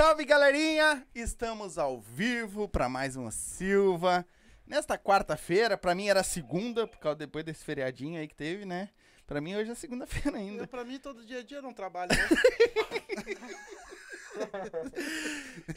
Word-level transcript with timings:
Salve, 0.00 0.24
galerinha! 0.24 1.06
Estamos 1.14 1.76
ao 1.76 2.00
vivo 2.00 2.66
para 2.66 2.88
mais 2.88 3.16
uma 3.16 3.30
Silva. 3.30 4.26
Nesta 4.66 4.96
quarta-feira, 4.96 5.76
para 5.76 5.94
mim 5.94 6.08
era 6.08 6.22
segunda, 6.22 6.86
por 6.86 6.98
causa 6.98 7.16
depois 7.16 7.44
desse 7.44 7.62
feriadinho 7.62 8.18
aí 8.18 8.26
que 8.26 8.34
teve, 8.34 8.64
né? 8.64 8.88
Para 9.26 9.42
mim 9.42 9.54
hoje 9.56 9.70
é 9.70 9.74
segunda-feira 9.74 10.38
ainda. 10.38 10.66
Pra 10.66 10.86
mim, 10.86 10.98
todo 10.98 11.22
dia 11.22 11.40
a 11.40 11.42
dia 11.42 11.60
não 11.60 11.74
trabalho. 11.74 12.12
Né? 12.12 12.28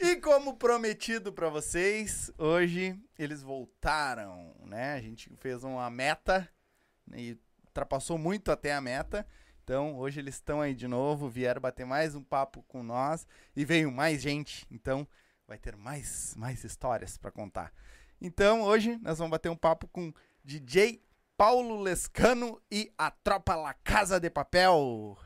e 0.00 0.16
como 0.16 0.56
prometido 0.56 1.30
para 1.30 1.50
vocês, 1.50 2.32
hoje 2.38 2.98
eles 3.18 3.42
voltaram, 3.42 4.56
né? 4.64 4.94
A 4.94 5.02
gente 5.02 5.30
fez 5.36 5.62
uma 5.62 5.90
meta 5.90 6.48
né, 7.06 7.18
e 7.20 7.38
ultrapassou 7.66 8.16
muito 8.16 8.50
até 8.50 8.72
a 8.72 8.80
meta. 8.80 9.26
Então, 9.64 9.96
hoje 9.96 10.20
eles 10.20 10.34
estão 10.34 10.60
aí 10.60 10.74
de 10.74 10.86
novo, 10.86 11.26
vieram 11.26 11.58
bater 11.58 11.86
mais 11.86 12.14
um 12.14 12.22
papo 12.22 12.62
com 12.68 12.82
nós 12.82 13.26
e 13.56 13.64
veio 13.64 13.90
mais 13.90 14.20
gente. 14.20 14.66
Então, 14.70 15.08
vai 15.48 15.56
ter 15.56 15.74
mais, 15.74 16.34
mais 16.36 16.62
histórias 16.64 17.16
para 17.16 17.30
contar. 17.30 17.72
Então, 18.20 18.60
hoje 18.60 18.98
nós 19.00 19.16
vamos 19.16 19.30
bater 19.30 19.48
um 19.48 19.56
papo 19.56 19.88
com 19.88 20.12
DJ 20.44 21.02
Paulo 21.34 21.80
Lescano 21.80 22.60
e 22.70 22.92
a 22.98 23.10
tropa 23.10 23.54
La 23.54 23.72
Casa 23.72 24.20
de 24.20 24.28
Papel. 24.28 25.16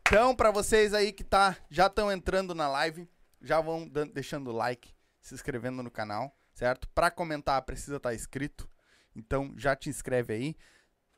Então, 0.00 0.34
para 0.34 0.50
vocês 0.50 0.94
aí 0.94 1.12
que 1.12 1.22
tá, 1.22 1.54
já 1.68 1.86
estão 1.86 2.10
entrando 2.10 2.54
na 2.54 2.66
live, 2.66 3.06
já 3.42 3.60
vão 3.60 3.86
deixando 3.86 4.52
like, 4.52 4.94
se 5.20 5.34
inscrevendo 5.34 5.82
no 5.82 5.90
canal, 5.90 6.34
certo? 6.54 6.88
Para 6.94 7.10
comentar 7.10 7.60
precisa 7.60 7.98
estar 7.98 8.08
tá 8.08 8.14
inscrito. 8.14 8.66
Então 9.14 9.52
já 9.56 9.74
te 9.74 9.88
inscreve 9.88 10.32
aí. 10.32 10.56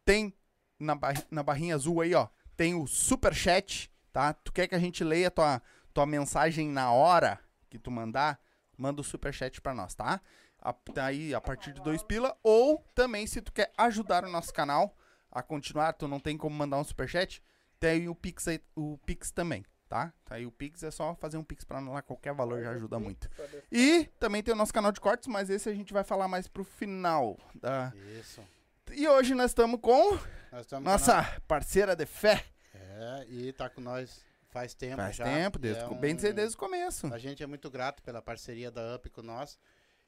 Tem 0.05 0.35
na, 0.79 0.95
bar 0.95 1.15
na 1.31 1.43
barrinha 1.43 1.75
azul 1.75 2.01
aí, 2.01 2.15
ó, 2.15 2.29
tem 2.57 2.75
o 2.75 2.87
super 2.87 3.35
chat, 3.35 3.91
tá? 4.13 4.33
Tu 4.33 4.53
quer 4.53 4.67
que 4.67 4.75
a 4.75 4.79
gente 4.79 5.05
leia 5.05 5.31
tua 5.31 5.63
tua 5.93 6.07
mensagem 6.07 6.69
na 6.69 6.93
hora 6.93 7.41
que 7.69 7.79
tu 7.79 7.91
mandar, 7.91 8.41
manda 8.77 9.01
o 9.01 9.05
super 9.05 9.33
chat 9.35 9.61
para 9.61 9.75
nós, 9.75 9.95
tá? 9.95 10.21
A, 10.59 10.73
tá 10.73 11.07
aí 11.07 11.35
a 11.35 11.41
partir 11.41 11.73
de 11.73 11.83
dois 11.83 12.03
pila 12.03 12.37
ou 12.43 12.85
também 12.95 13.27
se 13.27 13.41
tu 13.41 13.53
quer 13.53 13.73
ajudar 13.77 14.25
o 14.25 14.31
nosso 14.31 14.53
canal 14.53 14.97
a 15.31 15.43
continuar, 15.43 15.93
tu 15.95 16.07
não 16.07 16.21
tem 16.21 16.37
como 16.37 16.55
mandar 16.55 16.79
um 16.79 16.85
super 16.85 17.09
chat, 17.09 17.43
tem 17.79 18.09
o 18.09 18.15
Pix 18.15 18.49
aí, 18.49 18.61
o 18.75 18.99
Pix 18.99 19.31
também, 19.31 19.65
tá? 19.91 20.15
tá? 20.25 20.37
Aí 20.37 20.47
o 20.47 20.53
Pix 20.53 20.85
é 20.85 20.91
só 20.91 21.17
fazer 21.17 21.37
um 21.37 21.43
Pix 21.43 21.65
pra 21.65 21.81
lá, 21.81 22.01
qualquer 22.01 22.33
valor 22.33 22.63
já 22.63 22.71
ajuda 22.71 22.99
muito. 23.01 23.29
E 23.71 24.09
também 24.21 24.41
tem 24.41 24.55
o 24.55 24.57
nosso 24.57 24.73
canal 24.73 24.93
de 24.93 25.01
cortes, 25.01 25.27
mas 25.27 25.51
esse 25.51 25.69
a 25.69 25.75
gente 25.75 25.93
vai 25.93 26.05
falar 26.05 26.29
mais 26.29 26.47
pro 26.47 26.63
final. 26.63 27.37
Da... 27.53 27.93
Isso. 28.19 28.41
E 28.93 29.07
hoje 29.09 29.35
nós 29.35 29.51
estamos 29.51 29.81
com 29.81 30.17
nós 30.53 30.71
nossa 30.81 31.17
nós... 31.17 31.39
parceira 31.47 31.97
de 31.97 32.07
fé. 32.07 32.45
É, 32.73 33.27
e 33.29 33.53
tá 33.53 33.69
com 33.69 33.81
nós 33.81 34.25
faz 34.49 34.75
tempo 34.75 34.97
faz 34.97 35.17
já. 35.17 35.25
Faz 35.25 35.37
tempo, 35.37 35.59
desde, 35.59 35.83
é 35.83 35.87
um... 35.87 35.99
bem 35.99 36.15
dizer 36.15 36.33
desde 36.33 36.55
o 36.55 36.59
começo. 36.59 37.13
A 37.13 37.19
gente 37.19 37.43
é 37.43 37.47
muito 37.47 37.69
grato 37.69 38.01
pela 38.03 38.23
parceria 38.23 38.71
da 38.71 38.95
UP 38.95 39.11
com 39.11 39.23
nós. 39.23 39.59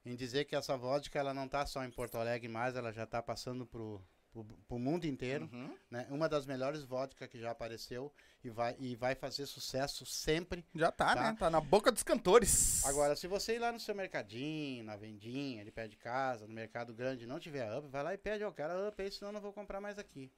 Em 0.05 0.17
dizer 0.17 0.45
que 0.47 0.57
essa 0.57 0.77
vodka 0.77 1.19
ela 1.19 1.35
não 1.35 1.49
tá 1.49 1.65
só 1.67 1.85
em 1.85 1.91
Porto 1.91 2.19
Alegre 2.19 2.49
mais, 2.49 2.75
ela 2.75 2.93
já 2.93 3.07
tá 3.07 3.23
passando 3.23 3.65
pro, 3.67 4.01
pro, 4.33 4.79
mundo 4.79 5.05
inteiro, 5.05 5.49
uhum. 5.53 5.77
né? 5.91 6.07
Uma 6.11 6.29
das 6.29 6.47
melhores 6.47 6.83
vodkas 6.83 7.29
que 7.29 7.39
já 7.39 7.51
apareceu 7.51 8.13
e 8.43 8.49
vai, 8.49 8.75
e 8.79 8.97
vai 8.97 9.15
fazer 9.15 9.47
sucesso 9.47 10.07
sempre. 10.07 10.65
Já 10.75 10.91
tá, 10.91 11.15
tá, 11.15 11.23
né? 11.23 11.37
Tá 11.39 11.51
na 11.51 11.61
boca 11.61 11.93
dos 11.93 12.03
cantores. 12.03 12.85
Agora, 12.87 13.15
se 13.15 13.27
você 13.27 13.57
ir 13.57 13.59
lá 13.59 13.71
no 13.71 13.79
seu 13.79 13.95
mercadinho, 13.95 14.85
na 14.85 14.97
vendinha, 14.97 15.61
ali 15.61 15.71
perto 15.71 15.91
de 15.91 15.97
casa, 15.97 16.47
no 16.47 16.55
mercado 16.55 16.95
grande, 16.95 17.27
não 17.27 17.39
tiver 17.39 17.71
up, 17.77 17.87
vai 17.89 18.03
lá 18.03 18.15
e 18.15 18.19
pede, 18.19 18.43
ó, 18.43 18.49
oh, 18.49 18.53
cara, 18.53 18.89
up 18.89 19.01
aí, 19.01 19.11
senão 19.11 19.29
eu 19.29 19.35
não 19.35 19.41
vou 19.41 19.53
comprar 19.53 19.81
mais 19.81 19.99
aqui. 19.99 20.33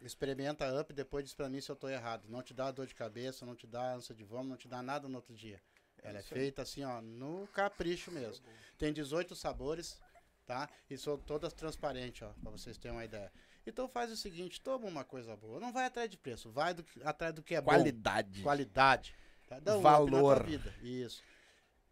Experimenta 0.00 0.78
up, 0.78 0.92
depois 0.92 1.24
diz 1.24 1.32
pra 1.32 1.48
mim 1.48 1.60
se 1.60 1.70
eu 1.70 1.76
tô 1.76 1.88
errado. 1.88 2.28
Não 2.28 2.42
te 2.42 2.52
dá 2.52 2.70
dor 2.70 2.86
de 2.86 2.94
cabeça, 2.94 3.46
não 3.46 3.56
te 3.56 3.66
dá 3.66 3.94
ânsia 3.94 4.14
de 4.14 4.24
vômito, 4.24 4.50
não 4.50 4.56
te 4.56 4.68
dá 4.68 4.82
nada 4.82 5.08
no 5.08 5.16
outro 5.16 5.34
dia. 5.34 5.60
Ela 6.02 6.18
é, 6.18 6.20
é 6.20 6.22
feita 6.22 6.62
assim, 6.62 6.84
ó, 6.84 7.00
no 7.00 7.48
capricho 7.48 8.12
mesmo. 8.12 8.44
Tem 8.78 8.92
18 8.92 9.34
sabores, 9.34 9.98
tá? 10.46 10.68
E 10.88 10.96
são 10.96 11.18
todas 11.18 11.52
transparentes, 11.52 12.22
ó, 12.22 12.32
para 12.40 12.50
vocês 12.50 12.78
terem 12.78 12.96
uma 12.96 13.04
ideia. 13.04 13.30
Então 13.66 13.88
faz 13.88 14.10
o 14.12 14.16
seguinte, 14.16 14.60
toma 14.60 14.86
uma 14.86 15.04
coisa 15.04 15.36
boa. 15.36 15.58
Não 15.58 15.72
vai 15.72 15.86
atrás 15.86 16.08
de 16.08 16.16
preço, 16.16 16.50
vai 16.50 16.72
do, 16.72 16.84
atrás 17.04 17.34
do 17.34 17.42
que 17.42 17.54
é 17.54 17.60
Qualidade. 17.60 18.38
bom. 18.38 18.44
Qualidade. 18.44 19.14
Tá? 19.48 19.58
Dá 19.58 19.76
um 19.76 19.80
Valor. 19.82 20.44
vida. 20.44 20.72
Isso. 20.80 21.22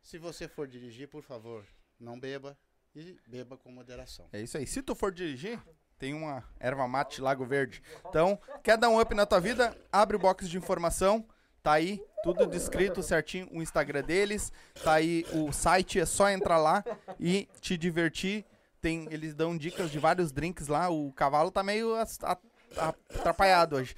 Se 0.01 0.19
você 0.19 0.47
for 0.47 0.69
dirigir, 0.69 1.09
por 1.09 1.23
favor, 1.23 1.67
não 1.99 2.19
beba 2.19 2.56
e 2.95 3.19
beba 3.27 3.56
com 3.56 3.73
moderação. 3.73 4.29
É 4.33 4.41
isso 4.41 4.56
aí. 4.56 4.67
Se 4.67 4.83
tu 4.83 4.95
for 4.95 5.12
dirigir, 5.12 5.61
tem 5.99 6.15
uma 6.15 6.45
erva 6.61 6.87
mate 6.87 7.21
Lago 7.21 7.45
Verde. 7.45 7.83
Então, 8.06 8.39
quer 8.62 8.79
dar 8.79 8.89
um 8.89 9.01
up 9.01 9.12
na 9.15 9.27
tua 9.27 9.41
vida? 9.41 9.77
Abre 9.91 10.17
o 10.17 10.21
box 10.21 10.49
de 10.49 10.56
informação. 10.56 11.27
Tá 11.65 11.73
aí, 11.73 11.99
tudo 12.23 12.47
descrito 12.47 13.03
certinho, 13.03 13.49
o 13.51 13.63
Instagram 13.63 14.03
deles, 14.03 14.53
tá 14.83 14.93
aí 14.93 15.25
o 15.33 15.51
site, 15.51 15.99
é 15.99 16.05
só 16.05 16.29
entrar 16.29 16.59
lá 16.59 16.85
e 17.19 17.49
te 17.59 17.79
divertir. 17.79 18.45
Tem, 18.83 19.09
eles 19.11 19.35
dão 19.35 19.57
dicas 19.57 19.91
de 19.91 19.99
vários 19.99 20.31
drinks 20.31 20.69
lá. 20.69 20.91
O 20.91 21.11
cavalo 21.15 21.51
tá 21.51 21.63
meio 21.63 21.95
atrapalhado 22.77 23.77
hoje. 23.77 23.97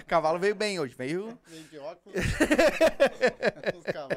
o 0.00 0.04
cavalo 0.08 0.38
veio 0.38 0.54
bem 0.54 0.80
hoje, 0.80 0.94
veio. 0.96 1.38
óculos. 1.82 2.16
Tá 3.92 4.08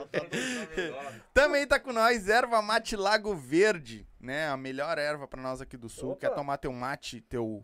Também 1.34 1.68
tá 1.68 1.80
com 1.82 1.92
nós 1.92 2.30
erva 2.30 2.62
mate 2.62 2.96
Lago 2.96 3.36
Verde, 3.36 4.08
né? 4.22 4.48
A 4.48 4.56
melhor 4.56 4.98
erva 4.98 5.28
para 5.28 5.42
nós 5.42 5.60
aqui 5.60 5.76
do 5.76 5.90
sul. 5.90 6.12
Opa. 6.12 6.22
Quer 6.22 6.30
tomar 6.30 6.58
teu 6.58 6.72
mate, 6.72 7.20
teu 7.20 7.62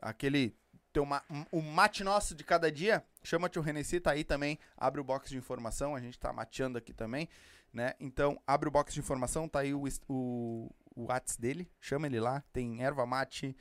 aquele 0.00 0.54
teu 0.96 1.04
ma 1.04 1.22
o 1.52 1.60
mate 1.60 2.02
nosso 2.02 2.34
de 2.34 2.42
cada 2.42 2.72
dia, 2.72 3.04
chama 3.22 3.50
o 3.54 3.60
Renessi, 3.60 4.00
tá 4.00 4.12
aí 4.12 4.24
também, 4.24 4.58
abre 4.78 4.98
o 4.98 5.04
box 5.04 5.28
de 5.28 5.36
informação, 5.36 5.94
a 5.94 6.00
gente 6.00 6.18
tá 6.18 6.32
mateando 6.32 6.78
aqui 6.78 6.94
também, 6.94 7.28
né? 7.70 7.92
Então, 8.00 8.40
abre 8.46 8.66
o 8.66 8.72
box 8.72 8.94
de 8.94 9.00
informação, 9.00 9.46
tá 9.46 9.58
aí 9.58 9.74
o, 9.74 9.84
o, 10.08 10.74
o 10.94 11.04
Whats 11.04 11.36
dele, 11.36 11.70
chama 11.78 12.06
ele 12.06 12.18
lá, 12.18 12.42
tem 12.50 12.82
erva 12.82 13.04
mate, 13.04 13.54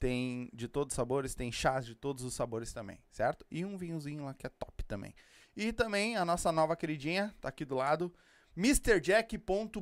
tem 0.00 0.50
de 0.52 0.66
todos 0.66 0.92
os 0.92 0.96
sabores, 0.96 1.36
tem 1.36 1.52
chás 1.52 1.86
de 1.86 1.94
todos 1.94 2.24
os 2.24 2.34
sabores 2.34 2.72
também, 2.72 2.98
certo? 3.12 3.46
E 3.48 3.64
um 3.64 3.78
vinhozinho 3.78 4.24
lá 4.24 4.34
que 4.34 4.44
é 4.44 4.50
top 4.50 4.82
também. 4.82 5.14
E 5.56 5.72
também 5.72 6.16
a 6.16 6.24
nossa 6.24 6.50
nova 6.50 6.74
queridinha, 6.74 7.32
tá 7.40 7.48
aqui 7.48 7.64
do 7.64 7.76
lado, 7.76 8.12
MrJack.bet. 8.56 9.80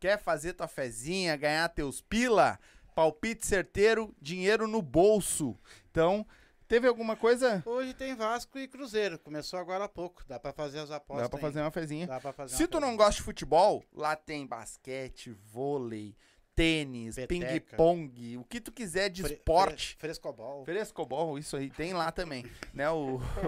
Quer 0.00 0.18
fazer 0.18 0.54
tua 0.54 0.66
fezinha, 0.66 1.36
ganhar 1.36 1.68
teus 1.68 2.00
pila? 2.00 2.58
Palpite 2.94 3.46
certeiro, 3.46 4.14
dinheiro 4.20 4.66
no 4.66 4.82
bolso. 4.82 5.56
Então, 5.90 6.26
teve 6.68 6.86
alguma 6.86 7.16
coisa? 7.16 7.62
Hoje 7.66 7.94
tem 7.94 8.14
Vasco 8.14 8.58
e 8.58 8.68
Cruzeiro. 8.68 9.18
Começou 9.18 9.58
agora 9.58 9.84
há 9.84 9.88
pouco. 9.88 10.22
Dá 10.28 10.38
para 10.38 10.52
fazer 10.52 10.78
as 10.80 10.90
apostas. 10.90 11.24
Dá 11.24 11.28
para 11.30 11.40
fazer 11.40 11.60
uma 11.60 11.70
fezinha. 11.70 12.06
Dá 12.06 12.20
pra 12.20 12.32
fazer 12.32 12.56
Se 12.56 12.66
tu 12.66 12.72
fezinha. 12.78 12.90
não 12.90 12.96
gosta 12.96 13.14
de 13.14 13.22
futebol, 13.22 13.82
lá 13.92 14.14
tem 14.14 14.46
basquete, 14.46 15.30
vôlei, 15.30 16.14
tênis, 16.54 17.16
ping-pong, 17.26 18.36
o 18.36 18.44
que 18.44 18.60
tu 18.60 18.70
quiser 18.70 19.08
de 19.08 19.22
Fre 19.22 19.34
esporte. 19.34 19.88
Fre 19.90 20.00
frescobol. 20.00 20.64
Frescobol, 20.64 21.38
isso 21.38 21.56
aí, 21.56 21.70
tem 21.70 21.94
lá 21.94 22.12
também. 22.12 22.44
né? 22.74 22.90
O, 22.90 23.16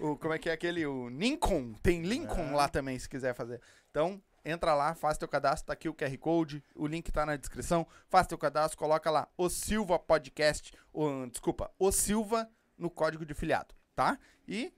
o, 0.00 0.04
o, 0.04 0.12
o, 0.12 0.16
Como 0.18 0.34
é 0.34 0.38
que 0.38 0.48
é 0.48 0.52
aquele? 0.52 0.84
O 0.84 1.08
Lincoln. 1.08 1.74
Tem 1.82 2.02
Lincoln 2.02 2.48
é. 2.48 2.54
lá 2.56 2.68
também, 2.68 2.98
se 2.98 3.08
quiser 3.08 3.34
fazer. 3.34 3.60
Então, 3.90 4.20
entra 4.46 4.74
lá, 4.74 4.94
faz 4.94 5.18
teu 5.18 5.26
cadastro, 5.26 5.66
tá 5.66 5.72
aqui 5.72 5.88
o 5.88 5.94
QR 5.94 6.16
Code, 6.18 6.62
o 6.74 6.86
link 6.86 7.10
tá 7.10 7.26
na 7.26 7.36
descrição, 7.36 7.86
faz 8.08 8.26
teu 8.26 8.38
cadastro, 8.38 8.78
coloca 8.78 9.10
lá 9.10 9.28
o 9.36 9.48
Silva 9.48 9.98
Podcast, 9.98 10.72
o, 10.92 11.26
desculpa, 11.26 11.70
o 11.78 11.90
Silva 11.90 12.48
no 12.78 12.88
código 12.88 13.26
de 13.26 13.34
filiado, 13.34 13.74
tá? 13.94 14.18
E 14.46 14.72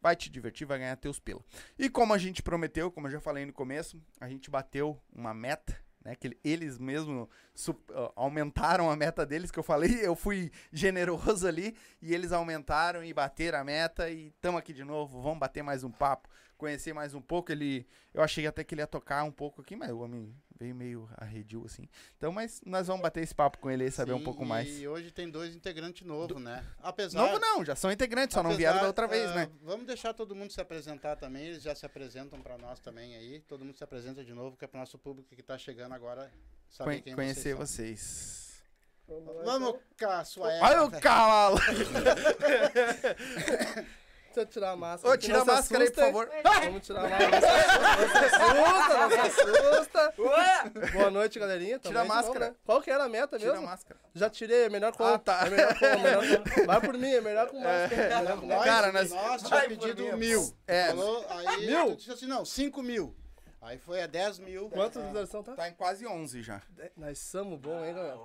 vai 0.00 0.16
te 0.16 0.28
divertir, 0.28 0.66
vai 0.66 0.78
ganhar 0.78 0.96
teus 0.96 1.20
pila. 1.20 1.42
E 1.78 1.88
como 1.88 2.12
a 2.12 2.18
gente 2.18 2.42
prometeu, 2.42 2.90
como 2.90 3.06
eu 3.06 3.12
já 3.12 3.20
falei 3.20 3.46
no 3.46 3.52
começo, 3.52 4.02
a 4.20 4.28
gente 4.28 4.50
bateu 4.50 5.00
uma 5.14 5.32
meta 5.32 5.84
né, 6.04 6.14
que 6.14 6.36
eles 6.44 6.78
mesmo 6.78 7.28
aumentaram 8.14 8.90
a 8.90 8.96
meta 8.96 9.24
deles, 9.24 9.50
que 9.50 9.58
eu 9.58 9.62
falei, 9.62 10.00
eu 10.04 10.14
fui 10.14 10.52
generoso 10.70 11.48
ali, 11.48 11.74
e 12.02 12.14
eles 12.14 12.30
aumentaram 12.30 13.02
e 13.02 13.12
bateram 13.14 13.60
a 13.60 13.64
meta, 13.64 14.10
e 14.10 14.28
estamos 14.28 14.58
aqui 14.58 14.72
de 14.72 14.84
novo, 14.84 15.22
vamos 15.22 15.38
bater 15.38 15.62
mais 15.62 15.82
um 15.82 15.90
papo, 15.90 16.28
conhecer 16.56 16.92
mais 16.92 17.14
um 17.14 17.20
pouco, 17.20 17.52
ele, 17.52 17.86
eu 18.12 18.22
achei 18.22 18.46
até 18.46 18.64
que 18.64 18.74
ele 18.74 18.82
ia 18.82 18.86
tocar 18.86 19.24
um 19.24 19.32
pouco 19.32 19.60
aqui, 19.60 19.76
mas 19.76 19.90
o 19.90 20.00
homem 20.00 20.34
veio 20.58 20.74
meio 20.74 21.08
arredio, 21.16 21.64
assim. 21.64 21.88
Então, 22.16 22.32
mas 22.32 22.60
nós 22.64 22.86
vamos 22.86 23.02
bater 23.02 23.22
esse 23.22 23.34
papo 23.34 23.58
com 23.58 23.70
ele 23.70 23.84
e 23.84 23.90
saber 23.90 24.12
Sim, 24.12 24.18
um 24.20 24.24
pouco 24.24 24.44
mais. 24.44 24.80
E 24.80 24.86
hoje 24.86 25.10
tem 25.10 25.30
dois 25.30 25.54
integrantes 25.54 26.06
novos, 26.06 26.40
né? 26.40 26.64
Apesar... 26.80 27.20
Novo 27.20 27.38
não, 27.38 27.64
já 27.64 27.74
são 27.74 27.90
integrantes, 27.90 28.34
só 28.34 28.40
apesar, 28.40 28.50
não 28.50 28.56
vieram 28.58 28.80
da 28.80 28.86
outra 28.86 29.06
vez, 29.06 29.30
uh, 29.30 29.34
né? 29.34 29.50
Vamos 29.62 29.86
deixar 29.86 30.14
todo 30.14 30.34
mundo 30.34 30.52
se 30.52 30.60
apresentar 30.60 31.16
também, 31.16 31.46
eles 31.46 31.62
já 31.62 31.74
se 31.74 31.84
apresentam 31.84 32.40
para 32.40 32.56
nós 32.58 32.80
também 32.80 33.16
aí. 33.16 33.40
Todo 33.40 33.64
mundo 33.64 33.76
se 33.76 33.84
apresenta 33.84 34.24
de 34.24 34.32
novo, 34.32 34.56
que 34.56 34.64
é 34.64 34.68
para 34.68 34.80
nosso 34.80 34.98
público 34.98 35.34
que 35.34 35.40
está 35.40 35.58
chegando 35.58 35.92
agora 35.92 36.30
saber 36.70 37.02
quem 37.02 37.14
Conhecer 37.14 37.54
vocês. 37.54 38.00
vocês. 38.00 38.44
Vamos 39.44 39.76
cá, 39.96 40.24
sua 40.24 40.48
Olha 40.62 40.84
o 40.84 40.90
cavalo! 40.90 41.58
Deixa 44.34 44.40
eu 44.40 44.46
tirar 44.46 44.70
a 44.72 44.76
máscara. 44.76 45.14
Ô, 45.14 45.16
tira 45.16 45.36
a 45.36 45.44
não 45.44 45.54
máscara 45.54 45.84
aí, 45.84 45.90
por 45.90 46.00
favor. 46.04 46.30
Vamos 46.64 46.86
tirar 46.86 47.04
a 47.04 47.08
máscara. 47.08 47.96
Não 48.00 48.08
se 48.10 48.18
assusta, 48.18 48.98
não 48.98 49.10
se 49.10 49.18
assusta. 49.98 50.14
Boa 50.92 51.10
noite, 51.10 51.38
galerinha. 51.38 51.78
Tamo 51.78 51.92
Tira 51.92 52.00
a 52.00 52.02
de 52.02 52.08
novo, 52.08 52.20
máscara. 52.22 52.48
né? 52.50 52.56
Qual 52.64 52.82
que 52.82 52.90
era 52.90 53.04
a 53.04 53.08
meta 53.08 53.38
Tira 53.38 53.50
a 53.50 53.54
mesmo? 53.54 53.68
máscara. 53.68 54.00
Já 54.14 54.28
tirei, 54.30 54.64
é 54.64 54.68
melhor 54.68 54.92
com. 54.96 55.04
Ah, 55.04 55.18
tá. 55.18 55.46
É 55.46 55.50
melhor 55.50 55.78
com, 55.78 55.84
é 55.86 55.96
melhor 55.96 56.24
com. 56.54 56.66
Vai 56.66 56.80
por 56.80 56.94
mim, 56.94 57.12
é 57.12 57.20
melhor 57.20 57.46
com 57.48 57.60
máscara. 57.60 57.94
é 58.02 58.16
melhor 58.18 58.40
com 58.40 58.46
Nós, 58.46 58.64
Cara, 58.64 58.92
nós- 58.92 59.10
nós 59.10 59.42
tinha 59.42 59.60
pedido 59.68 60.16
mil. 60.16 60.56
É. 60.66 60.86
Falou, 60.88 61.24
aí 61.30 61.66
Mil? 61.66 61.94
disse 61.96 62.10
assim, 62.12 62.26
não, 62.26 62.44
cinco 62.44 62.82
mil. 62.82 63.14
Aí 63.62 63.78
foi 63.78 64.02
a 64.02 64.06
10 64.06 64.40
mil. 64.40 64.68
Quantas 64.68 65.02
visualizações 65.04 65.44
tá? 65.46 65.52
Tá 65.54 65.68
em 65.68 65.72
quase 65.74 66.06
11 66.06 66.42
já. 66.42 66.60
Nós 66.98 67.18
somos 67.18 67.58
bons, 67.58 67.82
hein, 67.86 67.94
galera? 67.94 68.18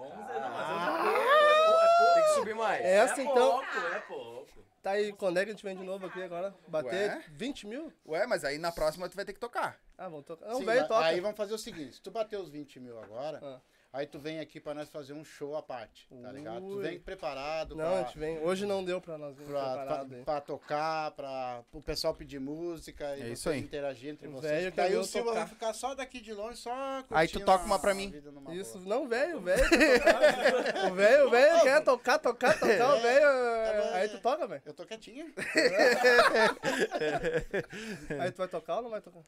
Tem 2.14 2.24
que 2.24 2.30
subir 2.34 2.56
mais. 2.56 2.84
Essa, 2.84 3.22
é 3.22 3.24
então- 3.24 3.34
Pouco, 3.52 3.66
é 3.96 4.00
pouco. 4.02 4.69
Tá 4.82 4.92
aí, 4.92 5.12
quando 5.14 5.38
é 5.38 5.44
que 5.44 5.50
a 5.52 5.54
gente 5.54 5.64
vem 5.64 5.76
de 5.76 5.84
novo 5.84 6.06
aqui 6.06 6.22
agora? 6.22 6.56
Bater 6.68 7.10
Ué? 7.10 7.26
20 7.32 7.68
mil? 7.68 7.94
Ué, 8.06 8.26
mas 8.26 8.46
aí 8.46 8.58
na 8.58 8.72
próxima 8.72 9.10
tu 9.10 9.16
vai 9.16 9.26
ter 9.26 9.34
que 9.34 9.40
tocar. 9.40 9.78
Ah, 9.98 10.08
vamos 10.08 10.26
tocar. 10.26 10.48
Não, 10.48 10.58
Sim, 10.58 10.64
mas 10.66 10.88
toca. 10.88 11.06
Aí 11.06 11.20
vamos 11.20 11.36
fazer 11.36 11.54
o 11.54 11.58
seguinte, 11.58 11.96
se 11.96 12.02
tu 12.02 12.10
bater 12.12 12.40
os 12.40 12.50
20 12.50 12.80
mil 12.80 12.98
agora, 13.02 13.40
Ah. 13.44 13.60
Aí 13.92 14.06
tu 14.06 14.20
vem 14.20 14.40
aqui 14.40 14.60
pra 14.60 14.74
nós 14.74 14.90
fazer 14.90 15.14
um 15.14 15.24
show 15.24 15.56
à 15.56 15.64
parte, 15.64 16.08
tá 16.22 16.32
ligado? 16.32 16.60
Tu 16.62 16.76
Ui. 16.76 16.84
vem 16.84 17.00
preparado 17.00 17.76
Não, 17.76 17.86
a 17.86 17.90
pra, 17.90 18.04
gente 18.04 18.20
vem. 18.20 18.40
Hoje 18.40 18.66
não 18.66 18.84
deu 18.84 19.02
pra 19.02 19.18
nós 19.18 19.36
vir 19.36 19.46
pra, 19.48 19.60
preparado 19.76 20.10
pra, 20.10 20.24
pra 20.24 20.42
tocar, 20.42 21.12
pra 21.12 21.64
o 21.74 21.82
pessoal 21.82 22.14
pedir 22.14 22.40
música 22.40 23.16
e 23.18 23.22
É 23.24 23.30
isso 23.30 23.50
aí. 23.50 23.60
interagir 23.60 24.12
entre 24.12 24.28
O 24.28 24.32
vocês. 24.32 24.52
velho 24.52 24.66
porque 24.72 24.82
aí 24.82 24.92
quer 24.92 24.98
o 24.98 25.04
Silva 25.04 25.34
vai 25.34 25.48
ficar 25.48 25.74
só 25.74 25.96
daqui 25.96 26.20
de 26.22 26.34
longe, 26.34 26.58
só 26.58 27.04
Aí 27.10 27.28
tu 27.28 27.40
toca 27.40 27.64
a- 27.64 27.66
uma 27.66 27.80
pra 27.80 27.92
a 27.92 27.96
mim. 27.96 28.14
Isso, 28.52 28.80
boa. 28.80 28.96
não, 28.96 29.08
velho, 29.08 29.40
velho. 29.42 29.70
quer 29.70 30.00
tocar. 30.02 30.92
O 30.92 30.96
velho, 30.96 31.28
o 31.28 31.30
velho 31.30 31.62
quer 31.62 31.84
tocar, 31.84 32.20
tocar, 32.20 32.60
tocar, 32.60 32.96
o 32.96 33.02
velho. 33.02 33.28
bom, 33.28 33.94
Aí 33.94 34.06
é. 34.06 34.08
tu 34.08 34.20
toca, 34.22 34.48
velho. 34.48 34.62
Eu 34.66 34.74
tô 34.74 34.86
quietinha. 34.86 35.26
Aí 38.20 38.32
tu 38.32 38.38
vai 38.38 38.48
tocar 38.48 38.78
ou 38.78 38.84
não 38.84 38.90
vai 38.90 39.02
tocar? 39.02 39.22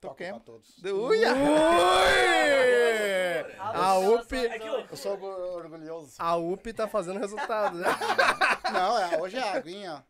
Toquemos. 0.00 0.42
Toco 0.44 0.60
pra 0.60 0.64
todos. 0.82 0.82
Uia! 0.82 1.32
Ui! 1.34 2.40
A 3.58 3.98
UP, 3.98 4.32
Eu 4.90 4.96
sou 4.96 5.12
orgu- 5.12 5.26
orgulhoso. 5.56 6.14
a 6.18 6.36
UP 6.36 6.72
tá 6.72 6.88
fazendo 6.88 7.20
resultado, 7.20 7.76
né? 7.78 7.86
Não, 8.72 8.98
é, 8.98 9.20
hoje 9.20 9.36
é 9.36 9.42
a 9.42 9.52
aguinha, 9.54 9.94
ó. 9.94 10.00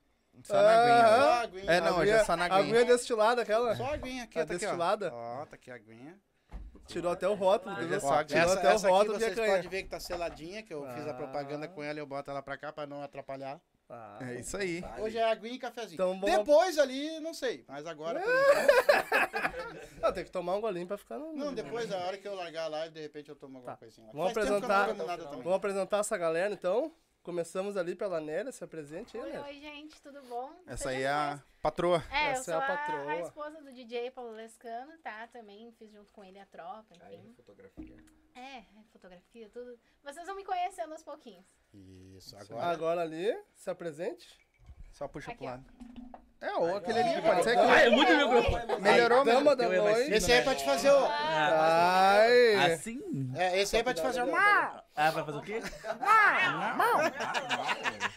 Só 0.43 0.55
na 0.55 0.71
aguinha. 0.71 1.03
Né? 1.03 1.09
Só 1.09 1.31
a 1.31 1.41
aguinha. 1.43 1.73
É, 1.73 1.81
não, 1.81 1.99
hoje 1.99 2.11
é 2.13 2.25
só 2.25 2.37
na 2.37 2.45
A 2.45 2.47
aguinha. 2.47 2.61
aguinha 2.63 2.85
destilada, 2.85 3.43
aquela. 3.43 3.75
Só 3.77 3.85
a 3.85 3.95
aguinha 3.95 4.25
aqui, 4.25 4.39
A 4.39 4.47
tá 4.47 4.55
aqui, 4.55 4.65
ó. 4.65 4.69
destilada? 4.69 5.13
Ó, 5.13 5.45
tá 5.47 5.57
aqui 5.57 5.71
a 5.71 5.75
aguinha. 5.75 6.19
Tirou 6.87 7.13
até 7.13 7.29
o 7.29 7.35
rótulo, 7.35 7.75
é 7.75 7.79
a 7.79 7.83
Tirou 7.83 7.97
essa 7.97 8.21
até 8.21 8.69
o 8.69 8.73
essa 8.73 8.87
aqui 8.87 8.97
rótulo 8.97 9.19
de 9.19 9.25
vocês 9.25 9.35
canha. 9.37 9.57
podem 9.57 9.71
ver 9.71 9.83
que 9.83 9.89
tá 9.91 10.01
seladinha, 10.01 10.63
que 10.63 10.73
eu 10.73 10.87
fiz 10.95 11.07
a 11.07 11.11
Ah. 11.11 11.15
propaganda 11.15 11.69
com 11.69 11.83
ela 11.83 11.99
e 11.99 12.03
eu 12.03 12.07
boto 12.07 12.31
ela 12.31 12.43
pra 12.43 12.57
cá 12.57 12.73
pra 12.73 12.87
não 12.87 13.03
atrapalhar. 13.03 13.61
Ah, 13.93 14.19
É 14.23 14.35
isso 14.41 14.57
aí. 14.57 14.83
Hoje 15.01 15.19
é 15.19 15.25
aguinha 15.25 15.55
e 15.55 15.59
cafezinho. 15.59 15.95
Então 15.95 16.19
Depois 16.21 16.79
ali, 16.79 17.19
não 17.21 17.35
sei. 17.35 17.65
Mas 17.67 17.85
agora, 17.87 18.23
Ah, 20.03 20.13
tem 20.13 20.25
que 20.25 20.31
tomar 20.31 20.57
um 20.57 20.61
golinho 20.61 20.87
pra 20.87 20.97
ficar 20.97 21.19
no. 21.19 21.33
Não, 21.35 21.53
depois, 21.53 21.91
a 21.93 21.99
hora 21.99 22.17
que 22.17 22.27
eu 22.27 22.35
largar 22.35 22.65
a 22.65 22.69
live, 22.69 22.95
de 22.95 23.01
repente 23.01 23.29
eu 23.29 23.37
tomo 23.37 23.57
alguma 23.59 23.73
Tá. 23.75 23.79
coisinha. 23.79 24.07
lá. 24.07 24.13
Vamos 24.13 24.33
Faz 24.33 24.49
não 24.49 24.57
apresentar-. 24.59 25.17
Vamos 25.37 25.53
apresentar 25.55 25.99
essa 25.99 26.17
galera 26.17 26.55
então. 26.55 26.93
Começamos 27.23 27.77
ali 27.77 27.95
pela 27.95 28.19
Nélia, 28.19 28.51
se 28.51 28.65
apresente 28.65 29.15
aí, 29.15 29.23
Oi, 29.23 29.29
Nélia. 29.31 29.47
oi, 29.47 29.61
gente, 29.61 30.01
tudo 30.01 30.23
bom? 30.23 30.51
Essa 30.67 30.89
aí 30.89 31.03
é 31.03 31.11
a 31.11 31.43
patroa. 31.61 32.03
É, 32.11 32.29
eu 32.29 32.31
essa 32.31 32.45
sou 32.45 32.55
é 32.55 32.57
a 32.57 32.61
patroa. 32.67 33.11
a 33.13 33.21
esposa 33.21 33.61
do 33.61 33.71
DJ 33.75 34.11
Paulo 34.11 34.31
Lescano, 34.33 34.97
tá? 35.03 35.27
Também 35.29 35.71
fiz 35.73 35.91
junto 35.93 36.11
com 36.15 36.25
ele 36.25 36.39
a 36.39 36.47
tropa, 36.47 36.87
Aí, 37.03 37.17
enfim. 37.17 37.35
fotografia. 37.35 37.97
É, 38.35 38.41
é, 38.61 38.65
fotografia, 38.91 39.51
tudo. 39.53 39.79
Vocês 40.03 40.25
vão 40.27 40.35
me 40.35 40.45
conhecendo 40.45 40.93
aos 40.93 41.03
pouquinhos. 41.03 41.45
Isso, 41.75 42.37
agora. 42.37 42.67
Agora 42.67 43.01
ali, 43.03 43.35
se 43.55 43.71
apresente. 43.71 44.29
Só 44.93 45.07
puxa 45.09 45.31
Aqui, 45.31 45.39
pro 45.39 45.47
ó. 45.47 45.51
lado. 45.51 45.65
É, 46.43 46.55
ou 46.55 46.75
aquele 46.77 46.99
ali, 47.01 47.21
pode 47.21 47.43
ser 47.45 47.59
Ah, 47.59 47.67
que... 47.67 47.73
é 47.83 47.91
muito 47.91 48.13
microfone. 48.17 48.81
Melhorou, 48.81 49.25
Dama 49.25 49.55
melhorou. 49.55 49.57
da 49.57 49.69
noite. 49.93 50.11
Esse 50.13 50.33
aí 50.33 50.39
é 50.39 50.43
pra 50.43 50.55
te 50.55 50.65
fazer 50.65 50.91
o. 50.91 51.07
Ai. 51.07 52.73
Assim? 52.73 53.31
É, 53.37 53.61
esse 53.61 53.77
aí 53.77 53.81
é 53.81 53.85
pra 53.85 53.93
te 53.95 54.01
fazer 54.01 54.23
o. 54.23 54.35
Ah, 54.35 54.83
vai 55.11 55.25
fazer 55.25 55.37
o 55.39 55.43
quê? 55.43 55.61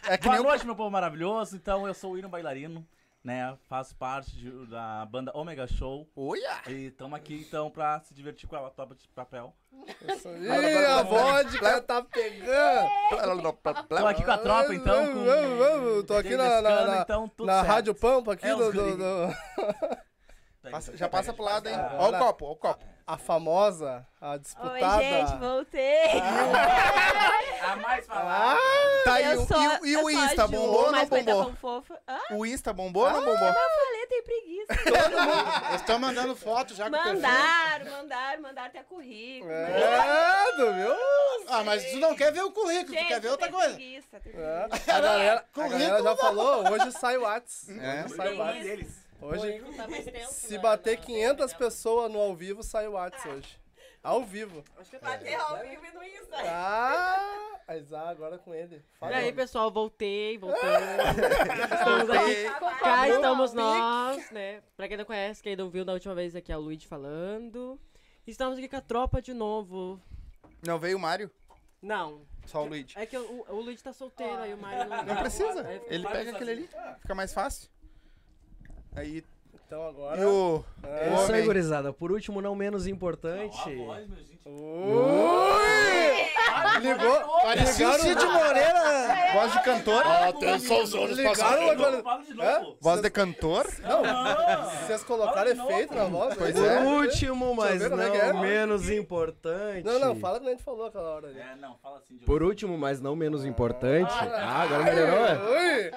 É 0.08 0.18
que 0.18 0.28
nem 0.30 0.38
Boa 0.38 0.50
noite, 0.52 0.66
meu 0.66 0.76
povo 0.76 0.90
maravilhoso. 0.90 1.56
Então, 1.56 1.86
eu 1.86 1.94
sou 1.94 2.12
o 2.12 2.14
William 2.14 2.30
Bailarino, 2.30 2.86
né? 3.24 3.58
Faço 3.70 3.96
parte 3.96 4.32
de- 4.36 4.66
da 4.68 5.06
banda 5.06 5.32
Omega 5.34 5.66
Show. 5.68 6.08
Uia! 6.16 6.62
E 6.68 6.88
estamos 6.88 7.16
aqui, 7.18 7.46
então, 7.48 7.70
pra 7.72 8.00
se 8.02 8.14
divertir 8.14 8.48
com 8.50 8.56
a 8.56 8.70
topa 8.70 8.96
de 8.96 9.08
papel. 9.10 9.54
Ih, 9.72 10.86
a 10.86 11.04
vodka 11.04 11.82
tá 11.82 12.02
pegando. 12.04 12.90
Tô 13.88 14.08
aqui 14.08 14.24
com 14.24 14.32
a 14.32 14.38
tropa, 14.38 14.74
então, 14.76 15.08
com... 15.14 15.24
Vamos, 15.26 15.58
vamos, 15.58 16.04
Tô 16.06 16.14
aqui 16.16 16.36
na, 16.36 16.62
na, 16.62 16.86
na, 16.86 17.02
então, 17.02 17.28
tudo 17.30 17.48
na. 17.48 17.62
Rádio 17.62 17.96
Pampa 17.96 18.34
aqui 18.34 18.46
É 18.46 18.56
do, 18.56 18.72
do- 18.72 18.98
do- 18.98 19.36
Passa- 20.72 20.96
já 20.96 21.10
passa 21.10 21.34
pro 21.34 21.44
lado, 21.44 21.68
hein? 21.68 21.76
Ó 21.98 22.10
o 22.10 22.18
copo, 22.18 22.46
ó 22.46 22.52
o 22.52 22.56
copo. 22.56 22.86
A 23.06 23.18
famosa, 23.18 24.06
a 24.22 24.32
Oi, 24.32 24.40
disputada. 24.40 25.04
gente, 25.04 25.36
voltei. 25.38 26.10
A 27.62 27.76
mais 27.78 28.06
falada. 28.06 28.56
Ah, 28.60 29.04
Tá, 29.04 29.22
e 29.22 29.36
sou, 29.46 29.62
e 29.62 29.68
o- 29.68 29.86
e 29.86 29.94
eu 29.94 30.04
o 30.06 30.10
Insta 30.12 30.48
bombou 30.48 30.86
ou 30.86 30.92
não 30.92 31.06
bombou? 31.06 31.54
Ah, 32.08 32.20
O 32.32 32.46
Insta 32.46 32.72
bombou 32.74 33.04
ou 33.04 33.12
não 33.12 33.20
bombou? 33.20 33.48
eu 33.48 33.54
falei, 33.54 34.08
tem 34.08 34.24
preguiça. 34.24 34.74
Eles 35.70 35.82
estão 35.82 36.00
mandando 36.00 36.36
foto 36.36 36.74
já 36.74 36.90
com 36.90 36.96
o 36.96 37.04
perfil. 37.04 37.14
Mandaram, 37.22 37.92
mandaram, 37.92 38.42
mandaram 38.42 38.68
até 38.70 38.84
currículo. 38.84 39.52
É, 39.52 40.46
tu 40.56 40.74
viu? 40.74 40.96
Ah, 41.50 41.64
mas 41.66 41.84
tu 41.92 41.98
não 41.98 42.16
quer 42.16 42.32
ver 42.32 42.44
o 42.44 42.52
currículo, 42.52 42.94
Gente, 42.94 43.04
tu 43.06 43.08
quer 43.10 43.20
ver 43.20 43.30
outra 43.30 43.52
coisa. 43.52 43.74
preguiça. 43.76 44.20
tenho 44.22 44.40
É, 44.42 44.68
preguiça. 44.70 44.92
a 44.96 45.02
galera, 45.02 45.46
a 45.56 45.68
galera 45.68 46.04
já 46.04 46.16
falou, 46.16 46.72
hoje 46.72 46.92
sai 46.94 47.18
o 47.18 47.22
Whats. 47.24 47.70
É. 47.70 48.08
Sai 48.08 48.34
o 48.34 48.38
Whats. 48.40 49.03
Hoje, 49.24 49.60
Tá 49.78 49.88
mais 49.88 50.06
tempo 50.06 50.32
se 50.32 50.56
na- 50.56 50.62
bater 50.62 50.98
na- 50.98 51.06
500 51.06 51.54
pessoas 51.54 52.12
no 52.12 52.20
ao 52.20 52.36
vivo, 52.36 52.62
sai 52.64 52.88
o 52.88 52.94
Whats 52.94 53.26
hoje. 53.26 53.60
Ao 54.04 54.22
vivo. 54.26 54.64
Acho 54.78 54.90
que 54.92 55.00
bater 55.00 55.34
ao 55.36 55.58
vivo 55.60 55.86
e 55.86 55.92
no 55.92 56.04
Insta. 56.04 56.36
Ah, 56.46 57.60
a 57.68 57.78
Isa 57.78 58.02
agora 58.02 58.38
com 58.38 58.54
ele. 58.54 58.84
E 59.02 59.06
aí, 59.06 59.32
pessoal, 59.32 59.72
voltei, 59.72 60.38
voltei. 60.38 60.60
estamos 61.74 62.10
aqui. 62.10 62.80
Cá 62.82 63.08
estamos 63.08 63.54
nós, 63.54 64.30
né? 64.32 64.62
Pra 64.76 64.88
quem 64.90 64.98
não 64.98 65.06
conhece, 65.06 65.42
quem 65.42 65.56
não 65.56 65.70
viu 65.70 65.86
da 65.86 65.94
última 65.94 66.14
vez 66.14 66.36
aqui 66.36 66.52
é 66.52 66.58
o 66.58 66.60
Luigi 66.60 66.86
falando. 66.86 67.80
Estamos 68.28 68.58
aqui 68.58 68.68
com 68.68 68.76
a 68.76 68.82
tropa 68.82 69.22
de 69.22 69.34
novo. 69.34 70.02
Não 70.66 70.78
veio 70.80 70.98
o 70.98 71.00
Mário? 71.00 71.32
Não, 71.82 72.22
Só 72.46 72.64
o 72.64 72.66
Luigi. 72.66 72.98
é 72.98 73.06
que 73.06 73.18
o, 73.18 73.46
o 73.50 73.60
Luigi 73.62 73.84
tá 73.84 73.92
solteiro, 73.92 74.38
aí 74.38 74.54
o 74.54 74.58
Mário 74.58 74.90
não... 74.90 75.04
Não 75.04 75.16
precisa. 75.18 75.68
Aí 75.68 75.82
Ele 75.88 76.08
pega 76.08 76.32
aquele 76.32 76.52
ali. 76.52 76.70
Fica 77.02 77.14
mais 77.16 77.34
fácil. 77.34 77.70
Aí. 78.96 79.24
Então 79.66 79.88
agora. 79.88 80.22
E 80.22 80.26
o. 80.26 80.64
É 80.84 81.14
isso 81.16 81.32
aí, 81.32 81.46
gurizada. 81.46 81.92
Por 81.94 82.12
último, 82.12 82.42
não 82.42 82.56
menos 82.56 82.86
importante. 82.88 83.58
Ui! 84.46 86.03
Ligou. 86.82 87.42
Parecia 87.42 87.90
o 87.90 87.94
Cid 88.00 88.26
Moreira. 88.26 89.34
Voz 89.34 89.52
de 89.54 89.64
cantor. 89.64 90.06
Atenção, 90.06 90.84
os 90.84 90.94
olhos 90.94 91.18
Não, 91.18 91.34
de 92.24 92.34
novo. 92.34 92.78
Voz 92.80 93.02
de 93.02 93.10
cantor. 93.10 93.66
Vocês 94.86 95.04
colocaram 95.04 95.54
de 95.54 95.60
efeito 95.60 95.96
na 95.96 96.06
voz? 96.06 96.36
Pois 96.36 96.56
é. 96.56 96.78
Por 96.78 96.86
último, 96.86 97.56
mas 97.56 97.82
é 97.82 97.90
não 97.90 98.02
é? 98.02 98.34
menos 98.34 98.90
importante. 98.90 99.86
Não, 99.86 100.00
não, 100.00 100.16
fala 100.16 100.40
que 100.40 100.48
a 100.48 100.52
gente 100.52 100.64
falou 100.64 100.86
aquela 100.86 101.10
hora 101.10 101.28
ali. 101.28 101.40
É, 101.40 101.56
não, 101.56 101.76
fala 101.78 101.98
assim 101.98 102.18
de 102.18 102.26
Por 102.26 102.44
último, 102.44 102.78
mas 102.78 103.02
não 103.02 103.16
menos 103.16 103.46
importante. 103.46 104.14
Ah, 104.14 104.64
agora 104.64 104.84
melhorou, 104.84 105.26
é? 105.26 105.92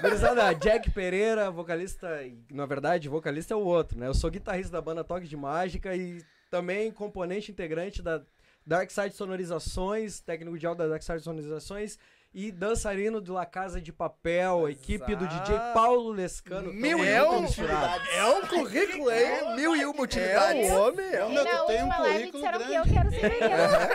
Gurizada, 0.00 0.52
Jack 0.54 0.90
Pereira, 0.90 1.50
vocalista, 1.50 2.08
na 2.50 2.66
verdade, 2.66 3.08
vocalista 3.08 3.54
é 3.54 3.56
o 3.56 3.60
outro, 3.60 3.98
né? 3.98 4.06
Eu 4.06 4.14
sou 4.14 4.30
guitarrista 4.30 4.72
da 4.72 4.80
banda 4.80 5.04
Toque 5.04 5.26
de 5.26 5.36
Mágica 5.36 5.94
e 5.94 6.22
também 6.50 6.90
componente 6.90 7.50
integrante 7.50 8.02
da 8.02 8.22
Dark 8.68 8.90
Side 8.90 9.14
Sonorizações, 9.16 10.20
técnico 10.20 10.58
de 10.58 10.66
áudio 10.66 10.84
da 10.84 10.90
Dark 10.90 11.02
Side 11.02 11.20
Sonorizações 11.20 11.98
e 12.34 12.52
dançarino 12.52 13.18
de 13.18 13.30
La 13.30 13.46
Casa 13.46 13.80
de 13.80 13.90
Papel, 13.90 14.66
a 14.66 14.70
equipe 14.70 15.16
do 15.16 15.26
DJ 15.26 15.54
Exato. 15.54 15.72
Paulo 15.72 16.10
Lescano. 16.12 16.70
Mil 16.70 16.98
Tamo 16.98 17.08
e 17.08 17.18
um. 17.18 17.46
É 18.12 18.24
um 18.26 18.46
currículo, 18.46 19.10
hein? 19.10 19.56
Mil 19.56 19.74
e 19.74 19.86
uma 19.86 20.00
É 20.00 20.02
utilidades. 20.02 20.70
um 20.70 20.80
homem, 20.82 21.14
é 21.14 21.24
um... 21.24 21.32
na 21.32 21.44
tu 21.46 21.66
tem 21.66 21.82
um 21.82 21.88
currículo 21.88 22.44
disseram 22.44 22.58
que 22.58 22.64
eu 22.74 22.84
grande. 22.84 22.92
quero 22.92 23.10
ser 23.10 23.30
vereador. 23.40 23.88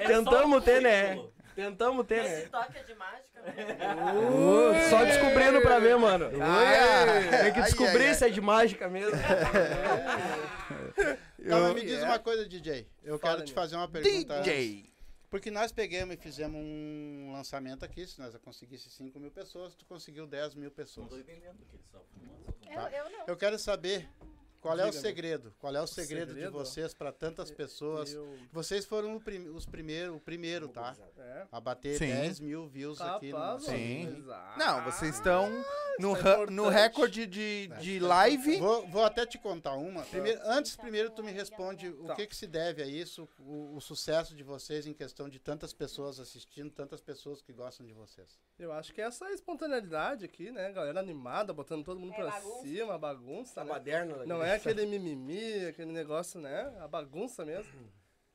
Tentamos 0.06 0.64
ter, 0.64 0.80
né? 0.80 1.22
Tentamos 1.54 2.06
ter, 2.06 2.22
né? 2.24 2.40
toque 2.50 2.78
é 2.78 2.82
de 2.84 2.94
mágica, 2.94 3.28
Uh, 3.38 4.90
só 4.90 5.04
descobrindo 5.04 5.60
pra 5.60 5.78
ver, 5.78 5.96
mano. 5.96 6.28
Ai, 6.40 7.28
Tem 7.42 7.52
que 7.52 7.60
ai, 7.60 7.64
descobrir 7.66 8.06
ai, 8.06 8.14
se 8.14 8.24
é 8.26 8.30
de 8.30 8.40
mágica 8.40 8.88
mesmo. 8.88 9.12
Tá, 11.38 11.44
Eu- 11.56 11.74
me 11.74 11.82
diz 11.82 12.02
uma 12.02 12.18
coisa, 12.18 12.48
DJ. 12.48 12.88
Eu 13.02 13.18
Fala, 13.18 13.34
quero 13.36 13.46
te 13.46 13.52
fazer 13.52 13.76
uma 13.76 13.88
pergunta. 13.88 14.34
antes. 14.40 14.44
DJ. 14.52 14.92
Porque 15.30 15.50
nós 15.50 15.70
pegamos 15.70 16.14
e 16.14 16.18
fizemos 16.18 16.58
um 16.58 17.30
lançamento 17.32 17.84
aqui. 17.84 18.06
Se 18.06 18.18
nós 18.18 18.34
conseguisse 18.38 18.88
5 18.90 19.20
mil 19.20 19.30
pessoas, 19.30 19.74
tu 19.74 19.84
conseguiu 19.84 20.26
10 20.26 20.54
mil 20.54 20.70
pessoas. 20.70 21.10
Não 21.10 21.16
tô 21.16 21.18
entendendo 21.20 21.58
que 21.66 21.76
ele 21.76 21.84
só 21.92 22.02
Eu, 22.66 23.04
eu 23.04 23.10
não. 23.10 23.26
Eu 23.26 23.36
quero 23.36 23.58
saber 23.58 24.08
qual 24.60 24.78
é 24.78 24.86
o 24.86 24.92
segredo. 24.92 25.54
Qual 25.58 25.74
é 25.74 25.80
o 25.80 25.86
segredo, 25.86 26.28
de 26.28 26.34
segredo? 26.34 26.52
vocês 26.52 26.94
para 26.94 27.12
tantas 27.12 27.50
pessoas. 27.50 28.12
Eu- 28.12 28.36
Vocês 28.52 28.84
foram 28.84 29.16
o 29.16 29.20
prim- 29.20 29.48
os 29.48 29.64
primeiros, 29.66 30.16
o 30.16 30.20
primeiro, 30.20 30.68
tá? 30.68 30.96
É. 31.16 31.46
A 31.50 31.60
bater 31.60 31.96
Sim. 31.98 32.06
10 32.08 32.40
mil 32.40 32.66
views 32.68 33.00
aqui 33.00 33.32
no 33.32 33.60
Sim. 33.60 34.24
Não, 34.56 34.84
vocês 34.84 35.14
estão 35.16 35.48
no, 35.98 36.16
é 36.16 36.46
no 36.50 36.68
recorde 36.68 37.26
de, 37.26 37.68
de 37.80 37.98
live. 37.98 38.56
Vou, 38.58 38.86
vou 38.88 39.04
até 39.04 39.26
te 39.26 39.36
contar 39.38 39.74
uma. 39.74 40.02
Primeiro, 40.02 40.40
antes, 40.44 40.76
primeiro, 40.76 41.10
tu 41.10 41.22
me 41.22 41.32
responde 41.32 41.88
o 41.88 42.06
Tá. 42.06 42.14
que, 42.14 42.26
que 42.26 42.36
se 42.36 42.46
deve 42.46 42.82
a 42.82 42.86
isso, 42.86 43.28
o, 43.38 43.76
o 43.76 43.80
sucesso 43.80 44.34
de 44.34 44.42
vocês 44.42 44.86
em 44.86 44.92
questão 44.92 45.28
de 45.28 45.38
tantas 45.38 45.72
pessoas 45.72 46.18
assistindo, 46.20 46.70
tantas 46.70 47.00
pessoas 47.00 47.42
que 47.42 47.52
gostam 47.52 47.84
de 47.86 47.92
vocês. 47.92 48.38
Eu 48.58 48.72
acho 48.72 48.92
que 48.94 49.00
é 49.00 49.04
essa 49.04 49.28
espontaneidade 49.30 50.24
aqui, 50.24 50.50
né? 50.50 50.72
Galera 50.72 51.00
animada, 51.00 51.52
botando 51.52 51.84
todo 51.84 51.98
mundo 52.00 52.12
É, 52.12 52.16
pra 52.16 52.30
bagunça. 52.30 52.62
cima, 52.62 52.98
bagunça, 52.98 53.54
Tá 53.54 53.64
né? 53.64 53.70
baderna. 53.70 54.24
Não 54.26 54.42
é 54.42 54.47
aquele 54.54 54.86
mimimi, 54.86 55.66
aquele 55.66 55.92
negócio, 55.92 56.40
né? 56.40 56.72
A 56.80 56.88
bagunça 56.88 57.44
mesmo. 57.44 57.92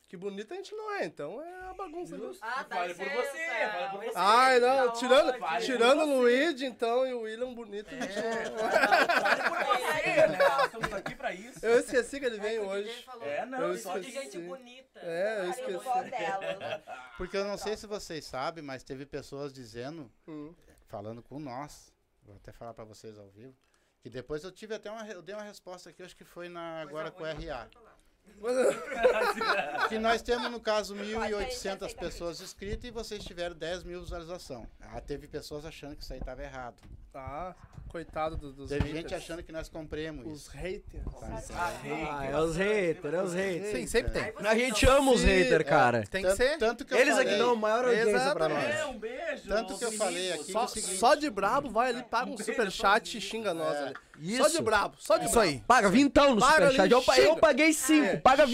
Que 0.08 0.16
bonita 0.18 0.54
a 0.54 0.58
gente 0.58 0.76
não 0.76 0.92
é, 0.96 1.06
então 1.06 1.42
é 1.42 1.70
a 1.70 1.74
bagunça 1.74 2.16
mesmo. 2.16 2.38
Ah, 2.40 2.62
dá 2.70 2.76
Fale 2.76 2.94
por 2.94 3.10
você, 3.10 3.48
fale 3.48 3.90
por 3.90 4.04
você. 4.06 4.12
Ai, 4.16 4.60
não, 4.60 4.86
Tá 4.88 4.92
tirando, 4.94 5.60
tirando 5.66 6.02
o 6.04 6.18
Luigi, 6.20 6.66
então, 6.68 7.08
e 7.08 7.14
o 7.14 7.22
William 7.22 7.52
bonito. 7.56 7.88
a 7.90 8.00
gente 8.00 8.16
não- 8.52 8.70
Fale 8.70 9.42
por 9.50 9.66
você, 9.66 10.28
né? 10.28 10.38
Estamos 10.66 10.94
aqui 10.94 11.16
pra 11.16 11.34
isso. 11.34 11.66
Eu 11.66 11.80
esqueci 11.80 12.20
que 12.20 12.26
ele 12.28 12.40
veio 12.40 12.64
É, 12.64 12.68
hoje. 12.68 13.04
falou. 13.04 13.26
É, 13.28 13.44
não, 13.48 13.60
Eu 13.62 13.78
só 13.80 13.98
de. 13.98 14.12
Gente 14.12 14.38
bonita. 14.38 15.00
É, 15.00 15.40
eu 15.46 15.50
esqueci. 15.50 15.80
Porque 17.18 17.36
eu 17.38 17.46
não 17.46 17.58
sei 17.58 17.76
se 17.76 17.88
vocês 17.88 18.24
sabem, 18.26 18.64
mas 18.64 18.84
teve 18.84 19.08
pessoas 19.08 19.52
dizendo, 19.52 20.12
Hum. 20.28 20.54
falando 20.86 21.24
com 21.24 21.40
nós, 21.40 21.92
vou 22.22 22.36
até 22.36 22.52
falar 22.52 22.76
pra 22.76 22.84
vocês 22.86 23.18
ao 23.18 23.30
vivo, 23.30 23.56
que 24.04 24.10
depois 24.10 24.44
eu 24.44 24.52
tive 24.52 24.76
até 24.76 24.92
uma, 24.92 25.08
eu 25.08 25.22
dei 25.22 25.34
uma 25.34 25.46
resposta 25.46 25.90
aqui, 25.90 26.04
acho 26.04 26.16
que 26.16 26.26
foi 26.26 26.50
na, 26.50 26.82
agora 26.82 27.10
com 27.10 27.24
o 27.24 27.26
RA. 27.26 27.70
Que 29.88 29.98
nós 29.98 30.22
temos, 30.22 30.52
no 30.52 30.60
caso, 30.60 30.94
Pode, 30.94 31.16
a 31.16 31.28
gente 31.28 31.34
1.800 31.34 31.48
aceita 31.52 31.88
pessoas 31.96 32.42
inscritas 32.42 32.86
e 32.86 32.92
vocês 32.92 33.24
tiveram 33.24 33.56
10 33.56 33.84
mil 33.84 34.02
visualizações. 34.02 34.68
Ah, 34.80 35.00
teve 35.00 35.28
pessoas 35.28 35.66
achando 35.66 35.96
que 35.96 36.04
isso 36.04 36.12
aí 36.12 36.20
estava 36.20 36.44
errado. 36.44 36.82
Ah, 37.16 37.54
coitado 37.90 38.36
do- 38.36 38.52
dos 38.52 38.70
Teve 38.70 38.86
haters. 38.86 39.02
gente 39.04 39.14
achando 39.16 39.44
que 39.44 39.52
nós 39.52 39.70
compramos 39.70 40.26
Os 40.26 40.42
isso. 40.48 40.52
haters. 40.52 41.04
Ah, 41.56 42.26
é 42.26 42.36
os 42.40 42.56
haters, 42.56 43.14
é 43.14 43.22
os 43.22 43.34
haters. 43.34 43.72
Sim, 43.78 43.88
sempre 43.88 44.12
tem. 44.12 44.34
A 44.48 44.56
gente 44.56 44.86
ama 44.88 45.12
os 45.12 45.22
haters, 45.24 45.64
cara. 45.64 46.04
Tem 46.10 46.24
que 46.24 46.28
Tanto, 46.30 46.38
ser. 46.38 46.58
tanto 46.58 46.86
que 46.86 46.94
eu 46.94 46.98
Eles 46.98 47.14
falei, 47.14 47.30
aqui 47.30 47.38
dão 47.38 47.52
a 47.52 47.56
maior 47.56 47.86
audiência 47.86 48.12
pra 48.12 48.22
Exatamente. 48.22 48.64
nós. 48.68 48.76
É, 48.76 48.86
um 48.88 48.98
beijo. 49.00 49.48
Tanto 49.48 49.78
que 49.78 49.86
eu 49.86 49.92
falei 49.92 50.34
aqui 50.34 50.52
Só, 50.52 50.66
o 50.66 50.68
seguinte, 50.68 50.98
só 50.98 51.14
de 51.16 51.30
brabo, 51.30 51.70
vai 51.70 51.90
ali, 51.90 52.02
paga 52.04 52.32
um 52.32 52.38
superchat 52.38 53.16
e 53.18 53.22
xinga 53.22 53.54
nós 53.54 53.76
É. 53.76 53.80
ali. 53.84 53.94
Isso. 54.20 54.44
Só 54.44 54.48
de 54.50 54.62
brabo, 54.62 54.96
só 55.00 55.18
de 55.18 55.26
Isso 55.26 55.34
brabo. 55.34 55.50
aí. 55.50 55.64
Paga 55.68 55.90
vintão 55.90 56.36
no 56.36 56.42
Paga 56.42 56.54
superchat. 56.72 56.82
ali, 56.82 56.92
Eu, 56.94 57.02
pa- 57.04 57.18
eu 57.20 57.30
xinga. 57.30 57.40
paguei 57.42 57.74
cinco, 57.74 58.06
É, 58.06 58.18
paga 58.18 58.46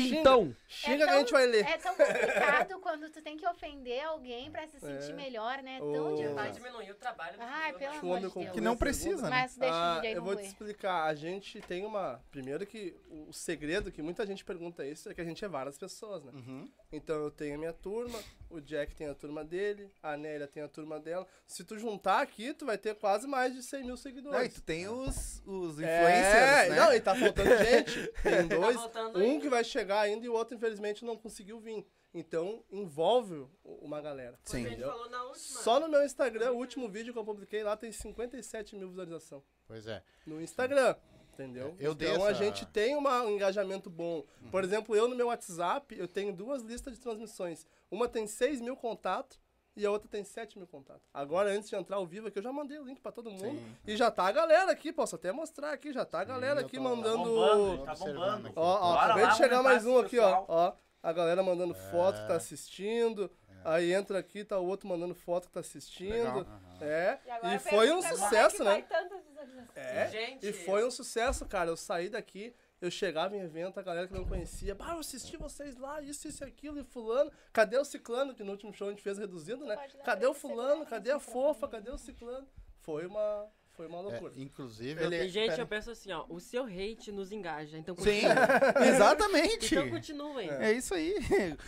xinga. 0.70 0.94
vintão. 0.94 1.00
Xinga 1.00 1.06
que 1.06 1.10
a 1.12 1.20
gente 1.20 1.32
vai 1.32 1.46
ler. 1.48 1.66
É 1.66 1.78
tão 1.78 1.96
complicado 1.96 2.80
quando 2.82 3.10
tu 3.10 3.22
tem 3.22 3.36
que 3.36 3.46
ofender 3.48 4.04
alguém 4.06 4.50
pra 4.52 4.68
se 4.68 4.80
sentir 4.80 5.12
É. 5.12 5.14
melhor, 5.14 5.62
né? 5.64 5.76
É 5.78 5.80
tão 5.80 6.16
Vai 6.36 6.50
difícil. 6.52 6.64
diminuir 6.64 6.92
o 6.92 6.96
trabalho 6.96 7.38
do 7.38 7.44
Ai, 7.44 7.74
pelo 7.74 7.92
Acho 7.92 8.00
amor 8.00 8.20
de 8.20 8.30
Deus. 8.30 8.50
Que 8.52 8.62
não 8.62 8.78
precisa, 8.78 9.24
né? 9.24 9.30
Mas 9.42 9.58
deixa 9.58 9.74
o 9.74 9.78
Ah, 9.78 9.96
DJ 10.00 10.18
eu 10.18 10.24
vou 10.24 10.36
te 10.36 10.44
explicar. 10.46 11.04
A 11.06 11.16
gente 11.16 11.60
tem 11.62 11.86
uma. 11.86 12.22
Primeiro 12.32 12.66
que 12.66 12.96
o 13.10 13.34
segredo 13.34 13.92
que 13.92 14.02
muita 14.02 14.26
gente 14.26 14.46
pergunta 14.46 14.86
isso 14.86 15.10
é 15.10 15.14
que 15.14 15.22
a 15.22 15.26
gente 15.26 15.44
é 15.44 15.48
várias 15.48 15.78
pessoas, 15.78 16.24
né? 16.24 16.32
Uhum. 16.36 16.72
Então 16.92 17.16
eu 17.16 17.32
tenho 17.32 17.56
a 17.56 17.58
minha 17.58 17.74
turma, 17.74 18.20
o 18.50 18.60
Jack 18.60 18.96
tem 18.96 19.08
a 19.08 19.14
turma 19.16 19.44
dele, 19.44 19.92
a 20.02 20.18
Nélia 20.18 20.48
tem 20.48 20.64
a 20.64 20.68
turma 20.68 21.00
dela. 21.00 21.28
Se 21.46 21.64
tu 21.64 21.78
juntar 21.78 22.22
aqui, 22.22 22.54
tu 22.54 22.66
vai 22.66 22.78
ter 22.78 22.96
quase 22.96 23.28
mais 23.28 23.54
de 23.54 23.62
100 23.64 23.80
mil 23.82 23.88
Não, 23.90 23.96
e 23.96 23.98
seguidores. 23.98 24.54
tu 24.56 24.62
tem 24.62 24.88
os, 24.88 25.42
os 25.46 25.74
influencers, 25.80 25.86
é, 25.86 26.70
né? 26.70 26.76
não, 26.76 26.94
e 26.94 27.00
tá 27.00 27.16
faltando 27.16 27.50
gente. 27.64 28.08
Tem 28.24 28.48
dois. 28.48 28.76
faltando 28.76 29.20
um 29.20 29.22
ainda. 29.22 29.42
que 29.42 29.50
vai 29.50 29.64
chegar 29.64 30.02
ainda 30.02 30.26
e 30.26 30.30
o 30.30 30.34
outro, 30.34 30.56
infelizmente, 30.56 31.06
não 31.06 31.16
conseguiu 31.18 31.60
vir. 31.60 31.86
Então, 32.12 32.64
envolve 32.72 33.36
o- 33.64 33.76
uma 33.86 34.02
galera. 34.02 34.40
Sim. 34.44 34.66
A 34.66 34.70
gente 34.70 34.82
falou 34.82 35.10
na 35.12 35.24
última. 35.26 35.62
Só 35.62 35.80
no 35.80 35.88
meu 35.88 36.04
Instagram, 36.04 36.52
o 36.54 36.58
último 36.58 36.90
vídeo 36.90 37.14
que 37.14 37.20
eu 37.20 37.24
publiquei 37.24 37.62
lá 37.64 37.78
tem 37.78 37.92
57 37.92 38.76
mil 38.76 38.90
visualizações. 38.90 39.44
Pois 39.68 39.86
é. 39.86 40.02
No 40.26 40.42
Instagram. 40.42 40.96
Entendeu? 41.44 41.74
Eu 41.80 41.96
dei 41.96 42.10
então 42.12 42.26
a 42.26 42.32
essa- 42.32 42.44
gente 42.44 42.66
tem 42.66 42.96
uma- 42.98 43.22
um 43.24 43.30
engajamento 43.32 43.90
bom. 43.90 44.26
Por 44.52 44.62
exemplo, 44.64 44.94
eu 44.96 45.08
no 45.08 45.16
meu 45.16 45.28
WhatsApp, 45.28 45.98
eu 45.98 46.08
tenho 46.08 46.34
duas 46.34 46.62
listas 46.62 46.94
de 46.94 47.00
transmissões. 47.00 47.66
Uma 47.90 48.10
tem 48.10 48.28
6 48.28 48.60
mil 48.60 48.76
contatos 48.76 49.40
e 49.76 49.86
a 49.86 49.92
outra 49.92 50.10
tem 50.10 50.22
7 50.26 50.58
mil 50.58 50.68
contatos. 50.68 51.08
Agora, 51.14 51.50
antes 51.52 51.70
de 51.70 51.76
entrar 51.78 51.96
ao 51.96 52.06
vivo 52.06 52.28
aqui, 52.28 52.40
eu 52.40 52.44
já 52.44 52.52
mandei 52.52 52.78
o 52.78 52.84
link 52.84 53.00
pra 53.00 53.12
todo 53.14 53.32
mundo. 53.32 53.40
Sim. 53.58 53.76
E 53.88 53.96
já 53.96 54.12
tá 54.12 54.24
a 54.28 54.32
galera 54.34 54.70
aqui, 54.72 54.92
posso 54.92 55.16
até 55.16 55.32
mostrar 55.32 55.72
aqui, 55.72 55.94
já 55.94 56.04
tá 56.04 56.20
a 56.20 56.24
galera 56.26 56.60
eu 56.60 56.66
aqui 56.66 56.76
tô- 56.78 56.84
Tá 56.84 56.90
mandando... 56.90 57.24
bombando, 57.24 57.86
tá 57.86 57.92
Observando 57.94 58.16
bombando. 58.26 58.48
aqui. 58.48 58.60
Ó, 58.60 58.80
ó, 58.82 58.94
acabei 58.98 59.24
lá, 59.24 59.30
de 59.32 59.38
chegar 59.38 59.64
mais 59.64 59.86
um 59.86 59.98
aqui, 59.98 60.20
ó. 60.20 60.44
ó. 60.48 60.74
A 61.02 61.14
galera 61.14 61.42
mandando 61.42 61.74
foto 61.74 62.20
que 62.22 62.28
tá 62.28 62.36
assistindo. 62.36 63.32
Aí 63.64 63.94
entra 63.94 64.20
aqui, 64.20 64.44
tá 64.44 64.58
o 64.58 64.66
outro 64.66 64.88
mandando 64.88 65.14
foto 65.14 65.48
que 65.48 65.54
tá 65.54 65.60
assistindo. 65.60 66.12
Legal. 66.12 66.46
É. 66.82 67.20
E, 67.44 67.56
E 67.56 67.60
foi 67.60 67.92
um 67.92 68.02
sucesso, 68.02 68.62
é 68.62 68.66
né? 68.66 68.72
vai 68.72 68.82
tantas 68.84 69.24
visualizações? 69.26 69.76
É. 69.76 70.10
Gente, 70.10 70.48
E 70.48 70.54
foi 70.54 70.86
um 70.86 70.92
sucesso, 70.92 71.46
cara. 71.46 71.70
Eu 71.70 71.78
saí 71.78 72.10
daqui, 72.10 72.54
eu 72.82 72.90
chegava 72.90 73.36
em 73.36 73.42
evento, 73.42 73.80
a 73.80 73.84
galera 73.84 74.08
que 74.08 74.14
não 74.14 74.26
conhecia, 74.26 74.74
bah, 74.74 74.94
eu 74.94 75.00
assisti 75.00 75.36
vocês 75.36 75.76
lá, 75.78 76.02
isso, 76.02 76.28
isso 76.28 76.44
e 76.44 76.48
aquilo, 76.48 76.80
e 76.80 76.84
fulano. 76.84 77.32
Cadê 77.52 77.78
o 77.78 77.84
ciclano? 77.84 78.34
Que 78.34 78.44
no 78.44 78.52
último 78.52 78.74
show 78.74 78.88
a 78.88 78.92
gente 78.92 79.04
fez 79.04 79.18
reduzido, 79.18 79.66
né? 79.66 79.76
Dar 79.76 80.04
Cadê 80.04 80.26
o 80.26 80.34
fulano? 80.34 80.86
Cadê 80.86 81.12
a 81.12 81.20
fofa? 81.20 81.68
Cadê 81.68 81.92
o 81.92 81.98
ciclano? 81.98 82.48
Foi 82.80 83.06
uma, 83.06 83.48
foi 83.80 83.88
uma 83.88 84.00
É, 84.00 84.02
loucura. 84.02 84.34
inclusive, 84.36 85.02
Ele- 85.02 85.20
eu- 85.20 85.24
E, 85.24 85.30
gente, 85.30 85.52
pera. 85.52 85.62
eu 85.62 85.68
penso 85.68 85.90
assim, 85.92 86.12
ó, 86.12 86.26
o 86.28 86.38
seu 86.42 86.66
hate 86.66 87.14
nos 87.14 87.32
engaja, 87.32 87.78
então 87.78 87.96
Sim, 87.96 88.24
exatamente. 88.94 89.74
Então 89.74 89.90
continuem. 89.90 90.50
É 90.50 90.74
isso 90.74 90.94
aí. 90.94 91.16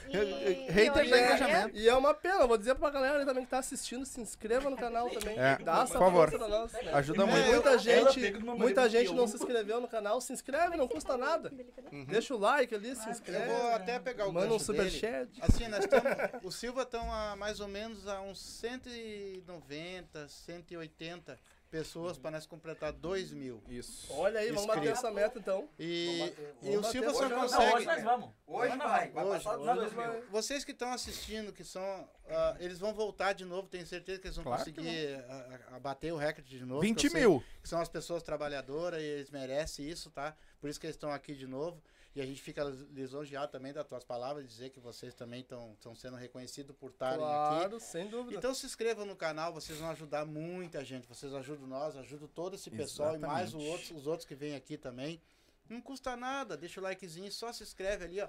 E- 0.09 0.67
Hater 0.69 1.05
e 1.05 1.07
engajamento. 1.07 1.77
E 1.77 1.87
é 1.87 1.95
uma 1.95 2.13
pena, 2.13 2.45
vou 2.45 2.57
dizer 2.57 2.75
pra 2.75 2.89
galera 2.89 3.25
também 3.25 3.45
que 3.45 3.49
tá 3.49 3.59
assistindo, 3.59 4.05
se 4.05 4.19
inscreva 4.19 4.69
no 4.69 4.75
canal 4.75 5.09
também. 5.23 5.39
É, 5.39 5.55
Dá 5.59 5.83
essa 5.83 5.93
por 5.93 5.99
favor. 5.99 6.29
força 6.29 6.37
pra 6.37 6.47
nós. 6.49 6.75
Ajuda 6.75 7.23
É, 7.23 7.25
muito. 7.25 7.47
muita 7.47 7.77
gente, 7.77 8.33
muita 8.41 8.89
gente 8.89 9.13
não 9.13 9.23
eu- 9.23 9.27
se 9.29 9.37
inscreveu 9.37 9.79
no 9.79 9.87
canal, 9.87 10.19
se 10.19 10.33
inscreve, 10.33 10.75
não 10.75 10.89
custa 10.89 11.15
nada. 11.15 11.49
Uhum. 11.93 12.03
Deixa 12.03 12.35
o 12.35 12.37
like 12.37 12.75
ali, 12.75 12.93
se 12.93 13.05
eu 13.07 13.11
inscreve. 13.11 13.45
vou 13.45 13.67
até 13.71 13.99
pegar 13.99 14.27
o 14.27 14.33
Manda 14.33 14.53
um 14.53 14.59
superchat. 14.59 15.29
Assim, 15.39 15.65
nós 15.69 15.85
estamos. 15.85 16.11
O 16.43 16.51
Silva 16.51 16.81
estão 16.81 17.09
a 17.09 17.37
mais 17.37 17.61
ou 17.61 17.69
menos 17.69 18.05
a 18.05 18.19
uns 18.19 18.41
190, 18.41 20.27
180 20.27 21.39
pessoas 21.71 22.17
para 22.17 22.31
nós 22.31 22.45
completar 22.45 22.91
2 22.91 23.31
mil. 23.31 23.63
Isso. 23.69 24.11
Olha 24.13 24.41
aí, 24.41 24.51
vamos 24.51 24.65
bater 24.67 24.91
essa 24.91 25.09
meta 25.09 25.39
então. 25.39 25.69
E, 25.79 26.33
e 26.61 26.75
o 26.77 26.83
Silva 26.83 27.13
só 27.13 27.21
hoje, 27.23 27.29
Não, 27.29 27.39
consegue. 27.41 27.75
hoje 27.75 27.85
nós 27.85 28.03
vamos. 28.03 28.29
Hoje 28.45 28.77
vai, 28.77 29.09
vai 29.09 29.23
Hoje, 29.25 29.47
hoje 29.47 29.65
dois 29.75 29.93
mil. 29.93 30.01
vai. 30.03 30.21
Vocês 30.29 30.65
que 30.65 30.71
estão 30.73 30.91
assistindo, 30.91 31.53
que 31.53 31.63
são. 31.63 31.81
ah, 32.29 32.57
eles 32.59 32.77
vão 32.77 32.93
voltar 32.93 33.31
de 33.33 33.45
novo, 33.45 33.69
tenho 33.69 33.87
certeza 33.87 34.19
que 34.19 34.27
eles 34.27 34.35
vão 34.35 34.43
Claro 34.43 34.63
que 34.65 34.71
conseguir 34.73 35.15
ah, 35.29 35.59
ah, 35.71 35.79
bater 35.79 36.11
o 36.11 36.17
recorde 36.17 36.49
de 36.59 36.65
novo. 36.65 36.81
20 36.81 36.99
que 36.99 37.07
eu 37.07 37.11
sei 37.11 37.21
mil. 37.21 37.43
que 37.63 37.69
são 37.69 37.79
as 37.79 37.87
pessoas 37.87 38.21
trabalhadoras 38.21 39.01
e 39.01 39.05
eles 39.05 39.29
merecem 39.31 39.87
isso, 39.89 40.11
tá? 40.11 40.35
Por 40.59 40.69
isso 40.69 40.79
que 40.79 40.85
eles 40.85 40.95
estão 40.97 41.11
aqui 41.11 41.33
de 41.33 41.47
novo. 41.47 41.81
E 42.13 42.21
a 42.21 42.25
gente 42.25 42.41
fica 42.41 42.61
lisonjeado 42.91 43.51
também 43.51 43.71
das 43.71 43.87
tuas 43.87 44.03
palavras, 44.03 44.45
dizer 44.45 44.69
que 44.69 44.81
vocês 44.81 45.13
também 45.13 45.41
estão 45.41 45.95
sendo 45.95 46.17
reconhecidos 46.17 46.75
por 46.75 46.91
estarem 46.91 47.23
aqui. 47.23 47.31
Claro, 47.31 47.79
sem 47.79 48.09
dúvida. 48.09 48.37
Então 48.37 48.53
se 48.53 48.65
inscrevam 48.65 49.05
no 49.05 49.15
canal, 49.15 49.53
vocês 49.53 49.79
vão 49.79 49.89
ajudar 49.91 50.25
muita 50.25 50.83
gente. 50.83 51.07
Vocês 51.07 51.33
ajudam 51.33 51.67
nós, 51.67 51.95
ajudam 51.95 52.27
todo 52.27 52.55
esse 52.55 52.69
pessoal 52.69 53.15
e 53.15 53.17
mais 53.17 53.53
o 53.53 53.57
Exatamente. 53.57 53.71
outros, 53.71 53.91
os 53.91 54.07
outros 54.07 54.27
que 54.27 54.35
vêm 54.35 54.55
aqui 54.55 54.77
também. 54.77 55.21
Não 55.69 55.79
custa 55.79 56.17
nada, 56.17 56.57
deixa 56.57 56.81
o 56.81 56.83
likezinho, 56.83 57.31
só 57.31 57.53
se 57.53 57.63
inscreve 57.63 58.03
ali, 58.03 58.19
ó. 58.19 58.27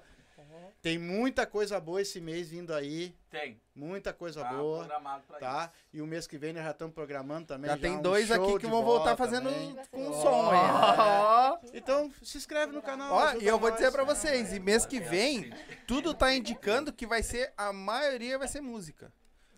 Tem 0.81 0.97
muita 0.97 1.45
coisa 1.45 1.79
boa 1.79 2.01
esse 2.01 2.19
mês 2.19 2.49
vindo 2.49 2.73
aí, 2.73 3.15
Tem. 3.29 3.59
muita 3.75 4.11
coisa 4.13 4.41
Tá 4.43 4.53
boa, 4.53 4.79
programado 4.79 5.23
pra 5.27 5.37
tá? 5.39 5.71
E 5.93 6.01
o 6.01 6.07
mês 6.07 6.27
que 6.27 6.37
vem 6.37 6.51
nós 6.53 6.63
já 6.63 6.71
estamos 6.71 6.93
programando 6.93 7.47
também. 7.47 7.69
Já 7.69 7.77
tem 7.77 7.91
um 7.93 8.01
dois 8.01 8.27
show 8.27 8.43
aqui 8.43 8.59
que 8.59 8.67
vão 8.67 8.83
voltar 8.83 9.15
fazendo 9.15 9.49
também. 9.49 9.75
com 9.91 10.07
Ó. 10.09 10.21
som 10.21 10.49
aí. 10.51 10.59
Ó, 10.99 11.57
Então 11.73 12.11
se 12.21 12.37
inscreve 12.37 12.71
no 12.73 12.81
canal. 12.81 13.13
Ó, 13.13 13.33
e 13.35 13.47
eu 13.47 13.57
vou 13.57 13.69
nós. 13.69 13.79
dizer 13.79 13.91
pra 13.91 14.03
vocês, 14.03 14.51
e 14.53 14.59
mês 14.59 14.85
que 14.85 14.99
vem, 14.99 15.53
tudo 15.87 16.13
tá 16.13 16.33
indicando 16.33 16.91
que 16.91 17.05
vai 17.07 17.23
ser, 17.23 17.53
a 17.57 17.71
maioria 17.71 18.37
vai 18.37 18.47
ser 18.47 18.61
música. 18.61 19.11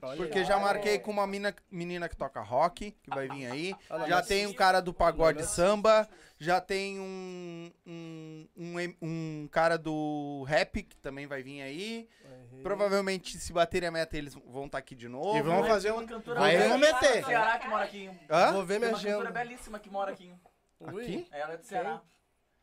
Olha 0.05 0.17
Porque 0.17 0.39
aí. 0.39 0.45
já 0.45 0.57
marquei 0.59 0.99
com 0.99 1.11
uma 1.11 1.25
mina, 1.27 1.53
menina 1.69 2.07
que 2.09 2.15
toca 2.15 2.41
rock, 2.41 2.91
que 2.91 3.09
vai 3.09 3.27
vir 3.27 3.45
aí. 3.47 3.75
Já 4.07 4.21
tem 4.21 4.45
um 4.47 4.53
cara 4.53 4.81
do 4.81 4.93
pagode 4.93 5.45
samba. 5.45 6.07
Já 6.37 6.59
tem 6.59 6.99
um, 6.99 7.71
um, 7.87 8.47
um, 8.57 8.95
um 9.01 9.47
cara 9.51 9.77
do 9.77 10.43
rap 10.47 10.83
que 10.83 10.97
também 10.97 11.25
vai 11.27 11.41
vir 11.41 11.61
aí. 11.61 12.09
Provavelmente, 12.61 13.37
se 13.37 13.53
baterem 13.53 13.87
a 13.89 13.91
meta, 13.91 14.17
eles 14.17 14.33
vão 14.33 14.65
estar 14.65 14.77
aqui 14.77 14.95
de 14.95 15.07
novo. 15.07 15.37
E 15.37 15.41
vamos 15.41 15.67
fazer 15.67 15.89
Tem 15.89 15.97
uma 15.97 16.03
um. 16.03 16.07
cantora 16.07 16.39
vamos 16.39 16.79
meter. 16.79 17.21
do 17.21 17.27
Ceará 17.27 17.59
que 17.59 17.67
mora 17.67 17.83
aqui. 17.85 18.09
Hã? 18.29 18.51
Vou 18.53 18.65
ver 18.65 18.73
Tem 18.73 18.79
minha 18.79 18.89
uma 18.91 18.97
cantora 18.97 19.29
agenda. 19.29 19.31
belíssima 19.31 19.79
que 19.79 19.89
mora 19.89 20.11
aqui. 20.11 20.33
Ui, 20.79 21.03
Aqui? 21.03 21.27
Ela 21.31 21.53
é 21.53 21.57
do 21.57 21.63
Ceará. 21.63 22.01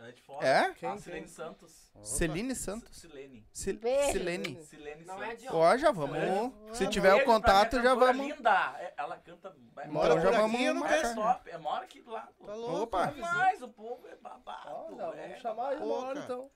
Ela 0.03 0.09
é 0.09 0.13
de 0.13 0.23
fora. 0.23 0.45
É? 0.49 0.63
Quem, 0.75 0.89
A 0.89 0.93
quem? 0.93 1.01
Silene 1.01 1.29
Santos. 1.29 1.93
Celine 2.03 2.55
Santos. 2.57 2.97
Silene. 2.97 3.47
Sil- 3.55 3.79
Beijo. 3.79 4.11
Silene. 4.13 4.63
Silene 4.65 5.05
Não 5.05 5.23
é 5.23 5.27
Santos. 5.29 5.43
de 5.43 5.49
Ó, 5.53 5.77
já 5.77 5.93
vamos. 5.93 6.77
Se 6.77 6.89
tiver 6.89 7.11
o 7.11 7.13
Beijo 7.19 7.25
pra 7.27 7.35
contato, 7.35 7.73
minha 7.75 7.83
já 7.85 7.89
cantora 7.91 8.13
vamos. 8.13 8.37
linda. 8.37 8.75
É, 8.81 8.95
Ela 8.97 9.17
canta. 9.19 9.49
é 9.77 9.87
Mora 9.87 10.09
Então 10.15 10.21
já 10.21 10.31
por 10.31 10.37
vamos 10.41 10.55
aqui, 10.57 10.65
eu 10.65 10.75
não 10.75 10.81
marcar. 10.81 10.97
quero. 11.03 11.09
É 11.09 11.15
top. 11.15 11.51
É, 11.51 11.59
mora 11.59 11.85
aqui 11.85 12.01
do 12.03 12.11
lado. 12.11 12.33
Tá 12.45 12.55
louco. 12.55 12.77
Opa. 12.83 13.15
Mas 13.17 13.63
o 13.63 13.69
povo 13.69 14.09
é 14.09 14.17
babado. 14.17 14.97
Já 14.97 15.07
é 15.15 15.23
vamos 15.29 15.41
chamar 15.41 15.69
aí 15.69 15.77
uma 15.79 15.95
hora 15.95 16.19
então. 16.19 16.51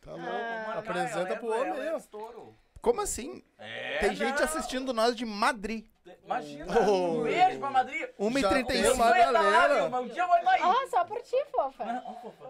Tá 0.00 0.10
louco. 0.12 0.24
Vamos 0.26 0.66
marcar, 0.66 0.78
Apresenta 0.78 1.32
é- 1.32 1.36
pro 1.36 1.48
homem 1.48 1.72
aí, 1.72 1.86
é 1.88 1.92
ó. 1.94 1.96
estouro. 1.96 2.56
Como 2.80 3.00
assim? 3.00 3.42
É, 3.58 3.98
Tem 4.00 4.14
gente 4.14 4.36
não. 4.38 4.44
assistindo 4.44 4.92
nós 4.92 5.16
de 5.16 5.24
Madrid. 5.24 5.86
Imagina. 6.24 6.66
Oh. 6.88 7.20
Um 7.20 7.22
beijo 7.24 7.58
pra 7.58 7.70
Madrid. 7.70 8.00
Já 8.02 8.08
1h35. 8.24 8.66
tem 8.66 8.90
uma 8.90 9.06
Aguenta 9.06 9.30
lá, 9.30 9.42
galera. 9.42 9.88
meu, 9.88 10.00
Um 10.02 10.08
dia 10.08 10.22
eu 10.22 10.26
vou 10.28 10.36
aí. 10.36 10.60
Ó, 10.62 10.86
só 10.88 11.04
por 11.04 11.20
ti, 11.22 11.36
fofa. 11.52 11.84
Não, 11.84 12.14
fofa. 12.22 12.46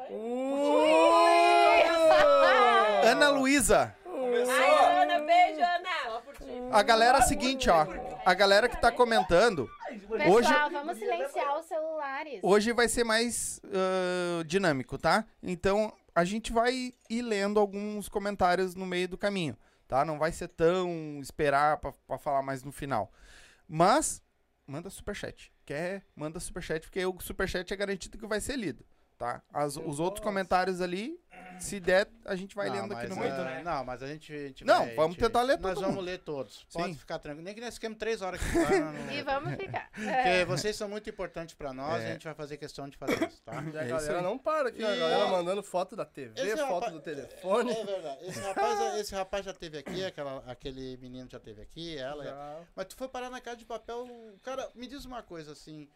Ana 3.04 3.28
Luísa. 3.30 3.94
Ai, 4.48 5.02
Ana, 5.02 5.20
beijo, 5.20 5.60
Ana. 5.60 6.70
A 6.72 6.82
galera 6.82 7.18
é 7.18 7.20
a 7.20 7.24
seguinte, 7.24 7.68
ó. 7.70 7.86
A 8.24 8.34
galera 8.34 8.68
que 8.68 8.80
tá 8.80 8.90
comentando, 8.90 9.68
Pessoal, 10.08 10.30
Hoje- 10.30 10.52
vamos 10.72 10.98
silenciar 10.98 11.58
os 11.58 11.66
celulares. 11.66 12.40
hoje 12.42 12.72
vai 12.72 12.88
ser 12.88 13.04
mais 13.04 13.60
ah, 13.72 14.42
dinâmico, 14.44 14.98
tá? 14.98 15.24
Então, 15.42 15.92
a 16.14 16.24
gente 16.24 16.52
vai 16.52 16.92
ir 17.10 17.22
lendo 17.22 17.60
alguns 17.60 18.08
comentários 18.08 18.74
no 18.74 18.86
meio 18.86 19.06
do 19.08 19.18
caminho, 19.18 19.56
tá? 19.86 20.04
Não 20.04 20.18
vai 20.18 20.32
ser 20.32 20.48
tão 20.48 21.20
esperar 21.20 21.78
pra 21.78 22.18
falar 22.18 22.42
mais 22.42 22.62
no 22.62 22.72
final. 22.72 23.12
Mas, 23.68 24.22
manda 24.66 24.90
superchat. 24.90 25.52
Quer? 25.64 26.06
Manda 26.14 26.38
superchat, 26.40 26.86
porque 26.86 27.04
o 27.04 27.18
superchat 27.20 27.72
é 27.72 27.76
garantido 27.76 28.18
que 28.18 28.26
vai 28.26 28.40
ser 28.40 28.56
lido, 28.56 28.84
tá? 29.18 29.42
As- 29.52 29.76
os 29.76 29.98
outros 30.00 30.22
comentários 30.24 30.80
ali, 30.80 31.18
se 31.58 31.80
der, 31.80 32.06
a 32.24 32.34
gente 32.36 32.54
vai 32.54 32.68
Não, 32.68 32.74
lendo 32.76 32.92
aqui 32.92 33.06
mas, 33.06 33.10
no 33.10 33.16
meio. 33.16 33.32
é. 33.32 33.62
Não, 33.62 33.84
mas 33.84 34.02
a 34.02 34.06
gente. 34.06 34.32
a 34.32 34.46
gente 34.48 34.64
Não, 34.64 34.80
vai- 34.84 34.92
a 34.92 34.96
vamos 34.96 35.12
gente- 35.12 35.24
tentar 35.24 35.42
ler 35.42 35.58
Nós 35.58 35.72
todo 35.74 35.80
vamos 35.82 35.96
mundo. 35.96 36.04
ler 36.04 36.18
todos. 36.18 36.66
Pode 36.72 36.92
Sim. 36.92 36.98
ficar 36.98 37.18
tranquilo. 37.18 37.44
Nem 37.44 37.54
que 37.54 37.60
nós 37.62 37.74
fiquemos 37.74 37.96
três 37.98 38.20
horas 38.20 38.40
aqui 38.40 38.54
não- 38.78 39.12
E 39.12 39.22
vamos 39.22 39.54
ficar. 39.54 39.90
Porque 39.90 40.44
vocês 40.46 40.76
são 40.76 40.88
muito 40.88 41.08
importantes 41.08 41.54
pra 41.54 41.72
nós 41.72 42.02
É. 42.02 42.06
e 42.06 42.10
a 42.10 42.12
gente 42.12 42.24
vai 42.24 42.34
fazer 42.34 42.56
questão 42.58 42.88
de 42.88 42.96
fazer 42.98 43.26
isso, 43.28 43.42
tá? 43.42 43.52
E 43.74 43.78
a 43.78 43.82
É 43.84 43.88
galera 43.88 44.20
não 44.22 44.38
para 44.38 44.68
aqui, 44.68 44.84
a 44.84 44.96
galera 44.96 45.26
mandando 45.28 45.62
foto 45.62 45.96
da 45.96 46.04
TV, 46.04 46.38
Esse 46.40 46.56
foto 46.58 46.74
rapaz- 46.74 46.92
do 46.92 47.00
telefone. 47.00 47.72
É 47.72 47.84
verdade. 47.84 48.26
Esse 48.26 48.40
rapaz, 48.40 48.78
esse 49.00 49.14
rapaz 49.14 49.44
já 49.46 49.52
teve 49.54 49.78
aqui, 49.78 50.04
aquela, 50.04 50.42
aquele 50.46 50.96
menino 50.98 51.28
já 51.30 51.40
teve 51.40 51.62
aqui, 51.62 51.96
ela. 51.96 52.24
Já. 52.24 52.60
Mas 52.74 52.86
tu 52.86 52.96
foi 52.96 53.08
parar 53.08 53.30
na 53.30 53.40
casa 53.40 53.56
de 53.56 53.64
papel. 53.64 54.06
Cara, 54.42 54.68
me 54.74 54.86
diz 54.86 55.04
uma 55.06 55.22
coisa 55.22 55.52
assim. 55.52 55.88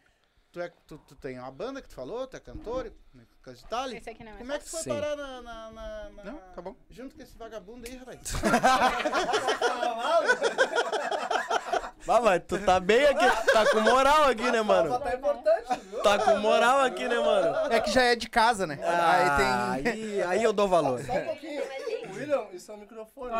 Tu, 0.51 0.59
é, 0.59 0.69
tu, 0.85 0.97
tu 1.07 1.15
tem 1.15 1.39
uma 1.39 1.49
banda 1.49 1.81
que 1.81 1.87
tu 1.87 1.95
falou, 1.95 2.27
tu 2.27 2.35
é 2.35 2.39
cantor, 2.41 2.91
coisa 3.41 3.61
e 3.65 3.69
tal. 3.69 3.89
Esse 3.89 4.09
aqui 4.09 4.21
não 4.21 4.33
é 4.33 4.35
Como 4.35 4.51
é 4.51 4.59
que 4.59 4.65
tu 4.65 4.71
foi 4.71 4.81
Sim. 4.81 4.89
parar 4.89 5.15
na, 5.15 5.41
na, 5.41 5.71
na- 5.71 6.09
na- 6.09 6.23
Não, 6.25 6.37
tá 6.53 6.61
bom. 6.61 6.75
Junto 6.89 7.15
com 7.15 7.21
esse 7.21 7.37
vagabundo 7.37 7.87
aí, 7.87 7.95
rapaz. 7.95 8.19
Vai, 12.05 12.19
mas 12.21 12.41
tu 12.47 12.57
tá 12.65 12.79
bem 12.79 13.05
aqui, 13.05 13.51
tá 13.53 13.65
com 13.71 13.79
moral 13.81 14.23
aqui, 14.23 14.51
né, 14.51 14.61
mano? 14.61 14.99
Tá 14.99 15.13
importante, 15.15 15.79
viu? 15.89 16.01
Tá 16.01 16.17
com 16.19 16.37
moral 16.39 16.79
aqui, 16.81 17.07
né, 17.07 17.17
mano? 17.19 17.71
É 17.73 17.79
que 17.79 17.91
já 17.91 18.01
é 18.01 18.15
de 18.15 18.27
casa, 18.27 18.65
né? 18.65 18.79
Ah, 18.83 19.71
Aí 19.73 19.83
tem. 19.83 19.93
aí, 19.93 20.23
aí 20.23 20.43
eu 20.43 20.51
dou 20.51 20.67
valor. 20.67 20.99
Só 21.05 21.13
um 21.13 21.25
pouquinho. 21.25 21.61
William, 22.31 22.47
isso 22.53 22.71
é 22.71 22.75
um 22.75 22.77
microfone. 22.77 23.31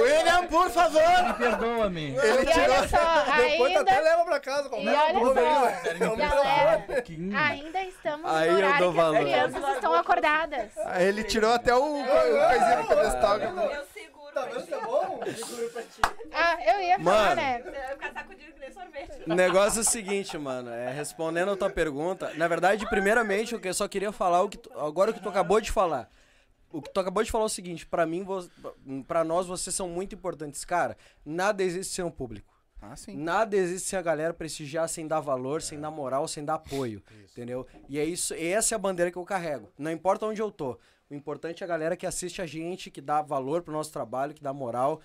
William, 0.00 0.46
por 0.46 0.70
favor! 0.70 1.22
Me 1.26 1.34
perdoa-me. 1.34 2.14
E 2.14 2.18
olha 2.18 2.88
só, 2.88 3.36
Depois 3.36 3.72
tu 3.72 3.78
até 3.80 3.90
ainda, 3.98 4.02
leva 4.10 4.24
pra 4.24 4.40
casa. 4.40 4.66
e 4.66 4.70
conversa 4.70 5.02
olha 5.02 5.12
com 5.14 5.20
o 5.20 5.34
só, 5.34 5.40
É 5.40 5.98
galera, 6.14 6.84
Um 7.18 7.36
ainda 7.36 7.82
estamos 7.82 8.30
Aí 8.32 8.50
no 8.50 8.52
eu 8.52 8.56
horário 8.58 8.78
dou 8.78 8.92
que 8.92 8.98
as 9.00 9.04
valor. 9.04 9.20
crianças 9.20 9.74
estão 9.74 9.94
acordadas. 9.94 10.70
Aí 10.86 11.06
ele 11.06 11.24
tirou 11.24 11.52
até 11.52 11.74
o, 11.74 12.00
o 12.00 12.04
coisinho 12.04 12.82
do 12.82 12.88
pedestal. 12.88 13.38
Eu 13.38 13.84
seguro 13.92 14.12
Tá 14.32 14.46
vendo 14.46 14.66
que 14.66 14.72
é 14.74 14.80
bom? 14.80 15.20
Segura 15.36 15.68
pra 15.68 15.82
ti. 15.82 16.00
Ah, 16.32 16.56
eu 16.64 16.80
ia 16.80 16.98
falar, 16.98 17.22
Mano. 17.28 17.34
né? 17.36 17.60
Você 17.62 17.70
vai 17.70 17.88
ficar 17.90 18.12
sacudindo 18.14 18.52
que 18.54 18.60
nem 18.60 18.72
sorvete. 18.72 19.22
O 19.30 19.34
negócio 19.34 19.78
é 19.78 19.82
o 19.82 19.84
seguinte, 19.84 20.38
mano, 20.38 20.70
é 20.70 20.90
respondendo 20.90 21.50
a 21.52 21.56
tua 21.56 21.68
pergunta. 21.68 22.32
Na 22.36 22.48
verdade, 22.48 22.88
primeiramente, 22.88 23.54
o 23.54 23.60
que 23.60 23.68
eu 23.68 23.74
só 23.74 23.86
queria 23.86 24.10
falar 24.10 24.40
o 24.42 24.48
que 24.48 24.56
tu- 24.56 24.72
agora 24.78 25.10
o 25.10 25.14
que 25.14 25.20
tu 25.20 25.28
acabou 25.28 25.60
de 25.60 25.70
falar. 25.70 26.08
O 26.72 26.80
que 26.82 26.90
tu 26.90 27.00
acabou 27.00 27.22
de 27.22 27.30
falar 27.30 27.44
é 27.44 27.46
o 27.46 27.50
seguinte, 27.50 27.86
pra 27.86 28.06
mim, 28.06 28.24
pra 29.06 29.22
nós 29.24 29.46
vocês 29.46 29.74
são 29.74 29.88
muito 29.88 30.14
importantes, 30.14 30.64
cara. 30.64 30.96
Nada 31.24 31.62
existe 31.62 31.94
sem 31.94 32.04
o 32.04 32.10
público. 32.10 32.52
Ah, 32.80 32.96
sim. 32.96 33.16
Nada 33.16 33.56
existe 33.56 33.88
sem 33.88 33.98
a 33.98 34.02
galera 34.02 34.34
prestigiar, 34.34 34.88
sem 34.88 35.06
dar 35.06 35.20
valor, 35.20 35.62
sem 35.62 35.78
dar 35.78 35.90
moral, 35.90 36.26
sem 36.26 36.44
dar 36.44 36.54
apoio, 36.54 37.00
entendeu? 37.30 37.66
E 37.88 37.98
é 37.98 38.04
isso, 38.04 38.34
essa 38.34 38.74
é 38.74 38.76
a 38.76 38.78
bandeira 38.78 39.10
que 39.10 39.16
eu 39.18 39.24
carrego. 39.24 39.70
Não 39.78 39.90
importa 39.90 40.26
onde 40.26 40.42
eu 40.42 40.50
tô. 40.50 40.76
O 41.08 41.14
importante 41.14 41.62
é 41.62 41.64
a 41.64 41.68
galera 41.68 41.96
que 41.96 42.06
assiste 42.06 42.40
a 42.42 42.46
gente, 42.46 42.90
que 42.90 43.00
dá 43.00 43.22
valor 43.22 43.62
pro 43.62 43.72
nosso 43.72 43.92
trabalho, 43.92 44.34
que 44.34 44.42
dá 44.42 44.52
moral. 44.52 45.00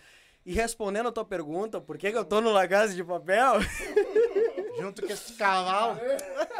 E 0.45 0.53
respondendo 0.53 1.09
a 1.09 1.11
tua 1.11 1.25
pergunta, 1.25 1.81
por 1.81 1.97
que, 1.97 2.09
que 2.11 2.17
eu 2.17 2.23
tô 2.23 2.39
no 2.39 2.51
La 2.51 2.67
Casa 2.67 2.95
de 2.95 3.03
Papel? 3.03 3.55
Junto 4.79 5.01
com 5.05 5.11
esse 5.11 5.33
cavalo. 5.33 5.99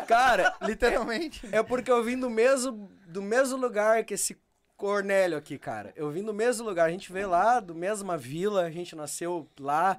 Cara, 0.07 0.53
Literalmente. 0.61 1.47
é 1.51 1.63
porque 1.63 1.89
eu 1.89 2.03
vim 2.03 2.19
do 2.19 2.29
mesmo, 2.29 2.91
do 3.07 3.21
mesmo 3.21 3.57
lugar 3.57 4.03
que 4.03 4.15
esse 4.15 4.37
Cornélio 4.77 5.37
aqui, 5.37 5.57
cara. 5.57 5.91
Eu 5.95 6.09
vim 6.11 6.23
do 6.23 6.33
mesmo 6.33 6.67
lugar. 6.67 6.85
A 6.87 6.91
gente 6.91 7.11
veio 7.11 7.29
lá, 7.29 7.59
do 7.59 7.73
mesma 7.73 8.15
vila, 8.17 8.61
a 8.63 8.69
gente 8.69 8.95
nasceu 8.95 9.47
lá. 9.59 9.97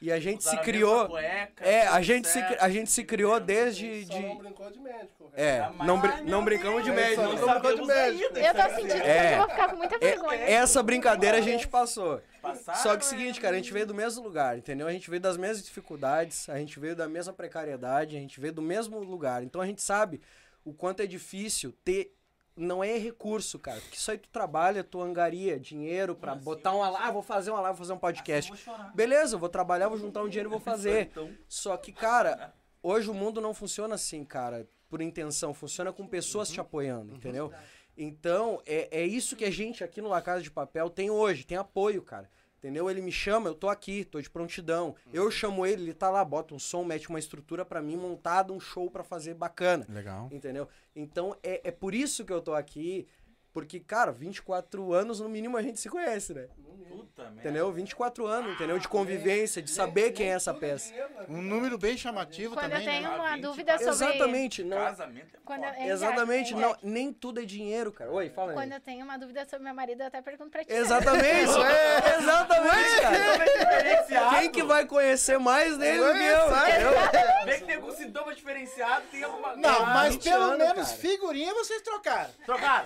E 0.00 0.10
a 0.10 0.18
gente 0.18 0.42
se 0.42 0.48
Usaram 0.48 0.60
a 0.62 0.64
criou. 0.64 0.94
mesma 1.02 1.08
cueca, 1.10 1.64
É, 1.64 1.86
a 1.86 2.02
gente, 2.02 2.26
se, 2.26 2.34
certo. 2.34 2.60
a 2.60 2.68
gente 2.68 2.90
se 2.90 3.04
criou 3.04 3.38
desde. 3.38 4.04
Só 4.06 4.18
não 4.20 4.30
De, 4.34 4.38
brincou 4.42 4.70
de 4.70 4.80
médico. 4.80 5.32
é, 5.34 5.58
Jamais. 5.58 5.86
não, 5.86 6.24
não 6.24 6.44
brincamos 6.44 6.82
de 6.82 6.90
médico. 6.90 7.22
Não 7.22 7.36
brincou 7.36 7.74
de 7.76 7.82
médico. 7.86 8.36
Eu 8.36 8.54
tô 8.54 8.74
sentindo 8.74 8.92
É. 8.94 9.28
que 9.28 9.34
eu 9.34 9.38
vou 9.38 9.48
ficar 9.50 9.68
com 9.70 9.76
muita 9.76 9.98
vergonha. 9.98 10.40
É, 10.40 10.52
essa 10.54 10.82
brincadeira 10.82 11.38
a 11.38 11.40
gente 11.40 11.68
passou. 11.68 12.20
Passaram, 12.40 12.78
Só 12.80 12.88
que 12.96 13.04
é 13.04 13.08
o 13.08 13.12
né? 13.12 13.16
seguinte, 13.18 13.40
cara, 13.40 13.54
a 13.54 13.58
gente 13.58 13.72
veio 13.72 13.86
do 13.86 13.94
mesmo 13.94 14.24
lugar, 14.24 14.58
entendeu? 14.58 14.88
A 14.88 14.92
gente 14.92 15.08
veio 15.08 15.22
das 15.22 15.36
mesmas 15.36 15.64
dificuldades, 15.64 16.48
a 16.48 16.58
gente 16.58 16.80
veio 16.80 16.96
da 16.96 17.08
mesma 17.08 17.32
precariedade, 17.32 18.16
a 18.16 18.20
gente 18.20 18.40
veio 18.40 18.52
do 18.52 18.62
mesmo 18.62 18.98
lugar. 18.98 19.44
Então 19.44 19.60
a 19.60 19.66
gente 19.66 19.82
sabe 19.82 20.20
o 20.64 20.72
quanto 20.72 21.00
é 21.00 21.06
difícil 21.06 21.72
ter. 21.84 22.12
Não 22.54 22.84
é 22.84 22.98
recurso, 22.98 23.58
cara. 23.58 23.80
Porque 23.80 23.96
isso 23.96 24.10
aí 24.10 24.18
tu 24.18 24.28
trabalha, 24.28 24.84
tu 24.84 25.00
angaria 25.00 25.58
dinheiro 25.58 26.14
pra 26.14 26.34
botar 26.34 26.72
uma 26.72 26.88
lá, 26.90 27.06
ah, 27.06 27.10
vou 27.10 27.22
fazer 27.22 27.50
uma 27.50 27.60
live, 27.60 27.76
vou 27.76 27.84
fazer 27.86 27.92
um 27.94 27.98
podcast. 27.98 28.50
Vou 28.50 28.58
chorar. 28.58 28.94
Beleza, 28.94 29.36
eu 29.36 29.38
vou 29.38 29.48
trabalhar, 29.48 29.88
vou 29.88 29.98
juntar 29.98 30.22
um 30.22 30.28
dinheiro 30.28 30.48
e 30.48 30.52
vou 30.52 30.60
fazer. 30.60 31.10
Só 31.48 31.76
que, 31.76 31.92
cara, 31.92 32.54
hoje 32.82 33.08
o 33.08 33.14
mundo 33.14 33.40
não 33.40 33.54
funciona 33.54 33.94
assim, 33.94 34.22
cara, 34.24 34.68
por 34.88 35.00
intenção. 35.00 35.54
Funciona 35.54 35.92
com 35.92 36.06
pessoas 36.06 36.50
te 36.50 36.60
apoiando, 36.60 37.14
entendeu? 37.14 37.50
Então, 37.96 38.60
é, 38.66 39.00
é 39.00 39.06
isso 39.06 39.36
que 39.36 39.44
a 39.44 39.50
gente 39.50 39.82
aqui 39.82 40.00
no 40.00 40.08
La 40.08 40.20
Casa 40.22 40.42
de 40.42 40.50
Papel 40.50 40.88
tem 40.90 41.10
hoje, 41.10 41.44
tem 41.44 41.56
apoio, 41.56 42.02
cara. 42.02 42.28
Entendeu? 42.62 42.88
Ele 42.88 43.02
me 43.02 43.10
chama, 43.10 43.48
eu 43.48 43.56
tô 43.56 43.68
aqui, 43.68 44.04
tô 44.04 44.20
de 44.20 44.30
prontidão. 44.30 44.94
Eu 45.12 45.28
chamo 45.32 45.66
ele, 45.66 45.82
ele 45.82 45.92
tá 45.92 46.08
lá, 46.08 46.24
bota 46.24 46.54
um 46.54 46.60
som, 46.60 46.84
mete 46.84 47.08
uma 47.08 47.18
estrutura 47.18 47.64
pra 47.64 47.82
mim, 47.82 47.96
montado 47.96 48.54
um 48.54 48.60
show 48.60 48.88
pra 48.88 49.02
fazer 49.02 49.34
bacana. 49.34 49.84
Legal. 49.88 50.28
Entendeu? 50.30 50.68
Então, 50.94 51.36
é, 51.42 51.60
é 51.64 51.70
por 51.72 51.92
isso 51.92 52.24
que 52.24 52.32
eu 52.32 52.40
tô 52.40 52.54
aqui. 52.54 53.08
Porque, 53.52 53.78
cara, 53.80 54.10
24 54.12 54.92
anos 54.92 55.20
no 55.20 55.28
mínimo 55.28 55.56
a 55.56 55.62
gente 55.62 55.78
se 55.80 55.88
conhece, 55.88 56.32
né? 56.32 56.48
puta. 56.92 57.32
Entendeu? 57.36 57.72
24 57.72 58.26
anos, 58.26 58.52
entendeu? 58.54 58.78
De 58.78 58.88
convivência, 58.88 59.62
de 59.62 59.70
saber 59.70 60.12
quem 60.12 60.30
é 60.30 60.34
essa 60.34 60.52
peça. 60.52 60.92
Um 61.28 61.40
número 61.40 61.78
bem 61.78 61.96
chamativo 61.96 62.54
Quando 62.54 62.64
eu 62.66 62.70
também, 62.70 62.86
tenho 62.86 63.10
né? 63.10 63.16
uma 63.16 63.34
20, 63.34 63.42
dúvida 63.42 63.72
sobre... 63.78 63.90
Exatamente, 63.90 64.62
não. 64.62 64.76
Casamento 64.76 65.36
é 65.36 65.38
Quando 65.44 65.64
eu. 65.64 65.72
Hein, 65.72 65.88
Exatamente, 65.88 66.54
não, 66.54 66.76
nem 66.82 67.12
tudo 67.12 67.40
é 67.40 67.44
dinheiro, 67.44 67.92
cara. 67.92 68.10
Oi, 68.10 68.28
fala 68.30 68.52
aí. 68.52 68.56
Quando 68.56 68.72
eu 68.72 68.80
tenho 68.80 69.04
uma 69.04 69.16
dúvida 69.18 69.44
sobre 69.46 69.64
meu 69.64 69.74
marido, 69.74 70.02
eu 70.02 70.06
até 70.06 70.20
pergunto 70.20 70.50
pra 70.50 70.64
ti. 70.64 70.72
Exatamente, 70.72 71.50
é, 71.50 72.18
exatamente, 72.18 73.00
cara. 73.00 73.44
Diferenciado. 73.44 74.36
Quem 74.38 74.50
que 74.50 74.62
vai 74.62 74.86
conhecer 74.86 75.38
mais 75.38 75.78
dele 75.78 75.98
do 75.98 76.12
que 76.12 76.24
eu? 76.24 77.44
Vê 77.46 77.58
que 77.58 77.64
tem 77.64 77.76
algum 77.76 77.92
sintoma 77.92 78.34
diferenciado, 78.34 79.06
tem 79.10 79.22
alguma... 79.22 79.56
Não, 79.56 79.82
Ah, 79.82 79.86
mas 79.94 80.14
20 80.14 80.24
pelo 80.24 80.42
anos, 80.42 80.58
menos 80.58 80.88
cara. 80.88 80.98
figurinha 80.98 81.54
vocês 81.54 81.80
trocaram. 81.82 82.30
Trocaram. 82.44 82.84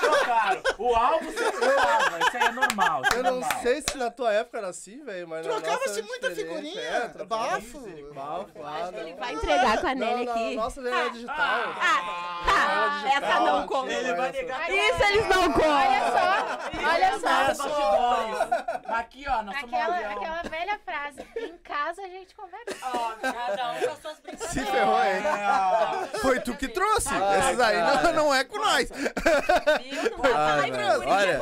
Trocaram. 0.00 0.62
O 0.78 0.94
álbum 0.94 1.26
você 1.32 1.52
trocava. 1.52 2.18
Isso 2.18 2.36
aí 2.36 2.42
é 2.42 2.52
normal. 2.52 3.02
Isso 3.02 3.14
é 3.14 3.18
Eu 3.18 3.22
não 3.22 3.30
normal. 3.40 3.60
sei 3.62 3.82
se 3.82 3.96
na 3.96 4.10
tua 4.10 4.32
época 4.32 4.58
era 4.58 4.68
assim, 4.68 5.04
velho, 5.04 5.28
mas 5.28 5.46
Trocava-se 5.46 6.02
muita 6.02 6.28
diferente, 6.30 6.56
figurinha. 6.70 6.80
é, 6.80 7.08
trocava. 7.08 7.44
Bafo. 7.44 7.78
Bafo, 8.14 8.50
ah, 8.64 8.90
Ele 8.94 9.10
não. 9.12 9.18
vai 9.18 9.34
entregar 9.34 9.80
com 9.80 9.86
a 9.86 9.94
Nelly 9.94 10.28
aqui. 10.28 10.56
nossa 10.56 10.82
veio 10.82 10.94
era 10.94 11.10
digital. 11.10 11.36
Ah, 11.36 12.19
essa 13.12 13.40
não 13.40 13.66
conta. 13.66 13.92
Ele 13.92 14.14
vai 14.14 14.32
negar. 14.32 14.70
Isso 14.70 15.02
eles 15.04 15.26
não 15.28 15.52
contam. 15.52 15.70
Olha 15.70 17.18
só, 17.18 17.28
olha 17.36 17.54
só. 17.54 18.94
Aqui, 18.94 19.24
ó, 19.28 19.42
nós 19.42 19.60
somos 19.60 19.74
Aquela, 19.74 19.96
aquela 19.96 20.42
velha 20.42 20.80
frase, 20.84 21.26
em 21.36 21.56
casa 21.58 22.02
a 22.02 22.08
gente 22.08 22.34
conversa. 22.34 22.76
Ó, 22.82 23.12
cada 23.20 23.70
um 23.72 23.80
com 23.80 23.90
as 23.92 23.98
suas 24.02 24.20
brincadeiras. 24.20 24.50
Se 24.50 24.64
ferrou, 24.66 25.02
hein? 25.04 25.22
É, 26.14 26.18
Foi 26.18 26.40
tu 26.40 26.54
que 26.56 26.68
trouxe. 26.68 27.08
Ai, 27.14 27.38
Esses 27.40 27.60
aí 27.60 27.76
não, 28.02 28.12
não 28.12 28.34
é 28.34 28.44
com 28.44 28.58
nós. 28.58 28.88
Viu? 28.90 30.10
Não 30.10 30.18
vai 30.18 30.32
Ah, 30.32 30.34
falar 30.34 30.68
em 30.68 30.72
olha, 30.72 31.38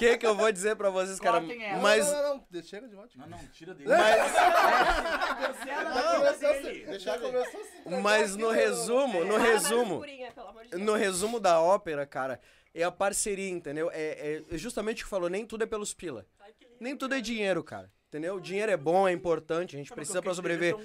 que 0.00 0.16
que 0.16 0.26
eu 0.26 0.34
vou 0.34 0.50
dizer 0.50 0.74
pra 0.76 0.88
vocês, 0.88 1.20
cara? 1.20 1.42
Mas, 1.80 2.10
Não, 2.10 2.22
não, 2.22 2.46
não, 2.50 2.62
chega 2.62 2.88
de 2.88 2.94
volta. 2.94 3.10
Não, 3.16 3.28
não, 3.28 3.38
tira 3.48 3.74
dele. 3.74 3.90
mas, 3.90 4.32
dele. 6.38 6.84
assim, 6.88 7.20
começou 7.20 7.60
assim. 7.60 8.00
mas 8.02 8.36
no 8.36 8.50
resumo, 8.50 9.24
no 9.24 9.36
resumo, 9.36 10.02
no 10.72 10.94
resumo 10.94 11.38
da 11.38 11.60
ópera, 11.60 12.06
cara, 12.06 12.40
é 12.74 12.82
a 12.82 12.90
parceria, 12.90 13.50
entendeu? 13.50 13.90
É, 13.92 14.42
é 14.50 14.56
justamente 14.56 15.02
o 15.02 15.04
que 15.04 15.10
falou, 15.10 15.28
nem 15.28 15.44
tudo 15.44 15.64
é 15.64 15.66
pelos 15.66 15.92
pila. 15.92 16.26
Nem 16.80 16.96
tudo 16.96 17.14
é 17.14 17.20
dinheiro, 17.20 17.62
cara. 17.62 17.92
Entendeu? 18.08 18.34
O 18.34 18.40
dinheiro 18.40 18.72
é 18.72 18.76
bom, 18.76 19.06
é 19.06 19.12
importante, 19.12 19.76
a 19.76 19.78
gente 19.78 19.92
precisa 19.92 20.20
pra 20.20 20.34
sobreviver. 20.34 20.76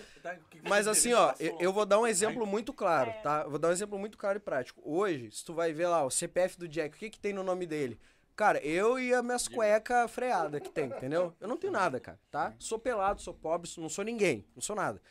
Mas 0.70 0.88
assim, 0.88 1.12
ó, 1.14 1.34
eu, 1.60 1.74
vou 1.74 1.84
dar 1.84 2.00
um 2.00 2.06
exemplo 2.06 2.46
muito 2.46 2.72
claro, 2.72 3.12
tá? 3.24 3.42
Eu 3.46 3.50
vou 3.50 3.58
dar 3.58 3.70
um 3.70 3.72
exemplo 3.72 3.98
muito 3.98 4.16
claro 4.16 4.38
e 4.38 4.40
prático. 4.40 4.80
Hoje, 4.86 5.32
se 5.32 5.44
tu 5.44 5.52
vai 5.52 5.74
ver 5.74 5.88
lá 5.88 6.04
o 6.06 6.12
CPF 6.12 6.60
do 6.60 6.68
Jack, 6.68 6.96
o 6.96 7.00
que 7.00 7.10
que 7.10 7.20
tem 7.20 7.34
no 7.34 7.42
nome 7.42 7.66
dele? 7.66 8.00
Cara, 8.36 8.60
eu 8.60 9.00
e 9.00 9.14
as 9.14 9.24
minhas 9.24 9.48
cuecas 9.48 10.12
freadas 10.12 10.62
que 10.62 10.70
tem, 10.70 10.88
entendeu? 10.88 11.34
Eu 11.40 11.48
não 11.48 11.56
tenho 11.56 11.72
nada, 11.72 12.02
cara, 12.02 12.20
tá? 12.30 12.54
Sou 12.60 12.78
pelado, 12.78 13.22
sou 13.22 13.34
pobre, 13.34 13.70
não 13.78 13.88
sou 13.88 14.04
ninguém, 14.04 14.46
não 14.54 14.62
sou 14.62 14.76
nada. 14.76 15.02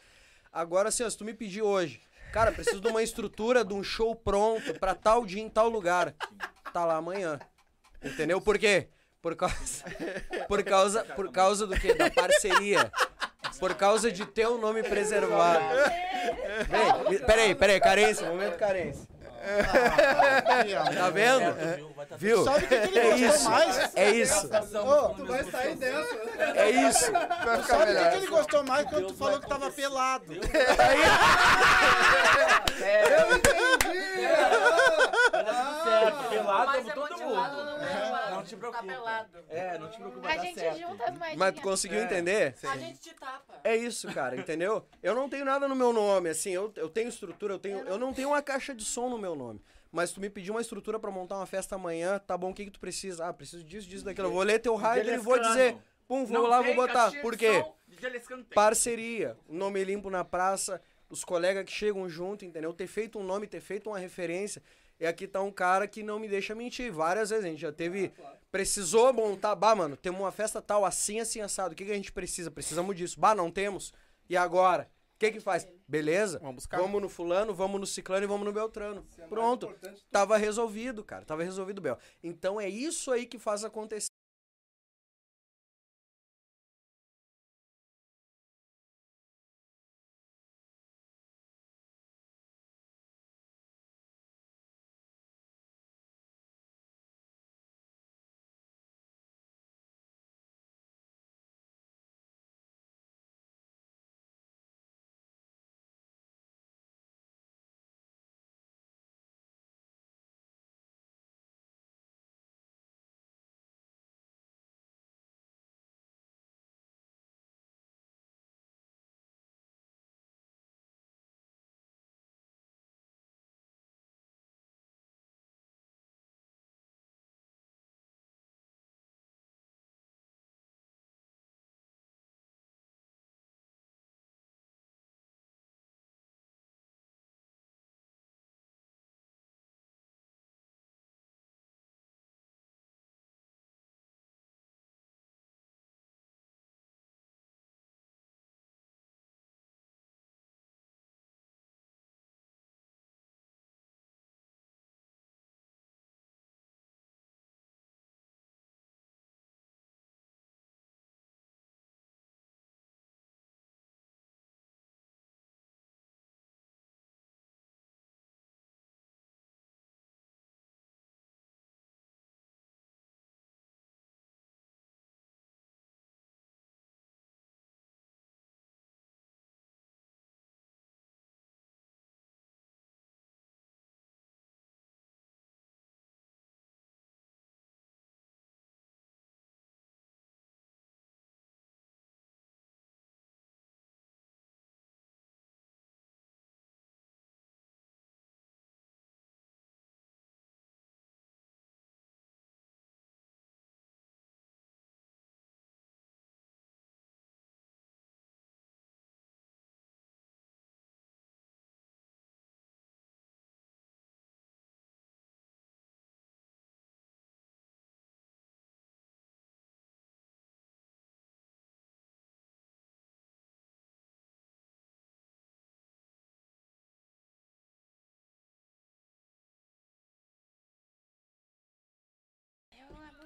Agora, 0.53 0.91
assim, 0.91 1.03
ó, 1.03 1.09
se 1.09 1.17
tu 1.17 1.25
me 1.25 1.33
pedir 1.33 1.63
hoje, 1.63 2.03
cara, 2.35 2.53
preciso 2.53 2.83
de 2.83 2.89
uma 2.89 3.03
estrutura, 3.03 3.65
de 3.65 3.73
um 3.73 3.83
show 3.83 4.15
pronto 4.15 4.79
pra 4.79 4.95
tal 4.95 5.25
dia 5.25 5.43
em 5.43 5.49
tal 5.49 5.71
lugar. 5.71 6.15
Tá 6.71 6.85
lá 6.85 6.97
amanhã. 6.97 7.41
Entendeu? 8.03 8.43
Por 8.43 8.59
quê? 8.59 8.89
Por 9.23 9.35
causa. 9.35 9.85
Por 10.47 10.63
causa, 10.63 11.03
por 11.03 11.33
causa 11.33 11.67
do 11.67 11.81
quê? 11.81 11.95
Da 11.95 12.11
parceria. 12.11 12.93
Por 13.59 13.75
causa 13.75 14.13
de 14.13 14.27
ter 14.27 14.47
o 14.47 14.59
nome 14.59 14.83
preservado. 14.83 15.65
Vem, 17.09 17.19
peraí, 17.21 17.55
peraí, 17.55 17.81
carência, 17.81 18.29
momento 18.29 18.59
carência. 18.59 19.14
Tá 20.95 21.11
vendo? 21.11 21.43
É, 21.43 21.81
viu? 22.17 22.45
Tá? 22.45 22.53
Sabe 22.53 22.65
o 22.65 22.69
que, 22.69 22.79
que 22.79 22.99
ele 22.99 22.99
É 22.99 23.11
gostou 23.11 23.29
isso. 23.29 23.51
mais? 23.51 23.91
É 23.95 24.11
isso. 24.11 24.49
Tu 24.49 25.27
vai 25.27 25.45
sair 25.45 25.77
dessa. 25.77 26.15
É 26.57 26.71
isso. 26.71 27.05
Ficar 27.07 27.63
Sabe 27.65 27.93
o 27.93 28.11
que, 28.11 28.17
ele 28.17 28.27
gostou 28.27 28.65
mais 28.65 28.89
quando 28.89 29.07
tu 29.09 29.15
falou 29.15 29.41
que 29.41 29.49
tava 29.49 29.71
pelado? 29.71 30.35
pelado 36.31 36.67
Mas 36.67 36.77
como 36.77 36.91
é 36.91 36.95
todo 36.95 37.11
motivado 37.11 37.57
mundo. 37.57 37.65
no 37.65 37.75
É, 37.75 37.79
pelado. 37.79 37.79
não 37.81 37.84
te 38.45 38.57
preocupa. 38.57 38.83
Tá 38.83 38.89
pelado. 38.89 39.39
É, 39.49 39.79
não 39.79 39.91
te 39.91 39.97
preocupa, 39.99 40.29
A 40.29 40.37
dar 40.37 40.43
gente 40.43 40.61
certo. 40.61 40.79
junta 40.79 41.05
as 41.05 41.11
moedinhas. 41.11 41.37
Mas 41.37 41.55
tu 41.55 41.63
conseguiu 41.63 42.03
entender? 42.03 42.55
A 42.63 42.77
gente 42.77 42.99
te 43.01 43.15
tapa. 43.15 43.61
É 43.65 43.77
isso, 43.77 44.13
cara, 44.13 44.37
entendeu? 44.37 44.87
Eu 45.03 45.15
não 45.15 45.29
tenho 45.29 45.45
nada 45.45 45.67
no 45.67 45.75
meu 45.75 45.93
nome, 45.93 46.29
assim, 46.29 46.51
eu, 46.51 46.73
eu 46.77 46.89
tenho 46.89 47.09
estrutura, 47.09 47.55
eu 47.55 47.59
tenho. 47.59 47.79
Eu 47.81 47.99
não 47.99 48.13
tenho 48.13 48.29
uma 48.29 48.43
caixa 48.43 48.75
de 48.75 48.85
som 48.85 49.09
no 49.09 49.19
meu 49.19 49.35
nome. 49.35 49.61
Mas 49.91 50.11
tu 50.13 50.21
me 50.21 50.29
pediu 50.29 50.55
uma 50.55 50.61
estrutura 50.61 50.99
pra 50.99 51.11
montar 51.11 51.37
uma 51.37 51.47
festa 51.47 51.77
amanhã, 51.77 52.19
tá 52.19 52.37
bom, 52.37 52.51
o 52.51 52.55
que 52.55 52.65
que 52.65 52.71
tu 52.73 52.81
precisa? 52.81 53.27
Ah, 53.29 53.33
preciso 53.33 53.63
disso, 53.63 53.89
disso, 53.89 54.05
daquilo. 54.05 54.27
Eu 54.27 54.33
vou 54.33 54.43
ler 54.43 54.59
teu 54.59 54.75
rider 54.75 55.15
e 55.15 55.19
vou 55.19 55.39
dizer, 55.41 55.77
pum, 56.09 56.25
vou 56.25 56.39
Não 56.43 56.47
lá, 56.49 56.61
vou 56.61 56.75
botar. 56.75 57.13
Por 57.23 57.37
quê? 57.37 57.65
Parceria, 58.55 59.37
nome 59.49 59.83
limpo 59.85 60.11
na 60.11 60.25
praça, 60.25 60.81
os 61.09 61.25
colegas 61.25 61.65
que 61.65 61.73
chegam 61.73 62.09
junto, 62.09 62.45
entendeu? 62.45 62.73
Ter 62.73 62.87
feito 62.89 63.19
um 63.19 63.23
nome, 63.23 63.47
ter 63.47 63.61
feito 63.61 63.89
uma 63.89 63.99
referência. 63.99 64.61
E 64.99 65.07
aqui 65.07 65.27
tá 65.27 65.43
um 65.43 65.51
cara 65.51 65.87
que 65.89 66.03
não 66.03 66.19
me 66.19 66.29
deixa 66.29 66.55
mentir. 66.55 66.93
Várias 66.93 67.31
vezes 67.31 67.45
a 67.45 67.49
gente 67.49 67.61
já 67.61 67.73
teve. 67.73 68.13
Precisou 68.51 69.13
montar. 69.13 69.55
Bah, 69.55 69.75
mano, 69.75 69.97
temos 69.97 70.21
uma 70.21 70.31
festa 70.31 70.63
tal, 70.63 70.85
assim, 70.85 71.21
assim, 71.21 71.41
assado. 71.41 71.73
O 71.73 71.77
que, 71.77 71.85
que 71.85 71.91
a 71.91 71.97
gente 71.97 72.13
precisa? 72.13 72.51
Precisamos 72.51 72.95
disso. 72.97 73.19
Bah, 73.19 73.35
não 73.35 73.51
temos. 73.51 73.93
E 74.29 74.37
agora? 74.37 74.89
O 75.15 75.19
que 75.19 75.31
que 75.33 75.41
faz? 75.41 75.67
Beleza? 75.87 76.39
Vamos 76.39 76.57
buscar. 76.57 76.79
Vamos 76.79 77.01
no 77.01 77.09
fulano, 77.09 77.55
vamos 77.55 77.81
no 77.81 77.87
ciclano 77.87 78.25
e 78.25 78.27
vamos 78.27 78.45
no 78.45 78.53
beltrano. 78.53 79.07
Pronto. 79.29 79.73
Tava 80.11 80.37
resolvido, 80.37 81.05
cara. 81.05 81.25
Tava 81.25 81.43
resolvido, 81.45 81.81
Bel. 81.81 81.99
Então 82.23 82.61
é 82.61 82.69
isso 82.69 83.11
aí 83.11 83.27
que 83.27 83.39
faz 83.39 83.65
acontecer. 83.65 84.14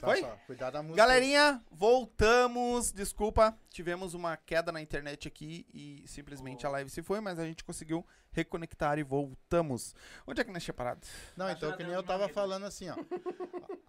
Tá 0.01 0.07
Foi? 0.07 0.21
só, 0.21 0.37
cuidado 0.47 0.73
da 0.75 0.83
música. 0.83 0.97
Galerinha, 0.99 1.61
voltamos. 1.71 2.93
Desculpa, 2.93 3.57
tivemos 3.69 4.15
uma 4.15 4.37
queda 4.37 4.71
na 4.71 4.81
internet 4.81 5.27
aqui 5.27 5.67
e 5.75 6.05
simplesmente 6.07 6.65
a 6.67 6.71
live 6.71 6.89
se 6.89 7.03
foi, 7.03 7.21
mas 7.21 7.39
a 7.39 7.45
gente 7.45 7.65
conseguiu 7.65 8.07
reconectar 8.31 8.99
e 8.99 9.03
voltamos. 9.03 9.95
Onde 10.27 10.41
é 10.41 10.45
que 10.45 10.53
nós 10.53 10.63
tinha 10.63 10.75
parado? 10.75 11.01
Não, 11.37 11.51
então, 11.51 11.77
que 11.77 11.83
nem 11.83 11.93
eu 11.93 12.03
tava 12.03 12.29
falando 12.29 12.65
assim, 12.67 12.89
ó. 12.91 12.95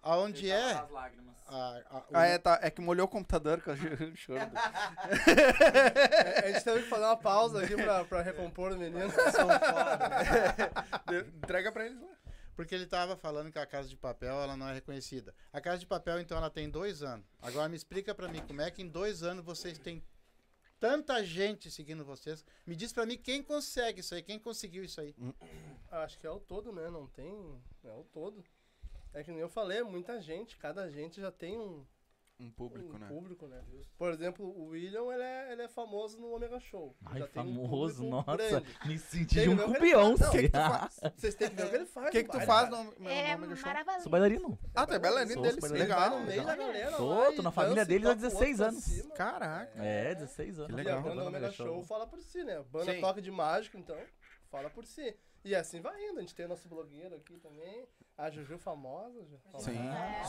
Aonde 0.02 0.50
é. 0.50 0.72
As 0.72 0.90
lágrimas. 0.90 1.30
a- 1.46 1.82
a- 1.90 1.98
o- 1.98 2.04
Ah, 2.16 2.26
é, 2.26 2.38
tá, 2.38 2.58
é 2.62 2.70
que 2.70 2.80
molhou 2.80 3.06
o 3.06 3.08
computador 3.08 3.60
com 3.62 3.70
o 3.70 3.76
choro. 4.16 4.40
A 6.44 6.48
gente 6.48 6.64
teve 6.64 6.82
que 6.82 6.88
fazer 6.88 7.04
uma 7.04 7.16
pausa 7.16 7.62
aqui 7.62 7.76
pra, 7.76 8.04
pra 8.04 8.22
recompor 8.22 8.72
o 8.72 8.76
menino. 8.76 9.06
Entrega 11.42 11.70
pra 11.70 11.86
eles 11.86 12.00
lá. 12.00 12.08
Porque 12.60 12.74
ele 12.74 12.84
tava 12.84 13.16
falando 13.16 13.50
que 13.50 13.58
a 13.58 13.64
Casa 13.64 13.88
de 13.88 13.96
Papel 13.96 14.34
ela 14.34 14.54
não 14.54 14.68
é 14.68 14.74
reconhecida. 14.74 15.34
A 15.50 15.62
Casa 15.62 15.78
de 15.78 15.86
Papel, 15.86 16.20
então, 16.20 16.36
ela 16.36 16.50
tem 16.50 16.68
dois 16.68 17.02
anos. 17.02 17.24
Agora 17.40 17.70
me 17.70 17.74
explica 17.74 18.14
pra 18.14 18.28
mim, 18.28 18.42
como 18.46 18.60
é 18.60 18.70
que 18.70 18.82
em 18.82 18.86
dois 18.86 19.22
anos 19.22 19.42
vocês 19.42 19.78
têm 19.78 20.04
tanta 20.78 21.24
gente 21.24 21.70
seguindo 21.70 22.04
vocês? 22.04 22.44
Me 22.66 22.76
diz 22.76 22.92
pra 22.92 23.06
mim 23.06 23.16
quem 23.16 23.42
consegue 23.42 24.00
isso 24.00 24.14
aí, 24.14 24.22
quem 24.22 24.38
conseguiu 24.38 24.84
isso 24.84 25.00
aí. 25.00 25.14
Acho 25.90 26.18
que 26.18 26.26
é 26.26 26.30
o 26.30 26.38
todo, 26.38 26.70
né? 26.70 26.90
Não 26.90 27.06
tem. 27.06 27.58
É 27.82 27.92
o 27.92 28.04
todo. 28.12 28.44
É 29.14 29.24
que 29.24 29.30
nem 29.30 29.40
eu 29.40 29.48
falei, 29.48 29.78
é 29.78 29.82
muita 29.82 30.20
gente. 30.20 30.58
Cada 30.58 30.90
gente 30.90 31.18
já 31.18 31.32
tem 31.32 31.58
um, 31.58 31.82
um 32.40 32.50
público, 32.50 32.94
um 32.96 32.98
né? 32.98 33.06
público, 33.08 33.46
né? 33.46 33.62
Por 33.98 34.10
exemplo, 34.10 34.46
o 34.46 34.68
William, 34.68 35.02
ele 35.12 35.22
é, 35.22 35.52
ele 35.52 35.62
é 35.62 35.68
famoso 35.68 36.18
no 36.18 36.34
Omega 36.34 36.58
Show. 36.58 36.96
Ai, 37.04 37.18
Já 37.20 37.26
tem 37.28 37.42
um 37.42 37.46
famoso, 37.46 37.96
público 38.02 38.16
nossa. 38.16 38.36
grande. 38.60 38.66
Me 38.86 38.98
senti 38.98 39.34
Tem 39.34 39.44
que 39.44 39.50
junto 39.50 39.56
ver 39.58 39.64
com 39.66 39.70
o 39.70 39.74
o 39.74 39.78
que 39.78 39.84
ele 39.84 39.90
faz. 39.90 40.20
Beyoncé. 40.20 40.24
Não, 40.24 40.30
o 40.30 40.32
que 40.32 40.42
que 40.42 40.48
tu 40.48 40.58
faz? 40.58 41.00
Vocês 41.16 41.34
têm 41.34 41.50
que 41.50 41.56
ver 41.56 41.64
o 41.66 41.70
que 41.70 41.76
ele 41.76 41.86
faz. 41.86 42.08
O 42.08 42.10
que, 42.10 42.24
que 42.24 42.30
tu 42.30 42.40
faz 42.40 42.70
no, 42.70 42.84
no, 42.84 43.08
É 43.08 43.34
no 43.36 43.40
Mega 43.42 43.56
Show? 43.56 43.66
maravilhoso. 43.66 44.02
Sou 44.02 44.10
bailarino. 44.12 44.58
Ah, 44.74 44.86
tu 44.86 44.94
é 44.94 44.98
bailarino 44.98 45.34
Sou 45.34 45.42
deles. 45.42 45.58
bailarino. 45.60 45.84
Ele 45.84 45.94
vai 45.94 46.04
Legal. 46.08 46.20
no 46.20 46.26
meio 46.26 46.44
da 46.44 46.56
galera 46.56 46.96
Tô, 46.96 47.06
lá 47.08 47.32
tô 47.32 47.42
na 47.42 47.50
família 47.52 47.82
e 47.82 47.84
deles 47.84 48.06
há 48.08 48.14
toca 48.14 48.26
o 48.26 48.30
16 48.30 48.60
outro 48.60 48.64
pra 48.64 48.68
anos. 48.68 49.06
Caraca. 49.16 49.84
É, 49.84 50.14
16 50.14 50.58
anos. 50.58 50.70
Que 50.70 50.76
legal. 50.76 51.02
no 51.14 51.26
Omega 51.26 51.50
Show 51.52 51.84
fala 51.84 52.06
por 52.06 52.22
si, 52.22 52.42
né? 52.42 52.62
Banda 52.70 53.00
toca 53.00 53.20
de 53.20 53.30
mágico, 53.30 53.76
então, 53.76 53.96
fala 54.50 54.70
por 54.70 54.86
si. 54.86 55.14
E 55.44 55.54
assim 55.54 55.80
vai 55.80 55.98
indo. 56.08 56.18
A 56.18 56.20
gente 56.20 56.34
tem 56.34 56.44
o 56.46 56.48
nosso 56.48 56.68
blogueiro 56.68 57.14
aqui 57.16 57.38
também. 57.38 57.86
A 58.18 58.28
Juju 58.30 58.58
famosa. 58.58 59.18
Sim. 59.58 59.78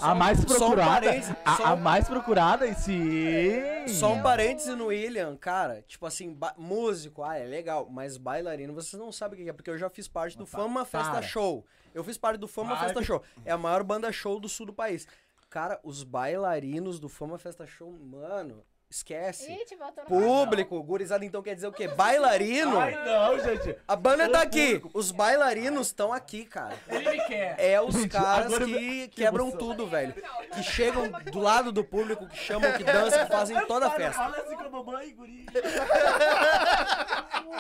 A 0.02 0.16
mais 0.16 0.40
um 0.40 0.44
procurada. 0.46 1.08
parênteses, 1.08 1.36
a, 1.44 1.70
a 1.70 1.74
um- 1.74 1.78
mais 1.82 2.08
procurada, 2.08 2.66
e 2.66 2.74
sim. 2.74 3.88
Só 3.90 4.14
um 4.14 4.22
parêntese 4.22 4.74
no 4.76 4.86
William, 4.88 5.36
cara. 5.36 5.82
Tipo 5.82 6.06
assim, 6.06 6.38
músico, 6.58 7.22
ah, 7.22 7.38
é 7.38 7.44
legal. 7.44 7.88
Mas 7.92 8.16
bailarino, 8.16 8.74
vocês 8.74 8.98
não 8.98 9.12
sabem 9.12 9.42
o 9.42 9.44
que 9.44 9.50
é, 9.50 9.54
porque 9.54 9.70
eu 9.70 9.78
já 9.78 9.90
fiz 9.90 10.08
parte 10.08 10.38
do 10.38 10.46
Fama 10.46 10.86
Festa. 10.86 11.22
Show. 11.22 11.66
Eu 11.94 12.02
fiz 12.04 12.18
parte 12.18 12.38
do 12.38 12.48
Fama 12.48 12.76
Para. 12.76 12.86
Festa 12.86 13.04
Show. 13.04 13.22
É 13.44 13.52
a 13.52 13.58
maior 13.58 13.84
banda 13.84 14.10
show 14.12 14.40
do 14.40 14.48
sul 14.48 14.68
do 14.68 14.74
país. 14.74 15.06
Cara, 15.50 15.78
os 15.84 16.02
bailarinos 16.04 16.98
do 16.98 17.10
Fama 17.10 17.38
Festa 17.38 17.68
Show, 17.68 17.92
mano, 17.92 18.64
esquece. 18.92 19.52
Ih, 19.52 19.66
te 19.66 19.76
botou 19.76 20.04
no 20.04 20.10
Público, 20.10 20.84
gurizada, 20.84 21.24
então 21.26 21.42
quer 21.42 21.56
dizer 21.56 21.68
o 21.68 21.72
quê? 21.72 21.88
Bailarino? 21.88 22.78
Ai, 22.80 22.94
não, 23.06 23.40
gente. 23.40 23.76
A 23.88 23.96
banda 23.96 24.30
tá 24.30 24.42
aqui. 24.42 24.82
Os 24.94 25.12
bailarinos 25.12 25.88
estão 25.88 26.12
aqui, 26.14 26.46
cara. 26.46 26.76
Ele 26.90 27.10
me 27.10 27.22
quer. 27.26 27.56
É 27.58 27.82
os 27.82 27.96
Gente, 27.96 28.10
caras 28.10 28.52
eu 28.52 28.60
que 28.60 28.66
me- 28.66 29.08
que 29.08 29.22
quebram 29.22 29.46
emoção. 29.48 29.60
tudo, 29.60 29.88
velho. 29.88 30.14
Que 30.54 30.62
chegam 30.62 31.10
do 31.10 31.40
lado 31.40 31.72
do 31.72 31.84
público, 31.84 32.28
que 32.28 32.38
chamam, 32.38 32.72
que 32.74 32.84
dançam, 32.84 33.26
que 33.26 33.32
fazem 33.32 33.66
toda 33.66 33.88
a 33.88 33.92
festa. 33.92 34.22
Olha 34.24 34.42
assim 34.44 34.56
com 34.56 34.64
a 34.64 34.70
mamãe, 34.70 35.16
guri. 35.16 35.46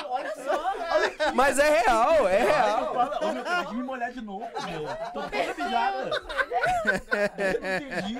Olha 0.09 0.33
só. 0.35 0.71
Mas 1.33 1.57
é 1.59 1.79
real, 1.81 2.27
é 2.27 2.39
real. 2.43 2.93
Fala, 2.93 3.15
acabei 3.41 3.65
de 3.67 3.75
me 3.75 3.83
molhar 3.83 4.11
de 4.11 4.21
novo, 4.21 4.45
meu. 4.65 4.85
Tô 5.13 5.21
toda 5.21 5.53
mijada. 5.63 6.11
Eu 7.37 7.59
não 7.61 7.77
entendi. 7.77 8.17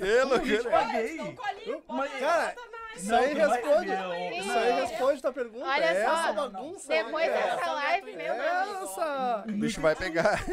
Eu, 0.00 0.28
Eu 0.28 0.62
te 0.62 0.68
paguei. 0.68 1.04
Estão 1.16 1.34
com 1.34 1.42
a 1.44 1.52
limpa, 1.52 1.82
Mas- 1.88 2.12
né? 2.12 2.18
Cara. 2.38 2.54
Isso 2.96 3.14
aí 3.14 3.34
Não, 3.34 3.48
responde. 3.50 3.90
Isso 4.38 4.58
aí 4.58 4.72
responde 4.80 5.20
tua 5.22 5.32
pergunta. 5.32 5.66
Olha 5.66 5.84
é 5.84 6.04
só, 6.04 6.12
essa 6.12 6.32
bagunça. 6.32 6.88
Depois 6.88 7.28
é. 7.28 7.32
dessa 7.32 7.72
live, 7.72 8.12
meu 8.16 8.32
amigo. 8.32 8.84
Essa. 8.84 9.44
O 9.46 9.52
bicho 9.52 9.80
vai 9.80 9.94
pegar. 9.94 10.44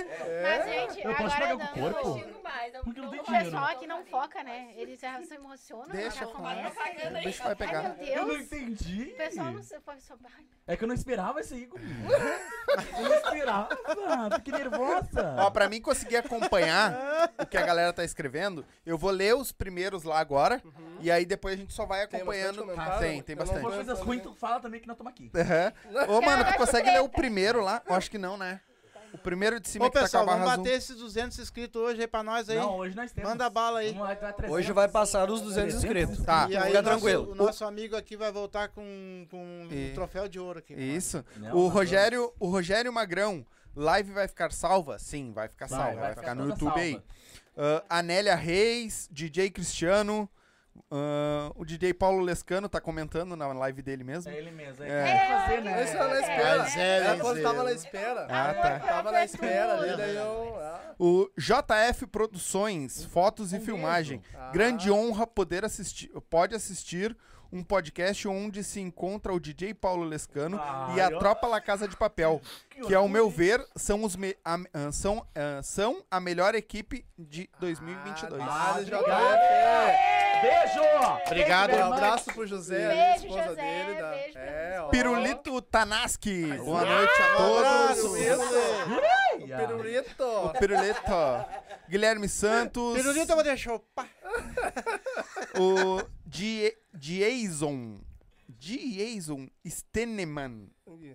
Mas, 0.43 0.65
gente, 0.65 1.05
Eu 1.05 1.15
posso 1.15 1.35
agora 1.35 1.57
pagar 1.57 1.73
com 1.73 1.79
o 1.79 1.83
dando... 1.83 1.93
corpo? 1.95 2.44
Mais. 2.45 2.73
eu- 2.73 2.83
Porque 2.83 3.01
não 3.01 3.09
tem 3.09 3.19
O 3.19 3.23
dinheiro. 3.23 3.45
pessoal 3.45 3.65
aqui 3.65 3.87
não 3.87 4.05
foca, 4.05 4.43
né? 4.43 4.71
Eles 4.77 4.99
já 4.99 5.21
se 5.23 5.33
emocionam, 5.33 5.89
Deixa 5.89 6.17
já 6.17 6.21
eu 6.25 6.29
começa. 6.29 6.69
O 6.69 7.23
bicho 7.23 7.39
vai 7.43 7.49
Ai, 7.51 7.55
pegar. 7.55 7.81
meu 7.97 8.05
Eu 8.07 8.25
não 8.27 8.33
Deus. 8.35 8.41
entendi. 8.45 9.11
O 9.13 9.17
pessoal 9.17 9.51
não 9.51 9.63
se... 9.63 9.75
Ai, 9.75 10.45
É 10.67 10.77
que 10.77 10.83
eu 10.83 10.87
não 10.87 10.95
esperava 10.95 11.41
isso 11.41 11.53
aí 11.53 11.65
comigo. 11.67 12.07
Eu 12.97 13.03
não 13.09 13.15
esperava. 13.15 13.69
Fiquei 14.35 14.53
nervosa. 14.53 15.35
Ó, 15.39 15.49
pra 15.49 15.67
mim 15.69 15.81
conseguir 15.81 16.17
acompanhar 16.17 17.31
o 17.39 17.45
que 17.45 17.57
a 17.57 17.65
galera 17.65 17.91
tá 17.93 18.03
escrevendo, 18.03 18.65
eu 18.85 18.97
vou 18.97 19.11
ler 19.11 19.35
os 19.35 19.51
primeiros 19.51 20.03
lá 20.03 20.19
agora. 20.19 20.61
E 21.01 21.09
aí 21.11 21.25
depois 21.25 21.55
a 21.55 21.57
gente 21.57 21.73
só 21.73 21.85
vai 21.85 22.05
Tem 22.07 22.19
acompanhando. 22.19 22.57
bastante 22.65 22.75
comentário? 22.75 22.99
tem, 23.07 23.21
tem 23.23 23.35
não 23.35 23.43
bastante. 23.45 23.61
vou- 23.63 23.71
coisas 23.71 23.99
ruins, 23.99 24.21
tu 24.23 24.33
fala 24.35 24.59
também 24.59 24.79
que 24.79 24.87
nós 24.87 24.95
estamos 24.95 25.11
aqui. 25.11 25.31
Aham. 25.35 25.73
Ô, 26.09 26.21
mano, 26.21 26.45
tu 26.45 26.53
consegue 26.57 26.89
ler 26.91 27.01
o 27.01 27.09
primeiro 27.09 27.61
lá? 27.61 27.81
Eu 27.87 27.95
acho 27.95 28.09
que 28.11 28.17
não, 28.17 28.37
né? 28.37 28.61
O 29.15 29.17
primeiro 29.17 29.59
de 29.59 29.67
cima 29.67 29.85
Ô, 29.85 29.89
que 29.89 29.93
tá 29.93 29.99
com 30.01 30.03
a 30.05 30.07
pessoal, 30.07 30.25
barra 30.25 30.37
vamos 30.37 30.51
azul. 30.53 30.63
bater 30.65 30.77
esses 30.77 30.95
200 30.97 31.39
inscritos 31.39 31.81
hoje 31.81 32.01
aí 32.01 32.07
pra 32.07 32.21
nós 32.23 32.49
aí. 32.49 32.57
Não, 32.57 32.77
hoje 32.77 32.95
nós 32.95 33.11
temos. 33.11 33.29
Manda 33.29 33.49
bala 33.49 33.79
aí. 33.79 33.87
Vamos 33.93 34.01
lá, 34.01 34.13
vai 34.15 34.33
300. 34.33 34.51
Hoje 34.51 34.71
vai 34.71 34.87
passar 34.87 35.25
dos 35.25 35.41
200 35.41 35.75
inscritos. 35.75 36.23
Tá. 36.23 36.47
E 36.49 36.55
aí 36.57 36.67
Fica 36.67 36.79
o 36.79 36.81
nosso, 36.83 36.83
tranquilo. 36.99 37.31
o 37.31 37.35
nosso 37.35 37.65
amigo 37.65 37.95
aqui 37.95 38.15
vai 38.17 38.31
voltar 38.31 38.67
com, 38.69 39.25
com 39.31 39.67
E- 39.71 39.91
um 39.91 39.93
troféu 39.93 40.27
de 40.27 40.39
ouro 40.39 40.59
aqui. 40.59 40.73
Isso. 40.73 41.23
Não, 41.37 41.55
O 41.55 41.67
Rogério, 41.67 42.33
o 42.39 42.47
Rogério 42.47 42.91
Magrão, 42.93 43.45
live 43.75 44.11
vai 44.11 44.27
ficar 44.27 44.51
salva? 44.51 44.99
Sim, 44.99 45.31
vai 45.33 45.47
ficar 45.47 45.67
Vai, 45.67 45.79
salva. 45.79 45.93
vai 45.93 46.01
Vai, 46.01 46.09
ficar 46.11 46.21
ficar 46.21 46.35
no 46.35 46.41
toda 46.41 46.53
YouTube 46.53 46.67
salva. 46.67 46.81
aí. 46.81 47.01
Ah, 47.57 47.99
Anélia 47.99 48.35
Reis, 48.35 49.07
DJ 49.11 49.49
Cristiano, 49.49 50.29
ah, 50.91 51.51
o 51.55 51.65
DJ 51.65 51.93
Paulo 51.93 52.21
Lescano 52.21 52.67
tá 52.69 52.79
comentando 52.81 53.35
na 53.35 53.47
live 53.47 53.81
dele 53.81 54.03
mesmo. 54.03 54.31
É 54.31 54.37
ele 54.37 54.51
mesmo. 54.51 54.83
É, 54.83 54.87
É. 54.89 55.09
é. 55.09 55.27
fazer, 55.27 55.61
né? 55.61 55.71
Era 55.89 56.07
na 56.07 56.19
espera. 56.19 56.57
Mas 56.59 56.77
é, 56.77 56.97
Ela 57.05 57.39
é. 57.39 57.41
tava 57.41 57.63
na 57.63 57.71
espera. 57.71 58.27
Ah, 58.29 58.53
tá. 58.53 58.79
Tava 58.79 59.11
na 59.11 59.25
espera 59.25 59.73
ali, 59.77 59.97
daí 59.97 60.15
eu. 60.15 60.55
ah. 60.59 60.81
O 60.97 61.29
JF 61.37 62.07
Produções, 62.07 63.03
fotos 63.05 63.51
e 63.53 63.59
filmagem. 63.59 64.21
Ah. 64.35 64.51
Grande 64.51 64.89
honra 64.91 65.27
poder 65.27 65.65
assistir, 65.65 66.09
pode 66.29 66.55
assistir 66.55 67.15
um 67.51 67.63
podcast 67.63 68.27
onde 68.27 68.63
se 68.63 68.81
encontra 68.81 69.31
o 69.33 69.39
DJ 69.39 69.73
Paulo 69.73 70.03
Lescano 70.03 70.57
e 70.95 70.99
a 70.99 71.07
ó. 71.07 71.19
Tropa 71.19 71.47
La 71.47 71.61
Casa 71.61 71.87
de 71.87 71.95
Papel, 71.95 72.41
que 72.85 72.93
ao 72.93 73.07
meu 73.07 73.29
ver 73.29 73.65
são 73.75 74.03
os 74.03 74.15
me- 74.15 74.35
a, 74.43 74.55
ah, 74.73 74.91
são, 74.91 75.25
ah, 75.35 75.61
são 75.63 76.03
a 76.09 76.19
melhor 76.19 76.53
equipe 76.55 77.05
de 77.17 77.49
2022. 77.59 78.41
Ah, 78.41 78.77
obrigado. 78.79 80.24
Beijo! 80.41 81.23
Obrigado. 81.25 81.73
Um 81.73 81.93
abraço 81.93 82.25
pro 82.33 82.45
José, 82.45 82.87
Beijo, 82.87 83.25
esposa 83.27 83.49
José, 83.49 83.61
dele. 83.61 84.01
Da... 84.01 84.11
beijo 84.11 84.37
É, 84.37 84.81
ó. 84.81 84.89
Pirulito 84.89 85.61
Tanaski, 85.61 86.45
boa 86.57 86.85
noite 86.85 87.21
a 87.21 87.35
todos. 87.35 88.17
Pirulito. 88.17 89.47
Ia. 89.47 89.57
Pirulito. 89.57 90.53
Pirulito. 90.59 91.45
Guilherme 91.89 92.27
Santos. 92.29 92.93
Pirulito 92.95 93.31
eu 93.31 93.35
vou 93.35 93.43
deixar 93.43 93.73
o 93.73 93.79
pá. 93.79 94.07
O 95.57 96.01
Jason. 96.93 97.99
Jason 98.47 99.47
Steneman 99.67 100.69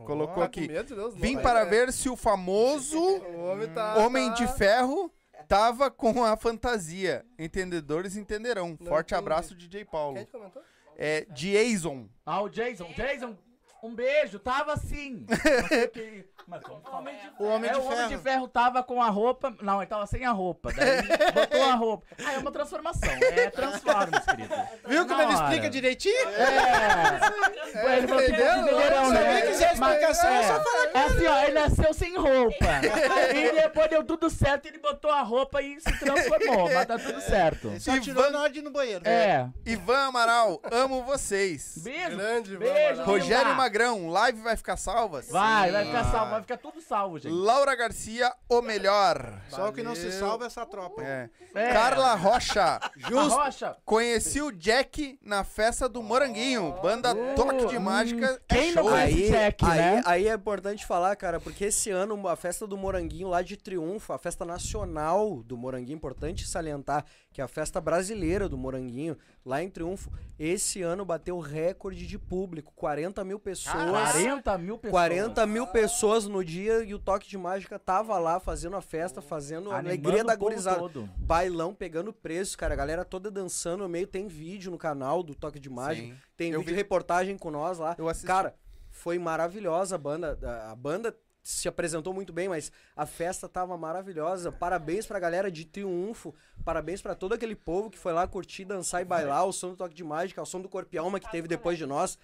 colocou 0.04 0.42
aqui. 0.42 0.68
Vim 1.16 1.38
para 1.38 1.60
é. 1.60 1.64
ver 1.64 1.92
se 1.92 2.08
o 2.08 2.16
famoso 2.16 2.98
O 2.98 3.44
homem 3.46 3.68
tá. 3.68 3.96
Homem 3.98 4.28
tá- 4.28 4.34
de 4.34 4.48
Ferro 4.48 5.12
tava 5.48 5.90
com 5.90 6.24
a 6.24 6.36
fantasia. 6.36 7.24
Entendedores 7.38 8.16
entenderão. 8.16 8.76
Não 8.80 8.86
Forte 8.86 9.14
entendi. 9.14 9.18
abraço, 9.18 9.54
DJ 9.54 9.84
Paulo. 9.84 10.16
Quem 10.16 10.26
que 10.26 10.32
comentou? 10.32 10.62
É 10.96 11.24
Jason. 11.32 12.08
Ah, 12.26 12.42
o 12.42 12.48
Jason. 12.48 12.92
Jason, 12.94 13.36
um 13.82 13.94
beijo. 13.94 14.38
Tava 14.38 14.72
assim. 14.74 15.26
Não 15.28 15.68
sei 15.68 15.84
o 15.84 15.88
que- 15.90 16.24
Mas 16.46 16.62
falar. 16.62 16.80
O 16.90 16.96
Homem 16.96 17.14
é, 17.14 17.72
de 17.72 17.78
o 17.78 17.84
Homem 17.84 17.96
Ferro. 17.96 18.08
de 18.08 18.18
Ferro 18.18 18.48
tava 18.48 18.82
com 18.82 19.02
a 19.02 19.08
roupa. 19.08 19.54
Não, 19.62 19.78
ele 19.80 19.86
tava 19.86 20.06
sem 20.06 20.24
a 20.24 20.30
roupa. 20.32 20.72
Daí 20.72 21.02
botou 21.32 21.62
a 21.62 21.74
roupa. 21.74 22.06
Ah, 22.24 22.32
é 22.34 22.38
uma 22.38 22.50
transformação. 22.50 23.08
É 23.22 23.50
Transformers, 23.50 24.24
querido. 24.24 24.54
Viu 24.86 25.06
como 25.06 25.22
ele 25.22 25.32
explica 25.32 25.70
direitinho? 25.70 26.28
É. 26.28 27.96
ele 27.98 28.06
falou 28.08 28.22
que 28.24 28.30
entenderam, 28.32 29.04
Se 29.06 29.12
né? 29.12 29.28
alguém 29.28 29.46
quiser 29.50 29.72
explicação, 29.72 30.30
é 30.30 30.42
só 30.42 30.54
é, 30.54 30.90
é 30.92 30.98
assim, 31.04 31.26
ó, 31.26 31.42
ele 31.44 31.52
nasceu 31.52 31.94
sem 31.94 32.16
roupa. 32.16 32.66
e 33.34 33.52
depois 33.52 33.88
deu 33.90 34.04
tudo 34.04 34.28
certo, 34.30 34.66
ele 34.66 34.78
botou 34.78 35.10
a 35.10 35.22
roupa 35.22 35.62
e 35.62 35.80
se 35.80 35.98
transformou. 35.98 36.70
Mas 36.72 36.86
tá 36.86 36.98
tudo 36.98 37.20
certo. 37.20 37.72
Só 37.80 37.98
tirou 38.00 38.30
na 38.30 38.40
hora 38.40 38.50
de 38.50 38.58
ir 38.58 38.62
no 38.62 38.70
banheiro. 38.70 39.02
É. 39.06 39.48
Ivan 39.64 40.08
Amaral, 40.08 40.60
amo 40.70 41.02
vocês. 41.04 41.78
Beijo. 41.78 42.16
Grande, 42.16 42.56
Beijo. 42.56 43.02
Rogério 43.04 43.50
Linda. 43.50 43.54
Magrão, 43.70 44.08
live 44.10 44.40
vai 44.42 44.56
ficar 44.56 44.76
salva? 44.76 45.22
Vai, 45.30 45.70
vai 45.70 45.84
ficar 45.86 46.04
Sim. 46.04 46.10
salvo, 46.10 46.30
vai 46.32 46.40
ficar 46.40 46.56
tudo 46.56 46.80
salvo, 46.80 47.20
gente. 47.20 47.32
Laura 47.32 47.76
Garcia, 47.76 48.34
o 48.48 48.60
melhor. 48.60 49.40
Só 49.48 49.68
o 49.68 49.72
que 49.72 49.80
não 49.80 49.94
se 49.94 50.06
Valeu. 50.06 50.18
salva 50.18 50.44
é 50.44 50.46
essa 50.48 50.66
tropa. 50.66 51.00
É. 51.04 51.30
É. 51.54 51.72
Carla 51.72 52.16
Rocha, 52.16 52.80
justo. 52.98 53.38
Rocha. 53.38 53.76
Conheci 53.84 54.42
o 54.42 54.50
Jack 54.50 55.20
na 55.22 55.44
festa 55.44 55.88
do 55.88 56.02
Moranguinho. 56.02 56.74
Banda 56.82 57.14
Toque 57.36 57.66
de 57.66 57.78
Mágica. 57.78 58.40
é 58.48 58.54
Quem 58.56 58.74
não 58.74 58.82
show. 58.82 58.90
conhece 58.90 59.14
Aí, 59.14 59.30
Jack, 59.30 59.64
aí, 59.64 59.78
né? 59.78 60.02
aí 60.04 60.28
é 60.28 60.34
importante 60.34 60.84
falar, 60.84 61.14
cara, 61.14 61.38
porque 61.38 61.66
esse 61.66 61.90
ano 61.90 62.26
a 62.26 62.34
festa 62.34 62.66
do 62.66 62.76
Moranguinho 62.76 63.28
lá 63.28 63.40
de 63.40 63.56
Triunfo, 63.56 64.12
a 64.12 64.18
festa 64.18 64.44
nacional 64.44 65.44
do 65.44 65.56
Moranguinho, 65.56 65.94
importante 65.94 66.44
salientar 66.44 67.04
que 67.32 67.40
é 67.40 67.44
a 67.44 67.48
festa 67.48 67.80
brasileira 67.80 68.48
do 68.48 68.58
Moranguinho, 68.58 69.16
lá 69.44 69.62
em 69.62 69.68
Triunfo, 69.70 70.10
esse 70.38 70.82
ano 70.82 71.04
bateu 71.04 71.38
recorde 71.38 72.06
de 72.06 72.18
público, 72.18 72.72
40 72.74 73.24
mil 73.24 73.38
pessoas. 73.38 73.90
40 73.90 74.58
mil 74.58 74.78
pessoas. 74.78 74.90
40 74.90 75.46
mil 75.46 75.66
pessoas 75.66 76.26
no 76.26 76.44
dia 76.44 76.82
e 76.82 76.94
o 76.94 76.98
Toque 76.98 77.28
de 77.28 77.36
Mágica 77.36 77.78
tava 77.78 78.18
lá 78.18 78.40
fazendo 78.40 78.76
a 78.76 78.80
festa, 78.80 79.20
fazendo 79.20 79.70
a 79.70 79.78
alegria 79.78 80.24
da 80.24 80.34
gurizada. 80.34 80.80
Bailão 81.16 81.74
pegando 81.74 82.12
preço, 82.12 82.56
cara. 82.56 82.74
A 82.74 82.76
galera 82.76 83.04
toda 83.04 83.30
dançando 83.30 83.82
no 83.82 83.88
meio. 83.88 84.06
Tem 84.06 84.26
vídeo 84.28 84.70
no 84.70 84.78
canal 84.78 85.22
do 85.22 85.34
Toque 85.34 85.58
de 85.58 85.70
Mágica. 85.70 86.08
Sim. 86.08 86.20
Tem 86.36 86.52
Eu 86.52 86.60
vídeo 86.60 86.72
vi. 86.72 86.76
reportagem 86.76 87.36
com 87.36 87.50
nós 87.50 87.78
lá. 87.78 87.94
Eu 87.98 88.08
assisti. 88.08 88.26
Cara, 88.26 88.54
foi 88.90 89.18
maravilhosa 89.18 89.94
a 89.94 89.98
banda. 89.98 90.38
A 90.70 90.74
banda 90.74 91.16
se 91.42 91.68
apresentou 91.68 92.12
muito 92.12 92.32
bem, 92.32 92.48
mas 92.48 92.70
a 92.96 93.06
festa 93.06 93.48
tava 93.48 93.76
maravilhosa. 93.76 94.52
Parabéns 94.52 95.06
pra 95.06 95.18
galera 95.18 95.50
de 95.50 95.64
Triunfo. 95.64 96.34
Parabéns 96.64 97.00
pra 97.00 97.14
todo 97.14 97.32
aquele 97.32 97.56
povo 97.56 97.90
que 97.90 97.98
foi 97.98 98.12
lá 98.12 98.26
curtir, 98.26 98.64
dançar 98.64 99.00
e 99.02 99.04
bailar. 99.04 99.46
O 99.46 99.52
som 99.52 99.70
do 99.70 99.76
Toque 99.76 99.94
de 99.94 100.04
Mágica, 100.04 100.42
o 100.42 100.46
som 100.46 100.60
do 100.60 100.68
Corpialma 100.68 101.18
que 101.18 101.30
teve 101.30 101.48
depois 101.48 101.78
de 101.78 101.86
nós. 101.86 102.18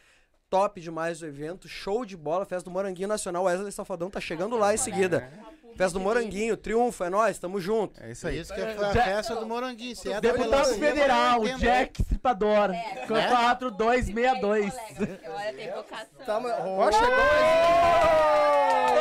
Top 0.48 0.80
demais 0.80 1.20
o 1.22 1.26
evento. 1.26 1.68
Show 1.68 2.04
de 2.04 2.16
bola. 2.16 2.44
Festa 2.44 2.68
do 2.68 2.72
Moranguinho 2.72 3.08
Nacional. 3.08 3.44
Wesley 3.44 3.72
Safadão 3.72 4.08
tá 4.08 4.20
chegando 4.20 4.56
lá 4.56 4.72
em 4.72 4.76
seguida. 4.76 5.28
Festa 5.76 5.98
do 5.98 6.00
Moranguinho, 6.02 6.56
triunfo, 6.56 7.04
é 7.04 7.10
nóis, 7.10 7.38
tamo 7.38 7.60
junto. 7.60 8.02
É 8.02 8.12
isso 8.12 8.26
aí. 8.26 8.40
Isso 8.40 8.54
que 8.54 8.60
foi 8.62 8.86
a 8.86 8.92
Jack- 8.92 9.10
festa 9.10 9.34
do 9.36 9.44
Moranguinho. 9.44 9.94
Se 9.94 10.08
é 10.08 10.14
da 10.14 10.20
Deputado 10.20 10.50
melancia, 10.50 10.74
Federal, 10.78 11.38
eu 11.40 11.44
entendo. 11.48 11.58
Jack 11.58 12.00
Stripador. 12.02 12.70
É. 12.70 13.04
4262. 13.06 14.74
Olha, 14.74 15.52
tem 15.52 15.70
vocação. 15.72 16.06
Tá, 16.24 16.40
mas... 16.40 16.52
Ó, 16.60 16.92
chegou 16.92 17.14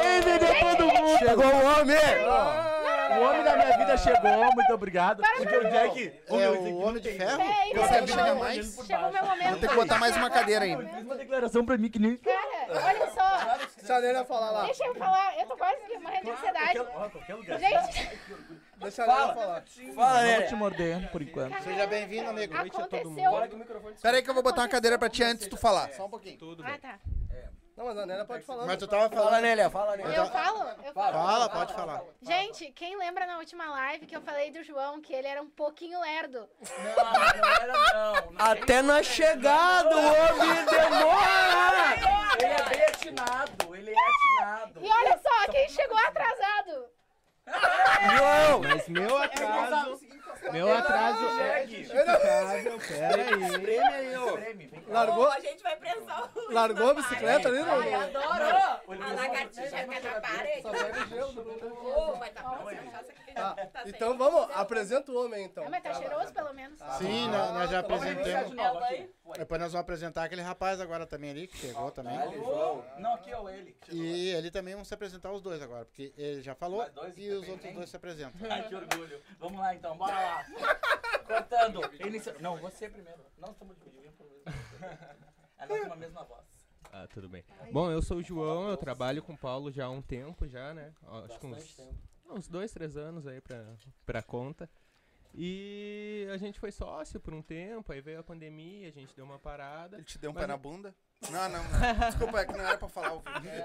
Ei, 0.04 0.22
vendeu 0.22 0.54
todo 0.60 0.86
mundo. 0.88 1.18
Chegou 1.20 1.46
o 1.46 1.66
homem! 1.80 2.75
O 3.18 3.24
homem 3.24 3.44
da 3.44 3.56
minha 3.56 3.78
vida 3.78 3.98
chegou, 3.98 4.54
muito 4.54 4.74
obrigado. 4.74 5.24
Porque 5.38 5.56
o 5.58 5.64
Jack. 5.70 6.14
É 6.28 6.50
o 6.50 6.78
Homem 6.80 7.02
de 7.02 7.12
Ferro? 7.12 7.38
Peraí, 7.38 7.74
Você 7.74 7.88
peraí, 7.88 8.08
chega 8.08 8.24
chegou- 8.26 8.36
mais? 8.40 8.76
Chegou 8.86 9.10
o 9.10 9.14
meu 9.14 9.26
momento. 9.26 9.50
Vou 9.52 9.60
ter 9.60 9.68
que 9.70 9.76
botar 9.76 9.98
mais 10.00 10.16
uma 10.18 10.30
cadeira 10.30 10.66
aí. 10.66 10.76
Fez 10.76 11.06
uma 11.06 11.16
declaração 11.16 11.66
pra 11.66 11.78
mim 11.78 11.90
que 11.90 12.00
nem. 12.00 12.18
Cara, 12.18 12.38
olha 12.70 13.12
só. 13.12 13.58
Deixa 13.78 13.96
a 13.96 14.02
Nélia 14.02 14.26
falar 14.26 14.52
lá. 14.52 14.66
Deixa 14.66 14.86
eu 14.86 14.96
falar. 14.96 15.40
Eu 15.40 15.46
tô 15.48 15.58
quase 15.58 15.78
morrendo 16.02 16.24
de 16.26 16.32
ansiedade. 16.32 16.80
Gente, 17.60 18.20
Deixa 18.78 19.04
a 19.04 19.08
Nélia 19.08 19.34
falar. 19.34 19.64
Fala, 19.96 20.24
Não 20.40 20.48
te 20.48 20.56
morder 20.56 21.12
por 21.12 21.22
enquanto. 21.22 21.64
Seja 21.64 21.88
bem-vindo, 21.88 22.30
amigo. 22.30 22.56
aconteceu. 22.58 23.32
Pera 24.02 24.18
aí 24.18 24.24
que 24.24 24.30
eu 24.30 24.34
vou 24.34 24.44
botar 24.44 24.62
uma 24.64 24.68
cadeira 24.70 24.98
pra 24.98 25.10
ti 25.10 25.24
antes 25.24 25.46
de 25.46 25.50
tu 25.50 25.58
falar. 25.58 25.92
Só 25.94 26.06
um 26.06 26.10
pouquinho. 26.10 26.38
Ah, 26.64 26.78
tá. 26.80 27.00
Não, 27.76 27.86
mas 27.86 27.98
a 27.98 28.06
Nélia 28.06 28.24
pode 28.24 28.44
falar. 28.46 28.66
Mas 28.66 28.78
tu 28.78 28.88
tava 28.88 29.10
Fala, 29.10 29.24
falando. 29.26 29.42
Nélia, 29.42 29.70
fala, 29.70 29.98
Nélia. 29.98 30.16
Eu 30.16 30.26
falo? 30.28 30.70
Eu 30.82 30.94
falo. 30.94 31.14
Fala, 31.14 31.50
pode 31.50 31.74
falar. 31.74 32.02
Gente, 32.22 32.72
quem 32.72 32.98
lembra 32.98 33.26
na 33.28 33.38
última 33.38 33.70
live 33.70 34.06
que 34.06 34.16
eu 34.16 34.22
falei 34.22 34.50
do 34.50 34.64
João 34.64 35.02
que 35.02 35.14
ele 35.14 35.28
era 35.28 35.42
um 35.42 35.50
pouquinho 35.50 36.00
lerdo? 36.00 36.50
Não, 36.96 36.96
não 37.42 37.50
era 37.50 37.74
não. 37.94 38.34
Até 38.40 38.82
na 38.82 39.04
chegada 39.04 39.94
o 39.94 40.00
homem 40.00 40.66
demora! 40.66 41.96
Ele 42.40 42.54
é 42.54 42.70
bem 42.70 42.82
atinado, 42.84 43.76
ele 43.76 43.92
é 43.92 43.98
atinado. 43.98 44.80
E 44.82 44.90
olha 44.90 45.20
só, 45.22 45.52
quem 45.52 45.68
chegou 45.68 45.98
atrasado? 45.98 46.90
João! 48.18 48.62
Mas 48.62 48.88
meu 48.88 49.18
atraso. 49.18 50.00
Meu 50.52 50.72
atraso 50.72 51.26
é 51.26 51.68
justificável. 51.68 52.80
Pera 52.88 53.26
aí. 53.26 54.72
Largou, 54.88 55.32
a 55.32 55.40
gente 55.40 55.64
vai 55.64 55.76
prensar 55.76 56.32
o... 56.36 56.54
largou 56.54 56.90
a 56.90 56.94
bicicleta 56.94 57.48
ali, 57.48 57.60
Ai, 57.60 57.90
não? 57.90 58.02
adoro! 58.02 58.58
A 59.04 59.14
lagartixa 59.14 59.78
fica 59.78 60.00
na 60.02 60.22
parede. 60.22 60.68
Ô, 61.96 62.16
vai 62.18 62.30
tá 62.30 62.44
pronto, 62.44 63.16
Tá, 63.36 63.54
tá 63.54 63.84
então 63.86 64.18
vamos, 64.18 64.50
apresenta 64.56 65.12
o 65.12 65.26
homem 65.26 65.44
então. 65.44 65.66
Ah, 65.66 65.70
mas 65.70 65.84
tá 65.84 65.94
cheiroso 65.94 66.34
pelo 66.34 66.54
menos. 66.54 66.80
Sim, 66.98 67.28
nós, 67.28 67.70
já 67.70 67.80
apresentamos. 67.80 68.56
Depois 69.38 69.62
nós 69.62 69.72
vamos 69.74 69.84
apresentar 69.84 70.24
aquele 70.24 70.42
rapaz 70.42 70.80
agora 70.80 71.06
também 71.06 71.32
ali, 71.32 71.48
que 71.48 71.58
chegou 71.58 71.92
também. 71.92 72.18
Não, 72.98 73.14
aqui 73.14 73.32
é 73.32 73.38
o 73.38 73.50
ele. 73.50 73.76
E 73.92 74.30
ele 74.30 74.50
também 74.50 74.74
vão 74.74 74.86
se 74.86 74.94
apresentar 74.94 75.34
os 75.34 75.42
dois 75.42 75.62
agora, 75.62 75.84
porque 75.84 76.14
ele 76.18 76.42
já 76.42 76.56
falou 76.56 76.86
e 77.18 77.30
os 77.32 77.50
outros 77.50 77.74
dois 77.74 77.90
se 77.90 77.98
apresentam. 77.98 78.40
Ai, 78.50 78.64
que 78.70 78.76
orgulho. 78.76 79.22
Vamos 79.38 79.60
lá 79.60 79.76
então, 79.76 79.98
bora 79.98 80.14
lá. 80.14 80.35
Cortando. 81.28 81.82
Inicia... 82.06 82.36
Não, 82.40 82.58
você 82.58 82.90
primeiro. 82.90 83.24
Não 83.38 83.52
estamos 83.52 83.78
dividindo 83.78 84.12
por 84.14 84.28
A 85.58 85.66
nós 85.66 85.80
temos 85.80 85.92
a 85.92 85.96
mesma 85.96 86.24
voz. 86.24 86.46
Ah, 86.92 87.08
tudo 87.08 87.28
bem. 87.28 87.44
Bom, 87.72 87.92
eu 87.92 88.02
sou 88.02 88.18
o 88.18 88.24
João, 88.24 88.70
eu 88.70 88.78
trabalho 88.78 89.22
com 89.22 89.34
o 89.34 89.38
Paulo 89.38 89.72
já 89.72 89.86
há 89.86 89.90
um 89.90 90.02
tempo 90.02 90.48
já, 90.48 90.74
né? 90.74 90.94
Acho 91.26 91.40
que 91.40 91.46
uns, 91.46 91.82
uns 92.30 92.48
dois, 92.48 92.72
três 92.72 92.96
anos 92.96 93.28
aí 93.28 93.42
pra, 93.42 93.76
pra 94.06 94.24
conta. 94.24 94.70
E 95.34 96.26
a 96.32 96.38
gente 96.38 96.60
foi 96.60 96.72
sócio 96.72 97.20
por 97.20 97.34
um 97.34 97.42
tempo, 97.42 97.92
aí 97.92 98.00
veio 98.00 98.20
a 98.20 98.24
pandemia, 98.24 98.88
a 98.88 98.92
gente 98.92 99.14
deu 99.14 99.26
uma 99.26 99.38
parada. 99.38 99.98
Ele 99.98 100.06
te 100.06 100.18
deu 100.18 100.32
um 100.32 100.34
pé 100.34 100.48
na 100.48 100.56
bunda? 100.56 100.96
Não, 101.32 101.50
não, 101.50 101.64
não. 101.64 102.08
Desculpa, 102.10 102.40
é 102.42 102.46
que 102.46 102.54
não 102.56 102.66
era 102.68 102.78
pra 102.78 102.88
falar 102.88 103.08
ao 103.08 103.24
vivo. 103.42 103.64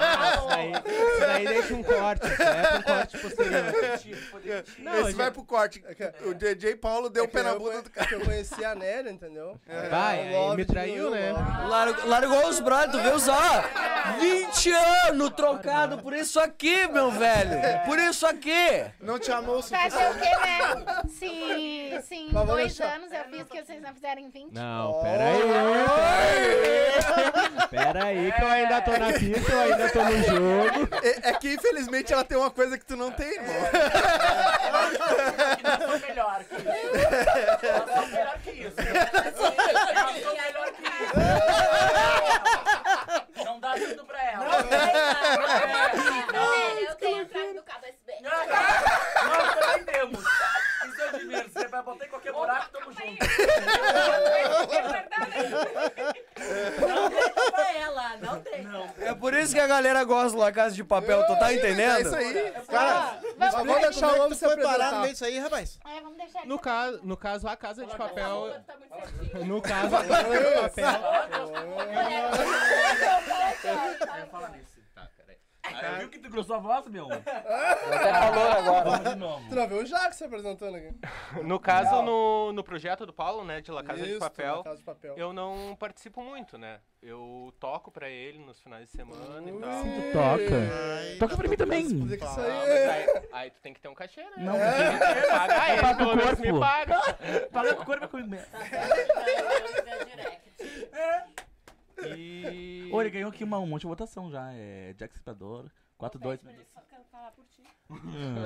Ah, 0.00 0.36
isso 0.36 0.46
daí, 0.48 0.72
isso 0.72 1.20
daí 1.20 1.46
deixa 1.48 1.74
um 1.74 1.82
corte, 1.82 2.26
isso 2.26 2.38
daí 2.38 2.64
é 2.66 2.78
um 2.78 2.82
corte 2.82 3.18
posterior. 3.18 4.64
Não, 4.78 4.92
Esse 4.94 5.04
gente- 5.06 5.16
vai 5.16 5.30
pro 5.32 5.44
corte. 5.44 5.82
O 6.24 6.34
DJ 6.34 6.76
Paulo 6.76 7.10
deu 7.10 7.24
É 7.24 7.26
o 7.26 7.30
pé 7.30 7.42
na 7.42 7.54
bunda 7.54 7.70
conhe- 7.70 7.82
do 7.82 7.90
cara. 7.90 8.06
que 8.06 8.14
eu 8.14 8.20
conheci 8.20 8.64
a 8.64 8.74
Nélia, 8.76 9.10
entendeu? 9.10 9.58
Vai, 9.90 10.32
O 10.32 10.50
aí 10.50 10.56
me 10.56 10.64
traiu, 10.64 11.10
né? 11.10 11.32
o. 11.32 11.66
Largou, 11.66 12.06
largou 12.08 12.48
os 12.48 12.60
brothers, 12.60 12.92
tu 12.92 13.00
viu 13.00 13.18
só? 13.18 13.38
20 14.20 14.72
anos 15.08 15.30
trocado 15.30 15.98
por 15.98 16.12
isso 16.14 16.38
aqui, 16.38 16.86
meu 16.88 17.10
velho! 17.10 17.58
Por 17.86 17.98
isso 17.98 18.24
aqui! 18.26 18.84
Não 19.00 19.18
te 19.18 19.32
amou 19.32 19.58
o 19.58 19.62
Fazer 19.62 19.86
o 19.86 19.90
suficiente. 19.90 20.18
quê, 20.20 20.36
né? 20.46 21.02
Se, 21.08 22.02
se 22.08 22.14
em 22.14 22.30
dois 22.30 22.76
deixar. 22.76 22.94
anos 22.94 23.10
eu 23.12 23.24
fiz 23.24 23.42
que 23.48 23.62
vocês 23.64 23.82
não 23.82 23.92
fizerem 23.92 24.30
20. 24.30 24.52
Não, 24.54 25.02
pera 25.02 25.24
aí. 25.24 26.57
Pera 27.70 28.04
aí 28.04 28.32
que 28.32 28.42
eu 28.42 28.48
ainda 28.48 28.80
tô 28.80 28.92
na 28.92 29.12
pista, 29.12 29.52
eu 29.52 29.60
ainda 29.60 29.90
tô 29.90 30.04
no 30.04 30.22
jogo. 30.22 30.88
É, 31.02 31.30
é 31.30 31.32
que 31.34 31.54
infelizmente 31.54 32.12
ela 32.12 32.24
tem 32.24 32.36
uma 32.38 32.50
coisa 32.50 32.78
que 32.78 32.84
tu 32.84 32.96
não 32.96 33.10
tem, 33.10 33.28
irmão. 33.28 33.54
Que 35.56 35.62
nós 35.62 35.78
somos 35.82 36.00
melhor 36.00 36.44
que 36.44 36.54
isso. 36.54 36.64
Nós 37.62 37.90
somos 37.94 38.10
melhor 38.10 38.38
que 38.38 38.50
isso. 38.50 38.76
Nós 39.12 39.34
somos 39.36 39.56
melhor 40.40 40.72
que 40.72 40.82
isso. 40.82 41.14
Não 43.44 43.60
dá 43.60 43.74
tudo 43.74 44.04
pra 44.04 44.22
ela. 44.22 44.44
Nélia, 46.32 46.88
eu 46.88 46.94
tenho 46.96 47.22
entrado 47.22 47.54
no 47.54 47.62
cabo 47.62 47.86
USB. 47.86 48.12
Nós 48.22 49.54
também 49.54 49.84
temos. 49.84 50.24
Isso 50.24 51.58
eu 51.58 51.67
botar 51.82 52.04
em 52.06 52.08
qualquer 52.08 52.32
buraco, 52.32 52.70
tamo 52.72 52.92
junto. 52.92 53.02
Não 56.80 57.10
tem 57.10 57.50
pra 57.52 57.72
ela, 57.74 58.16
não 58.18 58.40
tem. 58.40 58.66
É 59.00 59.14
por 59.14 59.34
isso 59.34 59.54
que 59.54 59.60
a 59.60 59.66
galera 59.66 60.04
gosta 60.04 60.30
do 60.32 60.38
La 60.38 60.52
Casa 60.52 60.74
de 60.74 60.84
Papel, 60.84 61.24
tu 61.26 61.38
tá 61.38 61.52
entendendo? 61.52 61.98
É 61.98 62.00
isso 62.02 62.16
aí. 62.16 62.52
Cara, 62.68 63.18
Mas 63.36 63.52
vamos 63.54 63.80
deixar 63.80 64.00
como 64.00 64.12
o 64.12 64.16
é 64.16 64.20
homem 64.20 64.30
que 64.30 64.36
se 64.36 64.44
tu 64.46 64.52
foi 64.52 64.62
parar 64.62 64.68
no 64.68 64.74
apresentar. 64.74 65.00
meio 65.00 65.12
disso 65.12 65.24
aí, 65.24 65.38
rapaz? 65.38 65.78
É, 65.86 66.00
vamos 66.00 66.16
deixar 66.18 66.38
ele 66.40 66.48
No 66.48 66.56
se 66.56 66.62
caso, 66.62 67.00
no 67.02 67.16
caso, 67.16 67.48
a 67.48 67.56
Casa 67.56 67.86
de 67.86 67.96
Papel. 67.96 68.54
Tá 68.66 68.74
muito 68.76 68.94
certinho. 69.20 69.44
No 69.46 69.62
caso, 69.62 69.96
a 69.96 70.04
Casa 70.04 70.36
de 70.38 70.60
Papel. 70.60 70.88
Eu 73.64 74.18
ia 74.18 74.26
falar 74.26 74.50
nisso. 74.50 74.67
Ah, 75.86 75.98
viu 75.98 76.08
que 76.08 76.18
tu 76.18 76.28
grossou 76.30 76.56
a 76.56 76.58
voz, 76.58 76.86
meu? 76.88 77.06
Até 77.12 78.12
falou 78.14 78.48
agora. 78.52 78.90
Vamos 78.90 79.10
de 79.10 79.16
novo. 79.16 79.48
Tu 79.48 79.54
não 79.54 79.68
viu 79.68 79.78
o 79.78 79.86
Jacques 79.86 80.16
se 80.16 80.24
apresentando 80.24 80.76
aqui? 80.76 80.90
No 81.42 81.58
caso, 81.60 82.02
no, 82.02 82.52
no 82.52 82.64
projeto 82.64 83.04
do 83.06 83.12
Paulo, 83.12 83.44
né, 83.44 83.60
de 83.60 83.70
La 83.70 83.82
Casa 83.82 84.02
de 84.02 84.10
Isso, 84.10 84.18
Papel, 84.20 84.56
La 84.58 84.64
Casa 84.64 84.76
de 84.78 84.84
Papel. 84.84 85.14
eu 85.16 85.32
não 85.32 85.76
participo 85.78 86.22
muito, 86.22 86.56
né? 86.58 86.80
Eu 87.00 87.54
toco 87.60 87.92
pra 87.92 88.08
ele 88.10 88.38
nos 88.40 88.60
finais 88.60 88.86
de 88.86 88.90
semana 88.90 89.48
e 89.48 89.60
tal. 89.60 89.82
Tu 89.84 90.12
toca. 90.12 90.56
Ai, 90.98 91.16
Toca 91.18 91.36
pra 91.36 91.48
mim 91.48 91.56
também. 91.56 91.84
Isso 91.86 91.94
Ah, 92.24 92.42
aí. 92.42 92.50
mas 92.68 92.70
aí, 92.70 93.28
aí 93.32 93.50
tu 93.52 93.60
tem 93.60 93.72
que 93.72 93.80
ter 93.80 93.88
um 93.88 93.94
cachê, 93.94 94.22
né? 94.22 94.30
Não, 94.38 94.54
Paga 95.28 95.72
ele, 95.72 95.80
Paga 95.80 96.04
o 96.08 96.16
menos 96.16 96.38
me 96.40 96.50
corpo. 96.50 96.60
paga. 96.60 96.98
Paga 97.52 97.74
com 97.76 97.82
o 97.82 97.86
corpo 97.86 98.04
e 98.04 98.08
com 98.08 98.16
o 98.18 98.20
E... 102.16 102.88
Ô, 102.92 103.00
ele 103.00 103.10
ganhou 103.10 103.30
aqui 103.30 103.42
uma, 103.44 103.58
um 103.58 103.66
monte 103.66 103.82
de 103.82 103.86
votação 103.88 104.30
já. 104.30 104.50
É 104.52 104.92
Jack 104.94 105.14
Stripador. 105.14 105.66
4-2. 106.00 106.40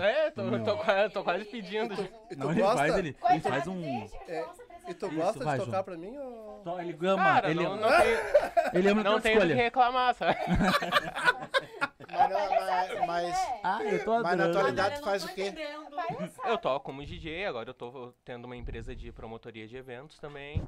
É, 0.00 0.30
tô, 0.30 0.42
tô, 0.64 0.76
qua- 0.78 1.11
tô 1.11 1.24
quase 1.24 1.44
pedindo. 1.46 1.94
E 2.30 2.36
tu 2.36 2.38
Não, 2.38 2.53
ele 2.53 2.61
gosta? 2.61 2.76
faz, 2.78 2.96
ele, 2.96 3.16
ele 3.28 3.40
faz 3.40 3.66
um. 3.66 3.84
É. 4.28 4.46
E 4.88 4.94
tu 4.94 5.11
gosta 5.11 5.42
vai, 5.44 5.59
de 5.59 5.64
tocar 5.64 5.78
João. 5.78 5.84
pra 5.84 5.96
mim? 5.96 6.16
Ou... 6.16 6.80
Ele 6.80 6.96
ama, 7.09 7.24
Cara, 7.24 7.50
ele, 7.50 7.64
não, 7.64 7.76
não 7.76 7.88
tem, 7.88 8.07
ele 8.78 8.88
ama 8.88 9.03
não 9.03 9.20
tem 9.20 9.32
do 9.34 9.38
que 9.40 9.46
escolha. 9.46 9.55
reclamar, 9.57 10.14
sabe? 10.14 10.38
Mas, 12.12 12.28
não, 12.30 13.07
mas, 13.07 13.07
mas, 13.07 13.48
Ah, 13.64 13.82
eu 13.84 14.05
tô 14.05 14.12
mas 14.12 14.22
na 14.22 14.30
adorando. 14.44 14.59
atualidade 14.59 14.98
tu 15.00 15.05
faz 15.05 15.24
o 15.24 15.28
quê? 15.34 15.53
Eu 16.44 16.59
toco 16.59 16.84
como 16.84 17.05
DJ, 17.05 17.46
agora 17.46 17.70
eu 17.70 17.74
tô 17.74 18.12
tendo 18.24 18.44
uma 18.44 18.55
empresa 18.57 18.94
de 18.94 19.11
promotoria 19.11 19.66
de 19.66 19.76
eventos 19.76 20.18
também. 20.18 20.62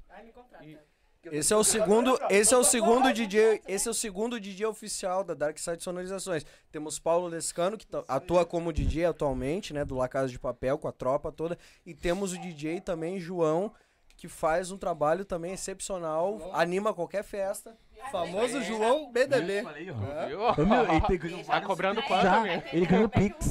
Esse 1.31 1.53
é 1.53 1.57
o 1.57 1.65
segundo, 1.65 2.19
esse 2.31 2.53
é 2.55 2.57
o 2.57 2.65
segundo 2.65 3.13
DJ, 3.13 3.63
esse 3.67 3.89
é 3.89 3.91
o 3.91 3.95
segundo 3.95 4.39
DJ 4.41 4.67
oficial 4.67 5.25
da 5.25 5.35
Dark 5.35 5.59
Side 5.59 5.83
Sonorizações. 5.83 6.45
Temos 6.71 6.99
Paulo 6.99 7.27
Lescano 7.29 7.77
que 7.79 7.87
tá- 7.87 8.05
atua 8.09 8.45
como 8.45 8.73
DJ 8.73 9.07
atualmente, 9.07 9.73
né, 9.73 9.85
do 9.85 9.95
La 9.97 10.09
Casa 10.09 10.29
de 10.29 10.39
Papel 10.39 10.79
com 10.79 10.89
a 10.89 10.93
tropa 10.93 11.33
toda, 11.33 11.59
e 11.85 11.95
temos 11.95 12.33
o 12.33 12.39
DJ 12.39 12.81
também 12.81 13.19
João 13.19 13.73
que 14.17 14.29
faz 14.29 14.71
um 14.71 14.79
trabalho 14.79 15.25
também 15.25 15.53
excepcional, 15.53 16.51
anima 16.55 16.95
qualquer 16.95 17.25
festa. 17.25 17.77
Famoso 18.11 18.63
João 18.63 19.11
BDB. 19.13 19.63
Falei, 19.63 19.91
ó. 19.91 20.27
Viu? 20.27 20.41
Ô, 20.41 20.67
meu, 20.67 20.83
ele 20.93 21.01
tem- 21.03 21.19
Tá 21.19 21.43
vários- 21.45 21.67
cobrando 21.67 22.03
quanto, 22.03 22.23
Já, 22.23 22.37
amigo? 22.37 22.63
ele 22.73 22.87
ganhou 22.87 23.09
Pix. 23.09 23.51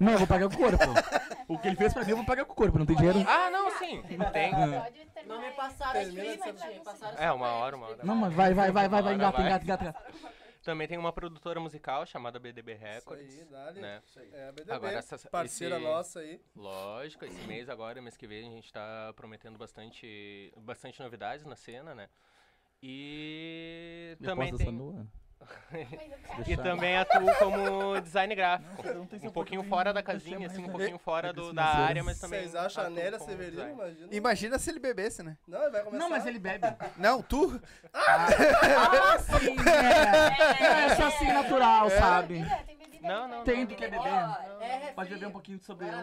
Não, 0.00 0.12
eu 0.12 0.18
vou 0.18 0.26
pagar 0.26 0.48
com 0.48 0.54
o 0.54 0.58
corpo. 0.58 0.84
O 1.48 1.58
que 1.58 1.68
ele 1.68 1.76
fez 1.76 1.92
pra 1.92 2.04
mim, 2.04 2.10
eu 2.10 2.16
vou 2.16 2.26
pagar 2.26 2.44
com 2.44 2.52
o 2.52 2.56
corpo, 2.56 2.78
não 2.78 2.86
tem 2.86 2.96
dinheiro. 2.96 3.24
Ah, 3.28 3.50
não, 3.50 3.70
sim. 3.78 4.02
Tem. 4.32 4.52
Não 5.26 5.40
me 5.40 5.50
passaram 5.52 6.00
as 6.00 6.06
Termina 6.06 6.36
de 6.36 6.50
script, 6.50 6.80
passaram 6.84 7.18
É, 7.18 7.32
uma 7.32 7.48
hora, 7.48 7.76
uma 7.76 7.86
hora. 7.88 7.98
Não, 8.04 8.14
mas 8.14 8.32
vai, 8.32 8.54
vai, 8.54 8.70
vai, 8.70 8.88
vai, 8.88 9.02
vai, 9.02 9.14
engata, 9.14 9.42
engata, 9.42 9.64
engata, 9.64 9.84
engata. 9.84 10.12
Também 10.62 10.88
tem 10.88 10.98
uma 10.98 11.12
produtora 11.12 11.60
musical 11.60 12.04
chamada 12.06 12.40
BDB 12.40 12.72
Isso 12.74 12.82
Records. 12.84 13.38
aí, 13.38 13.44
dá-lhe. 13.44 13.80
né? 13.80 14.02
É, 14.32 14.50
BDB. 14.50 14.72
Agora, 14.72 14.98
essa- 14.98 15.16
parceira 15.28 15.76
esse- 15.76 15.84
nossa 15.84 16.18
aí. 16.20 16.40
Lógico, 16.56 17.24
esse 17.24 17.40
mês 17.46 17.68
agora, 17.68 18.02
mês 18.02 18.16
que 18.16 18.26
vem, 18.26 18.48
a 18.48 18.50
gente 18.50 18.72
tá 18.72 19.12
prometendo 19.14 19.56
bastante, 19.56 20.52
bastante 20.56 21.00
novidades 21.00 21.46
na 21.46 21.54
cena, 21.54 21.94
né? 21.94 22.08
E 22.88 24.16
também 24.22 24.56
tem. 24.56 24.70
nua. 24.70 25.04
E 26.46 26.56
também 26.56 26.96
atuo 26.96 27.34
como 27.38 28.00
design 28.00 28.32
gráfico. 28.34 28.82
Um 29.24 29.30
pouquinho 29.30 29.64
fora 29.64 29.92
da 29.92 30.02
casinha, 30.02 30.46
assim, 30.46 30.64
um 30.64 30.68
pouquinho 30.68 30.98
fora 30.98 31.32
do, 31.32 31.52
da 31.52 31.64
área, 31.64 32.04
mas 32.04 32.20
também. 32.20 32.42
Vocês 32.42 32.54
acham 32.54 32.84
a 32.84 32.90
Nélia 32.90 33.18
Severino, 33.18 33.68
imagina? 33.68 34.08
Imagina 34.12 34.58
se 34.58 34.70
ele 34.70 34.78
bebesse, 34.78 35.22
né? 35.24 35.36
Não, 35.48 35.62
ele 35.62 35.70
vai 35.70 35.82
começar. 35.82 35.98
Não, 36.04 36.10
mas 36.10 36.26
ele 36.26 36.38
bebe. 36.38 36.66
Não, 36.96 37.22
tu? 37.22 37.60
Ah, 37.92 39.18
sim, 39.18 39.56
é. 39.68 40.92
É 40.92 40.96
só 40.96 41.06
assim 41.08 41.26
natural, 41.26 41.90
sabe? 41.90 42.44
Não, 43.06 43.28
não. 43.28 43.44
Tem 43.44 43.64
do 43.66 43.74
que 43.74 43.88
não. 43.88 43.98
beber. 44.02 44.92
Pode 44.94 45.10
beber 45.10 45.26
um 45.26 45.30
pouquinho 45.32 45.60
sobre 45.62 45.86
ele. 45.86 45.96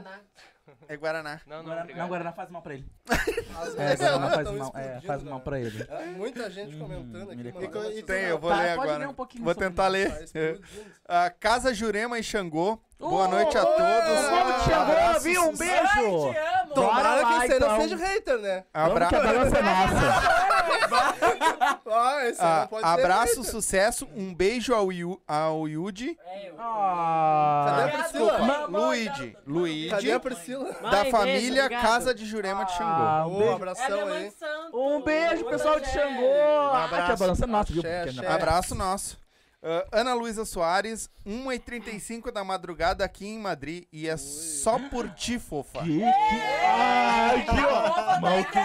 É 0.87 0.95
Guaraná. 0.95 1.41
Não, 1.45 1.57
não, 1.57 1.65
Guaraná-. 1.65 1.93
Não, 1.95 2.07
Guaraná 2.07 2.31
faz 2.31 2.49
mal 2.49 2.61
pra 2.61 2.73
ele. 2.75 2.85
É, 3.77 3.95
Guaraná 3.95 4.29
faz 4.31 4.51
mal, 4.51 4.71
é, 4.75 5.01
faz 5.01 5.23
mal 5.23 5.31
cara. 5.33 5.43
pra 5.43 5.59
ele. 5.59 5.87
É, 5.89 6.05
Muita 6.17 6.49
gente 6.49 6.75
comentando 6.77 7.31
aqui, 7.31 7.39
ele 7.41 7.51
mano. 7.51 7.91
e. 7.91 8.03
Tem, 8.03 8.23
eu 8.23 8.39
vou 8.39 8.49
Tá, 8.49 8.57
ler 8.57 8.75
pode 8.75 8.81
agora. 8.89 8.97
ler 8.97 9.07
um 9.07 9.13
pouquinho 9.13 9.43
vou 9.43 9.53
tentar 9.55 9.83
Tá 9.83 9.87
ler. 9.89 10.23
explodindo. 10.23 10.61
Ah, 11.07 11.29
Casa 11.39 11.73
Jurema 11.73 12.17
e 12.17 12.23
Xangô. 12.23 12.79
Boa 12.99 13.27
noite 13.27 13.57
a 13.57 13.65
povo 13.65 13.77
todos. 13.77 14.63
te 14.63 14.69
chamou, 14.69 15.19
viu? 15.19 15.49
Um 15.49 15.57
beijo! 15.57 16.33
Tomara 16.73 17.25
que 17.25 17.47
você 17.47 17.59
não 17.59 17.81
seja 17.81 17.95
hater, 17.97 18.37
né? 18.39 18.63
Abra- 18.73 19.09
Vamos 19.09 19.09
que 19.09 19.15
a 19.15 19.19
balança 19.33 19.57
é 19.57 19.61
nossa. 19.61 21.32
Ah, 21.93 22.27
esse 22.27 22.41
Ah, 22.41 22.59
não 22.61 22.67
pode 22.67 22.85
abraço, 22.85 23.43
ser 23.43 23.51
sucesso, 23.51 24.07
um 24.15 24.33
beijo 24.33 24.73
ao, 24.73 24.91
Yu, 24.91 25.21
ao 25.27 25.67
Yudi. 25.67 26.15
Cadê 26.15 26.53
Ah, 26.59 27.85
a 27.85 27.87
Priscila? 27.89 28.31
Desculpa, 28.31 28.67
Luigi. 28.69 29.37
Luigi, 29.45 29.89
Cadê 29.89 30.11
a 30.11 30.19
Priscila? 30.19 30.71
da 30.73 30.81
Mãe, 30.81 30.91
beijo, 30.91 31.11
família 31.11 31.63
obrigado. 31.65 31.81
Casa 31.81 32.13
de 32.13 32.25
Jurema 32.25 32.65
de 32.65 32.71
Xangô. 32.73 32.83
Ah, 33.03 33.25
um 33.27 33.37
beijo. 33.37 33.49
É 33.51 33.53
abração 33.55 34.05
mãe 34.07 34.17
aí. 34.17 34.31
Um 34.73 35.01
beijo, 35.01 35.45
pessoal 35.45 35.79
de 35.79 35.85
Bagé. 35.85 35.99
Xangô. 35.99 36.33
Ah, 36.73 36.85
abraço. 36.85 37.23
a 37.23 37.27
é 37.43 37.47
nossa, 37.47 37.73
viu? 37.73 37.83
Abraço 38.29 38.75
nosso. 38.75 39.22
Ah, 39.63 39.87
Ana 39.93 40.13
Luísa 40.13 40.43
Soares, 40.43 41.09
1h35 41.25 42.31
da 42.31 42.43
madrugada 42.43 43.05
aqui 43.05 43.25
em 43.25 43.39
Madrid. 43.39 43.85
E 43.93 44.09
é 44.09 44.17
só 44.17 44.77
por 44.89 45.09
ti, 45.11 45.39
fofa. 45.39 45.79
Que, 45.83 45.99
que... 45.99 46.03
Ai, 46.03 47.45
que 47.45 47.61
ó. 47.61 48.19
Mal 48.19 48.43
que... 48.45 48.59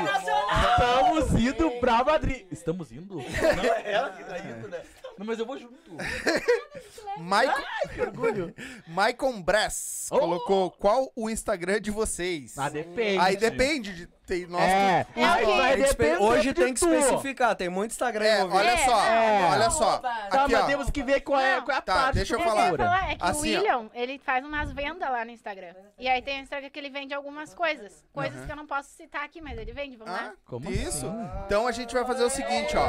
Estamos 0.72 1.40
indo 1.40 1.70
pra 1.78 2.02
Madrid. 2.04 2.46
Estamos 2.50 2.90
indo? 2.92 3.14
Não, 3.16 3.22
é 3.74 3.92
ela 3.92 4.10
que 4.10 4.24
tá 4.24 4.38
indo, 4.40 4.68
né? 4.68 4.82
Não, 5.16 5.24
mas 5.26 5.38
eu 5.38 5.46
vou 5.46 5.56
junto. 5.58 5.96
Michael, 7.18 7.64
Que 7.94 8.00
orgulho. 8.00 8.54
Maicon 8.86 9.42
Bress 9.42 10.08
Oh. 10.10 10.18
colocou 10.20 10.70
qual 10.70 11.12
o 11.14 11.28
Instagram 11.28 11.80
de 11.80 11.90
vocês. 11.90 12.56
Ah, 12.56 12.68
depende. 12.70 13.18
Aí 13.18 13.36
depende 13.36 13.94
de 13.94 14.08
tem 14.28 14.46
nosso 14.46 14.62
É, 14.64 15.06
É 15.16 15.44
vai 15.44 15.76
depender 15.76 16.18
Hoje 16.22 16.52
tem 16.52 16.74
que 16.74 16.80
tu. 16.80 16.92
especificar, 16.94 17.56
tem 17.56 17.68
muito 17.68 17.92
Instagram 17.92 18.24
É, 18.24 18.36
envolvido. 18.40 18.58
olha 18.58 18.76
só, 18.84 19.04
É. 19.06 19.48
olha 19.50 19.70
só. 19.70 19.88
Arroba. 19.88 20.08
Tá, 20.08 20.42
Aqui, 20.44 20.52
mas 20.52 20.62
ó. 20.62 20.66
temos 20.66 20.90
que 20.90 21.02
ver 21.02 21.20
qual 21.22 21.40
é, 21.40 21.60
qual 21.62 21.74
é 21.74 21.78
a 21.78 21.82
Tá, 21.82 21.94
parte 21.94 22.14
deixa 22.16 22.34
eu 22.34 22.40
falar. 22.40 22.76
falar, 22.76 23.10
é 23.10 23.16
que 23.16 23.22
Assim, 23.24 23.38
ó. 23.56 23.58
o 23.58 23.62
William, 23.62 23.90
ele 23.94 24.18
faz 24.18 24.44
umas 24.44 24.70
vendas 24.72 25.10
lá 25.10 25.24
no 25.24 25.30
Instagram. 25.30 25.74
E 25.98 26.06
aí 26.08 26.20
tem 26.22 26.40
o 26.40 26.42
Instagram 26.42 26.68
que 26.70 26.78
ele 26.78 26.90
vende 26.90 27.14
algumas 27.14 27.54
coisas. 27.54 28.04
Coisas 28.12 28.44
que 28.44 28.52
eu 28.52 28.56
não 28.56 28.66
posso 28.66 28.90
citar 28.90 29.24
aqui, 29.24 29.40
mas 29.40 29.58
ele 29.58 29.72
vende, 29.72 29.96
vamos 29.96 30.12
Ah, 30.14 30.16
lá? 30.24 30.32
Como 30.44 30.70
isso. 30.70 31.06
assim? 31.06 31.28
Então 31.46 31.66
a 31.66 31.72
gente 31.72 31.94
vai 31.94 32.04
fazer 32.04 32.24
o 32.24 32.30
seguinte, 32.30 32.76
ó. 32.76 32.86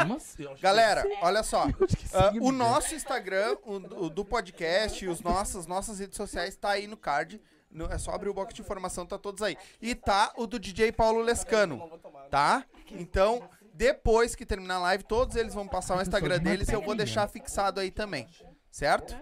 Como 0.00 0.16
assim? 0.16 0.46
Galera, 0.60 1.04
olha 1.22 1.42
só. 1.42 1.66
me 2.32 2.40
o 2.40 2.52
nosso 2.52 2.94
Instagram, 2.94 3.56
o, 3.64 3.74
o 4.04 4.10
do 4.10 4.24
podcast 4.24 5.04
e 5.04 5.08
os 5.08 5.20
nossos, 5.20 5.66
nossas 5.66 5.98
redes 5.98 6.16
sociais 6.16 6.56
tá 6.56 6.70
aí 6.70 6.86
no 6.86 6.96
card. 6.96 7.40
No- 7.70 7.86
é 7.92 7.98
só 7.98 8.12
abrir 8.12 8.28
o 8.28 8.34
box 8.34 8.54
de 8.54 8.60
informação, 8.62 9.04
tá 9.06 9.18
todos 9.18 9.42
aí. 9.42 9.56
E 9.80 9.94
tá 9.94 10.32
o 10.36 10.46
do 10.46 10.58
DJ 10.58 10.92
Paulo 10.92 11.20
Lescano, 11.20 11.90
tá? 12.30 12.64
Então, 12.92 13.48
depois 13.74 14.34
que 14.34 14.46
terminar 14.46 14.76
a 14.76 14.80
live, 14.80 15.04
todos 15.04 15.36
eles 15.36 15.52
vão 15.54 15.66
passar 15.68 15.98
o 15.98 16.02
Instagram 16.02 16.38
deles 16.38 16.68
e 16.68 16.72
eu 16.72 16.80
vou 16.80 16.94
deixar 16.94 17.28
fixado 17.28 17.80
aí 17.80 17.90
também, 17.90 18.26
certo? 18.70 19.14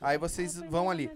Aí 0.00 0.16
vocês 0.16 0.56
vão 0.56 0.88
ali. 0.90 1.10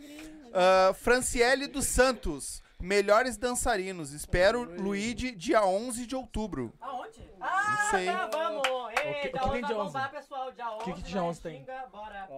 Ah, 0.52 0.92
Franciele 0.94 1.66
dos 1.66 1.86
Santos, 1.86 2.62
melhores 2.82 3.36
dançarinos. 3.36 4.12
Espero 4.12 4.62
Luigi 4.80 5.30
dia 5.32 5.64
11 5.64 6.06
de 6.06 6.14
outubro. 6.16 6.72
Aonde? 6.80 7.22
Ah, 7.40 7.88
sei. 7.90 8.06
tá, 8.06 8.28
vamos. 8.32 8.62
Ei, 9.02 9.14
que- 9.14 9.28
o 9.28 9.30
dia 9.30 9.30
que 9.30 9.38
11 9.38 9.50
tem 9.52 9.64
dia 9.64 9.76
11? 9.78 9.92
bombar, 9.92 10.10
pessoal. 10.10 10.52
Dia 10.52 10.70
11. 10.72 10.84
que 10.84 10.92
que 10.92 11.02
dia 11.02 11.22
11 11.22 11.40
tem? 11.40 11.58
Xinga, 11.58 11.86
Bora. 11.90 12.28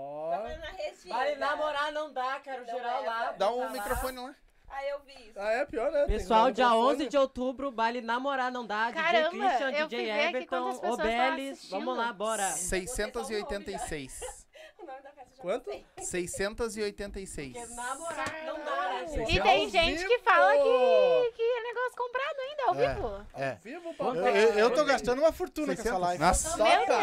Na 0.58 0.66
Restinga. 0.76 1.14
Vale 1.14 1.36
namorar 1.36 1.92
não 1.92 2.12
dá, 2.12 2.40
quero 2.40 2.64
Não 2.66 2.74
geral 2.74 3.02
é, 3.02 3.06
lá. 3.06 3.32
Dá 3.32 3.50
um 3.50 3.58
lá. 3.60 3.68
microfone 3.70 4.16
lá. 4.18 4.34
Ah, 4.68 4.84
eu 4.86 5.00
vi 5.00 5.12
isso. 5.28 5.38
Ah, 5.38 5.52
é 5.52 5.64
pior, 5.66 5.92
né? 5.92 6.04
Pessoal, 6.06 6.50
dia 6.50 6.64
microfone. 6.66 6.94
11 6.94 7.08
de 7.08 7.16
outubro, 7.16 7.70
baile 7.70 8.00
namorar 8.00 8.50
não 8.50 8.66
dá. 8.66 8.90
Caramba, 8.92 9.30
DJ 9.30 9.40
Christian, 9.48 9.86
DJ 9.88 10.10
Everton, 10.10 10.80
Obelis. 10.82 11.68
Vamos 11.70 11.96
lá, 11.96 12.12
bora. 12.12 12.50
686. 12.50 14.43
O 14.84 14.86
nome 14.86 15.00
da 15.02 15.10
festa 15.12 15.32
Quanto? 15.40 15.64
sei. 15.64 15.86
686. 15.98 17.52
Porque 17.52 17.74
namorar 17.74 18.44
não 18.46 18.64
dá, 18.64 18.88
né, 19.16 19.24
E 19.28 19.40
tem 19.40 19.64
ao 19.64 19.70
gente 19.70 19.96
vivo! 19.98 20.08
que 20.08 20.18
fala 20.20 20.52
que, 20.52 21.32
que 21.36 21.42
é 21.42 21.62
negócio 21.62 21.96
comprado 21.96 22.38
ainda, 22.40 22.62
ao 22.66 22.74
É. 22.74 22.94
vivo. 22.94 23.26
É. 23.34 23.54
Vivo, 23.62 23.94
Eu, 23.98 24.14
eu, 24.16 24.58
eu 24.58 24.70
tô 24.74 24.84
gastando 24.84 25.18
uma 25.20 25.32
fortuna 25.32 25.74
com 25.74 25.80
essa 25.82 25.96
live. 25.98 26.22
Nossa. 26.22 26.56
Meu 26.56 26.86
Deus! 26.86 26.94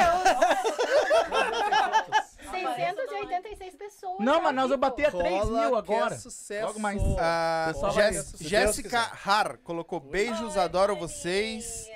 686 2.52 3.76
pessoas. 3.76 4.20
Não, 4.20 4.36
ao 4.36 4.42
mas 4.42 4.54
nós 4.56 4.66
vamos 4.70 4.82
bater 4.82 5.12
3 5.12 5.42
Cola 5.42 5.46
mil 5.62 5.70
que 5.70 5.76
é 5.76 5.78
agora. 5.96 6.16
sucesso. 6.18 6.68
Logo 6.68 6.80
mais. 6.80 7.02
Ah, 7.20 7.72
Jéssica. 8.40 9.00
Har 9.26 9.58
colocou 9.58 10.00
beijos, 10.00 10.58
adoro 10.58 10.96
vocês. 10.96 11.90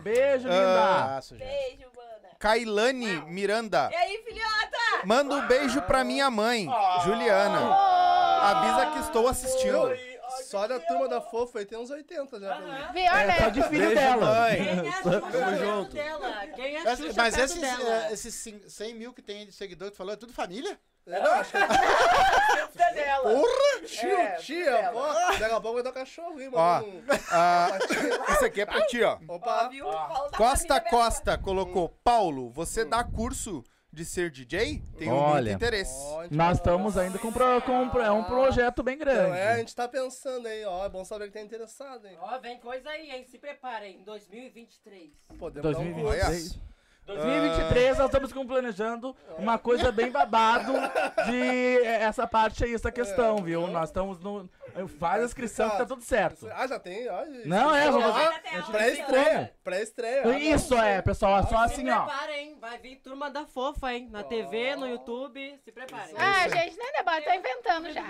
Beijo, 0.00 0.48
linda. 0.48 0.82
Ah, 0.82 1.04
Abraço, 1.04 1.36
gente. 1.36 1.46
Beijo, 1.48 1.90
Kailane 2.46 3.22
Miranda, 3.28 3.88
E 3.92 3.94
aí, 3.94 4.18
filhota? 4.26 5.06
manda 5.06 5.32
um 5.36 5.46
beijo 5.46 5.80
pra 5.82 6.02
minha 6.02 6.28
mãe, 6.28 6.68
Juliana. 7.04 7.60
Avisa 8.42 8.86
que 8.90 8.98
estou 8.98 9.28
assistindo. 9.28 9.94
Só 10.50 10.66
da 10.66 10.80
turma 10.80 11.06
da 11.08 11.20
fofa 11.20 11.60
aí 11.60 11.64
tem 11.66 11.78
uns 11.78 11.90
80 11.90 12.40
já. 12.40 12.58
mim. 12.58 12.92
Pior, 12.92 13.16
É, 13.16 13.26
né? 13.26 13.38
só 13.38 13.48
de 13.50 13.62
filho 13.64 13.80
Beijo, 13.86 13.94
dela. 13.94 14.26
mãe. 14.26 14.56
Quem 14.56 14.68
é 14.88 14.92
Xuxa 14.92 15.02
Tamo 15.20 15.30
perto 15.32 15.56
junto. 15.64 15.92
dela? 15.94 16.46
Quem 16.56 16.76
é 16.76 16.84
Mas, 16.84 16.98
Xuxa 16.98 17.12
mas 17.16 17.36
perto 17.36 17.44
esses, 17.50 17.60
dela? 17.60 17.90
eh, 17.94 18.12
esses 18.12 18.34
cin- 18.34 18.62
100 18.68 18.94
mil 18.94 19.12
que 19.12 19.22
tem 19.22 19.46
de 19.46 19.52
seguidor 19.52 19.88
que 19.88 19.94
tu 19.94 19.98
falou, 19.98 20.12
é 20.14 20.16
tudo 20.16 20.32
família? 20.32 20.80
É, 21.06 21.20
não, 21.20 21.32
acho 21.32 21.50
que 21.50 21.56
É 21.56 22.92
dela. 22.94 23.42
tio, 23.84 24.36
tia, 24.40 24.88
avó. 24.88 25.12
Daqui 25.38 25.44
a 25.54 25.60
pouco 25.60 25.74
vai 25.74 25.82
dar 25.82 25.90
um 25.90 25.94
cachorro, 25.94 26.40
hein, 26.40 26.48
Ó, 26.52 26.56
mano. 26.56 26.86
Um- 26.86 27.02
ah, 27.30 27.68
isso 28.32 28.44
aqui 28.44 28.60
é 28.60 28.66
pra 28.66 28.86
ti, 28.86 29.02
ó. 29.02 29.18
Opa. 29.28 29.68
Viu? 29.68 29.84
Paulo 29.86 30.30
da 30.30 30.38
Costa 30.38 30.80
Costa 30.80 31.38
colocou, 31.38 31.88
Paulo, 32.04 32.50
você 32.50 32.84
dá 32.84 33.02
curso 33.02 33.64
de 33.92 34.04
ser 34.04 34.30
DJ? 34.30 34.80
Tenho 34.96 35.10
muito 35.14 35.24
Olha. 35.26 35.52
interesse. 35.52 35.92
Ó, 36.06 36.22
gente 36.22 36.34
Nós 36.36 36.56
estamos 36.58 36.96
ainda 36.96 37.18
com, 37.18 37.30
pro- 37.32 37.60
com 37.62 37.88
pro- 37.90 38.00
é 38.00 38.10
um 38.10 38.24
projeto 38.24 38.82
bem 38.82 38.96
grande. 38.96 39.20
Então, 39.22 39.34
é, 39.34 39.52
a 39.54 39.58
gente 39.58 39.74
tá 39.74 39.86
pensando 39.88 40.46
aí, 40.48 40.64
ó. 40.64 40.86
É 40.86 40.88
bom 40.88 41.04
saber 41.04 41.26
que 41.26 41.32
tá 41.34 41.40
interessado, 41.40 42.06
hein. 42.06 42.16
Ó, 42.20 42.38
vem 42.38 42.58
coisa 42.60 42.88
aí, 42.88 43.10
hein? 43.10 43.26
Se 43.28 43.38
preparem. 43.38 44.02
2023. 44.04 45.10
Podemos 45.38 45.72
dar 45.72 45.78
um 45.80 45.92
2023. 45.92 46.58
Olha. 47.08 47.18
2023 47.20 47.98
nós 47.98 48.06
estamos 48.06 48.32
com- 48.32 48.46
planejando 48.46 49.14
uma 49.38 49.58
coisa 49.58 49.90
bem 49.90 50.10
babado 50.10 50.72
de 51.26 51.82
essa 51.84 52.26
parte 52.26 52.64
aí, 52.64 52.74
essa 52.74 52.92
questão, 52.92 53.36
viu? 53.38 53.66
Nós 53.66 53.88
estamos 53.88 54.18
no. 54.20 54.48
Faz 54.98 55.20
a 55.22 55.26
inscrição 55.26 55.68
que 55.68 55.76
tá 55.78 55.84
tudo 55.84 56.02
certo. 56.02 56.48
Ah, 56.54 56.66
já 56.66 56.78
tem, 56.78 57.06
ó. 57.10 57.24
Não, 57.44 57.74
é, 57.74 57.90
vamos 57.90 58.06
Ah, 58.08 58.12
fazer- 58.40 58.72
Pré-estreia. 58.72 59.52
Pré-estreia. 59.62 60.22
Ah, 60.24 60.38
Isso 60.38 60.74
é, 60.74 61.02
pessoal, 61.02 61.40
é 61.40 61.42
só 61.42 61.48
Se 61.68 61.74
assim, 61.74 61.90
ó. 61.90 62.06
preparem, 62.06 62.56
vai 62.58 62.78
vir 62.78 62.96
turma 62.96 63.30
da 63.30 63.44
fofa, 63.44 63.92
hein? 63.92 64.08
Na 64.10 64.22
TV, 64.22 64.74
no 64.76 64.88
YouTube. 64.88 65.60
Se 65.62 65.70
preparem. 65.72 66.14
Ah, 66.16 66.48
gente, 66.48 66.76
nem 66.78 66.92
debate, 66.92 67.24
tá 67.26 67.36
inventando 67.36 67.92
já. 67.92 68.02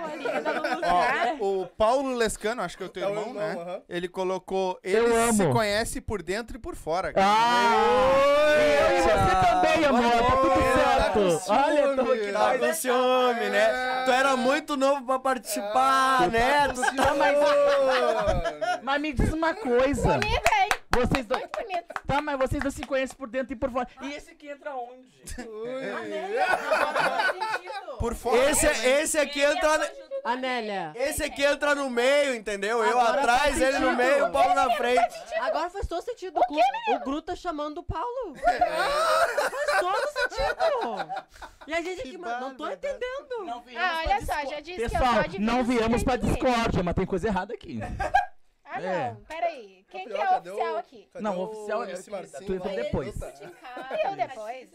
Ó, 1.40 1.44
o 1.62 1.66
Paulo 1.66 2.14
Lescano, 2.14 2.62
acho 2.62 2.76
que 2.76 2.82
é 2.84 2.86
o 2.86 2.90
teu 2.90 3.08
É 3.08 3.10
irmão, 3.10 3.34
né? 3.34 3.82
Ele 3.88 4.06
colocou, 4.08 4.78
Eu 4.84 5.08
ele 5.12 5.32
se 5.32 5.48
conhece 5.50 6.00
por 6.00 6.22
dentro 6.22 6.56
e 6.56 6.60
por 6.60 6.76
fora. 6.76 7.12
cara. 7.12 7.26
Ah! 7.26 8.81
E 8.82 8.92
eu 8.94 8.98
e 8.98 9.02
você 9.02 9.46
também, 9.46 9.84
amor, 9.84 10.12
tá 10.12 10.36
tudo 10.36 10.62
Tá 11.02 11.10
com 11.10 11.30
certo. 11.30 11.52
Olha, 11.52 11.96
tô 11.96 12.12
aqui. 12.12 12.32
Tá 12.32 12.58
com 12.58 12.74
ciúme, 12.74 13.50
né? 13.50 14.02
Tu 14.04 14.10
era 14.10 14.36
muito 14.36 14.76
novo 14.76 15.04
pra 15.04 15.18
participar, 15.18 16.28
né? 16.30 16.68
Tu 16.68 16.80
Tá, 16.96 17.14
mas, 17.14 17.36
Ô, 17.38 17.44
mas 18.82 19.00
me 19.00 19.12
diz 19.12 19.32
uma 19.32 19.54
coisa. 19.54 20.18
Bonito, 20.18 20.50
hein? 20.60 20.68
Vocês 20.94 21.26
dois. 21.26 21.40
Muito 21.40 21.58
bonito. 21.58 21.84
Tá, 22.06 22.20
mas 22.20 22.38
vocês 22.38 22.62
dois 22.62 22.74
se 22.74 22.82
conhecem 22.82 23.16
por 23.16 23.28
dentro 23.28 23.52
e 23.52 23.56
por 23.56 23.70
fora. 23.70 23.88
E 24.02 24.12
esse 24.12 24.30
aqui 24.30 24.48
entra 24.48 24.74
onde? 24.74 25.22
Por 27.98 28.14
fora. 28.14 28.50
Esse, 28.50 28.66
esse 28.66 29.18
aqui 29.18 29.40
entra. 29.40 29.92
Anélia, 30.24 30.92
Esse 30.94 31.24
aqui 31.24 31.42
entra 31.44 31.74
no 31.74 31.90
meio, 31.90 32.34
entendeu? 32.34 32.82
Eu 32.84 32.98
Agora 33.00 33.20
atrás, 33.20 33.40
faz 33.42 33.60
ele 33.60 33.78
no 33.80 33.90
sentido. 33.90 33.96
meio, 33.96 34.26
o 34.26 34.30
Paulo 34.32 34.54
na 34.54 34.70
frente. 34.76 35.14
agora 35.40 35.68
faz 35.70 35.86
todo 35.88 36.02
sentido. 36.02 36.38
O, 36.38 36.46
Gru- 36.54 36.96
o 36.96 36.98
Gru 37.00 37.22
tá 37.22 37.34
chamando 37.34 37.78
o 37.78 37.82
Paulo. 37.82 38.34
faz 38.38 39.80
todo 39.80 40.08
sentido. 40.12 41.08
E 41.66 41.74
a 41.74 41.80
gente 41.82 42.00
aqui, 42.00 42.18
mano, 42.18 42.48
não 42.48 42.54
tô 42.56 42.68
entendendo. 42.70 43.44
Não 43.44 43.64
Ah, 43.76 44.02
olha 44.06 44.20
só, 44.24 44.34
já 44.46 44.60
disse 44.60 44.78
que 44.78 44.84
eu 44.84 44.90
Pessoal, 44.90 45.14
só 45.14 45.22
divido 45.22 45.44
não 45.44 45.60
os 45.60 45.66
viemos 45.66 46.02
pra 46.04 46.16
discórdia, 46.16 46.82
mas 46.82 46.94
tem 46.94 47.06
coisa 47.06 47.26
errada 47.28 47.54
aqui. 47.54 47.80
Ah, 48.74 48.80
É. 48.82 49.10
não, 49.10 49.16
peraí. 49.24 49.84
Quem 49.90 50.06
que 50.08 50.14
é 50.14 50.16
o 50.24 50.28
cadê 50.30 50.50
oficial 50.50 50.76
aqui? 50.78 51.08
cadê 51.12 51.22
Não, 51.22 51.36
o 51.38 51.42
oficial 51.42 51.84
é 51.84 51.86
Marcinho 51.88 52.46
tu 52.46 52.54
entra 52.54 52.70
lá? 52.70 52.74
depois. 52.76 53.12
Puta. 53.12 53.52
E 53.92 54.06
eu 54.06 54.16
depois? 54.16 54.68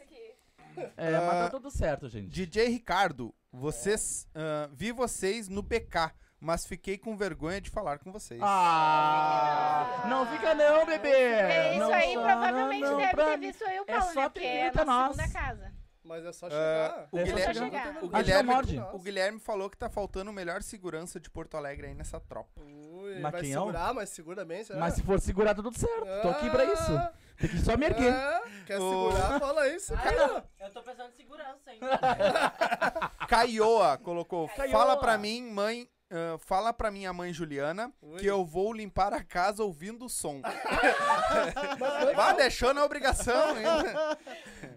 É, 0.97 1.11
mas 1.11 1.29
tá 1.29 1.45
Ah, 1.45 1.49
tudo 1.49 1.69
certo, 1.71 2.07
gente. 2.09 2.29
DJ 2.29 2.67
Ricardo, 2.67 3.33
vocês. 3.51 4.27
ah, 4.35 4.69
vi 4.71 4.91
vocês 4.91 5.47
no 5.49 5.61
BK, 5.61 6.11
mas 6.39 6.65
fiquei 6.65 6.97
com 6.97 7.15
vergonha 7.17 7.59
de 7.61 7.69
falar 7.69 7.97
com 7.99 8.11
vocês. 8.11 8.39
Ah! 8.41 10.05
Não 10.07 10.25
fica 10.27 10.53
não, 10.53 10.85
bebê! 10.85 11.09
É 11.09 11.71
isso 11.71 11.79
Não 11.79 11.93
aí, 11.93 12.13
chora 12.15 12.27
provavelmente 12.35 12.81
não 12.83 12.97
deve 12.97 13.11
pra 13.15 13.25
ter 13.25 13.37
mim. 13.37 13.47
visto 13.47 13.63
eu 13.63 13.69
e 13.71 13.79
o 13.79 13.83
É 13.87 13.97
Paulo, 13.97 14.13
só 14.13 14.21
né? 14.21 14.29
Porque 14.29 14.45
é 14.47 14.59
pergunta 14.71 14.85
nossa 14.85 15.13
segunda 15.21 15.39
casa. 15.39 15.71
Mas 16.03 16.23
é 16.25 16.31
só 16.31 16.45
Ah, 16.45 16.49
chegar. 16.49 17.07
o, 17.11 17.17
É 17.19 17.25
só 17.25 17.31
Guilherme, 17.33 17.53
chegar. 17.55 17.85
o, 17.87 17.89
Acho 17.89 17.99
que 17.99 18.07
Guilherme, 18.17 18.47
não 18.47 18.55
morde. 18.55 18.79
o 18.93 18.99
Guilherme 18.99 19.39
falou 19.39 19.69
que 19.69 19.77
tá 19.77 19.89
faltando 19.89 20.31
o 20.31 20.33
melhor 20.33 20.61
segurança 20.63 21.19
de 21.19 21.29
Porto 21.29 21.57
Alegre 21.57 21.87
aí 21.87 21.93
nessa 21.93 22.17
tropa. 22.19 22.61
Ui, 22.61 23.19
Mas 23.19 23.31
vai 23.33 23.41
quem 23.41 23.51
é 23.51 23.57
o- 23.59 23.65
segurar, 23.65 23.93
mas 23.93 24.09
segura 24.09 24.45
bem, 24.45 24.63
será? 24.63 24.79
Mas 24.79 24.93
se 24.93 25.03
for 25.03 25.19
segurar, 25.19 25.53
tá 25.53 25.61
tudo 25.61 25.77
certo. 25.77 26.21
Tô 26.21 26.29
aqui 26.29 26.49
pra 26.49 26.63
isso. 26.63 26.91
Ah, 27.37 27.41
Tem 27.41 27.49
que 27.49 27.59
só 27.59 27.77
me 27.77 27.85
erguer. 27.85 28.13
é, 28.13 28.41
quer 28.65 28.79
O- 28.79 29.11
segurar? 29.11 29.39
Fala 29.39 29.67
isso, 29.69 29.93
cara. 29.93 30.43
Eu 30.59 30.71
tô 30.73 30.81
precisando 30.81 31.11
de 31.11 31.17
segurança, 31.17 31.71
hein? 31.71 31.79
Caioa 33.27 33.97
colocou: 33.99 34.47
Caioa. 34.49 34.71
Fala 34.71 34.97
pra 34.97 35.17
mim, 35.17 35.43
mãe. 35.51 35.87
ah, 36.09 36.37
fala 36.39 36.73
pra 36.73 36.89
minha 36.89 37.13
mãe 37.13 37.31
Juliana 37.33 37.91
Ui. 38.01 38.19
que 38.19 38.25
eu 38.25 38.43
vou 38.45 38.73
limpar 38.73 39.13
a 39.13 39.23
casa 39.23 39.63
ouvindo 39.63 40.05
o 40.05 40.09
som. 40.09 40.41
Vá 42.15 42.33
deixando 42.33 42.79
a 42.79 42.85
obrigação 42.85 43.55
ainda. 43.55 44.17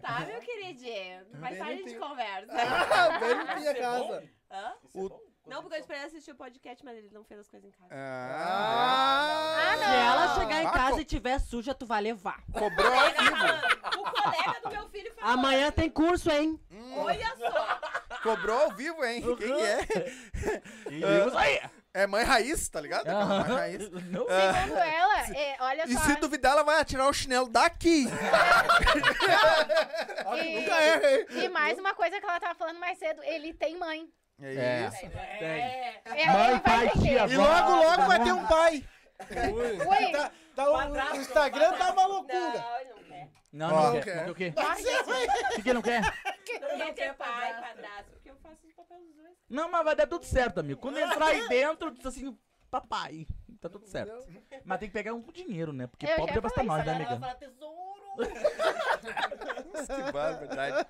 Tá, 0.03 0.21
meu 0.21 0.41
queridinho? 0.41 1.25
Mais 1.39 1.57
tarde 1.59 1.73
a 1.73 1.77
gente 1.77 1.95
conversa. 1.99 2.49
Ah, 2.53 3.19
bem 3.19 3.39
limpinha 3.39 3.71
a 3.71 3.75
casa. 3.75 4.25
Hã? 4.51 4.73
O- 4.95 5.30
Não, 5.51 5.61
porque 5.63 5.75
eu 5.77 5.81
esperei 5.81 6.05
assistir 6.05 6.31
o 6.31 6.35
podcast, 6.37 6.85
mas 6.85 6.97
ele 6.97 7.11
não 7.13 7.25
fez 7.25 7.41
as 7.41 7.49
coisas 7.49 7.69
em 7.69 7.73
casa. 7.73 7.89
Ah, 7.93 9.75
Se 9.77 9.85
ela 9.85 10.35
chegar 10.37 10.63
em 10.63 10.67
Ah, 10.67 10.71
casa 10.71 10.93
co- 10.93 11.01
e 11.01 11.05
tiver 11.05 11.39
suja, 11.41 11.75
tu 11.75 11.85
vai 11.87 12.01
levar. 12.01 12.41
cobrou 12.53 12.93
ao 12.93 13.11
vivo. 13.11 14.01
O 14.01 14.13
colega 14.23 14.61
do 14.63 14.71
meu 14.71 14.89
filho 14.91 15.13
falou. 15.15 15.31
Amanhã 15.35 15.71
tem 15.73 15.91
curso, 15.91 16.31
hein? 16.31 16.59
Olha 16.97 17.35
só. 17.37 17.81
Cobrou 18.23 18.61
ao 18.63 18.71
vivo, 18.71 19.05
hein? 19.05 19.23
Quem 19.37 19.61
é? 19.63 19.81
E 20.91 21.01
vamos 21.01 21.37
aí. 21.37 21.61
É 21.93 22.07
mãe 22.07 22.23
raiz, 22.23 22.69
tá 22.69 22.81
ligado? 22.81 23.07
Mãe 23.07 23.15
Aham. 23.17 23.43
raiz. 23.57 23.91
Não. 23.91 24.25
Segundo 24.29 24.79
ela, 24.79 25.21
é, 25.37 25.57
olha 25.59 25.85
E 25.89 25.93
só. 25.95 26.01
se 26.01 26.15
duvidar, 26.21 26.53
ela 26.53 26.63
vai 26.63 26.81
atirar 26.81 27.09
o 27.09 27.13
chinelo 27.13 27.49
daqui. 27.49 28.07
E, 30.41 30.61
Nunca 30.61 30.75
erra, 30.81 31.11
hein? 31.13 31.27
e 31.31 31.49
mais 31.49 31.77
uma 31.79 31.93
coisa 31.95 32.19
que 32.21 32.25
ela 32.25 32.39
tava 32.39 32.55
falando 32.55 32.79
mais 32.79 32.97
cedo, 32.99 33.21
ele 33.25 33.53
tem 33.53 33.77
mãe. 33.77 34.09
É 34.43 34.55
É. 34.55 34.89
isso. 34.89 35.07
É. 35.07 36.01
É, 36.05 36.27
Mãe, 36.33 36.59
pai, 36.61 36.91
tia, 36.91 37.27
E 37.27 37.37
logo, 37.37 37.71
logo 37.77 38.03
vai 38.07 38.23
ter 38.25 38.33
um 38.33 38.47
pai. 38.47 38.85
Ui. 39.53 40.13
Tá, 40.13 40.31
tá, 40.55 40.71
o, 40.71 40.93
o 41.13 41.17
Instagram 41.17 41.73
tá 41.77 41.93
uma 41.93 42.07
loucura. 42.07 42.65
Não, 42.73 42.89
não 42.89 43.03
quer. 43.05 43.31
Não, 43.53 43.69
não 43.69 43.83
Não 43.83 43.93
quer. 44.01 44.03
quer. 44.05 44.31
O 44.31 44.35
quê? 44.35 44.55
O 44.55 45.55
que 45.57 45.63
que 45.63 45.73
não 45.75 45.83
quer? 45.83 46.01
Não 46.03 46.79
quer 46.79 46.95
ter 46.95 47.15
pai, 47.15 47.61
padrasto, 47.61 48.11
porque 48.13 48.31
eu 48.31 48.37
faço 48.37 48.67
o 48.67 48.75
papel 48.75 48.99
dos 49.01 49.15
dois. 49.15 49.31
Não, 49.49 49.71
mas 49.71 49.85
vai 49.85 49.97
dar 49.97 50.07
tudo 50.07 50.25
certo, 50.25 50.61
amigo. 50.61 50.81
Quando 50.81 50.99
entrar 50.99 51.27
aí 51.27 51.49
dentro, 51.49 51.91
diz 51.91 52.07
assim, 52.07 52.37
papai. 52.71 53.27
Tá 53.61 53.69
tudo 53.69 53.87
certo. 53.87 54.27
Mas 54.65 54.79
tem 54.79 54.89
que 54.89 54.93
pegar 54.95 55.13
um 55.13 55.21
com 55.21 55.33
dinheiro, 55.33 55.71
né? 55.73 55.87
Porque 55.87 56.07
Eu 56.07 56.17
pobre 56.17 56.39
é 56.39 56.41
basta 56.41 56.55
falei 56.65 56.69
nós, 56.69 56.87
né, 56.87 56.93
amiga? 56.95 57.37
Que 59.87 60.13
barbaridade. 60.13 60.87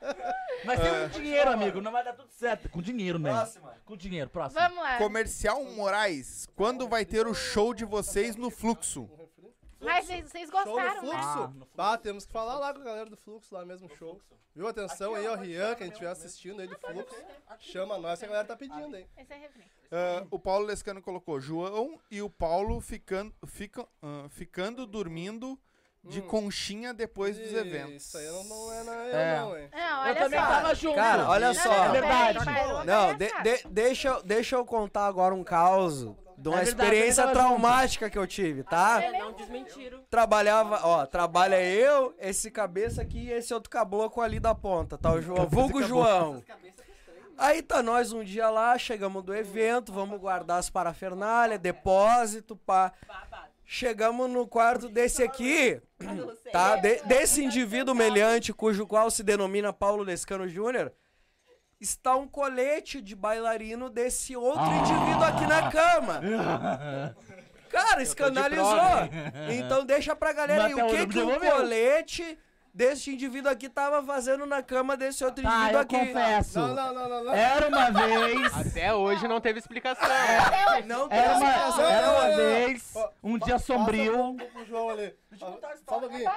Mas 0.64 0.80
tem 0.80 0.92
um 0.92 1.08
dinheiro, 1.08 1.50
amigo. 1.50 1.80
Não 1.80 1.92
vai 1.92 2.04
dar 2.04 2.12
tudo 2.12 2.30
certo. 2.30 2.68
Com 2.68 2.82
dinheiro, 2.82 3.18
né? 3.18 3.30
Com 3.84 3.96
dinheiro. 3.96 4.28
Próximo. 4.30 4.60
Vamos 4.60 4.78
lá. 4.78 4.98
Comercial 4.98 5.64
Moraes, 5.64 6.48
quando 6.56 6.88
vai 6.88 7.04
ter 7.04 7.26
o 7.26 7.34
show 7.34 7.72
de 7.74 7.84
vocês 7.84 8.36
no 8.36 8.50
fluxo? 8.50 9.08
Mas 9.80 10.04
vocês, 10.04 10.30
vocês 10.30 10.50
Show 10.50 10.64
do 10.64 10.70
gostaram, 10.70 11.02
né? 11.02 11.08
Fluxo. 11.08 11.18
Ah, 11.18 11.48
no 11.48 11.66
Fluxo. 11.66 11.72
Ah, 11.78 11.98
temos 11.98 12.26
que 12.26 12.32
falar 12.32 12.58
lá 12.58 12.74
com 12.74 12.80
a 12.80 12.84
galera 12.84 13.08
do 13.08 13.16
Fluxo, 13.16 13.54
lá 13.54 13.64
mesmo 13.64 13.88
show. 13.96 14.20
Viu? 14.54 14.68
Atenção 14.68 15.14
aí, 15.14 15.26
ó, 15.26 15.34
Rian, 15.36 15.74
quem 15.74 15.88
estiver 15.88 16.10
assistindo 16.10 16.60
aí 16.60 16.68
do 16.68 16.78
Fluxo. 16.78 17.16
Chama 17.60 17.96
nós 17.96 18.18
que 18.18 18.26
a 18.26 18.28
galera 18.28 18.46
tá 18.46 18.56
pedindo, 18.56 18.94
hein? 18.94 19.08
Esse 19.16 19.32
é 19.32 19.36
refrão. 19.36 19.64
Ah, 19.90 20.26
o 20.30 20.38
Paulo 20.38 20.66
Lescano 20.66 21.00
colocou 21.00 21.40
João 21.40 21.98
e 22.10 22.20
o 22.20 22.28
Paulo 22.28 22.80
ficando, 22.80 23.34
ficam, 23.46 23.88
ah, 24.02 24.26
ficando 24.28 24.86
dormindo 24.86 25.58
de 26.02 26.20
Hum. 26.20 26.26
conchinha 26.26 26.94
depois 26.94 27.36
dos 27.38 27.52
eventos. 27.52 28.06
Isso 28.06 28.16
aí 28.16 28.26
não, 28.26 28.44
não 28.44 28.72
é 28.72 28.82
na 28.84 28.92
É. 28.94 29.36
eu 29.36 29.40
não, 29.40 29.58
hein? 29.58 29.68
Não, 29.72 30.06
Eu 30.06 30.14
também 30.16 30.40
só. 30.40 30.46
tava 30.46 30.74
junto. 30.74 30.94
Cara, 30.94 31.28
olha 31.28 31.54
só. 31.54 31.68
não, 31.68 31.84
É 31.84 31.88
verdade. 31.90 32.38
Não, 32.86 33.14
de- 33.14 33.42
de- 33.42 33.68
deixa, 33.68 34.08
eu- 34.08 34.22
deixa 34.22 34.56
eu 34.56 34.64
contar 34.64 35.06
agora 35.06 35.34
um 35.34 35.44
caos 35.44 36.00
de 36.38 36.48
uma 36.48 36.60
É 36.60 36.64
verdade, 36.64 36.68
experiência 36.70 37.28
traumática 37.28 38.08
que 38.08 38.16
eu 38.18 38.26
tive, 38.26 38.62
tá? 38.62 39.02
É, 39.02 39.18
não 39.18 39.32
desmentiram. 39.32 40.00
Trabalhava, 40.08 40.80
ó, 40.84 41.04
trabalha 41.04 41.62
eu, 41.62 42.14
esse 42.18 42.50
cabeça 42.50 43.02
aqui 43.02 43.18
e 43.26 43.32
esse 43.32 43.52
outro 43.52 43.68
caboclo 43.68 44.22
ali 44.22 44.40
da 44.40 44.54
ponta, 44.54 44.96
tá? 44.96 45.12
O 45.12 45.20
João, 45.20 45.46
vulgo 45.46 45.82
João. 45.82 46.42
Aí 47.36 47.62
tá 47.62 47.82
nós 47.82 48.12
um 48.12 48.22
dia 48.24 48.48
lá, 48.50 48.76
chegamos 48.78 49.22
do 49.22 49.34
evento, 49.34 49.92
vamos 49.92 50.18
guardar 50.20 50.58
as 50.58 50.68
parafernália, 50.70 51.58
depósito, 51.58 52.56
pá. 52.56 52.92
Chegamos 53.72 54.28
no 54.28 54.48
quarto 54.48 54.88
desse 54.88 55.22
aqui, 55.22 55.80
tá? 56.50 56.74
De- 56.74 57.02
desse 57.04 57.44
indivíduo 57.44 57.94
meliante, 57.94 58.52
cujo 58.52 58.84
qual 58.84 59.08
se 59.12 59.22
denomina 59.22 59.72
Paulo 59.72 60.02
Lescano 60.02 60.48
Júnior, 60.48 60.92
está 61.80 62.16
um 62.16 62.26
colete 62.26 63.00
de 63.00 63.14
bailarino 63.14 63.88
desse 63.88 64.34
outro 64.36 64.66
indivíduo 64.66 65.22
aqui 65.22 65.46
na 65.46 65.70
cama. 65.70 66.20
Cara, 67.70 68.02
escandalizou. 68.02 68.76
Então 69.52 69.84
deixa 69.84 70.16
pra 70.16 70.32
galera 70.32 70.64
aí, 70.64 70.74
o 70.74 70.86
que 70.88 71.06
que 71.06 71.14
devolveu. 71.14 71.52
colete 71.52 72.36
desse 72.80 73.12
indivíduo 73.12 73.50
aqui 73.52 73.68
tava 73.68 74.02
fazendo 74.02 74.46
na 74.46 74.62
cama 74.62 74.96
desse 74.96 75.22
outro 75.22 75.42
Tá, 75.42 75.50
indivíduo 75.50 75.76
eu 75.76 75.80
aqui? 75.82 75.98
confesso. 75.98 76.58
Não, 76.60 76.68
não, 76.74 76.94
não, 76.94 77.08
não, 77.10 77.24
não. 77.24 77.34
Era 77.34 77.68
uma 77.68 77.90
vez. 77.90 78.54
Até 78.58 78.94
hoje 78.94 79.28
não 79.28 79.38
teve 79.38 79.58
explicação. 79.58 80.08
Não 80.86 81.06
tem 81.06 81.18
Era 81.18 81.32
explicação. 81.34 81.84
uma, 81.84 81.92
era 81.92 82.06
não, 82.06 82.12
uma 82.14 82.22
não, 82.22 82.30
não. 82.30 82.36
vez, 82.36 82.94
um 83.22 83.38
dia 83.38 83.54
passa 83.54 83.66
sombrio. 83.66 84.34
pro- 84.34 84.46
pro 84.46 84.64
João 84.64 84.88
ali. 84.88 85.14
Só 85.38 85.48
um 85.50 86.00
pouquinho. 86.00 86.30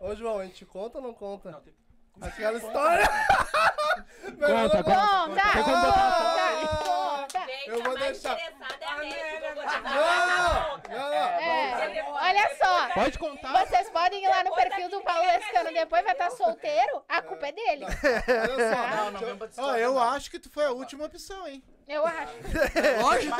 Ô, 0.00 0.14
João, 0.16 0.38
a 0.40 0.44
gente 0.46 0.64
conta 0.66 0.98
ou 0.98 1.04
não 1.04 1.14
conta? 1.14 1.62
Aquela 2.20 2.58
história. 2.58 3.06
Conta, 3.06 4.82
conta. 4.82 4.84
Conta, 4.84 5.52
Tem 5.52 5.62
como 5.62 5.76
botar 5.76 6.12
conta, 6.12 6.76
conta. 6.84 7.13
Eu 7.66 7.82
vou 7.82 7.98
deixar. 7.98 8.32
interessada 8.34 8.76
é 8.80 8.86
a 8.86 9.48
eu 9.48 9.54
vou 9.54 9.64
te 9.66 9.80
Não, 9.80 10.78
não, 10.78 11.10
não. 11.10 11.16
É, 11.24 12.04
olha 12.08 12.56
só. 12.56 12.88
Pode 12.94 13.18
contar. 13.18 13.66
Vocês 13.66 13.90
podem 13.90 14.24
ir 14.24 14.28
lá 14.28 14.44
no 14.44 14.54
perfil 14.54 14.88
do 14.88 15.00
Paulo 15.02 15.26
Lescano 15.26 15.72
depois, 15.72 16.02
vai 16.04 16.12
estar 16.12 16.30
solteiro, 16.30 17.04
a 17.08 17.22
culpa 17.22 17.48
é 17.48 17.52
dele. 17.52 17.84
Olha 17.86 18.74
só. 18.74 18.96
Não, 18.96 19.10
não, 19.12 19.48
Ó, 19.58 19.76
eu 19.76 19.98
acho 19.98 20.30
que 20.30 20.38
tu 20.38 20.50
foi 20.50 20.64
a 20.66 20.70
última 20.70 21.04
opção, 21.06 21.46
hein? 21.46 21.62
Eu 21.86 22.02
acho, 22.06 22.32
Lógico. 23.02 23.36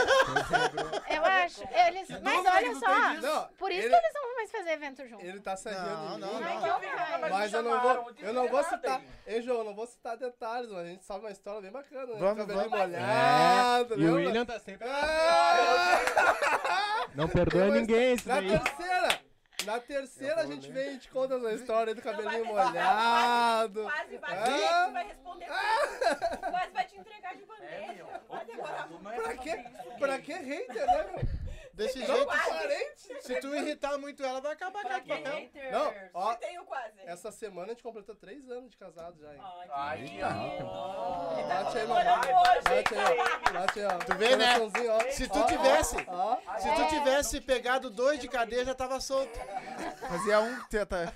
eu 1.09 1.25
acho. 1.25 1.63
Eles, 1.73 2.09
mas 2.21 2.45
olha 2.47 2.75
só, 2.75 3.15
Não, 3.23 3.49
por 3.59 3.73
isso 3.73 3.81
ele- 3.81 3.89
que 3.89 3.95
eles 3.97 4.15
não 4.15 4.23
vão 4.23 4.35
mais 4.37 4.51
fazer 4.51 4.71
evento 4.73 5.09
juntos. 5.09 5.25
Ele 5.27 5.41
tá 5.41 5.57
servindo 5.57 5.87
Não, 5.87 6.19
não, 6.19 6.41
não. 6.41 6.57
horror. 6.67 7.31
Mas 7.31 7.53
eu 7.55 7.63
não 7.63 7.81
vou, 7.81 8.13
eu 8.19 8.33
não 8.35 8.49
vou 8.49 8.63
citar. 8.65 9.01
Ei, 9.27 9.41
João, 9.41 9.59
eu 9.61 9.65
não 9.65 9.75
vou 9.75 9.87
citar 9.87 10.19
detalhes, 10.19 10.71
mas 10.71 10.81
a 10.85 10.89
gente 10.91 11.05
sabe 11.07 11.21
uma 11.21 11.31
história 11.31 11.63
bem 11.63 11.71
bacana, 11.71 12.05
né? 12.07 12.17
Vamos, 12.19 12.37
Cabelinho 12.37 12.69
vamos. 12.69 12.87
molhado, 12.87 13.84
E 13.97 14.07
o? 14.09 14.15
William 14.15 14.45
tá 14.45 14.59
sempre. 14.59 14.87
É. 14.89 14.95
Não 17.15 17.29
perdoa 17.29 17.69
ninguém 17.69 18.15
isso 18.15 18.29
Na 18.29 18.37
daí. 18.41 18.49
terceira, 18.59 19.21
na 19.65 19.79
terceira 19.81 20.41
a 20.43 20.47
gente 20.47 20.71
vem 20.73 20.95
e 20.95 20.99
te 20.99 21.09
conta 21.11 21.35
essa 21.37 21.53
história 21.53 21.95
do 21.95 22.03
cabelinho 22.03 22.45
molhado. 22.47 23.83
Quase 23.85 24.17
vai, 24.19 24.39
Ah. 24.39 24.85
tu 24.89 24.93
vai 24.93 25.05
responder. 25.07 25.47
tudo. 25.47 26.51
Quase 26.51 26.73
vai 26.73 26.85
te 26.87 26.97
entregar 26.97 27.37
de 27.37 27.45
bandeja. 27.45 28.05
Vai 28.29 28.45
demorar 28.45 28.89
muito. 28.89 29.23
Pra 29.23 29.37
quê? 29.37 29.65
Pra 29.99 30.19
que 30.19 30.33
hater, 30.33 30.87
né, 30.87 31.05
meu? 31.13 31.44
Desse 31.75 31.99
Não, 31.99 32.07
jeito, 32.07 32.27
parente. 32.27 33.23
se 33.23 33.41
tu 33.41 33.55
irritar 33.55 33.99
muito 33.99 34.23
ela, 34.25 34.41
vai 34.41 34.53
acabar 34.53 34.83
com 34.83 34.89
papel. 34.89 35.51
Não, 35.73 35.95
ó, 36.15 36.31
Eu 36.33 36.37
tenho 36.37 36.65
quase. 36.65 36.93
essa 37.05 37.33
semana 37.33 37.67
a 37.67 37.71
gente 37.71 37.83
completou 37.83 38.15
três 38.15 38.49
anos 38.49 38.71
de 38.71 38.77
casado 38.77 39.19
já, 39.21 39.33
hein? 39.35 39.41
Ai, 39.73 39.97
que 39.99 40.05
lindo. 40.05 40.67
Bate 41.49 41.79
aí, 41.79 41.87
mamãe. 41.87 42.35
hoje, 42.35 42.63
Bate 42.63 42.95
aí, 42.95 43.19
ó. 43.19 43.53
Bate 43.53 43.81
aí, 43.81 43.87
ó. 43.87 43.99
Tu 43.99 44.15
vê, 44.15 44.37
né? 44.37 44.55
Ó. 44.61 45.11
Se 45.11 45.29
tu 45.29 45.39
Ó, 45.41 45.47
tivesse, 45.47 45.97
Ó, 46.07 46.37
se 46.59 46.75
tu 46.75 46.89
tivesse 46.89 47.41
pegado 47.41 47.91
dois 47.91 48.21
de 48.21 48.29
cadeia, 48.29 48.65
já 48.65 48.75
tava 48.75 49.01
solto. 49.01 49.37
Fazia 50.09 50.41
um. 50.41 50.61
Tenta. 50.67 51.13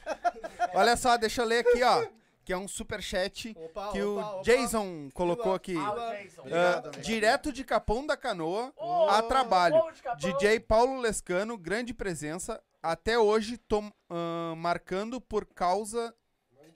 Olha 0.74 0.96
só, 0.96 1.16
deixa 1.16 1.42
eu 1.42 1.46
ler 1.46 1.60
aqui, 1.60 1.82
ó. 1.84 2.04
Que 2.48 2.52
é 2.54 2.56
um 2.56 2.66
superchat 2.66 3.54
Opa, 3.54 3.92
que 3.92 4.00
opa, 4.02 4.26
o 4.26 4.34
opa. 4.36 4.42
Jason 4.42 5.10
colocou 5.12 5.52
aqui. 5.52 5.76
Obrigado, 5.76 6.86
Ah, 6.86 6.88
amigo. 6.88 7.02
direto 7.02 7.52
de 7.52 7.62
Capão 7.62 8.06
da 8.06 8.16
Canoa 8.16 8.72
a 9.10 9.20
trabalho. 9.20 9.76
DJ 10.16 10.58
Paulo 10.58 10.98
Lescano, 10.98 11.58
grande 11.58 11.92
presença. 11.92 12.58
Até 12.82 13.18
hoje 13.18 13.58
tô 13.58 13.84
ah, 14.08 14.54
marcando 14.56 15.20
por 15.20 15.44
causa 15.44 16.14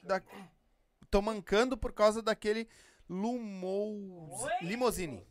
da. 0.03 0.21
Tô 1.11 1.23
mancando 1.23 1.75
por 1.75 1.91
causa 1.95 2.21
daquele 2.21 2.69
Lumous, 3.09 4.45
limousine. 4.61 5.27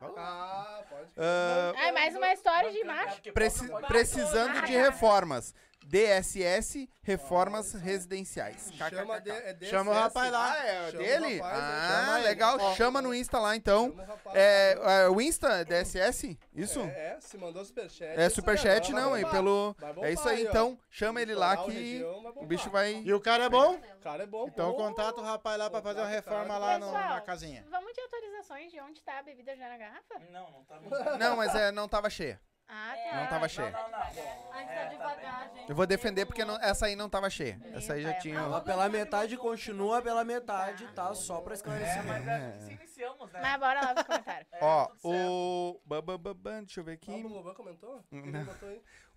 Ah, 0.00 0.84
pode. 0.88 1.10
Ah, 1.18 1.72
Ai, 1.78 1.90
mais 1.90 2.14
uma 2.14 2.32
história 2.32 2.70
de 2.70 2.84
macho. 2.84 3.20
preci- 3.32 3.68
precisando 3.88 4.62
de 4.66 4.72
reformas. 4.72 5.52
DSS 5.84 6.88
Reformas 7.02 7.72
Residenciais. 7.72 8.70
Chama, 8.90 9.20
de, 9.20 9.30
é 9.30 9.52
DSS. 9.54 9.70
Chama 9.70 9.90
o 9.90 9.94
rapaz 9.94 10.30
lá. 10.32 10.52
Ah, 10.52 10.66
é 10.66 10.90
Chama 10.90 11.02
o 11.02 11.06
dele? 11.06 11.36
rapaz, 11.40 12.08
ah, 12.08 12.18
legal. 12.22 12.58
Ó, 12.60 12.74
Chama 12.74 13.02
no 13.02 13.14
Insta 13.14 13.38
lá, 13.38 13.56
então. 13.56 13.90
Chama 13.90 14.02
o 14.02 14.06
rapaz. 14.06 14.36
É, 14.36 14.78
é, 15.04 15.08
o 15.08 15.20
Insta, 15.20 15.64
DSS? 15.64 16.38
Isso? 16.54 16.80
É, 16.80 17.14
é, 17.16 17.20
se 17.20 17.36
mandou 17.38 17.64
superchat. 17.64 18.18
É 18.20 18.26
isso 18.26 18.36
superchat, 18.36 18.92
não, 18.92 19.14
aí 19.14 19.22
bombar. 19.22 19.32
pelo. 19.36 19.74
Bombar 19.80 20.04
É 20.04 20.12
isso 20.12 20.28
aí, 20.28 20.46
ó. 20.46 20.48
então. 20.50 20.78
Chama 20.90 21.20
ele 21.22 21.34
lá 21.34 21.56
que 21.56 21.70
região, 21.70 22.32
o 22.36 22.46
bicho 22.46 22.70
vai. 22.70 23.02
E 23.04 23.12
o 23.12 23.20
cara 23.20 23.44
é 23.44 23.48
bom? 23.48 23.74
O 23.74 24.00
cara 24.02 24.22
é 24.22 24.26
bom. 24.26 24.46
Então 24.46 24.72
contata 24.74 25.20
o 25.20 25.24
rapaz 25.24 25.58
lá 25.58 25.68
pra 25.70 25.82
fazer 25.82 26.00
uma 26.00 26.08
reforma 26.08 26.46
cara. 26.46 26.58
lá 26.58 26.78
no- 26.78 26.86
Pessoal, 26.86 27.08
na 27.10 27.20
casinha. 27.20 27.64
Vamos 27.70 27.92
de 27.92 28.00
autorizações 28.00 28.70
de 28.70 28.80
onde 28.80 29.02
tá 29.02 29.18
a 29.18 29.22
bebida 29.22 29.56
já 29.56 29.68
na 29.68 29.76
garrafa? 29.76 30.18
Não, 30.30 30.50
não 30.50 30.64
tá 30.64 31.16
Não, 31.18 31.36
mas 31.36 31.54
é, 31.54 31.72
não 31.72 31.88
tava 31.88 32.08
cheia. 32.10 32.40
Ah, 32.72 32.96
É, 32.96 33.10
tá. 33.10 33.16
Não 33.20 33.26
tava 33.26 33.48
cheia. 33.48 33.76
A 33.76 34.60
gente 34.60 34.74
tá 34.74 34.84
devagar, 34.84 35.50
gente. 35.54 35.68
Eu 35.68 35.74
vou 35.74 35.86
defender 35.86 36.24
porque 36.26 36.44
não- 36.44 36.56
essa 36.60 36.86
aí 36.86 36.94
não 36.94 37.08
tava 37.08 37.28
cheia. 37.28 37.60
Essa 37.74 37.94
aí 37.94 38.02
já 38.02 38.08
Eita, 38.10 38.20
tinha. 38.20 38.38
Ela 38.38 38.60
pela 38.60 38.88
metade 38.88 39.36
continua 39.36 40.00
pela 40.00 40.24
metade, 40.24 40.86
tá? 40.94 41.12
Só 41.14 41.40
pra 41.40 41.54
esclarecer. 41.54 42.04
Mas 42.06 42.26
é 42.28 42.50
que 42.52 42.64
se 42.64 42.72
iniciamos, 42.72 43.32
né? 43.32 43.40
Mas 43.42 43.58
bora 43.60 43.80
lá 43.80 43.94
pro 43.94 44.04
comentário. 44.04 44.46
Ó, 44.62 44.88
o. 45.02 45.80
ba- 45.84 46.00
ba- 46.02 46.18
ba- 46.18 46.34
ba- 46.34 46.60
Deixa 46.60 46.80
eu 46.80 46.84
ver 46.84 46.92
Ah, 46.92 46.94
aqui. 46.94 47.10
o 47.10 47.28
Loban 47.28 47.54
comentou? 47.54 48.04
Não. 48.10 48.46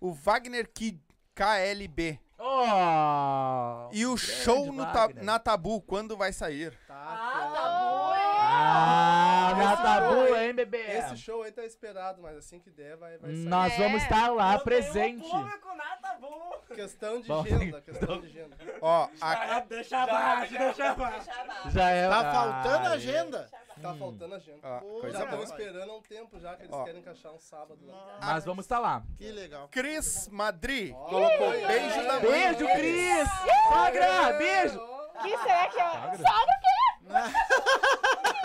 O 0.00 0.12
Wagner 0.12 0.68
Kid, 0.72 1.00
KLB. 1.34 2.18
Oh! 2.38 3.88
E 3.92 4.04
o 4.06 4.16
show 4.16 4.72
no 4.72 4.84
ta- 4.92 5.08
na 5.22 5.38
Tabu, 5.38 5.80
quando 5.82 6.16
vai 6.16 6.32
sair? 6.32 6.76
Tá, 6.88 6.94
Ah, 6.94 7.50
tá. 7.54 7.62
tá 7.62 7.83
Ah, 8.56 9.50
Esse 9.52 9.58
na 9.64 9.76
tabu, 9.76 10.36
hein, 10.36 10.54
bebê? 10.54 10.78
Esse 10.98 11.16
show 11.16 11.42
aí 11.42 11.50
tá 11.52 11.64
esperado, 11.64 12.22
mas 12.22 12.36
assim 12.36 12.60
que 12.60 12.70
der, 12.70 12.96
vai, 12.96 13.18
vai 13.18 13.30
sair. 13.32 13.44
Nós 13.46 13.76
vamos 13.76 14.00
É. 14.00 14.04
estar 14.04 14.28
lá 14.32 14.58
presente. 14.58 15.26
Questão 16.74 17.20
de 17.20 17.28
Bom, 17.28 17.40
agenda, 17.42 17.80
questão 17.82 18.20
de 18.20 18.26
agenda. 18.26 18.56
Ó, 18.80 19.08
a- 19.20 19.60
Deixa 19.60 20.02
abaixo, 20.02 20.52
deixa 20.58 20.90
abaixo. 20.90 21.26
Deixa 21.26 21.40
abaixo. 21.42 21.70
Já 21.70 21.90
é. 21.90 22.08
Tá 22.08 22.20
Ah, 22.20 22.32
faltando 22.32 22.88
é. 22.88 22.92
agenda. 22.94 23.50
Tá 23.82 23.94
faltando 23.94 24.34
agenda. 24.34 24.78
Pô, 24.80 25.00
coisa 25.00 25.18
Já 25.18 25.24
estão 25.24 25.38
boa. 25.38 25.44
esperando 25.44 25.90
há 25.90 25.96
um 25.96 26.02
tempo 26.02 26.40
já 26.40 26.56
que 26.56 26.62
eles 26.62 26.72
Ó. 26.74 26.84
querem 26.84 27.00
encaixar 27.00 27.32
um 27.32 27.38
sábado 27.40 27.78
lá. 27.86 28.18
Mas 28.20 28.44
vamos 28.44 28.64
estar 28.64 28.78
lá. 28.78 29.02
Que 29.18 29.30
legal. 29.30 29.68
Cris 29.70 30.28
Madri 30.30 30.92
Ó, 30.96 31.04
colocou 31.08 31.50
beijo 31.50 32.02
mãe. 32.06 32.20
Beijo, 32.20 32.66
Cris! 32.74 33.28
Sogra, 33.68 34.32
beijo! 34.38 34.80
Que 35.22 35.38
será 35.38 35.68
que 35.68 35.80
é? 35.80 35.84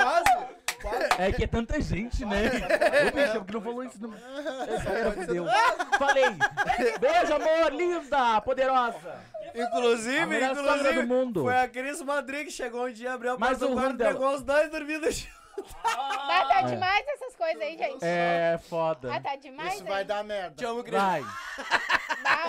Quase! 0.04 0.60
Quase! 0.82 1.08
É 1.22 1.32
que 1.32 1.44
é 1.44 1.48
tanta 1.48 1.80
gente, 1.82 2.24
né? 2.26 2.44
Ô, 3.08 3.12
bicho, 3.16 3.46
que 3.46 3.54
não 3.54 3.62
falou 3.62 3.84
isso. 3.84 3.98
Não... 4.02 4.12
Fudeu. 5.14 5.46
Falei! 5.98 6.26
Beijo, 7.00 7.34
amor, 7.34 7.74
linda, 7.74 8.42
poderosa! 8.42 8.98
A 9.54 9.60
Inclusive, 9.60 10.26
melhor 10.28 10.56
sogra 10.56 10.72
do 10.74 10.80
inclusive, 10.80 11.06
mundo. 11.06 11.44
foi 11.44 11.60
a 11.60 11.68
Cris 11.68 12.02
Madrid 12.02 12.46
que 12.46 12.52
chegou 12.52 12.86
um 12.86 12.92
dia, 12.92 13.14
abriu 13.14 13.34
a 13.34 13.38
Mas 13.38 13.58
porta 13.58 13.66
do 13.66 13.72
o 13.72 13.74
ruim 13.76 13.82
quarto, 13.84 13.98
dela- 13.98 14.12
pegou 14.14 14.36
os 14.36 14.42
dois 14.44 14.70
dormindo 14.70 15.12
juntos. 15.12 15.40
Mas 15.84 16.48
tá 16.48 16.62
demais 16.62 17.06
essas 17.10 17.36
coisas 17.36 17.62
aí, 17.62 17.78
gente. 17.78 17.98
É 18.06 18.54
Ah, 18.56 18.60
foda. 18.60 19.20
tá 19.22 19.36
demais, 19.36 19.74
Isso 19.74 19.84
vai 19.84 20.02
hein? 20.02 20.08
dar 20.08 20.24
merda. 20.24 20.56
Te 20.56 20.64
amo, 20.66 20.84
Cris. 20.84 20.96
Vai. 21.02 21.26
Ah, 22.24 22.46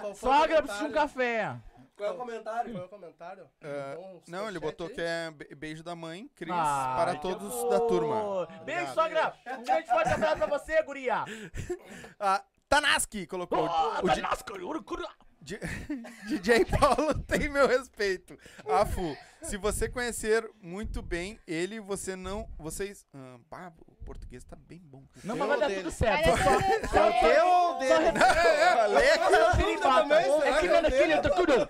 olha. 0.00 0.14
Sogra, 0.14 0.62
preciso 0.62 0.84
de 0.84 0.90
um 0.90 0.92
café. 0.94 1.54
Qual 1.96 2.08
é 2.08 2.12
o 2.12 2.16
comentário? 2.16 2.72
Qual 2.72 2.82
é 2.82 2.86
o 2.86 2.88
comentário? 2.88 3.48
Ah, 3.62 3.92
Então, 3.92 4.22
Não, 4.28 4.48
ele 4.48 4.58
botou 4.58 4.88
aí. 4.88 4.94
que 4.94 5.00
é 5.00 5.30
be- 5.30 5.54
beijo 5.54 5.82
da 5.82 5.94
mãe, 5.94 6.28
Cris, 6.34 6.52
Ai, 6.52 6.96
para 6.96 7.14
que 7.16 7.22
todos 7.22 7.52
amor. 7.54 7.70
da 7.70 7.80
turma. 7.80 8.46
Beijo, 8.64 8.92
sogra. 8.94 9.34
Um 9.58 9.62
grande 9.62 9.88
forte 9.88 10.08
abraço 10.12 10.36
pra 10.36 10.46
você, 10.46 10.82
guria. 10.82 11.24
A 12.18 12.42
Tanaski 12.68 13.26
colocou. 13.26 13.68
Oh, 13.68 14.06
o 14.06 14.10
Di- 14.10 14.22
DJ 15.44 16.64
Paulo 16.78 17.14
tem 17.26 17.48
meu 17.48 17.68
respeito. 17.68 18.38
Afu, 18.68 19.16
se 19.42 19.56
você 19.56 19.88
conhecer 19.88 20.48
muito 20.60 21.02
bem 21.02 21.38
ele, 21.46 21.80
você 21.80 22.16
não. 22.16 22.48
Vocês. 22.58 23.06
Ah, 23.14 23.36
pá, 23.50 23.72
o 23.86 23.94
português 24.04 24.42
tá 24.44 24.56
bem 24.56 24.80
bom. 24.82 25.02
Não, 25.22 25.36
mas 25.36 25.48
vai 25.48 25.60
dar 25.60 25.70
tudo 25.70 25.90
certo. 25.90 26.30
Só-. 26.90 26.98
É 26.98 27.08
o 27.08 27.20
teu 27.20 27.46
ou 27.46 27.76
o 27.76 27.78
dele? 27.78 28.18
É. 28.18 29.14
É 31.14 31.30
cudo. 31.30 31.66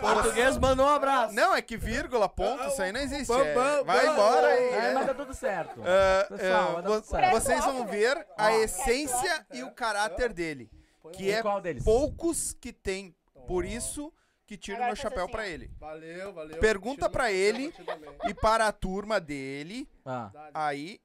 Português 0.00 0.56
mandou 0.58 0.86
um 0.86 0.90
abraço. 0.90 1.34
Não, 1.34 1.54
é 1.54 1.62
que 1.62 1.76
vírgula, 1.76 2.28
ponto, 2.28 2.66
isso 2.68 2.80
aí 2.82 2.92
não 2.92 3.00
existe. 3.00 3.32
É, 3.32 3.84
vai 3.84 4.06
embora 4.06 4.46
aí. 4.46 4.64
É, 4.64 4.76
é. 4.90 4.94
mas 4.94 5.06
tá 5.06 5.14
tudo 5.14 5.34
certo. 5.34 5.80
Pessoal, 6.28 6.72
vai 6.74 6.82
dar 6.82 6.88
vo- 6.88 7.00
tudo 7.00 7.10
certo. 7.10 7.30
vocês 7.32 7.64
vão 7.64 7.86
ver 7.86 8.26
a 8.36 8.46
Ó, 8.46 8.50
essência 8.62 9.46
e 9.52 9.62
o 9.62 9.70
caráter 9.70 10.32
dele. 10.32 10.70
Que 11.12 11.24
E 11.24 11.30
é 11.30 11.42
qual 11.42 11.60
deles? 11.60 11.84
poucos 11.84 12.52
que 12.52 12.72
tem. 12.72 13.14
Por 13.46 13.64
isso 13.64 14.12
que 14.46 14.56
tiro 14.56 14.76
Agora 14.76 14.88
meu 14.88 14.96
chapéu 14.96 15.24
assim, 15.24 15.32
pra 15.32 15.42
ó. 15.42 15.44
ele. 15.46 15.70
Valeu, 15.78 16.32
valeu. 16.32 16.58
Pergunta 16.58 17.08
pra 17.10 17.30
ele. 17.32 17.72
E 18.28 18.34
para 18.34 18.66
a 18.66 18.72
turma 18.72 19.20
dele, 19.20 19.88
Ah. 20.04 20.30
Aí, 20.54 21.00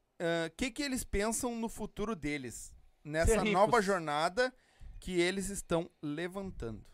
o 0.47 0.51
que, 0.55 0.71
que 0.71 0.81
eles 0.83 1.03
pensam 1.03 1.55
no 1.55 1.67
futuro 1.69 2.15
deles? 2.15 2.73
Nessa 3.03 3.43
nova 3.43 3.81
jornada 3.81 4.53
que 4.99 5.19
eles 5.19 5.49
estão 5.49 5.89
levantando. 6.01 6.85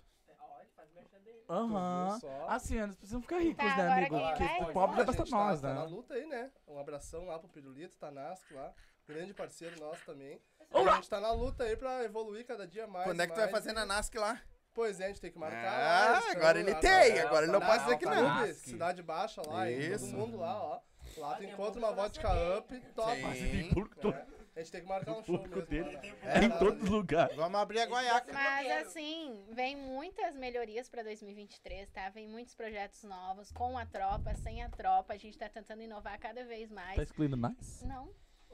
Aham. 1.49 2.17
Só? 2.19 2.45
Assim, 2.47 2.79
eles 2.79 2.95
precisam 2.95 3.21
ficar 3.21 3.39
ricos, 3.39 3.65
Tá, 3.65 3.77
né, 3.77 3.93
amigo? 4.05 4.19
Porque 4.19 4.43
o 4.63 4.71
pobre 4.73 5.01
é 5.01 5.05
basta 5.05 5.23
gente 5.23 5.31
tá- 5.31 5.37
nós, 5.37 5.61
tá 5.61 5.73
na 5.73 5.81
né? 5.81 5.87
luta 5.87 6.13
aí, 6.13 6.25
né? 6.27 6.51
Um 6.67 6.77
abração 6.79 7.25
lá 7.25 7.39
pro 7.39 7.47
Pirulito, 7.49 7.97
Tanasco 7.97 8.53
lá. 8.53 8.71
Grande 9.07 9.33
parceiro 9.33 9.79
nosso 9.79 10.05
também. 10.05 10.39
A 10.71 10.95
gente 10.95 11.09
tá 11.09 11.19
na 11.19 11.31
luta 11.31 11.63
aí 11.63 11.75
pra 11.75 12.03
evoluir 12.03 12.45
cada 12.45 12.67
dia 12.67 12.85
mais. 12.87 13.05
Quando 13.05 13.19
é 13.21 13.27
que 13.27 13.33
tu 13.33 13.37
mais, 13.37 13.51
vai 13.51 13.61
fazer 13.61 13.73
na 13.73 13.85
NASC 13.85 14.15
lá? 14.15 14.39
Pois 14.73 14.99
é, 14.99 15.05
a 15.05 15.07
gente 15.07 15.19
tem 15.21 15.31
que 15.31 15.39
marcar 15.39 15.57
Ah, 15.73 16.11
lá. 16.11 16.17
eles 16.21 16.35
agora 16.35 16.59
ele 16.59 16.71
lá 16.73 16.79
tem, 16.79 17.15
na- 17.15 17.21
agora 17.23 17.45
ele 17.45 17.51
não 17.51 17.59
pode 17.59 17.83
dizer 17.83 17.97
que 17.97 18.05
não. 18.05 18.53
Cidade 18.53 19.03
Baixa 19.03 19.41
lá, 19.47 19.69
Isso. 19.69 20.05
todo 20.05 20.17
mundo 20.17 20.37
lá, 20.37 20.55
ó. 20.63 20.79
Lá 21.17 21.35
tu 21.35 21.43
encontra 21.43 21.79
uma 21.79 21.91
vodka 21.91 22.29
up, 22.59 22.79
top. 22.95 23.15
Sim. 23.35 23.69
É. 24.07 24.39
A 24.55 24.59
gente 24.61 24.71
tem 24.71 24.81
que 24.81 24.87
marcar 24.87 25.13
um 25.13 25.23
show 25.23 25.39
mesmo. 25.41 25.61
dele. 25.65 25.95
lá? 25.95 26.31
É 26.33 26.43
em 26.43 26.49
todos 26.51 26.83
os 26.83 26.89
lugares. 26.89 27.35
Vamos 27.35 27.59
abrir 27.59 27.79
a 27.79 27.85
guaiaca. 27.85 28.31
Mas 28.31 28.71
assim, 28.87 29.43
vem 29.51 29.75
muitas 29.75 30.35
melhorias 30.35 30.87
pra 30.89 31.01
2023, 31.01 31.89
tá? 31.91 32.09
Vem 32.09 32.27
muitos 32.27 32.53
projetos 32.55 33.03
novos, 33.03 33.51
com 33.51 33.77
a 33.77 33.85
tropa, 33.85 34.35
sem 34.35 34.61
a 34.61 34.69
tropa. 34.69 35.13
A 35.13 35.17
gente 35.17 35.37
tá 35.37 35.49
tentando 35.49 35.81
inovar 35.81 36.19
cada 36.19 36.43
vez 36.45 36.69
mais. 36.69 36.95
Tá 36.95 37.03
excluindo 37.03 37.35
nós? 37.35 37.81
Não. 37.83 38.09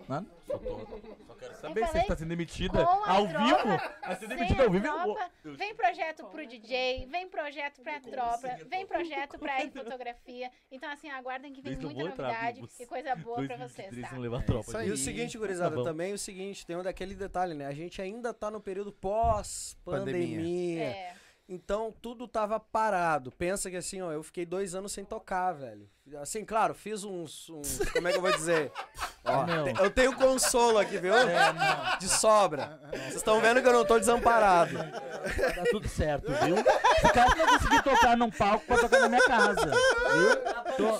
Não? 0.08 0.26
Só, 0.46 0.58
tô, 0.60 0.80
só 1.26 1.34
quero 1.34 1.56
saber 1.56 1.86
se 1.86 1.88
falei 1.88 2.02
você 2.02 2.08
tá 2.08 2.16
sendo 2.16 2.30
demitida 2.30 2.84
a 2.84 3.12
ao 3.12 3.28
tropa, 3.28 3.43
vivo. 3.43 3.78
Vai 4.02 4.16
ser 4.16 4.28
Sem 4.28 4.36
demitida 4.36 4.64
ao 4.64 4.70
a 4.70 4.72
vivo. 4.72 5.18
eu 5.43 5.56
vem 5.56 5.76
projeto 5.76 6.26
pro 6.26 6.46
DJ, 6.46 7.08
vem 7.08 7.28
projeto 7.28 7.82
pra 7.82 8.00
tropa, 8.00 8.48
vem 8.70 8.86
projeto 8.86 9.39
pra 9.39 9.62
fotografia. 9.72 10.52
Então, 10.72 10.91
assim, 10.91 11.10
aguardem 11.10 11.54
que 11.54 11.62
vem 11.62 11.74
Eles 11.74 11.84
muita 11.84 12.10
entrar 12.12 12.28
novidade 12.28 12.64
e 12.80 12.86
coisa 12.86 13.16
boa 13.16 13.38
pra 13.48 13.58
vocês, 13.58 13.89
2023 13.89 14.10
tá? 14.10 14.18
levar 14.18 14.43
tropa. 14.43 14.78
Aí. 14.78 14.89
E 14.89 14.91
o 14.91 14.98
seguinte, 14.98 15.38
gurizada, 15.38 15.76
Tá 15.76 15.84
também 15.84 16.14
o 16.14 16.18
seguinte, 16.18 16.66
tem 16.66 16.76
um 16.76 16.84
daquele 16.84 17.16
detalhe, 17.16 17.54
né? 17.54 17.66
A 17.66 17.74
gente 17.74 18.02
ainda 18.02 18.34
tá 18.34 18.52
no 18.52 18.62
período 18.62 18.91
pós-pandemia. 18.91 20.84
É. 20.84 21.24
Então 21.48 21.93
tudo 22.02 22.28
tava 22.28 22.60
parado. 22.60 23.32
Pensa 23.32 23.70
que 23.70 23.78
assim, 23.78 24.02
ó, 24.02 24.12
eu 24.12 24.24
fiquei 24.24 24.46
dois 24.46 24.74
anos 24.74 24.91
sem 24.91 25.06
tocar, 25.06 25.54
velho. 25.54 25.88
Assim, 26.22 26.43
claro, 26.46 26.74
fiz 26.74 27.04
uns. 27.04 27.50
uns- 27.50 27.80
como 27.93 28.08
é 28.08 28.12
que 28.12 28.18
eu 28.18 28.22
vou 28.22 28.32
dizer? 28.32 28.72
Ó, 29.28 29.43
Não. 29.43 29.64
te- 29.64 29.82
eu 29.82 29.89
tenho 29.89 30.16
consolo 30.16 30.78
aqui, 30.78 31.00
viu? 31.00 31.16
É, 31.16 31.52
não. 31.52 31.98
De 31.98 32.08
sobra. 32.08 32.80
Vocês 32.91 33.16
estão 33.16 33.41
vendo 33.41 33.60
que 33.60 33.68
eu 33.68 33.74
não 33.74 33.84
tô 33.84 33.98
desamparado. 33.98 34.78
Dar 34.78 35.64
tudo 35.72 35.88
certo, 35.89 36.32
viu? 36.43 36.58
Se 36.58 37.12
caso 37.12 37.36
não 37.36 37.48
conseguir 37.48 37.82
tocar 37.84 38.16
num 38.16 38.30
palco 38.30 38.64
pra 38.68 38.78
tocar 38.78 39.00
na 39.00 39.10
minha 39.10 39.24
casa, 39.26 39.66
viu? 39.66 40.78
Tô- 40.78 41.00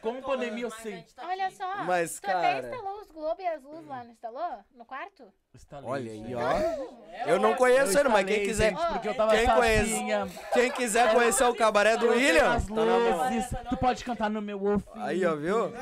Com 0.00 0.20
pandemia 0.22 0.64
eu 0.64 0.70
sei. 0.70 1.04
Olha 1.18 1.50
só, 1.50 1.84
Mas, 1.84 2.18
tu 2.20 2.24
até 2.30 2.32
cara- 2.54 2.68
instalou 2.68 3.00
os 3.02 3.10
Globo 3.10 3.40
e 3.42 3.46
as 3.46 3.62
luzes 3.62 3.86
lá, 3.86 4.02
não 4.04 4.10
instalou? 4.12 4.64
No 4.74 4.84
quarto? 4.86 5.24
Olha 5.82 6.12
aí, 6.12 6.34
ó. 6.34 7.28
Eu 7.28 7.38
não 7.40 7.54
conheço 7.54 7.98
ele, 7.98 8.08
mas 8.08 8.24
quem 8.24 8.44
quiser. 8.44 8.70
Gente, 8.70 8.86
porque 8.86 9.08
eu 9.08 9.14
tava 9.14 9.36
Quem 9.36 9.46
conhece- 9.46 9.90
sozinha. 9.90 10.28
Quem 10.52 10.70
quiser 10.70 11.12
conhecer 11.12 11.44
o 11.44 11.54
cabaré 11.54 11.96
do 11.96 12.08
William, 12.08 12.54
As 12.54 12.66
tá 12.66 12.74
na 12.74 12.84
mão. 12.84 13.24
luzes. 13.34 13.50
Tu 13.68 13.76
pode 13.76 14.04
cantar 14.04 14.30
no 14.30 14.40
meu 14.40 14.62
ouvido. 14.62 14.90
Aí, 14.94 15.24
ó, 15.26 15.34
viu? 15.34 15.72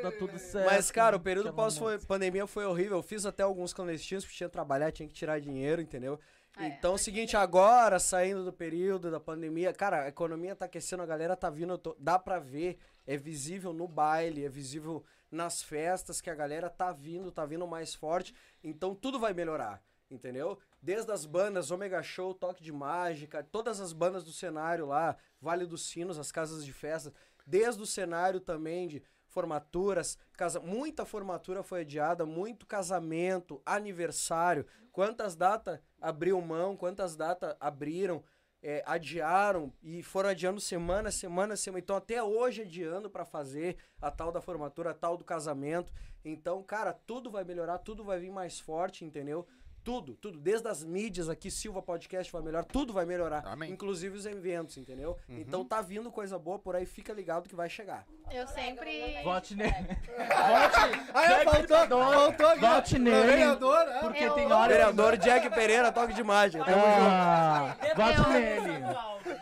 Tá 0.00 0.12
tudo 0.18 0.38
certo. 0.38 0.66
Mas, 0.72 0.90
cara, 0.90 1.16
o 1.16 1.20
período 1.20 1.48
Aquela 1.48 1.68
pós-pandemia 1.68 2.46
foi 2.46 2.64
horrível. 2.64 2.98
Eu 2.98 3.02
fiz 3.02 3.26
até 3.26 3.42
alguns 3.42 3.74
clandestinos, 3.74 4.24
porque 4.24 4.36
tinha 4.36 4.48
que 4.48 4.52
trabalhar, 4.52 4.92
tinha 4.92 5.08
que 5.08 5.14
tirar 5.14 5.40
dinheiro, 5.40 5.82
entendeu? 5.82 6.18
É. 6.56 6.68
Então, 6.68 6.92
é 6.92 6.94
o 6.94 6.98
seguinte, 6.98 7.36
agora, 7.36 7.98
saindo 7.98 8.44
do 8.44 8.52
período 8.52 9.10
da 9.10 9.20
pandemia, 9.20 9.72
cara, 9.72 10.04
a 10.04 10.08
economia 10.08 10.56
tá 10.56 10.64
aquecendo, 10.64 11.02
a 11.02 11.06
galera 11.06 11.36
tá 11.36 11.50
vindo, 11.50 11.76
tô- 11.76 11.96
dá 11.98 12.18
pra 12.18 12.38
ver, 12.38 12.78
é 13.06 13.16
visível 13.16 13.72
no 13.72 13.86
baile, 13.86 14.44
é 14.44 14.48
visível 14.48 15.04
nas 15.30 15.62
festas, 15.62 16.20
que 16.20 16.30
a 16.30 16.34
galera 16.34 16.70
tá 16.70 16.92
vindo, 16.92 17.30
tá 17.30 17.44
vindo 17.44 17.66
mais 17.66 17.94
forte, 17.94 18.34
então 18.64 18.94
tudo 18.94 19.18
vai 19.18 19.34
melhorar, 19.34 19.82
entendeu? 20.10 20.58
Desde 20.80 21.10
as 21.12 21.26
bandas, 21.26 21.70
Omega 21.70 22.02
Show, 22.02 22.32
Toque 22.32 22.62
de 22.62 22.72
Mágica, 22.72 23.42
todas 23.42 23.80
as 23.80 23.92
bandas 23.92 24.24
do 24.24 24.32
cenário 24.32 24.86
lá, 24.86 25.16
Vale 25.40 25.66
dos 25.66 25.86
Sinos, 25.86 26.18
as 26.18 26.32
casas 26.32 26.64
de 26.64 26.72
festa, 26.72 27.12
desde 27.46 27.82
o 27.82 27.86
cenário 27.86 28.40
também 28.40 28.88
de 28.88 29.02
formaturas, 29.36 30.16
casa, 30.32 30.58
muita 30.60 31.04
formatura 31.04 31.62
foi 31.62 31.82
adiada, 31.82 32.24
muito 32.24 32.64
casamento, 32.64 33.60
aniversário. 33.66 34.64
Quantas 34.90 35.36
datas 35.36 35.78
abriu 36.00 36.40
mão, 36.40 36.74
quantas 36.74 37.14
datas 37.14 37.54
abriram, 37.60 38.24
é, 38.62 38.82
adiaram 38.86 39.70
e 39.82 40.02
foram 40.02 40.30
adiando 40.30 40.58
semana, 40.58 41.10
semana, 41.10 41.54
semana. 41.54 41.80
Então 41.80 41.96
até 41.96 42.22
hoje 42.22 42.62
adiando 42.62 43.10
para 43.10 43.26
fazer 43.26 43.76
a 44.00 44.10
tal 44.10 44.32
da 44.32 44.40
formatura, 44.40 44.92
a 44.92 44.94
tal 44.94 45.18
do 45.18 45.24
casamento. 45.24 45.92
Então, 46.24 46.62
cara, 46.62 46.94
tudo 46.94 47.30
vai 47.30 47.44
melhorar, 47.44 47.76
tudo 47.76 48.02
vai 48.02 48.18
vir 48.18 48.30
mais 48.30 48.58
forte, 48.58 49.04
entendeu? 49.04 49.46
Tudo, 49.86 50.14
tudo. 50.16 50.36
Desde 50.40 50.66
as 50.66 50.82
mídias 50.82 51.28
aqui, 51.28 51.48
Silva 51.48 51.80
Podcast 51.80 52.32
vai 52.32 52.42
melhorar, 52.42 52.64
tudo 52.64 52.92
vai 52.92 53.06
melhorar. 53.06 53.44
Amém. 53.46 53.70
Inclusive 53.70 54.16
os 54.18 54.26
eventos, 54.26 54.76
entendeu? 54.76 55.16
Então 55.28 55.64
tá 55.64 55.80
vindo 55.80 56.10
coisa 56.10 56.36
boa 56.36 56.58
por 56.58 56.74
aí, 56.74 56.84
fica 56.84 57.12
ligado 57.12 57.48
que 57.48 57.54
vai 57.54 57.70
chegar. 57.70 58.04
Eu 58.32 58.48
sempre. 58.48 59.22
Vote 59.22 59.54
nele. 59.54 59.72
Aí, 61.14 61.44
faltou, 61.44 61.76
faltou 61.88 62.46
aqui. 62.48 62.60
Vote 62.60 62.98
nele. 62.98 63.26
Vereador, 63.28 63.78
é. 63.88 64.00
Porque 64.00 64.24
Eu- 64.24 64.34
tem 64.34 64.52
hora. 64.52 64.68
Vereador 64.72 65.16
Jack 65.18 65.48
Pereira, 65.50 65.92
toque 65.92 66.12
de 66.14 66.24
mágica. 66.24 66.64
Tamo 66.64 66.82
Ah, 66.84 67.76
vote 67.94 68.28
nele. 68.30 68.72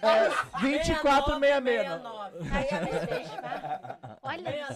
É, 0.02 0.28
2466. 0.60 2.02
não. 2.02 2.22
Aí 2.52 2.66
eu 2.70 2.80
me 2.80 3.06
deixo, 3.06 3.30
tá? 3.40 4.08
Olha 4.22 4.60
isso. 4.60 4.74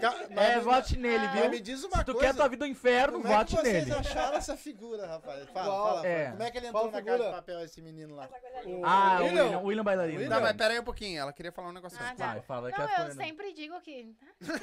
Ca- 0.00 0.14
mas 0.34 0.48
É, 0.50 0.56
me- 0.56 0.60
vote 0.62 0.98
nele, 0.98 1.26
mas 1.26 1.40
viu? 1.40 1.50
me 1.50 1.60
diz 1.60 1.84
uma 1.84 1.98
Se 1.98 2.04
tu 2.04 2.12
coisa. 2.12 2.26
quer 2.28 2.34
tua 2.36 2.48
vida 2.48 2.64
no 2.66 2.70
inferno, 2.70 3.18
é 3.18 3.22
vote 3.22 3.62
nele. 3.62 3.90
Acharam 4.18 4.36
essa 4.38 4.56
figura, 4.56 5.06
rapaz? 5.06 5.48
Fala, 5.50 5.66
Qual? 5.66 5.86
fala. 5.96 6.06
É. 6.06 6.16
fala. 6.24 6.30
Como 6.32 6.42
é 6.42 6.50
que 6.50 6.58
ele 6.58 6.66
entrou 6.68 6.82
Qual 6.82 6.92
na 6.92 6.98
figura? 6.98 7.18
casa 7.18 7.30
de 7.30 7.36
papel, 7.36 7.60
esse 7.64 7.80
menino 7.82 8.14
lá? 8.16 8.28
O 8.64 8.84
Ah, 8.84 9.18
o 9.20 9.24
William. 9.24 9.44
William, 9.44 9.60
William 9.60 9.84
Bailarino. 9.84 10.18
William. 10.20 10.34
Tá, 10.36 10.40
mas 10.40 10.56
pera 10.56 10.74
aí 10.74 10.80
um 10.80 10.84
pouquinho. 10.84 11.20
Ela 11.20 11.32
queria 11.32 11.52
falar 11.52 11.68
um 11.68 11.72
negócio. 11.72 11.98
Ah, 12.00 12.14
tá. 12.14 12.26
Vai, 12.32 12.40
fala 12.42 12.70
Não, 12.70 13.06
eu 13.06 13.12
sempre 13.14 13.52
digo 13.52 13.80
que. 13.80 14.14
Não. 14.40 14.54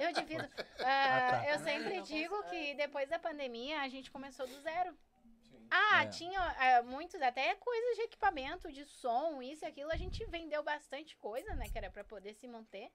Eu 0.00 0.12
divido. 0.12 0.48
Ah, 0.82 1.28
Ah, 1.28 1.30
tá. 1.42 1.50
Eu 1.52 1.58
sempre 1.60 2.00
digo 2.02 2.42
que 2.44 2.74
depois 2.74 3.06
da 3.08 3.18
pandemia 3.18 3.80
a 3.82 3.88
gente 3.88 4.10
começou 4.10 4.46
do 4.46 4.60
zero. 4.62 4.94
Ah, 5.70 6.04
É. 6.04 6.06
tinha 6.08 6.40
ah, 6.40 6.82
muitos, 6.82 7.20
até 7.20 7.54
coisas 7.54 7.96
de 7.96 8.02
equipamento, 8.02 8.72
de 8.72 8.84
som, 8.86 9.40
isso 9.42 9.64
e 9.64 9.68
aquilo. 9.68 9.92
A 9.92 9.96
gente 9.96 10.24
vendeu 10.24 10.62
bastante 10.62 11.16
coisa, 11.18 11.54
né? 11.54 11.68
Que 11.70 11.76
era 11.78 11.90
pra 11.90 12.02
poder 12.02 12.34
se 12.34 12.48
manter. 12.48 12.90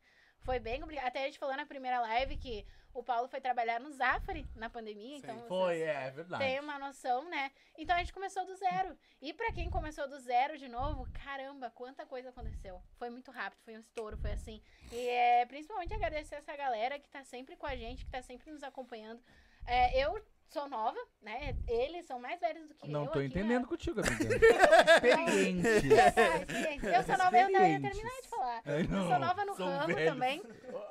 Foi 0.46 0.60
bem 0.60 0.80
complicado. 0.80 1.08
Até 1.08 1.24
a 1.24 1.26
gente 1.26 1.40
falou 1.40 1.58
na 1.58 1.66
primeira 1.66 2.00
live 2.02 2.38
que 2.38 2.66
o 2.94 3.04
Paulo 3.04 3.28
foi 3.28 3.42
trabalhar 3.42 3.80
no 3.80 3.92
Zafari 3.92 4.48
na 4.56 4.70
pandemia. 4.70 5.18
Então 5.18 5.38
Foi, 5.48 5.82
é, 5.82 6.06
é 6.08 6.12
verdade. 6.12 6.44
têm 6.44 6.60
uma 6.60 6.78
noção, 6.78 7.28
né? 7.30 7.52
Então 7.78 7.96
a 7.96 8.00
gente 8.00 8.14
começou 8.14 8.46
do 8.46 8.56
zero. 8.56 8.96
E 9.20 9.34
pra 9.34 9.52
quem 9.52 9.72
começou 9.72 10.08
do 10.08 10.20
zero 10.20 10.56
de 10.58 10.70
novo, 10.70 11.06
caramba, 11.12 11.72
quanta 11.72 12.06
coisa 12.06 12.30
aconteceu. 12.30 12.80
Foi 12.98 13.10
muito 13.10 13.32
rápido, 13.32 13.60
foi 13.64 13.76
um 13.76 13.80
estouro, 13.80 14.18
foi 14.18 14.32
assim. 14.32 14.62
E 14.92 15.10
é 15.10 15.46
principalmente 15.48 15.94
agradecer 15.94 16.36
essa 16.36 16.56
galera 16.56 17.00
que 17.00 17.10
tá 17.10 17.24
sempre 17.24 17.58
com 17.58 17.66
a 17.66 17.76
gente, 17.76 18.06
que 18.06 18.12
tá 18.12 18.22
sempre 18.22 18.52
nos 18.52 18.62
acompanhando. 18.62 19.22
É, 19.66 20.00
eu 20.00 20.24
sou 20.48 20.68
nova, 20.68 20.98
né? 21.22 21.56
Eles 21.68 22.06
são 22.06 22.20
mais 22.20 22.40
velhos 22.40 22.68
do 22.68 22.76
que 22.76 22.86
eu. 22.88 22.92
Não 22.92 23.08
tô 23.08 23.20
aqui, 23.20 23.28
entendendo 23.28 23.64
né? 23.64 23.68
contigo, 23.68 24.00
amiga. 24.00 24.36
Experiente. 24.96 25.68
É, 25.94 26.42
experiente. 26.42 26.86
Eu 26.86 27.04
sou 27.04 27.18
nova, 27.18 27.38
eu 27.38 27.50
não 27.50 27.68
ia 27.68 27.82
terminar 27.82 28.22
de 28.22 28.28
falar. 28.30 28.62
Ai, 28.66 28.82
Eu 28.82 28.90
não, 28.90 29.08
sou 29.08 29.20
nova 29.20 29.46
no 29.46 29.54
ramo 29.54 29.96
velhos. 29.96 30.14
também, 30.14 30.44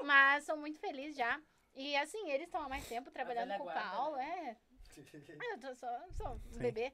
mas 0.05 0.45
sou 0.45 0.57
muito 0.57 0.79
feliz 0.79 1.17
já. 1.17 1.41
E 1.75 1.97
assim, 1.97 2.31
eles 2.31 2.47
estão 2.47 2.63
há 2.63 2.69
mais 2.69 2.87
tempo 2.87 3.11
trabalhando 3.11 3.57
com 3.59 3.65
o 3.65 3.73
Paulo, 3.73 4.17
é. 4.17 4.57
Eu 5.51 5.59
tô 5.59 5.75
só, 5.75 5.89
sou 6.13 6.41
um 6.55 6.59
bebê. 6.59 6.93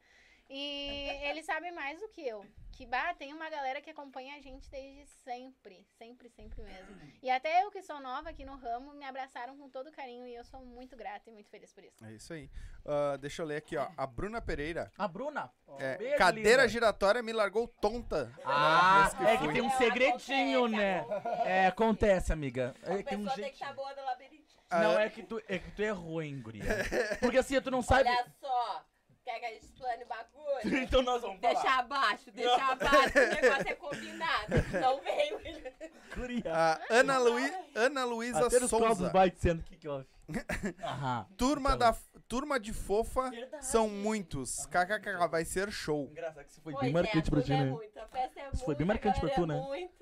E 0.51 1.09
eles 1.29 1.47
sabem 1.47 1.73
mais 1.73 2.01
do 2.01 2.09
que 2.09 2.27
eu. 2.27 2.45
Que 2.73 2.87
bah, 2.87 3.13
tem 3.15 3.35
uma 3.35 3.51
galera 3.51 3.81
que 3.83 3.91
acompanha 3.91 4.37
a 4.37 4.41
gente 4.41 4.69
desde 4.71 5.05
sempre. 5.23 5.87
Sempre, 5.99 6.31
sempre 6.31 6.63
mesmo. 6.63 6.97
E 7.23 7.31
até 7.31 7.63
eu 7.63 7.71
que 7.71 7.83
sou 7.83 8.01
nova 8.01 8.31
aqui 8.31 8.43
no 8.45 8.57
ramo, 8.57 8.95
me 8.95 9.05
abraçaram 9.05 9.55
com 9.59 9.69
todo 9.69 9.93
carinho 9.93 10.27
e 10.27 10.35
eu 10.35 10.43
sou 10.45 10.61
muito 10.65 10.97
grata 10.97 11.29
e 11.29 11.33
muito 11.33 11.51
feliz 11.51 11.73
por 11.75 11.85
isso. 11.85 12.03
É 12.05 12.13
isso 12.13 12.33
aí. 12.33 12.51
Ah, 12.87 13.19
deixa 13.19 13.43
eu 13.43 13.47
ler 13.47 13.57
aqui, 13.57 13.77
ó. 13.77 13.87
A 13.97 14.07
Bruna 14.07 14.41
Pereira. 14.41 14.91
A 14.97 15.07
Bruna. 15.07 15.53
é, 15.79 15.99
Beijo, 15.99 16.17
cadeira 16.17 16.63
linda. 16.63 16.69
giratória 16.69 17.23
me 17.23 17.33
largou 17.35 17.69
tonta. 17.69 18.33
Ah, 18.45 19.11
que 19.17 19.25
é 19.25 19.39
fui. 19.39 19.47
que 19.49 19.53
tem 19.53 19.63
um 19.63 19.71
segredinho, 19.73 20.67
né? 20.69 21.05
É, 21.45 21.67
acontece, 21.67 22.33
amiga. 22.33 22.75
É, 22.83 22.95
A 22.95 23.03
tem 23.03 23.19
um 23.19 23.25
pessoa 23.25 23.27
tem 23.27 23.35
que 23.35 23.41
jeito. 23.43 23.55
estar 23.55 23.75
boa 23.75 23.93
do 23.95 24.01
labirinto. 24.03 24.57
Não, 24.73 24.97
Ah, 24.97 25.03
é 25.03 25.11
que, 25.11 25.23
tu, 25.23 25.43
é 25.49 25.59
que 25.59 25.71
tu 25.73 25.83
é 25.83 25.91
ruim, 25.91 26.41
guria. 26.41 26.63
Porque 27.21 27.37
assim, 27.39 27.61
tu 27.61 27.71
não 27.71 27.83
sabe. 27.83 28.09
Olha 28.09 28.27
só. 28.41 28.87
Quer 29.31 29.41
que 29.41 29.47
a 29.47 29.51
gente 29.53 29.67
plane 29.79 30.03
o 30.03 30.07
bagulho? 30.07 30.77
então 30.83 31.03
nós 31.03 31.23
vamos 31.23 31.41
falar. 31.41 31.53
Deixa 31.55 31.79
abaixo, 31.79 32.31
deixa 32.33 32.65
abaixo. 32.73 33.19
O 33.19 33.41
negócio 33.43 33.69
é 33.69 33.75
combinado. 33.75 34.55
Não 34.81 35.01
vem, 35.01 35.35
William. 35.35 35.73
Guria. 36.17 36.43
A 36.53 36.81
Ana, 36.91 37.19
Lui, 37.19 37.53
Ana 37.75 38.05
Luísa 38.05 38.47
Até 38.47 38.67
Souza. 38.67 39.09
vai 39.11 39.31
dizendo 39.31 39.61
o 39.61 39.63
que 39.63 39.77
que 39.77 39.89
houve. 39.89 40.07
Aham. 40.83 41.27
Turma, 41.37 41.75
Então. 41.75 41.79
da, 41.93 41.97
turma 42.29 42.59
de 42.61 42.73
fofa 42.73 43.31
são 43.61 43.89
muitos. 43.89 44.67
KKK, 44.67 45.29
vai 45.29 45.45
ser 45.45 45.71
show. 45.71 46.09
Engraçado 46.11 46.45
que 46.45 46.51
isso 46.53 46.61
foi 46.61 46.73
Pois 46.73 46.83
bem 46.83 46.91
é, 46.91 46.93
marcante 46.93 47.31
pra 47.31 47.43
ti, 47.43 47.53
é 47.53 47.57
né? 47.57 47.71
muita, 47.71 48.03
a 48.03 48.09
festa 48.09 48.41
é 48.41 48.51
Isso 48.53 48.65
foi 48.65 48.75
bem 48.75 48.87
marcante 48.87 49.21
pra 49.21 49.29
tu, 49.31 49.41
galera 49.47 49.61
né? 49.61 49.65
é 49.65 49.69
muita. 49.69 50.00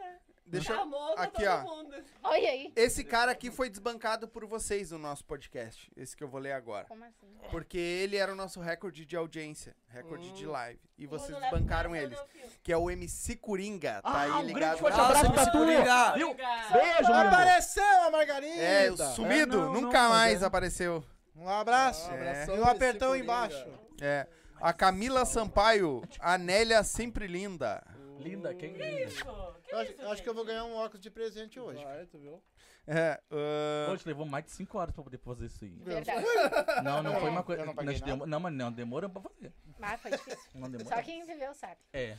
Deixa 0.50 0.72
eu- 0.72 0.76
Chamou 0.78 1.14
pra 1.14 1.24
aqui, 1.24 1.44
todo 1.44 1.48
ó. 1.68 1.76
mundo. 1.76 1.94
Olha 2.24 2.48
aí. 2.50 2.72
Esse 2.74 3.04
cara 3.04 3.32
aqui 3.32 3.50
foi 3.50 3.68
desbancado 3.68 4.26
por 4.26 4.46
vocês 4.46 4.90
no 4.90 4.98
nosso 4.98 5.24
podcast. 5.24 5.90
Esse 5.96 6.16
que 6.16 6.24
eu 6.24 6.28
vou 6.28 6.40
ler 6.40 6.52
agora. 6.52 6.86
Como 6.86 7.04
assim? 7.04 7.26
Porque 7.50 7.76
ele 7.76 8.16
era 8.16 8.32
o 8.32 8.34
nosso 8.34 8.58
recorde 8.60 9.04
de 9.04 9.14
audiência, 9.16 9.76
recorde 9.88 10.32
de 10.32 10.46
live. 10.46 10.80
E 10.98 11.06
vocês 11.06 11.30
leva 11.38 11.40
desbancaram 11.50 11.90
mais, 11.90 12.02
eu 12.02 12.08
eles. 12.08 12.18
não 12.18 12.26
fio. 12.28 12.50
Que 12.62 12.72
é 12.72 12.76
o 12.76 12.90
MC 12.90 13.36
Coringa. 13.36 14.00
Tá 14.02 14.08
Ah, 14.10 14.20
aí 14.22 14.30
um 14.30 14.32
grande 14.34 14.54
ligado. 14.54 14.78
forte 14.78 14.96
lá. 14.96 15.04
abraço 15.06 15.32
pra 15.32 15.46
tu. 15.46 15.58
Coringa. 15.58 16.12
Viu? 16.14 16.34
Beijo, 16.34 17.12
amor. 17.12 17.26
Apareceu 17.26 18.02
a 18.06 18.10
Margarida! 18.10 18.62
É, 18.62 18.90
o 18.90 18.96
sumido, 18.96 19.56
É, 19.56 19.60
não, 19.60 19.72
não, 19.74 19.80
nunca 19.82 20.00
mas 20.00 20.10
mais 20.10 20.42
é. 20.42 20.46
apareceu. 20.46 21.04
Um 21.36 21.48
abraço. 21.48 22.10
Um 22.10 22.14
abração, 22.14 22.56
E 22.56 22.60
um 22.60 22.64
apertão 22.64 23.14
esse 23.14 23.24
Coringa. 23.24 23.24
embaixo. 23.24 23.68
É. 24.00 24.26
A 24.60 24.72
Camila 24.72 25.24
Sampaio, 25.24 26.02
a 26.18 26.36
Nélia 26.36 26.82
sempre 26.82 27.26
linda. 27.28 27.80
Linda, 28.18 28.54
quem 28.54 28.72
Que 28.74 28.82
linda? 28.82 29.00
isso? 29.02 29.24
Que 29.24 29.74
Eu 29.74 29.78
acho, 29.78 29.92
isso, 29.92 30.02
acho 30.08 30.22
que 30.22 30.28
eu 30.28 30.34
vou 30.34 30.44
ganhar 30.44 30.64
um 30.64 30.74
óculos 30.76 31.00
de 31.00 31.10
presente 31.10 31.58
hoje. 31.60 31.82
Vai, 31.84 32.06
tu 32.06 32.18
viu? 32.18 32.42
É, 32.86 33.20
ah, 33.30 33.90
Hoje 33.92 34.02
levou 34.06 34.24
mais 34.24 34.44
de 34.46 34.50
5 34.52 34.78
horas 34.78 34.94
pra 34.94 35.04
poder 35.04 35.18
fazer 35.18 35.46
isso 35.46 35.62
aí. 35.64 35.76
Verdade. 35.84 36.24
Não, 36.82 37.02
não 37.02 37.20
foi 37.20 37.28
uma 37.28 37.42
coisa. 37.42 37.64
Não 37.64 37.74
nós 37.74 38.00
demo- 38.00 38.24
Não, 38.26 38.40
mas 38.40 38.52
não, 38.54 38.72
demorou 38.72 39.10
pra 39.10 39.20
fazer. 39.20 39.52
Mas 39.78 40.00
foi 40.00 40.10
difícil. 40.12 40.38
Não 40.54 40.70
demorou. 40.70 40.88
Só 40.96 41.02
quem 41.02 41.22
viveu 41.26 41.52
sabe. 41.54 41.76
É. 41.92 42.16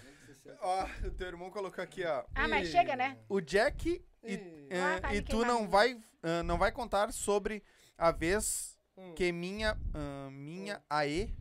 ó, 0.62 0.86
o 1.08 1.12
teu 1.12 1.28
irmão 1.28 1.50
colocou 1.50 1.84
aqui, 1.84 2.06
ó. 2.06 2.24
Ah, 2.36 2.48
mas 2.48 2.68
Ih. 2.68 2.72
chega, 2.72 2.96
né? 2.96 3.18
O 3.28 3.42
Jack 3.42 4.04
e, 4.24 4.34
Ih. 4.34 4.68
eh, 4.70 4.80
Ah, 4.82 5.00
tá, 5.02 5.16
e 5.16 5.22
tu 5.24 5.44
não 5.44 5.68
vai, 5.68 6.00
ah, 6.22 6.44
não 6.44 6.58
vai 6.60 6.72
contar 6.72 7.12
sobre 7.12 7.64
a 7.98 8.12
vez 8.12 8.78
Hum. 8.96 9.14
que 9.16 9.32
minha, 9.32 9.76
ah, 9.96 10.30
minha 10.32 10.82
AE 10.90 11.34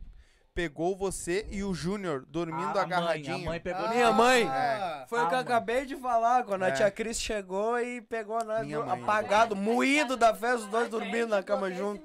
pegou 0.53 0.95
você 0.95 1.45
e 1.49 1.63
o 1.63 1.73
Júnior 1.73 2.25
dormindo 2.27 2.77
Ah, 2.77 2.83
a 2.83 2.85
mãe, 2.87 2.97
agarradinho. 2.97 3.35
A 3.35 3.51
mãe 3.51 3.59
pegou. 3.59 3.89
Minha 3.89 4.11
mãe. 4.11 4.47
Ah, 4.47 5.05
Foi 5.07 5.19
o 5.23 5.27
que 5.27 5.33
eu 5.33 5.37
Ah, 5.37 5.41
acabei 5.41 5.85
de 5.85 5.95
falar, 5.95 6.43
quando 6.43 6.63
É. 6.65 6.69
a 6.69 6.71
tia 6.71 6.91
Cris 6.91 7.19
chegou 7.19 7.79
e 7.79 8.01
pegou 8.01 8.43
nós 8.43 8.67
mãe. 8.67 8.91
apagado, 8.91 9.55
moído 9.57 10.17
da 10.17 10.33
festa, 10.33 10.57
os 10.57 10.65
dois 10.67 10.87
A 10.87 10.89
dormindo 10.89 11.27
na 11.29 11.41
cama 11.43 11.71
junto. 11.71 12.01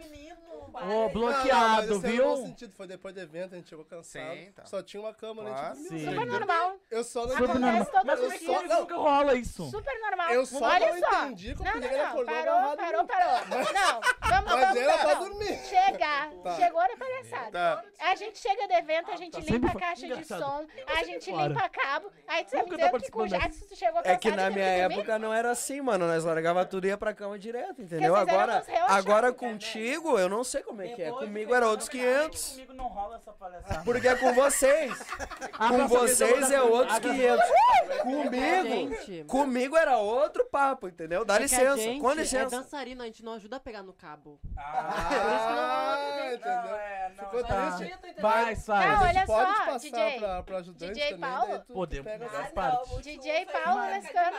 Menino, 0.82 0.94
Ô, 1.04 1.08
para. 1.10 1.18
Não, 1.20 1.24
não, 1.24 1.32
bloqueado, 1.32 2.00
viu? 2.00 2.36
sentido, 2.36 2.72
foi 2.76 2.86
depois 2.86 3.14
do 3.14 3.20
evento, 3.20 3.54
a 3.54 3.56
gente 3.56 3.68
chegou 3.68 3.84
cansado. 3.84 4.32
Sim, 4.34 4.52
tá. 4.52 4.64
Só 4.66 4.82
tinha 4.82 5.00
uma 5.02 5.14
cama, 5.14 5.42
né? 5.42 5.50
Claro. 5.50 5.66
A 5.72 5.74
gente. 5.74 5.88
Sim. 5.88 6.04
Super 6.10 6.26
normal. 6.26 6.76
Eu 6.90 7.04
só 7.04 7.20
não 7.22 7.28
Super 7.30 7.44
Acontece 7.44 7.60
normal. 7.62 7.86
todo 7.86 8.06
Mas 8.06 8.18
dia. 8.20 8.28
por 8.28 8.38
que 8.38 8.44
só- 8.46 8.62
não. 8.62 8.80
nunca 8.80 8.96
rola 8.96 9.34
isso? 9.34 9.70
Super 9.70 10.00
normal. 10.00 10.30
Eu 10.30 10.46
só 10.46 10.64
Olha 10.64 10.92
não 10.94 10.98
só. 11.00 11.24
entendi 11.24 11.54
como 11.54 11.70
não, 11.70 11.80
não, 11.80 11.90
não. 11.90 12.04
acordou 12.06 12.34
Parou, 12.34 12.76
parou, 12.76 13.04
parou. 13.06 13.48
Não, 13.48 14.00
vamos, 14.28 14.44
Mas 14.54 14.60
vamos. 14.60 14.76
era 14.76 14.98
pra 14.98 15.14
não. 15.14 15.28
dormir. 15.28 15.58
Chegar. 15.64 16.24
Tá. 16.44 16.56
Chegou 16.56 16.80
na 16.82 16.96
palhaçada. 16.96 17.50
Tá. 17.50 17.84
A 18.00 18.14
gente 18.16 18.38
chega 18.38 18.66
do 18.68 18.74
evento, 18.74 19.10
a 19.10 19.16
gente 19.16 19.32
tá 19.32 19.40
limpa 19.40 19.68
a 19.68 19.74
caixa 19.80 20.06
de 20.06 20.24
som, 20.26 20.66
a 20.86 21.04
gente 21.04 21.30
limpa 21.32 21.68
cabo. 21.70 22.12
Aí 22.28 22.44
tu 22.44 22.50
dizendo 22.68 23.00
que 23.00 23.10
com 23.10 23.22
o 23.22 23.26
Jackson 23.28 23.64
tu 23.66 23.74
chegou 23.76 24.02
É 24.04 24.14
que 24.16 24.30
na 24.30 24.50
minha 24.50 24.66
época 24.66 25.18
não 25.18 25.32
era 25.32 25.50
assim, 25.52 25.80
mano. 25.80 26.06
Nós 26.06 26.22
largava 26.24 26.66
tudo 26.66 26.84
e 26.84 26.88
ia 26.88 26.98
pra 26.98 27.14
cama 27.14 27.38
direto, 27.38 27.80
entendeu? 27.80 28.14
Agora, 28.14 28.62
agora 28.88 29.32
cara, 29.32 29.32
contigo, 29.32 30.18
eu 30.18 30.28
não 30.28 30.44
sei 30.44 30.62
como 30.64 30.82
é 30.82 30.88
que 30.88 31.02
é. 31.02 31.10
Comigo 31.10 31.54
era 31.54 31.68
outros 31.68 31.88
na 31.88 31.92
500. 31.92 32.48
Comigo 32.50 32.72
não 32.72 32.86
rola 32.88 33.16
essa 33.16 33.32
palhaçada. 33.32 33.82
Porque 33.84 34.08
é 34.08 34.16
com 34.16 34.32
vocês. 34.34 34.92
A 35.58 35.68
Com 35.68 35.86
vocês 35.88 36.50
é 36.50 36.60
outros 36.62 36.96
a- 36.96 37.00
500. 37.00 37.44
Comigo, 38.02 38.34
Gente, 38.64 39.24
comigo 39.24 39.76
era 39.76 39.98
outro 39.98 40.44
papo, 40.46 40.88
entendeu? 40.88 41.24
Dá 41.24 41.34
é 41.34 41.36
que 41.38 41.42
a 41.54 41.74
licença, 41.74 42.00
com 42.00 42.10
É 42.10 42.14
licença. 42.14 42.56
dançarino, 42.56 43.02
a 43.02 43.06
gente 43.06 43.22
não 43.24 43.34
ajuda 43.34 43.56
a 43.56 43.60
pegar 43.60 43.82
no 43.82 43.92
cabo. 43.92 44.40
Ah, 44.56 46.26
entendeu? 46.26 46.40
Não, 46.44 46.76
é, 46.76 47.12
não, 47.16 47.24
Ficou 47.24 47.44
tá. 47.44 47.70
triste. 47.76 47.94
Vai, 48.20 48.56
sai. 48.56 48.88
Não, 48.88 48.96
A 48.96 49.00
olha 49.02 49.12
gente 49.12 49.26
pode 49.26 49.50
só, 49.56 49.64
passar 49.64 49.78
DJ. 49.78 50.18
pra, 50.18 50.42
pra 50.42 50.58
ajudante 50.58 50.92
DJ 50.92 51.10
também, 51.14 51.30
Paulo? 51.30 51.58
tu, 51.66 51.72
Podemos. 51.74 52.04
pega 52.12 52.26
Ah, 52.26 52.44
parte. 52.54 52.90
não, 52.90 53.00
DJ 53.00 53.46
Paulo 53.46 53.80
Lescano. 53.86 54.36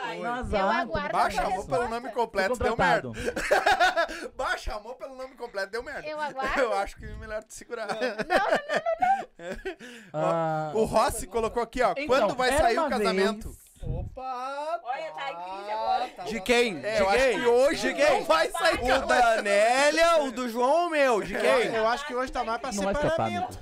Eu 0.56 0.68
aguardo 0.68 1.12
Bah, 1.12 1.26
a 1.26 1.30
chamou 1.30 1.64
pelo 1.66 1.88
nome 1.88 2.10
completo, 2.12 2.56
deu 2.58 2.76
merda. 2.76 3.08
contratado. 3.08 4.32
Bah, 4.36 4.56
chamou 4.56 4.94
pelo 4.94 5.14
nome 5.14 5.34
completo, 5.34 5.70
deu 5.72 5.82
merda. 5.82 6.06
Eu 6.20 6.22
aguardo. 6.22 6.60
Eu 6.60 6.72
acho 6.74 6.96
que 6.96 7.04
é 7.04 7.14
melhor 7.16 7.42
te 7.44 7.54
segurar. 7.54 7.88
Ah, 10.12 10.72
O 10.74 10.84
Rossi 10.84 11.26
colocou 11.26 11.62
aqui, 11.62 11.82
ó. 11.82 11.92
então, 11.92 12.06
quando 12.06 12.34
vai 12.34 12.56
sair 12.56 12.78
o 12.78 12.88
casamento? 12.88 13.48
vez- 13.50 13.66
Opa! 13.82 14.80
Olha, 14.82 15.12
tá 15.12 15.30
em 15.30 15.36
crise 15.36 15.70
agora. 15.70 16.08
tá 16.08 16.22
De 16.24 16.40
quem? 16.40 16.84
É, 16.84 16.94
de 16.96 17.00
eu 17.02 17.08
acho 17.08 17.18
quem? 17.18 17.40
que 17.40 17.46
hoje 17.46 17.88
de 17.88 17.94
quem? 17.94 18.10
não 18.18 18.24
vai 18.24 18.50
sair, 18.50 18.80
O 18.92 19.06
da 19.06 19.42
Nélia, 19.42 20.22
o 20.22 20.32
do 20.32 20.48
João, 20.48 20.86
o 20.86 20.90
meu. 20.90 21.22
De 21.22 21.34
quem? 21.38 21.74
Eu 21.74 21.86
acho 21.86 22.04
que 22.06 22.14
hoje 22.14 22.32
tá 22.32 22.42
mais 22.42 22.60
pra 22.60 22.72
Não 22.72 22.82
separamento. 22.82 23.58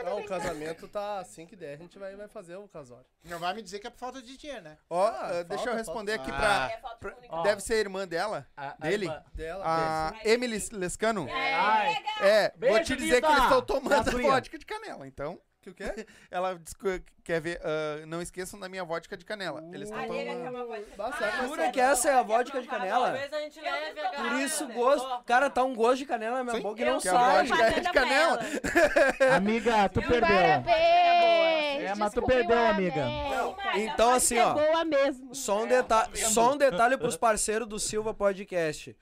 Amigo. 0.00 0.10
Não, 0.16 0.24
o 0.24 0.28
casamento 0.28 0.88
tá 0.88 1.18
assim 1.18 1.46
que 1.46 1.56
der, 1.56 1.74
a 1.74 1.76
gente 1.76 1.98
vai, 1.98 2.14
vai 2.16 2.28
fazer 2.28 2.56
o 2.56 2.68
casório. 2.68 3.04
Não 3.24 3.38
vai 3.38 3.54
me 3.54 3.62
dizer 3.62 3.78
que 3.78 3.86
é 3.86 3.90
por 3.90 3.98
falta 3.98 4.20
de 4.22 4.36
dinheiro, 4.36 4.62
né? 4.62 4.78
Ó, 4.90 5.06
Ah, 5.06 5.38
ah, 5.38 5.42
deixa 5.42 5.70
eu 5.70 5.74
responder 5.76 6.16
falta. 6.18 6.30
aqui 6.32 6.40
pra. 6.40 6.70
É 6.72 6.78
falta 6.80 6.94
de 6.96 7.00
pra- 7.00 7.10
comunicação. 7.12 7.42
deve 7.42 7.60
ser 7.62 7.74
a 7.74 7.78
irmã 7.78 8.06
dela, 8.08 8.46
A- 8.56 8.70
a 8.80 8.88
dele, 8.88 9.06
irmã- 9.06 9.24
Dela, 9.34 9.64
a 9.66 10.12
Emily 10.28 10.68
Lescano. 10.72 11.26
Ai, 11.30 11.94
É, 12.20 12.52
vou 12.58 12.82
te 12.82 12.96
dizer 12.96 13.20
que 13.20 13.26
eles 13.26 13.36
Lisa. 13.42 13.42
estão 13.44 13.62
tomando 13.62 14.22
vodka 14.22 14.58
de 14.58 14.66
canela, 14.66 15.06
então. 15.06 15.40
Que 15.64 15.70
o 15.70 15.74
quê? 15.74 16.06
Ela 16.30 16.54
disse 16.58 16.76
que 16.76 17.02
quer 17.24 17.40
ver. 17.40 17.58
ah, 17.64 18.04
não 18.06 18.20
esqueçam 18.20 18.60
da 18.60 18.68
minha 18.68 18.84
vodka 18.84 19.16
de 19.16 19.24
canela. 19.24 19.64
Eles 19.72 19.88
estão 19.88 19.98
A 19.98 20.06
nega 20.06 20.30
tomando. 20.32 20.42
quer 20.42 20.50
uma 20.50 20.64
voz. 20.66 20.86
Dá 20.94 21.12
certo, 21.12 21.46
Jura 21.46 21.70
que 21.70 21.80
essa 21.80 22.10
é 22.10 22.14
a 22.14 22.22
vodka 22.22 22.60
de 22.60 22.68
canela? 22.68 23.06
Talvez 23.06 23.32
a 23.32 23.40
gente 23.40 23.60
leve 23.60 24.00
a 24.00 24.08
Por 24.10 24.16
garrafa, 24.16 24.42
isso, 24.42 24.68
né? 24.68 24.74
gosto. 24.74 25.24
Cara, 25.24 25.48
tá 25.48 25.64
um 25.64 25.74
gosto 25.74 25.96
de 25.98 26.06
canela 26.06 26.36
na 26.36 26.44
minha 26.44 26.56
Sim, 26.56 26.62
boca 26.62 26.82
e 26.82 26.84
não 26.84 27.00
que 27.00 27.08
a 27.08 27.12
sai. 27.12 27.46
vodka 27.46 27.64
é 27.64 27.80
de 27.80 27.92
canela. 27.92 28.38
amiga, 29.36 29.88
tu 29.88 30.00
perdeu. 30.02 30.20
Parabéns! 30.20 31.82
É, 31.84 31.94
mas 31.96 32.12
tu 32.12 32.20
descobriu 32.20 32.46
perdeu, 32.46 32.58
a 32.58 32.68
amiga. 32.70 33.04
América. 33.04 33.78
Então, 33.78 34.10
assim, 34.12 34.38
ó. 34.38 34.54
boa 34.54 34.84
mesmo. 34.84 35.34
Só 35.34 35.64
um, 35.64 35.68
só 36.14 36.52
um 36.52 36.56
detalhe 36.56 36.96
pros 36.98 37.16
parceiros 37.16 37.66
do 37.66 37.78
Silva 37.78 38.12
Podcast. 38.14 38.96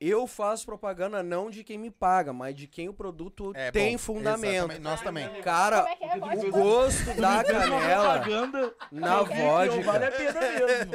Eu 0.00 0.26
faço 0.26 0.64
propaganda 0.64 1.22
não 1.22 1.50
de 1.50 1.62
quem 1.62 1.76
me 1.76 1.90
paga, 1.90 2.32
mas 2.32 2.54
de 2.54 2.66
quem 2.66 2.88
o 2.88 2.94
produto 2.94 3.52
É, 3.54 3.70
tem 3.70 3.92
bom, 3.92 3.98
fundamento. 3.98 4.54
exatamente, 4.54 4.80
Nós 4.80 5.00
também. 5.02 5.28
Cara, 5.42 5.82
Como 5.82 5.88
é 5.92 5.96
que 5.96 6.04
é 6.04 6.18
vodka? 6.18 6.46
o 6.46 6.50
gosto 6.52 7.20
da 7.20 7.44
canela 7.44 8.12
Propaganda 8.20 8.74
na 8.90 9.18
que 9.24 9.34
Vale 9.34 10.04
a 10.06 10.10
vodka. 10.10 10.10
pena 10.16 10.40
mesmo. 10.40 10.92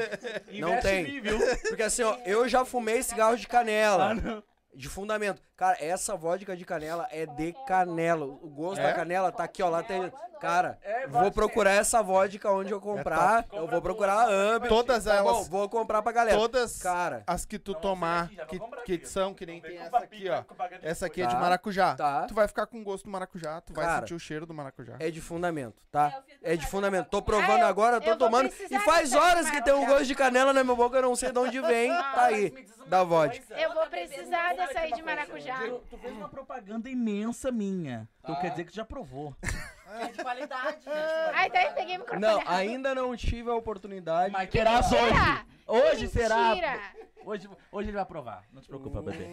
Não 0.59 0.79
tem. 0.81 1.05
em 1.05 1.11
mim, 1.13 1.21
viu? 1.21 1.39
Porque 1.67 1.83
assim, 1.83 2.01
ó, 2.01 2.17
eu 2.25 2.49
já 2.49 2.65
fumei 2.65 3.03
cigarro 3.03 3.37
de 3.37 3.45
Ah, 3.45 3.49
canela. 3.49 4.13
não. 4.15 4.43
De 4.73 4.89
fundamento. 4.89 5.41
Cara, 5.57 5.77
essa 5.79 6.15
vodka 6.17 6.55
de 6.55 6.65
canela 6.65 7.07
é 7.11 7.25
de 7.25 7.53
canela. 7.65 8.25
O 8.25 8.49
gosto 8.49 8.81
É? 8.81 8.83
da 8.83 8.93
canela 8.93 9.31
tá 9.31 9.45
aqui, 9.45 9.63
ó. 9.63 9.69
Lá 9.69 9.81
tem. 9.81 10.11
Cara, 10.41 10.77
É, 10.83 11.07
vou 11.07 11.31
procurar 11.31 11.71
essa 11.71 12.03
vodka 12.03 12.51
onde 12.51 12.71
eu 12.73 12.81
comprar. 12.81 13.45
eu 13.53 13.65
vou 13.65 13.81
procurar 13.81 14.15
a 14.15 14.25
Amber. 14.27 14.67
Todas 14.67 15.05
Tá 15.05 15.23
bom, 15.23 15.29
elas. 15.29 15.47
vou 15.47 15.69
comprar 15.69 16.01
pra 16.01 16.11
galera. 16.11 16.37
Todas 16.37 16.77
Cara, 16.83 17.23
as 17.25 17.45
que 17.45 17.57
tu 17.57 17.71
Não, 17.71 17.79
tomar, 17.79 18.29
que, 18.83 18.97
que 18.97 19.07
são, 19.07 19.33
que 19.33 19.45
nem 19.45 19.61
tem 19.61 19.77
essa 19.77 19.97
aqui, 19.97 20.25
ó. 20.29 20.43
Essa 20.83 21.05
aqui 21.05 21.21
é 21.21 21.25
de 21.25 21.35
maracujá. 21.35 21.95
Tá. 21.95 22.25
Tu 22.27 22.33
vai 22.33 22.47
ficar 22.49 22.67
com 22.67 22.83
gosto 22.83 23.05
do 23.05 23.09
maracujá, 23.11 23.61
tu 23.61 23.73
vai 23.73 23.85
Cara, 23.85 23.99
sentir 24.01 24.13
o 24.13 24.19
cheiro 24.19 24.45
do 24.45 24.53
maracujá. 24.53 24.95
é 24.99 25.09
de 25.09 25.21
fundamento, 25.21 25.81
tá? 25.89 26.21
É, 26.43 26.53
É 26.53 26.57
de 26.57 26.67
fundamento. 26.67 27.07
Tô 27.09 27.21
provando 27.21 27.63
Ah, 27.63 27.67
agora, 27.69 28.01
tô 28.01 28.15
tomando. 28.17 28.51
E 28.69 28.79
faz 28.79 29.13
horas 29.13 29.49
que 29.49 29.61
tem 29.63 29.73
um 29.73 29.85
gosto 29.85 30.05
de 30.05 30.15
canela 30.15 30.51
na 30.51 30.65
minha 30.65 30.75
boca, 30.75 30.97
eu 30.97 31.01
não 31.03 31.15
sei 31.15 31.31
de 31.31 31.39
onde 31.39 31.61
vem. 31.61 31.89
Tá 31.89 32.25
aí, 32.25 32.51
da 32.87 33.03
vodka. 33.05 33.55
Eu 33.57 33.73
vou 33.73 33.87
precisar 33.87 34.53
dessa 34.53 34.79
aí 34.81 34.91
de 34.91 35.01
maracujá. 35.01 35.44
Tu, 35.53 35.81
tu 35.89 35.97
fez 35.97 36.13
uma 36.13 36.29
propaganda 36.29 36.89
imensa 36.89 37.51
minha. 37.51 38.07
Tu 38.25 38.35
quer 38.41 38.49
dizer 38.51 38.63
que 38.65 38.71
tu 38.71 38.75
já 38.75 38.85
provou. 38.85 39.35
É 39.99 40.07
de 40.07 40.21
qualidade, 40.23 40.83
gente. 40.83 40.89
Ai, 41.33 41.49
daí 41.49 41.71
peguei 41.73 41.95
o 41.95 41.99
microfone. 41.99 42.21
Não, 42.21 42.41
errado. 42.41 42.55
ainda 42.55 42.95
não 42.95 43.15
tive 43.15 43.49
a 43.49 43.55
oportunidade. 43.55 44.33
Mas 44.33 44.49
terás 44.49 44.91
hoje. 44.91 45.45
Mentira! 45.67 45.91
Hoje 45.93 46.07
será. 46.07 46.49
Mentira! 46.49 46.79
Hoje, 47.25 47.49
hoje 47.71 47.89
ele 47.89 47.95
vai 47.97 48.05
provar. 48.05 48.43
Não 48.53 48.61
te 48.61 48.67
preocupa, 48.67 49.01
bebê. 49.01 49.25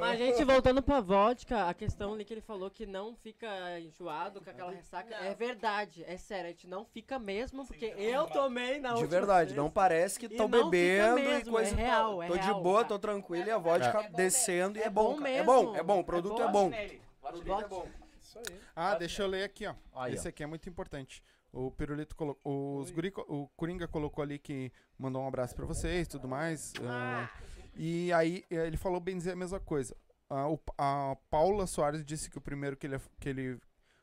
Mas, 0.00 0.18
gente, 0.18 0.42
voltando 0.44 0.80
pra 0.82 0.98
vodka, 1.00 1.68
a 1.68 1.74
questão 1.74 2.14
ali 2.14 2.24
que 2.24 2.32
ele 2.32 2.40
falou 2.40 2.70
que 2.70 2.86
não 2.86 3.14
fica 3.14 3.78
enjoado 3.80 4.40
com 4.40 4.48
aquela 4.48 4.70
ressaca, 4.72 5.14
é 5.16 5.34
verdade, 5.34 6.02
é 6.06 6.16
sério, 6.16 6.46
a 6.46 6.50
gente 6.52 6.66
não 6.66 6.86
fica 6.86 7.18
mesmo, 7.18 7.66
porque 7.66 7.84
eu 7.98 8.26
tomei 8.28 8.80
na 8.80 8.94
De 8.94 9.04
verdade, 9.06 9.50
vez. 9.50 9.56
não 9.58 9.70
parece 9.70 10.18
que 10.18 10.24
E 10.24 10.30
estão 10.30 10.48
não 10.48 10.58
fica 10.58 10.70
bebendo 10.70 11.18
e 11.18 11.22
mesmo, 11.22 11.52
coisa. 11.52 11.70
é 11.70 11.74
real, 11.84 12.22
é 12.22 12.26
tô 12.28 12.36
de 12.38 12.54
boa, 12.54 12.82
tô 12.84 12.98
tranquilo 12.98 13.46
e 13.46 13.50
a 13.50 13.58
vodka 13.58 14.00
É 14.04 14.08
descendo 14.08 14.78
e 14.78 14.82
é 14.82 14.86
É 14.86 14.90
bom. 14.90 15.18
É 15.18 15.20
mesmo. 15.20 15.44
bom, 15.44 15.76
é 15.76 15.82
bom, 15.82 15.96
o 15.98 16.00
É 16.00 16.04
produto 16.04 16.36
bom. 16.36 16.42
é 16.42 16.48
bom. 16.50 17.00
Produto 17.20 17.60
é 17.60 17.68
bom. 17.68 17.86
Isso 18.22 18.38
aí. 18.38 18.60
Ah, 18.74 18.94
deixa 18.94 19.22
eu 19.22 19.26
ler 19.26 19.44
aqui, 19.44 19.66
ó. 19.66 19.74
Aí, 19.94 20.14
Esse 20.14 20.28
ó. 20.28 20.30
aqui 20.30 20.42
é 20.42 20.46
muito 20.46 20.66
importante. 20.66 21.22
O 21.52 21.70
Pirulito 21.70 22.14
colocou. 22.14 22.78
Os 22.78 22.90
guri, 22.90 23.12
o 23.28 23.48
Coringa 23.56 23.88
colocou 23.88 24.22
ali 24.22 24.38
que 24.38 24.72
mandou 24.98 25.22
um 25.22 25.26
abraço 25.28 25.54
pra 25.54 25.66
vocês 25.66 26.06
e 26.06 26.10
tudo 26.10 26.28
mais. 26.28 26.72
ah, 26.86 27.28
e 27.74 28.12
aí 28.12 28.44
ele 28.50 28.76
falou 28.76 29.00
bem 29.00 29.16
dizer 29.16 29.32
a 29.32 29.36
mesma 29.36 29.58
coisa. 29.60 29.96
Ah, 30.28 30.48
o- 30.48 30.60
a 30.78 31.16
Paula 31.28 31.66
Soares 31.66 32.04
disse 32.04 32.30
que 32.30 32.38
o 32.38 32.40
primeiro 32.40 32.76
que 32.76 32.86
ele, 32.86 32.98
que 33.18 33.28
ele. 33.28 33.60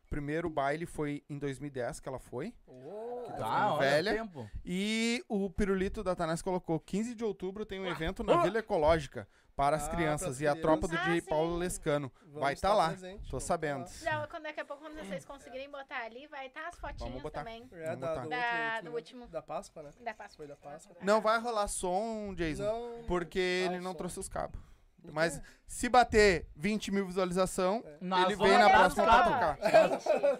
Primeiro 0.10 0.50
baile 0.50 0.86
foi 0.86 1.22
em 1.30 1.38
2010, 1.38 2.00
que 2.00 2.08
ela 2.08 2.20
foi. 2.20 2.54
Oh, 2.66 3.30
Tá, 3.38 3.74
olha 3.76 3.80
velha. 3.80 4.12
o 4.14 4.16
tempo. 4.16 4.50
E 4.64 5.22
o 5.28 5.50
Pirulito 5.50 6.02
da 6.02 6.16
Tanás 6.16 6.42
colocou: 6.42 6.80
15 6.80 7.14
de 7.14 7.26
outubro 7.26 7.66
tem 7.66 7.80
um 7.80 7.86
evento 7.88 8.24
na 8.24 8.42
Vila 8.42 8.60
Ecológica 8.60 9.28
para 9.58 9.76
as 9.76 9.88
Ah, 9.88 9.92
crianças. 9.92 10.40
E 10.40 10.48
a 10.48 10.56
tropa 10.56 10.82
do 10.88 10.90
crianças. 10.90 11.06
DJ 11.08 11.18
Ah, 11.18 11.22
sim. 11.24 11.30
Paulo 11.30 11.58
Lescano. 11.58 12.12
vamos 12.28 12.40
Vai 12.40 12.54
estar 12.54 12.70
tá 12.70 12.76
lá. 12.76 12.88
presente, 12.90 13.30
Tô 13.30 13.40
sabendo. 13.40 13.86
tá. 13.86 13.92
Já, 14.04 14.28
quando 14.28 14.44
daqui 14.44 14.60
a 14.62 14.66
pouco, 14.66 14.84
quando 14.84 14.96
vocês 15.00 15.26
conseguirem 15.26 15.70
botar 15.70 16.04
ali, 16.06 16.28
vai 16.28 16.46
estar 16.46 16.68
as 16.68 16.76
fotinhas 16.80 17.22
botar. 17.24 17.40
também. 17.40 17.68
É, 17.74 17.86
Vamos 17.88 18.00
da, 18.00 18.08
botar. 18.10 18.22
do, 18.22 18.30
Da- 18.30 18.82
do 18.82 18.92
último. 18.96 19.28
Da 19.28 19.42
Páscoa, 19.42 19.82
né? 19.84 19.90
Da 20.00 20.14
Páscoa. 20.14 20.38
Foi 20.38 20.48
da 20.48 20.56
Páscoa. 20.56 20.96
Não 21.02 21.20
vai 21.20 21.40
rolar 21.40 21.68
som, 21.68 22.34
Jason. 22.36 22.64
Não. 22.64 23.04
Porque 23.08 23.66
Ah, 23.68 23.74
ele 23.74 23.80
não 23.82 23.92
som. 23.94 23.98
trouxe 23.98 24.20
os 24.20 24.30
cabos. 24.30 24.62
Mas 25.14 25.42
se 25.68 25.90
bater 25.90 26.48
20 26.56 26.92
mil 26.92 27.06
visualização, 27.06 27.84
Nós 28.00 28.26
ele 28.26 28.36
vem 28.36 28.58
na 28.58 28.70
próxima 28.70 29.04
pra 29.04 29.24
tocar. 29.24 29.60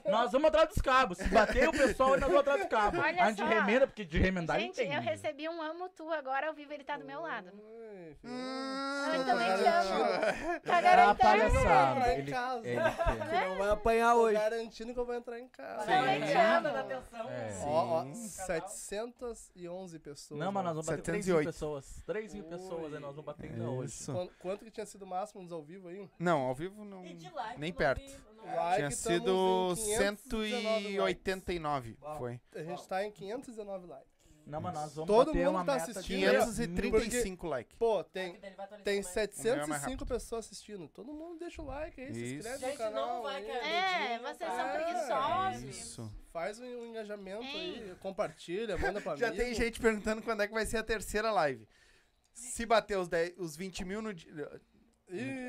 Nós 0.10 0.32
vamos 0.32 0.48
atrás 0.48 0.70
dos 0.70 0.82
cabos. 0.82 1.18
Se 1.18 1.28
bater 1.30 1.68
o 1.68 1.72
pessoal, 1.72 2.12
nós 2.12 2.22
vamos 2.22 2.38
atrás 2.40 2.60
dos 2.62 2.70
cabos. 2.70 3.00
Olha 3.00 3.24
a 3.24 3.28
gente 3.30 3.38
só. 3.42 3.46
remenda, 3.48 3.86
porque 3.88 4.06
de 4.06 4.18
remendar 4.20 4.60
Gente, 4.60 4.76
tem. 4.76 4.94
eu 4.94 5.02
recebi 5.02 5.50
um 5.50 5.62
amo 5.62 5.90
tu 5.90 6.10
agora 6.12 6.48
ao 6.48 6.54
vivo, 6.54 6.72
ele 6.74 6.84
tá 6.84 6.98
do 6.98 7.06
meu 7.06 7.22
lado. 7.22 7.48
Oi. 7.54 8.16
Hum, 8.24 9.14
Eu 9.16 9.26
também 9.26 9.58
te 9.58 9.64
garantindo- 9.64 10.04
amo. 10.04 10.62
Tá. 10.64 10.80
Entrar 10.80 11.38
em 11.38 12.20
Ele, 12.20 12.32
casa. 12.32 12.68
ele 12.68 12.80
quer. 12.82 12.96
Que 13.42 13.48
não 13.50 13.58
vai 13.58 13.70
apanhar 13.70 14.14
Tô 14.14 14.20
hoje. 14.22 14.34
garantindo 14.40 14.94
que 14.94 15.00
eu 15.00 15.06
vou 15.06 15.16
entrar 15.16 15.40
em 15.40 15.48
casa. 15.50 15.86
Também 15.86 16.22
te 16.22 16.34
amo. 16.34 16.68
É. 16.68 17.64
Ó, 17.66 18.02
ó, 18.02 18.06
711 18.14 20.00
pessoas. 20.00 20.40
Não, 20.40 20.52
mas 20.52 20.64
nós 20.64 20.74
vamos 20.74 20.86
bater 20.88 21.02
3 21.02 21.26
mil 21.26 21.36
708. 21.38 21.46
pessoas. 21.54 22.04
3 22.06 22.34
mil 22.34 22.44
pessoas 22.46 22.94
aí 22.94 23.00
nós 23.00 23.12
vamos 23.16 23.26
bater 23.26 23.52
ainda 23.52 23.70
hoje. 23.70 23.94
Isso. 23.94 24.32
Quanto, 24.40 24.57
quanto 24.58 24.66
que 24.66 24.72
tinha 24.72 24.86
sido 24.86 25.04
o 25.04 25.08
máximo 25.08 25.42
nos 25.44 25.52
ao 25.52 25.62
vivo 25.64 25.88
aí? 25.88 26.10
Não, 26.18 26.40
ao 26.42 26.56
vivo 26.56 26.84
não. 26.84 27.06
E 27.06 27.14
de 27.14 27.30
like, 27.30 27.60
Nem 27.60 27.72
perto. 27.72 28.02
vi, 28.02 28.16
não- 28.36 28.46
Like, 28.56 28.78
Tinha 28.78 28.92
sido 28.92 29.72
em 29.74 29.76
519 29.76 30.96
189. 30.96 31.98
Foi. 32.18 32.40
A 32.56 32.64
gente 32.64 32.88
tá 32.88 33.04
em 33.06 33.12
519 33.12 33.88
likes. 33.88 34.18
Não, 34.46 34.62
mas 34.62 34.74
nós 34.76 34.96
vamos 34.96 35.08
Todo 35.14 35.36
mundo 35.36 35.50
uma 35.50 35.66
tá 35.66 35.76
assistindo. 35.76 36.06
535 36.22 37.48
likes. 37.48 37.76
Pô, 37.78 38.02
tem, 38.02 38.36
atualizar 38.38 38.80
tem 38.82 39.02
mais. 39.02 39.12
O 39.12 39.44
meu 39.44 39.54
é 39.54 39.56
mais 39.68 39.82
705 39.82 40.06
pessoas 40.06 40.46
assistindo. 40.46 40.88
Todo 40.88 41.12
mundo 41.14 41.38
deixa 41.38 41.62
o 41.62 41.66
like 41.66 42.00
aí, 42.00 42.14
se 42.14 42.20
Isso. 42.24 42.36
inscreve 42.48 42.60
Gente, 42.60 42.72
no 42.72 42.78
canal. 42.78 43.08
não 43.16 43.24
vai 43.24 43.44
cair. 43.44 43.58
É, 43.58 44.20
vocês 44.20 44.54
são 44.54 44.70
preguiçosos. 44.72 45.64
Isso. 45.78 46.12
Faz 46.32 46.60
um 46.62 46.86
engajamento 46.86 47.44
Ei. 47.44 47.84
aí, 47.90 47.96
compartilha, 48.00 48.78
manda 48.78 49.02
pra 49.02 49.18
Já 49.18 49.28
amigo. 49.28 49.44
tem 49.44 49.54
gente 49.54 49.82
perguntando 49.82 50.22
quando 50.22 50.42
é 50.44 50.48
que 50.48 50.54
vai 50.54 50.66
ser 50.66 50.78
a 50.78 50.84
terceira 50.84 51.30
live. 51.32 51.68
Se 52.38 52.66
bater 52.66 52.98
os, 52.98 53.08
10, 53.08 53.34
os 53.38 53.56
20 53.56 53.84
mil 53.84 54.02
no 54.02 54.14
dia. 54.14 54.62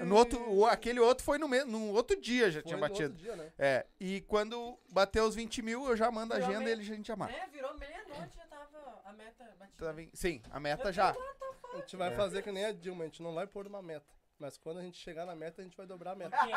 No 0.04 0.14
outro, 0.16 0.40
o- 0.52 0.64
aquele 0.66 1.00
outro 1.00 1.24
foi 1.24 1.36
no, 1.36 1.48
me, 1.48 1.64
no 1.64 1.90
outro 1.92 2.18
dia 2.20 2.48
já 2.50 2.60
foi 2.60 2.68
tinha 2.68 2.76
no 2.76 2.80
batido. 2.80 3.10
outro 3.10 3.18
dia, 3.22 3.34
né? 3.36 3.52
É, 3.58 3.86
e 3.98 4.20
quando 4.22 4.78
bater 4.88 5.20
os 5.20 5.34
20 5.34 5.60
mil, 5.62 5.84
eu 5.88 5.96
já 5.96 6.10
mando 6.10 6.32
a 6.32 6.36
agenda 6.36 6.60
e 6.60 6.64
meia- 6.64 6.72
ele 6.72 6.82
a 6.82 6.84
gente 6.84 7.06
já 7.08 7.16
marca. 7.16 7.34
É, 7.36 7.46
virou 7.48 7.76
meia-noite, 7.76 8.36
já 8.36 8.46
tava 8.46 9.00
a 9.04 9.12
meta 9.12 9.44
batida. 9.58 9.92
Tá? 9.92 10.10
Sim, 10.14 10.40
a 10.50 10.60
meta 10.60 10.92
já. 10.92 11.10
A 11.74 11.76
gente 11.78 11.96
vai 11.96 12.14
fazer 12.14 12.42
que 12.42 12.50
nem 12.52 12.64
a 12.66 12.72
Dilma, 12.72 13.02
a 13.04 13.06
gente 13.08 13.22
não 13.22 13.34
vai 13.34 13.46
pôr 13.46 13.66
uma 13.66 13.82
meta. 13.82 14.06
Mas 14.38 14.56
quando 14.56 14.78
a 14.78 14.82
gente 14.82 14.96
chegar 14.98 15.26
na 15.26 15.34
meta, 15.34 15.60
a 15.60 15.64
gente 15.64 15.76
vai 15.76 15.84
dobrar 15.84 16.12
a 16.12 16.14
meta. 16.14 16.36
3%, 16.36 16.48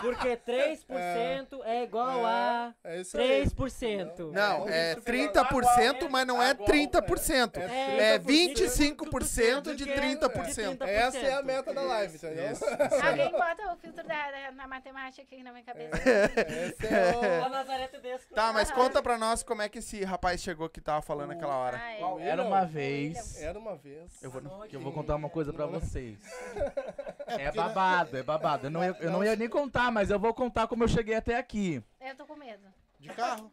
porque 0.00 0.36
3% 0.36 1.60
é 1.64 1.82
igual 1.82 2.24
a 2.24 2.72
É 2.84 3.00
isso 3.00 3.18
aí. 3.18 3.44
3%. 3.46 4.30
Não, 4.32 4.58
Vamos 4.60 4.72
é 4.72 4.94
justificar. 4.94 5.48
30%, 5.48 6.08
mas 6.08 6.24
não 6.26 6.40
é 6.42 6.54
30%. 6.54 7.56
É 7.58 8.14
É 8.14 8.18
25% 8.18 9.74
de 9.74 9.84
30%. 9.86 10.82
Essa 10.86 11.18
é 11.18 11.32
a 11.34 11.42
meta 11.42 11.72
da 11.74 11.82
live, 11.82 12.16
entendeu? 12.16 12.52
Isso. 12.52 12.64
Alguém 13.04 13.30
bota 13.32 13.72
o 13.72 13.76
filtro 13.76 14.06
da, 14.06 14.30
da- 14.30 14.52
na 14.52 14.66
matemática 14.68 15.22
aqui 15.22 15.42
na 15.42 15.50
minha 15.52 15.64
cabeça. 15.64 15.96
Esse 15.96 16.86
é 16.86 17.16
o... 17.16 17.22
Nazaré 17.52 17.88
Tedesco. 17.88 18.32
Tá, 18.34 18.52
mas 18.52 18.70
conta 18.70 19.02
pra 19.02 19.18
nós 19.18 19.42
como 19.42 19.62
é 19.62 19.68
que 19.68 19.78
esse 19.80 20.04
rapaz 20.04 20.40
chegou 20.40 20.68
que 20.68 20.80
tava 20.80 21.02
falando 21.02 21.32
aquela 21.32 21.56
hora. 21.56 21.76
Ah, 21.82 21.92
é. 22.20 22.28
Era 22.28 22.42
uma 22.44 22.64
vez. 22.64 23.42
Era 23.42 23.58
uma 23.58 23.74
vez. 23.76 24.22
Eu 24.22 24.30
vou, 24.30 24.40
Que 24.68 24.76
eu 24.76 24.80
vou 24.80 24.91
contar 24.92 25.16
uma 25.16 25.28
coisa 25.30 25.52
pra 25.52 25.66
vocês. 25.66 26.18
É 27.26 27.50
babado, 27.50 28.14
é 28.18 28.22
babado. 28.22 28.66
Eu 28.66 28.70
não, 28.70 28.84
ia, 28.84 28.96
eu 29.00 29.10
não 29.10 29.24
ia 29.24 29.34
nem 29.34 29.48
contar, 29.48 29.90
mas 29.90 30.10
eu 30.10 30.18
vou 30.18 30.34
contar 30.34 30.66
como 30.66 30.84
eu 30.84 30.88
cheguei 30.88 31.14
até 31.14 31.38
aqui. 31.38 31.82
Eu 31.98 32.14
tô 32.14 32.26
com 32.26 32.36
medo. 32.36 32.62
De 33.00 33.08
carro. 33.08 33.50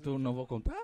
Tu 0.00 0.16
não 0.16 0.32
vou 0.32 0.46
contar? 0.46 0.80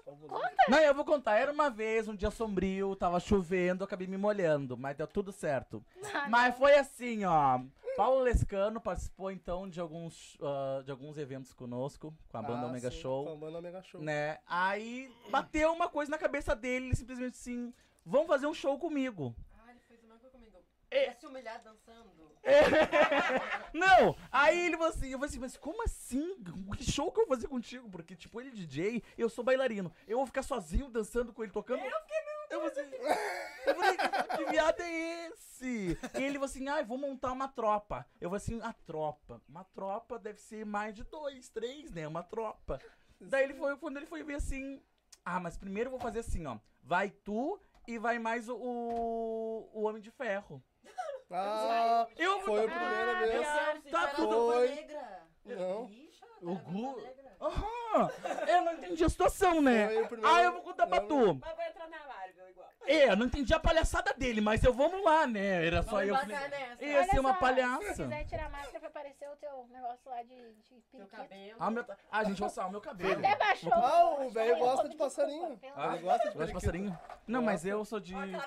Não, 0.69 0.79
eu 0.79 0.93
vou 0.93 1.05
contar. 1.05 1.39
Era 1.39 1.53
uma 1.53 1.71
vez, 1.71 2.09
um 2.09 2.17
dia 2.17 2.31
sombrio, 2.31 2.97
tava 2.97 3.21
chovendo, 3.21 3.85
acabei 3.85 4.09
me 4.09 4.17
molhando, 4.17 4.77
mas 4.77 4.97
deu 4.97 5.07
tudo 5.07 5.31
certo. 5.31 5.85
Mas 6.29 6.57
foi 6.57 6.75
assim, 6.75 7.25
ó. 7.25 7.61
Paulo 7.97 8.21
Lescano 8.21 8.79
participou 8.79 9.31
então 9.31 9.67
de 9.69 9.81
alguns, 9.81 10.37
ah, 10.43 10.83
de 10.85 10.91
alguns 10.91 11.17
eventos 11.17 11.55
conosco, 11.55 12.13
com 12.29 12.37
a 12.37 12.43
banda 12.43 12.67
Ah, 12.67 12.67
Omega 12.67 12.91
sim, 12.91 12.99
Show. 12.99 13.25
Com 13.25 13.33
a 13.33 13.37
banda 13.37 13.59
Omega 13.59 13.83
Show. 13.83 14.03
Né? 14.03 14.39
Aí 14.47 15.11
bateu 15.31 15.73
uma 15.73 15.89
coisa 15.89 16.11
na 16.11 16.19
cabeça 16.19 16.55
dele, 16.55 16.87
ele 16.87 16.97
simplesmente 16.97 17.35
assim, 17.35 17.73
vamos 18.05 18.27
fazer 18.27 18.47
um 18.47 18.53
show 18.53 18.79
comigo. 18.79 19.35
Ah, 19.55 19.71
ele 19.71 19.81
fez 19.89 19.99
a 20.01 20.03
mesma 20.03 20.19
coisa 20.19 20.37
comigo. 20.37 20.59
É. 20.97 21.15
Se 21.15 21.27
humilhar 21.27 21.63
dançando. 21.63 22.11
Não! 23.75 24.17
Aí 24.31 24.67
ele 24.67 24.77
falou 24.77 24.93
assim, 24.93 25.09
eu 25.09 25.19
falei 25.19 25.29
assim, 25.29 25.39
mas 25.39 25.57
como 25.57 25.83
assim? 25.83 26.37
Que 26.77 26.85
show 26.91 27.11
que 27.11 27.21
eu 27.21 27.27
vou 27.27 27.37
fazer 27.37 27.49
contigo? 27.49 27.89
Porque, 27.91 28.15
tipo, 28.15 28.41
ele 28.41 28.51
é 28.51 28.53
DJ, 28.53 29.03
eu 29.19 29.29
sou 29.29 29.45
bailarino. 29.45 29.93
Eu 30.07 30.19
vou 30.19 30.27
ficar 30.27 30.43
sozinho 30.43 30.89
dançando 30.89 31.33
com 31.33 31.43
ele 31.43 31.53
tocando. 31.53 31.81
Eu 31.81 32.01
fiquei 32.03 32.25
meio. 32.25 32.37
Eu 32.49 32.71
falei, 32.71 32.87
assim, 32.87 32.97
eu 33.67 33.75
falei, 33.75 33.97
que 34.37 34.51
viado 34.51 34.81
é 34.81 35.27
esse? 35.27 35.99
E 36.15 36.23
ele 36.23 36.35
falou 36.35 36.45
assim, 36.45 36.69
ai, 36.69 36.85
vou 36.85 36.97
montar 36.97 37.33
uma 37.33 37.49
tropa. 37.49 38.07
Eu 38.21 38.31
falei 38.31 38.43
assim, 38.43 38.61
a 38.63 38.73
tropa. 38.73 39.43
Uma 39.49 39.65
tropa 39.65 40.19
deve 40.19 40.41
ser 40.41 40.65
mais 40.65 40.95
de 40.95 41.03
dois, 41.03 41.49
três, 41.49 41.91
né? 41.91 42.07
Uma 42.07 42.23
tropa. 42.23 42.81
Daí 43.21 43.45
ele 43.45 43.55
foi, 43.55 43.77
quando 43.77 43.97
ele 43.97 44.07
foi 44.07 44.23
ver 44.23 44.37
assim, 44.37 44.81
ah, 45.25 45.41
mas 45.41 45.57
primeiro 45.57 45.89
eu 45.89 45.93
vou 45.93 46.01
fazer 46.01 46.21
assim, 46.21 46.47
ó. 46.47 46.59
Vai 46.83 47.11
tu 47.11 47.61
e 47.87 47.99
vai 47.99 48.19
mais 48.19 48.49
o, 48.49 48.57
o, 48.57 49.71
o 49.73 49.83
Homem 49.83 50.01
de 50.01 50.11
Ferro. 50.11 50.63
Ah, 51.31 52.07
Eu 52.17 52.41
foi 52.41 52.65
a 52.65 52.67
vou. 52.67 52.69
primeira 52.77 53.11
Ah, 53.11 53.19
vez. 53.21 53.33
pior. 53.33 53.81
Tá 53.91 54.07
tudo. 54.15 54.53
Foi. 54.53 54.69
negra. 54.69 55.23
Não. 55.45 55.85
Ixi, 55.89 56.21
O 56.43 56.57
cara, 56.57 56.71
Gu-. 56.71 57.03
Aham! 57.41 58.11
Eu 58.49 58.63
não 58.65 58.73
entendi 58.75 59.05
a 59.05 59.09
situação, 59.09 59.61
né? 59.61 59.87
O 60.03 60.09
primeiro- 60.09 60.27
Ah, 60.35 60.43
eu 60.43 60.53
vou 60.53 60.63
contar 60.63 60.87
pra 60.87 61.01
tu. 61.01 61.35
Mas 61.35 61.57
vai 61.57 61.69
entrar 61.69 61.89
na 61.89 61.97
igual. 61.99 62.16
É, 62.87 63.11
eu 63.11 63.17
não 63.17 63.27
entendi 63.27 63.53
a 63.53 63.59
palhaçada 63.59 64.13
dele, 64.15 64.41
mas 64.41 64.63
eu 64.63 64.73
vamos 64.73 65.03
lá, 65.05 65.27
né? 65.27 65.67
Era 65.67 65.83
só 65.83 65.91
Vamos 65.93 66.09
eu. 66.09 66.15
falei, 66.17 66.37
nessa. 66.37 66.85
Ia 66.85 66.97
Olha 66.99 67.07
ser 67.11 67.21
uma 67.21 67.33
só, 67.33 67.39
palhaça. 67.41 67.95
Se 67.95 68.03
quiser 68.03 68.25
tirar 68.27 68.47
a 68.47 68.51
máscara 68.51 68.79
pra 68.81 68.89
aparecer 68.89 69.29
o 69.29 69.37
teu 69.37 69.67
negócio 69.71 70.11
lá 70.11 70.23
de, 70.23 70.29
de 70.55 70.75
periquito. 70.93 71.07
cabelo. 71.17 71.57
Ah, 71.59 71.71
meu, 71.71 71.85
ah, 72.11 72.25
gente, 72.25 72.43
olha 72.43 72.51
só, 72.51 72.67
o 72.67 72.71
meu 72.71 72.81
cabelo. 72.81 73.19
Até 73.19 73.37
baixou. 73.37 73.73
Ah, 73.75 74.17
o 74.21 74.31
velho 74.31 74.59
gosta 74.59 74.89
de 74.89 74.97
passarinho. 74.97 75.57
desculpa, 75.57 75.75
Ah, 75.77 75.95
Ele 75.95 76.03
gosta 76.03 76.03
de 76.03 76.05
Gosta 76.05 76.29
de 76.29 76.37
periquito. 76.37 76.55
passarinho? 76.55 76.99
Não, 77.27 77.43
mas 77.43 77.65
eu 77.67 77.85
sou 77.85 77.99
de. 78.01 78.15
Piscina. 78.15 78.45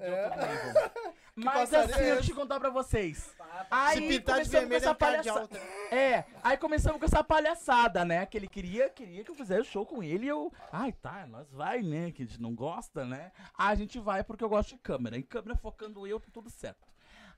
É. 0.00 0.30
Mas 1.38 1.74
assim, 1.74 2.00
é 2.00 2.12
eu 2.12 2.22
te 2.22 2.32
contar 2.32 2.58
pra 2.58 2.70
vocês. 2.70 3.36
Aí 3.70 3.96
Se 3.98 4.08
pintar 4.08 4.40
de 4.42 4.48
começamos 4.48 4.52
com 4.52 4.58
vermelho, 4.60 4.76
essa 4.76 4.90
é 4.90 4.94
palhaçada. 4.94 5.58
É, 5.90 6.24
aí 6.42 6.56
começamos 6.56 6.98
com 6.98 7.04
essa 7.04 7.22
palhaçada, 7.22 8.06
né? 8.06 8.24
Que 8.24 8.38
ele 8.38 8.48
queria, 8.48 8.88
queria 8.88 9.22
que 9.22 9.30
eu 9.30 9.34
fizesse 9.34 9.64
show 9.68 9.84
com 9.84 10.02
ele 10.02 10.24
e 10.24 10.28
eu. 10.28 10.50
Ai, 10.72 10.92
tá, 10.92 11.26
nós 11.26 11.52
vai, 11.52 11.82
né? 11.82 12.10
Que 12.10 12.22
a 12.22 12.26
gente 12.26 12.40
não 12.40 12.54
gosta, 12.54 13.04
né? 13.04 13.32
A 13.54 13.74
gente 13.76 13.98
vai 13.98 14.24
porque 14.24 14.42
eu 14.42 14.48
gosto 14.48 14.70
de 14.70 14.78
câmera. 14.78 15.16
Em 15.16 15.22
câmera 15.22 15.56
focando 15.56 16.06
eu, 16.06 16.20
tá 16.20 16.28
tudo 16.32 16.50
certo. 16.50 16.86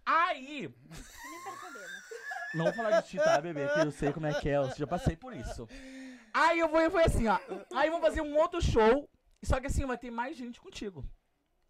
Aí. 0.05 0.63
Nem. 0.63 2.09
Não 2.55 2.65
vou 2.65 2.75
falar 2.75 3.01
de 3.01 3.09
ti, 3.09 3.17
tá, 3.19 3.41
bebê? 3.41 3.69
Que 3.69 3.81
eu 3.81 3.91
sei 3.91 4.13
como 4.13 4.27
é 4.27 4.41
que 4.41 4.49
é, 4.49 4.57
eu 4.57 4.71
já 4.75 4.87
passei 4.87 5.17
por 5.17 5.35
isso. 5.35 5.69
Aí 6.33 6.59
eu 6.59 6.69
vou 6.69 6.81
e 6.81 6.91
foi 6.91 7.05
assim, 7.05 7.27
ó. 7.27 7.39
Aí 7.75 7.91
vamos 7.91 8.07
fazer 8.07 8.21
um 8.21 8.37
outro 8.37 8.61
show. 8.61 9.09
Só 9.43 9.61
que 9.61 9.67
assim, 9.67 9.85
vai 9.85 9.99
ter 9.99 10.11
mais 10.11 10.37
gente 10.37 10.61
contigo. 10.61 11.05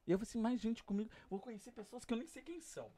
E 0.07 0.12
eu 0.12 0.19
falei 0.19 0.29
assim, 0.29 0.41
mais 0.41 0.61
gente 0.61 0.85
comigo. 0.85 1.11
Vou 1.29 1.41
conhecer 1.41 1.73
pessoas 1.73 2.05
que 2.05 2.14
eu 2.14 2.19
nem 2.19 2.27
sei 2.27 2.43
quem 2.43 2.61
são. 2.61 2.91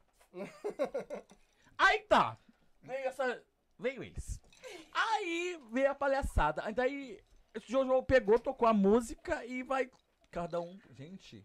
Aí 1.78 2.00
tá. 2.00 2.38
Veio 2.82 3.08
essa. 3.08 3.42
Veio 3.78 4.02
eles. 4.02 4.40
Aí 4.92 5.60
veio 5.72 5.90
a 5.90 5.94
palhaçada. 5.94 6.62
Aí 6.64 6.74
daí 6.74 7.20
Jojo 7.66 8.02
pegou, 8.02 8.38
tocou 8.38 8.68
a 8.68 8.72
música 8.72 9.44
e 9.44 9.62
vai. 9.62 9.90
Cada 10.30 10.60
um. 10.60 10.78
Gente, 10.90 11.42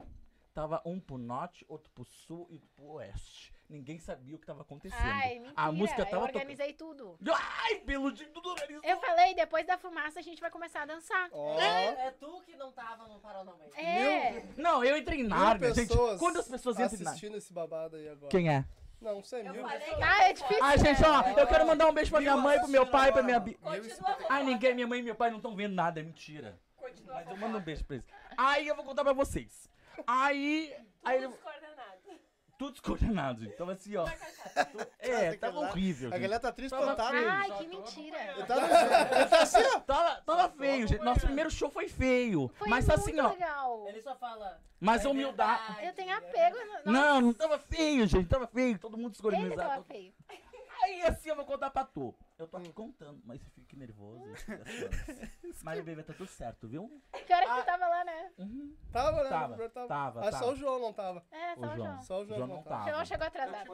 tava 0.54 0.82
um 0.86 1.00
pro 1.00 1.18
norte, 1.18 1.66
outro 1.68 1.90
pro 1.92 2.06
sul 2.06 2.48
e 2.50 2.54
outro 2.54 2.70
pro 2.76 2.86
oeste. 2.94 3.54
Ninguém 3.68 3.98
sabia 3.98 4.36
o 4.36 4.40
que 4.40 4.46
tava 4.46 4.62
acontecendo. 4.62 5.02
Ai, 5.02 5.40
mentira. 5.40 5.54
a 5.56 5.72
música 5.72 6.02
eu 6.02 6.06
tava 6.06 6.28
tocando. 6.28 6.36
organizei 6.36 6.74
tudo. 6.74 7.18
Ai, 7.34 7.80
pelo 7.80 8.12
dia 8.12 8.28
tudo 8.28 8.50
organizou. 8.50 8.84
Eu 8.84 8.98
falei, 9.00 9.34
depois 9.34 9.66
da 9.66 9.76
fumaça 9.76 10.20
a 10.20 10.22
gente 10.22 10.40
vai 10.40 10.52
começar 10.52 10.84
a 10.84 10.86
dançar. 10.86 11.30
Ó, 11.32 11.60
É, 11.60 12.08
é 12.08 12.12
tu 12.12 12.42
que 12.46 12.56
não 12.56 12.72
tava 12.72 13.08
no 13.08 13.20
Paranauê. 13.20 13.66
É. 13.76 14.46
Não, 14.56 14.84
eu 14.84 14.96
entrei 14.96 15.22
em 15.22 15.24
mil 15.24 15.30
Nárnia, 15.32 15.74
gente. 15.74 15.88
pessoas 15.88 16.20
Quantas 16.20 16.48
pessoas 16.48 16.80
entram 16.80 17.00
em 17.00 17.08
assistindo 17.08 17.38
esse 17.38 17.52
babado 17.52 17.96
aí 17.96 18.08
agora. 18.08 18.30
Quem 18.30 18.50
é? 18.54 18.64
Não, 19.02 19.22
você 19.22 19.38
é 19.38 19.48
Eu 19.48 19.52
mil. 19.54 19.62
falei 19.64 19.94
Ah, 20.02 20.30
é 20.30 20.34
difícil. 20.34 20.64
Ai, 20.64 20.78
gente, 20.78 21.04
ó, 21.04 21.22
eu 21.40 21.48
quero 21.48 21.66
mandar 21.68 21.88
um 21.88 21.94
beijo 21.94 22.12
pra 22.12 22.22
minha 22.22 22.38
mãe, 22.38 22.60
pro 22.60 22.68
meu 22.70 22.86
pai, 22.86 23.12
pra 23.12 23.24
minha... 23.24 23.42
continua 23.42 24.18
Ai, 24.30 24.44
ninguém, 24.44 24.76
minha 24.76 24.88
mãe 24.88 25.00
e 25.00 25.04
meu 25.04 25.16
pai 25.16 25.32
não 25.32 25.38
estão 25.38 25.56
vendo 25.56 25.74
nada, 25.74 26.00
é 26.00 26.04
mentira. 26.04 26.60
Continua 26.78 27.16
Mas 27.16 27.28
eu 27.30 27.38
mando 27.38 27.58
um 27.58 27.62
beijo 27.62 27.84
pra 27.84 27.96
eles. 27.96 28.06
Aí 28.38 28.68
eu 28.68 28.76
vou 28.76 28.86
contar 28.86 29.04
pra 29.04 29.14
vocês. 29.14 29.70
Aí, 30.06 30.76
aí 31.04 31.22
Tudo 31.22 31.34
eu- 31.34 31.40
coordenado. 31.40 31.86
tudo 32.58 32.72
descoordenado, 32.72 33.44
gente. 33.44 33.56
Tava 33.58 33.72
assim, 33.74 33.96
ó. 33.98 34.06
É, 35.00 35.34
tava 35.38 35.60
horrível, 35.60 36.10
A 36.10 36.12
gente. 36.14 36.22
galera 36.22 36.40
tá 36.40 36.52
triste 36.52 36.72
Tava- 36.72 36.88
contada. 36.88 37.18
Ai, 37.32 37.52
que 37.58 37.68
mentira. 37.68 38.18
Ele 38.32 38.44
tá, 38.46 38.56
ele 39.16 39.26
tá 39.26 39.42
assim, 39.42 39.64
ó. 39.76 39.80
Tava, 39.82 40.22
tava 40.22 40.50
feio, 40.58 40.88
gente. 40.88 41.04
Nosso 41.04 41.22
primeiro 41.22 41.50
show 41.52 41.70
foi 41.70 41.88
feio. 41.88 42.50
Foi 42.56 42.68
Mas 42.70 42.88
muito 42.88 43.00
assim, 43.00 43.20
ó. 43.20 43.30
legal. 43.30 43.86
Ele 43.88 44.02
só 44.02 44.16
fala. 44.16 44.60
Mas 44.80 45.04
"É 45.06 45.08
humildade. 45.10 45.62
verdade, 45.68 45.88
Eu 45.88 45.94
tenho 45.94 46.10
é 46.12 46.14
apego. 46.14 46.56
verdade." 46.58 46.86
No... 46.86 46.92
Não, 46.92 47.22
não 47.22 47.34
tava 47.34 47.58
feio, 47.60 48.06
gente. 48.08 48.28
Tava 48.28 48.48
feio. 48.48 48.78
Todo 48.80 48.94
mundo 48.98 49.06
Ele 49.08 49.12
descoordenado. 49.12 49.56
tava 49.56 49.84
feio. 49.84 50.14
Aí 50.86 51.02
assim 51.02 51.30
eu 51.30 51.36
vou 51.36 51.46
contar 51.46 51.72
pra 51.72 51.84
tu. 51.84 52.14
Eu 52.38 52.48
tô 52.48 52.58
aqui 52.58 52.72
contando, 52.72 53.20
mas 53.26 53.42
você 53.42 53.50
fique 53.50 53.76
nervoso. 53.76 54.24
mas 55.64 55.84
bebê, 55.84 56.04
tá 56.04 56.14
tudo 56.14 56.28
certo, 56.28 56.68
viu? 56.68 57.02
Pior 57.12 57.42
é 57.42 57.46
que 57.46 57.50
Ah. 57.50 57.62
tu 57.62 57.66
tava 57.66 57.88
lá, 57.88 58.04
né? 58.06 58.32
Uhum. 58.38 58.76
Tava, 58.92 59.24
né? 59.24 59.30
Tava, 59.30 59.54
O 59.66 59.70
tava. 59.70 59.88
tava, 59.88 60.28
Ah, 60.28 60.32
só 60.32 60.52
o 60.52 60.56
João 60.56 60.80
não 60.80 60.94
tava. 60.94 61.26
É, 61.32 61.54
O 61.54 61.60
só 61.60 61.66
o 61.66 61.76
João. 61.76 62.02
Só 62.02 62.22
o 62.22 62.26
João, 62.26 62.38
João 62.38 62.48
não 62.48 62.56
não 62.58 62.64
tava. 62.64 62.86
O 62.86 62.90
João 62.92 63.06
chegou 63.06 63.28
atrasado. 63.28 63.72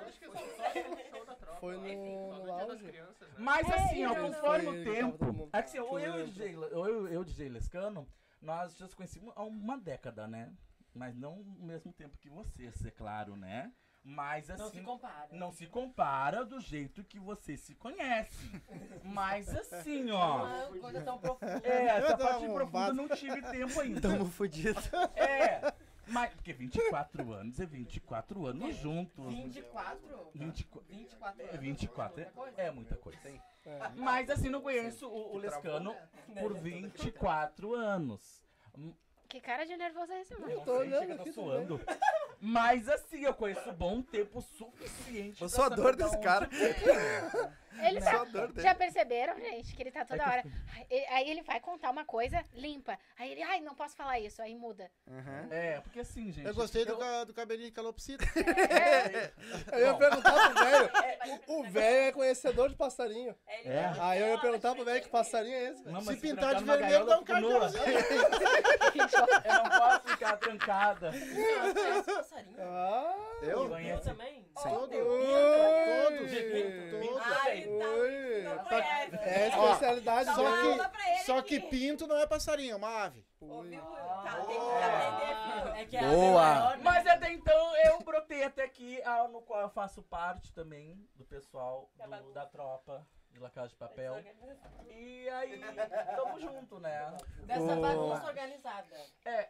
Foi 1.60 1.78
no, 1.78 2.44
no 2.46 2.54
auge. 2.54 2.92
Mas 3.38 3.68
É, 3.70 3.74
assim, 3.76 4.06
ó, 4.06 4.16
conforme 4.16 4.66
Foi, 4.66 4.82
o 4.82 4.86
tava 4.86 4.94
tempo. 4.96 5.50
É 5.52 5.62
que 5.62 5.68
assim, 5.70 5.78
eu, 5.80 6.00
eu, 6.00 6.28
e 6.28 6.32
o 6.58 6.64
eu, 6.64 6.86
eu, 6.86 7.08
eu, 7.10 7.24
DJ 7.26 7.50
Lescano, 7.50 8.08
nós 8.42 8.78
já 8.78 8.88
se 8.88 8.96
conhecemos 8.96 9.34
há 9.36 9.44
uma 9.44 9.78
década, 9.78 10.28
né? 10.28 10.54
Mas 10.94 11.16
não 11.16 11.42
o 11.42 11.64
mesmo 11.64 11.92
tempo 11.92 12.18
que 12.18 12.30
vocês, 12.30 12.86
é 12.86 12.92
claro, 12.92 13.36
né? 13.36 13.72
Mas 14.04 14.50
assim. 14.50 14.62
Não 14.64 14.72
se 14.72 14.82
compara. 14.82 15.28
Não 15.32 15.52
se 15.52 15.68
compara 15.68 16.44
do 16.46 16.60
jeito 16.60 17.04
que 17.04 17.20
você 17.20 17.56
se 17.56 17.76
conhece. 17.76 18.62
Mas 19.04 19.48
assim, 19.56 20.10
ó. 20.12 20.46
Uma 20.46 20.80
coisa 20.80 21.02
tão 21.02 21.20
profunda. 21.20 21.62
É, 21.64 21.86
essa 21.86 22.18
parte 22.18 22.46
profunda 22.46 22.62
arrombado. 22.62 22.90
eu 22.92 22.96
não 22.96 23.16
tive 23.16 23.42
tempo 23.44 23.80
ainda. 23.80 24.02
Tamo 24.02 24.26
fudido. 24.26 24.80
É. 25.16 25.74
Mas, 26.08 26.34
porque 26.34 26.52
24 26.52 27.32
anos 27.32 27.60
é 27.60 27.66
24 27.66 28.46
anos 28.48 28.76
juntos. 28.78 29.34
24? 29.34 30.32
24. 30.34 30.86
24 30.90 31.42
É 31.42 31.50
anos. 31.50 31.60
24 31.62 32.16
Muita 32.18 32.32
coisa. 32.32 32.62
é, 32.62 32.66
é 32.66 32.72
muita 32.72 32.96
coisa. 32.98 33.20
É. 33.66 33.90
Mas 33.96 34.30
assim, 34.30 34.50
não 34.50 34.62
conheço 34.62 35.08
o, 35.08 35.36
o 35.36 35.38
Lescano 35.38 35.96
por 36.40 36.54
24 36.56 37.76
anos. 37.76 38.42
Que 39.32 39.40
cara 39.40 39.66
de 39.66 39.78
nervoso 39.78 40.12
é 40.12 40.20
esse, 40.20 40.34
mano? 40.34 40.52
Eu 40.52 40.58
não 40.58 40.66
tô 40.66 40.72
sei, 40.80 40.82
olhando 40.82 41.08
tá 41.08 41.14
aqui 41.22 41.32
suando. 41.32 41.82
Mas 42.42 42.90
assim, 42.90 43.24
eu 43.24 43.34
conheço 43.34 43.72
bom 43.72 44.02
tempo 44.02 44.42
suficiente. 44.42 45.42
Eu 45.42 45.48
sou 45.48 45.64
a 45.64 45.70
dor 45.70 45.96
desse 45.96 46.20
cara. 46.20 46.50
é. 47.80 47.88
Ele 47.90 48.00
tá. 48.02 48.22
a 48.22 48.24
dor 48.26 48.48
dele. 48.52 48.62
Já 48.68 48.76
perceberam, 48.76 49.36
gente, 49.40 49.76
que 49.76 49.84
ele 49.84 49.92
tá 49.92 50.04
toda 50.06 50.24
É 50.24 50.28
hora. 50.28 50.44
Aí- 50.90 51.06
Aí 51.10 51.30
ele 51.30 51.42
vai 51.44 51.60
contar 51.60 51.90
uma 51.92 52.06
coisa, 52.06 52.44
limpa. 52.54 52.98
Aí 53.18 53.32
ele, 53.32 53.44
ai, 53.44 53.60
não 53.62 53.76
posso 53.76 53.96
falar 53.96 54.20
isso. 54.20 54.42
Aí 54.42 54.56
muda. 54.56 54.90
Uhum. 55.08 55.48
É, 55.52 55.80
porque 55.82 56.00
assim, 56.00 56.32
gente. 56.32 56.46
Eu 56.48 56.54
gostei 56.54 56.86
do, 56.86 56.98
ca- 56.98 57.24
do 57.24 57.34
cabelinho 57.34 57.68
de 57.70 57.74
calopsita. 57.74 58.24
Eu 59.72 59.80
ia 59.80 59.94
Bom. 59.94 60.00
perguntar 60.00 60.32
pro 60.52 60.64
velho. 60.64 60.92
O 61.48 61.60
o 61.62 61.64
velho 61.64 62.08
é 62.08 62.12
conhecedor 62.12 62.70
de 62.70 62.76
passarinho. 62.76 63.36
É. 63.48 63.92
Aí 64.00 64.20
eu 64.22 64.28
ia 64.30 64.40
perguntar 64.40 64.74
pro 64.74 64.84
velho 64.84 65.02
que 65.02 65.10
passarinho 65.10 65.54
é 65.56 65.64
esse. 65.70 65.84
Não, 65.86 66.02
Se 66.02 66.16
pintar 66.18 66.50
trancar 66.50 66.56
de 66.56 66.62
numa 66.66 66.78
vermelho, 66.78 67.06
gaiola, 67.06 67.10
dá 67.10 67.18
um 67.18 67.20
eu 67.20 67.26
fico 67.26 67.40
nua. 67.40 67.70
Eu 69.46 69.54
não 69.64 69.70
posso 69.80 70.08
ficar 70.10 70.38
trancada. 70.38 71.12
Passarinho? 72.16 72.56
Ah, 72.60 73.16
Eu? 73.44 73.50
Eu 73.64 73.70
Conhece? 73.70 74.04
também? 74.04 74.46
Todos. 74.56 74.90
Todos. 74.90 76.32
Ai, 77.44 77.61
tá. 77.68 77.86
Oi. 77.86 78.42
Não 78.44 78.64
conhece. 78.66 79.16
É 79.16 79.44
a 79.46 79.48
especialidade 79.48 80.34
só 80.34 80.44
que. 80.62 81.24
Só 81.26 81.42
que 81.42 81.60
pinto 81.60 82.08
não 82.08 82.18
é 82.18 82.26
passarinho, 82.28 82.74
é 82.74 82.76
uma 82.76 83.04
ave. 83.04 83.26
Ouviu? 83.40 83.82
Tá, 83.82 84.44
tem 84.48 84.60
que 84.60 84.84
aprender, 84.84 85.36
filho. 85.44 85.76
É 85.76 85.86
que 85.86 85.98
a 85.98 86.02
Boa. 86.02 86.12
ave 86.18 86.22
é 86.22 86.34
maior, 86.34 86.78
né? 86.78 86.84
Mas 86.84 87.08
até 87.08 87.32
então 87.34 87.76
eu 87.78 88.00
brotei 88.00 88.44
até 88.44 88.64
aqui, 88.64 89.00
no 89.32 89.42
qual 89.42 89.62
eu 89.62 89.70
faço 89.70 90.02
parte 90.04 90.52
também 90.54 91.08
do 91.16 91.26
pessoal 91.26 91.90
do- 91.96 92.34
da 92.34 92.46
tropa 92.46 93.06
de 93.32 93.40
La 93.40 93.50
Casa 93.50 93.70
de 93.70 93.76
Papel. 93.76 94.16
E 94.90 95.30
aí, 95.30 95.62
tamo 96.16 96.40
junto, 96.40 96.80
né? 96.80 97.16
Dessa 97.44 97.76
bagunça 97.76 98.26
organizada. 98.28 98.96
É. 99.26 99.50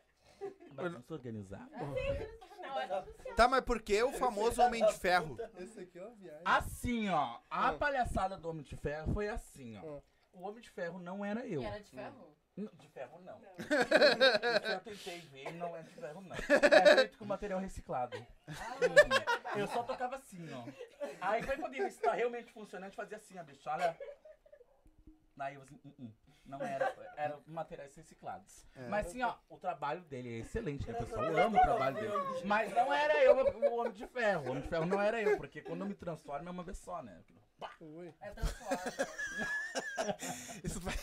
Bagunça 0.73 1.13
organizada. 1.13 1.69
Não, 1.77 1.97
é. 1.97 3.01
Tá, 3.35 3.47
mas 3.47 3.61
por 3.63 3.81
que 3.81 4.01
o 4.03 4.11
famoso 4.13 4.61
Homem 4.61 4.85
de 4.85 4.93
Ferro? 4.93 5.37
Esse 5.57 5.81
aqui 5.81 5.99
é 5.99 6.05
uma 6.05 6.15
viagem. 6.15 6.41
Assim, 6.45 7.09
ó. 7.09 7.39
A 7.49 7.69
Ah. 7.69 7.73
palhaçada 7.73 8.37
do 8.37 8.49
Homem 8.49 8.63
de 8.63 8.75
Ferro 8.75 9.13
foi 9.13 9.27
assim, 9.27 9.77
ó. 9.77 9.97
Ah. 9.97 10.01
O 10.33 10.41
Homem 10.43 10.61
de 10.61 10.69
Ferro 10.69 10.99
não 10.99 11.23
era 11.25 11.45
eu. 11.45 11.61
E 11.61 11.65
era 11.65 11.79
de 11.79 11.91
ferro? 11.91 12.37
Não, 12.55 12.69
De 12.73 12.87
ferro, 12.89 13.21
não. 13.21 13.37
De 13.57 13.65
ferro 13.65 14.81
tentei 14.83 15.19
ver, 15.19 15.53
não 15.53 15.75
é 15.75 15.81
de 15.83 15.89
ferro, 15.93 16.21
não. 16.21 16.35
É 16.35 16.95
feito 16.95 17.17
com 17.17 17.25
material 17.25 17.59
reciclado. 17.59 18.17
Hum, 18.17 19.59
eu 19.59 19.67
só 19.67 19.83
tocava 19.83 20.15
assim, 20.17 20.47
ó. 20.53 20.63
Aí 21.21 21.41
foi 21.43 21.57
quando 21.57 21.75
isso 21.75 21.99
tá 22.01 22.11
realmente 22.13 22.51
funcionando, 22.51 22.83
a 22.85 22.89
gente 22.89 22.95
fazia 22.97 23.17
assim, 23.17 23.37
ó, 23.39 23.43
bicho, 23.43 23.69
olha. 23.69 23.97
Aí 25.39 25.55
eu 25.55 25.61
assim, 25.63 25.79
"Hum, 25.85 25.91
hum." 25.99 26.11
Não 26.51 26.61
era, 26.61 26.93
era 27.15 27.39
materiais 27.47 27.95
reciclados. 27.95 28.67
Mas 28.89 29.07
assim, 29.07 29.23
ó, 29.23 29.35
o 29.49 29.57
trabalho 29.57 30.01
dele 30.01 30.35
é 30.35 30.39
excelente, 30.39 30.85
né? 30.91 30.99
O 30.99 31.05
pessoal 31.05 31.25
ama 31.25 31.57
o 31.57 31.61
trabalho 31.61 31.95
dele. 31.95 32.13
Mas 32.45 32.73
não 32.73 32.93
era 32.93 33.23
eu 33.23 33.35
o 33.35 33.79
Homem 33.79 33.93
de 33.93 34.05
Ferro. 34.07 34.47
O 34.47 34.51
Homem 34.51 34.61
de 34.61 34.67
Ferro 34.67 34.85
não 34.85 35.01
era 35.01 35.21
eu, 35.21 35.37
porque 35.37 35.61
quando 35.61 35.81
eu 35.81 35.87
me 35.87 35.95
transformo 35.95 36.47
é 36.47 36.51
uma 36.51 36.63
vez 36.63 36.77
só, 36.77 37.01
né? 37.01 37.21
Ui. 37.79 38.13
É 38.21 38.31
transforma. 38.31 38.79
Isso 40.63 40.79
vai... 40.79 40.95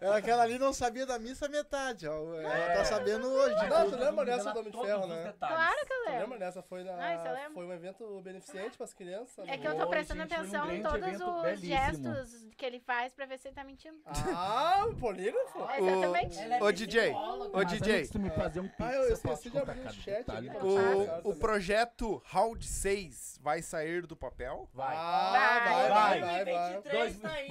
Ela, 0.00 0.16
aquela 0.16 0.42
ali 0.42 0.58
não 0.58 0.72
sabia 0.72 1.04
da 1.04 1.18
missa 1.18 1.48
metade, 1.48 2.08
ó. 2.08 2.34
Ela 2.40 2.74
tá 2.76 2.84
sabendo 2.86 3.28
hoje. 3.28 3.54
Não, 3.68 3.90
tu 3.90 3.96
lembra 3.96 4.24
dessa 4.24 4.52
do 4.52 4.60
Homem 4.60 4.72
de 4.72 4.80
Ferro, 4.80 5.06
né? 5.06 5.34
Claro 5.38 5.86
que 5.86 5.92
eu 5.92 5.96
Tu 5.98 6.04
lembro. 6.06 6.20
lembra 6.22 6.38
dessa? 6.38 6.62
Foi, 6.62 6.82
na, 6.82 6.94
Ah, 6.96 7.14
isso 7.14 7.26
eu 7.26 7.32
lembro. 7.34 7.52
foi 7.54 7.66
um 7.66 7.72
evento 7.72 8.20
beneficente 8.22 8.76
pras 8.78 8.94
crianças. 8.94 9.46
É 9.46 9.50
né? 9.52 9.58
que 9.58 9.68
eu 9.68 9.76
tô 9.76 9.86
prestando 9.86 10.20
gente, 10.22 10.30
foi 10.34 10.38
um 10.38 10.42
atenção 10.42 10.64
em 10.64 10.80
grande 10.80 10.82
todos 10.82 11.08
evento 11.08 11.30
os 11.30 11.42
belíssimo. 11.42 11.68
gestos 12.14 12.46
que 12.56 12.64
ele 12.66 12.80
faz 12.80 13.12
pra 13.12 13.26
ver 13.26 13.38
se 13.38 13.48
ele 13.48 13.54
tá 13.54 13.64
mentindo. 13.64 13.98
Ah, 14.34 14.86
o 14.88 14.94
polígrafo? 14.96 15.58
Exatamente. 15.78 16.38
É 16.38 16.62
Ô, 16.62 16.72
DJ, 16.72 17.12
ô, 17.52 17.64
DJ, 17.64 18.06
tu 18.08 18.18
me 18.18 18.30
fazer 18.30 18.60
um 18.60 18.68
pix, 18.68 18.80
Ah, 18.80 18.92
eu 18.94 19.12
esqueci 19.12 19.50
de 19.50 19.58
abrir 19.58 19.80
o 19.86 19.92
chat 19.92 20.04
detalhe. 20.18 20.48
aqui 20.48 20.58
pra 20.58 20.66
Fácil. 20.66 20.78
vocês, 20.80 21.02
o, 21.02 21.06
cara, 21.06 21.18
o 21.18 21.22
também. 21.22 21.38
projeto 21.38 22.22
Round 22.26 22.66
6 22.66 23.38
vai 23.42 23.60
sair 23.62 24.06
do 24.06 24.16
papel? 24.16 24.68
Vai. 24.72 24.96
Ah, 24.96 25.32
Vai. 25.32 25.60
vai, 25.60 26.20
vai, 26.20 26.20
vai, 26.20 26.44
vai. 26.44 26.80
2023 26.82 27.20
tá 27.20 27.28
aí. 27.28 27.48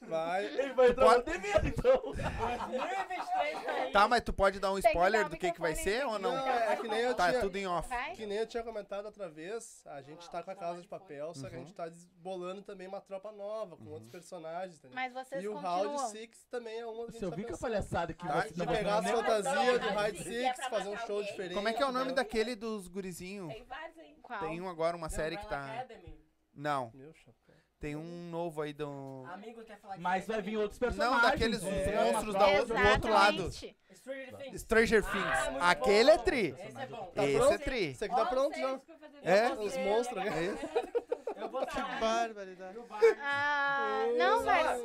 Vai. 0.00 0.15
Ele 0.42 0.72
vai 0.74 0.90
entrar 0.90 1.04
Pode- 1.06 1.18
no 1.18 1.24
devendo, 1.24 1.66
então. 1.68 2.00
2023 2.02 3.92
tá 3.92 4.08
mas 4.08 4.20
tu 4.22 4.32
pode 4.32 4.58
dar 4.60 4.70
um 4.72 4.74
Tem 4.74 4.82
que 4.82 4.88
spoiler 4.88 5.22
dar 5.22 5.30
do 5.30 5.36
que, 5.36 5.52
que 5.52 5.60
vai 5.60 5.74
ser 5.74 6.04
ou 6.06 6.18
não? 6.18 6.32
Não, 6.34 6.48
é 6.48 6.76
que 6.76 6.88
nem 6.88 7.00
eu 7.00 7.14
Tá, 7.14 7.28
tinha... 7.30 7.40
tudo 7.40 7.56
em 7.56 7.66
off. 7.66 7.88
Vai? 7.88 8.14
Que 8.14 8.26
nem 8.26 8.38
eu 8.38 8.46
tinha 8.46 8.62
comentado 8.62 9.06
outra 9.06 9.28
vez, 9.28 9.82
a 9.86 10.02
gente 10.02 10.28
tá 10.30 10.42
com 10.42 10.50
a 10.50 10.54
Casa 10.54 10.80
de 10.82 10.88
Papel, 10.88 11.32
só 11.34 11.48
que 11.48 11.56
a 11.56 11.58
gente 11.58 11.72
tá 11.74 11.88
bolando 12.16 12.62
também 12.62 12.86
uma 12.86 13.00
tropa 13.00 13.32
nova, 13.32 13.76
com 13.76 13.86
outros 13.86 14.10
personagens, 14.10 14.76
entendeu? 14.78 14.94
Mas 14.94 15.12
vocês 15.12 15.42
E 15.42 15.48
o 15.48 15.54
Round 15.54 15.88
continuam. 15.88 16.10
6 16.10 16.46
também 16.50 16.78
é 16.78 16.86
uma 16.86 16.94
que 16.94 17.00
a 17.02 17.06
gente 17.12 17.20
Você 17.20 17.30
tá 17.30 17.36
viu 17.36 17.46
que 17.46 17.52
a 17.52 17.58
palhaçada 17.58 18.12
que 18.12 18.26
Tá, 18.26 18.42
você 18.42 18.54
De 18.54 18.66
pegar 18.66 18.98
as 18.98 19.10
fantasias 19.10 19.80
do 19.80 19.88
Round 19.88 20.22
6, 20.22 20.44
é 20.44 20.54
fazer 20.68 20.88
um 20.88 20.96
show 20.98 21.22
diferente. 21.22 21.54
Como 21.54 21.68
é 21.68 21.72
que 21.72 21.82
é 21.82 21.86
o 21.86 21.92
nome 21.92 22.12
daquele 22.12 22.54
dos 22.54 22.88
gurizinhos? 22.88 23.52
Tem 23.52 23.64
vários 23.64 23.98
aí. 23.98 24.16
Qual? 24.22 24.40
Tem 24.40 24.60
um 24.60 24.68
agora, 24.68 24.96
uma 24.96 25.08
série 25.08 25.36
que 25.36 25.46
tá. 25.46 25.64
Academy. 25.64 26.16
Não, 26.54 26.90
Meu 26.94 27.12
chapéu. 27.14 27.45
Tem 27.78 27.94
um 27.96 28.30
novo 28.30 28.62
aí 28.62 28.72
do. 28.72 29.24
Amigo 29.32 29.62
quer 29.64 29.78
falar 29.78 29.96
de 29.96 30.02
Mas 30.02 30.26
vai 30.26 30.40
vir 30.42 30.56
outros 30.56 30.78
personagens. 30.78 31.22
Não, 31.22 31.30
daqueles 31.30 31.60
ser 31.60 31.94
monstros 31.96 32.34
da 32.34 32.46
outra- 32.48 32.76
do 32.82 32.88
outro 32.88 33.12
lado. 33.12 33.42
Exatamente. 33.46 33.76
Stranger 33.94 34.36
Things. 34.36 34.60
Stranger 34.62 35.04
Ah, 35.04 35.10
Things. 35.12 35.50
muito 35.50 35.64
Aquele 35.64 36.10
é 36.10 36.16
bom. 36.16 36.22
tri. 36.24 36.54
Esse 36.58 36.78
é 36.80 36.86
bom. 36.86 37.12
Tá 37.14 37.24
Esse 37.26 37.36
pronto? 37.38 37.52
é 37.54 37.58
tri. 37.58 37.90
Isso 37.90 38.04
aqui 38.04 38.14
tá 38.14 38.26
pronto 38.26 38.58
já. 38.58 38.80
É? 39.22 39.52
Os 39.52 39.76
monstros, 39.76 40.22
legal. 40.24 40.36
né? 40.36 40.58
Eu 41.36 41.48
vou 41.48 41.64
Que 41.66 41.80
barbaridade. 42.00 42.78
Ah, 43.22 44.04
não, 44.16 44.44
mas 44.44 44.80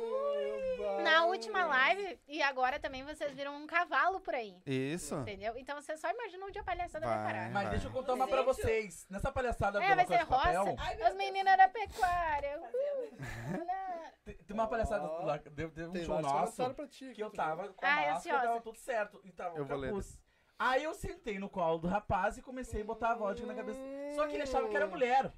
na 1.02 1.24
última 1.26 1.64
live, 1.64 2.18
e 2.28 2.42
agora 2.42 2.78
também 2.78 3.04
vocês 3.04 3.32
viram 3.34 3.56
um 3.56 3.66
cavalo 3.66 4.20
por 4.20 4.34
aí. 4.34 4.60
Isso. 4.66 5.14
Entendeu? 5.16 5.54
Então 5.56 5.80
você 5.80 5.96
só 5.96 6.10
imagina 6.10 6.44
onde 6.46 6.58
a 6.58 6.62
palhaçada 6.64 7.06
vai, 7.06 7.16
Vai. 7.16 7.26
parar. 7.26 7.50
Mas 7.50 7.70
deixa 7.70 7.86
eu 7.88 7.92
contar 7.92 8.14
uma 8.14 8.26
pra 8.28 8.42
vocês. 8.42 9.06
Nessa 9.08 9.30
palhaçada 9.32 9.82
É, 9.82 9.88
do 9.90 9.96
vai 9.96 10.06
ser 10.06 10.18
de 10.18 10.26
Papel, 10.26 10.64
roça. 10.64 10.76
Ai, 10.82 11.02
As 11.02 11.14
meninas 11.14 11.56
da 11.56 11.68
pecuária. 11.68 12.60
Tem 14.24 14.36
tem 14.36 14.54
uma 14.54 14.68
palhaçada 14.68 15.04
Ó, 15.04 15.24
lá, 15.24 15.36
deu, 15.36 15.70
teve 15.70 15.88
um 15.88 16.04
show 16.04 16.20
nosso 16.20 16.74
pra 16.74 16.86
ti. 16.86 17.12
que 17.12 17.20
eu 17.22 17.30
tava 17.30 17.68
com 17.72 17.84
a 17.84 17.88
Ai, 17.88 18.12
máscara, 18.12 18.40
tava 18.42 18.60
tudo 18.60 18.78
certo. 18.78 19.20
E 19.24 19.32
tava 19.32 19.58
Eu 19.58 19.64
vou 19.64 19.76
ler. 19.76 19.88
capuz. 19.88 20.16
Aí 20.58 20.84
eu 20.84 20.94
sentei 20.94 21.40
no 21.40 21.48
colo 21.50 21.78
do 21.78 21.88
rapaz 21.88 22.38
e 22.38 22.42
comecei 22.42 22.82
a 22.82 22.84
botar 22.84 23.10
a 23.10 23.14
vodka 23.16 23.44
na 23.46 23.54
cabeça. 23.54 23.80
Só 24.14 24.28
que 24.28 24.34
ele 24.34 24.44
achava 24.44 24.68
que 24.68 24.76
era 24.76 24.86
mulher. 24.86 25.32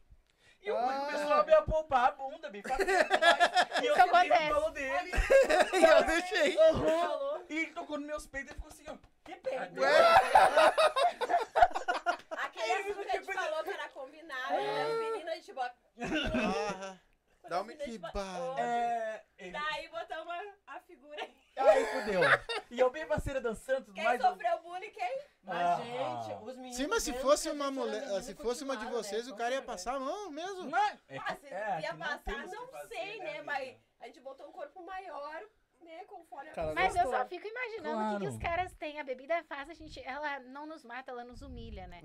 E 0.64 0.70
o 0.70 0.76
Ah. 0.76 1.40
a 1.40 1.42
me 1.44 1.52
apalpar 1.54 2.04
a 2.06 2.10
bunda, 2.12 2.48
me 2.50 2.62
mais. 2.66 2.80
E 3.82 3.86
eu 3.86 3.94
sentei 3.94 4.10
acontece. 4.20 4.48
no 4.48 4.54
colo 4.54 4.70
dele. 4.70 5.10
E 5.74 5.84
eu 5.84 6.04
deixei. 6.04 6.58
Aham. 6.58 7.44
E 7.50 7.58
ele 7.58 7.72
tocou 7.72 7.98
nos 7.98 8.06
meus 8.06 8.26
peitos 8.26 8.52
e 8.52 8.54
ficou 8.54 8.68
assim, 8.70 8.84
ó. 8.88 8.96
Que 9.24 9.36
pena. 9.36 9.68
Aquele 12.30 12.72
assunto 12.90 13.04
que 13.04 13.10
a 13.10 13.20
gente 13.20 13.32
falou 13.32 13.62
que 13.64 13.70
era 13.70 13.88
combinado, 13.90 14.52
né? 14.54 14.82
As 14.82 14.98
meninas, 14.98 15.32
a 15.32 15.34
gente 15.36 15.52
bota. 15.52 15.74
Ah, 16.00 16.96
Dá 17.48 17.60
um- 17.60 17.66
que 17.66 17.98
bar... 17.98 18.12
É. 18.58 19.22
Ele... 19.38 19.50
Daí 19.52 19.88
botamos 19.88 20.34
a 20.66 20.80
figura 20.80 21.22
aí. 21.22 21.34
Aí 21.56 21.86
fudeu. 21.86 22.20
E 22.70 22.80
eu 22.80 22.90
bem 22.90 23.06
parceira 23.06 23.40
dançando, 23.40 23.92
Quem 23.92 24.02
mais. 24.04 24.20
sofreu 24.20 24.58
bullying, 24.62 24.90
quem? 24.90 25.18
Mas, 25.46 25.56
Ah. 25.58 25.76
gente, 26.24 26.42
os 26.42 26.56
meninos. 26.56 26.76
Sim, 26.76 26.86
mas 26.86 27.02
se 27.02 27.12
fosse 27.14 27.50
uma 27.50 27.70
mulher, 27.70 28.02
se 28.22 28.34
fosse 28.34 28.64
uma 28.64 28.74
de 28.76 28.84
continuaram, 28.84 29.02
vocês, 29.08 29.26
né? 29.26 29.32
o 29.32 29.36
cara 29.36 29.54
ia 29.54 29.62
passar 29.62 29.94
a 29.96 30.00
mão 30.00 30.30
mesmo. 30.30 30.64
Não, 30.64 30.78
é 30.78 30.96
que, 30.96 31.18
Ah, 31.18 31.36
se 31.36 31.46
é, 31.48 31.80
ia 31.82 31.92
não 31.92 31.98
passar, 31.98 32.46
não 32.46 32.66
fazer, 32.68 32.88
sei, 32.94 33.18
né? 33.18 33.30
vida? 33.32 33.44
Mas 33.44 33.76
a 34.00 34.06
gente 34.06 34.20
botou 34.20 34.48
um 34.48 34.52
corpo 34.52 34.82
maior, 34.84 35.42
né? 35.82 36.02
Conforme 36.06 36.48
a 36.48 36.52
Cara, 36.54 36.72
Mas 36.74 36.96
eu 36.96 37.02
gostou. 37.02 37.20
só 37.20 37.26
fico 37.28 37.46
imaginando 37.46 37.96
o 37.96 38.00
que, 38.04 38.10
que 38.12 38.18
Claro. 38.20 38.28
os 38.28 38.38
caras 38.38 38.72
têm. 38.74 38.98
A 38.98 39.04
bebida 39.04 39.44
faz 39.44 39.68
a 39.68 39.74
gente. 39.74 40.00
Ela 40.02 40.40
não 40.40 40.64
nos 40.64 40.82
mata, 40.82 41.10
ela 41.10 41.24
nos 41.24 41.42
humilha, 41.42 41.86
né? 41.86 42.00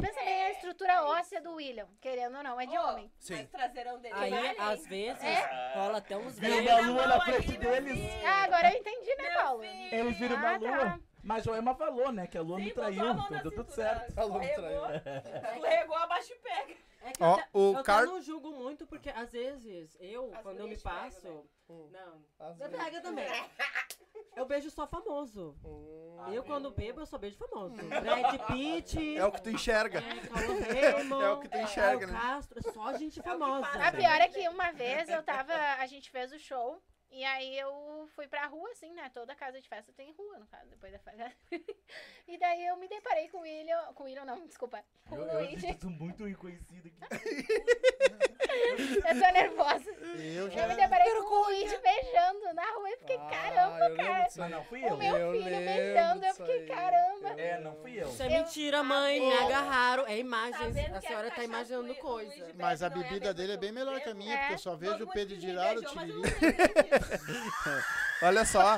Pensa 0.00 0.20
bem 0.20 0.44
a 0.44 0.50
estrutura 0.52 1.02
óssea 1.04 1.40
do 1.42 1.54
William. 1.54 1.88
Querendo 2.00 2.36
ou 2.36 2.44
não, 2.44 2.60
é 2.60 2.66
de 2.66 2.78
Ó, 2.78 2.92
homem. 2.92 3.10
Sim. 3.18 3.34
Mas 3.34 3.50
traseirão 3.50 3.98
dele 3.98 4.14
Aí, 4.16 4.30
vale, 4.30 4.56
às 4.60 4.86
vezes, 4.86 5.20
É? 5.24 5.72
rola 5.74 5.98
até 5.98 6.16
uns 6.16 6.38
velhos. 6.38 6.70
uma 6.70 6.80
lua 6.92 7.06
na 7.08 7.20
frente 7.22 7.56
deles. 7.58 8.24
Ah, 8.24 8.44
agora 8.44 8.72
eu 8.72 8.78
entendi, 8.78 9.16
né, 9.16 9.30
Paulo? 9.34 9.64
Eles 9.64 10.16
viram 10.16 10.36
uma 10.36 10.54
Ah, 10.54 10.60
tá. 10.60 11.00
Mas 11.24 11.44
Joema 11.44 11.74
falou, 11.74 12.12
né? 12.12 12.26
Que 12.26 12.36
a 12.38 12.42
lua 12.42 12.58
Sim, 12.58 12.64
me 12.66 12.72
traiu. 12.72 13.14
Deu 13.14 13.14
tudo 13.42 13.50
cintura, 13.50 13.70
certo. 13.72 14.18
A 14.18 14.24
lua 14.24 14.38
me 14.38 14.46
Escorregou, 14.46 14.86
escorregou 14.94 15.96
abaixo 15.96 16.32
e 16.32 16.36
pega. 16.36 16.74
É 17.02 17.12
que 17.12 17.22
Ó, 17.22 17.38
eu, 17.38 17.44
o 17.52 17.78
eu 17.78 17.82
Car- 17.82 18.06
não 18.06 18.20
julgo 18.20 18.50
muito, 18.52 18.86
porque 18.86 19.10
às 19.10 19.32
vezes 19.32 19.96
eu, 20.00 20.30
As 20.34 20.42
quando 20.42 20.60
eu 20.60 20.68
me 20.68 20.76
passo. 20.78 21.26
né? 21.26 21.42
Hum. 21.68 21.88
Não, 21.90 22.24
Às 22.38 22.56
você 22.58 22.68
vezes. 22.68 22.84
pega 22.84 23.00
também. 23.00 23.26
Eu 24.36 24.46
beijo 24.46 24.68
só 24.68 24.84
famoso. 24.84 25.56
Hum. 25.64 26.16
Eu, 26.32 26.42
quando 26.42 26.68
bebo, 26.72 27.00
eu 27.00 27.06
só 27.06 27.16
beijo 27.16 27.36
famoso. 27.36 27.76
Brad 27.76 28.40
Pitt. 28.48 29.16
É 29.16 29.24
o 29.24 29.30
que 29.30 29.40
tu 29.40 29.50
enxerga. 29.50 30.00
É, 30.00 30.90
Raymond, 30.90 31.24
É 31.24 31.30
o 31.30 31.38
que 31.38 31.48
tu 31.48 31.56
enxerga, 31.58 32.06
Caio 32.06 32.12
né? 32.12 32.20
Castro, 32.20 32.58
é 32.58 32.72
só 32.72 32.92
gente 32.94 33.20
É 33.20 33.22
famosa. 33.22 33.60
passa. 33.66 33.84
A 33.86 33.92
pior 33.92 34.20
é 34.20 34.28
que 34.28 34.48
uma 34.48 34.72
vez 34.72 35.08
eu 35.08 35.22
tava. 35.22 35.52
A 35.78 35.86
gente 35.86 36.10
fez 36.10 36.32
o 36.32 36.38
show. 36.38 36.82
E 37.14 37.22
aí 37.24 37.56
eu 37.56 38.08
fui 38.16 38.26
pra 38.26 38.44
rua, 38.48 38.68
assim, 38.72 38.92
né? 38.92 39.08
Toda 39.14 39.36
casa 39.36 39.60
de 39.60 39.68
festa 39.68 39.92
tem 39.92 40.10
rua, 40.14 40.36
no 40.36 40.46
caso, 40.48 40.68
depois 40.68 40.92
da 40.92 40.98
festa. 40.98 41.32
e 42.26 42.36
daí 42.36 42.66
eu 42.66 42.76
me 42.76 42.88
deparei 42.88 43.28
com 43.28 43.38
o 43.38 43.42
William. 43.42 43.92
Com 43.94 44.02
o 44.02 44.06
William, 44.06 44.24
não, 44.24 44.44
desculpa. 44.48 44.84
Com 45.08 45.14
Eu, 45.14 45.22
o 45.22 45.24
eu 45.28 45.38
Luigi. 45.38 45.54
acredito 45.58 45.88
muito 45.90 46.24
reconhecido 46.24 46.88
aqui. 46.88 46.98
Eu 48.78 49.20
tô 49.20 49.32
nervosa. 49.32 49.90
Eu 50.16 50.44
Eu 50.44 50.50
já. 50.50 50.66
me 50.68 50.74
deparei 50.76 51.12
com 51.14 51.34
o 51.34 51.42
Luigi 51.44 51.76
beijando 51.78 52.52
na 52.54 52.70
rua 52.72 52.90
e 52.90 52.96
fiquei, 52.98 53.16
Ah, 53.16 53.28
caramba, 53.30 53.78
eu 53.88 53.96
cara. 53.96 54.22
disso 54.24 54.40
Mas 54.40 54.50
não 54.50 54.64
fui 54.64 54.82
O 54.82 54.86
eu. 54.86 54.96
meu 54.96 55.16
Eu 55.16 55.32
filho 55.32 55.44
beijando, 55.56 56.24
eu 56.26 56.34
fiquei, 56.34 56.66
caramba. 56.66 57.28
Eu 57.30 57.38
É, 57.38 57.60
não 57.60 57.74
fui 57.76 58.02
eu. 58.02 58.08
Isso 58.08 58.22
é 58.22 58.26
Eu- 58.26 58.30
mentira, 58.30 58.82
mãe. 58.82 59.20
Me 59.20 59.30
Eu- 59.30 59.46
agarraram. 59.46 60.02
É 60.04 60.06
Tá 60.06 60.12
imagens. 60.14 60.74
vendo 60.74 60.96
a 60.96 61.00
senhora 61.00 61.30
tá 61.30 61.44
imaginando 61.44 61.94
coisa. 61.96 62.50
Mas 62.54 62.82
a 62.82 62.86
é 62.86 62.90
bebida 62.90 63.32
dele 63.34 63.52
é 63.52 63.56
bem 63.56 63.72
melhor 63.72 64.00
que 64.00 64.08
a 64.08 64.12
eu 64.12 64.14
minha, 64.14 64.36
porque 64.38 64.54
eu 64.54 64.58
só 64.58 64.76
vejo 64.76 65.04
o 65.04 65.10
Pedro 65.10 65.34
mundo 65.34 65.40
de 65.40 65.46
me 65.46 65.52
Olha 68.26 68.44
só. 68.44 68.76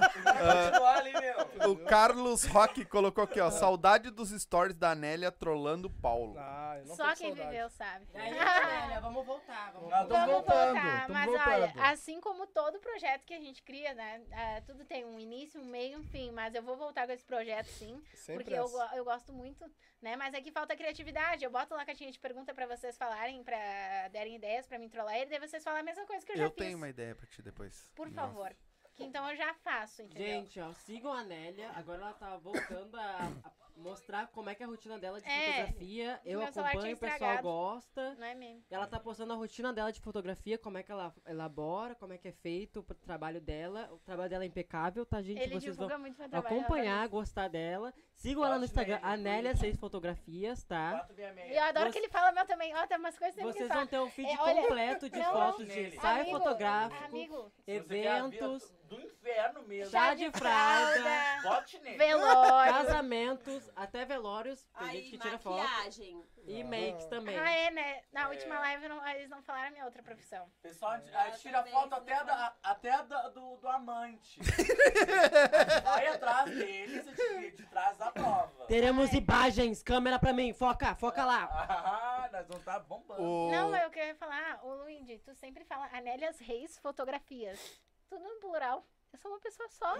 meu. 1.61 1.71
o 1.71 1.77
Carlos 1.85 2.45
Roque 2.45 2.85
colocou 2.85 3.25
aqui, 3.25 3.41
ó. 3.41 3.51
Saudade 3.51 4.11
dos 4.11 4.31
stories 4.31 4.77
da 4.77 4.91
Anélia 4.91 5.31
trollando 5.31 5.89
o 5.89 5.91
Paulo. 5.91 6.37
Ah, 6.39 6.75
eu 6.79 6.87
não 6.87 6.97
tô 6.97 7.03
Só 7.03 7.11
com 7.11 7.17
quem 7.17 7.29
saudade. 7.29 7.49
viveu 7.51 7.71
sabe. 7.71 8.07
E 8.15 8.19
aí, 8.19 8.39
Amélia, 8.39 9.01
vamos 9.01 9.25
voltar. 9.27 9.73
Vamos 9.73 9.89
voltar. 9.91 9.99
tamo 10.07 10.09
Vamos 10.09 10.33
voltando, 10.33 10.73
voltar, 10.75 11.01
tamo 11.07 11.13
mas 11.19 11.27
voltando. 11.27 11.53
olha, 11.53 11.73
assim 11.91 12.21
como 12.21 12.47
todo 12.47 12.79
projeto 12.81 13.25
que 13.25 13.35
a 13.35 13.41
gente 13.41 13.63
cria, 13.63 13.95
né? 13.95 14.23
ah, 14.33 14.63
tudo 14.67 14.85
tem 14.85 15.05
um 15.05 15.19
início, 15.19 15.61
um 15.61 15.65
meio, 15.65 15.99
um 15.99 16.05
fim. 16.05 16.31
Mas 16.31 16.55
eu 16.55 16.63
vou 16.63 16.77
voltar 16.77 17.07
com 17.07 17.13
esse 17.13 17.25
projeto 17.25 17.67
sim, 17.67 18.03
Sempre 18.15 18.45
porque 18.45 18.59
eu, 18.59 18.65
essa. 18.65 18.73
go- 18.89 18.97
eu 18.97 19.05
gosto 19.05 19.33
muito, 19.33 19.65
né? 20.03 20.17
Mas 20.17 20.35
aqui 20.35 20.51
falta 20.51 20.77
criatividade. 20.77 21.45
Eu 21.45 21.51
boto 21.51 21.75
lá 21.75 21.83
a 21.83 21.87
caixinha 21.87 22.11
de 22.11 22.19
pergunta 22.19 22.53
pra 22.55 22.67
vocês 22.67 22.97
falarem, 22.97 23.43
pra 23.43 24.09
darem 24.13 24.37
ideias, 24.37 24.67
pra 24.67 24.79
me 24.79 24.89
trollar 24.89 25.17
e 25.19 25.27
daí 25.27 25.39
vocês 25.41 25.63
falam 25.63 25.81
a 25.81 25.83
mesma 25.83 26.05
coisa 26.07 26.25
que 26.25 26.33
eu 26.33 26.37
já 26.37 26.45
Eu 26.45 26.51
fiz. 26.51 26.59
tenho 26.65 26.77
uma 26.77 26.89
ideia 26.89 27.15
pra 27.15 27.27
ti 27.27 27.43
depois. 27.43 27.91
Por 27.95 28.11
Nossa. 28.11 28.29
favor. 28.29 28.57
Que 28.97 29.05
então 29.05 29.29
eu 29.29 29.37
já 29.37 29.53
faço, 29.55 30.03
entendeu? 30.03 30.27
Gente, 30.27 30.59
ó, 30.59 30.73
sigam 30.73 31.13
a 31.13 31.23
Nélia. 31.23 31.71
Agora 31.73 32.01
ela 32.01 32.13
tá 32.15 32.37
voltando 32.39 32.97
a, 32.97 33.19
a 33.45 33.51
mostrar 33.77 34.29
como 34.29 34.49
é 34.51 34.55
que 34.55 34.63
é 34.63 34.67
a 34.67 34.69
rotina 34.69 34.99
dela 34.99 35.21
de 35.21 35.29
É, 35.29 35.47
fotografia. 35.67 36.21
Eu 36.25 36.43
acompanho, 36.43 36.97
o 36.97 36.99
pessoal 36.99 37.43
gosta. 37.43 38.15
Não 38.15 38.27
é 38.27 38.35
mesmo? 38.35 38.65
Ela 38.71 38.87
tá 38.87 38.99
postando 38.99 39.33
a 39.33 39.37
rotina 39.37 39.73
dela 39.73 39.93
de 39.93 40.01
fotografia, 40.01 40.57
como 40.59 40.79
é 40.79 40.83
que 40.83 40.91
ela 40.91 41.15
elabora, 41.27 41.95
como 41.95 42.13
é 42.13 42.19
que 42.19 42.29
é 42.29 42.33
feito 42.33 42.81
o 42.81 42.95
trabalho 42.95 43.41
dela. 43.41 43.89
O 43.93 43.99
trabalho 43.99 44.31
dela 44.31 44.45
é 44.45 44.47
impecável, 44.47 45.05
tá, 45.05 45.21
gente? 45.23 45.41
Ele 45.41 45.55
Vocês 45.55 45.77
vão 45.77 45.89
acompanhar, 46.33 47.07
gostar 47.09 47.49
dela. 47.49 47.93
Sigam 48.15 48.45
ela 48.45 48.59
no 48.59 48.65
Instagram, 48.65 48.97
Nélia. 48.97 49.13
Anélia 49.13 49.57
Seis 49.57 49.77
Fotografias, 49.77 50.65
tá? 50.65 51.07
E 51.49 51.55
eu 51.57 51.63
adoro 51.65 51.87
Você- 51.87 51.93
que 51.93 51.99
ele 51.99 52.09
fala 52.09 52.33
meu 52.33 52.47
também. 52.47 52.75
Ó, 52.75 52.87
tem 52.87 52.97
umas 52.99 53.19
coisas 53.19 53.37
que 53.37 53.43
Vocês 53.43 53.69
vão 53.69 53.87
ter 53.87 54.01
um 54.01 54.09
feed 54.11 54.29
É, 54.31 54.39
olha, 54.41 54.63
completo 54.63 55.11
de 55.11 55.19
não, 55.19 55.33
fotos 55.33 55.67
de 55.67 55.75
nele. 55.75 55.97
ensaio 55.97 56.21
Amigo, 56.23 56.39
fotográfico, 56.39 57.05
Amigo, 57.05 57.53
eventos, 57.67 58.75
Do 58.89 59.01
inferno 59.01 59.63
mesmo. 59.65 59.91
chá 59.91 60.15
de 60.15 60.31
fralda. 60.31 61.03
Bota 61.43 61.57
matinê. 61.57 61.97
Velório. 61.97 62.73
Casamentos, 62.73 63.66
até 63.75 64.05
velórios. 64.05 64.63
Tem 64.79 64.89
Aí, 64.89 64.97
gente 65.03 65.11
que 65.13 65.19
tira 65.19 65.39
foto. 65.39 65.57
maquiagem. 65.63 66.23
E 66.47 66.63
makes 66.63 67.07
também. 67.07 67.37
Ah, 67.39 67.51
é, 67.51 67.71
né? 67.71 68.03
Na 68.13 68.29
última 68.29 68.59
live 68.61 68.87
não- 68.89 69.09
eles 69.09 69.29
não 69.29 69.43
falaram 69.43 69.69
a 69.69 69.71
minha 69.71 69.85
outra 69.85 70.03
profissão. 70.03 70.49
Pessoal, 70.63 70.93
a 70.93 70.99
gente 71.31 71.41
tira 71.41 71.65
foto 71.65 71.95
até, 71.95 72.23
da, 72.25 72.55
até 72.63 73.03
da- 73.03 73.29
do, 73.31 73.57
do 73.57 73.69
amante. 73.69 74.39
Vai 75.85 76.07
atrás 76.07 76.51
deles 76.51 77.05
de, 77.17 77.51
de 77.53 77.67
trás 77.67 77.97
da 77.99 78.11
prova. 78.11 78.67
Teremos 78.67 79.13
imagens, 79.13 79.83
câmera 79.83 80.19
pra 80.19 80.33
mim, 80.33 80.53
foca, 80.53 80.95
foca 80.95 81.25
lá. 81.25 81.49
Ah, 81.69 82.29
nós 82.33 82.47
vamos 82.47 82.61
estar 82.61 82.79
bombando. 82.81 83.23
O... 83.23 83.51
Não, 83.51 83.71
mas 83.71 83.83
eu 83.83 83.91
queria 83.91 84.15
falar, 84.15 84.61
ô 84.65 84.75
Luigi, 84.75 85.19
tu 85.19 85.35
sempre 85.35 85.65
fala 85.65 85.89
Anélias 85.93 86.39
Reis 86.39 86.79
Fotografias. 86.79 87.81
Tudo 88.09 88.23
no 88.23 88.37
plural. 88.41 88.87
Eu 89.17 89.21
sou 89.23 89.31
uma 89.31 89.41
pessoa 89.41 89.69
só. 89.71 89.95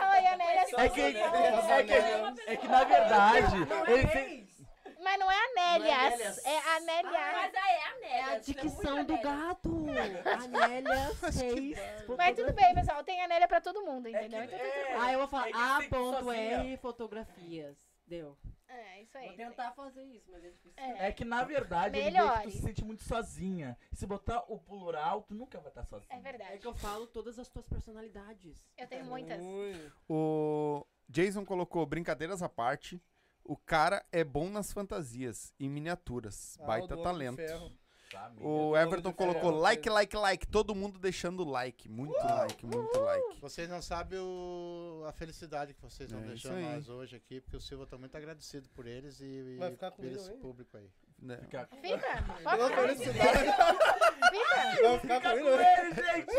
Aí, 0.00 0.26
Anélias 0.26 0.72
É 0.72 0.88
que, 0.88 1.00
Reis. 1.00 1.16
é, 1.16 1.82
que, 1.84 1.92
é 2.50 2.56
que 2.56 2.68
na 2.68 2.84
verdade, 2.84 3.56
ele 3.88 4.06
tem, 4.08 4.48
Mas 5.02 5.18
não 5.18 5.30
é 5.30 5.36
Anélias, 5.50 6.44
é 6.46 6.58
Anélias. 6.76 7.12
Mas 7.12 7.54
aí 7.54 7.74
é 7.74 7.84
a 7.84 7.94
Nélia. 8.00 8.16
É 8.16 8.22
a 8.34 8.38
dicção 8.38 9.04
do 9.04 9.18
gato. 9.18 9.86
Anélia 10.44 11.14
6. 11.30 11.78
Mas 12.16 12.36
tudo 12.36 12.52
bem, 12.54 12.74
pessoal, 12.74 13.04
tem 13.04 13.20
Anélia 13.22 13.46
pra 13.48 13.60
todo 13.60 13.84
mundo, 13.84 14.08
entendeu? 14.08 14.40
É 14.40 14.46
que- 14.46 14.54
Então 14.54 14.66
tá 14.66 14.72
tudo 14.72 14.86
é. 14.88 14.94
bom. 14.94 15.00
Ah, 15.02 15.12
eu 15.12 15.18
vou 15.18 15.28
falar 15.28 15.48
É 15.48 15.52
que. 15.52 15.58
A.R 15.58 16.76
fotografias. 16.78 17.76
Deu. 18.06 18.36
É, 18.68 19.02
isso 19.02 19.12
Vou 19.12 19.22
aí. 19.22 19.36
tentar 19.36 19.72
fazer 19.72 20.04
isso, 20.04 20.30
mas 20.30 20.44
é 20.44 20.50
difícil. 20.50 20.72
É. 20.76 21.08
é 21.08 21.12
que 21.12 21.24
na 21.24 21.42
verdade 21.42 21.98
Melhore. 21.98 22.42
tu 22.44 22.50
se 22.50 22.58
sente 22.62 22.84
muito 22.84 23.02
sozinha. 23.02 23.76
Se 23.92 24.06
botar 24.06 24.44
o 24.46 24.58
plural, 24.58 25.22
tu 25.22 25.34
nunca 25.34 25.58
vai 25.58 25.70
estar 25.70 25.84
sozinha. 25.84 26.08
É 26.14 26.18
É 26.18 26.20
verdade. 26.20 26.58
que 26.58 26.66
eu 26.66 26.74
falo 26.74 27.06
todas 27.06 27.38
as 27.38 27.48
tuas 27.48 27.66
personalidades. 27.66 28.62
Eu 28.76 28.86
tenho 28.86 29.04
muitas. 29.06 29.40
Ui. 29.42 29.92
O 30.08 30.86
Jason 31.08 31.44
colocou 31.44 31.84
brincadeiras 31.86 32.42
à 32.42 32.48
parte. 32.48 33.00
O 33.42 33.56
cara 33.56 34.04
é 34.12 34.22
bom 34.22 34.50
nas 34.50 34.70
fantasias 34.72 35.54
e 35.58 35.66
miniaturas. 35.68 36.58
Ah, 36.60 36.66
Baita 36.66 36.96
talento. 37.02 37.40
Tá, 38.10 38.32
O 38.40 38.74
Everton 38.76 39.12
colocou 39.12 39.50
like, 39.50 39.88
like, 39.90 40.16
like. 40.16 40.46
Todo 40.46 40.74
mundo 40.74 40.98
deixando 40.98 41.44
like. 41.44 41.88
Muito 41.88 42.16
like, 42.16 42.64
muito 42.64 42.98
like. 43.00 43.38
Vocês 43.40 43.68
não 43.68 43.82
sabem 43.82 44.18
o- 44.18 45.04
a 45.06 45.12
felicidade 45.12 45.74
que 45.74 45.82
vocês 45.82 46.08
estão 46.10 46.24
É 46.24 46.28
deixando 46.28 46.56
aí. 46.56 46.64
nós 46.64 46.88
hoje 46.88 47.16
aqui, 47.16 47.40
porque 47.40 47.56
o 47.56 47.60
Silva 47.60 47.86
tá 47.86 47.98
muito 47.98 48.16
agradecido 48.16 48.68
por 48.70 48.86
eles 48.86 49.20
e, 49.20 49.24
e 49.24 49.56
Vai 49.58 49.70
ficar 49.72 49.90
por 49.90 50.04
esse 50.06 50.30
hein? 50.30 50.38
público 50.38 50.76
aí. 50.76 50.88
Né? 51.20 51.36
Fica 51.42 51.68
Fica, 51.82 52.22
Pela 52.44 52.70
pode 52.70 52.94
ficar. 52.94 53.04
felicidade. 53.04 53.38
Fica. 53.38 54.82
Vai 54.82 54.98
ficar 55.00 55.20
com 55.20 55.28
comigo. 55.30 55.48
ele, 55.48 55.94
gente! 55.94 56.36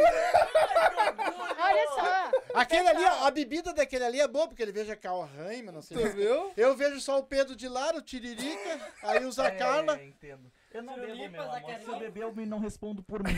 Olha 1.62 1.88
só. 1.90 2.32
Aquele 2.54 2.88
ali, 2.88 3.04
ó, 3.04 3.28
a 3.28 3.32
bebida 3.32 3.74
daquele 3.74 4.06
ali 4.06 4.22
é 4.22 4.28
boa, 4.28 4.48
porque 4.48 4.62
ele 4.64 4.72
veja 4.72 4.96
Calraima, 4.96 5.72
não 5.72 5.82
sei 5.82 5.98
o 5.98 6.02
Tu 6.02 6.16
viu? 6.16 6.52
Eu 6.56 6.76
vejo 6.76 7.00
só 7.02 7.20
o 7.20 7.24
Pedro 7.24 7.56
de 7.56 7.68
Lara, 7.68 7.98
o 7.98 8.02
Tiririca, 8.02 8.80
aí 9.04 9.26
usa 9.26 9.48
a 9.48 9.52
Carla. 9.52 10.00
É, 10.00 10.06
entendo. 10.06 10.50
Eu 10.72 10.84
não 10.84 10.94
bebo, 10.96 11.30
meu 11.30 11.42
amor. 11.42 11.80
Se 11.80 11.88
eu 11.88 11.98
beber, 11.98 12.24
eu 12.24 12.34
me 12.36 12.46
não 12.46 12.60
respondo 12.60 13.02
por 13.02 13.22
mim. 13.26 13.32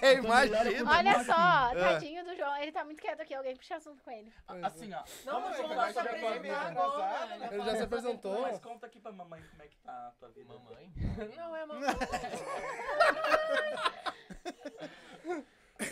É, 0.00 0.12
Então, 0.14 0.24
imagina. 0.24 0.90
Olha 0.90 1.24
só, 1.24 1.72
É. 1.72 1.74
tadinho 1.94 2.24
do 2.24 2.36
João. 2.36 2.56
Ele 2.58 2.70
tá 2.70 2.84
muito 2.84 3.00
quieto 3.02 3.20
aqui. 3.20 3.34
Alguém 3.34 3.56
puxa 3.56 3.76
assunto 3.76 4.00
com 4.02 4.10
ele. 4.12 4.32
Assim, 4.62 4.92
ó. 4.94 5.02
Não, 5.24 5.40
vamos 5.40 5.48
mas 5.50 5.52
o 5.52 5.56
João 5.56 5.68
contar 5.70 5.82
vai 5.82 5.92
se 5.92 5.98
apresentar 5.98 6.66
agora. 6.68 7.46
Ele 7.52 7.64
já 7.64 7.76
se 7.76 7.82
apresentou. 7.82 8.42
Mas 8.42 8.58
conta 8.60 8.86
aqui 8.86 9.00
pra 9.00 9.10
mamãe 9.12 9.42
como 9.50 9.62
é 9.62 9.66
que 9.66 9.76
tá 9.78 9.92
a 9.92 10.10
tua 10.20 10.28
vida. 10.28 10.54
Mamãe? 10.54 10.92
Não 11.36 11.56
é 11.56 11.66
mamãe. 11.66 11.88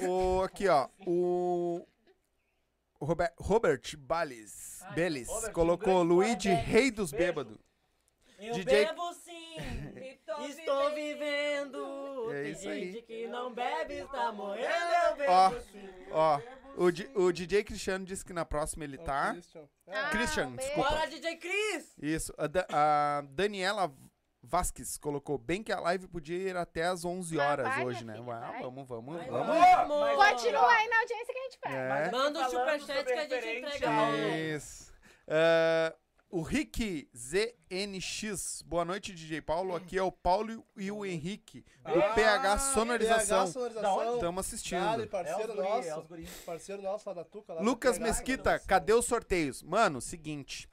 O, 0.08 0.42
aqui, 0.42 0.68
ó. 0.68 0.88
O. 1.06 1.86
Robert, 3.02 3.32
Robert 3.38 3.96
Balles, 3.96 4.82
Ai, 4.82 5.24
um 5.48 5.52
colocou 5.52 6.02
Luigi, 6.02 6.50
rei 6.50 6.90
dos 6.90 7.10
bêbados. 7.10 7.56
Eu 8.38 8.52
DJ 8.54 8.86
bebo 8.86 9.12
sim, 9.14 9.56
E 10.32 10.42
tô 10.42 10.44
estou 10.60 10.90
vivendo. 10.94 12.32
É 12.32 12.42
Tem 12.42 12.52
isso 12.52 12.68
aí. 12.68 12.92
gente 12.92 13.02
que 13.02 13.26
não 13.26 13.52
bebe, 13.52 13.94
está 13.94 14.32
morrendo, 14.32 14.92
eu 15.10 15.16
bebo 15.16 15.32
Ó, 15.32 15.50
sim. 15.72 15.88
Ó, 16.10 16.40
o, 16.76 16.90
Di- 16.90 17.10
o 17.14 17.32
DJ 17.32 17.64
Cristiano 17.64 18.04
disse 18.04 18.24
que 18.24 18.32
na 18.32 18.44
próxima 18.44 18.84
ele 18.84 18.98
tá. 18.98 19.32
Christian. 19.32 19.68
Ah, 19.88 20.08
Christian, 20.10 20.50
beijo. 20.52 20.56
desculpa. 20.68 20.90
Bora, 20.90 21.06
DJ 21.08 21.36
Cris! 21.36 21.94
Isso. 22.00 22.32
A, 22.38 22.46
Da- 22.46 22.66
a 22.70 23.22
Daniela 23.30 23.92
Vasques 24.42 24.96
colocou 24.96 25.36
bem 25.36 25.62
que 25.62 25.70
a 25.72 25.80
live 25.80 26.06
podia 26.08 26.36
ir 26.38 26.56
até 26.56 26.84
às 26.84 27.04
11 27.04 27.38
Ah, 27.38 27.44
horas 27.50 27.68
vai, 27.68 27.84
hoje, 27.84 28.04
né? 28.04 28.14
filha, 28.14 28.24
Vai, 28.24 28.40
vai. 28.40 28.62
vamos, 28.62 28.88
vamos, 28.88 29.16
Vai, 29.16 29.28
vamos. 29.28 29.46
vai, 29.48 29.72
amor. 29.72 30.14
Continua 30.16 30.70
aí 30.72 30.88
na 30.88 30.98
audiência 31.00 31.26
que 31.34 31.38
a 31.38 31.42
gente 31.42 31.58
vai. 31.62 31.76
É. 32.06 32.10
Manda 32.10 32.38
um 32.40 32.50
Falando 32.50 32.80
superchat 32.80 33.04
que 33.28 33.34
a 33.34 33.40
gente 33.40 33.58
entrega 33.66 33.90
ao- 33.90 33.94
lá. 34.12 34.16
Isso. 34.38 34.92
Ah, 35.28 35.94
o 36.30 36.42
Rick 36.42 37.08
ZNX. 37.16 38.62
Boa 38.62 38.84
noite, 38.84 39.12
DJ 39.12 39.40
Paulo. 39.40 39.74
Aqui 39.74 39.98
é 39.98 40.02
o 40.02 40.12
Paulo 40.12 40.64
e 40.76 40.90
o 40.90 41.04
Henrique, 41.04 41.64
do 41.84 42.00
Ah, 42.00 42.14
PH 42.14 42.58
Sonorização. 42.58 43.38
PH 43.46 43.52
Sonorização. 43.52 44.14
Estamos 44.14 44.20
Dale, 44.20 44.38
assistindo. 44.38 44.80
É 44.82 44.96
os 45.04 45.06
parceiro 45.06 45.52
é 45.52 45.54
os 45.80 45.86
nosso. 45.86 46.02
guri. 46.08 46.28
Parceiro 46.46 46.82
nosso 46.82 47.08
lá 47.08 47.14
da 47.14 47.24
Tuca. 47.24 47.54
Lá 47.54 47.60
Lucas 47.60 47.98
Mesquita, 47.98 48.58
cadê 48.60 48.92
os 48.92 49.06
sorteios? 49.06 49.62
Mano, 49.62 50.00
seguinte. 50.00 50.68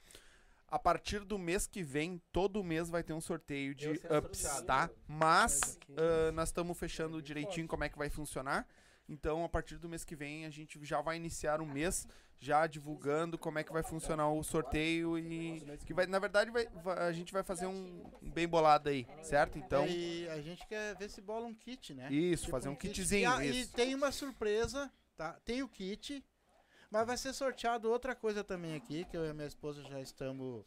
A 0.70 0.78
partir 0.78 1.20
do 1.24 1.38
mês 1.38 1.66
que 1.66 1.82
vem, 1.82 2.20
todo 2.30 2.62
mês 2.62 2.90
vai 2.90 3.02
ter 3.02 3.14
um 3.14 3.20
sorteio 3.22 3.74
de 3.74 3.88
ups, 3.88 4.38
sorteado. 4.38 4.66
tá? 4.66 4.90
Mas 5.08 5.78
ah, 5.96 6.30
nós 6.32 6.50
estamos 6.50 6.78
fechando 6.78 7.20
direitinho 7.22 7.66
como 7.66 7.84
é 7.84 7.88
que 7.88 7.98
vai 7.98 8.10
funcionar. 8.10 8.66
Então, 9.08 9.42
a 9.42 9.48
partir 9.48 9.78
do 9.78 9.88
mês 9.88 10.04
que 10.04 10.14
vem, 10.14 10.44
a 10.44 10.50
gente 10.50 10.78
já 10.84 11.00
vai 11.00 11.16
iniciar 11.16 11.62
o 11.62 11.66
mês 11.66 12.06
já 12.40 12.66
divulgando 12.66 13.36
como 13.36 13.58
é 13.58 13.64
que 13.64 13.72
vai 13.72 13.82
funcionar 13.82 14.30
o 14.30 14.42
sorteio 14.44 15.18
e 15.18 15.60
que 15.84 15.92
vai, 15.92 16.06
na 16.06 16.18
verdade, 16.18 16.50
vai, 16.50 16.68
a 16.98 17.12
gente 17.12 17.32
vai 17.32 17.42
fazer 17.42 17.66
um 17.66 18.04
um 18.22 18.30
bem 18.30 18.46
bolado 18.46 18.88
aí, 18.88 19.06
certo? 19.22 19.58
Então, 19.58 19.86
E 19.86 20.28
a 20.28 20.40
gente 20.40 20.66
quer 20.66 20.94
ver 20.96 21.08
se 21.10 21.20
bola 21.20 21.46
um 21.46 21.54
kit, 21.54 21.94
né? 21.94 22.12
isso, 22.12 22.44
Tipo 22.44 22.52
fazer 22.56 22.68
um 22.68 22.76
kit. 22.76 22.94
kitzinho, 22.94 23.22
E, 23.22 23.26
a- 23.26 23.44
e 23.44 23.66
tem 23.66 23.94
uma 23.94 24.12
surpresa, 24.12 24.90
tá? 25.16 25.32
Tem 25.44 25.62
o 25.62 25.68
kit, 25.68 26.24
mas 26.90 27.06
vai 27.06 27.16
ser 27.16 27.32
sorteado 27.32 27.90
outra 27.90 28.14
coisa 28.14 28.44
também 28.44 28.74
aqui, 28.76 29.04
que 29.04 29.16
eu 29.16 29.24
e 29.24 29.30
a 29.30 29.34
minha 29.34 29.46
esposa 29.48 29.82
já 29.84 30.00
estamos. 30.00 30.64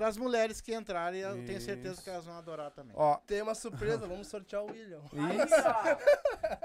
Para 0.00 0.08
as 0.08 0.16
mulheres 0.16 0.62
que 0.62 0.74
entrarem, 0.74 1.20
eu 1.20 1.44
tenho 1.44 1.60
certeza 1.60 1.92
Isso. 1.96 2.02
que 2.02 2.08
elas 2.08 2.24
vão 2.24 2.34
adorar 2.38 2.70
também. 2.70 2.94
Ó, 2.96 3.16
Tem 3.26 3.42
uma 3.42 3.54
surpresa, 3.54 4.06
vamos 4.06 4.28
sortear 4.28 4.62
o 4.62 4.70
William. 4.70 5.02
Aí, 5.12 5.38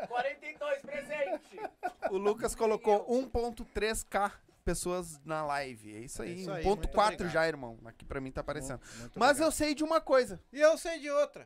ó. 0.01 0.07
42 0.07 0.81
presente. 0.81 1.59
o 2.11 2.17
Lucas 2.17 2.55
colocou 2.55 3.05
1.3k 3.09 4.31
pessoas 4.63 5.19
na 5.25 5.45
live. 5.45 5.95
É 5.97 5.99
isso 5.99 6.23
É 6.23 6.27
aí, 6.27 6.39
isso 6.39 6.49
aí, 6.49 6.63
1.4 6.63 6.65
muito 6.65 6.97
obrigado. 6.97 7.29
já, 7.29 7.45
irmão. 7.45 7.77
Aqui 7.83 8.05
pra 8.05 8.21
mim 8.21 8.31
tá 8.31 8.39
aparecendo. 8.39 8.79
Muito- 8.79 8.99
muito 9.01 9.19
Mas 9.19 9.31
obrigado. 9.31 9.47
eu 9.47 9.51
sei 9.51 9.75
de 9.75 9.83
uma 9.83 9.99
coisa. 9.99 10.39
E 10.53 10.61
eu 10.61 10.77
sei 10.77 10.99
de 10.99 11.09
outra. 11.09 11.45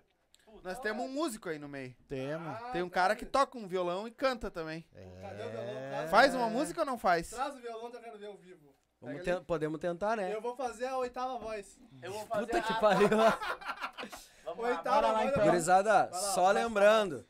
Nós 0.64 0.78
temos 0.80 1.04
um 1.04 1.08
músico 1.10 1.50
aí 1.50 1.58
no 1.58 1.68
meio. 1.68 1.96
Temos. 2.08 2.72
Tem 2.72 2.84
um 2.84 2.90
cara 2.90 3.16
que 3.16 3.26
toca 3.26 3.58
um 3.58 3.68
violão 3.68 4.08
e 4.08 4.12
canta 4.12 4.52
também. 4.52 4.86
Cadê 4.94 5.44
o 5.44 5.50
violão? 5.50 5.74
Traz- 5.90 6.12
Faz 6.12 6.36
uma 6.36 6.50
música 6.50 6.82
ou 6.82 6.86
não 6.86 7.00
faz? 7.00 7.32
Traz 7.32 7.56
o 7.56 7.60
violão 7.60 7.90
que 7.90 7.98
eu 7.98 8.02
quero 8.02 8.18
ver 8.20 8.28
ao 8.28 8.38
vivo. 8.38 8.70
Vamos 9.02 9.24
ten- 9.24 9.42
podemos 9.44 9.80
tentar, 9.80 10.18
né? 10.18 10.34
Eu 10.34 10.42
vou 10.42 10.56
fazer 10.56 10.88
a 10.88 10.98
oitava 10.98 11.38
voz. 11.38 11.78
Eu 12.02 12.12
vou 12.12 12.26
fazer 12.26 12.46
Puta 12.48 12.62
que 12.62 12.74
a- 12.74 12.76
pariu. 12.76 13.10
Vamos 14.46 14.66
Oitava 14.66 15.12
lá 15.12 15.26
então. 15.26 15.44
Gurizada, 15.46 16.10
só 16.12 16.50
lembrando 16.50 17.24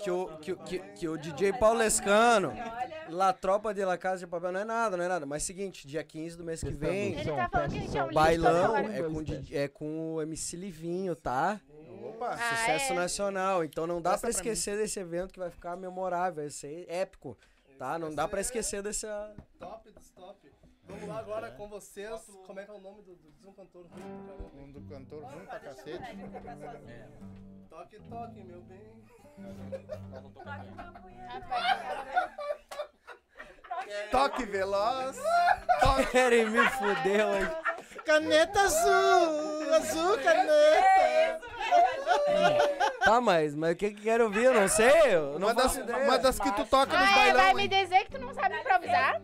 que 0.00 0.10
o, 0.10 0.26
que, 0.38 0.52
o- 0.52 0.56
que, 0.56 0.78
que 0.80 1.08
o 1.08 1.16
DJ 1.16 1.52
Paulo 1.52 1.78
Lescano, 1.78 2.48
Olha. 2.48 3.04
La 3.10 3.32
Tropa 3.32 3.72
de 3.72 3.84
La 3.84 3.96
Casa 3.96 4.18
de 4.18 4.26
Papel, 4.26 4.50
não 4.50 4.58
é 4.58 4.64
nada, 4.64 4.96
não 4.96 5.04
é 5.04 5.08
nada. 5.08 5.24
Mas 5.24 5.44
seguinte, 5.44 5.86
dia 5.86 6.02
15 6.02 6.36
do 6.36 6.42
mês 6.42 6.60
que 6.64 6.70
vem, 6.70 7.12
Ele 7.12 7.30
tá 7.30 7.48
falando 7.48 7.70
que 7.70 7.76
a 7.78 7.80
gente 7.80 7.96
é 7.96 8.02
um 8.04 8.12
bailão 8.12 8.76
é 8.76 9.02
com, 9.04 9.24
é 9.52 9.68
com 9.68 10.14
o 10.16 10.22
MC 10.22 10.56
Livinho, 10.56 11.14
tá? 11.14 11.60
Opa! 12.08 12.30
Ah, 12.30 12.56
Sucesso 12.56 12.92
é? 12.92 12.96
nacional. 12.96 13.62
Então 13.62 13.86
não 13.86 14.02
dá 14.02 14.10
Presta 14.10 14.26
pra 14.26 14.32
pra 14.32 14.40
esquecer 14.52 14.76
desse 14.76 14.98
evento 14.98 15.32
que 15.32 15.38
vai 15.38 15.50
ficar 15.50 15.76
memorável, 15.76 16.42
vai 16.42 16.50
ser 16.50 16.86
épico, 16.90 17.38
tá? 17.78 17.96
Não 18.00 18.12
dá 18.12 18.26
pra 18.26 18.40
esquecer 18.40 18.82
desse... 18.82 19.06
Top 19.60 19.88
dos 19.92 20.10
top. 20.10 20.50
Vamos 20.86 21.08
lá 21.08 21.18
agora 21.18 21.50
com 21.52 21.68
vocês. 21.68 22.30
Como 22.46 22.60
é 22.60 22.64
que 22.64 22.70
é 22.70 22.74
o 22.74 22.80
nome 22.80 23.02
do, 23.02 23.14
do, 23.16 23.30
de 23.32 23.46
um 23.48 23.52
cantor 23.52 23.86
ruim 23.86 24.02
pra 24.02 24.34
caramba? 24.36 24.50
Um 24.54 24.72
do 24.72 24.80
cantor 24.82 25.24
ruim 25.24 25.44
pra 25.46 25.60
cacete. 25.60 25.98
Toque, 27.70 28.00
toque, 28.08 28.44
meu 28.44 28.60
bem. 28.62 29.04
Toque 34.10 34.44
veloz. 34.44 35.16
Toque. 35.80 36.06
Querem 36.06 36.50
me 36.50 36.68
fuder 36.70 37.26
hoje. 37.26 37.50
Caneta 38.04 38.60
azul! 38.60 39.74
Azul 39.74 40.18
caneta! 40.18 41.40
Tá, 43.04 43.20
mas, 43.20 43.54
mas 43.54 43.72
o 43.72 43.76
que 43.76 43.90
que 43.92 44.02
quero 44.02 44.24
ouvir? 44.24 44.44
Eu 44.44 44.54
não 44.54 44.68
sei. 44.68 45.14
Eu 45.14 45.38
não 45.38 45.48
Uma 45.48 45.54
das, 45.54 45.64
faço 45.64 45.80
ideia. 45.80 46.04
uma 46.04 46.18
das 46.18 46.38
que 46.38 46.52
tu 46.52 46.64
toca 46.66 46.92
nos 46.98 47.08
Ah, 47.08 47.10
é, 47.10 47.14
vai 47.14 47.32
bailão, 47.32 47.54
me 47.54 47.62
hein? 47.62 47.68
dizer 47.68 48.04
que 48.04 48.10
tu 48.12 48.18
não 48.20 48.32
sabe 48.34 48.56
improvisar? 48.58 49.20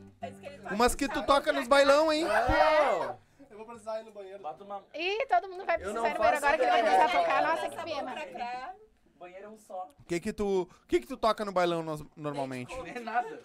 Umas 0.71 0.95
que 0.95 1.09
tu 1.09 1.25
toca 1.25 1.53
nos 1.53 1.67
bailão, 1.67 2.13
hein? 2.13 2.27
Eu 3.51 3.57
vou 3.57 3.67
precisar 3.67 4.01
ir 4.01 4.05
no 4.05 4.13
banheiro. 4.13 4.39
Bota 4.43 4.65
uma... 4.65 4.83
Ih, 4.95 5.27
todo 5.27 5.49
mundo 5.49 5.65
vai 5.65 5.79
precisar 5.79 6.01
ir 6.01 6.13
no 6.13 6.19
banheiro 6.19 6.37
agora 6.37 6.57
que 6.59 6.63
ele 6.63 6.71
vai 6.71 6.83
precisar 6.83 7.09
tocar. 7.09 7.43
Nossa, 7.43 7.69
que 7.69 7.77
pena. 7.83 8.75
Banheiro 9.19 9.45
é 9.45 9.49
um 9.49 9.59
só. 9.59 9.91
O 9.99 10.05
que 10.05 10.19
que 10.19 10.33
tu, 10.33 10.63
o 10.63 10.89
que 10.89 11.01
que 11.01 11.07
tu 11.07 11.17
toca 11.17 11.45
no 11.45 11.53
bailão 11.53 11.85
normalmente? 12.17 12.75
Não 12.75 12.87
é 12.87 13.01
nada. 13.01 13.43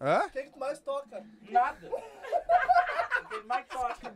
Hã? 0.00 0.28
Quem 0.30 0.44
que 0.44 0.50
tu 0.50 0.58
mais 0.58 0.78
toca? 0.80 1.24
Nada. 1.50 1.78
Tem 3.30 3.42
mais 3.44 3.66
toca. 3.66 4.12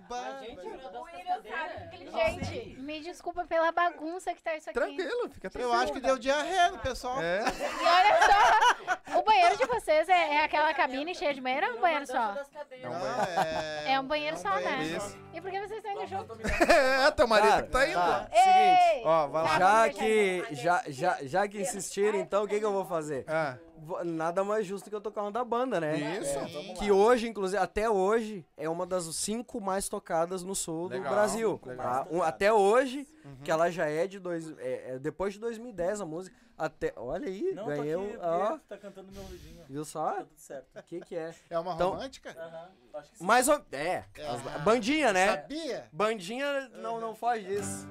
Gente, 2.12 2.76
me 2.80 3.00
desculpa 3.00 3.44
pela 3.44 3.72
bagunça 3.72 4.32
que 4.34 4.42
tá 4.42 4.54
isso 4.56 4.70
aqui. 4.70 4.78
Tranquilo, 4.78 5.28
fica 5.30 5.46
Eu 5.48 5.50
tranquilo. 5.50 5.72
acho 5.74 5.92
que 5.92 6.00
deu 6.00 6.18
diarreia 6.18 6.70
no 6.70 6.78
pessoal. 6.78 7.20
É. 7.20 7.40
E 7.40 7.84
olha 7.86 8.98
só, 9.12 9.18
o 9.18 9.22
banheiro 9.22 9.56
de 9.56 9.66
vocês 9.66 10.08
é, 10.08 10.34
é 10.36 10.44
aquela 10.44 10.72
cabine 10.74 11.14
cheia 11.14 11.34
de 11.34 11.40
banheiro 11.40 11.66
ou 11.66 11.72
é 11.72 11.76
um 11.76 11.80
banheiro 11.80 12.06
só? 12.06 12.34
Não, 12.82 13.42
é... 13.42 13.92
É 13.94 14.00
um 14.00 14.04
banheiro 14.06 14.36
só, 14.36 14.50
né? 14.50 14.82
Isso. 14.84 15.18
E 15.32 15.40
por 15.40 15.50
que 15.50 15.58
vocês 15.60 15.78
estão 15.84 15.92
indo 15.92 16.06
junto? 16.06 16.38
É, 16.70 17.10
teu 17.12 17.26
marido 17.26 17.48
Cara, 17.50 17.62
que 17.62 17.70
tá 17.70 17.86
indo. 17.88 17.94
tá. 17.94 18.28
Ei! 18.32 19.02
Ó, 19.04 19.26
vai 19.28 19.42
lá. 19.42 19.48
Tá, 19.48 19.58
Já 19.58 19.80
vamos 19.82 19.96
que, 19.98 20.44
já, 20.52 20.82
já, 20.88 21.18
já 21.22 21.48
que 21.48 21.60
insistirem, 21.60 22.20
então 22.20 22.44
o 22.44 22.48
que, 22.48 22.58
que 22.58 22.64
eu 22.64 22.72
vou 22.72 22.84
fazer? 22.84 23.24
Ah, 23.28 23.56
Nada 24.04 24.42
mais 24.44 24.66
justo 24.66 24.88
que 24.88 24.94
eu 24.96 25.00
tocar 25.00 25.22
uma 25.22 25.32
da 25.32 25.44
banda, 25.44 25.80
né? 25.80 26.18
Isso. 26.20 26.38
É, 26.38 26.74
que 26.74 26.90
hoje, 26.92 27.28
inclusive, 27.28 27.60
até 27.62 27.88
hoje, 27.88 28.44
é 28.56 28.68
uma 28.68 28.86
das 28.86 29.04
cinco 29.16 29.60
mais 29.60 29.88
tocadas 29.88 30.42
no 30.42 30.54
sul 30.54 30.88
Legal, 30.88 31.04
do 31.04 31.14
Brasil. 31.14 31.60
legal. 31.64 32.04
tá? 32.04 32.06
Um- 32.10 32.22
até 32.22 32.52
hoje, 32.52 33.06
que 33.44 33.50
ela 33.50 33.70
já 33.70 33.86
é 33.86 34.06
de 34.06 34.18
dois, 34.18 34.50
é, 34.58 34.94
é 34.94 34.98
depois 34.98 35.34
de 35.34 35.40
2010 35.40 36.00
a 36.00 36.06
música. 36.06 36.36
Até, 36.56 36.92
olha 36.94 37.26
aí, 37.26 37.52
Não, 37.54 37.64
ganhei 37.64 37.94
tô 37.94 38.00
um. 38.00 38.06
aqui, 38.08 38.18
Ó, 38.22 38.58
tá 38.68 38.76
cantando 38.76 39.10
meu 39.10 39.22
ouvidinho. 39.22 39.64
viu 39.66 39.82
só? 39.82 40.10
Tá 40.10 40.16
tudo 40.24 40.38
certo. 40.38 40.66
O 40.78 40.82
que 40.82 41.00
que 41.00 41.16
é? 41.16 41.34
É 41.48 41.58
uma 41.58 41.72
Então- 41.74 41.90
romântica? 41.92 42.30
Aham, 42.38 42.68
acho 42.94 43.10
que 43.12 43.16
sim. 43.18 43.24
Ou 43.24 43.64
É, 43.72 44.04
as- 44.28 44.62
bandinha, 44.62 45.10
né? 45.10 45.36
Sabia? 45.36 45.88
Bandinha 45.90 46.68
não, 46.74 47.00
não 47.00 47.14
foge 47.14 47.44
disso. 47.46 47.88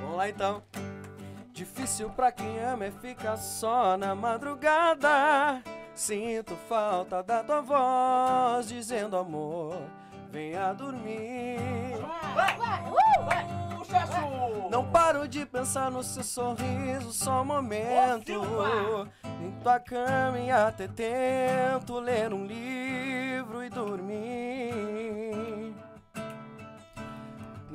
Vamos 0.00 0.16
lá 0.16 0.28
então. 0.28 0.64
Difícil 1.58 2.08
pra 2.10 2.30
quem 2.30 2.60
ama 2.60 2.84
é 2.84 2.90
ficar 2.92 3.36
só 3.36 3.96
na 3.96 4.14
madrugada. 4.14 5.60
Sinto 5.92 6.54
falta 6.68 7.20
da 7.20 7.42
tua 7.42 7.60
voz 7.60 8.68
dizendo 8.68 9.16
amor, 9.16 9.76
venha 10.30 10.72
dormir. 10.72 11.58
Não 14.70 14.88
paro 14.88 15.26
de 15.26 15.44
pensar 15.44 15.90
no 15.90 16.04
seu 16.04 16.22
sorriso, 16.22 17.12
só 17.12 17.42
um 17.42 17.46
momento. 17.46 18.34
Em 19.42 19.50
tua 19.60 19.80
cama 19.80 20.38
e 20.38 20.52
até 20.52 20.86
tento 20.86 21.98
ler 21.98 22.32
um 22.32 22.46
livro 22.46 23.64
e 23.64 23.68
dormir. 23.68 25.67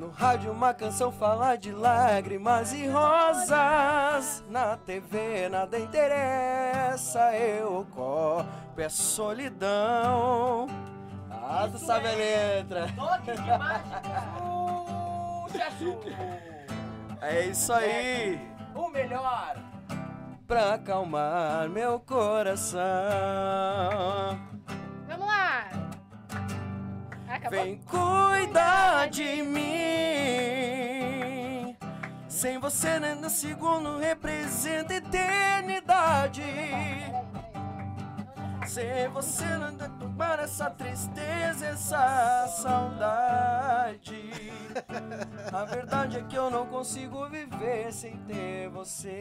No 0.04 0.10
rádio 0.10 0.52
uma 0.52 0.74
canção 0.74 1.10
fala 1.10 1.56
de 1.56 1.72
lágrimas 1.72 2.74
e 2.74 2.86
rosas. 2.86 4.44
Na 4.50 4.76
TV 4.76 5.48
nada 5.48 5.78
interessa, 5.78 7.34
eu 7.34 7.86
corpo 7.90 8.46
é 8.76 8.88
solidão. 8.90 10.66
Ah, 11.30 11.66
tu 11.72 11.78
sabe 11.78 12.08
a 12.08 12.12
letra. 12.12 12.86
Toque 12.94 13.32
de 13.32 13.58
mágica! 13.58 13.94
É 17.22 17.46
isso 17.46 17.72
aí. 17.72 18.38
O 18.74 18.90
melhor! 18.90 19.56
pra 20.46 20.74
acalmar 20.74 21.66
meu 21.70 21.98
coração. 21.98 22.78
Vamos 25.08 25.26
lá. 25.26 25.64
Acabou? 27.44 27.62
Vem 27.62 27.78
cuidar 27.78 29.08
de 29.10 29.42
mim. 29.42 29.64
Sem 32.26 32.58
você, 32.58 32.98
nem 32.98 33.14
no 33.16 33.28
segundo 33.28 33.98
representa 33.98 34.94
eternidade. 34.94 36.42
Sem 38.66 39.08
você, 39.08 39.44
não 39.44 39.76
dá 39.76 39.90
para 40.16 40.44
essa 40.44 40.70
tristeza, 40.70 41.66
essa 41.66 42.48
saudade. 42.62 44.32
A 45.52 45.64
verdade 45.64 46.18
é 46.18 46.22
que 46.22 46.36
eu 46.36 46.48
não 46.50 46.66
consigo 46.66 47.28
viver 47.28 47.92
sem 47.92 48.16
ter 48.22 48.70
você. 48.70 49.20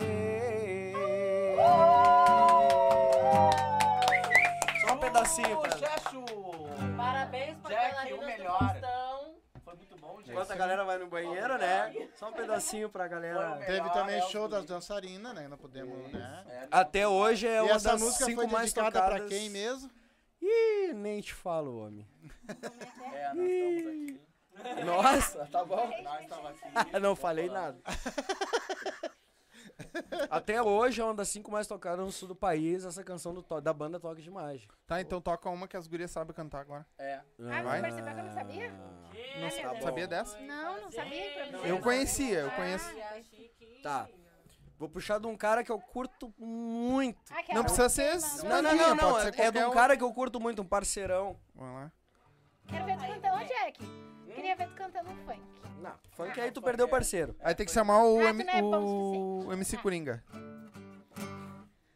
Só 4.88 4.94
um 4.94 4.98
pedacinho, 4.98 5.58
cara. 5.60 6.63
Parabéns 7.04 7.58
pra 7.58 7.70
Jack, 7.70 8.14
o 8.14 8.26
melhor. 8.26 8.60
Foi 9.64 9.76
muito 9.76 9.96
bom, 9.98 10.18
gente. 10.20 10.32
Enquanto 10.32 10.52
a 10.52 10.56
galera 10.56 10.84
vai 10.86 10.98
no 10.98 11.08
banheiro, 11.08 11.58
né? 11.58 12.08
Só 12.16 12.30
um 12.30 12.34
pedacinho 12.34 12.90
pra 12.90 13.08
galera. 13.08 13.56
O 13.56 13.60
Teve 13.60 13.72
melhor, 13.74 13.94
também 13.94 14.16
é 14.18 14.22
show 14.24 14.48
das 14.48 14.66
dançarinas, 14.66 15.34
né? 15.34 15.48
Não 15.48 15.58
podemos, 15.58 16.12
né? 16.12 16.44
É, 16.50 16.68
Até 16.72 17.08
hoje 17.08 17.48
é 17.48 17.58
E 17.58 17.62
uma 17.62 17.72
essa 17.76 17.92
das 17.94 18.02
música 18.02 18.26
cinco 18.26 18.42
foi 18.42 18.50
mais 18.52 18.72
tocadas. 18.74 19.02
pra 19.20 19.28
quem 19.28 19.50
mesmo? 19.50 19.90
Ih, 20.42 20.94
nem 20.94 21.22
te 21.22 21.34
falo, 21.34 21.86
homem. 21.86 22.08
é, 23.14 23.34
nós 23.34 23.48
estamos 23.50 23.88
aqui. 23.88 24.86
Nossa, 24.86 25.46
tá 25.48 25.64
bom. 25.66 25.90
Nós 26.04 26.22
estamos 26.22 26.46
aqui. 26.46 26.60
Não 27.00 27.16
falei 27.16 27.50
nada. 27.50 27.78
Até 30.30 30.62
hoje 30.62 31.02
é 31.02 31.04
uma 31.04 31.14
das 31.14 31.30
cinco 31.30 31.52
mais 31.52 31.68
tocadas 31.68 32.06
no 32.06 32.12
sul 32.12 32.28
do 32.28 32.36
país, 32.36 32.86
essa 32.86 33.04
canção 33.04 33.34
do 33.34 33.42
to- 33.42 33.60
da 33.62 33.74
banda 33.74 34.00
Toque 34.00 34.22
de 34.22 34.30
Mágica. 34.30 34.76
Tá, 34.86 35.02
então 35.02 35.20
toca 35.22 35.50
uma 35.50 35.68
que 35.68 35.76
as 35.78 35.88
gurias 35.88 36.12
sabem 36.12 36.34
cantar 36.34 36.62
agora. 36.62 36.86
É. 36.98 37.16
Ah, 37.16 37.62
Vai. 37.64 37.64
você 37.64 37.82
percebeu 37.82 38.14
que 38.14 38.20
eu 38.20 38.24
não 38.26 38.34
sabia? 38.34 38.72
Não 38.72 39.50
Tá 39.50 39.74
bom. 39.74 39.82
sabia 39.82 40.08
dessa? 40.08 40.40
Não, 40.42 40.82
não 40.82 40.92
sabia. 40.92 41.68
Eu 41.68 41.80
conhecia, 41.82 42.40
eu 42.40 42.52
conheço. 42.52 42.86
Tá. 43.82 44.08
Vou 44.78 44.90
puxar 44.90 45.20
de 45.20 45.28
um 45.28 45.38
cara 45.38 45.64
que 45.64 45.72
eu 45.72 45.80
curto 45.80 46.34
muito. 46.38 47.20
Aquela 47.32 47.56
Não 47.60 47.64
precisa 47.64 47.88
ser 47.90 48.44
Não, 48.44 48.62
não, 48.62 48.76
não, 48.76 48.96
não. 48.96 49.20
É, 49.20 49.32
é 49.38 49.52
de 49.52 49.60
um 49.64 49.72
cara 49.72 49.96
que 49.96 50.04
eu 50.04 50.12
curto 50.14 50.40
muito, 50.40 50.62
um 50.62 50.66
parceirão. 50.66 51.40
Vamos 51.56 51.76
lá. 51.76 51.92
Quero 52.68 52.86
ver 52.86 52.98
tu 52.98 53.06
cantando, 53.06 53.36
Ô, 53.36 53.46
Jack. 53.46 53.80
Queria 54.36 54.56
ver 54.56 54.68
tu 54.68 54.76
cantando 54.76 55.10
um 55.10 55.16
funk. 55.26 55.42
Não, 55.82 55.94
funk 56.12 56.40
aí 56.40 56.52
tu 56.52 56.62
perdeu 56.62 56.86
o 56.86 56.90
parceiro. 56.90 57.36
Aí 57.42 57.54
tem 57.56 57.66
que 57.66 57.72
chamar 57.72 58.04
o, 58.04 58.20
Ah, 58.20 58.24
tu 58.24 58.28
M- 58.30 58.44
não 58.44 58.54
é 58.54 58.62
bom 58.62 58.80
o 58.84 59.48
o 59.48 59.54
MC 59.54 59.78
Coringa. 59.78 60.24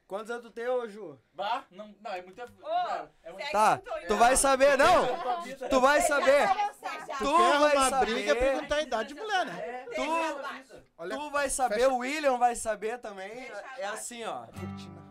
Quantos 0.07 0.31
anos 0.31 0.43
tu 0.45 0.51
tem, 0.51 0.65
ô 0.67 0.87
Ju? 0.87 1.19
Bah, 1.33 1.65
não, 1.69 1.93
não, 2.01 2.11
é 2.13 2.21
muito. 2.21 2.39
é 2.41 2.45
muito 3.31 3.51
Tá, 3.51 3.81
tu 4.07 4.15
vai 4.15 4.37
saber, 4.37 4.77
não? 4.77 5.05
Tu 5.69 5.81
vai 5.81 5.99
saber. 6.01 6.47
Tu 7.17 7.37
Quer 7.37 7.59
vai 7.59 7.75
uma 7.75 7.99
briga, 7.99 8.33
saber. 8.33 8.39
perguntar 8.39 8.75
a 8.77 8.81
idade 8.83 9.09
de 9.13 9.15
mulher, 9.19 9.45
né? 9.45 9.59
É, 9.59 9.85
Tu, 9.95 11.09
tu 11.09 11.29
vai 11.29 11.49
saber, 11.49 11.87
o 11.89 11.97
William 11.97 12.37
vai 12.37 12.55
saber 12.55 12.99
também. 12.99 13.51
É 13.77 13.85
assim, 13.85 14.23
ó. 14.23 14.45
cortina. 14.47 15.06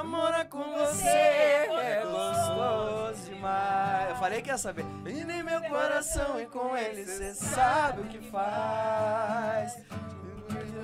Vamos. 0.00 0.20
Namora 0.20 0.46
com 0.46 0.62
você 0.62 1.06
é 1.06 2.02
gostoso 2.04 3.30
demais. 3.30 4.08
Eu 4.08 4.16
falei 4.16 4.40
que 4.40 4.48
ia 4.48 4.56
saber. 4.56 4.86
E 5.04 5.24
nem 5.24 5.42
meu 5.42 5.60
coração 5.62 6.40
e 6.40 6.46
com 6.46 6.74
ele 6.74 7.04
cê 7.04 7.34
sabe 7.34 8.00
o 8.00 8.04
que 8.04 8.18
faz. 8.30 9.76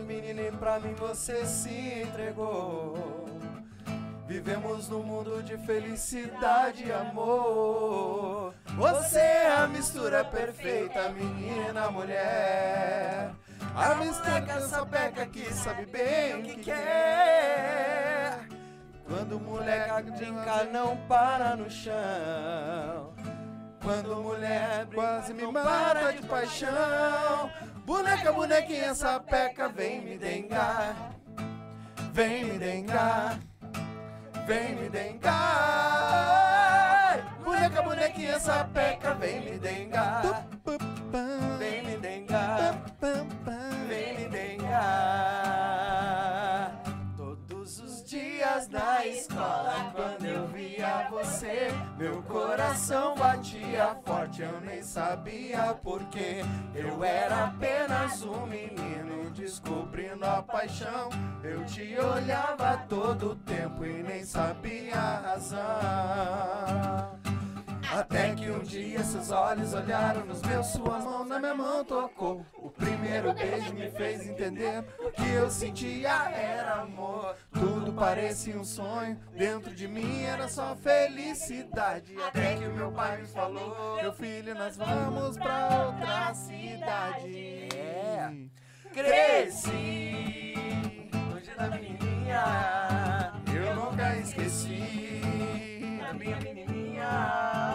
Menina, 0.06 0.42
e 0.42 0.52
pra 0.52 0.78
mim 0.80 0.92
você 0.94 1.46
se 1.46 2.02
entregou. 2.02 3.26
Vivemos 4.26 4.88
num 4.90 5.02
mundo 5.02 5.42
de 5.42 5.56
felicidade 5.58 6.84
e 6.84 6.92
amor. 6.92 8.52
Você 8.76 9.18
é 9.18 9.56
a 9.56 9.66
mistura 9.66 10.24
perfeita, 10.24 11.08
menina, 11.08 11.90
mulher. 11.90 13.30
A 13.74 13.94
mistura 13.94 14.60
sapeca 14.60 15.24
que 15.26 15.52
sabe 15.54 15.86
bem 15.86 16.40
o 16.40 16.42
que 16.42 16.56
quer. 16.56 17.85
Quando 19.08 19.38
mulher 19.38 20.02
brinca 20.02 20.64
não 20.64 20.96
para 21.08 21.54
no 21.54 21.70
chão. 21.70 23.14
Quando 23.82 24.16
mulher 24.16 24.84
brinca 24.86 25.02
Quase 25.02 25.32
me 25.32 25.52
para 25.52 26.12
de 26.12 26.22
paixão. 26.26 27.50
Boneca, 27.84 28.32
bonequinha 28.32 28.94
sapeca, 28.94 29.68
vem 29.68 30.00
me 30.02 30.18
dengar. 30.18 31.12
Vem 32.12 32.44
me 32.44 32.58
dengar. 32.58 33.38
Vem 34.44 34.74
me 34.74 34.88
dengar. 34.88 35.36
Boneca, 37.44 37.82
bonequinha 37.82 38.40
sapeca, 38.40 39.14
vem 39.14 39.40
me 39.40 39.58
dengar. 39.58 40.48
Vem 41.58 41.84
me 41.84 41.96
dengar. 41.98 42.82
Na 48.76 49.06
escola, 49.06 49.90
quando 49.94 50.26
eu 50.26 50.46
via 50.48 51.08
você, 51.10 51.68
meu 51.96 52.22
coração 52.22 53.14
batia 53.14 53.96
forte. 54.04 54.42
Eu 54.42 54.60
nem 54.60 54.82
sabia 54.82 55.74
porquê. 55.82 56.44
Eu 56.74 57.02
era 57.02 57.46
apenas 57.46 58.22
um 58.22 58.46
menino 58.46 59.30
descobrindo 59.30 60.26
a 60.26 60.42
paixão. 60.42 61.08
Eu 61.42 61.64
te 61.64 61.96
olhava 61.98 62.76
todo 62.88 63.32
o 63.32 63.36
tempo 63.36 63.86
e 63.86 64.02
nem 64.02 64.24
sabia 64.24 64.94
a 64.94 65.20
razão. 65.20 67.25
Até 67.96 68.34
que 68.34 68.50
um 68.50 68.58
dia 68.58 69.02
seus 69.02 69.30
olhos 69.30 69.72
olharam 69.72 70.26
nos 70.26 70.42
meus, 70.42 70.66
sua 70.66 70.98
mão 70.98 71.24
na 71.24 71.38
minha 71.38 71.54
mão 71.54 71.82
tocou. 71.82 72.44
O 72.52 72.68
primeiro 72.68 73.32
beijo 73.32 73.72
me 73.72 73.90
fez 73.90 74.28
entender 74.28 74.84
o 74.98 75.10
que 75.10 75.26
eu 75.30 75.50
sentia 75.50 76.28
era 76.28 76.82
amor. 76.82 77.34
Tudo 77.54 77.94
parecia 77.94 78.54
um 78.54 78.64
sonho, 78.64 79.18
dentro 79.34 79.74
de 79.74 79.88
mim 79.88 80.24
era 80.24 80.46
só 80.46 80.76
felicidade. 80.76 82.14
Até 82.20 82.56
que 82.56 82.66
o 82.66 82.74
meu 82.74 82.92
pai 82.92 83.22
me 83.22 83.28
falou: 83.28 83.96
Meu 83.96 84.12
filho, 84.12 84.54
nós 84.54 84.76
vamos 84.76 85.38
pra 85.38 85.86
outra 85.86 86.34
cidade. 86.34 87.68
É. 87.74 88.30
Cresci, 88.92 90.54
longe 91.32 91.50
da 91.56 91.68
menininha. 91.70 93.32
Eu 93.54 93.74
nunca 93.74 94.14
esqueci 94.16 94.82
a 96.06 96.12
minha 96.12 96.36
menininha. 96.40 97.65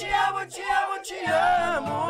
Te 0.00 0.12
amo, 0.14 0.46
te 0.46 0.62
amo, 0.62 1.02
te 1.02 1.26
amo. 1.26 2.06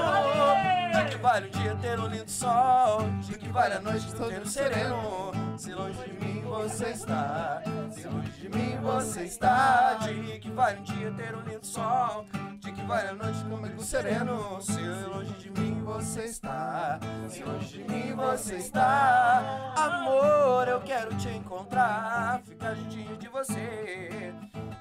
De 0.93 1.11
que 1.11 1.17
vale 1.17 1.47
o 1.47 1.51
dia 1.51 1.75
ter 1.77 1.99
um 1.99 2.07
lindo 2.07 2.31
sol? 2.31 3.03
De 3.27 3.37
que 3.37 3.49
vale 3.49 3.75
a 3.75 3.81
noite 3.81 4.07
ter 4.13 4.41
um 4.41 4.47
sereno? 4.47 5.33
Se 5.61 5.75
longe 5.75 6.03
de 6.05 6.25
mim 6.25 6.41
você 6.41 6.87
está, 6.87 7.63
se 7.91 8.09
longe 8.09 8.31
de 8.31 8.49
mim 8.49 8.79
você 8.81 9.25
está. 9.25 9.93
De 9.97 10.39
que 10.39 10.51
vale 10.51 10.81
um 10.81 10.83
dia 10.85 11.13
ter 11.13 11.37
um 11.37 11.43
lindo 11.43 11.67
sol? 11.67 12.25
De 12.59 12.73
que 12.73 12.83
vale 12.85 13.09
a 13.09 13.13
noite 13.13 13.45
comigo 13.45 13.83
sereno? 13.83 14.59
Se 14.63 14.81
longe 14.81 15.35
de 15.35 15.51
mim 15.51 15.83
você 15.85 16.25
está, 16.25 16.99
se 17.29 17.45
longe 17.45 17.77
de 17.77 17.85
mim 17.85 18.15
você 18.15 18.57
está. 18.57 19.75
Amor, 19.77 20.67
eu 20.67 20.81
quero 20.81 21.15
te 21.19 21.29
encontrar, 21.29 22.41
ficar 22.43 22.75
juntinho 22.75 23.19
de 23.19 23.29
você. 23.29 24.33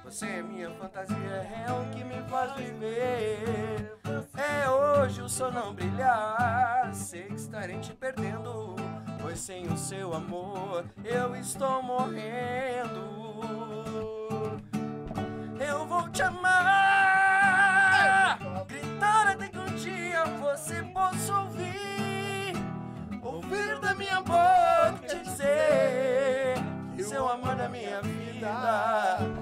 Você 0.02 0.26
é 0.26 0.42
minha 0.42 0.70
fantasia, 0.70 1.16
é 1.16 1.70
o 1.70 1.90
que 1.90 2.02
me 2.02 2.22
faz 2.30 2.56
viver. 2.56 3.98
É 4.34 4.70
hoje 4.70 5.20
o 5.20 5.28
sol 5.28 5.52
não 5.52 5.74
brilhar, 5.74 6.88
sei 6.94 7.24
que 7.24 7.34
estarei 7.34 7.78
te 7.80 7.92
perdendo. 7.92 8.89
Pois 9.30 9.38
sem 9.38 9.64
o 9.68 9.76
seu 9.76 10.12
amor 10.12 10.84
eu 11.04 11.36
estou 11.36 11.80
morrendo. 11.84 12.98
Eu 15.60 15.86
vou 15.86 16.08
te 16.08 16.20
amar, 16.20 16.50
gritar 18.66 19.28
até 19.28 19.46
que 19.46 19.56
um 19.56 19.72
dia 19.76 20.24
você 20.40 20.82
possa 20.82 21.42
ouvir. 21.42 22.54
Ouvir 23.22 23.78
da 23.78 23.94
minha 23.94 24.20
boca 24.20 24.98
te 25.06 25.20
dizer: 25.20 26.56
Seu 26.98 27.28
amor 27.28 27.54
da 27.54 27.68
minha 27.68 28.02
vida 28.02 28.48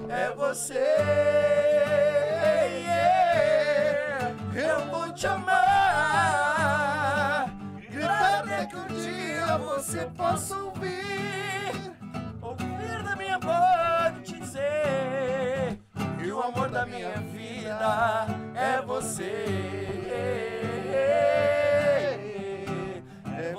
é 0.07 0.29
você. 0.35 0.85
Eu 4.53 4.85
vou 4.91 5.11
te 5.13 5.25
amar, 5.25 5.68
você 9.79 10.05
possa 10.17 10.57
ouvir. 10.57 11.71
Ouvir 12.41 13.01
da 13.01 13.15
minha 13.15 13.39
boca 13.39 14.13
te 14.25 14.37
dizer: 14.37 15.79
E 16.21 16.29
o 16.29 16.41
amor 16.41 16.69
da 16.69 16.85
minha 16.85 17.11
vida 17.31 18.27
é 18.55 18.81
você. 18.81 19.45
É 23.31 23.55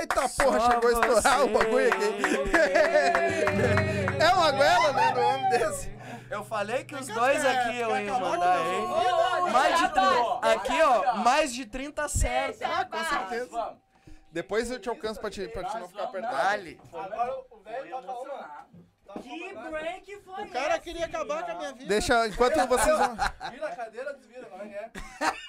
Eita 0.00 0.28
porra, 0.28 0.60
chegou 0.60 0.90
a 0.90 0.92
estourar 0.92 1.44
o 1.44 1.48
bagulho 1.48 1.88
aqui. 1.88 2.10
É 4.20 4.32
uma 4.34 4.50
goela, 4.52 4.92
né, 4.92 5.12
no 5.12 5.20
homem 5.20 5.50
desse. 5.50 5.90
Eu 6.30 6.44
falei 6.44 6.84
que 6.84 6.94
os 6.94 7.06
dois 7.06 7.44
aqui 7.44 7.78
eu 7.78 7.98
ia 7.98 8.12
mandar, 8.12 8.60
hein? 8.66 8.86
Mais 9.52 9.78
de 9.80 9.88
30. 9.88 10.52
Aqui, 10.52 10.82
ó, 10.82 11.14
mais 11.16 11.54
de 11.54 11.66
30 11.66 12.08
certo. 12.08 12.62
Ah, 12.62 12.84
com 12.84 13.04
certeza. 13.04 13.76
Depois 14.30 14.70
eu 14.70 14.78
te 14.78 14.88
alcanço 14.88 15.20
pra 15.20 15.28
te, 15.28 15.48
pra 15.48 15.64
te 15.64 15.76
não 15.78 15.88
ficar 15.88 16.04
apertado. 16.04 16.36
Dale. 16.36 16.80
Agora 16.92 17.36
o 17.50 17.58
velho 17.62 18.02
toca 18.02 18.32
uma. 18.32 18.66
Que 19.20 19.54
break 19.70 20.20
foi 20.24 20.44
O 20.44 20.50
cara 20.50 20.78
queria 20.78 21.06
acabar 21.06 21.42
com 21.44 21.50
a 21.50 21.54
minha 21.56 21.72
vida. 21.72 21.86
Deixa, 21.86 22.28
enquanto 22.28 22.64
vocês 22.68 22.96
vão... 22.96 23.16
Vira 23.50 23.66
a 23.66 23.74
cadeira, 23.74 24.14
desvira, 24.14 24.48
não 24.54 24.60
é? 24.60 24.90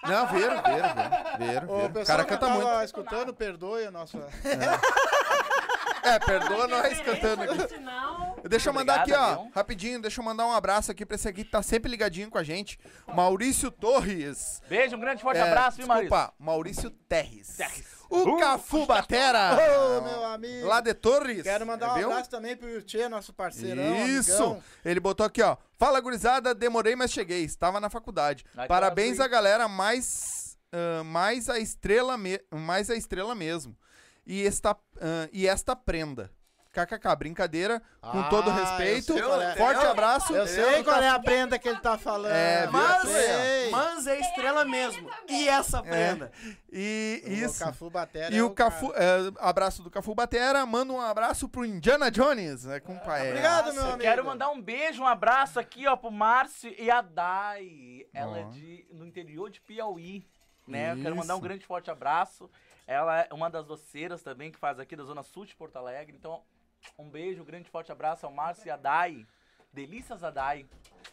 Não, 0.04 0.28
viram, 0.28 0.64
viram, 0.64 0.90
viram, 0.96 1.38
viram. 1.38 1.70
O 1.70 1.76
viram. 1.76 1.86
O 1.86 1.94
pessoal 1.94 2.06
cara 2.18 2.24
que 2.24 2.30
canta 2.32 2.48
tava 2.48 2.60
muito. 2.60 2.84
escutando, 2.86 3.34
perdoe 3.36 3.86
a 3.86 3.92
nossa... 3.92 4.18
É, 6.04 6.18
perdoa 6.18 6.68
nós 6.68 7.00
cantando 7.02 7.44
aqui. 7.44 7.68
Sinal. 7.68 8.31
Deixa 8.50 8.70
eu 8.70 8.74
mandar 8.74 9.02
aqui, 9.02 9.14
ó, 9.14 9.36
viu? 9.44 9.52
rapidinho, 9.54 10.02
deixa 10.02 10.20
eu 10.22 10.26
mandar 10.26 10.46
um 10.46 10.52
abraço 10.52 10.92
aqui 10.92 11.06
pra 11.06 11.16
esse 11.16 11.28
aqui 11.28 11.44
que 11.44 11.52
tá 11.52 11.62
sempre 11.62 11.90
ligadinho 11.90 12.30
com 12.30 12.38
a 12.38 12.44
gente. 12.44 12.80
Maurício 13.14 13.70
Torres. 13.72 14.62
Beijo, 14.70 14.96
um 14.96 15.00
grande 15.00 15.22
forte 15.22 15.38
É, 15.40 15.42
abraço, 15.44 15.78
viu, 15.78 15.88
Maurício? 15.88 16.10
Desculpa, 16.10 16.34
Maurício 16.40 16.90
Terres. 17.08 17.56
Terres. 17.58 18.02
O 18.10 18.36
Cafu 18.38 18.86
Batera. 18.86 19.52
Ô, 19.54 20.02
meu 20.02 20.26
amigo. 20.26 20.68
Lá 20.68 20.82
de 20.82 20.94
Torres. 20.94 21.44
Quero 21.44 21.66
mandar 21.66 21.94
um 21.94 21.98
viu? 21.98 22.10
abraço 22.12 22.30
também 22.30 22.58
pro 22.58 22.82
Tchê, 22.82 23.08
nosso 23.08 23.32
parceirão, 23.34 24.06
Isso! 24.06 24.34
amigão. 24.34 24.64
Ele 24.84 25.00
botou 25.00 25.26
aqui, 25.26 25.42
ó. 25.42 25.56
Fala, 25.78 26.00
gurizada, 26.02 26.54
demorei, 26.54 26.94
mas 26.96 27.12
cheguei. 27.12 27.44
Estava 27.46 27.80
na 27.80 27.90
faculdade. 27.90 28.44
Parabéns 28.68 29.20
à 29.22 29.28
galera, 29.30 29.68
mais, 29.70 30.58
ah, 30.74 31.04
mais, 31.06 31.50
a 31.50 31.58
estrela 31.60 32.18
me- 32.18 32.42
mais 32.52 32.90
a 32.90 32.96
estrela 32.96 33.34
mesmo. 33.34 33.78
E 34.28 34.46
esta, 34.46 34.72
ah, 35.00 35.30
e 35.32 35.48
esta 35.48 35.74
prenda. 35.74 36.30
KKK, 36.72 37.16
brincadeira, 37.18 37.82
com 38.00 38.20
Ah, 38.20 38.30
todo 38.30 38.50
eu 38.50 38.54
respeito. 38.54 39.14
sei 39.14 39.22
é. 39.22 39.56
Forte 39.56 39.86
abraço. 39.86 40.34
Eu 40.34 40.48
sei 40.48 40.84
qual 40.84 41.02
é 41.02 41.10
a 41.10 41.20
prenda 41.20 41.60
que 41.60 41.68
ele 41.68 41.80
tá 41.80 41.98
falando. 41.98 42.32
É? 42.32 42.68
Mas, 42.68 43.02
Sei. 43.10 43.70
mas 43.70 44.08
é 44.08 44.20
estrela 44.20 44.64
mesmo. 44.64 45.10
E 45.28 45.48
essa 45.50 45.84
prenda? 45.84 46.32
E 46.72 47.22
O 47.26 47.30
isso. 47.32 47.60
Cafu 47.60 47.90
Batera 47.90 48.34
E 48.34 48.38
é 48.38 48.44
o 48.44 48.52
Cafu, 48.52 48.94
é, 48.96 49.32
abraço 49.40 49.84
do 49.84 49.92
Cafu 49.92 50.16
Batera, 50.16 50.66
manda 50.66 50.94
um 50.94 51.02
abraço 51.02 51.50
pro 51.50 51.66
Indiana 51.66 52.10
Jones, 52.10 52.66
é, 52.66 52.80
companheiro. 52.80 53.32
Obrigado, 53.32 53.74
meu 53.74 53.82
Eu 53.84 53.88
amigo. 53.90 54.02
quero 54.02 54.26
mandar 54.26 54.50
um 54.50 54.62
beijo, 54.62 55.02
um 55.04 55.08
abraço 55.08 55.60
aqui, 55.60 55.86
ó, 55.88 55.96
pro 55.98 56.10
Márcio 56.10 56.74
e 56.80 56.90
a 56.90 57.02
Dai. 57.02 58.06
Ela 58.14 58.40
é 58.40 58.46
Ó. 58.46 58.50
de, 58.50 58.86
no 58.92 59.06
interior 59.06 59.50
de 59.50 59.60
Piauí, 59.62 60.26
né? 60.66 60.94
Eu 60.94 61.02
quero 61.02 61.16
mandar 61.16 61.36
um 61.36 61.42
grande 61.42 61.66
forte 61.66 61.92
abraço. 61.92 62.50
Ela 62.88 63.22
é 63.22 63.28
uma 63.34 63.50
das 63.50 63.66
doceiras 63.66 64.22
também 64.24 64.52
que 64.52 64.58
faz 64.60 64.80
aqui 64.80 64.96
da 64.96 65.04
Zona 65.04 65.22
Sul 65.24 65.46
de 65.46 65.56
Porto 65.56 65.76
Alegre. 65.78 66.16
Então, 66.18 66.42
um 66.98 67.10
beijo, 67.10 67.42
um 67.42 67.46
grande 67.46 67.70
forte 67.70 67.92
abraço 67.92 68.26
ao 68.26 68.32
Márcio 68.32 68.68
e 68.68 68.72
a 68.72 68.78
Dai. 68.78 69.26
Delícias 69.74 70.22
a 70.24 70.30
Dai. 70.30 70.66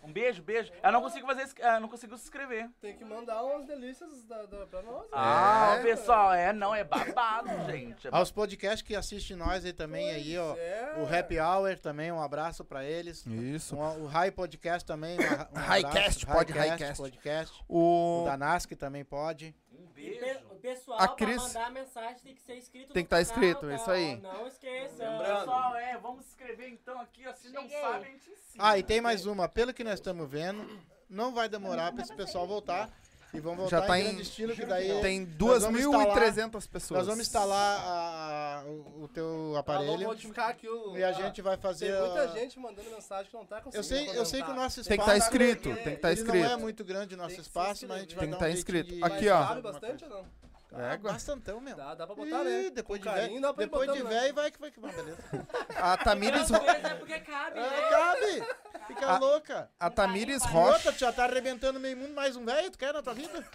Um 0.02 0.12
beijo, 0.12 0.42
beijo. 0.42 0.72
Eu 0.82 0.92
não 0.92 1.00
consigo 1.00 1.26
fazer, 1.26 1.48
eu 1.58 1.80
não 1.80 1.88
consigo 1.88 2.16
se 2.16 2.24
inscrever. 2.24 2.68
Tem 2.80 2.96
que 2.96 3.04
mandar 3.04 3.42
umas 3.42 3.64
delícias 3.66 4.24
da, 4.24 4.44
da, 4.46 4.66
pra 4.66 4.82
nós. 4.82 5.02
né? 5.02 5.08
Ah, 5.12 5.76
É. 5.78 5.82
pessoal, 5.82 6.32
é, 6.32 6.52
não, 6.52 6.72
é 6.74 6.84
babado, 6.84 7.48
gente. 7.70 8.06
É 8.06 8.10
Aos 8.12 8.30
podcasts 8.30 8.82
que 8.82 8.94
assistem 8.94 9.36
nós 9.36 9.64
aí 9.64 9.72
também, 9.72 10.10
aí, 10.10 10.36
ó. 10.38 10.56
É. 10.56 10.94
O 10.98 11.16
Happy 11.18 11.38
Hour 11.40 11.78
também, 11.78 12.12
um 12.12 12.20
abraço 12.22 12.64
pra 12.64 12.84
eles. 12.84 13.24
Isso. 13.26 13.76
Um- 13.76 14.04
o 14.04 14.06
High 14.06 14.30
Podcast 14.32 14.84
também. 14.86 15.16
Um, 15.18 15.58
um 15.58 15.60
Highcast, 15.62 16.26
pode 16.26 16.52
Highcast, 16.52 16.96
podcast. 17.02 17.64
O... 17.68 18.22
O 18.22 18.24
da 18.24 18.36
Nasc 18.36 18.70
também 18.76 19.04
pode. 19.04 19.54
Um 19.72 19.86
beijo. 19.86 20.47
O 20.58 20.60
pessoal, 20.60 20.98
A 21.00 21.06
pra 21.08 21.16
Cris- 21.16 21.36
mandar 21.42 21.70
mensagem, 21.70 22.16
tem 22.22 22.34
que 22.34 22.42
ser 22.42 22.56
inscrito 22.56 22.92
Tem 22.92 23.02
no 23.02 23.06
que 23.06 23.10
tá 23.10 23.16
canal, 23.24 23.30
inscrito, 23.44 23.66
tá? 23.68 23.74
isso 23.74 23.90
aí. 23.90 24.16
Não 24.20 24.46
esqueça. 24.46 25.04
Pessoal, 25.18 25.76
é, 25.76 25.96
vamos 25.98 26.24
se 26.24 26.30
inscrever 26.30 26.68
então 26.70 27.00
aqui, 27.00 27.26
ó. 27.26 27.32
Se 27.32 27.48
não 27.50 27.68
sabe, 27.68 28.06
a 28.06 28.10
gente 28.10 28.30
ensina. 28.30 28.38
Ah, 28.58 28.78
e 28.78 28.82
tem 28.82 29.00
mais 29.00 29.24
uma. 29.26 29.48
Pelo 29.48 29.72
que 29.72 29.84
nós 29.84 29.94
estamos 29.94 30.28
vendo, 30.28 30.68
não 31.08 31.32
vai 31.32 31.48
demorar 31.48 31.92
pra 31.92 32.02
esse 32.02 32.14
pessoal 32.14 32.46
voltar. 32.46 32.90
E 33.34 33.40
vamos 33.40 33.58
voltar 33.58 33.82
Já 33.82 33.86
tá 33.86 33.98
em 33.98 34.00
em. 34.00 34.04
grande 34.06 34.22
estilo, 34.22 34.54
que 34.54 34.64
daí 34.64 35.02
Tem 35.02 35.20
nós 35.38 35.62
vamos 35.62 35.82
2.300 35.82 36.66
pessoas. 36.66 36.98
nós 37.00 37.06
vamos 37.06 37.20
instalar 37.26 37.78
a- 37.82 38.60
a- 38.60 38.64
o, 38.64 39.02
o 39.04 39.08
teu 39.08 39.54
aparelho 39.54 39.98
vou 39.98 40.06
modificar 40.06 40.48
aqui 40.48 40.66
o... 40.66 40.96
e 40.96 41.04
a 41.04 41.12
gente 41.12 41.42
vai 41.42 41.58
fazer... 41.58 41.92
Tem 41.92 42.00
muita 42.00 42.22
a- 42.22 42.26
gente 42.28 42.58
mandando 42.58 42.90
mensagem 42.90 43.30
que 43.30 43.36
não 43.36 43.44
tá 43.44 43.60
conseguindo 43.60 43.76
Eu 43.76 43.84
sei, 43.84 44.18
eu 44.18 44.24
sei 44.24 44.42
que 44.42 44.50
o 44.50 44.54
nosso 44.54 44.80
espaço... 44.80 44.88
Tem 44.88 44.96
que 44.96 45.04
estar 45.04 45.16
escrito, 45.18 45.62
tem 45.74 45.74
que 45.74 45.88
estar 45.90 46.08
não 46.08 46.14
escrito. 46.14 46.46
é 46.46 46.56
muito 46.56 46.82
grande 46.86 47.14
o 47.14 47.18
nosso 47.18 47.38
espaço, 47.38 47.86
mas 47.86 47.98
a 47.98 48.00
gente 48.00 48.14
vai 48.14 48.24
Tem 48.24 48.28
que 48.28 48.30
dar 48.30 48.36
um 48.36 48.38
tá 48.40 48.46
jeitinho 48.50 48.58
escrito. 48.78 48.94
de- 48.94 49.04
Aqui, 49.04 49.28
ó. 49.28 49.60
bastante 49.60 50.04
ou 50.04 50.10
não? 50.10 50.26
Ah, 50.72 50.96
bastantão 50.98 51.60
mesmo. 51.60 51.78
Dá, 51.78 51.94
dá 51.94 52.06
pra 52.06 52.14
botar, 52.14 52.44
né? 52.44 52.64
Ih, 52.64 52.70
depois 52.70 53.00
Com 53.02 53.08
de 53.08 53.14
carinho 53.14 53.28
velho, 53.30 53.40
dá 53.42 53.54
pra 53.54 53.62
ir 53.62 53.66
depois 53.66 53.90
de 53.92 53.98
botando, 53.98 54.12
né? 54.12 54.20
velho 54.20 54.34
vai 54.34 54.50
que 54.50 54.60
vai 54.60 54.70
que 54.70 54.80
vai, 54.80 54.92
beleza. 54.92 55.18
A 55.76 55.96
Tamires, 55.96 56.50
Ro- 56.50 56.62
Mas 56.66 56.84
é 56.84 56.94
porque 56.94 57.20
cabe, 57.20 57.60
né? 57.60 57.66
É, 57.66 57.88
cabe! 57.88 58.46
Fica 58.86 59.06
A- 59.06 59.18
louca. 59.18 59.70
a 59.80 59.90
Tamires 59.90 60.42
Rocha. 60.44 60.74
outra, 60.76 60.92
tu 60.92 60.98
já 60.98 61.12
tá 61.12 61.24
arrebentando 61.24 61.78
meio 61.80 61.96
mundo, 61.96 62.14
mais 62.14 62.36
um 62.36 62.44
velho, 62.44 62.70
tu 62.70 62.78
quer 62.78 62.92
na 62.92 63.02
tua 63.02 63.14
vida? 63.14 63.46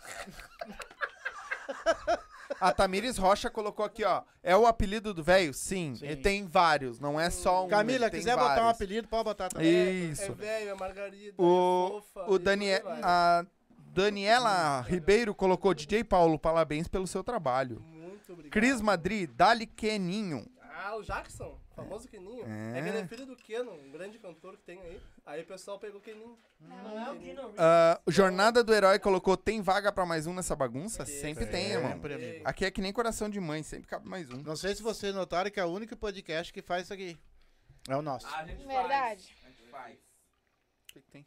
A 2.60 2.72
Tamires 2.72 3.18
Rocha 3.18 3.50
colocou 3.50 3.84
aqui, 3.86 4.04
ó. 4.04 4.22
É 4.42 4.56
o 4.56 4.66
apelido 4.68 5.14
do 5.14 5.24
velho? 5.24 5.54
Sim. 5.54 5.96
Sim. 5.96 6.06
Ele 6.06 6.16
tem 6.18 6.46
vários, 6.48 7.00
não 7.00 7.20
é 7.20 7.30
só 7.30 7.66
um. 7.66 7.70
Camila, 7.70 8.10
quiser 8.10 8.36
botar 8.36 8.54
um 8.54 8.56
vários. 8.56 8.72
apelido, 8.76 9.08
pode 9.08 9.24
botar 9.24 9.50
também. 9.50 9.68
É 9.76 9.90
Isso. 9.92 10.34
velho, 10.34 10.70
é 10.70 10.74
margarida, 10.74 11.34
O, 11.42 11.88
é 11.88 12.02
fofa. 12.14 12.32
o 12.32 12.38
Danie 12.40 12.80
por 12.80 12.92
aí 12.92 13.02
vai. 13.02 13.02
a 13.04 13.46
Daniela 13.94 14.82
Ribeiro 14.82 15.36
colocou 15.36 15.72
DJ 15.74 16.04
Paulo, 16.04 16.40
parabéns 16.40 16.88
pelo 16.88 17.06
seu 17.06 17.24
trabalho. 17.24 17.80
Muito 17.82 18.34
obrigado. 18.34 18.52
Cris 18.52 18.82
Madri, 18.82 19.28
Dali 19.28 19.68
Keninho. 19.68 20.50
Ah, 20.76 20.96
o 20.96 21.04
Jackson, 21.04 21.60
famoso 21.76 22.08
Keninho. 22.08 22.44
É. 22.46 22.80
É. 22.80 22.82
que 22.82 22.90
ele 22.90 22.98
é 22.98 23.08
filho 23.08 23.26
do 23.28 23.36
Keno, 23.36 23.72
um 23.72 23.92
grande 23.92 24.18
cantor 24.18 24.58
que 24.58 24.64
tem 24.64 24.82
aí. 24.82 25.00
Aí 25.28 25.42
o 25.44 25.46
pessoal 25.46 25.78
pegou 25.78 26.00
o 26.00 26.04
Keninho. 26.04 26.36
Não 26.60 27.00
é 27.06 27.12
o 27.12 27.16
Kino 27.20 27.54
Ah, 27.56 28.02
Jornada 28.08 28.64
do 28.64 28.74
Herói 28.74 28.98
colocou, 28.98 29.38
tem 29.38 29.62
vaga 29.62 29.92
pra 29.92 30.08
mais 30.08 30.26
um 30.26 30.34
nessa 30.34 30.56
bagunça? 30.56 31.06
Sempre 31.06 31.46
tem, 31.46 31.68
irmão. 31.74 31.92
Sempre, 31.92 32.16
amigo. 32.16 32.42
Aqui 32.46 32.66
é 32.66 32.72
que 32.72 32.82
nem 32.82 32.92
coração 32.92 33.30
de 33.30 33.40
mãe, 33.40 33.62
sempre 33.62 33.88
cabe 33.88 34.10
mais 34.10 34.28
um. 34.32 34.38
Não 34.42 34.56
sei 34.56 34.74
se 34.74 34.82
vocês 34.82 35.14
notaram 35.14 35.52
que 35.52 35.60
é 35.60 35.66
o 35.66 35.70
único 35.70 35.96
podcast 35.96 36.52
que 36.52 36.64
faz 36.64 36.86
isso 36.86 36.94
aqui. 36.94 37.16
É 37.88 37.96
o 37.96 38.02
nosso. 38.02 38.26
A 38.28 38.44
gente 38.44 38.66
Verdade. 38.66 39.36
faz. 39.70 39.96
O 39.96 40.94
que 40.94 41.02
que 41.02 41.12
tem? 41.12 41.26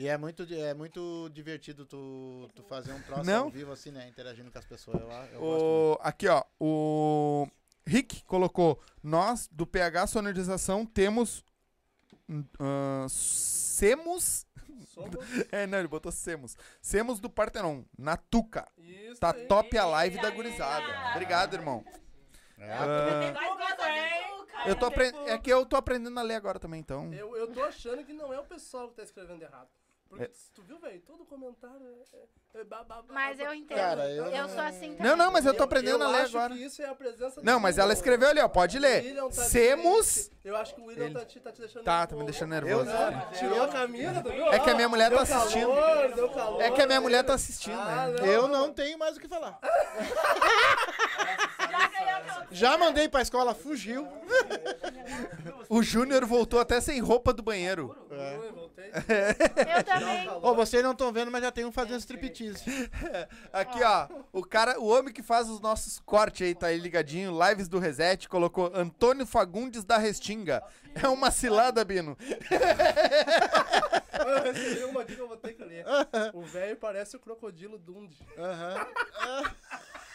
E 0.00 0.08
é 0.08 0.16
muito, 0.16 0.46
é 0.50 0.72
muito 0.72 1.28
divertido 1.30 1.84
tu, 1.84 2.48
tu 2.54 2.62
fazer 2.62 2.90
um 2.90 3.02
troço 3.02 3.22
Não. 3.24 3.44
ao 3.44 3.50
vivo 3.50 3.70
assim, 3.70 3.90
né? 3.90 4.08
Interagindo 4.08 4.50
com 4.50 4.58
as 4.58 4.64
pessoas. 4.64 4.98
Eu, 4.98 5.10
eu. 5.34 5.42
O, 5.42 5.98
aqui, 6.00 6.26
ó. 6.26 6.42
O 6.58 7.46
Rick 7.86 8.24
colocou: 8.24 8.80
Nós, 9.02 9.46
do 9.52 9.66
PH 9.66 10.06
Sonorização, 10.06 10.86
temos. 10.86 11.44
ah, 12.58 13.04
Semos. 13.10 14.46
Somos 14.86 15.16
É, 15.52 15.66
não, 15.66 15.78
ele 15.78 15.86
botou 15.88 16.10
Semos. 16.10 16.56
Semos 16.80 17.20
do 17.20 17.28
Partenon, 17.28 17.82
na 17.98 18.16
Tuca. 18.16 18.66
isso 18.78 19.20
Tá 19.20 19.34
aí. 19.34 19.46
top 19.48 19.76
a 19.76 19.84
live 19.84 20.18
da 20.18 20.30
gurizada. 20.30 21.10
Obrigado, 21.10 21.52
irmão. 21.52 21.84
É, 22.56 22.72
Ah, 22.72 24.66
eu 24.66 24.74
tô 24.76 24.86
né? 24.88 24.92
aprendendo. 24.94 25.28
É 25.28 25.38
que 25.38 25.52
eu 25.52 25.66
tô 25.66 25.76
aprendendo 25.76 26.18
a 26.18 26.22
ler 26.22 26.36
agora 26.36 26.58
também, 26.58 26.80
então. 26.80 27.12
Eu, 27.12 27.36
eu 27.36 27.52
tô 27.52 27.62
achando 27.62 28.02
que 28.02 28.14
não 28.14 28.32
é 28.32 28.40
o 28.40 28.44
pessoal 28.44 28.88
que 28.88 28.94
tá 28.96 29.02
escrevendo 29.02 29.42
errado. 29.42 29.68
Porque 30.10 30.24
É. 30.24 30.30
tu 30.56 30.62
viu, 30.62 30.76
velho, 30.80 31.00
todo 31.06 31.24
comentário 31.24 31.86
é... 31.86 32.16
é, 32.58 32.60
é 32.62 32.64
ba- 32.64 32.82
ba- 32.82 32.96
ba- 33.00 33.14
Mas 33.14 33.38
eu 33.38 33.54
entendo. 33.54 33.78
Cara, 33.78 34.10
eu 34.10 34.26
eu 34.26 34.42
não- 34.42 34.48
sou 34.48 34.58
assim 34.60 34.94
também. 34.96 35.06
Não, 35.06 35.16
não, 35.16 35.30
mas 35.30 35.46
eu 35.46 35.54
tô 35.54 35.60
Eu- 35.60 35.64
aprendendo 35.66 36.02
eu 36.02 36.08
a 36.08 36.10
ler 36.10 36.22
acho 36.22 36.36
agora. 36.36 36.52
que 36.52 36.64
isso 36.64 36.82
é 36.82 36.86
a 36.86 36.94
presença 36.96 37.40
Não, 37.44 37.60
mas 37.60 37.78
ela 37.78 37.92
escreveu 37.92 38.28
ali, 38.28 38.40
ó. 38.40 38.48
Pode 38.48 38.76
ler. 38.80 39.04
William 39.04 39.28
tá 39.28 39.44
Semos. 39.44 40.28
Eu 40.44 40.56
acho 40.56 40.74
que 40.74 40.80
o 40.80 40.86
William 40.86 41.12
tá 41.12 41.24
te, 41.24 41.38
tá 41.38 41.52
te 41.52 41.60
deixando... 41.60 41.84
Tá, 41.84 42.04
tá 42.08 42.16
me 42.16 42.24
deixando 42.24 42.50
nervoso. 42.50 42.90
Eu, 42.90 43.38
tirou 43.38 43.62
a 43.62 43.68
camisa, 43.68 44.20
tu 44.20 44.32
viu? 44.32 44.46
É 44.52 44.58
que 44.58 44.68
a 44.70 44.74
minha 44.74 44.88
mulher 44.88 45.10
tá 45.12 45.22
assistindo. 45.22 45.66
Calor, 45.74 46.12
deu 46.14 46.30
calor, 46.30 46.60
É 46.60 46.70
que 46.72 46.82
a 46.82 46.86
minha 46.88 47.00
mulher 47.00 47.22
tá 47.24 47.34
assistindo, 47.34 47.78
Ah, 47.78 48.08
né? 48.08 48.16
não. 48.18 48.26
Eu 48.26 48.48
não 48.48 48.72
tenho 48.72 48.98
mais 48.98 49.16
o 49.16 49.20
que 49.20 49.28
falar. 49.28 49.60
Já 52.50 52.76
mandei 52.78 53.08
pra 53.08 53.22
escola, 53.22 53.54
fugiu. 53.54 54.06
O 55.68 55.82
Júnior 55.82 56.24
voltou 56.26 56.60
até 56.60 56.80
sem 56.80 57.00
roupa 57.00 57.32
do 57.32 57.42
banheiro. 57.42 57.96
Voltei. 58.54 58.90
Eu 58.90 59.84
também. 59.84 60.28
Ô, 60.42 60.54
vocês 60.54 60.82
não 60.82 60.92
estão 60.92 61.12
vendo, 61.12 61.30
mas 61.30 61.42
já 61.42 61.50
tem 61.52 61.64
um 61.64 61.72
fazendo 61.72 62.00
striptease. 62.00 62.64
Aqui, 63.52 63.82
ó. 63.82 64.08
O 64.32 64.44
cara, 64.44 64.78
o 64.80 64.86
homem 64.88 65.12
que 65.12 65.22
faz 65.22 65.48
os 65.48 65.60
nossos 65.60 65.98
cortes 66.00 66.46
aí, 66.46 66.54
tá 66.54 66.68
aí 66.68 66.78
ligadinho. 66.78 67.38
Lives 67.48 67.68
do 67.68 67.78
Reset, 67.78 68.28
colocou 68.28 68.70
Antônio 68.74 69.26
Fagundes 69.26 69.84
da 69.84 69.96
Restinga. 69.98 70.62
É 70.94 71.08
uma 71.08 71.30
cilada, 71.30 71.84
Bino. 71.84 72.16
Eu 74.20 74.42
recebi 74.52 74.84
uma 74.84 75.04
que 75.04 75.18
eu 75.18 75.26
vou 75.26 75.36
ter 75.36 75.54
que 75.54 75.64
ler. 75.64 75.84
O 76.34 76.42
velho 76.42 76.76
parece 76.76 77.16
o 77.16 77.20
crocodilo 77.20 77.78
Dundee. 77.78 78.18
Aham. 78.36 78.86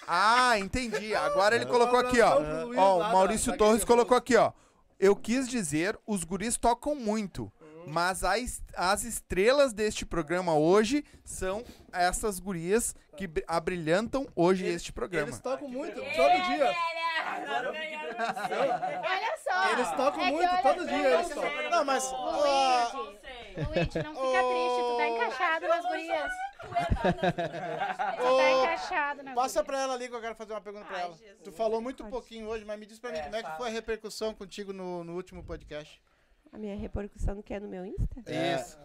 Ah, 0.08 0.58
entendi. 0.60 1.14
Agora 1.16 1.56
ele 1.56 1.66
colocou 1.66 2.00
aqui, 2.00 2.22
ó. 2.22 2.38
Ó, 2.78 3.00
o 3.00 3.12
Maurício 3.12 3.52
da 3.52 3.58
Torres 3.58 3.84
colocou 3.84 4.16
aqui, 4.16 4.36
ó. 4.36 4.52
Eu 5.00 5.16
quis 5.16 5.48
dizer, 5.48 5.98
os 6.08 6.24
guris 6.24 6.58
tocam 6.58 6.96
muito. 6.96 7.52
Mas 7.88 8.24
as, 8.24 8.64
as 8.76 9.04
estrelas 9.04 9.72
deste 9.72 10.06
programa 10.08 10.56
hoje 10.56 11.04
são 11.24 11.64
essas 11.94 12.40
gurias 12.40 12.96
que 13.16 13.28
br- 13.28 13.42
abrilhantam 13.48 14.28
hoje 14.36 14.66
este 14.66 14.92
programa. 14.92 15.28
Eles 15.28 15.40
tocam 15.40 15.68
muito, 15.68 15.94
todo 15.94 16.42
dia. 16.48 16.74
Olha 19.04 19.38
só. 19.44 19.72
Eles 19.72 19.90
tocam 19.92 20.24
É 20.26 20.32
muito, 20.32 20.62
todo 20.64 20.86
dia 20.88 21.08
eles 21.14 21.30
tocam. 21.30 21.70
Não, 21.70 21.86
mas. 21.86 22.12
ah, 22.14 22.92
Luigi, 23.58 24.04
não 24.04 24.16
fica 24.16 24.44
triste, 24.44 24.82
tu 24.82 24.98
tá 24.98 25.08
encaixado 25.08 25.68
nas 25.68 25.86
gurias. 25.86 26.32
Tu 28.18 28.38
tá 28.38 28.52
encaixado 28.52 29.24
nas 29.24 29.36
Passa 29.36 29.62
gurias. 29.62 29.66
pra 29.66 29.82
ela 29.82 29.94
ali 29.94 30.10
que 30.10 30.16
eu 30.16 30.22
quero 30.22 30.36
fazer 30.36 30.54
uma 30.54 30.62
pergunta 30.62 30.86
pra 30.86 30.98
Ai, 30.98 31.04
ela. 31.04 31.14
Jesus. 31.16 31.42
Tu 31.44 31.52
falou 31.52 31.82
muito 31.82 32.04
pouquinho 32.06 32.48
hoje, 32.48 32.66
mas 32.66 32.80
me 32.80 32.86
diz 32.86 33.00
pra 33.00 33.12
mim 33.12 33.22
como 33.22 33.36
é 33.36 33.44
que 33.44 33.58
foi 33.58 33.70
a 33.70 33.72
repercussão 33.72 34.34
contigo 34.34 34.74
no, 34.74 35.04
no 35.04 35.16
último 35.16 35.44
podcast. 35.44 36.02
A 36.54 36.58
minha 36.58 36.76
repercussão 36.76 37.42
que 37.42 37.54
é 37.54 37.60
no 37.60 37.68
meu 37.68 37.86
Insta? 37.86 38.22
Isso. 38.26 38.78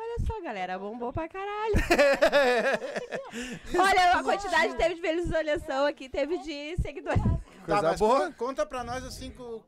Olha 0.00 0.16
só, 0.26 0.40
galera, 0.40 0.78
bombou 0.78 1.12
pra 1.12 1.28
caralho. 1.28 1.74
Olha, 3.78 4.12
a 4.12 4.22
quantidade 4.22 4.74
teve 4.76 4.94
de 4.94 5.00
visualização 5.00 5.86
aqui, 5.86 6.08
teve 6.08 6.38
de 6.38 6.76
seguidores. 6.80 7.20
Coisa 7.64 7.82
mas 7.82 7.98
boa. 7.98 8.32
Conta, 8.32 8.64
pra 8.64 8.84
nós 8.84 9.04
assim 9.04 9.30
co- 9.32 9.62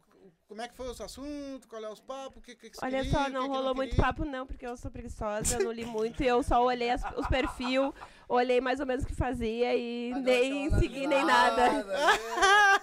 como 0.50 0.62
é 0.62 0.66
que 0.66 0.74
foi 0.74 0.88
os 0.90 1.00
assuntos, 1.00 1.64
qual 1.68 1.80
é 1.84 1.88
os 1.88 2.00
papos, 2.00 2.38
o 2.38 2.40
que, 2.40 2.56
que, 2.56 2.70
que 2.70 2.78
Olha 2.82 2.96
queria, 2.98 3.12
só, 3.12 3.22
o 3.22 3.24
que 3.26 3.30
não 3.30 3.42
que 3.42 3.48
rolou 3.50 3.72
muito 3.72 3.94
papo 3.94 4.24
não, 4.24 4.44
porque 4.44 4.66
eu 4.66 4.76
sou 4.76 4.90
preguiçosa, 4.90 5.54
eu 5.54 5.64
não 5.64 5.70
li 5.70 5.84
muito, 5.86 6.24
e 6.24 6.26
eu 6.26 6.42
só 6.42 6.64
olhei 6.64 6.90
as- 6.90 7.04
os 7.16 7.28
perfil, 7.28 7.94
olhei 8.34 8.60
mais 8.60 8.80
ou 8.80 8.86
menos 8.86 9.04
o 9.04 9.06
que 9.06 9.14
fazia 9.14 9.74
e 9.76 10.12
nem 10.22 10.70
segui 10.78 11.06
nem 11.06 11.24
nada. 11.24 11.62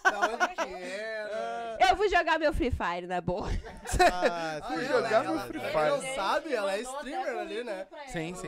Era? 0.67 1.77
Eu 1.89 1.95
vou 1.95 2.09
jogar 2.09 2.39
meu 2.39 2.53
Free 2.53 2.71
Fire, 2.71 3.07
na 3.07 3.21
boa. 3.21 3.47
Ah, 4.11 4.59
Ah, 4.61 4.67
sim. 4.67 4.81
é, 4.81 4.85
jogar 4.85 5.23
ela- 5.25 5.31
no 5.35 5.39
Free 5.47 5.59
ela 5.61 5.69
Fire. 5.71 5.89
não 6.07 6.15
sabe, 6.15 6.53
ela 6.53 6.73
é 6.73 6.81
streamer 6.81 7.37
ali, 7.37 7.63
né? 7.63 7.87
Sim, 8.07 8.33
Os 8.33 8.39
sim. 8.39 8.47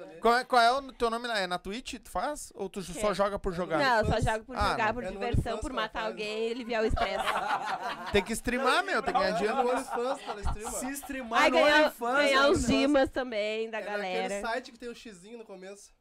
Ali. 0.00 0.18
Qual 0.20 0.36
é, 0.36 0.44
qual 0.44 0.60
é 0.62 0.72
o 0.72 0.92
teu 0.92 1.08
nome? 1.10 1.26
lá? 1.28 1.38
É 1.38 1.46
na 1.46 1.58
Twitch? 1.58 1.94
Tu 2.02 2.10
faz? 2.10 2.52
Ou 2.54 2.68
tu 2.68 2.82
só 2.82 3.12
É. 3.12 3.14
joga 3.14 3.38
por 3.38 3.52
jogar? 3.52 3.78
Não, 3.78 3.98
eu 4.00 4.06
só 4.06 4.20
jogo 4.32 4.44
por 4.44 4.56
Ah, 4.56 4.70
jogar, 4.72 4.86
não. 4.88 4.94
por 4.94 5.04
É 5.04 5.10
diversão, 5.10 5.58
por 5.58 5.70
ela 5.70 5.80
matar 5.80 6.06
alguém 6.06 6.48
e 6.48 6.52
aliviar 6.52 6.82
o 6.82 6.86
estresse. 6.86 7.24
Tem 8.12 8.22
que 8.22 8.32
streamar, 8.32 8.82
meu. 8.84 9.02
Tem 9.02 9.14
que 9.14 9.20
ganhar 9.20 9.32
No 9.32 9.38
dinheiro. 9.38 9.58
Ela. 9.60 10.70
Se 10.72 10.90
streamar 10.92 11.42
Aí 11.42 11.50
no 11.50 11.56
ganhar, 11.56 11.80
OnlyFans, 11.84 12.14
ganhar 12.16 12.42
não- 12.42 12.52
dimas 12.54 13.10
também 13.10 13.70
da 13.70 13.78
É 13.78 13.80
naquele 13.80 13.96
galera. 14.18 14.40
site 14.40 14.72
que 14.72 14.78
tem 14.78 14.88
o 14.88 14.94
xizinho 14.94 15.38
no 15.38 15.44
começo. 15.44 15.92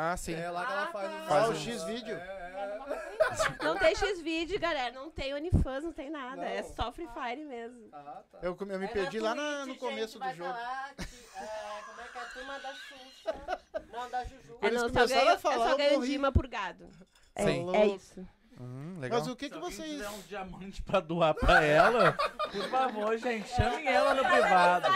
Ah, 0.00 0.16
sim. 0.16 0.34
É 0.34 0.48
lá 0.48 0.64
que 0.64 0.72
ela 0.72 0.86
faz 0.92 1.10
os 1.12 1.30
Ah, 1.30 1.48
o 1.48 1.50
um- 1.50 1.54
X-Vídeo. 1.56 2.16
Não 3.62 3.76
tem 3.76 3.94
X-Vídeo, 3.96 4.60
galera. 4.60 4.92
Não 4.94 5.10
tem 5.10 5.34
OnlyFans, 5.34 5.82
não 5.84 5.92
tem 5.92 6.08
nada. 6.08 6.44
É 6.44 6.62
Não. 6.62 6.72
só 6.72 6.92
Free 6.92 7.08
Fire 7.08 7.44
mesmo. 7.44 7.88
Ah, 7.92 8.22
tá. 8.30 8.38
Eu, 8.42 8.56
eu 8.58 8.78
me 8.78 8.84
É 8.84 8.88
perdi 8.88 9.18
lá 9.18 9.34
na- 9.34 9.64
Twitch, 9.64 9.68
no 9.68 9.76
começo 9.76 9.98
gente, 10.00 10.12
do 10.14 10.18
vai 10.20 10.34
jogo. 10.34 10.50
falar 10.52 10.94
que, 10.94 11.02
é, 11.02 11.82
como 11.86 12.00
é 12.00 12.04
que 12.08 12.18
é 12.18 12.20
a 12.20 12.24
turma 12.26 12.58
da 12.60 12.74
Xuxa? 12.74 13.60
Não, 13.92 14.10
da 14.10 14.24
Juju. 14.24 14.58
É, 14.62 14.66
eles 14.66 14.80
não, 14.82 14.88
só 14.88 14.94
começaram 14.94 15.24
ganho, 15.24 15.36
a 15.36 15.38
falar, 15.38 15.54
eu 15.56 15.70
só 15.70 15.76
ganho 15.76 15.92
morri. 15.94 16.08
Dima 16.08 16.32
por 16.32 16.46
gado. 16.46 16.88
É, 17.34 17.44
Sim. 17.44 17.76
é 17.76 17.86
isso. 17.86 18.28
Hum, 18.60 18.98
legal. 18.98 19.20
Mas 19.20 19.28
o 19.28 19.36
que, 19.36 19.44
Se 19.46 19.50
que 19.52 19.58
vocês. 19.58 19.88
tiver 19.88 20.08
um 20.08 20.20
diamante 20.22 20.82
pra 20.82 20.98
doar 21.00 21.32
pra 21.34 21.62
ela, 21.62 22.12
por 22.12 22.68
favor, 22.68 23.16
gente, 23.18 23.48
chamem 23.50 23.86
ela 23.86 24.14
no 24.14 24.24
privado. 24.24 24.86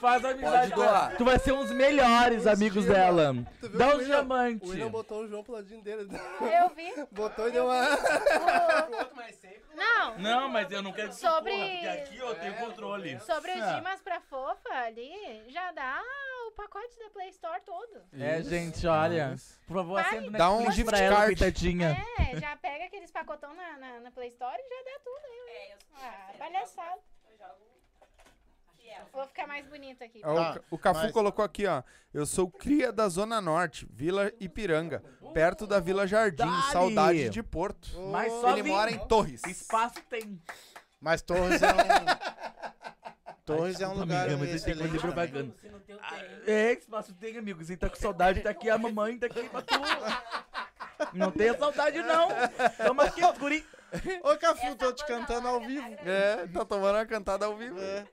Faz 0.00 0.24
amizade 0.24 0.70
Pode 0.70 0.72
com 0.74 0.82
ela. 0.82 0.90
doar. 1.06 1.16
Tu 1.16 1.24
vai 1.24 1.38
ser 1.38 1.52
um 1.52 1.62
dos 1.62 1.70
melhores 1.72 2.46
amigos 2.48 2.84
dela. 2.84 3.32
Dá 3.74 3.86
um 3.86 3.88
o 3.90 3.92
William- 3.98 4.04
diamante. 4.06 4.64
O 4.66 4.70
William 4.70 4.90
botou 4.90 5.22
o 5.22 5.28
João 5.28 5.44
pro 5.44 5.52
ladinho 5.54 5.80
dele. 5.82 6.08
Eu 6.40 6.68
vi. 6.74 6.92
Botou 7.12 7.48
e 7.48 7.52
deu 7.52 7.66
uma. 7.66 7.86
Não. 9.74 10.18
Não, 10.18 10.48
mas 10.48 10.70
eu 10.70 10.82
não 10.82 10.92
quero 10.92 11.08
que 11.08 11.14
Sobre- 11.16 11.52
porque 11.52 11.86
aqui 11.86 12.18
eu 12.18 12.34
tenho 12.34 12.54
controle. 12.54 13.18
Sobre 13.20 13.52
os 13.52 13.62
Ah. 13.62 13.74
Dimas 13.74 14.00
pra 14.02 14.20
fofa 14.20 14.68
ali, 14.86 15.10
já 15.48 15.72
dá 15.72 16.00
o 16.00 16.31
pacote 16.52 16.98
da 16.98 17.10
Play 17.10 17.28
Store 17.30 17.60
todo. 17.64 18.02
É, 18.12 18.42
gente, 18.42 18.86
olha. 18.86 19.34
Por 19.66 19.74
favor, 19.76 20.00
o 20.00 20.30
Dá 20.30 20.50
um 20.52 20.70
gift 20.70 20.84
pra 20.84 20.98
ela, 20.98 21.16
card. 21.16 21.36
coitadinha. 21.36 21.96
É, 22.18 22.40
já 22.40 22.56
pega 22.56 22.84
aqueles 22.84 23.10
pacotão 23.10 23.52
na, 23.54 23.76
na, 23.78 24.00
na 24.00 24.10
Play 24.10 24.28
Store 24.28 24.56
e 24.58 24.68
já 24.68 24.82
dá 24.92 24.98
tudo 25.04 25.24
aí. 25.26 25.54
É, 25.56 25.72
eu 25.72 25.76
Ah, 26.02 26.32
palhaçada. 26.38 27.00
jogo 27.38 27.72
fiel. 28.76 29.02
Vou 29.12 29.26
ficar 29.26 29.46
mais 29.46 29.66
bonito 29.66 30.02
aqui. 30.04 30.20
Ó, 30.24 30.32
o 30.32 30.36
Tá, 30.36 30.60
o 30.70 30.78
Cafu 30.78 31.02
mas- 31.02 31.12
colocou 31.12 31.44
aqui, 31.44 31.66
ó. 31.66 31.82
Eu 32.12 32.26
sou 32.26 32.50
cria 32.50 32.92
da 32.92 33.08
Zona 33.08 33.40
Norte, 33.40 33.86
Vila 33.90 34.30
Ipiranga, 34.40 35.02
perto 35.32 35.66
da 35.66 35.80
Vila 35.80 36.06
Jardim. 36.06 36.44
Dali. 36.44 36.72
Saudade 36.72 37.28
de 37.30 37.42
Porto. 37.42 37.88
Mas 38.10 38.32
só 38.32 38.50
Ele 38.52 38.62
vim. 38.64 38.70
mora 38.70 38.90
em 38.90 38.98
Torres. 39.06 39.40
Espaço 39.46 40.00
tem. 40.10 40.40
Mas 41.00 41.22
Torres 41.22 41.60
é 41.62 41.68
um. 41.68 41.72
Torres 43.44 43.80
é 43.80 43.88
um 43.88 43.94
lugar 43.94 44.28
amiga, 44.28 44.36
mas 44.38 44.62
tenho 44.62 44.76
que 44.76 44.82
excelente. 44.84 45.00
propaganda. 45.00 45.54
Tem, 45.60 45.96
Ah, 46.00 46.10
tem. 46.44 46.54
É, 46.54 46.72
espaço 46.72 47.12
tem, 47.14 47.36
amigo. 47.38 47.64
Você 47.64 47.76
tá 47.76 47.88
com 47.90 47.96
saudade, 47.96 48.40
tá 48.40 48.50
aqui 48.50 48.70
a 48.70 48.78
mamãe, 48.78 49.18
tá 49.18 49.26
aqui 49.26 49.48
pra 49.48 49.62
tu. 49.62 49.74
Não 51.12 51.30
tenha 51.32 51.56
saudade, 51.58 51.98
não. 52.02 52.28
Tamo 52.78 53.00
aqui, 53.02 53.24
os 53.24 53.38
guri. 53.38 53.66
Ô, 54.22 54.36
Cafu, 54.38 54.74
tô 54.76 54.92
te 54.92 55.04
cantando 55.04 55.48
ao 55.48 55.60
vivo. 55.60 55.86
É, 56.06 56.46
tá 56.46 56.64
tomando 56.64 56.94
uma 56.96 57.04
cantada 57.06 57.44
ao 57.46 57.56
vivo. 57.56 57.78
É. 57.80 58.06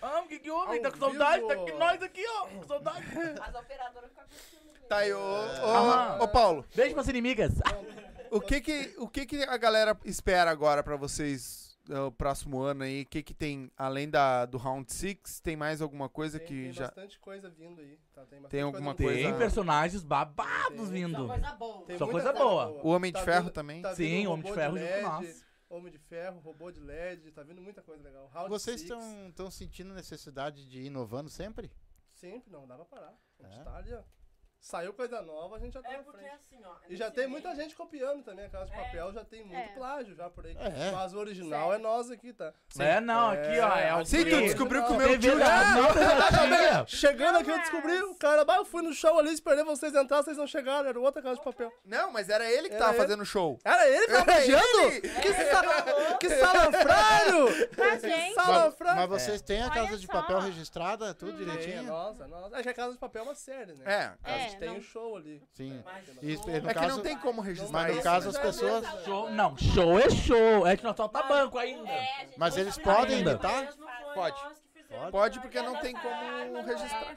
Ah, 0.00 0.22
o 0.24 0.26
que 0.28 0.38
que 0.38 0.50
houve? 0.50 0.80
Tá 0.80 0.90
com 0.90 0.98
saudade? 0.98 1.46
Tá 1.46 1.52
aqui 1.54 1.72
nós 1.72 2.02
aqui, 2.02 2.24
ó. 2.26 2.46
Com 2.46 2.62
saudade. 2.66 3.06
As 3.40 3.54
operadoras 3.54 4.10
ficam 4.10 4.24
curtindo. 4.24 4.88
Tá 4.88 4.96
aí, 4.96 5.12
ô, 5.12 5.18
ô, 5.18 5.66
Ah. 5.66 6.18
ô, 6.22 6.26
Paulo. 6.28 6.64
Beijo 6.74 6.94
pras 6.94 7.06
inimigas. 7.08 7.52
O 8.30 8.40
que 8.40 8.60
que, 8.60 8.94
o 8.98 9.06
que 9.08 9.26
que 9.26 9.42
a 9.44 9.56
galera 9.56 9.96
espera 10.04 10.50
agora 10.50 10.82
pra 10.82 10.96
vocês 10.96 11.59
é, 11.59 11.59
o 12.06 12.12
próximo 12.12 12.60
ano 12.60 12.84
aí? 12.84 13.02
O 13.02 13.06
que 13.06 13.22
que 13.22 13.34
tem, 13.34 13.70
além 13.76 14.08
da, 14.08 14.46
do 14.46 14.56
Round 14.58 14.92
6, 14.92 15.40
tem 15.40 15.56
mais 15.56 15.80
alguma 15.82 16.08
coisa 16.08 16.38
Tem, 16.38 16.46
que 16.48 16.54
tem 16.64 16.72
já... 16.72 16.84
bastante 16.86 17.18
coisa 17.18 17.50
vindo 17.50 17.80
aí. 17.80 17.98
Tá, 18.12 18.22
tem 18.26 18.38
bastante 18.40 18.50
Tem 18.50 18.62
alguma 18.62 18.94
coisa 18.94 19.02
coisa- 19.12 19.18
Tem 19.22 19.28
boa. 19.30 19.38
personagens 19.38 20.02
babados 20.04 20.88
Tem. 20.90 21.06
vindo. 21.06 21.26
Só 21.26 21.26
coisa 21.28 21.52
boa. 21.52 21.84
Tem 21.86 21.98
Só 21.98 22.06
coisa 22.06 22.32
boa. 22.32 22.68
O 22.84 22.88
Homem 22.88 23.10
de 23.12 23.18
Tá 23.18 23.24
Ferro 23.24 23.44
vindo- 23.44 23.52
também? 23.52 23.82
tá 23.82 23.94
Sim, 23.94 24.26
Homem 24.26 24.44
de 24.46 24.52
Ferro 24.52 24.74
LED, 24.74 24.86
junto 24.88 25.02
com 25.04 25.10
nós. 25.22 25.44
Homem 25.68 25.92
de 25.92 25.98
Ferro, 25.98 26.40
robô 26.40 26.70
de 26.72 26.80
LED, 26.80 27.30
tá 27.32 27.42
vindo 27.42 27.60
muita 27.62 27.80
coisa 27.82 28.02
legal. 28.02 28.28
Round 28.34 28.48
Vocês 28.48 28.82
estão 28.82 29.50
sentindo 29.50 29.94
necessidade 29.94 30.66
de 30.68 30.80
ir 30.80 30.86
inovando 30.86 31.30
sempre? 31.30 31.70
Sempre, 32.14 32.50
não, 32.50 32.66
dá 32.66 32.74
pra 32.76 32.84
parar. 32.84 33.14
A 33.38 33.42
gente 33.46 33.60
É? 33.60 33.62
tá 33.64 33.76
ali, 33.76 33.94
ó. 33.94 34.02
Saiu 34.60 34.92
coisa 34.92 35.22
nova, 35.22 35.56
a 35.56 35.58
gente 35.58 35.72
já 35.72 35.80
tá 35.82 35.88
É 35.90 35.96
na 35.96 36.02
porque 36.02 36.18
frente. 36.18 36.34
assim, 36.34 36.62
ó. 36.64 36.74
E 36.88 36.94
já 36.96 37.10
tem 37.10 37.20
meio- 37.24 37.30
muita 37.30 37.54
gente 37.54 37.74
copiando 37.74 38.22
também. 38.22 38.44
A 38.44 38.50
Casa 38.50 38.66
de 38.66 38.72
É. 38.72 38.76
Papel 38.84 39.12
já 39.12 39.24
tem 39.24 39.42
muito 39.44 39.56
É. 39.58 39.68
plágio 39.74 40.14
já 40.14 40.28
por 40.28 40.44
aí. 40.46 40.54
É. 40.58 40.90
Mas 40.92 41.14
o 41.14 41.18
original 41.18 41.72
é 41.72 41.78
nós 41.78 42.10
aqui, 42.10 42.32
tá? 42.32 42.52
É, 42.78 43.00
não, 43.00 43.30
aqui, 43.30 43.58
ó. 43.58 43.76
É 43.76 43.94
o 43.96 44.04
Sim, 44.04 44.24
tu 44.24 44.36
descobriu 44.40 44.84
que 44.84 44.92
o 44.92 44.96
meu 44.96 45.18
tio... 45.18 45.38
já 45.38 45.62
tinha. 45.74 46.86
Chegando 46.86 47.38
aqui 47.38 47.50
eu 47.50 47.58
descobri, 47.58 48.02
o 48.02 48.14
cara, 48.16 48.44
bah, 48.44 48.56
eu 48.56 48.64
fui 48.64 48.82
no 48.82 48.92
show 48.92 49.18
ali, 49.18 49.32
esperei 49.32 49.64
vocês 49.64 49.94
entrar, 49.94 50.22
vocês 50.22 50.36
não 50.36 50.46
chegaram, 50.46 50.88
era 50.88 51.00
outra 51.00 51.22
Casa 51.22 51.36
de 51.36 51.42
Papel. 51.44 51.72
Não, 51.84 52.12
mas 52.12 52.28
era 52.28 52.44
ele 52.50 52.68
que 52.68 52.74
Era 52.74 52.84
tava 52.84 52.96
ele. 52.96 53.02
fazendo 53.02 53.20
o 53.22 53.26
show. 53.26 53.58
Era 53.64 53.88
ele 53.88 54.06
que 54.06 54.12
tava 54.12 54.24
plagiando? 54.24 55.00
Que, 55.22 55.32
sa... 55.32 56.16
que 56.18 56.28
salafrário! 56.30 57.44
Mas, 57.78 58.02
gente, 58.02 58.34
Mas, 58.36 58.46
Salafrário! 58.46 59.00
mas 59.00 59.08
vocês 59.22 59.40
têm 59.40 59.62
a 59.62 59.70
casa 59.70 59.96
de 59.96 60.06
papel 60.06 60.38
registrada, 60.40 61.14
tudo 61.14 61.32
é 61.32 61.34
direitinho? 61.36 61.82
nossa, 61.84 62.26
nossa. 62.26 62.58
É 62.58 62.62
que 62.62 62.68
a 62.68 62.74
Casa 62.74 62.92
de 62.92 62.98
Papel 62.98 63.22
é 63.22 63.24
uma 63.24 63.34
série, 63.34 63.72
né? 63.74 63.84
É. 64.24 64.49
A 64.50 64.52
gente 64.52 64.56
É, 64.56 64.58
tem 64.60 64.68
não- 64.70 64.78
o 64.78 64.82
show 64.82 65.16
ali. 65.16 65.42
Sim. 65.52 65.84
E 66.22 66.36
show- 66.36 66.46
no 66.46 66.56
É 66.56 66.60
que 66.60 66.74
caso, 66.74 66.96
não 66.96 67.02
tem 67.02 67.18
como 67.18 67.40
registrar 67.40 67.72
mas 67.72 67.96
no 67.96 68.02
caso 68.02 68.28
as 68.30 68.38
pessoas. 68.38 68.84
Show, 69.04 69.30
não, 69.30 69.56
show 69.56 69.98
é 69.98 70.10
show. 70.10 70.66
É 70.66 70.76
que 70.76 70.82
nós 70.84 70.96
falta 70.96 71.22
banco 71.22 71.58
ainda. 71.58 71.88
É, 71.88 72.26
gente 72.26 72.38
Mas 72.38 72.56
eles 72.56 72.76
podem 72.78 73.18
ainda. 73.18 73.38
foi 73.38 74.14
Pode. 74.14 74.36
que. 74.42 74.60
Pode. 74.90 75.10
Pode 75.12 75.40
porque 75.40 75.62
não 75.62 75.76
tem 75.80 75.94
como 75.94 76.62
registrar. 76.62 77.14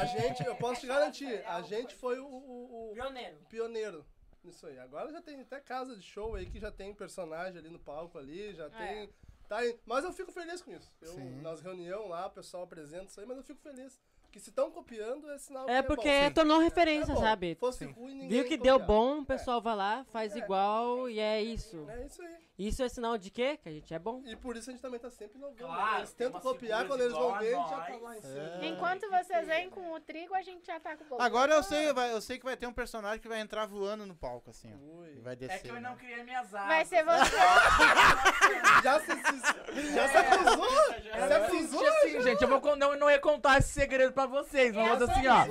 A 0.00 0.04
gente, 0.04 0.44
eu 0.46 0.54
posso 0.54 0.80
te 0.82 0.86
garantir, 0.86 1.44
a 1.46 1.60
gente 1.62 1.94
foi 1.96 2.18
o, 2.20 2.24
o- 2.26 2.90
o 2.90 2.94
Pioneiro. 2.94 3.36
pioneiro 3.48 4.06
nisso 4.44 4.64
aí. 4.68 4.78
Agora 4.78 5.10
já 5.10 5.20
tem 5.20 5.40
até 5.40 5.58
casa 5.58 5.96
de 5.96 6.02
show 6.02 6.36
aí 6.36 6.46
que 6.46 6.60
já 6.60 6.70
tem 6.70 6.94
personagem 6.94 7.58
ali 7.58 7.68
no 7.70 7.78
palco 7.80 8.18
ali, 8.18 8.54
já 8.54 8.70
tem. 8.70 9.10
Tá 9.48 9.56
aí. 9.58 9.76
Mas 9.84 10.04
eu 10.04 10.12
fico 10.12 10.30
feliz 10.30 10.62
com 10.62 10.70
isso. 10.70 10.92
Eu, 11.00 11.08
Sim. 11.14 11.40
nas 11.40 11.60
reuniões 11.60 12.08
lá, 12.08 12.26
o 12.26 12.30
pessoal 12.30 12.62
apresenta 12.62 13.06
isso 13.06 13.18
aí, 13.18 13.26
mas 13.26 13.36
eu 13.38 13.42
fico 13.42 13.60
feliz. 13.62 13.98
Que 14.30 14.38
se 14.38 14.50
estão 14.50 14.70
copiando, 14.70 15.30
é 15.30 15.38
sinal 15.38 15.64
que 15.64 15.70
É 15.72 15.80
porque 15.80 16.06
é 16.08 16.28
bom. 16.28 16.34
tornou 16.34 16.60
É 16.60 16.64
referência, 16.64 17.14
bom. 17.14 17.20
sabe? 17.20 17.54
Fosse 17.58 17.86
ruim, 17.86 18.12
ninguém 18.12 18.28
Viu 18.28 18.44
que 18.44 18.58
deu 18.58 18.78
bom, 18.78 19.20
o 19.20 19.24
pessoal 19.24 19.60
vai 19.62 19.74
lá, 19.74 20.04
faz 20.12 20.36
igual 20.36 21.08
e 21.08 21.18
é 21.18 21.42
isso. 21.42 21.86
É 21.88 22.04
isso 22.04 22.20
aí. 22.22 22.36
Isso 22.58 22.82
é 22.82 22.88
sinal 22.88 23.16
de 23.16 23.30
quê? 23.30 23.56
Que 23.62 23.68
a 23.68 23.72
gente 23.72 23.94
é 23.94 23.98
bom. 24.00 24.20
E 24.26 24.34
por 24.36 24.56
isso 24.56 24.68
a 24.68 24.72
gente 24.72 24.82
também 24.82 24.98
tá 24.98 25.08
sempre 25.08 25.38
inovando. 25.38 25.56
Claro, 25.58 25.98
eles 26.00 26.12
tentam 26.12 26.40
copiar, 26.40 26.86
quando 26.88 27.00
eles 27.02 27.12
vão 27.14 27.38
ver, 27.38 27.54
a 27.54 27.58
gente 27.58 27.70
já 27.70 27.80
tá 27.80 27.96
lá 28.02 28.18
em 28.18 28.20
cima. 28.20 28.42
É. 28.60 28.66
enquanto 28.66 29.08
vocês 29.08 29.46
vêm 29.46 29.70
com 29.70 29.92
o 29.92 30.00
trigo, 30.00 30.34
a 30.34 30.42
gente 30.42 30.66
já 30.66 30.78
tá 30.80 30.96
com 30.96 31.04
o 31.04 31.06
bolo. 31.06 31.22
Agora 31.22 31.54
eu 31.54 31.62
sei, 31.62 31.92
vai- 31.92 32.12
eu 32.12 32.20
sei 32.20 32.36
que 32.36 32.44
vai 32.44 32.56
ter 32.56 32.66
um 32.66 32.72
personagem 32.72 33.20
que 33.20 33.28
vai 33.28 33.40
entrar 33.40 33.64
voando 33.64 34.04
no 34.04 34.14
palco, 34.16 34.50
assim, 34.50 34.74
ó. 34.74 34.98
Ui. 35.00 35.14
E 35.16 35.20
vai 35.20 35.36
descer. 35.36 35.54
É 35.54 35.58
que 35.60 35.68
eu 35.68 35.80
não 35.80 35.90
né? 35.92 35.96
criei 35.98 36.22
minhas 36.24 36.52
asas. 36.52 36.66
Vai 36.66 36.84
ser 36.84 37.04
você. 37.04 37.36
Já 38.82 39.00
se, 39.00 39.06
se, 39.06 39.92
já 39.94 40.08
se 40.08 40.16
acusou? 40.16 40.68
Se 40.92 41.32
acusou? 41.34 41.87
Assim, 41.98 42.22
gente, 42.22 42.42
eu 42.42 42.48
vou, 42.48 42.76
não, 42.76 42.96
não 42.96 43.10
ia 43.10 43.18
contar 43.18 43.58
esse 43.58 43.68
segredo 43.70 44.12
pra 44.12 44.26
vocês, 44.26 44.74
mas 44.74 45.02
assim, 45.02 45.26
ó. 45.26 45.44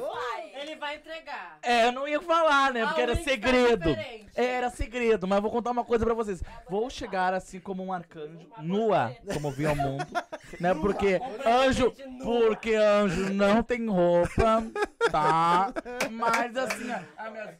Ele 0.60 0.76
vai 0.76 0.95
entregar. 0.95 1.60
É, 1.61 1.86
eu 1.88 1.91
não 1.91 2.07
ia 2.07 2.19
falar, 2.22 2.74
né? 2.74 2.86
Porque 2.86 3.02
Ah, 3.02 3.03
era 3.03 3.14
link 3.14 3.24
tá 3.26 3.30
segredo. 3.32 3.90
diferente. 3.90 4.32
É, 4.36 4.45
Era 4.45 4.69
segredo, 4.69 5.28
mas 5.28 5.41
vou 5.41 5.52
contar 5.52 5.72
uma 5.72 5.84
coisa 5.86 6.06
pra 6.06 6.14
vocês. 6.14 6.41
Vou 6.69 6.90
chegar 6.90 7.34
assim 7.34 7.60
como 7.60 7.84
um 7.84 7.91
arcanjo, 7.94 8.48
nua, 8.61 9.15
como 9.34 9.52
vi 9.52 9.65
ao 9.65 9.76
mundo, 9.76 10.06
né? 10.60 10.74
Porque 10.74 11.19
anjo, 11.45 11.94
porque 12.24 12.74
anjo 12.76 13.34
não 13.34 13.61
tem 13.64 13.88
roupa, 13.88 14.64
tá? 15.11 15.74
Mas 16.11 16.56
assim, 16.57 16.91
ó, 16.91 17.24
a 17.24 17.30
minha- 17.30 17.57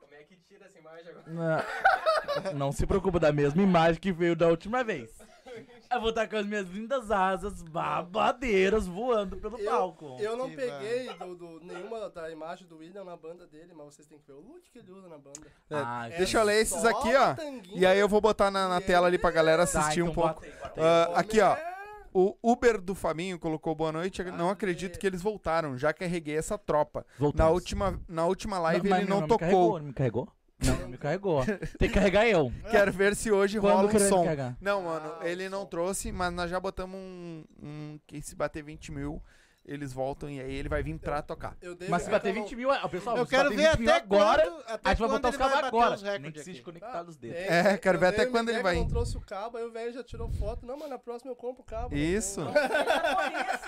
Como 0.00 0.14
é 0.14 0.22
que 0.24 0.36
tira 0.48 0.66
essa 0.66 0.78
imagem 0.78 1.08
agora? 1.10 1.66
não, 2.44 2.52
não 2.54 2.72
se 2.72 2.86
preocupa 2.86 3.18
da 3.18 3.32
mesma 3.32 3.62
imagem 3.62 4.00
que 4.00 4.12
veio 4.12 4.36
da 4.36 4.46
última 4.48 4.84
vez. 4.84 5.10
Eu 5.90 6.00
vou 6.00 6.10
estar 6.10 6.28
com 6.28 6.36
as 6.36 6.46
minhas 6.46 6.68
lindas 6.68 7.10
asas 7.10 7.62
babadeiras 7.62 8.86
voando 8.86 9.36
pelo 9.36 9.58
palco. 9.64 10.16
Eu 10.20 10.36
não 10.36 10.48
Que 10.50 10.56
peguei 10.56 11.08
do, 11.14 11.34
do- 11.34 11.60
nenhuma 11.64 12.08
da 12.10 12.30
imagem 12.30 12.66
do 12.66 12.78
William 12.78 13.04
na 13.04 13.16
banda 13.16 13.46
dele, 13.46 13.72
mas 13.74 13.94
vocês 13.94 14.06
têm 14.06 14.18
que 14.18 14.26
ver 14.26 14.32
o 14.34 14.40
look 14.40 14.62
que 14.72 14.78
ele 14.78 14.90
usa 14.92 15.08
na 15.08 15.18
banda. 15.18 15.40
Ah, 15.70 16.08
É 16.10 16.18
Deixa 16.18 16.38
eu 16.38 16.44
ler 16.44 16.60
esses 16.60 16.84
aqui, 16.84 17.10
ó. 17.14 17.34
E 17.74 17.86
aí 17.86 17.98
eu 17.98 18.08
vou 18.08 18.20
botar 18.20 18.50
na, 18.50 18.68
na 18.68 18.80
tela 18.80 19.06
ali 19.06 19.18
pra 19.18 19.30
galera 19.30 19.66
tá, 19.66 19.80
assistir 19.80 20.02
um 20.02 20.08
então 20.08 20.14
pouco. 20.22 20.40
bota 20.40 20.46
aí, 20.46 20.52
bota 20.52 20.80
aí. 20.80 20.86
Ah, 20.86 21.04
Homem 21.08 21.18
aqui, 21.20 21.40
ó. 21.40 21.52
é- 21.54 21.76
O 22.18 22.34
Uber 22.42 22.80
do 22.80 22.94
Faminho 22.94 23.38
colocou 23.38 23.74
boa 23.74 23.92
noite. 23.92 24.22
Eu 24.22 24.32
não 24.32 24.48
Ah, 24.48 24.52
acredito 24.52 24.96
é. 24.96 24.98
que 24.98 25.06
eles 25.06 25.20
voltaram. 25.20 25.76
Já 25.76 25.92
carreguei 25.92 26.36
essa 26.36 26.56
tropa. 26.56 27.00
Na 27.00 27.16
Voltamos. 27.18 27.52
última, 27.52 28.00
na 28.08 28.24
última 28.26 28.58
live 28.58 28.88
mas 28.88 29.00
ele 29.00 29.10
não, 29.10 29.20
me 29.20 29.28
tocou. 29.28 29.38
carregou, 29.38 29.78
não 29.78 29.86
me 29.88 29.92
carregou? 29.92 30.28
Não, 30.64 30.74
não 30.78 30.88
me 30.88 30.96
carregou. 30.96 31.44
Tem 31.78 31.88
que 31.88 31.94
carregar 31.94 32.26
eu. 32.26 32.52
Quero 32.70 32.92
ver 32.92 33.14
se 33.14 33.30
hoje 33.30 33.60
Quando 33.60 33.74
rola 33.88 33.94
um 33.94 34.08
som. 34.08 34.24
carregar? 34.24 34.56
Não, 34.60 34.82
mano, 34.82 35.12
ele 35.22 35.48
não 35.48 35.66
trouxe, 35.66 36.10
mas 36.10 36.32
nós 36.32 36.50
já 36.50 36.58
botamos 36.58 36.98
um, 36.98 37.44
um 37.62 38.00
que 38.06 38.22
se 38.22 38.34
bater 38.34 38.62
20 38.62 38.92
mil, 38.92 39.22
eles 39.66 39.92
voltam 39.92 40.30
e 40.30 40.40
aí 40.40 40.54
ele 40.54 40.68
vai 40.68 40.82
vir 40.82 40.98
pra 40.98 41.20
tocar. 41.22 41.56
Eu 41.60 41.74
dei 41.74 41.88
Mas 41.88 42.02
se 42.02 42.08
é 42.08 42.10
bater 42.12 42.30
eu 42.36 42.42
20 42.42 42.56
mil, 42.56 42.70
ó, 42.70 42.88
pessoal, 42.88 43.16
Eu 43.16 43.24
se 43.24 43.30
quero 43.30 43.50
bater 43.50 43.56
ver 43.56 43.70
20 43.70 43.78
mil 43.80 43.90
até 43.90 44.00
agora, 44.02 44.42
quando, 44.42 44.60
até 44.60 44.72
a 44.72 44.74
gente 44.76 44.82
vai 44.84 44.94
quando 44.96 45.10
botar 45.10 45.28
os 45.28 45.34
ele 45.34 45.42
vai 45.42 45.48
cabos 45.52 45.62
bater 45.62 45.76
agora. 45.76 45.94
os 45.96 46.02
Nem 46.02 46.12
recordes 46.12 46.44
que 46.44 46.50
aqui. 46.50 46.62
conectar 46.62 47.02
os 47.04 47.16
dedos. 47.16 47.36
dei- 47.38 47.46
É, 47.48 47.76
quero 47.78 47.96
eu 47.96 48.00
ver 48.00 48.06
até 48.06 48.24
o 48.24 48.30
quando 48.30 48.48
ele 48.50 48.62
vai 48.62 48.74
não 48.76 48.88
trouxe 48.88 49.16
o 49.16 49.20
cabo, 49.20 49.56
aí 49.58 49.64
o 49.64 49.70
velho 49.72 49.92
já 49.92 50.02
tirou 50.04 50.28
foto. 50.30 50.64
Não, 50.66 50.76
mas 50.78 50.88
na 50.90 50.98
próxima 50.98 51.30
eu 51.32 51.36
compro 51.36 51.62
o 51.62 51.64
cabo. 51.64 51.94
Isso. 51.94 52.40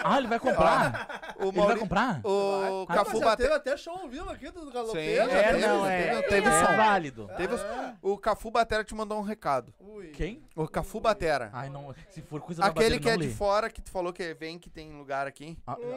Ah, 0.02 0.18
ele 0.18 0.26
vai 0.28 0.38
comprar? 0.38 1.34
O 1.38 1.42
Ele 1.44 1.52
vai 1.52 1.64
Mauri... 1.66 1.80
comprar? 1.80 2.20
O 2.24 2.86
Ah, 2.88 2.94
Cafu 2.94 3.10
mas 3.12 3.18
já 3.20 3.24
bateu. 3.26 3.46
teve 3.46 3.56
até 3.58 3.76
show 3.76 3.94
ao 3.94 4.08
vivo 4.08 4.30
aqui 4.30 4.50
do 4.50 4.64
Sim, 4.64 4.70
Galopeiro. 4.72 5.30
já 5.30 5.36
É, 5.38 5.52
teve, 5.52 5.66
não, 5.66 5.86
é. 5.86 6.02
teve, 6.08 6.22
teve 6.28 6.48
É 6.48 6.66
som. 6.66 6.76
válido. 6.76 7.30
Teve 7.36 7.54
os- 7.54 7.62
O 8.02 8.16
Cafu 8.18 8.50
Batera 8.50 8.84
te 8.84 8.94
mandou 8.94 9.18
um 9.18 9.22
recado. 9.22 9.72
Ui. 9.80 10.08
Quem? 10.08 10.42
O 10.54 10.66
Cafu 10.68 11.00
Batera. 11.00 11.50
Ai, 11.52 11.68
não. 11.68 11.94
Se 12.10 12.22
for 12.22 12.40
coisa 12.40 12.62
da 12.62 12.68
Aquele 12.68 12.98
que 12.98 13.08
é 13.08 13.16
de 13.16 13.28
fora, 13.30 13.68
que 13.70 13.80
tu 13.80 13.90
falou 13.90 14.12
que 14.12 14.34
vem, 14.34 14.58
que 14.58 14.70
tem 14.70 14.92
lugar 14.96 15.26
aqui. 15.26 15.58
Ah, 15.66 15.72
ah, 15.80 15.87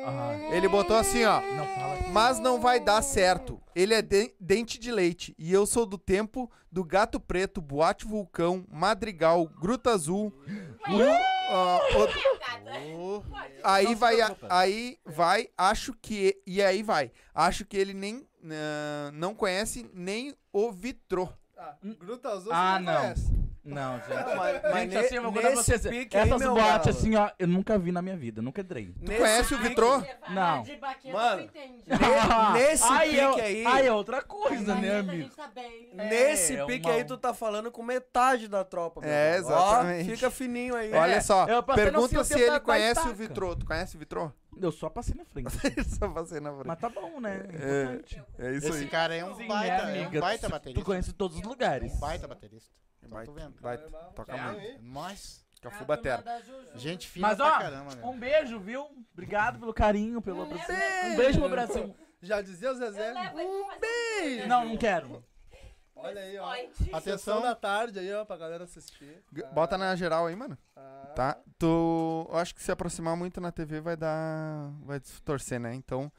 Ele 0.51 0.67
botou 0.67 0.95
assim, 0.97 1.23
ó. 1.25 1.39
não 1.41 1.65
fala. 1.67 1.97
Mas 2.11 2.39
não 2.39 2.59
vai 2.59 2.79
dar 2.79 3.01
certo. 3.01 3.61
Ele 3.73 3.93
é 3.93 4.01
de- 4.01 4.33
dente 4.39 4.77
de 4.79 4.91
leite. 4.91 5.33
E 5.37 5.51
eu 5.53 5.65
sou 5.65 5.85
do 5.85 5.97
tempo 5.97 6.51
do 6.71 6.83
Gato 6.83 7.19
Preto, 7.19 7.61
Boate 7.61 8.05
Vulcão, 8.05 8.65
Madrigal, 8.69 9.45
Gruta 9.45 9.91
Azul. 9.91 10.33
Ah, 11.53 11.79
o- 12.95 13.23
aí 13.63 13.95
vai, 13.95 14.17
aí 14.49 14.97
vai, 15.05 15.47
acho 15.57 15.93
que. 16.01 16.41
E 16.45 16.61
aí 16.61 16.81
vai. 16.83 17.11
Acho 17.33 17.65
que 17.65 17.77
ele 17.77 17.93
nem. 17.93 18.27
ah, 18.51 19.11
não 19.13 19.33
conhece 19.35 19.89
nem 19.93 20.35
o 20.51 20.71
Vitrô. 20.71 21.29
Ah, 21.57 21.75
Gruta 21.99 22.29
Azul 22.29 22.51
Ah, 22.53 22.77
você 22.77 22.83
não. 22.83 22.95
conhece. 23.01 23.33
Não, 23.63 23.97
gente. 23.99 24.09
Mas, 24.35 24.61
mas 24.63 24.73
Gente, 24.91 24.97
assim, 24.97 25.15
eu 25.15 25.21
vou 25.21 25.31
contar 25.31 25.47
pra 25.47 25.55
nesse 25.57 25.63
vocês. 25.77 25.81
pique 25.87 26.17
aí, 26.17 26.27
Essas 26.27 26.41
meu 26.41 26.53
boates, 26.55 26.95
assim, 26.97 27.15
ó, 27.15 27.29
eu 27.37 27.47
nunca 27.47 27.77
vi 27.77 27.91
na 27.91 28.01
minha 28.01 28.17
vida. 28.17 28.41
Nunca 28.41 28.61
entrei. 28.61 28.91
Tu 29.05 29.11
conhece 29.15 29.53
o 29.53 29.57
Vitrô? 29.59 30.01
Não. 30.29 30.63
De 30.63 30.75
baqueta, 30.77 31.13
Mano, 31.15 31.41
ne- 31.43 31.83
nesse 32.53 32.83
aí 32.85 33.09
pique 33.09 33.39
é, 33.39 33.43
aí, 33.43 33.65
Aí 33.67 33.85
é 33.87 33.93
outra 33.93 34.21
coisa, 34.23 34.73
né, 34.75 34.97
amigo? 34.97 35.29
tá 35.35 35.47
bem. 35.47 35.91
nesse 35.93 36.55
É, 36.57 36.65
pique 36.65 36.87
uma- 36.87 36.95
aí 36.95 37.03
tu 37.03 37.17
tá 37.17 37.33
falando 37.35 37.71
com 37.71 37.83
metade 37.83 38.47
da 38.47 38.63
tropa. 38.63 38.99
meu 39.01 39.09
É, 39.09 39.37
exatamente. 39.37 40.09
fica 40.09 40.31
fininho 40.31 40.75
aí. 40.75 40.91
Olha 40.93 41.21
só, 41.21 41.45
pergunta 41.75 42.23
se 42.23 42.33
tentar 42.33 42.47
ele 42.47 42.59
conhece 42.61 43.07
o 43.07 43.13
Vitrô. 43.13 43.55
Tu 43.55 43.65
conhece 43.65 43.95
o 43.95 43.99
Vitrô? 43.99 44.31
Eu 44.59 44.71
só 44.71 44.89
passei 44.89 45.15
na 45.15 45.23
frente. 45.23 45.49
Só 45.97 46.09
passei 46.09 46.39
na 46.41 46.51
frente. 46.51 46.67
Mas 46.67 46.79
tá 46.79 46.89
bom, 46.89 47.19
né? 47.21 47.45
É. 47.53 47.83
Importante. 47.83 48.21
É 48.37 48.51
isso 48.53 48.67
Esse 48.67 48.77
aí. 48.79 48.87
cara 48.89 49.15
é 49.15 49.23
um 49.23 49.33
Sim, 49.33 49.47
baita, 49.47 49.85
né, 49.85 50.03
é 50.03 50.07
um 50.07 50.19
baita 50.19 50.49
baterista. 50.49 50.81
Tu 50.81 50.85
conhece 50.85 51.13
todos 51.13 51.37
os 51.37 51.43
lugares. 51.43 51.93
Um 51.93 51.99
baita 51.99 52.27
baterista. 52.27 52.69
Só 53.07 53.15
Vai, 53.15 53.25
tô 53.25 53.31
vendo. 53.33 53.55
vai, 53.59 53.77
toca 54.15 54.33
É. 54.35 54.51
muito. 54.51 54.83
Mas. 54.83 55.41
Cafu 55.61 55.85
Batera. 55.85 56.23
Gente 56.75 57.07
fina 57.07 57.27
Mas, 57.27 57.37
pra 57.37 57.45
ó, 57.47 57.59
caramba, 57.59 57.95
meu. 57.95 58.07
Um 58.07 58.17
beijo, 58.17 58.59
viu? 58.59 58.87
Obrigado 59.13 59.59
pelo 59.59 59.73
carinho, 59.73 60.19
pelo 60.21 60.41
abraço. 60.43 60.71
Um 60.71 61.15
beijo 61.17 61.39
pro 61.39 61.49
Brasil. 61.49 61.95
Já 62.21 62.41
dizia 62.41 62.71
o 62.71 62.75
Zezé. 62.75 63.11
Um 63.35 63.79
beijo! 63.79 64.47
Não, 64.47 64.65
não 64.65 64.77
quero. 64.77 65.23
Olha 65.95 66.19
aí, 66.21 66.35
ó. 66.39 66.51
Atenção. 66.93 67.41
Da 67.43 67.53
tarde 67.53 67.99
aí, 67.99 68.11
ó, 68.13 68.25
pra 68.25 68.37
galera 68.37 68.63
assistir. 68.63 69.23
G- 69.31 69.43
Bota 69.53 69.77
na 69.77 69.95
geral 69.95 70.25
aí, 70.25 70.35
mano. 70.35 70.57
Ah, 70.75 71.11
Tá? 71.15 71.37
Tu. 71.59 72.27
Eu 72.27 72.37
acho 72.37 72.55
que 72.55 72.61
se 72.63 72.71
aproximar 72.71 73.15
muito 73.15 73.39
na 73.39 73.51
TV 73.51 73.81
vai 73.81 73.95
dar. 73.95 74.71
Vai 74.83 74.99
distorcer, 74.99 75.59
né? 75.59 75.75
Então, 75.75 76.11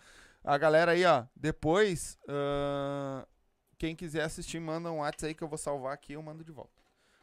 a 0.44 0.56
galera 0.56 0.92
aí, 0.92 1.04
ó. 1.04 1.24
Depois. 1.34 2.16
ahn, 2.28 3.24
quem 3.82 3.96
quiser 3.96 4.22
assistir, 4.22 4.60
manda 4.60 4.92
um 4.92 4.98
WhatsApp 4.98 5.26
aí 5.26 5.34
que 5.34 5.42
eu 5.42 5.48
vou 5.48 5.58
salvar 5.58 5.92
aqui 5.94 6.12
e 6.12 6.14
eu 6.14 6.22
mando 6.22 6.44
de 6.44 6.52
volta. 6.52 6.70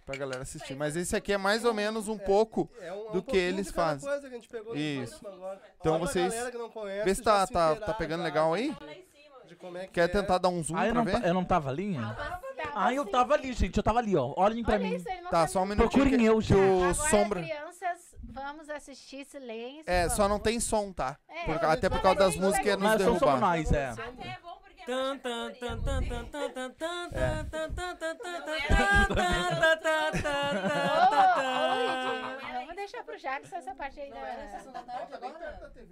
Pra 0.06 0.18
galera 0.18 0.41
assistir. 0.41 0.76
Mas 0.76 0.98
esse 0.98 1.15
aqui 1.15 1.31
é 1.31 1.38
mais 1.38 1.64
ou 1.64 1.73
menos 1.73 2.10
um 2.10 2.18
pouco. 2.18 2.69
é 2.81 2.91
um, 2.91 2.95
é 3.06 3.10
um 3.10 3.11
do 3.14 3.23
que 3.23 3.38
eles 3.38 3.72
fazem. 3.72 4.10
coisa 4.10 4.27
que 4.27 4.36
a 4.36 4.38
gente 4.38 4.49
pegou 4.49 4.73
no 4.73 4.77
Isso. 4.80 5.22
Então 5.80 5.98
vocês- 5.99 6.34
galera 6.34 6.52
que 6.52 6.57
não 6.57 6.69
conhece, 6.69 7.06
Vê 7.06 7.15
se 7.15 7.22
tá, 7.22 7.48
se 7.48 7.53
tá, 7.53 7.76
tá 7.77 7.94
pegando 7.94 8.19
já 8.19 8.26
legal 8.26 8.53
aí. 8.53 8.76
De 9.48 9.56
como 9.56 9.77
é 9.77 9.86
que 9.88 9.94
Quer 9.94 10.02
é. 10.02 10.07
tentar 10.10 10.38
dar 10.38 10.49
um 10.49 10.61
zoom 10.61 10.76
Ah, 10.77 10.86
eu 10.88 10.94
pra 10.94 11.03
não, 11.06 11.11
ver? 11.19 11.26
eu 11.27 11.34
não 11.34 11.45
tava 11.45 11.69
ali? 11.69 11.95
Tava 11.95 12.41
Ah, 12.76 12.94
eu 12.94 13.06
tava 13.06 13.34
ali, 13.36 13.53
gente. 13.53 13.77
Eu 13.77 13.84
tava 13.84 13.99
ali, 13.99 14.15
ó. 14.18 14.34
Olhem 14.36 14.64
pra 14.64 14.73
Olha 14.76 14.84
mim. 14.84 14.95
isso, 14.95 15.06
Tá, 15.31 15.48
só 15.48 15.61
um 15.61 15.65
minutinho. 15.65 15.90
Procurem 15.90 16.19
que, 16.19 16.26
eu, 16.26 16.41
gente. 16.41 16.53
o 16.60 16.73
Agora, 16.84 16.94
Sombra. 16.94 17.41
crianças, 17.41 18.15
vamos 18.22 18.69
assistir 18.69 19.26
silêncio. 19.26 19.84
É, 19.88 20.02
vamos. 20.03 20.14
só 20.18 20.27
não 20.27 20.38
tem 20.40 20.60
som, 20.60 20.91
tá? 20.91 21.18
É, 21.27 21.45
Por- 21.45 21.56
mas 21.56 21.64
até 21.64 21.88
por 21.90 21.95
mas 21.95 22.03
causa 22.03 22.19
das 22.19 22.36
músicas 22.36 22.73
nos 22.73 22.84
Mas 22.84 23.02
só 23.02 23.06
somos 23.06 23.19
derrubar. 23.22 23.40
nós, 23.40 23.72
é. 23.72 23.90
Até 23.90 24.02
é 24.27 24.38
bom 24.44 24.59
É. 24.90 25.20
Não 32.49 32.61
Vamos 32.61 32.76
deixar 32.76 33.03
pro 33.03 33.18
Jackson 33.18 33.56
essa 33.57 33.76
parte 33.76 33.99
aí 33.99 34.10
da... 34.10 34.20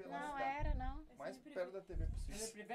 Não 0.09 0.37
era, 0.39 0.73
não. 0.75 1.05
Mais 1.17 1.37
perto 1.37 1.71
da 1.71 1.81
TV 1.81 2.05
possível. 2.07 2.65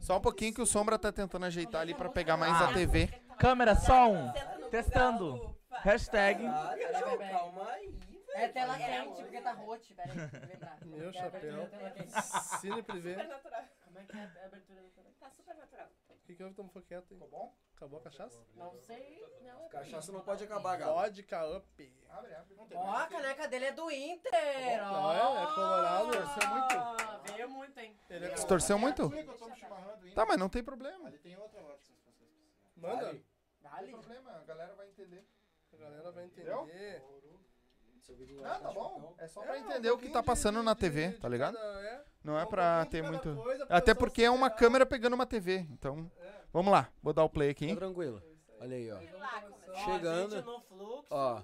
Só 0.00 0.18
um 0.18 0.20
pouquinho 0.20 0.54
que 0.54 0.60
o 0.62 0.66
Sombra 0.66 0.98
tá 0.98 1.10
tentando 1.12 1.46
ajeitar 1.46 1.80
ali 1.82 1.94
pra 1.94 2.08
pegar 2.08 2.36
mais 2.36 2.54
Ah. 2.60 2.70
a 2.70 2.72
TV. 2.72 3.06
Câmera, 3.38 3.74
som. 3.74 4.32
Testando. 4.70 5.56
Hashtag. 5.70 6.42
Calma 6.42 7.70
aí. 7.72 7.94
É 8.36 8.48
tela 8.48 8.76
quente, 8.76 9.22
porque 9.22 9.40
tá 9.40 9.52
rote, 9.52 9.94
peraí. 9.94 10.16
Meu 10.84 11.10
É 11.10 11.12
chapéu. 11.12 11.68
Cine 12.60 12.82
privê. 12.82 13.16
Como 13.94 14.02
é 14.02 14.06
que 14.06 14.16
é 14.16 14.42
a 14.42 14.46
abertura 14.46 14.82
da 14.82 14.88
tela 14.90 15.10
Tá 15.20 15.30
super 15.30 15.54
natural. 15.54 15.88
O 16.10 16.26
que 16.26 16.34
que 16.34 16.42
houve? 16.42 16.54
Tamo 16.56 16.70
quieto 16.70 17.12
aí. 17.12 17.20
Ficou 17.20 17.28
bom? 17.28 17.54
Acabou 17.76 17.98
a 18.00 18.02
cachaça? 18.02 18.44
Não 18.54 18.74
sei, 18.78 19.24
não. 19.42 19.68
Cachaça 19.68 20.10
não 20.12 20.20
pode 20.20 20.42
acabar, 20.44 20.76
galera. 20.76 21.08
Vodka 21.08 21.56
up. 21.56 21.94
Ó, 22.74 22.90
a 22.96 23.06
caneca 23.06 23.46
dele 23.48 23.66
é 23.66 23.72
do 23.72 23.90
Inter. 23.90 24.82
Não, 24.82 24.92
ó. 24.94 25.12
é, 25.12 25.42
é 25.42 25.46
colorado. 25.54 26.10
Torceu 26.12 26.48
muito. 26.48 27.32
Veio 27.32 27.48
muito, 27.50 27.78
hein? 27.78 27.98
Ele 28.10 28.26
é 28.26 28.30
Distorceu 28.30 28.78
muito? 28.78 29.10
Tá, 30.14 30.26
mas 30.26 30.38
não 30.38 30.48
tem 30.48 30.62
problema. 30.64 31.06
Ali 31.08 31.18
tem 31.18 31.36
outra 31.36 31.60
vodka. 31.62 31.92
Manda. 32.76 32.96
Dali. 33.60 33.92
Não 33.92 34.00
tem 34.00 34.18
problema, 34.18 34.32
a 34.32 34.44
galera 34.44 34.74
vai 34.74 34.88
entender. 34.88 35.24
A 35.72 35.76
galera 35.76 36.10
vai 36.12 36.24
Entendeu? 36.26 36.62
entender. 36.64 37.02
Ah, 38.44 38.58
tá 38.60 38.70
bom. 38.70 39.14
É 39.18 39.26
só 39.26 39.40
pra 39.40 39.56
É, 39.56 39.60
entender 39.60 39.90
um 39.90 39.94
o 39.94 39.98
que 39.98 40.04
tá 40.08 40.12
pouquinho 40.14 40.24
passando 40.24 40.58
de- 40.58 40.64
na 40.64 40.74
de- 40.74 40.80
TV, 40.80 41.08
de 41.08 41.18
tá 41.20 41.28
ligado? 41.28 41.54
cada- 41.56 41.80
é. 41.86 42.04
Não 42.24 42.38
é 42.38 42.46
pra 42.46 42.86
ter 42.86 43.02
muito. 43.02 43.36
Até 43.68 43.92
porque 43.92 44.22
é 44.24 44.30
uma 44.30 44.48
câmera 44.48 44.86
pegando 44.86 45.12
uma 45.12 45.26
TV. 45.26 45.66
Então, 45.70 46.10
vamos 46.50 46.72
lá. 46.72 46.88
Vou 47.02 47.12
dar 47.12 47.22
o 47.22 47.28
play 47.28 47.50
aqui. 47.50 47.68
Tá 47.68 47.76
tranquilo. 47.76 48.22
Olha 48.58 48.76
aí, 48.76 48.90
ó. 48.90 48.96
Ó, 48.96 49.76
Chegando. 49.84 50.30
gente 50.36 50.46
no 50.46 50.60
fluxo. 50.62 51.06
Ó. 51.10 51.42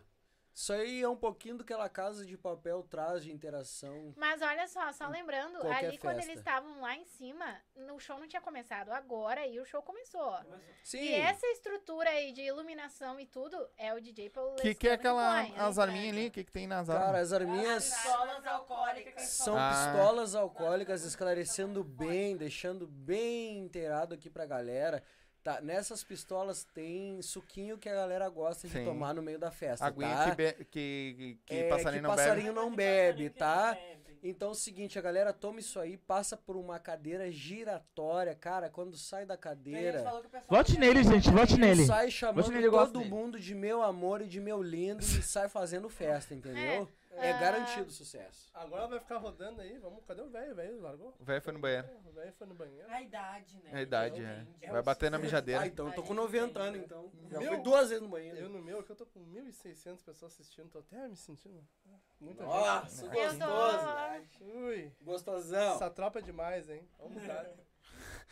Isso 0.61 0.75
aí 0.75 1.01
é 1.03 1.09
um 1.09 1.17
pouquinho 1.17 1.57
do 1.57 1.65
que 1.65 1.73
aquela 1.73 1.89
casa 1.89 2.23
de 2.27 2.37
papel 2.37 2.83
traz 2.83 3.25
de 3.25 3.33
interação. 3.33 4.13
Mas 4.15 4.43
olha 4.43 4.69
só, 4.69 4.93
só 4.93 5.09
lembrando, 5.09 5.57
ali 5.67 5.97
quando 5.97 6.17
festa. 6.17 6.31
eles 6.31 6.39
estavam 6.39 6.83
lá 6.83 6.95
em 6.95 7.05
cima, 7.07 7.47
o 7.95 7.99
show 7.99 8.19
não 8.19 8.29
tinha 8.29 8.43
começado. 8.43 8.91
Agora 8.91 9.41
aí 9.41 9.59
o 9.59 9.65
show 9.65 9.81
começou. 9.81 10.39
Sim. 10.85 10.99
E 11.01 11.15
essa 11.15 11.47
estrutura 11.47 12.11
aí 12.11 12.33
de 12.33 12.43
iluminação 12.43 13.19
e 13.19 13.25
tudo 13.25 13.57
é 13.79 13.95
o 13.95 14.01
DJ 14.03 14.29
Paulo 14.29 14.53
O 14.53 14.57
que, 14.57 14.75
que 14.75 14.87
é 14.87 14.93
aquela. 14.93 15.41
As 15.57 15.79
arminhas 15.79 16.15
ali? 16.15 16.27
O 16.27 16.31
que, 16.31 16.45
que 16.45 16.53
tem 16.53 16.67
nas 16.67 16.89
Cara, 16.89 17.07
armas? 17.07 17.21
as 17.23 17.33
arminhas 17.33 17.95
Pistolas 17.95 18.47
alcoólicas. 18.47 19.23
são 19.23 19.57
Ah. 19.57 19.71
pistolas 19.95 20.35
alcoólicas 20.35 21.05
esclarecendo 21.05 21.83
bem, 21.83 22.37
deixando 22.37 22.87
bem 22.87 23.61
inteirado 23.61 24.13
aqui 24.15 24.29
pra 24.29 24.45
galera. 24.45 25.03
Tá, 25.43 25.59
nessas 25.63 26.05
pistolas 26.05 26.65
tem 26.75 27.23
suquinho 27.23 27.79
que 27.79 27.89
a 27.89 27.95
galera 27.95 28.29
gosta 28.29 28.69
de 28.69 28.75
Sim. 28.75 28.85
tomar 28.85 29.15
no 29.15 29.23
meio 29.23 29.39
da 29.39 29.51
festa, 29.51 29.87
Aguinha 29.87 30.15
tá? 30.15 30.31
que, 30.31 30.37
be- 30.37 30.65
que, 30.67 31.39
que 31.47 31.55
É, 31.55 31.69
passarinho 31.69 32.03
que 32.03 32.09
não 32.09 32.11
passarinho 32.15 32.53
bebe. 32.53 32.61
não 32.61 32.75
bebe, 32.77 33.31
tá? 33.31 33.79
Então 34.23 34.49
é 34.49 34.51
o 34.53 34.55
seguinte, 34.55 34.99
a 34.99 35.03
galera 35.03 35.33
toma 35.33 35.59
isso 35.61 35.81
aí, 35.81 35.97
passa 35.97 36.37
por 36.37 36.55
uma 36.57 36.79
cadeira 36.79 37.31
giratória, 37.33 38.35
cara, 38.35 38.69
quando 38.69 38.95
sai 38.99 39.25
da 39.25 39.35
cadeira, 39.35 40.05
Vote 40.47 40.79
nele, 40.79 41.03
gente. 41.03 41.31
Vote 41.31 41.57
nele. 41.57 41.87
sai 41.87 42.11
chamando 42.11 42.43
Vote 42.45 42.51
nele, 42.55 42.71
todo 42.71 42.99
dele. 42.99 43.09
mundo 43.11 43.41
de 43.41 43.55
meu 43.55 43.83
amor 43.83 44.21
e 44.21 44.27
de 44.27 44.39
meu 44.39 44.63
lindo 44.63 45.03
e 45.03 45.23
sai 45.23 45.49
fazendo 45.49 45.89
festa, 45.89 46.35
entendeu? 46.37 46.61
É, 46.61 46.87
Ah. 47.29 47.39
garantido 47.41 47.91
sucesso. 47.91 48.51
Agora 48.55 48.87
vai 48.87 48.99
ficar 49.01 49.19
rodando 49.19 49.61
aí. 49.61 49.79
Vamos, 49.79 50.05
cadê 50.07 50.23
o 50.23 50.31
velho? 50.31 50.53
O 50.53 50.55
velho 50.55 50.81
largou? 50.81 51.15
O 51.19 51.25
velho 51.25 51.43
foi 51.43 51.53
no 51.53 51.59
banheiro. 51.59 51.89
O 52.07 52.13
velho 52.13 52.33
foi 52.33 52.47
no 52.47 52.55
banheiro. 52.55 52.91
A 52.91 53.03
idade, 53.03 53.57
né? 53.63 53.71
É 53.73 53.77
a 53.77 53.83
idade, 53.83 54.21
é. 54.23 54.25
Realmente. 54.27 54.71
Vai 54.71 54.83
bater 54.83 55.11
na 55.11 55.17
Ah, 55.17 55.21
mijadeira. 55.21 55.67
então 55.67 55.87
eu 55.89 55.95
tô 55.95 56.03
com 56.03 56.15
90 56.15 56.61
anos, 56.61 56.81
então. 56.81 57.11
Já 57.29 57.39
Meu- 57.39 57.49
fui 57.55 57.59
duas 57.63 57.89
vezes 57.89 58.03
no 58.03 58.09
banheiro. 58.09 58.39
Eu 58.39 58.49
no 58.49 58.63
meu, 58.63 58.83
que 58.83 58.91
eu 58.93 58.97
tô 58.97 59.07
com 59.07 59.21
1.600 59.21 60.03
pessoas 60.03 60.33
assistindo. 60.33 60.71
Tô 60.71 60.79
até 60.81 61.07
me 61.09 61.17
sentindo. 61.17 61.63
ah, 61.87 61.97
Muita 62.21 62.45
Nossa, 62.45 63.07
Eu 63.07 63.11
gostoso. 63.11 63.79
gente. 64.13 64.43
Ui. 64.45 64.93
Gostosão. 65.01 65.75
Essa 65.75 65.91
tropa 65.91 66.19
é 66.19 66.23
demais, 66.23 66.69
hein? 66.69 66.87
Vamos 66.99 67.21
mudar. 67.23 67.47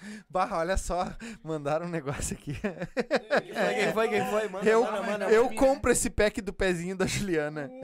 Barra, 0.29 0.59
olha 0.59 0.77
só. 0.77 1.09
Mandaram 1.43 1.87
um 1.87 1.91
negócio 1.91 2.37
aqui. 2.37 2.55
Quem 2.55 3.93
foi, 3.93 4.09
quem 4.09 4.27
foi? 4.27 4.49
Manda, 4.49 4.69
Eu, 4.69 4.85
manda, 4.85 5.03
manda. 5.03 5.25
eu 5.31 5.51
compro 5.55 5.91
esse 5.93 6.11
pack 6.11 6.41
do 6.41 6.53
pezinho 6.53 6.97
da 6.97 7.07
Juliana. 7.07 7.71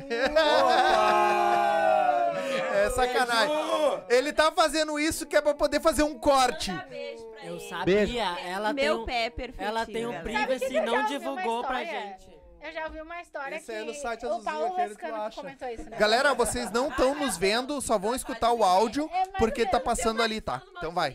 É 2.74 2.90
sacanagem. 2.90 3.54
Ele 4.08 4.32
tá 4.32 4.52
fazendo 4.52 4.98
isso 4.98 5.26
que 5.26 5.36
é 5.36 5.40
pra 5.40 5.54
poder 5.54 5.80
fazer 5.80 6.02
um 6.02 6.18
corte. 6.18 6.70
Eu 7.42 7.58
sabia, 7.60 7.84
Beijo. 7.84 8.18
ela 8.18 8.74
tem 8.74 8.84
Meu 8.84 9.02
um, 9.02 9.04
pé 9.04 9.26
é 9.26 9.32
ela 9.58 9.86
tem 9.86 10.06
um 10.06 10.20
privacy 10.22 10.66
que 10.66 10.76
e 10.76 10.80
não 10.80 11.04
divulgou 11.06 11.62
pra 11.64 11.84
gente. 11.84 12.34
Eu 12.62 12.72
já 12.72 12.86
ouvi 12.86 13.02
uma 13.02 13.20
história 13.20 13.56
Esse 13.56 13.66
que 13.66 13.72
aí 13.72 13.82
é 13.82 13.84
no 13.84 13.92
site 13.94 14.24
o 14.24 14.42
Paulo 14.42 14.74
que 14.74 14.96
que 14.96 15.04
acha. 15.04 15.40
comentou 15.40 15.68
isso, 15.68 15.90
né? 15.90 15.98
Galera, 15.98 16.32
vocês 16.32 16.70
não 16.70 16.88
estão 16.88 17.14
nos 17.14 17.36
vendo, 17.36 17.78
só 17.82 17.98
vão 17.98 18.14
escutar 18.14 18.52
o 18.52 18.64
áudio, 18.64 19.08
É 19.12 19.26
porque 19.38 19.62
ou 19.64 19.68
tá 19.68 19.78
passando 19.78 20.22
ali, 20.22 20.40
tá? 20.40 20.62
Então 20.78 20.90
vai. 20.90 21.14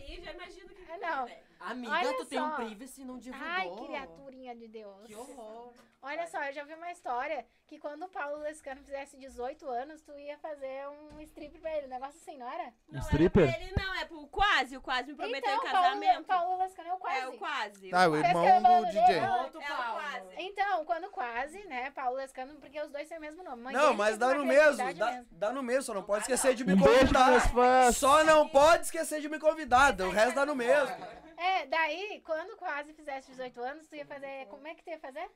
Mim, 1.00 1.49
Ah, 1.60 1.74
não. 1.74 1.92
Amiga, 1.92 1.92
Olha 1.92 2.16
tu 2.16 2.24
tem 2.24 2.40
um 2.40 2.48
só. 2.48 2.56
privacy 2.56 3.02
e 3.02 3.04
não 3.04 3.18
divulgou. 3.18 3.48
Ai, 3.48 3.70
criaturinha 3.86 4.56
de 4.56 4.66
Deus. 4.68 5.06
Que 5.06 5.14
horror. 5.14 5.72
Olha 6.02 6.26
só, 6.28 6.42
eu 6.44 6.52
já 6.54 6.64
vi 6.64 6.72
uma 6.74 6.90
história 6.90 7.44
que 7.66 7.78
quando 7.78 8.04
o 8.04 8.08
Paulo 8.08 8.38
Lescano 8.38 8.80
fizesse 8.82 9.18
18 9.18 9.68
anos, 9.68 10.00
tu 10.00 10.18
ia 10.18 10.38
fazer 10.38 10.88
um 10.88 11.20
strip 11.20 11.58
pra 11.58 11.76
ele. 11.76 11.86
Um 11.86 11.90
negócio 11.90 12.18
assim, 12.18 12.38
não 12.38 12.48
era? 12.50 12.68
Um 12.88 12.94
Não, 12.94 13.00
stripper? 13.02 13.42
era 13.42 13.52
pra 13.52 13.62
ele, 13.62 13.74
não, 13.76 13.94
é 13.96 14.04
pro 14.06 14.26
quase. 14.28 14.76
O 14.78 14.80
quase 14.80 15.08
me 15.10 15.14
prometeu 15.14 15.52
então, 15.52 15.66
em 15.68 15.70
Paulo, 15.70 15.86
casamento. 16.00 16.24
Paulo 16.24 16.56
Lescano 16.56 16.88
é 16.88 16.94
o 16.94 16.96
quase. 16.98 17.18
É 17.20 17.28
o 17.28 17.32
quase. 17.38 17.90
Ah, 17.94 18.08
o 18.08 18.16
irmão 18.16 18.80
do 18.80 18.86
DJ. 18.86 19.02
dele, 19.06 19.18
É 19.18 19.22
o 19.28 19.50
Paulo. 19.52 20.00
quase. 20.00 20.26
Então, 20.38 20.84
quando 20.86 21.10
quase, 21.10 21.64
né, 21.66 21.90
Paulo 21.90 22.16
Lescano, 22.16 22.54
porque 22.58 22.80
os 22.80 22.90
dois 22.90 23.06
têm 23.06 23.18
o 23.18 23.20
mesmo 23.20 23.44
nome. 23.44 23.62
Mãe 23.62 23.74
Não, 23.74 23.92
mas 23.92 24.16
dá 24.16 24.34
no 24.34 24.46
mesmo, 24.46 24.78
dá, 24.78 24.84
mesmo. 25.12 25.26
dá 25.32 25.52
no 25.52 25.62
mesmo, 25.62 25.82
só 25.82 25.92
não 25.92 26.02
pode 26.02 26.22
esquecer 26.22 26.54
de 26.54 26.64
me 26.64 26.72
Um 26.72 26.76
beijo 26.80 27.08
pros 27.12 27.26
meus 27.26 27.42
convidar. 27.42 27.84
fãs. 27.84 27.96
Só 27.98 28.24
não 28.24 28.48
pode 28.48 28.86
esquecer 28.86 29.20
de 29.20 29.28
me 29.28 29.38
convidar, 29.38 29.94
o 30.00 30.10
resto 30.10 30.34
dá 30.34 30.46
no 30.46 30.54
mesmo. 30.56 30.96
É, 31.40 31.64
daí, 31.66 32.20
quando 32.26 32.54
quase 32.58 32.92
fizesse 32.92 33.30
18 33.30 33.62
anos, 33.62 33.86
tu 33.88 33.96
ia 33.96 34.04
fazer. 34.04 34.46
Como 34.48 34.66
é 34.66 34.74
que 34.74 34.84
tu 34.84 34.90
ia 34.90 34.98
fazer? 34.98 35.26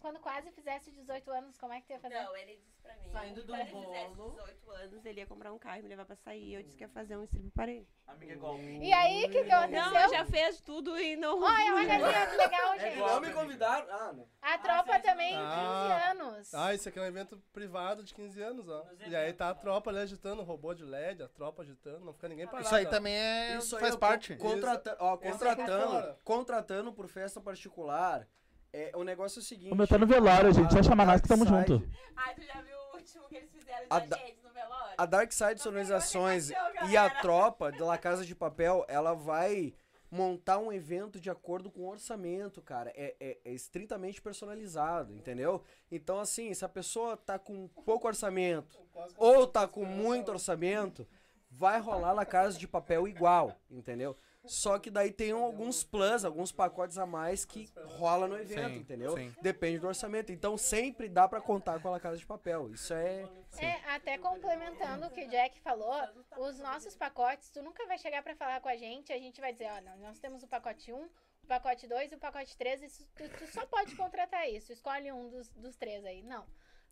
Quando 0.00 0.20
quase 0.20 0.50
fizesse 0.52 0.92
18 0.92 1.28
anos, 1.30 1.58
como 1.58 1.72
é 1.72 1.80
que 1.80 1.86
tu 1.88 1.92
ia 1.92 1.98
fazer? 1.98 2.14
Não, 2.22 2.36
ele 2.36 2.56
disse 2.56 2.80
pra 2.80 2.94
mim. 2.96 3.08
Saindo 3.10 3.42
do 3.42 3.52
quando 3.52 3.60
ele 3.60 3.68
fizesse 3.70 4.14
bolo. 4.14 4.30
18 4.30 4.70
anos, 4.70 5.04
ele 5.04 5.20
ia 5.20 5.26
comprar 5.26 5.52
um 5.52 5.58
carro 5.58 5.78
e 5.80 5.82
me 5.82 5.88
levar 5.88 6.04
pra 6.04 6.14
sair. 6.14 6.54
Eu 6.54 6.62
disse 6.62 6.76
que 6.76 6.84
ia 6.84 6.88
fazer 6.88 7.16
um 7.16 7.24
strip 7.24 7.50
para 7.50 7.70
ele. 7.72 7.88
Amiga 8.06 8.32
igual. 8.32 8.58
E 8.60 8.92
aí, 8.92 9.24
o 9.24 9.30
que, 9.30 9.42
que 9.44 9.50
aconteceu? 9.50 9.84
Não, 9.92 10.00
ele 10.00 10.08
já 10.10 10.24
fez 10.24 10.60
tudo 10.60 10.98
e 10.98 11.16
não. 11.16 11.42
Olha, 11.42 11.74
olha 11.74 11.94
ali, 11.94 12.26
que 12.30 12.36
legal, 12.36 12.78
gente. 12.78 12.96
Não 12.96 13.20
me 13.20 13.32
convidaram. 13.32 13.86
Ah, 13.92 14.12
não. 14.12 14.28
A 14.40 14.58
tropa 14.58 15.00
também, 15.00 15.30
15 15.30 15.42
Ah. 15.44 16.10
anos. 16.12 16.54
Ah, 16.54 16.72
esse 16.74 16.88
aqui 16.88 16.98
é 16.98 17.02
um 17.02 17.06
evento 17.06 17.36
privado 17.52 18.04
de 18.04 18.14
15 18.14 18.40
anos, 18.40 18.68
ó. 18.68 18.86
E 19.06 19.16
aí 19.16 19.32
tá 19.32 19.50
a 19.50 19.54
tropa 19.54 19.90
ali 19.90 19.98
agitando, 19.98 20.42
o 20.42 20.44
robô 20.44 20.72
de 20.74 20.84
LED, 20.84 21.24
a 21.24 21.28
tropa 21.28 21.62
agitando, 21.62 22.04
não 22.04 22.12
fica 22.14 22.28
ninguém 22.28 22.46
parado. 22.46 22.64
Isso 22.66 22.74
aí 22.74 22.86
ó. 22.86 22.90
também 22.90 23.14
é. 23.14 23.56
Isso 23.58 23.74
aí 23.74 23.80
faz 23.80 23.94
eu 23.94 23.98
parte. 23.98 24.36
co- 24.36 24.48
Contrata 24.48 24.96
ó, 25.00 25.14
é 25.14 25.16
contratando, 25.30 26.16
contratando 26.22 26.92
por 26.92 27.08
festa 27.08 27.40
particular. 27.40 28.26
É, 28.72 28.92
o 28.94 29.02
negócio 29.02 29.38
é 29.38 29.42
o 29.42 29.44
seguinte. 29.44 29.72
O 29.72 29.76
meu 29.76 29.86
tá 29.86 29.96
no 29.98 30.06
velório, 30.06 30.52
gente. 30.52 30.72
Só 30.72 30.82
chamar 30.82 31.06
nós 31.06 31.20
que 31.20 31.28
tamo 31.28 31.46
junto. 31.46 31.82
Ai, 32.16 32.34
tu 32.34 32.42
já 32.42 32.60
viu 32.60 32.76
o 32.92 32.96
último 32.96 33.26
que 33.28 33.36
eles 33.36 33.50
fizeram 33.50 33.86
A 33.88 33.98
da 34.00 34.06
da- 34.06 34.16
gente 34.18 34.42
no 34.42 34.50
velório? 34.50 34.94
A 34.98 35.06
Dark 35.06 35.32
Side 35.32 35.60
Sonorizações 35.60 36.50
e 36.90 36.96
a 36.96 37.08
tropa 37.08 37.72
de 37.72 37.80
La 37.80 37.96
Casa 37.96 38.24
de 38.26 38.34
Papel, 38.34 38.84
ela 38.88 39.14
vai 39.14 39.72
montar 40.10 40.58
um 40.58 40.72
evento 40.72 41.20
de 41.20 41.28
acordo 41.30 41.70
com 41.70 41.82
o 41.82 41.88
orçamento, 41.90 42.60
cara. 42.62 42.90
É, 42.96 43.14
é, 43.20 43.38
é 43.44 43.52
estritamente 43.52 44.20
personalizado, 44.22 45.12
entendeu? 45.14 45.62
Então, 45.90 46.18
assim, 46.18 46.52
se 46.54 46.64
a 46.64 46.68
pessoa 46.68 47.16
tá 47.16 47.38
com 47.38 47.68
pouco 47.84 48.06
orçamento 48.06 48.78
ou 49.16 49.46
tá 49.46 49.66
com 49.68 49.84
muito 49.84 50.30
orçamento, 50.30 51.06
vai 51.50 51.78
rolar 51.80 52.14
na 52.14 52.24
casa 52.26 52.58
de 52.58 52.66
papel 52.68 53.06
igual, 53.08 53.54
entendeu? 53.70 54.16
Só 54.48 54.78
que 54.78 54.90
daí 54.90 55.12
tem 55.12 55.30
alguns 55.30 55.84
plus, 55.84 56.24
alguns 56.24 56.50
pacotes 56.50 56.98
a 56.98 57.06
mais 57.06 57.44
que 57.44 57.68
rola 57.96 58.26
no 58.26 58.36
evento, 58.38 58.70
Sim, 58.70 58.76
entendeu? 58.76 59.16
sim. 59.16 59.34
Depende 59.42 59.78
do 59.78 59.86
orçamento. 59.88 60.32
Então 60.32 60.56
sempre 60.56 61.08
dá 61.08 61.28
pra 61.28 61.40
contar 61.40 61.80
com 61.80 61.92
a 61.92 62.00
Casa 62.00 62.16
de 62.16 62.26
Papel. 62.26 62.70
Isso 62.70 62.92
é. 62.94 63.28
É, 63.58 63.74
até 63.94 64.18
complementando 64.18 65.06
o 65.06 65.10
que 65.10 65.24
o 65.24 65.28
Jack 65.28 65.60
falou, 65.60 65.94
os 66.36 66.58
nossos 66.58 66.96
pacotes, 66.96 67.50
tu 67.50 67.62
nunca 67.62 67.86
vai 67.86 67.98
chegar 67.98 68.22
pra 68.22 68.34
falar 68.34 68.60
com 68.60 68.68
a 68.68 68.76
gente, 68.76 69.12
a 69.12 69.18
gente 69.18 69.40
vai 69.40 69.52
dizer, 69.52 69.68
ó, 69.70 69.96
nós 69.98 70.18
temos 70.18 70.42
o 70.42 70.46
pacote 70.46 70.92
1, 70.92 70.96
o 70.96 71.46
pacote 71.46 71.86
2 71.86 72.12
e 72.12 72.14
o 72.14 72.18
pacote 72.18 72.56
3, 72.56 72.82
isso, 72.82 73.08
tu, 73.16 73.28
tu 73.38 73.46
só 73.46 73.64
pode 73.66 73.96
contratar 73.96 74.48
isso, 74.48 74.72
escolhe 74.72 75.10
um 75.10 75.28
dos, 75.28 75.48
dos 75.50 75.76
três 75.76 76.04
aí. 76.04 76.22
Não. 76.22 76.44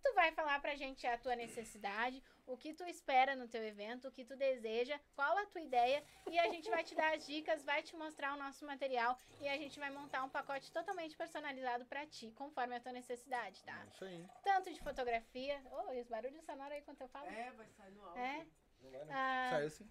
Tu 0.06 0.14
vai 0.14 0.30
falar 0.32 0.60
pra 0.60 0.74
gente 0.76 1.04
a 1.06 1.18
tua 1.18 1.34
necessidade, 1.34 2.22
o 2.46 2.56
que 2.56 2.72
tu 2.72 2.84
espera 2.84 3.34
no 3.34 3.48
teu 3.48 3.62
evento, 3.66 4.06
o 4.08 4.12
que 4.12 4.24
tu 4.24 4.36
deseja, 4.36 4.98
qual 5.16 5.36
a 5.36 5.46
tua 5.46 5.60
ideia, 5.60 6.02
e 6.30 6.38
a 6.38 6.48
gente 6.48 6.70
vai 6.70 6.84
te 6.84 6.94
dar 6.94 7.12
as 7.14 7.26
dicas, 7.26 7.64
vai 7.64 7.82
te 7.82 7.94
mostrar 7.96 8.32
o 8.34 8.38
nosso 8.38 8.64
material 8.64 9.18
e 9.40 9.48
a 9.48 9.56
gente 9.56 9.78
vai 9.80 9.90
montar 9.90 10.22
um 10.22 10.28
pacote 10.28 10.70
totalmente 10.70 11.16
personalizado 11.16 11.84
pra 11.86 12.06
ti, 12.06 12.30
conforme 12.36 12.76
a 12.76 12.80
tua 12.80 12.92
necessidade, 12.92 13.62
tá? 13.64 13.84
Isso 13.92 14.04
aí. 14.04 14.24
Tanto 14.44 14.72
de 14.72 14.80
fotografia. 14.80 15.60
Oh, 15.72 15.92
e 15.92 16.00
os 16.00 16.06
barulhos 16.08 16.44
sonoros 16.44 16.72
aí 16.72 16.82
quando 16.82 17.00
eu 17.00 17.08
falo? 17.08 17.26
É, 17.26 17.50
vai 17.52 17.68
sair 17.70 17.90
no 17.90 18.04
áudio. 18.06 18.22
É. 18.22 18.46
Ah, 19.10 19.48
Saiu 19.50 19.70
sim. 19.70 19.90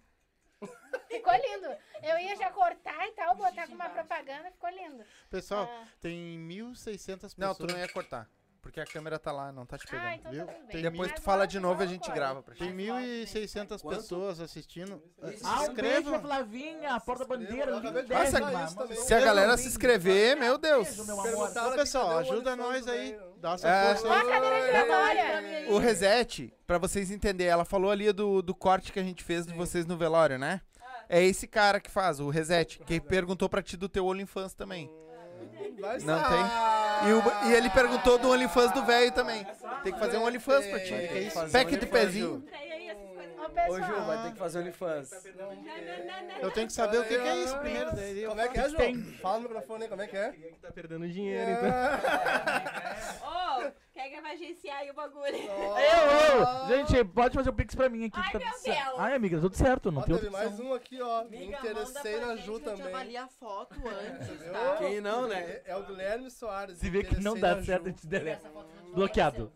ficou 1.08 1.34
lindo. 1.34 1.68
Eu 2.02 2.18
ia 2.18 2.34
já 2.36 2.50
cortar 2.50 3.06
e 3.06 3.12
tal, 3.12 3.34
botar 3.36 3.66
com 3.66 3.74
uma 3.74 3.90
propaganda, 3.90 4.50
ficou 4.50 4.70
lindo. 4.70 5.04
Pessoal, 5.28 5.66
Ah. 5.70 5.86
tem 6.00 6.38
1.600 6.38 7.34
pessoas. 7.34 7.36
Não, 7.36 7.54
tu 7.54 7.66
não 7.66 7.78
ia 7.78 7.88
cortar. 7.88 8.28
Porque 8.66 8.80
a 8.80 8.84
câmera 8.84 9.16
tá 9.16 9.30
lá, 9.30 9.52
não 9.52 9.64
tá 9.64 9.78
te 9.78 9.86
pegando. 9.86 10.06
Ah, 10.06 10.16
então 10.16 10.32
viu? 10.32 10.44
tá 10.44 10.52
tudo 10.52 10.62
bem. 10.62 10.70
Tem 10.72 10.82
Depois 10.82 11.08
Mas 11.12 11.20
tu 11.20 11.22
fala 11.22 11.46
de 11.46 11.60
novo 11.60 11.80
e 11.82 11.84
a 11.84 11.86
gente 11.86 12.10
grava 12.10 12.42
pra 12.42 12.52
ti. 12.52 12.58
Tem 12.58 12.74
1.600 12.76 13.80
Quanto? 13.80 13.96
pessoas 13.96 14.40
assistindo. 14.40 15.00
Ah, 15.44 15.62
um 15.62 15.72
beijo. 15.74 16.18
Flavinha, 16.18 16.94
a 16.94 16.98
porta 17.00 17.24
bandeira, 17.24 17.70
Eu 17.70 17.78
acabei 17.78 18.02
de 18.02 18.08
lindésima. 18.12 18.40
falar 18.50 18.64
isso 18.64 18.76
também. 18.76 18.96
Se 18.96 19.14
a 19.14 19.20
galera 19.20 19.56
se 19.56 19.68
inscrever, 19.68 20.36
meu 20.36 20.58
Deus. 20.58 20.88
Beijo, 20.88 21.04
meu 21.06 21.14
amor. 21.20 21.22
Perguntaram 21.30 21.66
Ô, 21.68 21.70
aqui, 21.70 21.78
pessoal, 21.78 22.04
cadê 22.08 22.16
o 22.16 22.18
ajuda 22.32 22.52
OnlyFans 22.54 22.86
nós 22.86 22.88
aí. 22.88 23.18
Dá 23.38 23.52
essa 23.52 23.68
É. 23.68 23.94
força 23.94 24.08
Ó, 24.08 24.12
a 24.12 24.20
aí. 24.20 24.26
cadeira 24.28 24.66
giratória. 24.66 25.70
O 25.70 25.78
reset, 25.78 26.52
pra 26.66 26.78
vocês 26.78 27.10
entenderem, 27.12 27.52
ela 27.52 27.64
falou 27.64 27.90
ali 27.92 28.12
do, 28.12 28.42
do 28.42 28.54
corte 28.54 28.92
que 28.92 28.98
a 28.98 29.04
gente 29.04 29.22
fez 29.22 29.46
de 29.46 29.54
vocês 29.54 29.86
no 29.86 29.96
velório, 29.96 30.38
né? 30.40 30.60
É 31.08 31.22
esse 31.22 31.46
cara 31.46 31.78
que 31.78 31.88
faz, 31.88 32.18
o 32.18 32.30
reset, 32.30 32.80
que 32.80 33.00
perguntou 33.00 33.48
pra 33.48 33.62
ti 33.62 33.76
do 33.76 33.88
teu 33.88 34.06
OnlyFans 34.06 34.54
também. 34.54 34.90
Vai 35.78 35.98
Não 36.00 36.18
tem? 36.24 36.42
E, 37.04 37.12
o- 37.12 37.48
e 37.50 37.52
ele 37.54 37.68
perguntou 37.70 38.18
do 38.18 38.30
OnlyFans 38.30 38.72
do 38.72 38.84
velho 38.84 39.12
também. 39.12 39.46
Tem 39.82 39.92
que 39.92 39.98
fazer 39.98 40.16
um 40.16 40.24
OnlyFans 40.24 40.66
pra 40.66 40.80
ti. 40.80 41.30
Fazer 41.32 41.52
Pack 41.52 41.76
de 41.76 41.86
pezinho. 41.86 42.42
Ju. 43.48 43.52
Ô, 43.52 43.72
Ô, 43.72 43.76
pessoal. 43.76 44.00
Ju, 44.00 44.04
vai 44.06 44.22
ter 44.22 44.32
que 44.32 44.38
fazer 44.38 44.58
OnlyFans. 44.60 45.10
Eu 46.40 46.50
tenho 46.50 46.66
que 46.66 46.72
saber 46.72 46.98
o 46.98 47.02
que, 47.04 47.08
que 47.18 47.28
é 47.28 47.36
isso 47.44 47.56
primeiro. 47.58 47.94
daí 47.94 48.22
eu 48.22 48.28
Como 48.30 48.40
é 48.40 48.48
que 48.48 48.58
é. 48.58 48.68
João? 48.68 48.94
Fala 49.22 49.36
no 49.38 49.42
microfone 49.44 49.82
aí, 49.84 49.88
como 49.88 50.02
é 50.02 50.06
que 50.06 50.16
é? 50.16 50.32
Quem 50.32 50.44
é 50.44 50.52
que 50.52 50.58
tá 50.60 50.70
perdendo 50.70 51.08
dinheiro, 51.08 51.50
então? 51.50 51.70
Ô, 53.22 53.72
quer 53.92 54.08
que 54.10 54.20
vai 54.20 54.32
agenciar 54.34 54.78
aí 54.78 54.90
o 54.90 54.94
bagulho? 54.94 55.34
Eu, 55.36 56.68
eu. 56.68 56.68
Gente, 56.86 57.04
pode 57.04 57.34
fazer 57.34 57.50
o 57.50 57.52
pix 57.52 57.74
pra 57.74 57.88
mim 57.88 58.04
aqui. 58.06 58.18
Ai, 58.20 58.32
tá 58.32 58.38
meu 58.38 58.48
tudo 58.48 58.58
certo. 58.60 58.84
Deus. 58.86 59.00
Ai, 59.00 59.14
amiga, 59.14 59.40
tudo 59.40 59.56
certo, 59.56 59.92
não 59.92 60.02
Ó, 60.02 60.04
tem 60.04 60.16
teve 60.16 60.30
mais 60.30 60.60
um 60.60 60.74
aqui, 60.74 61.00
ó. 61.00 61.24
Me 61.24 61.36
Amiga, 61.36 61.58
interessei 61.58 62.20
na 62.20 62.36
Ju 62.36 62.60
também. 62.60 62.86
avalia 62.86 63.24
a 63.24 63.28
foto 63.28 63.74
antes, 63.88 64.52
tá? 64.52 64.76
Quem 64.78 65.00
não, 65.00 65.26
né? 65.28 65.40
É, 65.40 65.62
é 65.66 65.76
o 65.76 65.82
Guilherme 65.84 66.30
Soares. 66.30 66.78
Se 66.78 66.90
vê 66.90 67.02
que 67.04 67.20
não 67.22 67.38
dá 67.38 67.62
certo, 67.62 67.82
a 67.82 67.90
Ju. 67.90 67.96
gente 67.96 68.06
deleta. 68.06 68.36
Essa 68.46 68.50
foto 68.50 68.68
não 68.82 68.85
Bloqueado. 68.96 69.52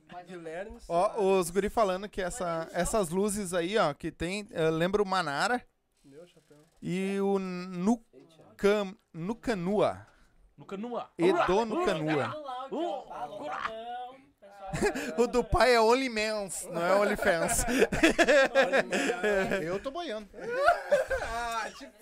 Ó, 0.87 1.39
os 1.39 1.51
guri 1.51 1.71
falando 1.71 2.09
que 2.09 2.21
essa, 2.21 2.69
essas 2.73 3.09
luzes 3.09 3.55
aí, 3.55 3.79
ó, 3.79 3.95
que 3.95 4.13
tem, 4.13 4.47
eh, 4.51 4.69
lembra 4.71 5.03
o 5.03 5.07
Manara 5.07 5.65
Meu 6.05 6.27
chapéu. 6.27 6.59
e 6.83 7.19
o 7.21 7.39
Nucam, 7.39 8.95
Nucanua. 9.15 10.07
No 10.59 10.67
canua. 10.67 11.11
Edo 11.17 11.65
Nucanua. 11.65 12.37
Uh, 12.71 14.30
pessoal. 14.71 15.15
O 15.19 15.27
do 15.27 15.43
pai 15.45 15.75
é 15.75 15.81
OnlyMans, 15.81 16.67
não 16.71 16.83
é 16.85 16.95
OnlyFans. 16.97 17.65
Eu 19.63 19.79
tô 19.81 19.91
boiando. 19.91 20.29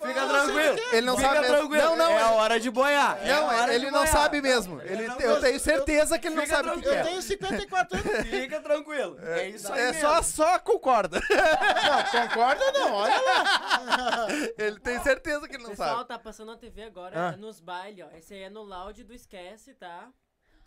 Fica 0.01 0.27
tranquilo. 0.27 0.75
Ele 0.91 1.01
não 1.01 1.15
Fica 1.17 1.27
sabe 1.29 1.39
mesmo. 1.41 1.55
tranquilo. 1.57 1.83
Não, 1.83 1.95
não, 1.95 2.11
É 2.11 2.21
a 2.21 2.31
hora 2.31 2.59
de 2.59 2.69
boiar. 2.69 3.17
É 3.21 3.27
Não, 3.33 3.67
ele 3.69 3.85
não 3.91 3.99
boiar. 3.99 4.07
sabe 4.07 4.41
mesmo. 4.41 4.81
Ele, 4.81 5.05
eu 5.19 5.39
tenho 5.39 5.59
certeza 5.59 6.17
que 6.19 6.27
ele 6.27 6.35
não 6.35 6.45
sabe 6.45 6.69
o 6.69 6.73
que, 6.75 6.81
que 6.81 6.87
Eu 6.87 6.93
é. 6.93 7.03
tenho 7.03 7.21
54 7.21 7.97
anos. 7.97 8.27
Fica 8.29 8.59
tranquilo. 8.61 9.17
É 9.21 9.47
isso 9.49 9.71
aí 9.71 9.79
É 9.79 9.85
mesmo. 9.91 10.01
só, 10.01 10.21
só 10.21 10.59
concorda. 10.59 11.19
Não, 11.19 12.27
concorda 12.27 12.71
não, 12.71 12.93
olha 12.93 13.21
lá. 13.21 14.27
Ele 14.57 14.79
tem 14.79 14.99
certeza 15.01 15.47
que 15.47 15.55
ele 15.55 15.63
não 15.63 15.69
Pessoal, 15.71 15.97
sabe. 15.97 16.07
tá 16.07 16.19
passando 16.19 16.51
na 16.51 16.57
TV 16.57 16.83
agora, 16.83 17.29
Ah. 17.29 17.37
nos 17.37 17.59
bailes, 17.59 18.05
ó. 18.05 18.17
Esse 18.17 18.33
aí 18.33 18.43
é 18.43 18.49
no 18.49 18.61
loud 18.63 19.03
do 19.03 19.13
Esquece, 19.13 19.73
tá? 19.73 20.07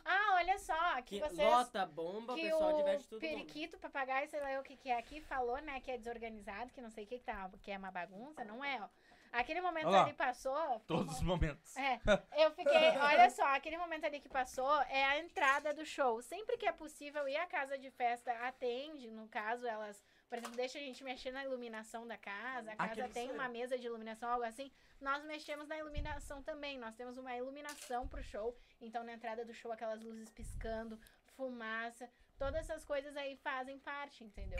Ah, 0.04 0.34
olha 0.34 0.58
só, 0.58 0.78
aqui 0.96 1.20
Que 1.20 1.28
vocês... 1.28 1.48
lota, 1.48 1.86
bomba, 1.86 2.32
o 2.32 2.36
que 2.36 2.42
pessoal 2.42 2.74
o 2.74 2.76
diverte 2.76 3.08
todo 3.08 3.20
mundo. 3.20 3.30
periquito, 3.30 3.78
papagaio, 3.78 4.28
sei 4.28 4.40
lá 4.40 4.60
o 4.60 4.62
que 4.62 4.76
que 4.76 4.90
é 4.90 4.98
aqui, 4.98 5.20
falou, 5.20 5.60
né, 5.60 5.80
que 5.80 5.90
é 5.90 5.98
desorganizado, 5.98 6.72
que 6.72 6.80
não 6.80 6.90
sei 6.90 7.04
o 7.04 7.06
que 7.06 7.18
que 7.18 7.24
tá, 7.24 7.50
que 7.62 7.70
é 7.70 7.78
uma 7.78 7.90
bagunça, 7.90 8.44
não 8.44 8.64
é, 8.64 8.80
ó. 8.82 8.88
Aquele 9.32 9.62
momento 9.62 9.86
Olha 9.86 9.96
lá. 9.96 10.04
ali 10.04 10.12
passou... 10.12 10.80
Todos 10.86 11.16
os 11.16 11.22
momentos. 11.22 11.74
É, 11.74 11.98
eu 12.36 12.50
fiquei, 12.50 12.98
olha 12.98 13.30
só, 13.30 13.44
aquele 13.54 13.78
momento 13.78 14.04
ali 14.04 14.20
que 14.20 14.28
passou 14.28 14.78
é 14.82 15.04
a 15.04 15.18
entrada 15.18 15.72
do 15.72 15.86
show. 15.86 16.20
Sempre 16.20 16.58
que 16.58 16.66
é 16.66 16.72
possível 16.72 17.26
e 17.26 17.34
a 17.34 17.46
casa 17.46 17.78
de 17.78 17.90
festa 17.90 18.30
atende, 18.46 19.10
no 19.10 19.26
caso, 19.28 19.66
elas, 19.66 20.04
por 20.28 20.36
exemplo, 20.36 20.54
deixa 20.54 20.76
a 20.76 20.82
gente 20.82 21.02
mexer 21.02 21.30
na 21.30 21.42
iluminação 21.44 22.06
da 22.06 22.18
casa, 22.18 22.72
a 22.72 22.76
casa 22.76 22.92
Aquele 22.92 23.08
tem 23.08 23.30
uma 23.30 23.48
mesa 23.48 23.78
de 23.78 23.86
iluminação, 23.86 24.28
algo 24.28 24.44
assim. 24.44 24.70
Nós 25.00 25.24
mexemos 25.24 25.66
na 25.66 25.78
iluminação 25.78 26.42
também. 26.42 26.78
Nós 26.78 26.94
temos 26.94 27.16
uma 27.16 27.34
iluminação 27.34 28.06
pro 28.06 28.22
show. 28.22 28.54
Então, 28.82 29.04
na 29.04 29.12
entrada 29.12 29.44
do 29.44 29.54
show, 29.54 29.70
aquelas 29.70 30.02
luzes 30.02 30.30
piscando, 30.30 30.98
fumaça, 31.36 32.10
todas 32.36 32.56
essas 32.56 32.84
coisas 32.84 33.16
aí 33.16 33.36
fazem 33.36 33.78
parte, 33.78 34.24
entendeu? 34.24 34.58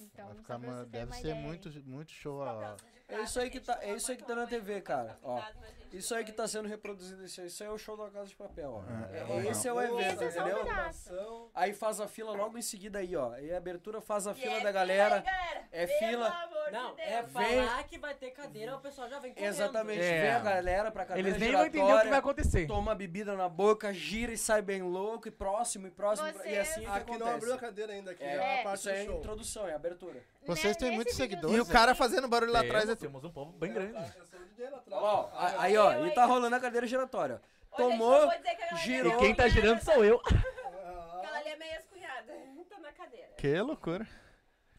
Então, 0.00 0.26
Vai 0.26 0.36
ficar 0.36 0.56
uma- 0.56 0.84
deve 0.86 1.12
ser 1.14 1.20
ideia 1.20 1.34
muito, 1.34 1.70
muito 1.86 2.12
show. 2.12 2.42
a- 2.42 2.76
É 3.08 3.22
isso 3.22 3.40
aí 3.40 3.50
que 3.50 3.58
tá, 3.60 3.78
é 3.82 3.92
isso 3.94 4.10
aí 4.10 4.16
que 4.16 4.24
tá 4.24 4.34
na 4.36 4.46
TV, 4.46 4.80
cara. 4.80 5.18
Ó, 5.24 5.42
isso 5.92 6.14
aí 6.14 6.24
que 6.24 6.30
tá 6.30 6.46
sendo 6.46 6.68
reproduzido, 6.68 7.24
isso 7.24 7.40
aí, 7.40 7.48
isso 7.48 7.60
aí 7.64 7.68
é 7.68 7.72
o 7.72 7.76
show 7.78 7.96
da 7.96 8.08
Casa 8.08 8.28
de 8.28 8.36
Papel, 8.36 8.70
ó. 8.70 8.82
É, 9.12 9.46
esse 9.48 9.66
é 9.66 9.72
o 9.72 9.80
evento, 9.82 10.22
Esse 10.22 10.24
é 10.24 10.30
só 10.30 10.44
um 10.44 10.48
entendeu? 10.48 11.50
Aí 11.52 11.72
faz 11.72 12.00
a 12.00 12.06
fila 12.06 12.30
logo 12.32 12.56
em 12.56 12.62
seguida 12.62 13.00
aí, 13.00 13.16
ó. 13.16 13.36
E 13.38 13.52
a 13.52 13.56
abertura 13.56 14.00
faz 14.00 14.28
a 14.28 14.34
fila 14.34 14.60
da 14.60 14.70
galera. 14.70 15.24
É 15.72 15.86
fila. 15.88 16.32
Não, 16.70 16.94
é 16.98 17.22
Vem- 17.22 17.66
falar 17.66 17.82
que 17.82 17.98
vai 17.98 18.14
ter 18.14 18.30
cadeira, 18.30 18.76
o 18.76 18.80
pessoal 18.80 19.08
já 19.08 19.18
vem 19.18 19.34
correndo. 19.34 19.48
Exatamente, 19.48 20.00
É. 20.04 20.20
vem 20.22 20.30
a 20.30 20.38
galera 20.38 20.92
pra 20.92 21.04
cadeira 21.04 21.28
Eles 21.28 21.40
nem 21.40 21.50
vão 21.50 21.66
entender 21.66 21.92
o 21.92 22.00
que 22.02 22.08
vai 22.08 22.18
acontecer. 22.20 22.66
Toma 22.68 22.94
bebida 22.94 23.34
na 23.34 23.48
boca, 23.48 23.92
gira 23.92 24.32
e 24.32 24.38
sai 24.38 24.62
bem 24.62 24.82
louco, 24.82 25.26
e 25.26 25.32
próximo, 25.32 25.88
e 25.88 25.90
próximo, 25.90 26.28
e 26.44 26.56
assim 26.56 26.82
é 26.82 26.84
que 26.84 26.90
Aqui 26.90 27.18
não 27.18 27.26
abriu 27.26 27.54
a 27.54 27.58
cadeira 27.58 27.92
ainda, 27.92 28.12
aqui 28.12 28.22
É, 28.22 28.36
é, 28.36 28.60
a 28.60 28.62
parte 28.62 28.88
é 28.88 28.92
do 28.94 29.00
a 29.00 29.04
show. 29.04 29.18
introdução, 29.18 29.66
é 29.66 29.72
a 29.72 29.76
abertura. 29.76 29.89
Vocês 30.46 30.76
têm 30.76 30.88
Nesse 30.88 30.96
muitos 30.96 31.14
seguidores. 31.16 31.56
E 31.56 31.60
o 31.60 31.66
cara 31.66 31.94
fazendo 31.94 32.28
barulho 32.28 32.52
lá 32.52 32.60
atrás 32.60 32.88
é 32.88 32.94
Temos, 32.96 33.24
um 33.24 33.30
povo 33.30 33.52
bem 33.52 33.72
grande. 33.72 33.94
Eu 34.18 34.26
sou 34.26 34.40
o 34.40 34.44
DJ 34.44 34.70
lá 34.70 34.78
atrás. 34.78 35.02
Ó, 35.02 35.30
a- 35.34 35.62
aí 35.62 35.76
ó, 35.76 36.06
e 36.06 36.10
tá 36.12 36.24
rolando 36.24 36.56
a 36.56 36.60
cadeira 36.60 36.86
giratória. 36.86 37.40
Tomou, 37.76 38.28
girou. 38.82 39.14
E 39.14 39.18
quem 39.18 39.34
tá 39.34 39.48
girando 39.48 39.82
sou 39.82 40.04
eu. 40.04 40.20
Aquela 40.24 41.38
ali 41.38 41.48
é 41.50 41.56
meia 41.56 41.78
escunhada. 41.78 42.32
Tá 42.68 42.78
na 42.80 42.92
cadeira. 42.92 43.28
Que 43.36 43.60
loucura. 43.60 44.06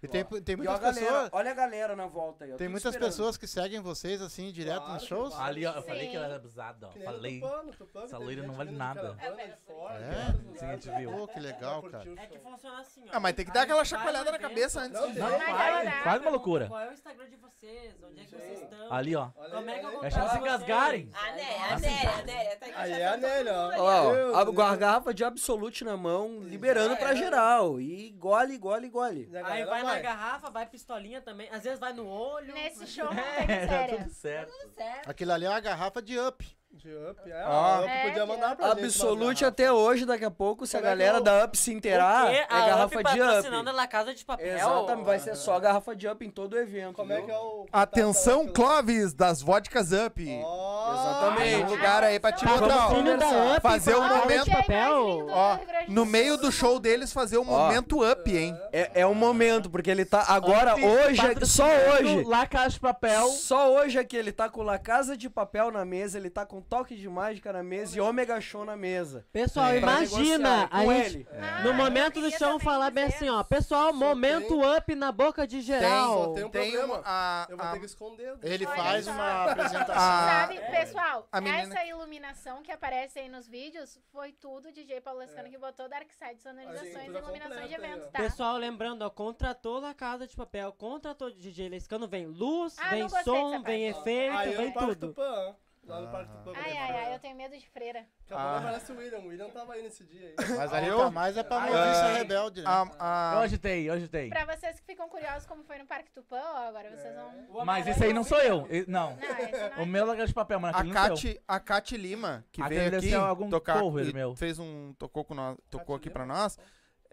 E 0.03 0.07
tem, 0.07 0.23
tem 0.23 0.53
E 0.53 0.55
muitas 0.57 0.75
a 0.75 0.79
galera, 0.79 1.05
pessoas. 1.05 1.29
olha 1.31 1.51
a 1.51 1.53
galera 1.53 1.95
na 1.95 2.07
volta 2.07 2.45
aí. 2.45 2.53
ó, 2.53 2.57
Tem 2.57 2.67
muitas 2.67 2.91
esperando. 2.93 3.09
pessoas 3.11 3.37
que 3.37 3.45
seguem 3.45 3.79
vocês 3.81 4.19
assim, 4.21 4.51
direto 4.51 4.77
Claro 4.79 4.93
nos 4.93 5.03
shows. 5.03 5.35
vai. 5.35 5.49
Ali, 5.49 5.65
ó, 5.67 5.73
eu 5.73 5.83
falei 5.83 6.05
Sim. 6.05 6.09
que 6.09 6.15
ela 6.17 6.25
era 6.25 6.35
abusada, 6.37 6.87
ó. 6.87 6.91
Falei. 7.03 7.39
Tupã, 7.39 7.63
no 7.63 7.71
Tupã, 7.71 7.99
que 7.99 8.05
Essa 8.07 8.17
loira 8.17 8.41
não 8.43 8.53
vale 8.55 8.71
de 8.71 8.75
nada. 8.77 9.13
de 9.13 9.55
fora, 9.67 9.93
É? 9.95 10.31
de 10.31 10.59
Sim, 10.59 10.65
a 10.65 10.71
gente 10.71 10.89
viu. 10.89 11.11
Pô, 11.11 11.27
que 11.27 11.39
legal, 11.39 11.83
cara. 11.83 12.09
É 12.17 12.25
que 12.25 12.39
funciona 12.39 12.79
assim, 12.79 13.03
ó. 13.05 13.09
Ah, 13.11 13.19
mas 13.19 13.35
tem 13.35 13.45
que 13.45 13.51
dar 13.51 13.61
aquela 13.61 13.77
Vai 13.77 13.85
chacoalhada 13.85 14.31
na 14.31 14.39
cabeça 14.39 14.81
antes 14.81 14.99
Não, 14.99 15.11
de... 15.11 15.19
Não, 15.19 15.29
Mas 15.39 16.03
faz, 16.03 16.21
uma 16.21 16.31
loucura. 16.31 16.67
Qual 16.67 16.79
é 16.79 16.89
o 16.89 16.93
Instagram 16.93 17.29
de 17.29 17.35
vocês? 17.35 17.93
Onde 18.03 18.21
é 18.21 18.23
que 18.23 18.35
vocês 18.35 18.61
estão? 18.61 18.91
Ali, 18.93 19.15
ó. 19.15 19.27
Como 19.27 19.69
é 19.69 19.79
que 19.79 19.85
eu 19.85 19.91
vou. 19.91 20.01
Deixa 20.01 20.17
elas 20.19 20.31
vocês? 20.31 20.41
engasgarem. 20.43 21.09
A 21.13 21.31
Nélia, 21.31 21.45
a 21.63 21.73
Assim, 21.75 21.85
Nélia, 21.85 22.09
a 22.11 22.23
Nélia. 22.23 22.57
Tá 22.57 22.65
Aí 22.75 22.91
é 22.93 23.07
a 23.07 23.17
Nélia, 23.17 23.53
ó. 23.53 23.71
Ó, 23.77 24.35
a, 24.35 24.71
a 24.71 24.75
garrafa 24.75 25.13
de 25.13 25.23
Absolute 25.23 25.83
na 25.83 25.95
mão, 25.95 26.39
liberando 26.41 26.97
pra 26.97 27.13
geral. 27.13 27.79
E 27.79 28.09
gole, 28.11 28.57
gole, 28.57 28.89
gole. 28.89 29.29
E 29.31 29.37
a 29.37 29.39
Aí 29.39 29.43
galera 29.65 29.69
vai 29.69 29.83
na 29.95 30.01
garrafa, 30.01 30.49
vai 30.49 30.65
pistolinha 30.65 31.21
também. 31.21 31.49
Às 31.49 31.63
vezes 31.63 31.79
vai 31.79 31.93
no 31.93 32.07
olho. 32.07 32.53
Nesse 32.53 32.87
show 32.87 33.05
não 33.05 33.15
tem 33.45 33.55
É, 33.55 33.65
tá 33.65 34.09
certo. 34.09 34.51
Tudo 34.51 34.73
certo. 34.73 35.09
Aquilo 35.09 35.31
ali 35.31 35.45
é 35.45 35.49
uma 35.49 35.59
garrafa 35.59 36.01
de 36.01 36.19
up. 36.19 36.60
De 36.73 36.89
up, 36.95 37.19
é. 37.29 37.43
Ó. 37.45 37.51
a 37.51 37.79
up 37.81 37.89
É, 37.89 38.07
podia 38.07 38.21
de 38.23 38.27
mandar 38.27 38.55
pra. 38.55 38.71
Absolute 38.71 39.45
até 39.45 39.71
hoje, 39.71 40.05
daqui 40.05 40.23
a 40.25 40.31
pouco, 40.31 40.65
se 40.65 40.75
a 40.75 40.79
Como 40.79 40.87
é 40.87 40.95
galera 40.95 41.17
é 41.17 41.21
o- 41.21 41.23
da 41.23 41.45
Up 41.45 41.55
se 41.57 41.71
inteirar, 41.73 42.33
é 42.33 42.45
a 42.49 42.59
garrafa 42.65 42.99
Up 42.99 43.11
de 43.11 43.21
Up. 43.21 43.69
a 43.69 43.71
La 43.71 43.87
Casa 43.87 44.13
de 44.15 44.25
Papel. 44.25 44.55
Exatamente, 44.55 45.05
vai 45.05 45.19
ser 45.19 45.35
só 45.35 45.59
garrafa 45.59 45.95
de 45.95 46.07
Up 46.07 46.25
em 46.25 46.29
todo 46.31 46.53
o 46.53 46.57
evento. 46.57 46.93
Como 46.95 47.11
é 47.11 47.17
viu? 47.17 47.25
que 47.25 47.31
é 47.31 47.37
o. 47.37 47.65
Atenção, 47.71 48.47
Clóvis, 48.47 49.13
das 49.13 49.41
vodkas 49.41 49.91
Up. 49.91 50.23
Exatamente. 50.23 51.41
Tem 51.41 51.65
um 51.65 51.69
lugar 51.69 52.03
aí 52.03 52.19
pra 52.19 52.31
te 52.31 52.45
botar, 52.45 52.87
ó. 52.87 53.59
Fazer 53.61 53.95
um 53.95 54.07
de 54.07 54.15
momento. 54.15 54.49
Papel. 54.51 55.27
Ó, 55.29 55.57
no 55.87 56.05
meio 56.05 56.37
do 56.37 56.51
show 56.51 56.79
deles, 56.79 57.11
fazer 57.13 57.37
o 57.37 57.43
momento 57.43 58.03
up, 58.09 58.35
hein? 58.35 58.57
É, 58.71 59.01
é 59.01 59.05
um 59.07 59.13
momento, 59.13 59.69
porque 59.69 59.91
ele 59.91 60.05
tá. 60.05 60.23
Agora, 60.27 60.75
hoje, 60.75 61.21
só 61.45 61.65
hoje. 61.65 62.23
La 62.23 62.47
Casa 62.47 62.69
de 62.69 62.79
Papel. 62.79 63.27
Só 63.27 63.71
hoje 63.73 63.99
aqui 63.99 64.15
ele 64.15 64.31
tá 64.31 64.49
com 64.49 64.63
La 64.63 64.79
Casa 64.79 65.15
de 65.17 65.29
Papel 65.29 65.69
na 65.69 65.83
mesa, 65.85 66.17
ele 66.17 66.29
tá 66.29 66.45
com 66.45 66.60
Toque 66.61 66.95
de 66.95 67.07
Mágica 67.09 67.51
na 67.51 67.61
mesa 67.63 67.97
e 67.97 68.01
Omega 68.01 68.39
Show 68.41 68.63
na 68.65 68.75
mesa. 68.77 69.25
Pessoal, 69.31 69.67
Pra 69.69 69.77
imagina 69.77 70.67
a 70.71 70.85
gente, 70.85 71.05
ele. 71.17 71.27
no 71.63 71.73
momento 71.73 72.21
do 72.21 72.29
show, 72.31 72.59
falar 72.59 72.91
bem 72.91 73.05
assim, 73.05 73.29
ó. 73.29 73.43
Pessoal, 73.43 73.93
momento 73.93 74.61
up 74.75 74.93
na 74.95 75.11
boca 75.11 75.45
de 75.47 75.61
geral. 75.61 76.33
Tem 76.33 76.43
um 76.45 76.49
Tem 76.49 76.71
problema. 76.71 76.93
uma- 76.99 77.03
a- 77.05 77.47
eu 77.49 77.57
vou 77.57 77.65
a- 77.65 77.71
ter 77.71 77.79
que 77.79 77.85
esconder. 77.85 78.35
Ele 78.43 78.65
Olha 78.65 78.75
faz 78.75 79.05
só. 79.05 79.11
uma 79.11 79.43
apresentação. 79.51 79.95
Sabe, 79.95 80.59
pessoal, 80.71 81.27
a 81.31 81.41
menina- 81.41 81.61
essa 81.75 81.85
iluminação 81.85 82.61
que 82.61 82.71
aparece 82.71 83.19
aí 83.19 83.29
nos 83.29 83.47
vídeos 83.47 83.99
foi 84.11 84.31
tudo 84.33 84.71
DJ 84.71 85.01
Paulo 85.01 85.19
Lascano 85.19 85.49
que 85.49 85.57
botou 85.57 85.87
Dark 85.89 86.09
Side 86.11 86.41
Sonorizações 86.41 86.93
e 86.95 87.05
tudo 87.05 87.17
iluminações 87.19 87.67
de 87.69 87.75
aí, 87.75 87.83
eventos, 87.83 88.07
ó. 88.07 88.11
tá? 88.11 88.19
Pessoal, 88.19 88.57
lembrando, 88.57 89.01
ó, 89.03 89.09
contratou 89.09 89.79
La 89.79 89.93
Casa 89.93 90.27
de 90.27 90.35
Papel, 90.35 90.71
contratou 90.73 91.29
DJ 91.31 91.69
Lescano, 91.69 92.07
vem 92.07 92.25
luz, 92.25 92.75
Ah, 92.79 92.89
vem 92.89 93.07
som, 93.09 93.61
vem 93.63 93.91
parte. 93.91 93.99
efeito, 94.09 94.35
Aí 94.37 94.51
eu 94.53 94.57
vem 94.57 94.71
tudo. 94.73 95.07
Tupã, 95.09 95.55
Lá 95.87 95.99
no 95.99 96.11
Parque 96.11 96.31
Tupã. 96.31 96.51
Ai, 96.55 96.77
ai, 96.77 96.91
ai, 97.05 97.15
eu 97.15 97.19
tenho 97.19 97.35
medo 97.35 97.57
de 97.57 97.67
freira. 97.69 98.01
Daqui 98.27 98.33
a 98.33 98.35
pouco 98.35 98.49
Ah. 98.51 98.57
aparece 98.59 98.91
o 98.91 98.97
William. 98.97 99.19
O 99.19 99.27
William 99.27 99.49
tava 99.49 99.73
aí 99.73 99.81
nesse 99.81 100.03
dia 100.05 100.27
aí. 100.27 100.35
Mas 100.55 100.71
ali 100.73 100.87
Eu- 100.87 100.97
tá 100.99 101.09
mais 101.11 101.35
é 101.35 101.43
pra 101.43 101.57
Ah, 101.57 101.65
noviça 101.65 102.07
rebelde, 102.17 102.61
né? 102.61 102.67
A, 102.69 102.81
Eu 102.83 102.95
a, 102.99 103.39
agitei, 103.41 103.89
eu 103.89 103.93
agitei. 103.95 104.29
Pra 104.29 104.45
vocês 104.45 104.79
que 104.79 104.85
ficam 104.85 105.09
curiosos 105.09 105.45
como 105.47 105.63
foi 105.63 105.79
no 105.79 105.85
Parque 105.87 106.11
Tupã, 106.11 106.39
ó, 106.39 106.67
agora 106.69 106.89
vocês 106.95 107.15
vão... 107.15 107.65
Mas 107.65 107.87
esse 107.87 108.03
aí 108.03 108.13
não 108.13 108.23
sou 108.23 108.39
eu. 108.39 108.67
Não. 108.87 109.15
Não, 109.15 109.39
esse 109.39 109.51
não 109.51 109.67
é 109.77 109.81
O 109.81 109.85
meu 109.87 110.05
Casa 110.07 110.27
de 110.27 110.33
Papel, 110.33 110.59
mas 110.59 110.75
a, 110.75 110.79
aquele 110.79 110.93
não 110.93 111.01
sou 111.01 111.09
eu. 111.09 111.15
Cati, 111.15 111.41
a 111.47 111.59
Cati 111.59 111.97
Lima, 111.97 112.45
que 112.51 112.61
Aquele 112.61 112.89
veio 112.89 112.97
aqui 112.99 113.13
algum 113.15 113.49
tocar 113.49 113.79
cover 113.79 114.07
e 114.07 114.13
meu. 114.13 114.35
fez 114.35 114.59
um 114.59 114.93
tocou 114.99 115.25
com 115.25 115.33
nós, 115.33 115.57
tocou 115.69 115.95
aqui 115.95 116.09
pra 116.09 116.23
Lima? 116.23 116.35
nós. 116.35 116.59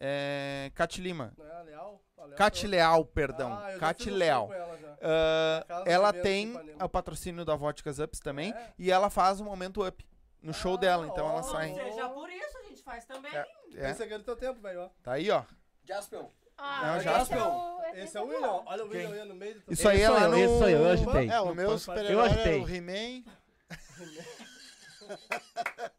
É, 0.00 0.70
Cati 0.74 1.00
Lima. 1.00 1.32
Não 1.36 1.46
é 1.46 1.52
a 1.56 1.62
Leal? 1.62 2.02
A 2.18 2.24
Leal 2.24 2.36
Cati 2.36 2.60
falou. 2.62 2.70
Leal, 2.70 3.04
perdão. 3.06 3.52
Ah, 3.52 3.68
um 3.76 4.02
show 4.04 4.12
Leal. 4.14 4.52
ela 4.52 4.76
Ah, 5.02 5.82
ela 5.86 6.12
tem 6.12 6.54
o 6.82 6.88
patrocínio 6.88 7.44
da 7.44 7.54
Vodkas 7.54 7.98
Ups 7.98 8.20
também. 8.20 8.52
É? 8.52 8.72
E 8.78 8.90
ela 8.90 9.08
faz 9.10 9.40
o 9.40 9.44
momento 9.44 9.86
up 9.86 10.04
no 10.42 10.52
show 10.54 10.74
Ah, 10.74 10.78
dela. 10.78 11.06
Então 11.06 11.28
ela 11.28 11.40
ó. 11.40 11.42
sai. 11.42 11.74
seja 11.74 12.08
por 12.08 12.28
isso 12.30 12.58
a 12.58 12.62
gente 12.62 12.82
faz 12.82 13.04
também. 13.04 13.34
É, 13.34 13.46
é. 13.74 13.90
Esse 13.90 14.02
aqui 14.02 14.14
é 14.14 14.18
do 14.18 14.24
teu 14.24 14.36
tempo, 14.36 14.60
velho, 14.60 14.82
ó. 14.82 14.88
Tá 15.02 15.12
aí, 15.12 15.30
ó. 15.30 15.42
Jaspion. 15.84 16.26
Ó, 16.60 16.82
Não, 16.82 16.96
esse 16.96 17.04
já 17.04 17.12
é 17.12 17.42
o... 17.42 17.78
Esse 17.94 18.16
é 18.16 18.20
o 18.20 18.26
William. 18.26 18.62
Olha 18.66 18.84
o 18.84 18.88
William 18.88 19.22
aí 19.22 19.28
no 19.28 19.34
meio 19.34 19.54
do 19.54 19.60
teu 19.62 19.72
Isso 19.72 19.88
aí 19.88 20.02
é 20.02 20.08
lá 20.10 20.22
eu, 20.24 20.30
no. 20.30 20.36
esse 20.38 20.58
sou 20.58 20.68
eu, 20.68 20.78
eu 20.80 20.90
agitei. 20.90 21.30
É, 21.30 21.40
o 21.40 21.54
meu 21.54 21.70
Eu 21.70 21.78
super-herói 21.78 22.26
é 22.28 22.30
agitei. 22.30 22.60
o 22.60 22.68
He-Man, 22.68 23.24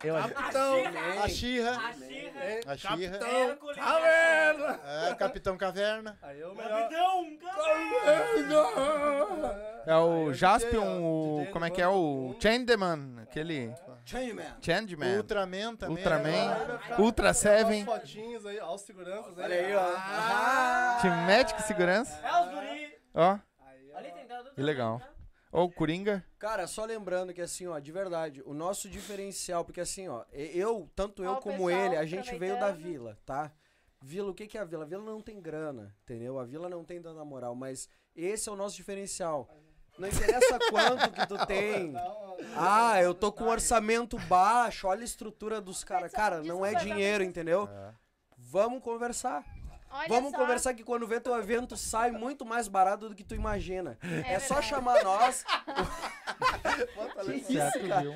Eu. 0.04 0.16
Capitão. 0.16 0.76
a 1.24 1.28
She-Ra, 1.28 1.94
Hein? 2.10 2.62
a 2.66 2.78
She-Ra, 2.78 3.20
Caverna. 3.76 4.80
é, 5.10 5.16
Capitão 5.16 5.58
Caverna. 5.58 6.18
Aí 6.22 6.40
é 6.42 6.48
o 6.48 6.56
melhor. 6.56 6.90
É 9.86 9.96
o 9.96 10.28
Aí, 10.30 10.34
Jaspion, 10.34 11.02
o. 11.02 11.48
Como 11.52 11.66
é 11.66 11.70
que 11.70 11.82
é? 11.82 11.88
O 11.88 11.94
Mundo. 11.94 12.38
Changeman. 12.42 13.20
Aquele. 13.24 13.74
Changeman. 14.06 14.46
Changeman. 14.62 15.18
Ultraman 15.18 15.76
também. 15.76 15.98
Ultraman. 15.98 16.30
né? 16.32 16.80
Ultra 16.98 17.34
Seven. 17.34 17.84
Umas 17.84 18.02
fotinhos 18.02 18.46
aí, 18.46 18.60
ó, 18.60 18.74
os 18.76 18.82
seguranças 18.82 19.38
aí. 19.40 19.44
Olha 19.46 19.56
aí, 19.56 19.76
ó. 19.76 21.00
Time 21.02 21.16
Médico 21.26 21.60
e 21.60 21.64
Segurança. 21.64 22.20
É 22.26 22.42
os 22.44 22.50
guri. 22.54 22.98
Ó, 23.16 23.38
Ali 23.96 24.12
tem 24.12 24.28
dado 24.28 24.52
que 24.52 24.62
legal. 24.62 25.02
Ó, 25.52 25.64
o 25.64 25.72
Coringa. 25.72 26.24
Cara, 26.38 26.68
só 26.68 26.86
lembrando 26.86 27.34
que 27.34 27.42
assim, 27.42 27.68
ó, 27.68 27.80
de 27.80 27.92
verdade, 27.92 28.42
o 28.46 28.54
nosso 28.54 28.88
diferencial, 28.88 29.66
porque 29.66 29.82
assim, 29.82 30.08
ó, 30.08 30.24
eu, 30.32 30.90
tanto 30.96 31.24
eu 31.24 31.32
Ó, 31.32 31.36
como 31.38 31.66
pessoal 31.66 31.86
ele, 31.86 31.96
a 31.98 32.06
gente 32.06 32.36
veio 32.38 32.60
da 32.60 32.72
vila, 32.72 33.18
tá? 33.26 33.52
Vila, 34.02 34.32
o 34.32 34.34
que 34.34 34.48
que 34.48 34.58
é 34.58 34.62
a 34.62 34.66
vila? 34.66 34.84
A 34.84 34.88
vila 34.88 35.04
não 35.04 35.22
tem 35.22 35.42
grana, 35.42 35.94
entendeu? 36.04 36.40
A 36.40 36.46
vila 36.46 36.70
não 36.70 36.86
tem 36.86 37.02
tanta 37.02 37.26
moral, 37.26 37.56
mas 37.56 37.90
esse 38.16 38.48
é 38.48 38.52
o 38.52 38.56
nosso 38.56 38.76
diferencial. 38.76 39.50
Não 39.98 40.08
interessa 40.08 40.58
quanto 40.70 41.12
que 41.12 41.28
tu 41.28 41.36
tem. 41.46 41.94
Ah, 42.56 43.02
eu 43.02 43.14
tô 43.14 43.32
com 43.32 43.46
um 43.46 43.50
orçamento 43.50 44.18
baixo, 44.20 44.88
olha 44.88 45.02
a 45.02 45.06
estrutura 45.06 45.60
dos 45.60 45.84
caras. 45.84 46.12
Cara, 46.12 46.42
não 46.42 46.66
é 46.66 46.76
dinheiro, 46.76 47.24
entendeu? 47.24 47.68
Vamos 48.38 48.82
conversar. 48.82 49.44
Olha 49.92 50.08
Vamos 50.08 50.32
só. 50.32 50.38
conversar 50.38 50.74
que 50.74 50.84
quando 50.84 51.08
vê 51.08 51.20
teu 51.20 51.36
evento 51.38 51.76
sai 51.76 52.12
muito 52.12 52.46
mais 52.46 52.68
barato 52.68 53.10
do 53.10 53.16
que 53.16 53.24
tu 53.24 53.34
imagina. 53.36 53.98
É, 54.26 54.36
É, 54.36 54.40
só 54.40 54.62
chamar 54.62 55.04
nós. 55.04 55.44
Certo, 57.46 57.80
viu? 58.02 58.14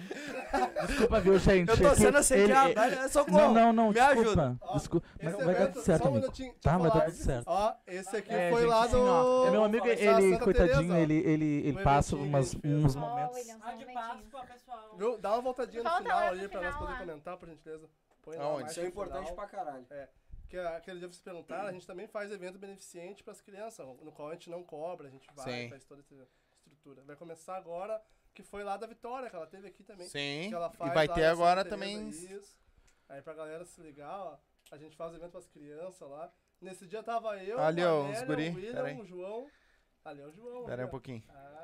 Desculpa, 0.87 1.19
viu, 1.19 1.39
gente? 1.39 1.69
Eu 1.69 1.77
tô 1.77 1.87
É 1.87 1.95
sendo 1.95 2.17
assediado. 2.17 2.73
socorro. 3.09 3.37
Não, 3.37 3.53
não, 3.53 3.73
não, 3.73 3.87
Me 3.89 3.93
desculpa. 3.95 4.21
ajuda. 4.21 4.57
Desculpa. 4.73 5.07
Mas 5.21 5.35
vai 5.35 5.55
dar 5.55 5.67
tudo 5.67 5.81
certo, 5.83 6.03
só 6.03 6.09
um 6.09 6.17
amigo. 6.17 6.55
Tá, 6.61 6.77
vai 6.77 6.91
dar 6.91 7.01
tudo 7.01 7.15
certo. 7.17 7.43
Ó, 7.47 7.73
esse 7.87 8.17
aqui 8.17 8.33
É, 8.33 8.49
foi 8.51 8.61
gente, 8.61 8.69
lá 8.69 8.83
assim, 8.83 8.91
do... 8.95 9.45
é 9.47 9.51
meu 9.51 9.63
amigo, 9.63 9.87
ele, 9.87 10.39
coitadinho, 10.39 10.95
ele, 10.97 11.13
ele, 11.15 11.67
ele 11.67 11.83
passa 11.83 12.15
umas, 12.15 12.55
uns 12.63 12.95
momentos. 12.95 13.37
Ah, 13.61 13.73
de. 13.73 13.85
Páscoa, 13.85 14.45
pessoal. 14.45 14.95
Viu? 14.97 15.17
Dá 15.17 15.33
uma 15.33 15.41
voltadinha 15.41 15.83
no 15.83 15.89
final 15.97 16.19
ali 16.19 16.47
pra 16.47 16.61
nós 16.61 16.75
poder 16.75 16.97
comentar, 16.97 17.37
por 17.37 17.49
gentileza. 17.49 17.89
Põe 18.23 18.37
Aonde? 18.37 18.71
Isso 18.71 18.79
é 18.79 18.85
importante 18.87 19.33
pra 19.33 19.45
caralho. 19.47 19.85
Que 20.53 20.59
aquele 20.59 20.99
dia 20.99 21.07
vocês 21.07 21.19
perguntaram, 21.19 21.67
a 21.67 21.71
gente 21.71 21.87
também 21.87 22.05
faz 22.05 22.31
evento 22.31 22.59
beneficente 22.59 23.23
pras 23.23 23.41
crianças, 23.41 23.83
no 23.87 24.11
qual 24.11 24.29
a 24.29 24.33
gente 24.33 24.51
não 24.51 24.63
cobra, 24.63 25.07
a 25.07 25.09
gente 25.09 25.27
vai, 25.33 25.63
Sim. 25.63 25.69
faz 25.71 25.83
toda 25.83 26.01
essa 26.01 26.27
estrutura. 26.55 27.01
Vai 27.05 27.15
começar 27.15 27.57
agora, 27.57 27.99
que 28.35 28.43
foi 28.43 28.63
lá 28.63 28.77
da 28.77 28.85
Vitória, 28.85 29.31
que 29.31 29.35
ela 29.35 29.47
teve 29.47 29.67
aqui 29.67 29.83
também. 29.83 30.07
Sim. 30.07 30.49
Que 30.49 30.53
ela 30.53 30.69
E 30.71 30.77
faz 30.77 30.93
vai 30.93 31.07
lá 31.07 31.15
ter 31.15 31.25
agora 31.25 31.65
também. 31.65 32.07
Isso. 32.07 32.55
Aí 33.09 33.19
pra 33.19 33.33
galera 33.33 33.65
se 33.65 33.81
ligar, 33.81 34.15
ó, 34.15 34.37
a 34.69 34.77
gente 34.77 34.95
faz 34.95 35.15
evento 35.15 35.31
pras 35.31 35.47
crianças 35.47 36.07
lá. 36.07 36.31
Nesse 36.61 36.85
dia 36.85 37.01
tava 37.01 37.35
eu, 37.43 37.59
Ali, 37.59 37.81
a 37.81 37.91
ó, 37.91 38.01
Amélia, 38.01 38.21
os 38.21 38.27
guri, 38.27 38.49
o 38.49 38.53
William, 38.53 39.01
o 39.01 39.05
João. 39.07 39.49
Ali 40.05 40.21
é 40.21 40.27
o 40.27 40.31
João. 40.31 40.65
Pera 40.65 40.83
aí 40.83 40.87
um 40.87 40.91
pouquinho. 40.91 41.23
Ah, 41.29 41.62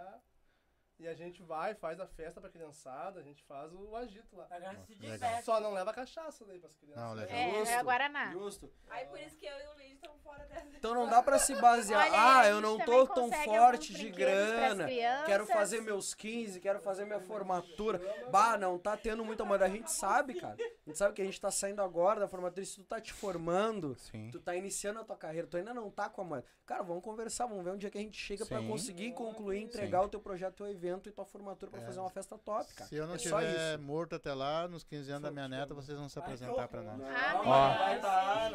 e 1.00 1.08
a 1.08 1.14
gente 1.14 1.42
vai, 1.42 1.74
faz 1.74 1.98
a 2.00 2.06
festa 2.06 2.42
pra 2.42 2.50
criançada, 2.50 3.22
a 3.22 3.24
gente 3.24 3.42
faz 3.44 3.72
o 3.74 3.96
agito 3.96 4.36
lá. 4.36 4.48
Agora 4.50 4.78
se 4.82 4.96
diverte. 4.96 5.46
Só 5.46 5.62
não 5.62 5.72
leva 5.72 5.94
cachaça 5.94 6.44
daí 6.44 6.60
pras 6.60 6.76
crianças. 6.76 7.02
Não, 7.02 7.14
legal. 7.14 7.38
É, 7.38 7.52
Justo. 7.52 7.70
é 7.70 7.76
a 7.78 7.84
Guaraná. 7.84 8.32
Justo. 8.32 8.70
Aí 8.90 9.06
por 9.06 9.18
isso 9.18 9.38
que 9.38 9.46
eu 9.46 9.58
e 9.58 9.68
o 9.68 9.74
Luiz 9.76 9.94
estamos 9.94 10.22
fora 10.22 10.46
dessa. 10.46 10.68
Então 10.76 10.94
não 10.94 11.08
dá 11.08 11.24
pra 11.24 11.40
se 11.40 11.56
basear. 11.56 12.06
Olha, 12.08 12.40
ah, 12.40 12.48
eu 12.50 12.60
não 12.60 12.78
tô 12.80 13.08
tão 13.08 13.32
forte 13.32 13.94
de 13.94 14.10
grana. 14.10 14.88
Quero 15.26 15.46
fazer 15.46 15.82
meus 15.82 16.14
15, 16.14 16.60
quero 16.60 16.82
fazer 16.82 17.06
minha 17.06 17.22
formatura. 17.22 18.02
Bah, 18.30 18.58
não 18.58 18.78
tá 18.78 18.98
tendo 18.98 19.24
muita 19.24 19.46
moda. 19.46 19.66
A 19.66 19.70
gente 19.70 19.90
sabe, 19.90 20.34
cara. 20.34 20.56
A 20.56 20.90
gente 20.90 20.98
sabe 20.98 21.14
que 21.14 21.22
a 21.22 21.26
gente 21.26 21.40
tá 21.40 21.50
saindo 21.50 21.82
agora 21.82 22.20
da 22.20 22.28
formatura. 22.28 22.66
Se 22.66 22.76
tu 22.76 22.84
tá 22.84 23.00
te 23.00 23.14
formando, 23.14 23.96
Sim. 23.96 24.30
tu 24.32 24.40
tá 24.40 24.54
iniciando 24.54 25.00
a 25.00 25.06
tua 25.06 25.16
carreira, 25.16 25.48
tu 25.48 25.56
ainda 25.56 25.74
não 25.74 25.90
tá 25.90 26.10
com 26.10 26.22
a 26.22 26.26
moeda. 26.26 26.46
Cara, 26.66 26.84
vamos 26.84 27.04
conversar, 27.04 27.46
vamos 27.46 27.64
ver 27.64 27.72
um 27.72 27.78
dia 27.78 27.90
que 27.90 27.98
a 27.98 28.02
gente 28.02 28.18
chega 28.18 28.46
pra 28.46 28.60
Sim. 28.60 28.68
conseguir 28.68 29.14
concluir, 29.14 29.62
entregar 29.62 30.02
o 30.02 30.10
teu 30.10 30.20
projeto, 30.20 30.56
teu 30.56 30.68
evento 30.68 30.89
e 31.07 31.11
tua 31.11 31.26
formatura 31.26 31.72
pra 31.72 31.82
É. 31.82 31.86
fazer 31.86 31.99
uma 31.99 32.10
festa 32.10 32.38
top, 32.38 32.74
cara. 32.74 32.90
Se 32.90 32.95
eu 32.95 33.06
não 33.06 33.14
é 33.14 33.18
isso. 33.18 33.82
morto 33.84 34.16
até 34.16 34.34
lá, 34.34 34.68
nos 34.68 34.84
15 34.84 35.11
anos 35.11 35.24
da 35.24 35.32
minha 35.32 35.48
neta, 35.48 35.74
vocês 35.74 35.98
vão 35.98 36.10
se 36.10 36.18
apresentar 36.18 36.68
pra 36.68 36.82
nós. 36.82 36.99
Ah, 37.14 37.41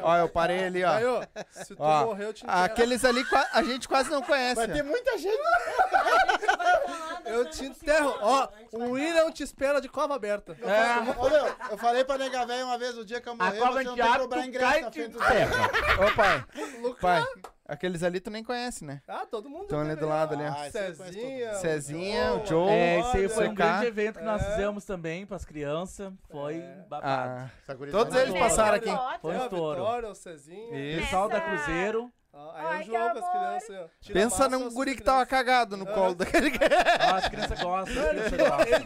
Ó. 0.01 0.09
Ó, 0.09 0.17
eu 0.17 0.29
parei 0.29 0.65
ali, 0.65 0.83
ó. 0.83 0.91
Ó, 0.91 1.23
se 1.51 1.75
tu 1.75 1.81
Ó, 1.81 2.05
morrer, 2.05 2.25
eu 2.25 2.33
te 2.33 2.43
enterro. 2.43 2.63
Aqueles 2.63 3.05
ali 3.05 3.23
a 3.53 3.63
gente 3.63 3.87
quase 3.87 4.09
não 4.09 4.21
conhece. 4.21 4.55
Vai 4.55 4.67
ter 4.67 4.83
muita 4.83 5.17
gente. 5.17 5.35
Eu 7.25 7.49
te 7.49 7.65
enterro. 7.65 8.15
Ó, 8.21 8.47
o 8.71 8.91
William 8.91 9.31
te 9.31 9.41
espera 9.41 9.81
de 9.81 9.89
cova 9.89 10.15
aberta. 10.15 10.55
É. 10.61 10.99
Ô, 11.19 11.29
meu, 11.29 11.55
eu 11.71 11.77
falei 11.77 12.03
pra 12.05 12.17
nega 12.19 12.45
velha 12.45 12.65
uma 12.65 12.77
vez, 12.77 12.95
o 12.97 13.03
dia 13.03 13.19
que 13.19 13.27
eu 13.27 13.33
A 13.33 13.35
morrer, 13.35 13.57
cobra 13.59 13.73
você 13.73 13.83
não 13.83 13.95
tem 13.95 14.05
que 14.05 14.17
cobrar 14.19 14.45
ingresso 14.47 14.81
na 14.81 14.91
te 14.91 14.99
frente 14.99 15.11
do 15.13 15.19
pai. 15.19 16.45
Lucas. 16.81 17.25
Aqueles 17.67 18.03
ali 18.03 18.19
tu 18.19 18.29
nem 18.29 18.43
conhece, 18.43 18.85
né? 18.85 19.01
Ah, 19.07 19.25
todo 19.25 19.49
mundo. 19.49 19.63
Estão 19.63 19.79
ali 19.81 19.95
do 19.95 20.05
lado 20.07 20.35
ali, 20.35 20.43
ó. 20.43 20.53
Ah, 20.55 20.67
eu 20.67 20.71
Cezinha. 20.71 21.53
Cezinha, 21.55 22.33
o 22.35 22.45
Joe. 22.45 22.69
É, 22.69 22.99
esse 22.99 23.17
aí 23.17 23.27
foi 23.29 23.47
um 23.47 23.55
grande 23.55 23.87
evento 23.87 24.19
que 24.19 24.25
nós 24.25 24.41
É. 24.43 24.51
fizemos 24.51 24.85
também 24.85 25.25
pras 25.25 25.43
crianças. 25.45 26.13
Foi 26.29 26.59
babado. 26.87 27.05
Ah, 27.07 27.49
Todos 27.91 28.15
eles 28.15 28.35
é 28.35 28.39
passaram 28.39 28.79
boa. 28.79 29.09
aqui. 29.09 29.19
Foi 29.21 29.31
um 29.35 29.39
É, 29.39 29.43
estouro. 29.43 29.79
Vitória, 29.81 30.09
o 30.09 30.15
Cezinha. 30.15 30.79
Isso. 30.79 31.01
Pessoal 31.05 31.27
da 31.27 31.41
Cruzeiro. 31.41 32.11
Aí 32.53 32.65
é 32.65 32.67
Ai, 32.67 32.81
o 32.81 32.85
João 32.85 33.09
com 33.13 33.17
as 33.19 33.31
crianças 33.31 33.89
Pensa 34.11 34.49
num 34.49 34.69
guri 34.73 34.93
que 34.93 35.01
tava 35.01 35.25
cagado 35.25 35.77
no 35.77 35.85
colo 35.85 36.13
daquele 36.15 36.51
Ah, 36.99 37.15
as 37.15 37.29
crianças 37.29 37.61
gostam, 37.61 38.03
Ele 38.09 38.29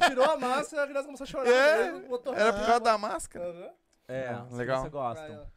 tirou, 0.08 0.24
a 0.24 0.38
máscara 0.38 0.84
e 0.84 0.86
a 0.86 0.88
criança 0.88 1.06
começou 1.06 1.24
a 1.24 1.28
chorar. 1.28 1.50
É, 1.50 1.88
Era 2.36 2.54
por 2.54 2.66
causa 2.66 2.80
da 2.80 2.98
máscara. 3.00 3.74
É, 4.08 4.28
Ah, 4.28 4.44
as 4.44 4.52
legal. 4.54 4.84
crianças 4.84 4.92
gostam. 4.92 5.48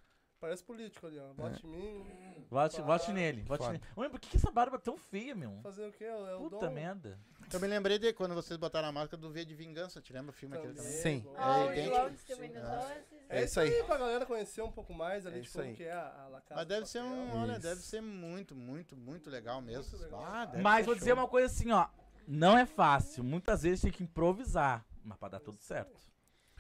Parece 0.43 0.65
político 0.65 1.07
ali, 1.07 1.21
ó. 1.21 1.33
Vote 1.35 1.65
em 1.65 1.71
mim. 1.71 2.05
Vote, 2.51 2.83
vote 2.83 3.13
nele, 3.13 3.43
vote 3.45 3.59
Foda. 3.63 3.73
nele. 3.75 3.85
Ué, 3.97 4.09
por 4.09 4.19
que, 4.19 4.29
que 4.29 4.37
essa 4.37 4.51
barba 4.51 4.75
é 4.77 4.81
tão 4.81 4.97
feia, 4.97 5.37
meu? 5.37 5.61
Fazer 5.63 5.87
o 5.87 5.93
quê? 5.93 6.03
É 6.03 6.35
o 6.35 6.51
Puta 6.51 6.67
dom. 6.67 6.73
merda. 6.73 7.17
Eu 7.53 7.61
me 7.61 7.69
lembrei 7.69 7.97
de 7.97 8.13
quando 8.13 8.35
vocês 8.35 8.57
botaram 8.59 8.89
a 8.89 8.93
máscara 8.93 9.21
do 9.23 9.31
V 9.31 9.45
de 9.45 9.55
Vingança. 9.55 10.01
Te 10.01 10.13
lembra 10.13 10.31
o 10.31 10.33
filme 10.33 10.57
aquele 10.57 10.75
também? 10.75 10.91
Sim. 10.91 11.25
O 11.29 11.71
É 11.71 11.79
idêntico. 11.87 12.35
Sim. 12.35 12.49
doces. 12.49 13.05
É 13.29 13.45
isso 13.45 13.61
aí. 13.61 13.85
Pra 13.85 13.97
galera 13.99 14.27
conhecer 14.27 14.63
um 14.63 14.73
pouco 14.73 14.93
mais 14.93 15.25
ali 15.27 15.41
É 15.41 15.47
como 15.49 15.65
aí. 15.65 15.75
que 15.77 15.85
é 15.85 15.93
a, 15.93 16.25
a 16.25 16.29
La 16.29 16.41
Casa 16.41 16.55
Mas 16.57 16.67
de 16.67 16.75
deve 16.75 16.87
ser 16.87 17.03
um, 17.03 17.37
olha, 17.41 17.59
deve 17.61 17.81
ser 17.81 18.01
muito, 18.03 18.57
muito, 18.57 18.97
muito 18.97 19.31
legal 19.31 19.61
mesmo. 19.63 19.97
Ah, 20.25 20.45
deve 20.47 20.61
Mas 20.61 20.79
ser 20.79 20.83
vou 20.87 20.95
dizer 20.97 21.11
show. 21.11 21.19
uma 21.19 21.29
coisa 21.29 21.47
assim, 21.47 21.71
ó. 21.71 21.87
Não 22.27 22.59
é 22.59 22.67
fácil. 22.67 23.23
Muitas 23.23 23.63
vezes 23.63 23.83
tem 23.83 23.93
que 23.93 24.03
improvisar. 24.03 24.85
Mas 25.05 25.17
pra 25.19 25.29
dar 25.29 25.39
tudo 25.41 25.59
certo. 25.61 26.01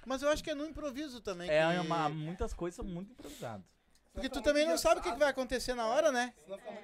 Mas 0.06 0.22
eu 0.22 0.28
acho 0.28 0.42
que 0.42 0.50
é 0.50 0.54
no 0.54 0.66
improviso 0.66 1.20
também. 1.20 1.48
É 1.50 1.72
que- 1.72 1.78
uma, 1.86 2.08
muitas 2.08 2.52
coisas 2.52 2.76
são 2.76 2.84
muito 2.84 3.12
improvisadas. 3.12 3.64
Porque 4.12 4.28
tu 4.28 4.42
também 4.42 4.66
não 4.66 4.76
sabe 4.76 5.00
o 5.00 5.02
que, 5.02 5.10
que 5.10 5.18
vai 5.18 5.28
acontecer 5.30 5.72
na 5.74 5.86
hora, 5.86 6.12
né? 6.12 6.34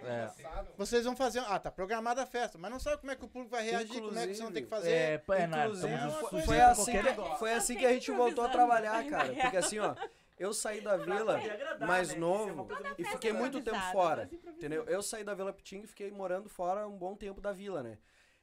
É. 0.02 0.30
Vocês 0.78 1.04
vão 1.04 1.14
fazer. 1.14 1.40
Ah, 1.40 1.58
tá 1.58 1.70
programada 1.70 2.22
a 2.22 2.26
festa, 2.26 2.56
mas 2.56 2.70
não 2.70 2.80
sabe 2.80 2.96
como 2.98 3.12
é 3.12 3.16
que 3.16 3.22
o 3.24 3.28
público 3.28 3.50
vai 3.50 3.64
reagir, 3.64 4.00
como 4.00 4.18
é 4.18 4.22
que 4.22 4.26
vocês 4.28 4.40
vão 4.40 4.50
ter 4.52 4.62
que 4.62 4.68
fazer. 4.68 4.90
É, 4.90 5.18
pô, 5.18 5.34
é, 5.34 5.46
não, 5.46 5.58
Inclusive, 5.64 5.94
estamos 5.94 6.14
foi- 6.14 6.28
sujeitos 6.30 6.46
foi 6.46 6.60
a 6.60 6.70
assim, 6.70 6.92
qualquer 6.92 7.16
que, 7.32 7.38
foi 7.38 7.52
assim 7.52 7.76
que 7.76 7.84
a 7.84 7.92
gente 7.92 8.10
voltou 8.12 8.44
a 8.44 8.48
trabalhar, 8.48 9.04
cara. 9.10 9.34
Porque 9.34 9.56
assim, 9.58 9.78
ó, 9.78 9.94
eu 10.38 10.54
saí 10.54 10.80
da 10.80 10.96
vila 10.96 11.38
mais 11.86 12.16
novo 12.16 12.66
e 12.96 13.04
fiquei 13.04 13.32
muito 13.34 13.60
tempo 13.60 13.76
fora. 13.92 14.30
Entendeu? 14.46 14.84
Eu 14.84 15.02
saí 15.02 15.22
da 15.22 15.34
Vila 15.34 15.52
Pitinga 15.52 15.84
e 15.84 15.88
fiquei 15.88 16.10
morando 16.10 16.48
fora 16.48 16.88
um 16.88 16.96
bom 16.96 17.14
tempo 17.14 17.42
da 17.42 17.52
vila, 17.52 17.82
né? 17.82 17.98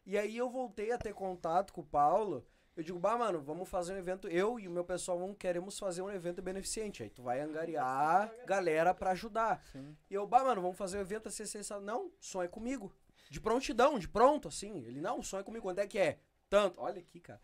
E 0.06 0.16
aí 0.16 0.38
eu 0.38 0.48
voltei 0.48 0.92
a 0.92 0.98
ter 1.00 1.14
contato 1.16 1.74
com 1.74 1.82
o 1.82 1.86
Paulo. 1.86 2.46
Eu 2.76 2.84
digo, 2.84 3.00
bah, 3.00 3.18
mano, 3.18 3.42
vamos 3.42 3.70
fazer 3.70 3.94
um 3.94 3.98
evento. 3.98 4.28
Eu 4.28 4.60
e 4.60 4.68
o 4.68 4.72
meu 4.72 4.84
pessoal 4.84 5.18
vamos, 5.18 5.38
queremos 5.38 5.80
fazer 5.80 6.02
um 6.02 6.12
evento 6.12 6.42
beneficente. 6.42 7.04
Aí 7.04 7.10
tu 7.10 7.24
vai 7.24 7.40
angariar 7.40 8.30
galera 8.46 8.94
pra 8.94 9.12
ajudar. 9.12 9.64
E 10.10 10.14
eu, 10.14 10.28
bah, 10.28 10.44
mano, 10.44 10.62
vamos 10.62 10.78
fazer 10.78 10.98
um 10.98 11.02
evento 11.02 11.28
assim, 11.30 11.44
assim, 11.44 11.60
assim. 11.60 11.80
Não, 11.82 12.12
som 12.20 12.44
é 12.44 12.48
comigo. 12.48 12.94
De 13.30 13.40
prontidão, 13.40 13.98
de 13.98 14.10
pronto, 14.10 14.50
assim. 14.50 14.84
Ele, 14.86 15.00
não, 15.00 15.24
som 15.24 15.40
é 15.40 15.44
comigo. 15.44 15.64
Quando 15.64 15.80
é 15.80 15.88
que 15.88 15.98
é? 15.98 16.20
Tanto. 16.50 16.80
Olha 16.80 17.00
aqui, 17.00 17.20
cara. 17.20 17.40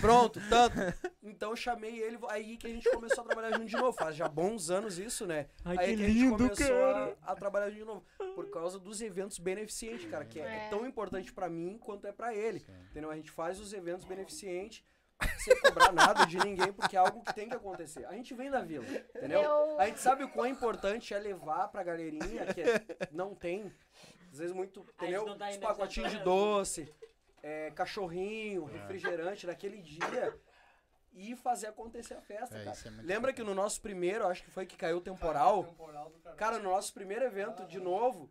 Pronto, 0.00 0.40
tanto. 0.50 0.76
Então 1.22 1.50
eu 1.50 1.56
chamei 1.56 1.98
ele, 2.00 2.18
aí 2.28 2.56
que 2.56 2.66
a 2.66 2.70
gente 2.70 2.90
começou 2.90 3.22
a 3.24 3.26
trabalhar 3.26 3.52
junto 3.56 3.66
de 3.66 3.76
novo. 3.76 3.92
Faz 3.92 4.14
já 4.16 4.28
bons 4.28 4.70
anos 4.70 4.98
isso, 4.98 5.26
né? 5.26 5.46
Ai, 5.64 5.78
aí 5.78 5.96
que 5.96 6.02
a 6.04 6.06
gente 6.08 6.18
lindo, 6.18 6.36
começou. 6.36 6.84
A, 7.22 7.32
a 7.32 7.34
trabalrar 7.34 7.70
junto 7.70 7.78
de 7.80 7.84
novo. 7.86 8.04
Por 8.34 8.50
causa 8.50 8.78
dos 8.78 9.00
eventos 9.00 9.38
beneficentes, 9.38 10.08
cara, 10.10 10.24
que 10.24 10.40
é, 10.40 10.66
é 10.66 10.68
tão 10.68 10.86
importante 10.86 11.32
pra 11.32 11.48
mim 11.48 11.78
quanto 11.78 12.06
é 12.06 12.12
pra 12.12 12.34
ele. 12.34 12.64
Entendeu? 12.90 13.10
A 13.10 13.16
gente 13.16 13.30
faz 13.30 13.58
os 13.60 13.72
eventos 13.72 14.04
beneficentes 14.06 14.84
sem 15.38 15.58
cobrar 15.60 15.90
nada 15.92 16.24
de 16.26 16.36
ninguém, 16.38 16.72
porque 16.72 16.94
é 16.94 16.98
algo 16.98 17.22
que 17.22 17.34
tem 17.34 17.48
que 17.48 17.54
acontecer. 17.56 18.04
A 18.06 18.12
gente 18.12 18.34
vem 18.34 18.50
da 18.50 18.60
vila, 18.60 18.84
entendeu? 19.16 19.42
Eu- 19.42 19.80
A 19.80 19.86
gente 19.86 19.98
sabe 20.00 20.22
o 20.24 20.28
quão 20.28 20.46
importante 20.46 21.12
é 21.12 21.18
levar 21.18 21.68
pra 21.68 21.82
galerinha 21.82 22.46
que 22.54 22.60
é- 22.60 22.84
não 23.10 23.34
tem, 23.34 23.72
às 24.30 24.38
vezes 24.38 24.54
muito, 24.54 24.80
entendeu? 24.94 25.24
tá 25.36 25.50
Os 25.50 25.56
pacotinhos 25.56 26.12
de 26.12 26.18
doce, 26.20 26.94
é, 27.42 27.70
cachorrinho, 27.70 28.64
refrigerante 28.64 29.46
naquele 29.46 29.80
dia 29.80 30.34
e 31.12 31.34
fazer 31.36 31.66
acontecer 31.68 32.14
a 32.14 32.20
festa, 32.20 32.56
É, 32.56 32.64
cara. 32.64 32.76
isso 32.76 32.86
é 32.88 32.90
muito 32.90 33.06
Lembra 33.06 33.32
que 33.32 33.42
no 33.42 33.54
nosso 33.54 33.80
primeiro, 33.80 34.26
acho 34.26 34.42
que 34.44 34.50
foi 34.50 34.66
que 34.66 34.76
caiu 34.76 34.98
o 34.98 35.00
temporal, 35.00 35.74
cara, 36.36 36.58
no 36.58 36.70
nosso 36.70 36.92
primeiro 36.94 37.24
evento, 37.24 37.64
de 37.66 37.80
novo, 37.80 38.30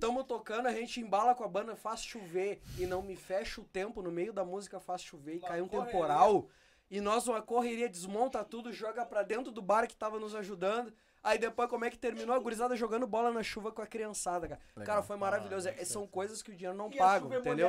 tamo 0.00 0.24
tocando, 0.24 0.66
a 0.66 0.72
gente 0.72 1.00
embala 1.00 1.34
com 1.34 1.44
a 1.44 1.48
banda, 1.48 1.76
faz 1.76 2.02
chover 2.02 2.62
e 2.78 2.86
não 2.86 3.02
me 3.02 3.16
fecha 3.16 3.60
o 3.60 3.64
tempo 3.64 4.00
no 4.00 4.10
meio 4.10 4.32
da 4.32 4.44
música, 4.44 4.80
faz 4.80 5.02
chover 5.02 5.36
e 5.36 5.40
cai 5.40 5.60
um 5.60 5.68
correria. 5.68 5.92
temporal. 5.92 6.48
E 6.90 7.00
nós, 7.00 7.26
uma 7.26 7.42
correria, 7.42 7.88
desmonta 7.88 8.44
tudo, 8.44 8.72
joga 8.72 9.04
pra 9.04 9.22
dentro 9.22 9.50
do 9.50 9.60
bar 9.62 9.86
que 9.88 9.96
tava 9.96 10.18
nos 10.18 10.34
ajudando. 10.34 10.92
Aí 11.24 11.38
depois, 11.38 11.70
como 11.70 11.86
é 11.86 11.90
que 11.90 11.96
terminou? 11.98 12.36
A 12.36 12.38
gurizada 12.38 12.76
jogando 12.76 13.06
bola 13.06 13.32
na 13.32 13.42
chuva 13.42 13.72
com 13.72 13.80
a 13.80 13.86
criançada, 13.86 14.46
cara. 14.46 14.60
Cara, 14.84 15.02
foi 15.02 15.16
maravilhoso. 15.16 15.68
É- 15.70 15.84
são 15.84 16.06
coisas 16.06 16.42
que 16.42 16.50
o 16.50 16.54
dinheiro 16.54 16.76
não 16.76 16.90
paga, 16.90 17.34
entendeu? 17.36 17.66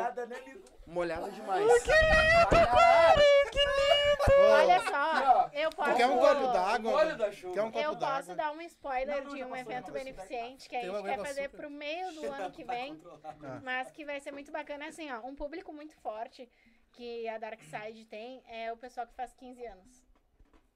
Molhada 0.85 1.31
demais. 1.31 1.65
Olha 4.37 4.81
só, 4.89 5.49
eu 5.53 5.69
posso. 5.69 5.95
Quer 5.95 6.07
um 6.07 6.17
copo 6.19 6.47
d'água? 6.51 6.91
Molho 6.91 7.17
da 7.17 7.31
chuva. 7.31 7.53
Quer 7.53 7.61
um 7.63 7.71
copo 7.71 7.79
Eu 7.85 7.97
posso 7.97 8.35
dar 8.35 8.51
um 8.51 8.61
spoiler 8.61 9.17
Não, 9.23 9.23
não, 9.29 9.35
de 9.35 9.43
um 9.43 9.55
evento 9.55 9.91
beneficente 9.91 10.67
que 10.67 10.75
a 10.75 10.81
gente 10.81 11.03
quer 11.03 11.19
fazer 11.19 11.41
açúcar. 11.45 11.57
pro 11.57 11.69
meio 11.69 12.11
do 12.13 12.25
ano 12.31 12.51
que 12.51 12.63
vem, 12.63 13.01
Ah. 13.23 13.59
mas 13.63 13.91
que 13.91 14.03
vai 14.03 14.19
ser 14.19 14.31
muito 14.31 14.51
bacana 14.51 14.87
assim, 14.87 15.11
ó. 15.11 15.19
Um 15.21 15.35
público 15.35 15.71
muito 15.71 15.95
forte 15.97 16.49
que 16.93 17.27
a 17.27 17.37
Dark 17.37 17.61
Side 17.63 18.05
tem 18.05 18.43
é 18.47 18.71
o 18.73 18.77
pessoal 18.77 19.05
que 19.07 19.13
faz 19.13 19.33
15 19.33 19.65
anos. 19.65 20.03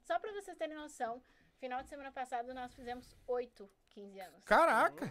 Só 0.03 0.17
pra 0.19 0.31
vocês 0.33 0.57
terem 0.57 0.75
noção, 0.75 1.21
final 1.59 1.83
de 1.83 1.89
semana 1.89 2.11
passado 2.11 2.53
nós 2.53 2.73
fizemos 2.73 3.15
8 3.27 3.69
15 3.89 4.19
anos. 4.19 4.43
Caraca! 4.45 5.05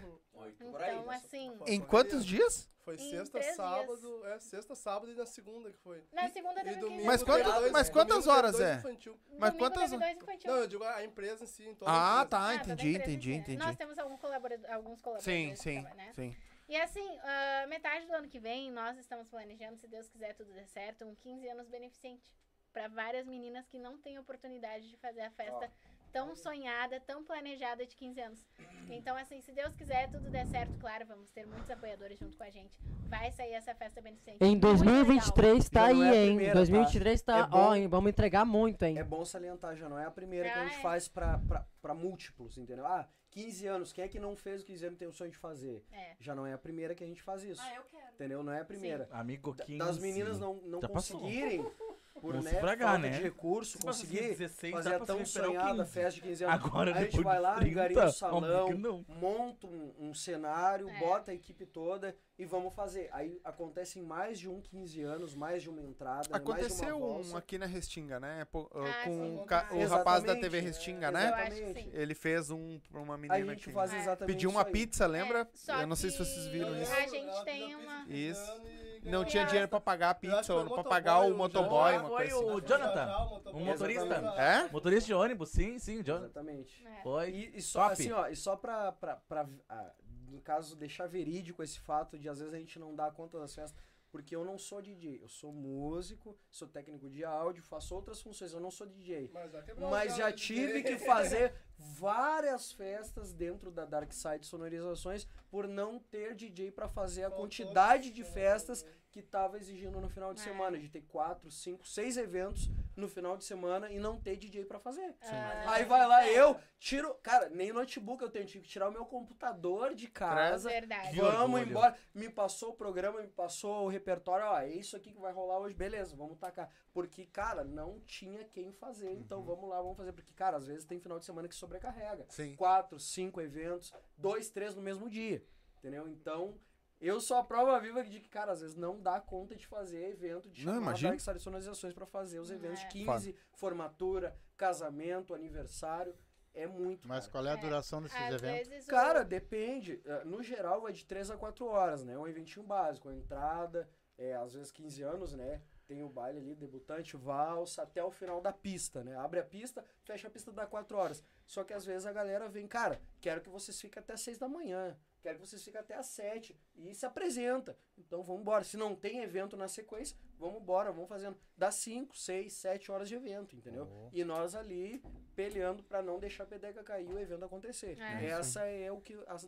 Então, 0.61 1.11
assim, 1.11 1.53
Em 1.67 1.81
quantos 1.81 2.25
dias? 2.25 2.69
Foi 2.85 2.95
Em 2.95 3.11
sexta, 3.11 3.39
três 3.39 3.55
sábado, 3.55 4.27
é, 4.29 4.39
sexta, 4.39 4.75
sábado 4.75 5.13
e 5.13 5.15
na 5.15 5.27
segunda 5.27 5.71
que 5.71 5.77
foi. 5.79 6.03
na 6.11 6.27
segunda 6.31 6.61
E 6.61 6.65
teve 6.65 6.77
15 6.77 6.81
domingo 6.81 7.05
Mas 7.05 7.23
quantas- 7.23 7.55
dois- 7.55 7.73
mas 7.73 7.91
quantas 7.91 8.25
domingo 8.25 8.43
teve 8.43 8.59
horas 8.59 8.61
é? 8.61 8.75
infantil. 8.79 9.21
Mas 9.39 9.51
Domingo 9.53 9.59
quantas- 9.59 9.91
dois 9.91 10.17
infantil. 10.17 10.51
Não, 10.51 10.59
eu 10.59 10.67
digo 10.67 10.85
a 10.85 11.05
empresa 11.05 11.45
em 11.45 11.47
si, 11.47 11.69
em 11.69 11.75
toda 11.75 11.91
Ah, 11.91 11.95
empresa. 12.25 12.29
tá, 12.31 12.49
Ah, 12.49 12.55
entendi, 12.55 12.97
entendi, 12.97 13.33
entendi. 13.35 13.59
Nós 13.59 13.77
temos 13.77 13.99
algum 13.99 14.17
colabora- 14.17 14.59
alguns 14.75 15.03
colaboradores. 15.03 15.25
Sim, 15.25 15.55
sim, 15.57 15.83
trabalham, 15.83 15.97
né? 16.07 16.13
sim. 16.15 16.35
E 16.67 16.77
assim, 16.77 17.19
ah, 17.23 17.67
metade 17.69 18.07
do 18.07 18.13
ano 18.15 18.29
que 18.29 18.39
vem, 18.39 18.71
nós 18.71 18.97
estamos 18.97 19.29
planejando, 19.29 19.77
se 19.77 19.87
Deus 19.87 20.09
quiser 20.09 20.35
tudo 20.35 20.51
der 20.55 20.67
certo, 20.69 21.05
um 21.05 21.15
15 21.15 21.47
anos 21.49 21.69
beneficente. 21.69 22.35
Pra 22.73 22.87
várias 22.89 23.27
meninas 23.27 23.67
que 23.67 23.79
não 23.79 23.99
têm 23.99 24.19
oportunidade 24.19 24.89
de 24.89 24.97
fazer 24.99 25.23
a 25.23 25.31
festa 25.31 25.71
tão 26.13 26.35
sonhada, 26.35 27.01
tão 27.01 27.25
planejada 27.25 27.87
de 27.87 27.95
15 27.97 28.21
anos. 28.21 28.47
Então, 28.91 29.17
assim, 29.17 29.41
se 29.41 29.53
Deus 29.53 29.75
quiser 29.75 30.11
tudo 30.11 30.31
der 30.31 30.47
certo, 30.47 30.73
claro, 30.79 31.05
vamos 31.07 31.31
ter 31.31 31.47
muitos 31.47 31.71
apoiadores 31.71 32.19
junto 32.19 32.37
com 32.37 32.43
a 32.45 32.51
gente. 32.51 32.79
Vai 33.09 33.31
sair 33.33 33.53
essa 33.53 33.75
festa 33.75 34.01
beneficente. 34.01 34.39
Em 34.41 34.51
Muito 34.51 34.67
legal. 34.67 34.85
2023 34.85 35.69
tá 35.69 35.93
não 35.93 36.03
aí, 36.03 36.09
é 36.09 36.21
hein? 36.23 36.27
primeira, 36.37 36.55
2023 36.55 37.23
tá, 37.23 37.39
É 37.39 37.47
bom. 37.47 37.57
ó, 37.59 37.75
hein? 37.75 37.87
Vamos 37.89 38.11
entregar 38.11 38.45
muito, 38.45 38.83
hein? 38.85 38.99
É 38.99 39.05
bom 39.05 39.25
salientar, 39.25 39.77
já 39.77 39.89
não 39.89 39.99
é 39.99 40.05
a 40.05 40.11
primeira 40.11 40.49
que 40.51 40.59
a 40.59 40.63
Ah, 40.63 40.65
gente 40.67 40.79
é. 40.79 40.83
faz 40.83 41.09
pra, 41.09 41.39
pra, 41.47 41.67
pra 41.81 41.95
múltiplos, 41.95 42.59
entendeu? 42.59 42.87
Ah, 42.87 43.09
15 43.31 43.67
anos, 43.67 43.93
quem 43.93 44.05
é 44.05 44.09
que 44.09 44.19
não 44.19 44.35
fez 44.37 44.63
o 44.63 44.65
15 44.65 44.85
anos 44.87 44.97
e 44.97 44.99
tem 44.99 45.09
o 45.09 45.13
sonho 45.13 45.31
de 45.31 45.37
fazer? 45.39 45.85
É. 45.93 46.17
Já 46.19 46.35
não 46.35 46.47
é 46.47 46.53
a 46.55 46.59
primeira 46.59 46.95
que 46.95 47.05
a 47.05 47.07
gente 47.07 47.23
faz 47.23 47.43
isso. 47.45 47.61
Ah, 47.63 47.75
eu 47.75 47.83
quero. 47.85 48.13
Entendeu? 48.15 48.43
Não 48.43 48.53
é 48.53 48.61
a 48.61 48.65
primeira. 48.65 49.09
Amigo, 49.13 49.55
Da- 49.55 49.65
15. 49.65 49.79
Das 49.79 49.99
meninas 49.99 50.39
não, 50.41 50.55
não 50.55 50.81
Já 50.81 50.89
passou. 50.89 51.21
por 52.21 52.33
Vamos 52.33 52.45
né, 52.51 52.61
falta 52.61 52.99
né? 52.99 53.11
de 53.11 53.23
recurso, 53.23 53.79
conseguir 53.79 54.21
16, 54.35 54.73
fazer 54.73 54.95
a 54.95 55.01
tão 55.01 55.21
o 55.23 55.27
sonhada 55.27 55.83
15. 55.85 55.91
festa 55.93 56.11
de 56.13 56.21
15 56.23 56.45
anos. 56.45 56.65
Agora, 56.65 56.91
Aí 56.95 56.99
a 56.99 57.05
gente 57.05 57.21
vai 57.23 57.37
de 57.37 57.43
lá, 57.43 57.55
30, 57.57 57.71
engaria 57.71 58.05
um 58.05 58.11
salão, 58.13 59.05
monta 59.21 59.67
um, 59.67 59.95
um 59.99 60.15
cenário, 60.15 60.89
É. 60.89 60.99
bota 60.99 61.31
a 61.31 61.35
equipe 61.35 61.65
toda 61.67 62.15
e 62.39 62.45
vamos 62.45 62.75
fazer. 62.75 63.09
Aí 63.13 63.41
acontecem 63.45 64.03
mais 64.03 64.39
de 64.39 64.49
um 64.49 64.61
15 64.61 65.03
anos, 65.03 65.35
mais 65.35 65.63
de 65.63 65.71
uma 65.71 65.83
entrada, 65.83 66.17
mais 66.17 66.27
de 66.29 66.35
Aconteceu 66.37 66.99
uma 66.99 67.35
um 67.35 67.37
aqui 67.37 67.59
na 67.59 67.67
Restinga, 67.67 68.21
né? 68.21 68.45
Pô, 68.51 68.63
uh, 68.63 68.71
Ah, 68.85 69.05
com 69.05 69.13
sim. 69.13 69.37
o, 69.37 69.45
ca- 69.45 69.69
o 69.73 69.87
rapaz 69.87 70.23
da 70.25 70.35
TV 70.37 70.61
Restinga, 70.61 71.11
né? 71.11 71.33
Que 71.51 71.55
sim. 71.83 71.91
Ele 71.93 72.15
fez 72.15 72.51
um 72.51 72.79
pra 72.91 73.01
uma 73.01 73.15
A 73.15 73.19
menina 73.19 73.53
gente 73.55 73.65
que 73.69 73.73
faz 73.73 73.93
É. 73.93 73.99
exatamente 73.99 74.33
pediu 74.35 74.51
isso 74.51 74.59
uma 74.59 74.67
aí. 74.67 74.73
pizza, 74.73 75.07
lembra? 75.07 75.49
É, 75.69 75.83
Eu 75.83 75.87
não 75.87 75.97
sei 75.97 76.11
se 76.11 76.19
vocês 76.19 76.47
viram 76.49 76.73
A 76.75 76.81
isso. 76.83 77.11
gente 77.11 77.45
tem 77.45 77.75
uma. 77.77 78.05
Isso. 78.09 78.63
Não 79.05 79.25
tinha 79.25 79.45
dinheiro 79.45 79.69
pra 79.69 79.81
pagar 79.81 80.11
a 80.11 80.15
pizza 80.15 80.55
ou 80.55 80.65
pra 80.75 80.85
pagar 80.85 81.21
o 81.21 81.37
motoboy, 81.37 81.93
motoboy, 81.93 81.97
o 81.97 82.01
uma 82.01 82.09
Foi 82.09 82.17
coisa 82.17 82.35
assim. 82.37 82.45
o 82.45 82.61
Jonathan, 82.61 83.53
um 83.55 83.65
motorista. 83.65 84.05
Exatamente. 84.05 84.41
É? 84.41 84.69
Motorista 84.71 85.07
de 85.07 85.15
ônibus, 85.15 85.49
sim, 85.51 85.79
sim, 85.79 86.03
Jonathan. 86.03 86.25
Exatamente. 86.27 86.87
É. 86.87 87.03
Foi. 87.03 87.31
E, 87.31 87.57
e 87.57 87.63
só, 87.63 87.83
Top. 87.89 87.93
assim, 87.93 88.13
ó, 88.13 88.27
e 88.29 88.37
só 88.37 88.57
pra, 88.57 88.93
pra, 88.93 89.17
pra 89.17 89.49
ah, 89.69 89.91
no 90.29 90.41
caso, 90.41 90.77
deixar 90.77 91.07
verídico 91.07 91.63
esse 91.63 91.79
fato 91.81 92.19
de 92.19 92.29
às 92.29 92.39
vezes 92.39 92.53
a 92.55 92.59
gente 92.59 92.79
não 92.79 92.95
dar 92.95 93.13
conta 93.13 93.39
das 93.39 93.55
festas, 93.55 93.81
porque 94.11 94.35
eu 94.35 94.45
não 94.45 94.59
sou 94.59 94.81
DJ, 94.81 95.21
eu 95.23 95.29
sou 95.29 95.53
músico, 95.53 96.37
sou 96.51 96.67
técnico 96.67 97.09
de 97.11 97.25
áudio, 97.25 97.63
faço 97.63 97.95
outras 97.95 98.21
funções, 98.21 98.53
eu 98.53 98.61
não 98.61 98.71
sou 98.71 98.87
DJ. 98.87 99.31
Mas 99.33 99.55
Mas 99.91 100.17
já 100.17 100.33
tive 100.33 100.83
que 100.83 100.99
fazer 100.99 101.55
várias 101.77 102.73
festas 102.73 103.33
dentro 103.33 103.71
da 103.71 103.85
Dark 103.85 104.13
Side 104.13 104.47
Sonorizações 104.47 105.27
por 105.51 105.69
não 105.69 105.99
ter 105.99 106.35
DJ 106.35 106.71
pra 106.71 106.89
fazer 106.89 107.25
a 107.25 107.29
Faltou 107.29 107.45
quantidade 107.45 108.11
de 108.11 108.23
opção, 108.23 108.35
festas 108.35 108.83
né? 108.83 108.91
Que 109.11 109.23
tava 109.23 109.57
exigindo 109.57 110.01
no 110.01 110.09
final 110.09 110.35
de 110.35 110.41
É. 110.41 110.45
semana, 110.45 110.79
de 110.79 110.89
ter 110.89 111.01
quatro, 111.03 111.51
cinco, 111.51 111.87
seis 111.87 112.17
eventos 112.17 112.71
no 112.95 113.09
final 113.09 113.37
de 113.37 113.45
semana 113.45 113.91
e 113.91 113.99
não 113.99 114.21
ter 114.21 114.37
DJ 114.37 114.65
pra 114.67 114.79
fazer. 114.79 115.15
Ah, 115.23 115.73
Aí 115.73 115.85
vai 115.85 116.07
lá, 116.07 116.29
eu 116.29 116.59
tiro. 116.79 117.15
Cara, 117.23 117.49
nem 117.49 117.73
notebook 117.73 118.23
eu 118.23 118.29
tenho, 118.31 118.45
tive 118.45 118.65
que 118.65 118.71
tirar 118.71 118.89
o 118.89 118.93
meu 118.93 119.07
computador 119.07 119.95
de 119.95 120.09
casa. 120.09 120.69
Verdade. 120.69 121.17
Vamos 121.17 121.61
embora. 121.63 121.97
Me 122.15 122.29
passou 122.29 122.71
o 122.71 122.75
programa, 122.77 123.21
me 123.23 123.29
passou 123.29 123.85
o 123.87 123.89
repertório, 123.89 124.45
ó, 124.47 124.59
é 124.61 124.69
isso 124.69 124.97
aqui 124.97 125.13
que 125.13 125.21
vai 125.21 125.33
rolar 125.33 125.59
hoje, 125.61 125.75
beleza, 125.75 126.15
vamos 126.17 126.39
tacar. 126.39 126.71
Porque, 126.93 127.25
cara, 127.27 127.65
não 127.65 128.01
tinha 128.01 128.45
quem 128.45 128.73
fazer, 128.73 129.13
então 129.13 129.43
vamos 129.43 129.69
lá, 129.71 129.81
vamos 129.81 129.97
fazer. 129.97 130.13
Porque, 130.13 130.33
cara, 130.35 130.57
às 130.57 130.67
vezes 130.67 130.85
tem 130.85 130.99
final 131.01 131.19
de 131.19 131.25
semana 131.25 131.49
que 131.49 131.55
sobrecarrega. 131.55 132.27
Sim. 132.29 132.57
Quatro, 132.57 132.99
cinco 132.99 133.41
eventos, 133.41 133.93
dois, 134.17 134.51
três 134.51 134.75
no 134.75 134.83
mesmo 134.83 135.09
dia. 135.09 135.43
Entendeu? 135.79 136.09
Então, 136.09 136.59
eu 137.01 137.21
sou 137.21 137.37
a 137.37 137.45
prova 137.45 137.79
viva 137.81 138.03
de 138.03 138.21
que, 138.21 138.29
cara, 138.29 138.53
às 138.53 138.61
vezes 138.61 138.77
não 138.77 139.01
dá 139.01 139.21
conta 139.21 139.55
de 139.55 139.67
fazer 139.67 140.03
evento, 140.11 140.49
de 140.51 140.65
Não, 140.67 140.75
chamar. 140.75 140.99
Dark 140.99 141.21
Sonorizações 141.41 141.95
pra 141.95 142.07
fazer 142.07 142.39
os 142.41 142.51
eventos 142.51 142.81
É. 142.83 142.87
de 142.87 142.89
15, 142.93 143.37
formatura, 143.55 144.37
casamento, 144.57 145.35
aniversário. 145.35 146.15
É 146.55 146.67
muito. 146.67 147.07
Mas 147.07 147.27
cara. 147.27 147.31
qual 147.33 147.47
é 147.47 147.51
a 147.51 147.59
É, 147.59 147.61
duração 147.61 148.03
desses 148.03 148.17
Às 148.21 148.35
eventos? 148.35 148.69
vezes 148.69 148.87
o- 148.87 148.91
Cara, 148.91 149.23
depende. 149.25 150.01
Eh, 150.05 150.25
No 150.25 150.43
geral, 150.43 150.81
vai 150.81 150.93
de 150.93 151.05
3 151.05 151.31
a 151.31 151.37
4 151.37 151.67
horas, 151.67 152.03
né? 152.05 152.15
É 152.15 152.19
um 152.19 152.27
eventinho 152.27 152.67
básico. 152.67 153.09
A 153.09 153.15
entrada, 153.15 153.89
é, 154.17 154.35
às 154.35 154.55
vezes 154.55 154.73
15 154.73 155.03
anos, 155.03 155.35
né? 155.35 155.63
Tem 155.87 156.03
o 156.03 156.09
baile 156.09 156.39
ali, 156.41 156.55
debutante, 156.57 157.17
valsa, 157.17 157.83
até 157.83 158.03
o 158.03 158.11
final 158.11 158.41
da 158.41 158.53
pista, 158.53 159.05
né? 159.05 159.15
Abre 159.17 159.39
a 159.41 159.45
pista, 159.45 159.85
fecha 160.03 160.27
a 160.27 160.31
pista, 160.31 160.51
dá 160.51 160.67
4 160.67 160.97
horas. 160.97 161.23
Só 161.47 161.63
que 161.63 161.73
às 161.73 161.85
vezes 161.85 162.07
a 162.07 162.13
galera 162.13 162.49
vem, 162.49 162.67
cara, 162.67 163.01
quero 163.21 163.41
que 163.41 163.49
vocês 163.49 163.81
fiquem 163.81 164.01
até 164.01 164.17
6 164.17 164.37
da 164.37 164.49
manhã. 164.49 164.97
Quero 165.21 165.39
que 165.39 165.47
vocês 165.47 165.63
fiquem 165.65 165.81
até 165.81 165.95
às 165.95 166.07
7. 166.07 166.57
E 166.77 166.95
se 166.95 167.05
apresenta. 167.05 167.77
Então 167.97 168.23
vamos 168.23 168.43
embora. 168.43 168.63
Se 168.65 168.77
não 168.77 168.95
tem 168.95 169.21
evento 169.21 169.57
na 169.57 169.67
sequência, 169.69 170.17
vamos 170.39 170.63
embora, 170.63 170.93
vamos 170.93 171.09
fazendo. 171.09 171.37
Dá 171.57 171.71
5, 171.71 172.17
6, 172.17 172.53
7 172.53 172.93
horas 172.93 173.09
de 173.09 173.17
evento, 173.17 173.57
entendeu? 173.57 173.89
Oh. 173.91 174.11
E 174.13 174.23
nós 174.25 174.55
ali 174.55 175.03
peleando 175.35 175.83
pra 175.83 176.01
não 176.03 176.19
deixar 176.19 176.45
a 176.45 176.47
peteca 176.47 176.83
cair 176.85 177.09
e 177.09 177.13
o 177.13 177.19
evento 177.19 177.45
acontecer. 177.45 177.99
É. 178.01 178.27
Essa 178.27 178.65
é 178.65 178.91
o 178.93 179.01
que 179.01 179.15
as 179.27 179.43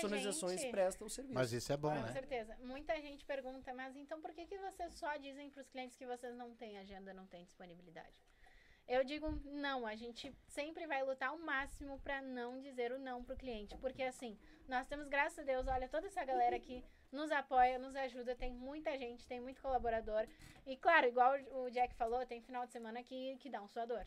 Sonorizações 0.00 0.60
gente- 0.60 0.70
prestam 0.70 1.06
o 1.06 1.10
serviço. 1.10 1.34
Mas 1.34 1.52
isso 1.52 1.72
é 1.72 1.76
bom, 1.76 1.90
Com 1.94 2.00
né? 2.02 2.12
certeza. 2.12 2.56
Muita 2.62 3.00
gente 3.00 3.24
pergunta, 3.24 3.72
mas 3.74 3.96
então 3.96 4.20
por 4.20 4.32
que, 4.32 4.46
que 4.46 4.58
vocês 4.58 4.94
só 4.94 5.16
dizem 5.16 5.50
para 5.50 5.60
os 5.62 5.68
clientes 5.68 5.96
que 5.96 6.06
vocês 6.06 6.34
não 6.36 6.54
têm 6.54 6.78
agenda, 6.78 7.12
não 7.14 7.26
têm 7.26 7.44
disponibilidade? 7.44 8.14
Eu 8.86 9.02
digo 9.02 9.30
não, 9.46 9.86
a 9.86 9.96
gente 9.96 10.34
sempre 10.46 10.86
vai 10.86 11.02
lutar 11.02 11.30
ao 11.30 11.38
máximo 11.38 11.98
para 12.00 12.20
não 12.20 12.60
dizer 12.60 12.92
o 12.92 12.98
não 12.98 13.24
pro 13.24 13.34
cliente, 13.36 13.76
porque 13.78 14.02
assim, 14.02 14.38
nós 14.68 14.86
temos, 14.86 15.08
graças 15.08 15.38
a 15.38 15.42
Deus, 15.42 15.66
olha, 15.66 15.88
toda 15.88 16.06
essa 16.06 16.24
galera 16.24 16.58
que 16.58 16.84
nos 17.12 17.30
apoia, 17.30 17.78
nos 17.78 17.94
ajuda, 17.94 18.34
tem 18.34 18.52
muita 18.52 18.96
gente, 18.98 19.26
tem 19.26 19.40
muito 19.40 19.60
colaborador. 19.62 20.26
E 20.66 20.76
claro, 20.76 21.06
igual 21.06 21.34
o 21.52 21.70
Jack 21.70 21.94
falou, 21.94 22.24
tem 22.26 22.40
final 22.40 22.66
de 22.66 22.72
semana 22.72 23.02
que, 23.02 23.36
que 23.38 23.50
dá 23.50 23.62
um 23.62 23.68
suador. 23.68 24.04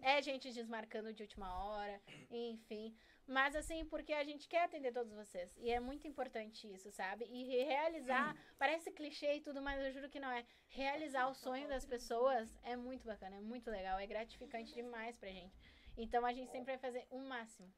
É 0.00 0.22
gente 0.22 0.52
desmarcando 0.52 1.12
de 1.12 1.22
última 1.24 1.48
hora, 1.64 2.00
enfim. 2.30 2.94
Mas 3.26 3.56
assim, 3.56 3.84
porque 3.86 4.12
a 4.12 4.22
gente 4.22 4.46
quer 4.46 4.62
atender 4.62 4.92
todos 4.92 5.12
vocês. 5.12 5.52
E 5.56 5.72
é 5.72 5.80
muito 5.80 6.06
importante 6.06 6.72
isso, 6.72 6.88
sabe? 6.92 7.24
E 7.28 7.42
re- 7.42 7.64
realizar, 7.64 8.36
parece 8.56 8.92
clichê 8.92 9.34
e 9.34 9.40
tudo, 9.40 9.60
mas 9.60 9.84
eu 9.84 9.90
juro 9.90 10.08
que 10.08 10.20
não 10.20 10.30
é. 10.30 10.46
Realizar 10.68 11.26
o 11.28 11.34
sonho 11.34 11.66
das 11.66 11.84
pessoas 11.84 12.56
é 12.62 12.76
muito 12.76 13.04
bacana, 13.04 13.34
é 13.34 13.40
muito 13.40 13.68
legal, 13.68 13.98
é 13.98 14.06
gratificante 14.06 14.72
demais 14.72 15.16
pra 15.18 15.30
gente. 15.30 15.58
Então 15.96 16.24
a 16.24 16.32
gente 16.32 16.52
sempre 16.52 16.66
vai 16.66 16.78
fazer 16.78 17.04
o 17.10 17.18
máximo, 17.18 17.68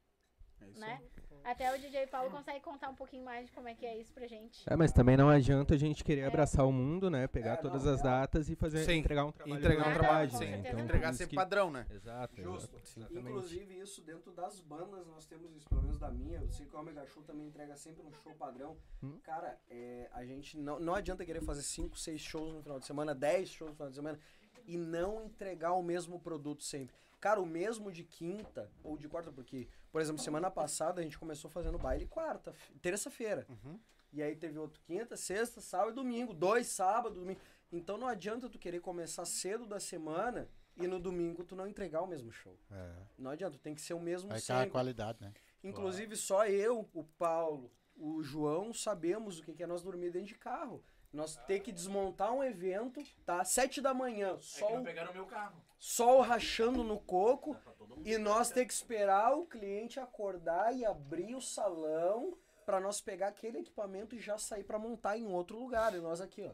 É 0.61 0.69
isso 0.71 0.81
né? 0.81 1.01
Até 1.45 1.75
o 1.75 1.79
DJ 1.81 2.07
Paulo 2.09 2.31
consegue 2.31 2.61
contar 2.61 2.91
um 2.91 2.95
pouquinho 2.95 3.25
mais 3.25 3.47
de 3.47 3.53
como 3.53 3.69
é 3.69 3.75
que 3.75 3.87
é 3.87 3.97
isso 3.97 4.13
pra 4.13 4.27
gente. 4.27 4.63
É, 4.69 4.77
mas 4.77 4.93
também 4.93 5.17
não 5.17 5.31
adianta 5.31 5.75
a 5.75 5.79
gente 5.79 6.05
querer 6.05 6.25
abraçar 6.25 6.67
o 6.67 6.73
mundo, 6.73 7.09
né? 7.09 7.27
Pegar 7.27 7.55
É, 7.55 7.57
todas 7.57 7.85
não, 7.85 7.95
as 7.95 8.01
é. 8.01 8.03
datas 8.03 8.51
e 8.51 8.57
fazer 8.57 8.85
Sim, 8.85 8.95
entregar 8.99 9.25
um 9.25 9.33
trabalho 9.33 9.57
Entregar 9.59 9.89
um 9.89 9.95
trabalho, 9.95 10.31
sim. 10.31 10.37
né? 10.39 10.47
certeza. 10.51 10.69
Então, 10.69 10.85
Entregar 10.85 11.13
sempre 11.15 11.31
que- 11.31 11.37
padrão, 11.37 11.71
né? 11.71 11.87
Exato, 11.91 12.43
Justo. 12.43 12.77
exato. 12.77 13.19
Inclusive, 13.19 13.79
isso 13.81 14.03
dentro 14.03 14.31
das 14.33 14.61
bandas, 14.61 15.07
nós 15.07 15.25
temos 15.27 15.55
isso, 15.55 15.67
pelo 15.69 15.83
menos 15.83 15.99
da 15.99 16.11
minha. 16.11 16.39
Eu 16.41 16.51
sei 16.51 16.67
que 16.67 16.77
o 16.77 16.79
Omega 16.81 17.07
Show 17.07 17.23
também 17.23 17.47
entrega 17.47 17.77
sempre 17.77 18.03
um 18.05 18.13
show 18.13 18.35
padrão. 18.35 18.77
Hum. 19.03 19.19
Cara, 19.23 19.59
é, 19.71 20.09
a 20.13 20.25
gente 20.27 20.59
não, 20.59 20.79
não 20.79 20.95
adianta 20.95 21.25
querer 21.25 21.41
fazer 21.41 21.63
5, 21.63 21.97
6 21.99 22.21
shows 22.21 22.53
no 22.53 22.63
final 22.63 22.79
de 22.79 22.85
semana, 22.87 23.15
10 23.15 23.49
shows 23.49 23.71
no 23.71 23.77
final 23.77 23.89
de 23.89 23.97
semana 23.97 24.19
e 24.67 24.77
não 24.77 25.25
entregar 25.25 25.73
o 25.73 25.83
mesmo 25.83 26.21
produto 26.21 26.63
sempre. 26.63 26.95
Cara, 27.21 27.41
o 27.41 27.47
mesmo 27.47 27.91
de 27.91 28.05
quinta 28.05 28.71
ou 28.83 28.97
de 28.97 29.09
quarta, 29.09 29.33
porque, 29.33 29.69
por 29.91 30.01
exemplo, 30.01 30.23
semana 30.23 30.51
passada 30.51 31.01
a 31.01 31.05
gente 31.05 31.19
começou 31.19 31.51
fazendo 31.51 31.79
baile 31.79 32.07
quarta, 32.07 32.55
terça-feira. 32.81 33.47
Uhum. 33.49 33.79
E 34.13 34.23
aí 34.23 34.37
teve 34.37 34.59
outro 34.59 34.81
quinta, 34.83 35.17
sexta, 35.17 35.61
sábado 35.61 35.91
e 35.91 35.95
domingo. 35.95 36.33
Dois 36.33 36.69
sábado, 36.69 37.17
domingo. 37.17 37.41
Então 37.71 37.99
não 37.99 38.07
adianta 38.07 38.49
tu 38.49 38.59
querer 38.59 38.81
começar 38.81 39.25
cedo 39.25 39.67
da 39.67 39.79
semana 39.79 40.49
e 40.77 40.87
no 40.87 40.99
domingo 40.99 41.45
tu 41.45 41.55
não 41.55 41.67
entregar 41.67 42.03
o 42.03 42.07
mesmo 42.07 42.33
show. 42.33 42.59
É. 42.71 42.93
Não 43.19 43.31
adianta, 43.31 43.59
tem 43.59 43.75
que 43.75 43.83
ser 43.83 43.95
o 43.95 44.01
mesmo 44.01 44.31
Vai 44.31 44.41
a 44.63 44.71
qualidade, 44.71 45.21
né? 45.21 45.33
Inclusive 45.63 46.17
só 46.17 46.47
eu, 46.47 46.89
o 46.95 47.05
Paulo, 47.05 47.71
o 47.97 48.23
João 48.23 48.73
sabemos 48.73 49.39
o 49.39 49.43
que 49.43 49.53
que 49.53 49.63
é 49.63 49.67
nós 49.67 49.83
dormir 49.83 50.11
dentro 50.11 50.29
de 50.29 50.37
carro. 50.37 50.83
Nós 51.13 51.37
ter 51.47 51.61
que 51.61 51.73
desmontar 51.73 52.33
um 52.33 52.45
evento, 52.45 53.03
tá? 53.25 53.45
Sete 53.45 53.81
da 53.81 53.93
manhã, 53.93 54.39
sol, 54.41 54.83
pegaram 54.83 55.13
meu 55.13 55.27
carro. 55.27 55.61
Sol 55.79 56.21
rachando 56.21 56.83
no 56.83 56.99
coco 56.99 57.57
e 58.05 58.19
nós 58.19 58.51
ter 58.51 58.67
que 58.67 58.73
esperar 58.73 59.37
o 59.37 59.47
cliente 59.47 60.01
acordar 60.01 60.75
e 60.75 60.85
abrir 60.85 61.35
o 61.35 61.41
salão 61.41 62.37
pra 62.67 62.81
nós 62.81 63.01
pegar 63.01 63.29
aquele 63.29 63.59
equipamento 63.59 64.15
e 64.15 64.21
já 64.21 64.37
sair 64.37 64.65
pra 64.65 64.79
montar 64.79 65.17
em 65.17 65.27
outro 65.27 65.59
lugar. 65.59 65.95
E 65.95 66.01
nós 66.01 66.21
aqui, 66.21 66.45
ó, 66.45 66.53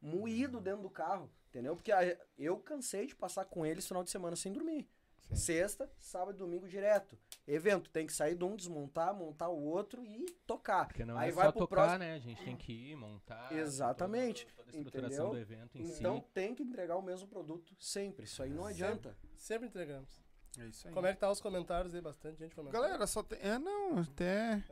moído 0.00 0.60
dentro 0.60 0.82
do 0.82 0.90
carro, 0.90 1.30
entendeu? 1.48 1.74
Porque 1.74 1.92
eu 2.38 2.58
cansei 2.58 3.06
de 3.06 3.16
passar 3.16 3.44
com 3.46 3.64
eles 3.64 3.86
final 3.86 4.04
de 4.04 4.10
semana 4.10 4.36
sem 4.36 4.52
dormir. 4.52 4.88
Sim. 5.30 5.36
Sexta, 5.36 5.90
sábado 5.98 6.34
e 6.36 6.38
domingo 6.38 6.68
direto. 6.68 7.16
Evento, 7.46 7.90
tem 7.90 8.06
que 8.06 8.12
sair 8.12 8.34
de 8.34 8.44
um, 8.44 8.54
desmontar, 8.54 9.14
montar 9.14 9.48
o 9.48 9.60
outro 9.62 10.04
e 10.04 10.26
tocar. 10.46 10.86
Porque 10.86 11.04
não 11.04 11.16
Aí 11.16 11.30
é 11.30 11.32
vai 11.32 11.46
só 11.46 11.52
pro 11.52 11.60
tocar, 11.60 11.76
próximo- 11.76 11.98
né? 12.00 12.14
A 12.14 12.18
gente 12.18 12.44
tem 12.44 12.56
que 12.56 12.72
ir, 12.72 12.96
montar. 12.96 13.50
Exatamente. 13.52 14.44
Toda, 14.46 14.56
toda 14.56 14.68
a 14.68 14.78
estruturação 14.78 15.26
Entendeu? 15.28 15.30
do 15.46 15.52
evento 15.52 15.78
em 15.78 15.82
Então 15.82 16.16
si. 16.20 16.24
tem 16.34 16.54
que 16.54 16.62
entregar 16.62 16.96
o 16.96 17.02
mesmo 17.02 17.26
produto 17.28 17.74
sempre. 17.80 18.24
Isso 18.24 18.42
aí 18.42 18.50
não 18.50 18.66
adianta. 18.66 19.16
Sempre 19.36 19.68
entregamos. 19.68 20.22
É 20.58 20.66
isso 20.66 20.86
aí. 20.86 20.92
Como 20.94 21.06
é 21.06 21.14
que 21.14 21.18
tá 21.20 21.30
os 21.30 21.40
comentários 21.40 21.94
aí? 21.94 22.00
Bastante 22.02 22.38
gente 22.38 22.54
comentando. 22.54 22.80
Galera, 22.82 23.06
só 23.06 23.22
tem. 23.22 23.38
É, 23.40 23.58
não, 23.58 23.98
até. 23.98 24.62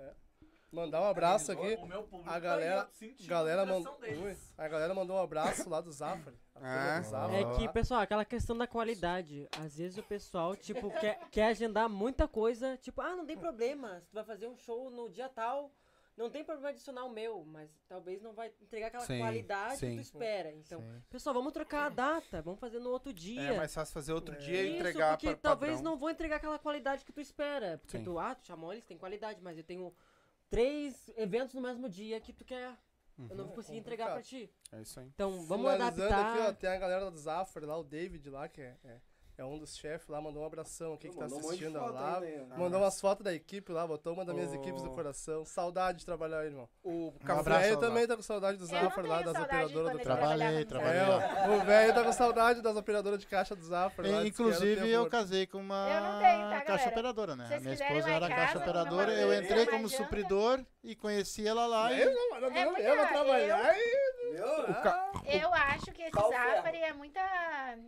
Mandar 0.73 1.01
um 1.03 1.07
abraço 1.07 1.51
aqui. 1.51 1.75
O 1.75 1.87
meu 1.87 2.05
público 2.05 2.31
A 2.31 2.39
galera, 2.39 2.89
aí, 3.03 3.17
galera 3.27 3.67
mandou, 3.67 3.99
a 4.57 4.69
galera 4.69 4.95
mandou 4.95 5.17
um 5.17 5.21
abraço 5.21 5.69
lá 5.69 5.81
do 5.81 5.91
Zafari. 5.91 6.37
A 6.55 6.59
turma 6.61 6.97
Ah. 6.97 7.01
do 7.01 7.07
Zafari. 7.09 7.35
É 7.43 7.51
que, 7.57 7.69
pessoal, 7.73 8.01
aquela 8.01 8.25
questão 8.25 8.57
da 8.57 8.67
qualidade. 8.69 9.49
Às 9.59 9.77
vezes 9.77 9.99
o 9.99 10.03
pessoal, 10.05 10.55
tipo, 10.55 10.89
quer, 11.01 11.19
quer 11.31 11.47
agendar 11.47 11.89
muita 11.89 12.29
coisa. 12.29 12.77
Tipo, 12.77 13.01
ah, 13.01 13.17
não 13.17 13.27
tem 13.27 13.37
problema. 13.37 14.01
Se 14.01 14.09
tu 14.11 14.15
vai 14.15 14.25
fazer 14.25 14.47
um 14.47 14.57
show 14.57 14.91
no 14.91 15.11
dia 15.11 15.29
tal, 15.29 15.73
não 16.17 16.31
tem 16.31 16.45
problema 16.45 16.69
adicionar 16.69 17.05
o 17.05 17.11
meu. 17.11 17.45
Mas 17.45 17.77
talvez 17.89 18.23
não 18.23 18.33
vai 18.33 18.53
entregar 18.63 18.87
aquela 18.89 19.05
Sim, 19.07 19.19
qualidade 19.19 19.73
que 19.75 19.87
sim. 19.87 19.97
tu 19.97 20.03
espera. 20.03 20.53
Então, 20.53 20.81
Sim. 20.81 21.03
pessoal, 21.11 21.35
vamos 21.35 21.53
trocar 21.53 21.87
a 21.87 21.89
data. 21.89 22.41
Vamos 22.43 22.61
fazer 22.61 22.79
no 22.79 22.91
outro 22.91 23.13
dia. 23.13 23.41
É 23.43 23.57
mais 23.57 23.75
fácil 23.75 23.93
fazer 23.93 24.13
outro 24.13 24.37
dia 24.37 24.63
e 24.63 24.67
Isso, 24.69 24.77
entregar 24.77 25.17
porque 25.17 25.27
para 25.31 25.37
talvez 25.37 25.73
padrão. 25.79 25.91
não 25.93 25.99
vou 25.99 26.11
entregar 26.11 26.37
aquela 26.37 26.61
qualidade 26.61 27.05
que 27.05 27.13
tu 27.13 27.21
espera. 27.21 27.79
Porque 27.79 27.99
Sim. 27.99 28.05
tu, 28.05 28.21
ah, 28.21 28.37
tu 28.37 28.47
chamou 28.47 28.73
eles, 28.73 28.85
tem 28.87 28.97
qualidade, 28.97 29.41
mas 29.43 29.59
eu 29.59 29.65
tenho 29.65 29.93
três 30.51 31.11
eventos 31.17 31.55
no 31.55 31.61
mesmo 31.63 31.89
dia 31.89 32.21
que 32.21 32.33
tu 32.33 32.45
quer. 32.45 32.77
Eu 33.29 33.37
não 33.37 33.45
vou 33.47 33.55
conseguir 33.55 33.79
entregar 33.79 34.13
pra 34.13 34.23
ti. 34.23 34.51
É 34.73 34.81
isso 34.81 34.99
aí. 34.99 35.07
Então, 35.07 35.43
vamos 35.45 35.71
Finalizando 35.71 36.15
adaptar. 36.15 36.33
aqui, 36.33 36.49
ó, 36.49 36.53
tem 36.55 36.71
a 36.71 36.79
galera 36.79 37.11
do 37.11 37.19
Zafari 37.19 37.67
lá, 37.67 37.77
o 37.77 37.85
David 37.85 38.31
lá, 38.31 38.49
que 38.49 38.63
é, 38.63 38.77
é, 38.83 39.01
é 39.41 39.45
um 39.45 39.59
dos 39.59 39.75
chefes 39.77 40.07
lá, 40.09 40.21
mandou 40.21 40.43
um 40.43 40.47
abração 40.47 40.93
aqui 40.93 41.09
que 41.09 41.17
tá 41.17 41.23
Mandou 41.23 41.39
um 41.39 41.47
assistindo 41.49 41.79
a 41.79 41.87
live. 41.87 42.27
ainda, 42.27 42.45
né? 42.47 42.57
Mandou 42.59 42.81
umas 42.81 43.01
fotos 43.01 43.25
da 43.25 43.33
equipe 43.33 43.73
lá, 43.73 43.87
botou 43.87 44.13
uma 44.13 44.25
das 44.25 44.35
minhas 44.35 44.51
O- 44.53 44.55
equipes 44.57 44.83
do 44.83 44.91
coração. 44.91 45.45
Saudade 45.47 45.99
de 46.01 46.05
trabalhar 46.05 46.41
aí, 46.41 46.49
irmão. 46.49 46.69
O 46.85 47.09
O 47.09 47.13
Café 47.25 47.59
velho 47.59 47.77
também 47.79 48.07
tá 48.07 48.17
com 48.17 48.23
saudade 48.23 48.59
do 48.59 48.67
Zafari 48.67 49.09
lá, 49.09 49.23
das 49.23 49.35
operadoras 49.43 49.93
do. 49.93 49.99
Trabalhei, 49.99 50.65
trabalhei. 50.67 51.01
É, 51.01 51.49
o 51.49 51.65
velho 51.65 51.95
tá 51.95 52.05
com 52.05 52.13
saudade 52.13 52.61
das 52.61 52.77
operadoras 52.77 53.19
de 53.19 53.27
caixa 53.27 53.57
do 53.57 53.65
Zafari 53.65 54.11
lá. 54.11 54.21
E, 54.21 54.25
o 54.25 54.27
inclusive, 54.29 54.91
eu 54.91 55.09
casei 55.09 55.47
com 55.47 55.59
uma 55.59 55.87
tenho, 56.21 56.51
tá, 56.51 56.61
caixa 56.61 56.89
operadora, 56.91 57.35
né? 57.35 57.47
Vocês 57.49 57.63
Minha 57.63 57.75
esposa 57.75 58.09
lá 58.09 58.15
era 58.17 58.29
caixa 58.29 58.59
operadora, 58.59 59.13
eu 59.13 59.35
entrei 59.43 59.67
como 59.67 59.89
supridor 59.89 60.63
e 60.85 60.95
conheci 60.95 61.47
ela 61.47 61.67
lá 61.67 61.93
e... 61.93 62.01
Eu 62.01 62.13
não, 62.15 62.41
não 62.41 62.57
É 62.77 62.91
eu 62.91 62.97
vou 62.97 63.07
trabalhar 63.07 63.75
e... 63.77 64.00
Eu 65.27 65.53
acho 65.55 65.93
que 65.93 66.03
esse 66.03 66.11
Qual 66.13 66.31
Zafari 66.31 66.79
é 66.79 66.93
muita. 66.93 67.21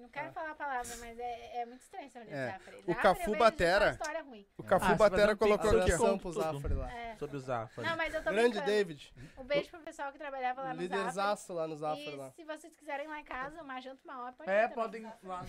Não 0.01 0.09
quero 0.09 0.33
falar 0.33 0.51
a 0.51 0.55
palavra, 0.55 0.97
mas 1.01 1.19
é, 1.19 1.61
é 1.63 1.67
muito 1.67 1.83
estranho 1.83 2.07
esse 2.07 2.19
nome 2.19 2.31
de 2.31 2.37
É. 2.37 2.47
Zafari. 2.53 2.77
O 2.77 2.81
Zafari 2.95 3.03
Cafu 3.03 3.37
Batera- 3.37 3.87
só 3.87 3.91
história 3.93 4.23
ruim. 4.23 4.47
O 4.57 4.63
Cafu 4.63 4.87
Ah, 4.93 4.95
Batera 4.95 5.33
um 5.33 5.37
colocou 5.37 5.71
aqui, 5.81 5.93
ó. 5.93 6.19
Pro. 6.19 6.33
Zafari 6.33 6.75
lá. 6.75 6.93
É. 6.93 7.17
Sobre 7.17 7.37
o 7.37 7.41
Zafari. 7.41 7.89
Não, 7.89 7.97
mas 7.97 8.15
eu 8.15 8.23
tô 8.23 8.31
Grande 8.31 8.49
brincando. 8.51 8.67
David. 8.67 9.15
Um 9.39 9.45
beijo 9.45 9.71
pro 9.71 9.81
pessoal 9.81 10.13
que 10.13 10.19
trabalhava 10.19 10.63
lá 10.63 10.69
no 10.75 10.75
Zafari. 10.83 10.89
Líderzaço 10.89 11.53
lá 11.53 11.67
no 11.67 11.77
Zafari 11.77 12.13
E 12.13 12.17
lá. 12.17 12.31
se 12.31 12.45
vocês 12.45 12.77
quiserem 12.77 13.09
lá 13.09 13.21
em 13.21 13.25
casa, 13.25 13.63
uma 13.63 13.81
janta, 13.81 14.01
uma 14.05 14.23
hora, 14.25 14.33
pode 14.33 14.51
É, 14.51 14.69
podem 14.69 15.03
ir 15.03 15.13
lá 15.25 15.43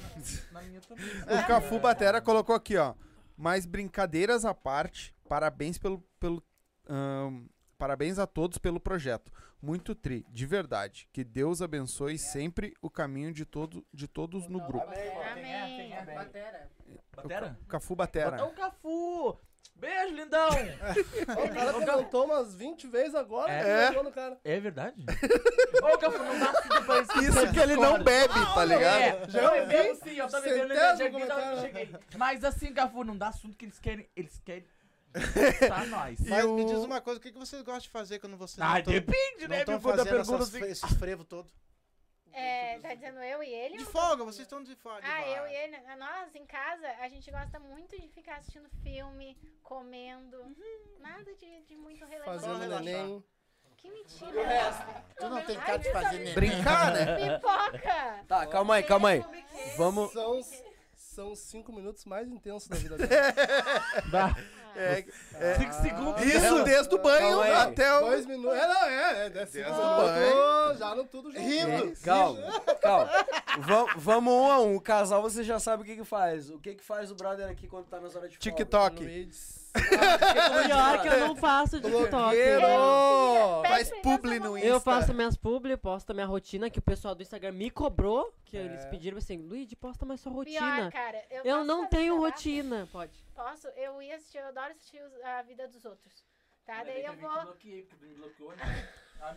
na, 0.51 0.61
na 0.61 0.67
minha 0.67 0.81
também. 0.81 1.05
O 1.43 1.47
Cafu 1.47 1.79
Batera 1.79 2.21
colocou 2.21 2.55
aqui, 2.55 2.77
ó. 2.77 2.93
Mas 3.35 3.65
brincadeiras 3.65 4.45
à 4.45 4.53
parte, 4.53 5.13
parabéns 5.27 5.77
pelo. 5.77 5.99
pelo 6.19 6.43
ahn, 6.87 7.45
parabéns 7.83 8.17
a 8.17 8.25
todos 8.25 8.57
pelo 8.57 8.79
projeto. 8.79 9.29
Muito 9.61 9.93
tri, 9.93 10.25
de 10.29 10.45
verdade. 10.45 11.09
Que 11.11 11.21
Deus 11.21 11.61
abençoe 11.61 12.17
sempre 12.17 12.73
o 12.81 12.89
caminho 12.89 13.33
de, 13.33 13.43
todo, 13.43 13.85
de 13.93 14.07
todos 14.07 14.47
no 14.47 14.65
grupo. 14.65 14.87
Amém. 15.29 15.93
Batera? 17.13 17.59
O 17.61 17.65
Cafu 17.67 17.93
Batera. 17.93 18.37
Botão 18.37 18.53
Cafu! 18.53 19.37
Beijo, 19.75 20.15
lindão! 20.15 20.47
O 21.27 21.53
cara 21.53 21.73
comentou 21.73 22.23
umas 22.23 22.55
20 22.55 22.87
vezes 22.87 23.15
agora. 23.15 23.51
É. 23.51 23.89
eu 23.89 23.93
tô 23.95 24.03
no 24.03 24.11
cara. 24.13 24.39
É 24.45 24.59
verdade? 24.61 25.03
Ô, 25.83 25.97
Cafu, 25.97 26.23
não 26.23 26.39
dá 26.39 26.53
tudo 26.53 26.85
pra 26.85 27.01
isso. 27.01 27.19
Isso 27.21 27.51
que 27.51 27.59
ele 27.59 27.75
não 27.75 28.01
bebe, 28.01 28.33
tá 28.33 28.63
ligado? 28.63 29.01
É, 29.01 29.29
Já 29.29 29.41
não, 29.41 29.55
eu 29.55 29.67
bebo 29.67 29.95
sim, 29.95 30.15
eu 30.15 30.27
tô 30.29 30.39
bebendo 30.39 30.73
energia 30.73 31.05
aqui 31.05 31.11
comentário. 31.11 31.59
cheguei. 31.59 31.95
Mas 32.15 32.45
assim, 32.45 32.73
Cafu, 32.73 33.03
não 33.03 33.17
dá 33.17 33.27
assunto 33.27 33.57
que 33.57 33.65
eles 33.65 33.77
querem. 33.77 34.07
Eles 34.15 34.39
querem. 34.39 34.65
Tá 35.69 35.85
nós. 35.85 36.19
Mas 36.21 36.45
me 36.45 36.65
diz 36.65 36.77
uma 36.79 36.99
coisa, 37.01 37.19
o 37.19 37.21
que, 37.21 37.31
que 37.31 37.37
vocês 37.37 37.61
gostam 37.61 37.81
de 37.81 37.89
fazer 37.89 38.19
quando 38.19 38.35
vocês 38.37 38.59
Ah, 38.59 38.75
não 38.75 38.83
tão- 38.83 38.93
depende, 38.93 39.41
não 39.41 39.47
né? 39.49 39.63
tão 39.63 39.79
Pergunta, 39.79 39.97
fazendo 39.97 40.13
pergunta 40.15 40.43
essas, 40.43 40.55
assim. 40.55 40.65
esses 40.65 40.93
frevos 40.97 41.25
todos? 41.27 41.51
É, 42.35 42.79
tá 42.79 42.95
dizendo 42.95 43.19
eu 43.19 43.43
e 43.43 43.47
ele? 43.53 43.77
De 43.77 43.85
folga, 43.85 44.23
vocês 44.23 44.39
estão 44.41 44.63
de 44.63 44.75
folga. 44.75 45.01
Ah, 45.03 45.21
eu 45.29 45.47
e 45.47 45.53
ele. 45.55 45.77
Nós, 45.99 46.33
em 46.35 46.45
casa, 46.47 46.87
a 46.99 47.07
gente 47.07 47.29
gosta 47.29 47.59
muito 47.59 47.95
de 47.99 48.07
ficar 48.07 48.37
assistindo 48.37 48.67
filme, 48.81 49.37
comendo. 49.61 50.43
Nada 50.99 51.31
de, 51.35 51.61
de 51.61 51.75
muito 51.75 52.03
relevante. 52.05 52.41
Fazendo 52.41 52.79
neném. 52.79 53.23
Que 53.77 53.87
mentira. 53.91 54.31
Tu 55.17 55.29
não 55.29 55.41
tem 55.43 55.57
cara 55.59 55.77
de 55.77 55.91
fazer 55.91 56.17
neném. 56.17 56.33
Brincar, 56.33 56.91
né? 56.93 57.05
Pipoca! 57.37 58.23
Tá, 58.27 58.47
calma 58.47 58.75
aí, 58.75 58.83
calma 58.83 59.09
aí. 59.09 59.23
Vamos. 59.77 60.11
São, 60.11 60.41
são 61.13 61.31
os 61.31 61.39
cinco 61.39 61.71
minutos 61.71 62.05
mais 62.05 62.27
intensos 62.27 62.67
da 62.67 62.75
vida 62.75 62.97
dele. 62.97 63.09
Dá. 64.11 64.35
É, 64.75 65.05
Cinco 65.59 65.73
segundos. 65.83 66.23
isso 66.25 66.63
desde 66.63 66.95
o 66.95 66.97
banho 66.97 67.29
Calma 67.29 67.43
aí. 67.43 67.53
até 67.53 67.95
o. 67.95 68.01
Dois 68.01 68.25
minutos. 68.25 68.57
É, 68.57 68.67
não, 68.67 68.85
é. 68.87 69.25
é 69.27 69.29
Desde 69.29 69.61
o 69.61 69.69
banho. 69.71 70.77
Já 70.79 70.95
no 70.95 71.03
tudo 71.05 71.31
junto. 71.31 71.43
Rindo. 71.43 71.93
Calma, 72.03 72.59
calma. 72.81 73.11
Vam- 73.59 73.87
vamos 73.97 74.33
um 74.33 74.51
a 74.51 74.59
um. 74.61 74.75
O 74.75 74.81
casal 74.81 75.21
você 75.21 75.43
já 75.43 75.59
sabe 75.59 75.83
o 75.83 75.85
que 75.85 75.95
que 75.95 76.03
faz. 76.03 76.49
O 76.49 76.57
que 76.57 76.73
que 76.73 76.83
faz 76.83 77.11
o 77.11 77.15
brother 77.15 77.47
aqui 77.49 77.67
quando 77.67 77.85
tá 77.85 77.99
nas 77.99 78.15
horas 78.15 78.31
de 78.31 78.37
folga? 78.37 78.49
TikTok. 78.57 79.05
Pior 79.73 81.01
que 81.01 81.07
eu 81.07 81.19
não 81.27 81.35
faço 81.35 81.81
TikTok. 81.81 82.37
Faz 83.67 83.91
publi 84.01 84.39
no 84.39 84.57
Insta. 84.57 84.67
Eu 84.67 84.79
faço 84.79 85.13
minhas 85.13 85.35
publi, 85.35 85.75
posto 85.77 86.13
minha 86.13 86.25
rotina, 86.25 86.69
que 86.69 86.79
o 86.79 86.81
pessoal 86.81 87.15
do 87.15 87.21
Instagram 87.23 87.51
me 87.53 87.69
cobrou, 87.69 88.33
que 88.45 88.57
É. 88.57 88.61
eles 88.61 88.85
pediram 88.85 89.17
assim, 89.17 89.37
Luigi, 89.37 89.75
posta 89.75 90.05
mais 90.05 90.21
sua 90.21 90.31
Pior, 90.31 90.61
rotina. 90.61 90.91
cara. 90.91 91.23
Eu, 91.29 91.43
Eu 91.43 91.63
não 91.65 91.87
tenho 91.87 92.17
rotina. 92.17 92.87
Pode. 92.91 93.11
Posso? 93.35 93.67
Eu 93.69 94.01
ia 94.01 94.15
assistir, 94.15 94.37
eu 94.37 94.47
adoro 94.47 94.71
assistir 94.71 95.01
a 95.23 95.41
vida 95.41 95.67
dos 95.67 95.83
outros. 95.85 96.23
Tá? 96.65 96.83
Daí 96.83 97.03
eu 97.03 97.13
vou. 97.13 97.29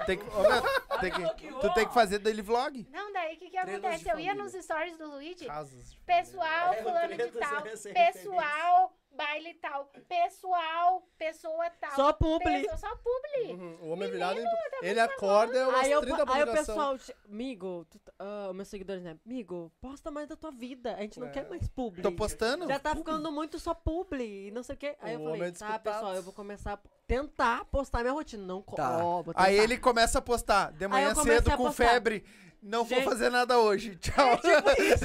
Tem 0.05 0.19
que, 0.19 0.25
meu, 0.25 1.01
tem 1.01 1.11
que- 1.13 1.61
tu 1.61 1.75
tem 1.75 1.87
que 1.87 1.95
fazer 1.95 2.19
daily 2.19 2.43
vlog. 2.43 2.87
Não, 2.91 3.13
daí 3.13 3.37
o 3.37 3.39
que, 3.39 3.51
que 3.51 3.57
acontece? 3.57 4.09
Eu 4.09 4.19
ia 4.19 4.35
nos 4.35 4.53
stories 4.53 4.97
do 4.99 5.09
Luigi, 5.09 5.47
Casas. 5.47 5.95
pessoal, 6.05 6.75
fulano 6.75 7.17
de 7.17 7.27
tal, 7.29 7.65
é 7.67 8.11
pessoal, 8.13 8.93
baile 9.17 9.55
tal, 9.55 9.91
pessoal, 10.09 11.03
pessoa 11.19 11.71
tal. 11.81 11.93
Só 11.93 12.13
publi. 12.13 12.63
pessoa- 12.63 12.77
só 12.77 12.97
publi. 12.97 13.53
Uhum, 13.55 13.79
O 13.83 13.89
homem 13.91 14.11
virado, 14.11 14.39
ele, 14.39 14.49
ele 14.83 15.01
acorda, 15.01 15.57
é 15.59 15.67
umas 15.67 15.81
Aí, 15.85 15.93
eu, 15.93 16.01
30 16.01 16.33
aí 16.33 16.43
o 16.43 16.53
pessoal, 16.53 16.97
amigo, 17.29 17.87
tá- 18.05 18.13
ah, 18.19 18.53
meus 18.55 18.69
seguidores, 18.69 19.03
né? 19.03 19.17
Amigo, 19.27 19.73
posta 19.81 20.11
mais 20.11 20.29
da 20.29 20.37
tua 20.37 20.51
vida. 20.51 20.95
A 20.95 21.01
gente 21.01 21.19
não 21.19 21.29
É. 21.29 21.31
quer 21.31 21.49
mais 21.49 21.67
publi. 21.69 22.03
Tô 22.03 22.13
postando. 22.13 22.67
Já 22.69 22.79
tá 22.79 22.95
ficando 22.95 23.33
muito 23.33 23.59
só 23.59 23.75
publi 23.75 24.49
e 24.49 24.51
não 24.51 24.63
sei 24.63 24.75
o 24.75 24.79
quê. 24.79 24.97
Aí 25.01 25.15
eu 25.15 25.21
O 25.21 25.25
falei, 25.25 25.41
homem 25.41 25.49
é 25.51 25.53
tá, 25.53 25.79
pessoal, 25.79 26.15
eu 26.15 26.23
vou 26.23 26.33
começar 26.33 26.75
a 26.75 26.79
tentar 27.07 27.65
postar 27.67 28.01
minha 28.03 28.13
rotina. 28.13 28.45
Não 28.45 28.63
Tá. 28.63 28.99
ó, 29.05 29.23
vou 29.23 29.33
Aí 29.37 29.57
ele 29.59 29.79
começa 29.79 30.19
a 30.19 30.23
postar. 30.23 30.73
De 30.73 30.87
manhã 30.87 31.11
eu 31.11 31.17
cedo 31.17 31.57
com 31.57 31.73
febre. 31.73 32.25
Não 32.63 32.85
vou 32.85 32.99
Gente- 32.99 33.05
fazer 33.09 33.31
nada 33.31 33.59
hoje. 33.61 33.95
Tchau. 33.97 34.37
Tipo 34.39 34.83
isso. 34.83 35.05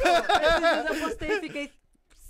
Eu 0.87 0.99
postei 1.07 1.37
e 1.37 1.39
fiquei 1.41 1.71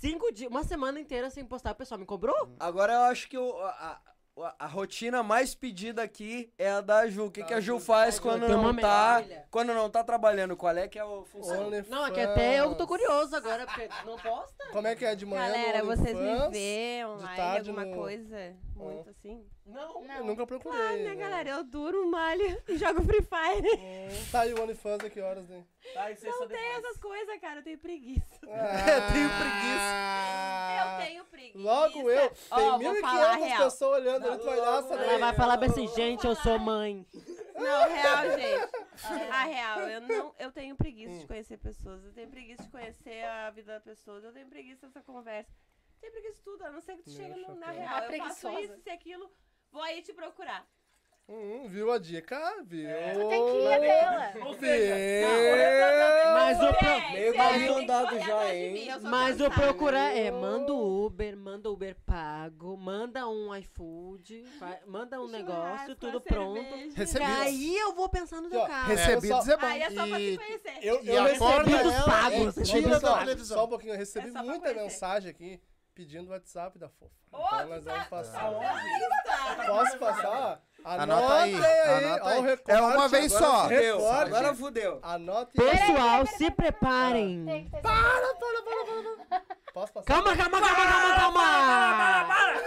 cinco 0.02 0.32
dias, 0.32 0.50
uma 0.50 0.64
semana 0.64 0.98
inteira 0.98 1.30
sem 1.30 1.44
postar. 1.44 1.70
O 1.72 1.74
pessoal 1.76 1.98
me 1.98 2.04
cobrou? 2.06 2.34
Agora 2.58 2.92
eu 2.92 3.00
acho 3.02 3.28
que 3.28 3.38
o- 3.38 3.56
a, 3.62 4.00
a- 4.36 4.54
a 4.60 4.66
rotina 4.66 5.22
mais 5.22 5.54
pedida 5.54 6.02
aqui 6.02 6.52
é 6.58 6.70
a 6.70 6.80
da 6.80 7.06
Ju. 7.06 7.26
O 7.26 7.30
que, 7.30 7.44
que 7.44 7.54
a 7.54 7.60
Ju 7.60 7.78
faz 7.78 8.18
quando 8.18 8.46
Tem 8.46 8.54
uma 8.56 8.72
não 8.72 8.80
tá, 8.80 9.22
medalha. 9.22 9.46
quando 9.50 9.72
não 9.74 9.88
tá 9.90 10.02
trabalhando? 10.02 10.56
Qual 10.56 10.76
é 10.76 10.88
que 10.88 10.98
é 10.98 11.04
o 11.04 11.24
função? 11.24 11.70
Não, 11.88 12.06
é 12.06 12.10
que 12.10 12.20
até 12.20 12.58
eu 12.58 12.74
tô 12.74 12.86
curioso 12.86 13.36
agora, 13.36 13.64
porque 13.66 13.88
não 14.04 14.16
posta. 14.18 14.64
Como 14.72 14.86
é 14.88 14.96
que 14.96 15.04
é 15.04 15.14
de 15.14 15.24
manhã 15.26 15.42
Galera, 15.46 15.78
no 15.80 15.86
vocês 15.86 16.16
me 16.18 16.28
OnlyFans? 16.30 16.50
vê 16.50 17.02
online, 17.06 17.36
tarde 17.36 17.70
alguma 17.70 17.86
no- 17.86 17.94
coisa? 17.96 18.56
Muito 18.74 19.10
assim? 19.10 19.46
Não. 19.64 20.04
Eu 20.16 20.24
nunca 20.24 20.46
procurei. 20.46 20.78
Ah, 20.80 20.92
né, 20.96 21.02
né? 21.10 21.14
galera? 21.14 21.50
Eu 21.50 21.64
duro, 21.64 22.04
malho 22.10 22.60
e 22.68 22.76
jogo 22.76 23.02
Free 23.02 23.22
Fire. 23.22 23.68
Hum, 23.78 24.30
Tá 24.32 24.40
aí 24.40 24.52
o 24.52 24.60
OnlyFans 24.60 25.04
a 25.04 25.08
que 25.10 25.20
horas, 25.20 25.48
né? 25.48 25.64
Não 25.94 26.48
tem 26.48 26.70
essas 26.72 26.96
coisas, 26.98 27.40
cara. 27.40 27.60
Eu 27.60 27.62
tenho 27.64 27.78
preguiça. 27.78 28.24
Eu 28.42 28.48
tenho 29.12 29.28
Eu 29.28 31.04
tenho 31.06 31.24
preguiça. 31.26 31.58
Logo 31.58 32.10
eu. 32.10 32.32
Ó, 32.50 32.78
Tem 32.78 32.88
vou 32.90 33.00
falar 33.00 33.38
1.500 33.38 33.44
real. 33.46 33.64
pessoas 33.64 34.00
olhando 34.00 34.26
ali, 34.28 34.38
tu 34.38 34.44
vai 34.44 34.56
dar 34.60 34.78
essa 34.80 34.94
Ela 34.94 35.18
vai 35.18 35.34
falar 35.34 35.56
bem 35.56 35.70
assim, 35.70 35.88
gente, 35.88 36.26
eu 36.26 36.34
sou 36.34 36.58
mãe. 36.58 37.06
Não, 37.54 37.88
real, 37.88 38.38
gente. 38.38 39.30
A 39.30 39.44
real, 39.44 39.80
eu 39.88 40.00
não, 40.00 40.34
eu 40.38 40.50
tenho 40.52 40.74
preguiça 40.76 41.12
Hum. 41.14 41.18
de 41.20 41.26
conhecer 41.26 41.56
pessoas. 41.58 42.04
Eu 42.04 42.12
tenho 42.12 42.28
preguiça 42.28 42.62
de 42.64 42.68
conhecer 42.70 43.24
a 43.24 43.50
vida 43.50 43.74
das 43.74 43.82
pessoas. 43.84 44.24
Eu 44.24 44.32
tenho 44.32 44.46
preguiça 44.48 44.86
dessa 44.86 45.00
conversa. 45.02 45.50
Eu 45.50 46.00
tenho 46.00 46.12
preguiça 46.14 46.36
de 46.38 46.42
tudo. 46.42 46.64
A 46.64 46.70
não 46.70 46.80
ser 46.80 46.96
que 46.96 47.02
tu 47.04 47.10
Meu 47.10 47.16
chega 47.16 47.36
no- 47.48 47.54
na 47.54 47.70
real. 47.70 48.02
Eu 48.04 48.18
faço 48.24 48.48
isso, 48.58 48.72
isso 48.74 48.82
e 48.86 48.90
aquilo. 48.90 49.30
Vou 49.72 49.82
aí 49.82 50.02
te 50.02 50.12
procurar. 50.12 50.66
Hum, 51.28 51.66
viu 51.68 51.90
a 51.90 51.98
dica? 51.98 52.38
Viu? 52.66 52.90
Tu 53.14 53.28
tem 53.28 53.46
que 53.46 53.56
ir 53.56 53.80
dela. 53.80 54.32
Viu? 54.34 54.44
Mas 56.34 56.60
o 56.60 56.74
pro... 56.74 56.88
É, 56.88 57.28
é, 57.28 57.68
andado 57.68 58.08
correr 58.08 58.26
já, 58.26 58.54
hein? 58.54 58.88
eu 58.88 59.00
Mas 59.02 59.40
o 59.40 59.50
procurar 59.50 60.14
é, 60.14 60.30
manda 60.30 60.74
o 60.74 61.06
Uber, 61.06 61.36
manda 61.36 61.70
o 61.70 61.72
Uber 61.72 61.96
pago, 62.04 62.76
manda 62.76 63.26
um 63.26 63.54
iFood, 63.56 64.44
manda 64.86 65.20
um 65.22 65.28
negócio, 65.28 65.96
tudo 65.96 66.20
pronto. 66.20 66.60
Recebidos. 66.94 67.38
Aí 67.38 67.78
eu 67.78 67.94
vou 67.94 68.08
pensar 68.10 68.42
no 68.42 68.50
teu 68.50 68.60
Ó, 68.60 68.66
carro. 68.66 68.88
Recebidos 68.88 69.48
é 69.48 69.56
bom. 69.56 69.66
Aí 69.66 69.82
é 69.82 69.90
só 69.90 70.06
pra 70.06 70.18
te 70.18 70.36
conhecer. 70.36 70.78
Eu, 70.82 71.02
E 71.02 71.08
eu 71.08 71.22
recebi 71.22 71.72
Recebidos 71.72 72.04
pagos, 72.04 72.58
é, 72.58 72.62
tira 72.62 73.00
da 73.00 73.18
televisão. 73.20 73.56
Só 73.56 73.64
um 73.64 73.68
pouquinho, 73.68 73.94
eu 73.94 73.98
recebi 73.98 74.28
É 74.28 74.42
muita 74.42 74.74
mensagem 74.74 75.30
aqui 75.30 75.60
pedindo 75.94 76.28
o 76.28 76.32
WhatsApp 76.32 76.78
da 76.78 76.88
Fofa. 76.88 77.12
Ô, 77.32 77.38
então 77.38 77.66
nós 77.68 77.84
tá- 77.84 77.92
vamos 77.92 78.06
passar. 78.08 78.42
Aonde 78.44 79.66
Posso 79.66 79.98
passar? 79.98 80.60
Anota 80.84 81.34
aí, 81.42 81.54
anota 81.54 82.24
ó, 82.24 82.28
aí. 82.28 82.38
o 82.38 82.42
recorte, 82.42 82.70
É 82.70 82.80
uma 82.80 83.08
vez 83.08 83.36
agora 83.36 83.52
só. 83.52 83.66
Recorte. 83.66 84.22
agora 84.22 84.54
fudeu. 84.54 84.98
Anota 85.02 85.50
aí. 85.62 85.70
Pessoal, 85.70 86.26
se 86.26 86.50
preparem. 86.50 87.44
Tem 87.44 87.64
que 87.66 87.70
ter 87.70 87.80
Para, 87.82 87.94
para, 88.34 88.34
para, 88.34 89.16
para. 89.28 89.42
Posso 89.72 89.92
passar? 89.92 90.06
Calma, 90.06 90.36
calma, 90.36 90.60
calma, 90.60 90.84
calma, 90.84 91.14
calma. 91.16 92.62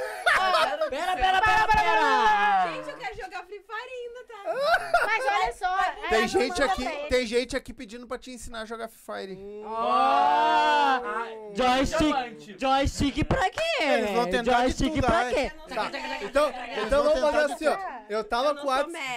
Pera, 0.89 1.15
pera, 1.15 1.41
pera, 1.41 1.68
pera. 1.68 2.72
Gente, 2.73 2.89
eu 2.89 2.97
quero 2.97 3.15
jogar 3.18 3.43
Free 3.43 3.44
Fire 3.44 3.44
ainda, 3.64 4.23
tá? 4.27 4.44
Mas 5.06 5.26
olha 5.26 5.53
só. 5.53 5.80
aí 5.80 6.10
Tem 6.10 6.27
gente 6.27 6.64
aqui, 6.64 6.86
tem 7.10 7.26
gente 7.27 7.56
aqui 7.56 7.73
pedindo 7.73 8.07
pra 8.07 8.18
te 8.18 8.32
ensinar 8.32 8.61
a 8.61 8.65
jogar 8.65 8.88
Free 8.88 9.27
Fire. 9.27 9.64
Ah, 9.65 11.02
joystick, 11.53 11.99
Diamante. 11.99 12.57
joystick 12.60 13.23
pra 13.26 13.49
quê? 13.49 13.61
Eles 13.84 14.11
vão 14.11 14.30
tentar 14.30 14.61
joystick 14.61 15.02
pra 15.02 15.30
quê? 15.34 15.52
Tá. 15.68 15.91
Então, 16.22 16.53
então 16.86 17.03
vamos 17.03 17.19
fazer 17.19 17.53
assim, 17.53 17.68
ó. 17.68 17.77
Eu 18.10 18.23
tava 18.23 18.49
Eu 18.49 18.56
com 18.56 18.68
o 18.68 18.72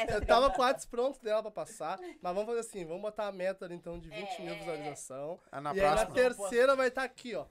eu 0.09 0.27
tava 0.27 0.51
com 0.51 0.62
o 0.62 0.89
pronto 0.90 1.23
dela 1.23 1.43
pra 1.43 1.51
passar, 1.51 1.98
mas 2.23 2.35
vamos 2.35 2.47
fazer 2.47 2.60
assim, 2.60 2.85
vamos 2.85 3.02
botar 3.02 3.27
a 3.28 3.32
meta 3.32 3.69
então 3.70 3.98
de 3.98 4.09
20 4.09 4.43
mil 4.43 4.55
É. 4.55 4.59
visualização. 4.59 5.39
Ah, 5.51 5.60
na 5.60 5.74
e 5.74 5.81
aí 5.81 5.86
na 5.86 6.06
próxima. 6.06 6.15
terceira 6.15 6.77
vai 6.77 6.89
estar 6.89 7.02
aqui, 7.05 7.35
ó. 7.35 7.44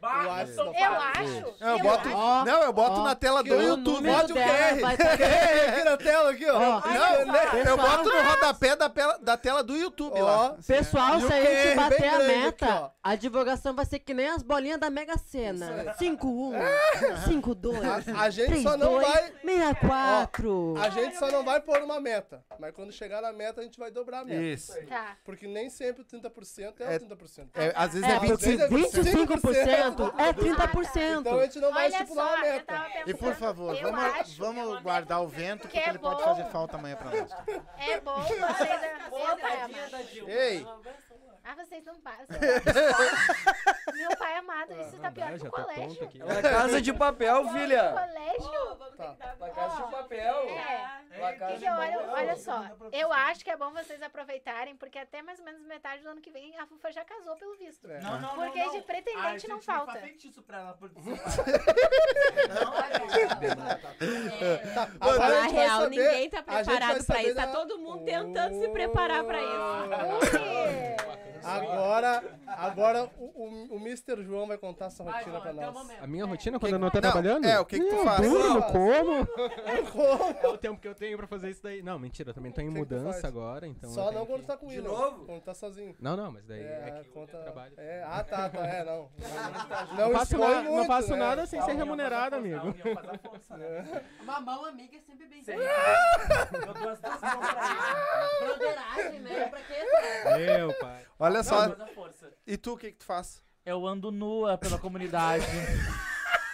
Barra, 0.00 0.44
eu, 0.44 0.64
eu 0.64 0.72
acho. 0.72 1.54
É, 1.60 1.64
eu, 1.64 1.68
eu 1.68 1.78
boto, 1.78 2.08
acho. 2.08 2.44
Não, 2.46 2.62
eu 2.62 2.72
boto 2.72 3.00
ó, 3.00 3.04
na 3.04 3.14
tela 3.14 3.42
do 3.42 3.54
YouTube. 3.54 4.08
Bote 4.08 4.32
o 4.32 4.34
QR. 4.34 4.80
aqui 5.70 5.84
na 5.84 5.96
tela, 5.98 6.30
aqui, 6.30 6.48
ó. 6.48 6.58
não, 6.58 6.80
não, 6.80 7.32
né? 7.32 7.46
pessoal, 7.50 7.66
eu 7.66 7.76
boto 7.76 8.08
no 8.08 8.22
rodapé 8.22 8.76
da, 8.76 8.88
da 9.18 9.36
tela 9.36 9.62
do 9.62 9.76
YouTube 9.76 10.18
ó, 10.18 10.24
lá. 10.24 10.56
Pessoal, 10.66 11.14
assim, 11.14 11.26
se 11.26 11.32
a 11.32 11.40
gente 11.44 11.76
bater 11.76 12.08
a 12.08 12.18
meta, 12.18 12.66
aqui, 12.66 12.90
a 13.02 13.14
divulgação 13.14 13.74
vai 13.74 13.84
ser 13.84 13.98
que 13.98 14.14
nem 14.14 14.28
as 14.28 14.42
bolinhas 14.42 14.80
da 14.80 14.88
Mega 14.88 15.18
Sena. 15.18 15.94
5-1, 15.98 16.54
5-2, 17.28 18.16
A 18.16 18.30
gente 18.30 18.46
3, 18.46 18.62
só 18.62 18.76
não 18.78 18.92
2, 18.92 19.06
vai... 19.06 19.32
64. 19.44 20.74
Ó, 20.76 20.80
a 20.80 20.88
gente 20.88 21.18
só 21.18 21.30
não 21.30 21.44
vai 21.44 21.60
pôr 21.60 21.82
uma 21.82 22.00
meta. 22.00 22.42
Mas 22.58 22.72
quando 22.74 22.90
chegar 22.90 23.20
na 23.20 23.32
meta, 23.32 23.60
a 23.60 23.64
gente 23.64 23.78
vai 23.78 23.90
dobrar 23.90 24.20
a 24.20 24.24
meta. 24.24 24.40
Isso. 24.40 24.72
Tá. 24.86 25.18
Porque 25.24 25.46
nem 25.46 25.68
sempre 25.68 26.02
o 26.02 26.04
30% 26.04 26.74
é, 26.80 26.84
o 26.86 26.90
é, 26.90 26.98
30%. 26.98 27.50
Tá? 27.52 27.62
É, 27.62 27.72
às 27.76 27.92
vezes 27.92 28.08
é, 28.08 28.12
é 28.12 28.20
25%. 28.20 29.89
30%. 29.90 29.92
Então, 29.92 30.14
é 30.18 30.32
30%. 30.32 30.40
Então, 30.40 30.56
então, 30.56 31.20
então 31.20 31.38
a 31.38 31.44
gente 31.44 31.60
não 31.60 31.72
vai 31.72 31.84
Olha 31.86 31.92
estipular 31.92 32.28
só, 32.28 32.34
a 32.34 32.40
meta. 32.40 32.86
E 33.06 33.14
por 33.14 33.34
favor, 33.34 33.76
vamos, 33.80 34.36
vamos 34.36 34.82
guardar 34.82 35.22
o 35.22 35.28
vento, 35.28 35.60
é 35.60 35.62
porque 35.62 35.78
é 35.78 35.88
ele 35.88 35.98
pode 35.98 36.22
fazer 36.22 36.44
falta 36.46 36.76
amanhã 36.76 36.96
pra 36.96 37.10
nós. 37.10 37.30
É 37.78 38.00
bom 38.00 38.20
vocês... 38.22 38.82
É 40.26 40.52
Ei. 40.54 40.66
Ah, 41.42 41.54
vocês 41.54 41.84
não 41.84 42.00
passam. 42.00 42.26
Meu 44.00 44.16
pai 44.16 44.34
amado, 44.36 44.80
isso 44.80 44.96
tá 44.98 45.10
pior 45.10 45.38
que 45.38 45.46
o 45.46 45.50
colégio. 45.50 46.08
É 46.18 46.24
uma 46.24 46.42
casa 46.42 46.80
de 46.80 46.92
papel, 46.92 47.48
filha. 47.50 47.92
Colégio? 47.92 48.76
Tá. 48.96 49.16
Uma 49.38 49.48
casa 49.50 49.82
de 49.84 49.90
papel. 49.90 50.34
É. 50.48 51.00
Uma 51.18 51.32
casa 51.32 51.56
de 51.58 51.64
olho- 51.68 51.92
papel. 51.92 52.10
olha 52.12 52.36
só, 52.36 52.64
eu 52.92 53.12
acho 53.12 53.44
que 53.44 53.50
é 53.50 53.56
bom 53.56 53.70
vocês 53.72 54.00
aproveitarem, 54.02 54.76
porque 54.76 54.98
até 54.98 55.22
mais 55.22 55.38
ou 55.38 55.44
menos 55.44 55.62
metade 55.66 56.02
do 56.02 56.08
ano 56.10 56.20
que 56.20 56.30
vem 56.30 56.56
a 56.58 56.66
Fufa 56.66 56.92
já 56.92 57.04
casou, 57.04 57.36
pelo 57.36 57.56
visto. 57.56 57.90
É. 57.90 58.00
Não, 58.00 58.20
não, 58.20 58.34
Porque 58.34 58.58
não, 58.58 58.66
não. 58.66 58.72
de 58.74 58.82
pretendente 58.82 59.26
A 59.26 59.30
gente 59.32 59.48
não 59.48 59.60
falta. 59.60 59.92
faz 59.92 60.04
feitiço 60.04 60.42
pra 60.42 60.58
ela. 60.60 60.78
Agora 65.00 65.24
a 65.24 65.28
Na 65.28 65.42
gente 65.42 65.54
vai 65.54 65.64
real, 65.64 65.80
saber- 65.82 65.96
ninguém 65.96 66.30
tá 66.30 66.42
preparado 66.42 67.04
pra 67.04 67.22
isso. 67.22 67.34
Tá 67.34 67.46
todo 67.48 67.78
mundo 67.78 68.04
tentando 68.04 68.60
se 68.60 68.68
preparar 68.68 69.24
pra 69.24 69.38
isso. 69.40 70.99
Agora, 71.44 72.22
agora 72.46 73.10
o, 73.18 73.24
o, 73.24 73.74
o 73.74 73.76
Mr. 73.78 74.22
João 74.22 74.46
vai 74.46 74.58
contar 74.58 74.90
sua 74.90 75.04
Vai, 75.06 75.14
rotina 75.24 75.32
João, 75.32 75.42
pra 75.42 75.50
até 75.52 75.60
o 75.60 75.72
nós. 75.72 75.82
momento. 75.82 76.04
A 76.04 76.06
minha 76.06 76.24
rotina 76.26 76.58
quando 76.58 76.68
Que- 76.70 76.74
eu 76.74 76.78
não 76.78 76.90
tô 76.90 76.96
não, 77.00 77.02
trabalhando? 77.02 77.44
é, 77.46 77.58
o 77.60 77.64
que 77.64 77.78
que 77.78 77.88
tu 77.88 77.94
Eu 77.96 78.04
faz? 78.04 78.20
Durmo, 78.20 78.62
como. 78.64 79.28
É 80.42 80.48
o 80.48 80.58
tempo 80.58 80.80
que 80.80 80.88
eu 80.88 80.94
tenho 80.94 81.16
pra 81.16 81.26
fazer 81.26 81.50
isso 81.50 81.62
daí. 81.62 81.82
Não, 81.82 81.98
mentira, 81.98 82.30
eu 82.30 82.34
também 82.34 82.52
tô 82.52 82.60
em 82.60 82.64
que 82.68 82.70
que 82.70 82.76
tu 82.86 82.94
mudança 82.94 83.26
agora, 83.26 83.66
então. 83.66 83.88
eu 83.90 83.94
Só 83.94 84.06
tenho 84.08 84.18
não 84.20 84.26
quando 84.26 84.40
que- 84.40 84.46
tá 84.46 84.56
com 84.56 84.66
o 84.66 84.68
De 84.68 84.76
William. 84.80 84.90
novo? 84.92 85.24
Quando 85.26 85.40
tá 85.42 85.54
sozinho. 85.54 85.94
Não, 86.00 86.16
não, 86.16 86.32
mas 86.32 86.44
daí 86.46 86.60
é, 86.60 86.64
É, 86.96 87.00
que 87.02 87.08
conta. 87.10 87.36
eu 87.36 87.42
trabalho. 87.42 87.74
É, 87.76 88.02
ah, 88.06 88.24
tá, 88.24 88.48
tá. 88.48 88.66
É, 88.66 88.84
não. 88.84 89.08
Não, 89.96 89.96
Não 90.08 90.12
faço, 90.12 90.34
expõe 90.34 90.54
na- 90.54 90.62
não 90.62 90.72
muito, 90.72 90.86
faço 90.86 91.10
né? 91.12 91.16
nada 91.18 91.46
sem 91.46 91.60
ser 91.62 91.72
remunerado, 91.72 92.36
amigo. 92.36 92.74
Uma 94.22 94.40
mão 94.40 94.64
amiga 94.64 94.96
é 94.96 95.00
sempre 95.00 95.26
bem 95.26 95.42
Sempre. 95.42 95.64
Eu 95.64 96.74
dou 96.74 96.88
as 96.90 97.00
duas 97.00 97.20
mãos 97.20 97.48
pra 97.48 97.70
ele. 97.70 98.44
Broderagem, 98.44 99.20
né? 99.20 99.46
Pra 99.48 99.60
quê? 99.60 99.86
Meu 100.56 100.74
pai. 100.78 101.06
Olha 101.18 101.29
só. 101.42 101.68
Não, 101.68 101.76
mas 101.78 101.80
a 101.80 101.86
força. 101.88 102.32
E 102.46 102.56
tu, 102.56 102.72
o 102.72 102.76
que 102.76 102.92
que 102.92 102.98
tu 102.98 103.04
faz? 103.04 103.42
Eu 103.64 103.86
ando 103.86 104.10
nua 104.10 104.58
pela 104.58 104.78
comunidade. 104.78 105.44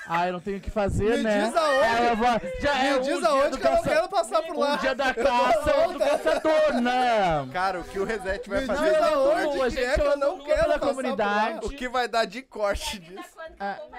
Ah, 0.09 0.27
eu 0.27 0.33
não 0.35 0.41
tenho 0.41 0.59
o 0.59 0.61
que 0.61 0.71
fazer, 0.71 1.17
Me 1.19 1.23
né? 1.25 1.45
diz 1.47 1.57
aonde. 1.57 1.85
Ah, 1.85 2.03
eu 2.05 2.17
vou... 2.17 2.27
Já 2.61 2.75
Me 2.75 2.87
é 2.89 2.97
um 2.97 3.01
diz 3.01 3.19
dia 3.19 3.29
aonde 3.29 3.51
do 3.51 3.59
que 3.59 3.67
eu 3.67 3.71
não 3.71 3.77
caça- 3.83 3.89
quero 3.95 4.09
passar 4.09 4.43
por 4.43 4.57
lá. 4.57 4.75
Um 4.75 4.77
dia 4.79 4.95
da 4.95 5.15
caça, 5.15 5.77
outro 5.85 5.99
caçador, 5.99 6.81
né? 6.81 7.49
Cara, 7.53 7.81
o 7.81 7.85
que 7.85 7.99
o 7.99 8.05
Reset 8.05 8.49
vai 8.49 8.61
Me 8.61 8.67
fazer 8.67 8.85
diz 8.91 8.97
de 8.99 9.03
aonde 9.05 9.43
corte? 9.43 9.57
nua, 9.57 9.65
que 9.65 9.71
gente, 9.77 9.85
é 9.85 9.95
que 9.95 10.01
eu 10.01 10.05
eu 10.11 10.17
não 10.17 10.39
quero 10.45 10.61
pela 10.63 10.79
passar 10.79 10.87
comunidade. 10.95 11.61
por 11.61 11.67
O 11.67 11.71
que 11.77 11.89
vai 11.89 12.09
dar 12.09 12.25
de 12.25 12.43
corte 12.43 12.99
disso? 13.01 13.23
Ah. 13.59 13.77
eu? 13.81 13.97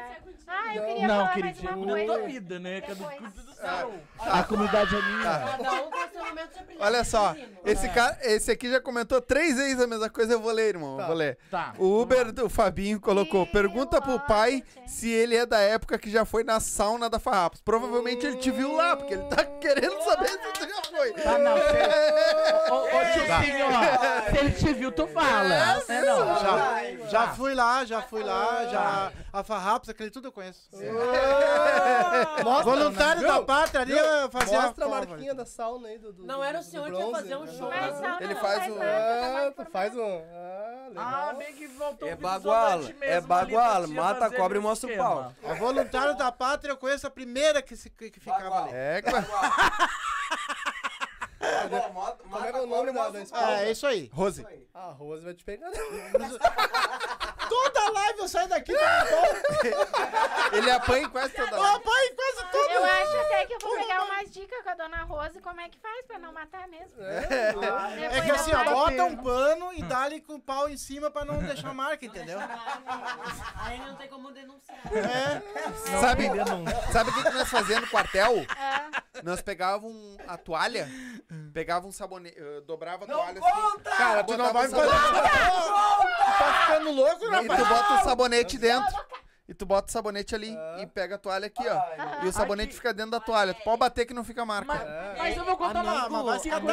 Ah, 0.50 0.76
eu 0.76 0.84
queria 0.86 1.08
Não, 1.08 1.16
falar 1.18 1.34
queridinha, 1.34 1.72
mais 1.72 1.84
uma 1.84 1.98
da 1.98 2.04
tua 2.06 2.14
coisa. 2.16 2.28
vida, 2.28 2.60
né? 2.60 2.80
Cada 2.82 2.94
Depois. 2.96 3.18
cuida 3.18 3.42
do 3.42 3.54
céu. 3.54 3.92
Ah. 4.20 4.40
A 4.40 4.44
comunidade 4.46 4.96
é 4.96 5.02
minha. 5.02 5.24
Cada 5.24 5.74
um 5.74 5.92
com 5.92 6.08
seu 6.10 6.26
momento 6.26 6.58
de 6.58 6.64
brilhar. 6.64 6.88
Olha 6.88 7.04
só, 7.04 7.36
esse 7.66 7.86
É. 7.86 7.90
cara, 7.90 8.18
esse 8.22 8.50
aqui 8.52 8.72
já 8.72 8.80
comentou 8.80 9.20
três 9.22 9.58
vezes 9.58 9.82
a 9.82 9.88
mesma 9.88 10.10
coisa, 10.10 10.32
eu 10.34 10.40
vou 10.40 10.52
ler, 10.54 10.70
irmão, 10.70 10.94
eu 10.94 10.98
Tá. 11.00 11.06
vou 11.08 11.16
ler. 11.16 11.38
Tá. 11.52 11.74
O 11.78 12.02
Uber 12.02 12.32
do 12.32 12.50
Fabinho 12.50 12.98
colocou, 13.02 13.44
Ih, 13.44 13.48
pergunta 13.48 14.02
pro 14.02 14.12
olha, 14.14 14.20
pai 14.22 14.64
gente. 14.74 14.90
se 14.92 15.10
ele 15.12 15.36
é 15.36 15.46
da 15.46 15.60
época 15.60 15.97
que 16.00 16.10
já 16.10 16.26
foi 16.26 16.44
na 16.44 16.60
sauna 16.60 17.10
da 17.10 17.20
Farrapos. 17.20 17.62
Provavelmente 17.62 18.26
ele 18.26 18.38
te 18.38 18.52
viu 18.52 18.76
lá, 18.76 18.96
porque 18.96 19.14
ele 19.14 19.24
tá 19.24 19.44
querendo 19.60 20.02
saber 20.04 20.30
se 20.30 20.38
tu 20.38 20.68
já 20.68 20.82
foi. 20.84 21.14
Tá, 21.14 21.38
não, 21.38 21.54
você... 21.58 22.72
Ô, 22.72 22.76
ô, 22.76 23.14
tiozinho, 23.14 23.66
ó. 23.68 24.32
Se 24.32 24.38
ele 24.38 24.52
te 24.52 24.74
viu, 24.74 24.92
tu 24.92 25.08
fala. 25.08 25.54
É, 25.88 26.02
não. 26.02 26.40
Já, 26.40 27.10
já 27.10 27.28
fui 27.30 27.54
lá, 27.54 27.86
já 27.86 28.02
fui 28.02 28.24
lá, 28.24 28.66
já. 28.66 29.12
A 29.32 29.44
Farrapos, 29.44 29.90
aquele 29.90 30.10
tudo 30.10 30.28
eu 30.30 30.32
conheço. 30.32 30.70
Mostra, 32.44 32.64
Voluntário 32.64 33.22
da 33.22 33.42
pátria 33.42 33.82
ali, 33.82 33.94
fazia. 34.32 34.62
Mostra 34.62 34.86
a 34.86 34.90
marquinha 34.90 35.34
da 35.34 35.46
sauna 35.46 35.88
aí 35.90 35.98
do. 35.98 36.14
do 36.14 36.26
Não 36.26 36.44
era 36.44 36.60
o 36.60 36.64
senhor 36.64 36.92
que 36.92 36.98
ia 36.98 37.12
fazer 37.12 37.36
um 37.36 37.48
show. 37.48 37.70
Ele 38.20 38.36
faz 38.36 38.74
tá 38.74 38.82
Ah, 38.82 39.52
tu 39.56 39.72
faz 39.72 39.96
um. 39.96 40.22
Ah, 40.34 40.88
legal. 40.90 41.04
Ah, 41.06 41.34
bem 41.38 41.54
que 41.54 41.68
voltou 41.68 42.08
É 42.08 42.16
baguala, 42.16 42.90
é 43.02 43.22
baguala, 43.22 43.88
mata 43.88 44.26
a 44.26 44.32
cobra 44.32 44.58
e 44.58 44.62
mostra 44.62 44.92
o 44.92 44.98
pau. 44.98 45.34
A 45.44 45.56
voluntário 45.92 46.18
da 46.18 46.32
pátria, 46.32 46.72
eu 46.72 46.78
conheço 46.78 47.08
a 47.08 47.10
primeira 47.10 47.62
que, 47.62 47.76
se, 47.76 47.90
que 47.90 48.10
que 48.10 48.20
ficava 48.20 48.64
ali. 48.64 48.72
É, 48.74 49.02
cara. 49.02 49.26
Como 52.18 52.46
é 52.46 52.52
que 52.52 52.58
é 52.58 52.62
o 52.62 52.68
nome 52.68 52.92
da, 52.92 53.10
da 53.10 53.22
esposa? 53.22 53.46
É, 53.52 53.68
é 53.68 53.72
isso 53.72 53.88
aí. 53.88 54.10
Rose. 54.14 54.46
A 54.74 54.92
Rose 54.92 55.24
vai 55.24 55.34
te 55.34 55.44
pegar. 55.44 55.70
Toda 57.50 57.90
live 57.92 58.20
eu 58.20 58.28
saio 58.28 58.50
daqui 58.50 58.74
Ele 60.52 60.70
apanha 60.70 61.06
em 61.06 61.10
quase 61.10 61.34
toda 61.34 61.56
Eu 61.56 61.60
hora. 61.62 61.78
apanho 61.78 62.16
quase 62.16 62.52
tudo. 62.52 62.70
Eu 62.72 62.84
acho 62.84 63.18
até 63.20 63.46
que 63.46 63.54
eu 63.54 63.60
vou 63.62 63.76
pegar 63.78 64.04
umas 64.04 64.30
dicas 64.32 64.64
com 64.64 64.70
a 64.70 64.76
dona 64.76 65.04
Rose 65.04 65.40
como 65.40 65.62
é 65.62 65.70
que 65.70 65.80
faz 65.80 66.06
pra 66.06 66.20
não 66.20 66.34
matar 66.34 66.68
mesmo. 66.68 67.02
É 67.02 68.22
que 68.22 68.32
assim, 68.32 68.54
ó, 68.54 68.64
bota 68.66 69.04
um 69.06 69.16
pano 69.16 69.74
e 69.74 69.82
dá-lhe 69.84 70.20
com 70.20 70.36
o 70.36 70.42
pau 70.42 70.68
em 70.68 70.76
cima 70.78 71.10
pra 71.10 71.24
não 71.24 71.40
deixar 71.42 71.74
marca, 71.74 72.06
entendeu? 72.06 72.38
Aí 73.62 73.80
não 73.80 73.96
tem 73.96 74.10
como 74.10 74.30
denunciar. 74.32 74.78
É. 74.94 75.42
Sabe, 76.02 76.24
sabe 76.92 77.10
o 77.12 77.14
que 77.14 77.30
nós 77.30 77.50
fazíamos 77.50 77.86
no 77.86 77.92
quartel? 77.92 78.46
Ah, 78.50 78.90
Nós 79.24 79.42
pegávamos 79.42 80.18
a 80.28 80.38
toalha, 80.38 80.90
pegava 81.54 81.88
um 81.88 81.92
sabonete, 81.92 82.38
eh, 82.40 82.62
dobrava 82.62 83.06
a 83.06 83.08
toalha 83.08 83.40
assim. 83.40 83.52
Conta! 83.62 83.90
Cara, 83.92 84.24
tu 84.24 84.38
não 84.38 84.54
vai 84.54 84.66
um 84.66 84.70
me 84.70 84.76
fazer. 84.76 84.90
tá 84.90 86.54
ficando 86.62 86.92
louco, 86.92 87.26
E 87.26 87.30
rapaz? 87.30 87.62
tu 87.62 87.70
bota 87.70 87.94
o 87.94 88.04
sabonete 88.04 88.58
dentro. 88.58 88.96
E 89.50 89.54
tu 89.54 89.66
bota 89.66 89.88
o 89.88 89.92
sabonete 89.92 90.36
ali 90.36 90.54
e 90.82 90.86
pega 90.88 91.16
a 91.16 91.18
toalha 91.18 91.48
aqui, 91.48 91.64
ó. 91.66 92.24
E 92.26 92.28
o 92.28 92.34
sabonete 92.34 92.68
Aqui. 92.70 92.76
fica 92.76 92.94
dentro 92.94 93.12
da 93.12 93.20
toalha. 93.22 93.54
Tu 93.54 93.64
pode 93.64 93.80
bater 93.80 94.06
que 94.06 94.14
não 94.14 94.24
fica 94.26 94.46
marca. 94.46 94.66
Mas, 94.66 95.18
mas 95.18 95.38
eu 95.38 95.46
vou 95.46 95.56
contar 95.56 95.84
uma 95.84 96.02
Amigo, 96.04 96.16
ao 96.30 96.40
vivo, 96.40 96.70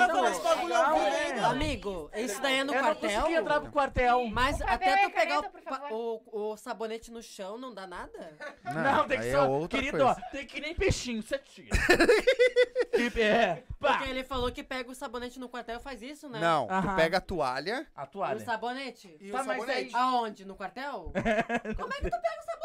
hein, 1.07 1.33
legal, 1.33 1.51
Amigo, 1.51 2.11
isso 2.17 2.41
daí 2.43 2.59
é 2.59 2.65
no 2.65 2.73
Eu 2.75 2.83
não 2.83 2.89
quartel. 2.95 3.21
consegui 3.21 3.35
entrar 3.39 3.61
pro 3.61 3.71
quartel. 3.71 4.27
Mas 4.27 4.61
até 4.63 5.05
e 5.05 5.09
tu 5.09 5.15
pegar 5.15 5.43
caneta, 5.43 5.95
o, 5.95 6.21
o, 6.27 6.53
o 6.53 6.57
sabonete 6.57 7.13
no 7.13 7.23
chão 7.23 7.57
não 7.57 7.73
dá 7.73 7.87
nada? 7.87 8.37
Não, 8.65 9.07
tem 9.07 9.19
que 9.21 9.25
aí 9.25 9.31
ser. 9.31 9.39
é 9.39 9.69
querido, 9.69 9.99
coisa. 9.99 10.21
ó, 10.21 10.31
tem 10.33 10.47
que 10.47 10.61
nem 10.61 10.75
peixinho, 10.75 11.23
você 11.23 11.39
tira. 11.39 11.69
que, 12.91 13.21
é. 13.23 13.63
Porque 13.79 14.05
ele 14.09 14.25
falou 14.25 14.51
que 14.51 14.63
pega 14.65 14.91
o 14.91 14.95
sabonete 14.95 15.39
no 15.39 15.49
quartel 15.49 15.79
e 15.79 15.83
faz 15.83 16.03
isso, 16.03 16.29
né? 16.29 16.41
Não, 16.41 16.67
tu 16.67 16.73
Aham. 16.73 16.97
pega 16.97 17.19
a 17.19 17.21
toalha 17.21 17.87
A 17.95 18.03
O 18.05 18.07
toalha. 18.07 18.41
sabonete? 18.45 19.17
e 19.21 19.31
Tá, 19.31 19.43
o 19.43 19.47
mas 19.47 19.59
sabonete. 19.59 19.95
Aonde? 19.97 20.45
No 20.45 20.57
quartel? 20.57 21.13
Como 21.77 21.93
é 21.93 21.97
que 21.97 22.11
tu 22.11 22.21
pega 22.21 22.41
o 22.41 22.45
sabonete, 22.45 22.64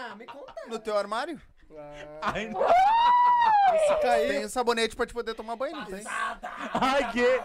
mana? 0.00 0.14
Me 0.16 0.26
conta. 0.26 0.54
No 0.66 0.78
teu 0.78 0.96
armário? 0.96 1.40
Ai, 2.22 2.50
Se 3.86 3.94
cair. 4.02 4.28
Tem 4.28 4.44
o 4.44 4.48
sabonete 4.48 4.96
pra 4.96 5.06
te 5.06 5.12
poder 5.14 5.32
tomar 5.34 5.54
banho, 5.54 5.76
não 5.76 5.84
tem? 5.86 6.02
ai, 6.06 7.12
que, 7.12 7.38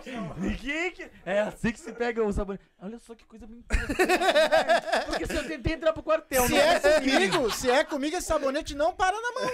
que, 0.57 0.91
que. 0.91 1.11
É 1.25 1.41
assim 1.41 1.71
que 1.71 1.79
se 1.79 1.93
pega 1.93 2.23
o 2.23 2.33
sabonete. 2.33 2.63
Olha 2.81 2.97
só 2.99 3.13
que 3.13 3.23
coisa 3.25 3.45
interessante. 3.45 3.95
Porque 5.05 5.27
se 5.27 5.35
eu 5.35 5.47
tentei 5.47 5.73
entrar 5.73 5.93
pro 5.93 6.01
quartel, 6.01 6.45
Se 6.47 6.51
não 6.53 6.57
é 6.59 6.79
consegui. 6.79 7.11
comigo, 7.11 7.51
se 7.51 7.69
é 7.69 7.83
comigo, 7.83 8.17
esse 8.17 8.27
sabonete 8.27 8.73
não 8.75 8.91
para 8.93 9.15
na 9.15 9.31
mão. 9.31 9.49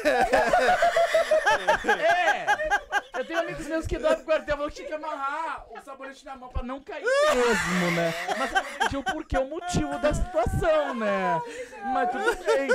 É! 1.99 2.45
Eu 3.19 3.25
tenho 3.25 3.39
amigos 3.39 3.67
meus 3.67 3.85
que 3.85 3.97
dão 3.97 4.15
pro 4.15 4.23
quartel, 4.25 4.55
falou 4.55 4.69
que 4.71 4.77
tinha 4.77 4.87
que 4.87 4.93
amarrar 4.93 5.65
o 5.69 5.81
sabonete 5.81 6.25
na 6.25 6.35
mão 6.35 6.49
pra 6.49 6.63
não 6.63 6.81
cair 6.81 7.03
mesmo, 7.03 7.91
né? 7.91 8.13
Mas 8.37 8.51
eu 8.53 8.63
não 8.63 8.71
entendi 8.71 8.97
o 8.97 9.03
porquê, 9.03 9.37
o 9.37 9.45
motivo 9.47 9.97
da 9.99 10.13
situação, 10.13 10.93
né? 10.95 11.41
Mas 11.93 12.09
tudo 12.11 12.43
bem. 12.45 12.69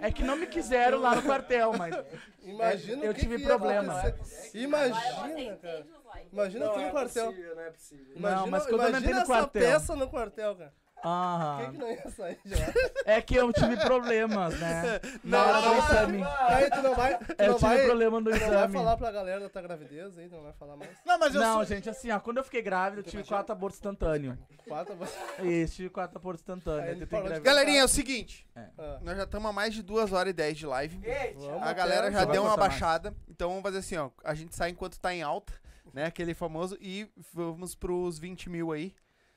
É 0.00 0.10
que 0.12 0.22
não 0.22 0.36
me 0.36 0.46
quiseram 0.46 0.98
lá 1.00 1.14
no 1.16 1.22
quartel, 1.24 1.72
mas. 1.76 1.94
Imagina 2.44 3.04
Eu 3.04 3.14
tive 3.14 3.38
problema. 3.38 4.00
acontecer. 4.00 4.58
Imagina, 4.58 5.56
cara. 5.56 5.86
Imagina 6.32 6.68
tu 6.68 6.80
no 6.80 6.90
quartel. 6.90 7.32
não 7.32 7.60
é 7.62 7.70
possível. 7.70 8.16
Imagina, 8.16 8.40
Não, 8.40 8.46
mas 8.48 8.62
quando 8.64 8.72
eu 8.82 8.88
imagina 8.88 8.98
entrei 8.98 9.14
no 9.14 9.20
essa 9.20 9.26
quartel. 9.32 9.62
peça 9.62 9.96
no 9.96 10.08
quartel, 10.08 10.56
cara. 10.56 10.72
Quem 11.04 11.12
Ah, 11.12 11.68
que 11.70 11.76
não 11.78 11.90
ia 11.90 12.10
sair 12.10 12.38
de 12.42 12.54
lá? 12.54 12.66
é 13.04 13.20
que 13.20 13.34
eu 13.34 13.52
tive 13.52 13.76
problemas, 13.76 14.58
né? 14.58 15.00
Na 15.22 15.38
Não, 15.38 15.48
hora 15.48 15.60
do 15.60 15.66
não, 15.68 15.78
exame. 15.84 16.22
Aí 16.48 16.70
tu 16.70 16.82
não 16.82 16.94
vai, 16.94 17.18
tu 17.18 17.34
Eu 17.38 17.46
não 17.50 17.54
tive 17.58 17.66
vai, 17.74 17.84
problema 17.84 18.20
no 18.20 18.24
tu 18.24 18.30
não 18.32 18.38
vai 18.38 18.48
exame. 18.48 18.72
falar 18.72 18.96
pra 18.96 19.12
galera 19.12 19.40
da 19.40 19.48
tua 19.50 19.60
gravidez 19.62 20.16
aí, 20.16 20.28
tu 20.30 20.36
não 20.36 20.42
vai 20.44 20.52
falar 20.54 20.76
mais. 20.76 20.90
Não, 21.04 21.18
mas 21.18 21.34
eu 21.34 21.40
Não, 21.42 21.54
sou... 21.56 21.64
gente, 21.66 21.90
assim, 21.90 22.10
ó, 22.10 22.18
quando 22.18 22.38
eu 22.38 22.44
fiquei 22.44 22.62
grávida, 22.62 23.00
eu 23.00 23.04
tive 23.04 23.22
quatro 23.24 23.52
abortos 23.52 23.78
instantâneos. 23.78 24.38
Quatro, 24.66 24.96
Isso, 25.44 25.74
tive 25.76 25.90
quatro 25.90 26.16
abortos 26.16 26.40
instantâneos. 26.40 27.06
Galerinha, 27.42 27.80
é 27.80 27.84
o 27.84 27.88
seguinte. 27.88 28.48
ah, 28.56 28.98
Nós 29.02 29.16
já 29.18 29.24
estamos 29.24 29.50
há 29.50 29.52
mais 29.52 29.74
de 29.74 29.82
2 29.82 30.10
horas 30.10 30.30
e 30.30 30.32
10 30.32 30.56
de 30.56 30.66
live. 30.66 31.00
vamos 31.36 31.62
A 31.62 31.72
galera 31.74 32.10
já 32.10 32.24
deu 32.24 32.42
uma 32.42 32.52
contar 32.52 32.60
mais. 32.62 32.72
baixada. 32.80 33.14
Então 33.28 33.50
vamos 33.50 33.62
fazer 33.62 33.78
assim, 33.78 33.96
ó. 33.98 34.10
A 34.24 34.32
gente 34.34 34.54
sai 34.56 34.70
enquanto 34.70 34.98
tá 34.98 35.12
em 35.12 35.22
alta, 35.22 35.52
né? 35.92 36.06
Aquele 36.06 36.32
famoso. 36.32 36.78
E 36.80 37.06
vamos 37.32 37.74
pros 37.74 38.18
20 38.18 38.48
mil 38.48 38.72
aí. 38.72 38.94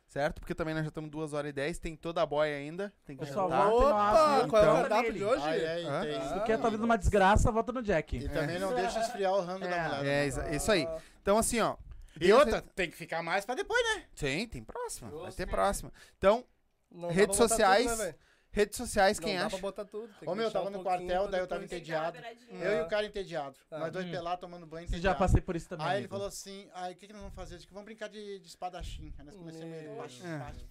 Certo? 0.08 0.40
Porque 0.40 0.56
também 0.56 0.74
nós 0.74 0.84
já 0.84 0.88
estamos 0.88 1.10
2 1.12 1.34
horas 1.34 1.50
e 1.50 1.54
10. 1.54 1.80
Tem 1.80 1.96
toda 1.96 2.22
a 2.22 2.26
boia 2.26 2.56
ainda. 2.56 2.94
Tem 3.06 3.18
que 3.18 3.24
Eu 3.24 3.28
jantar. 3.28 3.50
não 3.66 3.74
Opa, 3.76 4.02
abro. 4.38 4.48
qual 4.48 4.64
é 4.64 4.66
o 4.66 4.70
Então- 4.70 4.82
cardápio 4.82 5.14
de 5.14 5.24
hoje? 5.24 5.44
Ai, 5.44 5.66
ai, 5.66 5.84
Hã? 5.84 6.02
tem. 6.02 6.22
Se 6.22 6.34
tu 6.34 6.44
quer 6.46 6.60
talvez 6.62 6.82
uma 6.82 6.98
desgraça, 6.98 7.52
volta 7.52 7.74
no 7.74 7.82
Jack. 7.84 8.16
E 8.18 8.30
também 8.30 8.58
não 8.58 8.74
deixa 8.74 9.00
esfriar 9.02 9.34
o 9.34 9.42
rango 9.42 9.68
da 9.68 9.76
É. 9.76 9.84
mulher. 9.84 10.00
É, 10.00 10.04
né? 10.04 10.28
isso, 10.28 10.42
isso 10.56 10.72
aí. 10.72 10.88
Então, 11.22 11.38
assim, 11.38 11.60
ó. 11.60 11.76
E 12.22 12.32
outra, 12.32 12.62
tem 12.62 12.90
que 12.90 12.96
ficar 12.96 13.22
mais 13.22 13.46
pra 13.46 13.54
depois, 13.54 13.80
né? 13.96 14.04
Sim, 14.16 14.48
tem 14.48 14.64
próxima. 14.64 15.12
Vai 15.12 15.32
ter 15.34 15.46
próxima. 15.46 15.92
Então, 16.18 16.44
Não 16.90 17.10
dá 17.10 17.14
Redes 17.14 17.38
botar 17.38 17.50
sociais, 17.50 17.86
tudo, 17.86 17.98
né, 17.98 18.06
velho? 18.06 18.16
Redes 18.58 18.76
sociais, 18.78 19.20
Não 19.20 19.26
quem 19.28 19.38
dá 19.38 19.46
acha? 19.46 19.50
pra 19.56 19.60
botar 19.62 19.86
tudo. 19.86 20.08
tem 20.08 20.20
que 20.20 20.30
Ô 20.30 20.36
meu, 20.36 20.46
eu 20.46 20.52
tava 20.52 20.68
um 20.68 20.72
no 20.72 20.84
quartel, 20.84 21.28
daí 21.28 21.40
eu 21.42 21.48
tava 21.48 21.64
entediado. 21.64 22.18
É. 22.18 22.36
Eu 22.68 22.78
e 22.80 22.82
o 22.82 22.88
cara 22.88 23.06
entediado. 23.06 23.56
Tá. 23.70 23.78
Nós 23.78 23.92
dois 23.92 24.06
Hum. 24.06 24.12
pelados 24.12 24.40
tomando 24.42 24.66
banho 24.66 24.86
Já 24.88 24.94
entediado. 24.96 25.20
passei 25.20 25.40
por 25.42 25.56
isso 25.56 25.70
também. 25.70 25.86
Aí 25.86 25.92
ele 25.94 25.98
amigo. 26.00 26.12
falou 26.14 26.28
assim, 26.28 26.68
aí 26.74 26.94
o 26.94 26.96
que, 26.98 27.08
que 27.08 27.14
nós 27.14 27.22
vamos 27.22 27.36
fazer? 27.36 27.56
Eu 27.56 27.60
que 27.60 27.74
vamos 27.74 27.86
brincar 27.86 28.10
de, 28.10 28.40
de 28.40 28.48
espadachim. 28.48 29.14
Aí 29.18 29.26
nós 29.26 29.36
começamos 29.36 29.68
Meu 29.70 29.80
ele, 29.80 29.90
baixo, 29.96 30.22
baixo, 30.24 30.66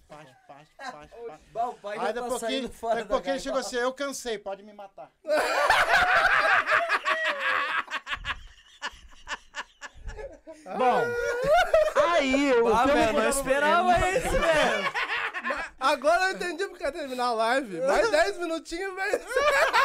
baixo, 0.47 0.71
baixo, 0.77 1.13
baixo, 1.53 1.77
Aí 1.87 1.99
já 1.99 2.11
daqui 2.11 2.19
a 2.19 2.21
tá 2.21 2.27
pouquinho, 2.27 2.67
daqui 2.69 3.01
a 3.01 3.05
pouquinho 3.05 3.33
ele 3.33 3.39
chegou 3.41 3.59
assim, 3.59 3.75
eu 3.77 3.93
cansei, 3.93 4.37
pode 4.37 4.61
me 4.63 4.73
matar. 4.73 5.09
Bom, 10.77 11.01
aí 12.11 12.51
o 12.61 12.67
Ah, 12.75 12.81
eu 12.87 12.93
velho, 12.93 13.13
não 13.19 13.29
esperava 13.29 14.09
isso, 14.09 14.29
velho. 14.29 15.06
Agora 15.87 16.23
eu 16.25 16.31
entendi 16.35 16.67
porque 16.67 16.83
ia 16.83 16.91
terminar 16.91 17.25
a 17.27 17.33
live. 17.33 17.79
Mais 17.81 18.09
10 18.11 18.37
minutinhos, 18.39 18.93
velho. 18.95 19.21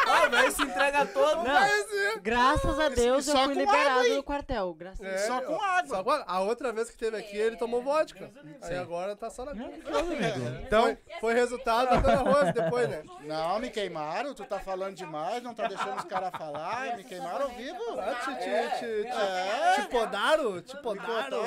Ah, 0.08 0.26
velho, 0.28 0.52
se 0.52 0.62
entrega 0.62 1.06
todo. 1.06 1.42
Não, 1.44 2.20
graças 2.20 2.78
a 2.78 2.88
Deus 2.88 3.26
eu 3.28 3.34
só 3.34 3.44
fui 3.44 3.54
com 3.54 3.60
liberado 3.60 4.00
água, 4.00 4.14
do 4.16 4.22
quartel. 4.22 4.74
Graças 4.74 5.00
a 5.00 5.08
É, 5.08 5.10
Deus. 5.14 5.22
Só 5.26 5.40
com 5.42 5.60
água. 5.62 5.96
Só 5.96 6.04
com. 6.04 6.10
A 6.26 6.40
outra 6.40 6.72
vez 6.72 6.90
que 6.90 6.96
teve 6.96 7.16
aqui, 7.16 7.36
ele 7.36 7.56
tomou 7.56 7.82
vodka. 7.82 8.30
Aí 8.62 8.76
agora 8.76 9.14
tá 9.16 9.30
só 9.30 9.44
na 9.44 9.52
Então, 10.66 10.96
foi 11.20 11.34
resultado 11.34 11.90
da 11.90 11.96
Dona 11.96 12.30
Rose 12.30 12.52
depois, 12.52 12.88
né? 12.88 13.02
Não, 13.22 13.58
me 13.58 13.70
queimaram, 13.70 14.34
tu 14.34 14.44
tá 14.44 14.58
falando 14.58 14.94
demais, 14.94 15.42
não 15.42 15.54
tá 15.54 15.66
deixando 15.66 15.98
os 15.98 16.04
caras 16.04 16.30
falar, 16.36 16.96
me 16.96 17.04
queimaram 17.04 17.42
ao 17.46 17.50
vivo. 17.50 17.78
Ah, 17.98 18.14
te, 18.24 18.34
te, 18.34 18.78
te, 18.78 19.02
te, 19.02 19.06
É. 19.08 19.74
te 19.80 19.88
podaram? 19.88 20.60
Te 20.62 20.76
podaram? 20.82 21.42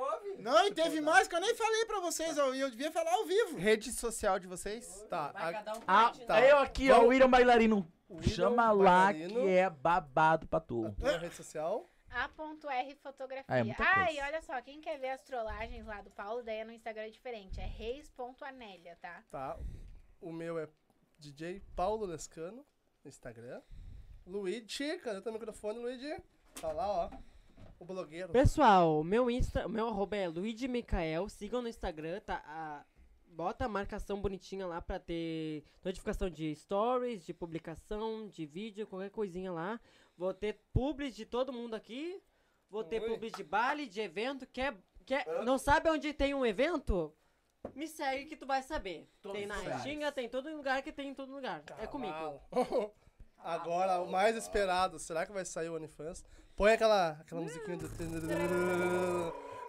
Houve? 0.00 0.42
Não, 0.42 0.66
e 0.66 0.72
teve 0.72 1.00
mais 1.00 1.28
que 1.28 1.34
eu 1.34 1.40
nem 1.40 1.54
falei 1.54 1.84
pra 1.86 2.00
vocês, 2.00 2.36
eu, 2.36 2.54
eu 2.54 2.70
devia 2.70 2.90
falar 2.90 3.12
ao 3.12 3.24
vivo. 3.26 3.56
Rede 3.58 3.92
social 3.92 4.38
de 4.38 4.46
vocês? 4.46 5.04
Tá, 5.08 5.32
Vai 5.32 5.42
a- 5.42 5.52
cada 5.52 5.78
um 5.78 5.82
Ah, 5.86 6.12
tá. 6.26 6.40
eu 6.46 6.58
aqui, 6.58 6.90
ó, 6.90 7.02
o 7.02 7.08
William 7.08 7.28
Bailarino. 7.30 7.86
Chama 8.22 8.72
lá 8.72 9.04
Bailarino. 9.06 9.34
que 9.42 9.48
é 9.48 9.70
babado 9.70 10.46
pra 10.48 10.58
tu. 10.60 10.92
tua 10.98 11.16
rede 11.18 11.34
social. 11.34 11.88
A.R 12.10 12.94
Fotografia. 12.96 13.44
Ah, 13.46 13.58
é 13.58 13.62
muita 13.62 13.84
Ah, 13.84 13.94
coisa. 14.06 14.10
e 14.10 14.20
olha 14.22 14.42
só, 14.42 14.60
quem 14.62 14.80
quer 14.80 14.98
ver 14.98 15.10
as 15.10 15.22
trollagens 15.22 15.86
lá 15.86 16.00
do 16.00 16.10
Paulo, 16.10 16.42
daí 16.42 16.56
é 16.58 16.64
no 16.64 16.72
Instagram 16.72 17.02
é 17.04 17.10
diferente. 17.10 17.60
É 17.60 17.64
reis.anélia, 17.66 18.96
tá? 19.00 19.22
Tá. 19.30 19.56
O 20.20 20.32
meu 20.32 20.58
é 20.58 20.68
DJ 21.18 21.62
Paulo 21.76 22.04
Lescano, 22.06 22.66
no 23.04 23.08
Instagram. 23.08 23.62
Luigi, 24.26 24.98
cadê 24.98 25.20
teu 25.20 25.32
microfone, 25.32 25.78
Luigi? 25.78 26.20
Tá 26.60 26.72
lá, 26.72 26.88
ó. 26.88 27.10
O 27.80 27.84
blogueiro. 27.84 28.28
Pessoal, 28.30 29.02
meu 29.02 29.30
Insta, 29.30 29.66
meu 29.66 29.88
arroba 29.88 30.14
é 30.14 30.28
Luigi 30.28 30.68
Micael. 30.68 31.28
Sigam 31.30 31.62
no 31.62 31.68
Instagram, 31.68 32.20
tá? 32.20 32.42
A- 32.46 32.84
bota 33.26 33.64
a 33.64 33.68
marcação 33.68 34.20
bonitinha 34.20 34.66
lá 34.66 34.82
pra 34.82 34.98
ter 34.98 35.64
notificação 35.82 36.28
de 36.28 36.54
stories, 36.54 37.24
de 37.24 37.32
publicação, 37.32 38.28
de 38.28 38.44
vídeo, 38.44 38.86
qualquer 38.86 39.08
coisinha 39.10 39.50
lá. 39.50 39.80
Vou 40.14 40.34
ter 40.34 40.60
publis 40.74 41.16
de 41.16 41.24
todo 41.24 41.52
mundo 41.54 41.74
aqui. 41.74 42.22
Vou 42.68 42.84
ter 42.84 43.00
Oi. 43.02 43.30
de 43.30 43.42
baile, 43.42 43.86
de 43.86 44.00
evento. 44.00 44.46
Quer, 44.46 44.76
quer, 45.06 45.42
não 45.44 45.56
sabe 45.56 45.88
onde 45.88 46.12
tem 46.12 46.34
um 46.34 46.44
evento? 46.44 47.12
Me 47.74 47.88
segue 47.88 48.26
que 48.26 48.36
tu 48.36 48.46
vai 48.46 48.62
saber. 48.62 49.08
tem 49.32 49.46
na 49.46 49.56
Restinga, 49.56 50.12
tem 50.12 50.28
todo 50.28 50.54
lugar 50.54 50.82
que 50.82 50.92
tem 50.92 51.08
em 51.08 51.14
todo 51.14 51.32
lugar. 51.32 51.62
É 51.78 51.86
comigo. 51.86 52.12
Agora, 53.44 54.00
o 54.00 54.10
mais 54.10 54.36
esperado. 54.36 54.98
Será 54.98 55.24
que 55.26 55.32
vai 55.32 55.44
sair 55.44 55.68
o 55.68 55.74
OnlyFans? 55.76 56.24
Põe 56.56 56.72
aquela, 56.72 57.10
aquela 57.20 57.40
musiquinha 57.40 57.76
do... 57.76 57.88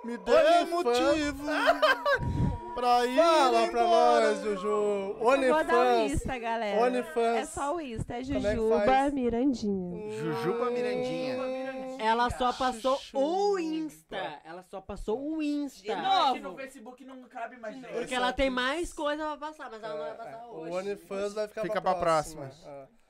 Me 0.03 0.17
dê 0.17 0.65
motivo 0.65 1.45
pra 2.73 3.05
ir 3.05 3.15
Fala 3.17 3.67
pra 3.69 3.81
embora. 3.83 4.27
nós, 4.33 4.41
Juju. 4.41 4.67
Eu 4.67 5.15
Vou 5.19 5.37
dar 5.63 5.75
o 5.75 5.79
OnlyFans. 5.79 6.11
Insta, 6.13 6.37
galera. 6.39 6.81
OnlyFans. 6.81 7.37
É 7.37 7.45
só 7.45 7.75
o 7.75 7.81
Insta, 7.81 8.13
é 8.15 8.23
Como 8.23 8.35
é 8.35 8.39
que 8.41 8.55
Jujuba 8.55 8.81
faz? 8.81 9.13
Mirandinha. 9.13 10.11
Jujuba 10.11 10.71
Mirandinha. 10.71 11.37
Ela 11.99 12.31
só 12.31 12.51
passou 12.51 12.99
o 13.13 13.59
Insta. 13.59 14.41
Ela 14.43 14.63
só 14.63 14.81
passou 14.81 15.21
o 15.21 15.41
Insta. 15.41 15.93
Aqui 15.93 16.39
no 16.39 16.55
Facebook 16.55 17.05
não 17.05 17.21
cabe 17.23 17.57
mais 17.57 17.75
gente. 17.75 17.87
Porque 17.93 18.15
ela 18.15 18.33
tem 18.33 18.49
mais 18.49 18.91
coisa 18.91 19.23
pra 19.23 19.37
passar, 19.37 19.69
mas 19.69 19.83
ela 19.83 19.93
não 19.93 20.01
vai 20.03 20.15
passar 20.15 20.47
O 20.47 20.61
hoje. 20.61 20.71
OnlyFans 20.73 21.33
vai 21.35 21.47
ficar 21.47 21.61
Fica 21.61 21.79
pra 21.79 21.91
pra 21.91 21.99
próxima. 22.01 22.41
próxima. 22.47 22.67
Ah, 22.71 22.87
eu- 22.87 23.00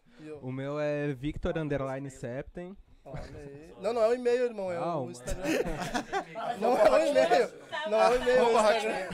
O 0.42 0.52
meu 0.52 0.80
é 0.80 1.12
Victor 1.14 1.58
Underline 1.58 2.10
Septem. 2.10 2.76
olha 3.06 3.22
aí. 3.22 3.74
Não, 3.82 3.94
não 3.94 4.02
é 4.04 4.08
o 4.10 4.14
e-mail, 4.14 4.46
irmão. 4.46 4.72
É 4.72 4.78
Ah, 4.78 4.98
o 4.98 5.06
o- 5.08 5.12
Instagram. 5.12 5.44
Não 6.60 6.78
é 6.78 6.90
o 6.92 6.98
e-mail. 7.08 7.52
Não 7.90 8.02
é 8.02 8.10
o 8.10 8.16
e-mail, 8.16 8.38
é 8.38 8.44
o 8.44 8.52
Instagram. 8.52 9.10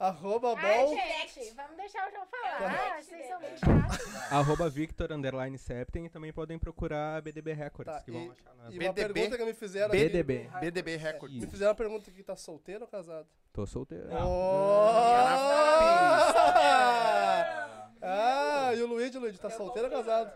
Arroba 0.00 0.54
Ai, 0.56 0.78
bom. 0.84 0.94
gente, 0.94 1.50
vamos 1.56 1.76
deixar 1.76 2.06
o 2.08 2.10
João 2.12 2.24
falar. 2.26 2.72
Ah, 2.96 3.02
vocês 3.02 3.26
são 3.26 3.40
muito 3.40 3.58
chatos. 3.58 4.32
Arroba 4.32 4.70
Victor 4.70 5.10
Underline 5.10 5.58
Septem. 5.58 6.06
E 6.06 6.08
também 6.08 6.32
podem 6.32 6.56
procurar 6.56 7.20
BDB 7.20 7.52
Records, 7.52 7.92
Tá, 7.92 8.00
que 8.02 8.12
vão 8.12 8.30
achar 8.30 8.54
nas... 8.54 8.72
E 8.72 8.78
uma 8.78 8.92
BDB? 8.92 9.12
pergunta 9.14 9.36
que 9.38 9.44
me 9.44 9.54
fizeram 9.54 9.88
aqui. 9.88 9.96
BDB. 10.08 10.48
BDB 10.60 10.96
Record. 10.96 11.32
Me 11.32 11.46
fizeram 11.48 11.70
uma 11.72 11.76
pergunta 11.76 12.08
aqui, 12.10 12.22
tá 12.22 12.36
solteiro 12.36 12.82
ou 12.82 12.88
casado? 12.88 13.26
Tô 13.52 13.66
solteiro. 13.66 14.06
Oh! 14.12 14.88
Ah, 18.00 18.72
e 18.74 18.82
o 18.82 18.86
Luigi, 18.86 19.18
Luigi, 19.18 19.38
tá 19.38 19.50
solteiro 19.50 19.88
ou 19.88 19.94
casado? 19.94 20.32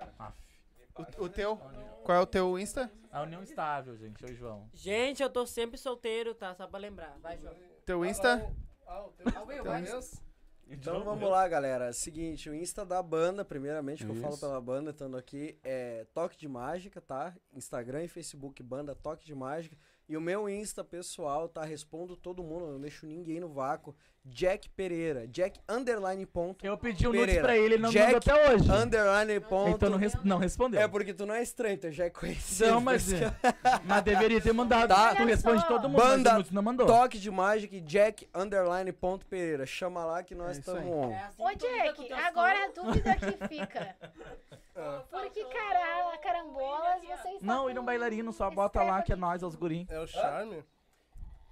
O, 1.18 1.24
o 1.24 1.28
teu? 1.28 1.56
Qual 2.05 2.18
é 2.18 2.20
o 2.20 2.26
teu 2.26 2.59
Insta? 2.59 2.90
A 3.10 3.22
união 3.22 3.43
estável, 3.43 3.97
gente, 3.97 4.24
e 4.24 4.34
João. 4.34 4.68
Gente, 4.72 5.22
eu 5.22 5.30
tô 5.30 5.47
sempre 5.47 5.78
solteiro, 5.78 6.34
tá? 6.34 6.55
Só 6.55 6.66
pra 6.66 6.78
lembrar. 6.78 7.16
Vai, 7.20 7.39
João. 7.39 7.55
Teu 7.84 8.05
Insta? 8.05 8.51
Ah, 8.86 9.05
o 9.05 9.12
teu 9.12 9.47
Will, 9.47 9.62
teu. 9.62 9.78
Insta? 9.78 10.22
Então 10.68 11.05
vamos 11.05 11.28
lá, 11.28 11.47
galera. 11.47 11.93
Seguinte, 11.93 12.48
o 12.48 12.55
Insta 12.55 12.84
da 12.84 13.02
banda, 13.02 13.44
primeiramente, 13.44 14.05
que 14.05 14.10
eu 14.10 14.16
falo 14.16 14.32
Isso. 14.34 14.40
pela 14.40 14.60
banda, 14.60 14.90
estando 14.90 15.16
aqui, 15.16 15.59
é 15.62 16.06
Toque 16.14 16.36
de 16.36 16.48
Mágica, 16.48 17.01
tá? 17.01 17.34
Instagram 17.52 18.05
e 18.05 18.09
Facebook, 18.09 18.62
banda 18.62 18.94
Toque 18.94 19.26
de 19.26 19.34
Mágica. 19.34 19.76
E 20.08 20.16
o 20.16 20.20
meu 20.20 20.48
Insta 20.48 20.82
pessoal, 20.84 21.48
tá? 21.48 21.64
Respondo 21.64 22.16
todo 22.16 22.42
mundo, 22.42 22.66
eu 22.66 22.72
não 22.72 22.80
deixo 22.80 23.06
ninguém 23.06 23.40
no 23.40 23.48
vácuo. 23.48 23.94
Jack 24.24 24.68
Pereira. 24.70 25.26
Jack 25.26 25.58
underline 25.68 26.24
ponto. 26.26 26.64
Eu 26.64 26.76
pedi 26.78 27.06
um 27.08 27.10
nude 27.10 27.20
Pereira. 27.20 27.42
pra 27.42 27.56
ele, 27.56 27.74
ele 27.74 27.82
não 27.82 27.88
me 27.88 27.92
Jack 27.94 28.12
mandou 28.12 28.18
até 28.34 28.52
hoje. 28.54 28.70
Underline 28.70 29.40
ponto. 29.40 29.70
Então 29.70 29.90
não, 29.90 29.98
res- 29.98 30.16
não 30.22 30.38
respondeu. 30.38 30.80
É 30.80 30.86
porque 30.86 31.12
tu 31.12 31.26
não 31.26 31.34
é 31.34 31.42
estranho, 31.42 31.76
tu 31.78 31.90
já 31.90 32.04
é 32.04 32.10
conhecido. 32.10 32.70
Não, 32.70 32.80
mas, 32.80 33.04
por 33.04 33.14
isso 33.14 33.24
que- 33.24 33.84
mas 33.84 34.02
deveria 34.04 34.40
ter 34.40 34.52
mandado. 34.52 34.88
Tá. 34.90 35.14
Tu 35.16 35.24
responde 35.24 35.66
todo 35.66 35.88
mundo, 35.88 36.00
Banda 36.02 36.34
mas 36.34 36.50
não 36.52 36.62
mandou. 36.62 36.86
Toque 36.86 37.18
de 37.18 37.30
Mágica 37.32 37.80
Jack 37.80 38.28
underline 38.34 38.92
ponto 38.92 39.26
Pereira. 39.26 39.66
Chama 39.66 40.04
lá 40.04 40.22
que 40.22 40.34
nós 40.36 40.56
É 40.56 40.60
estamos 40.60 40.82
aí. 40.82 40.88
on. 40.88 41.10
É 41.10 41.18
assim 41.24 41.42
Ô, 41.42 41.48
Jack, 41.56 42.12
agora 42.12 42.64
a 42.64 42.68
dúvida 42.68 43.16
que 43.16 43.48
fica. 43.48 43.96
Porque, 45.10 45.44
cara, 45.44 46.16
carambolas, 46.18 47.02
vocês 47.02 47.42
Não, 47.42 47.68
é 47.68 47.78
um 47.78 47.84
bailarino, 47.84 48.32
só 48.32 48.50
bota 48.50 48.82
lá 48.82 49.02
que 49.02 49.12
é 49.12 49.16
nós, 49.16 49.42
os 49.42 49.54
guri. 49.54 49.86
É 49.90 49.98
o 49.98 50.06
Charme? 50.06 50.64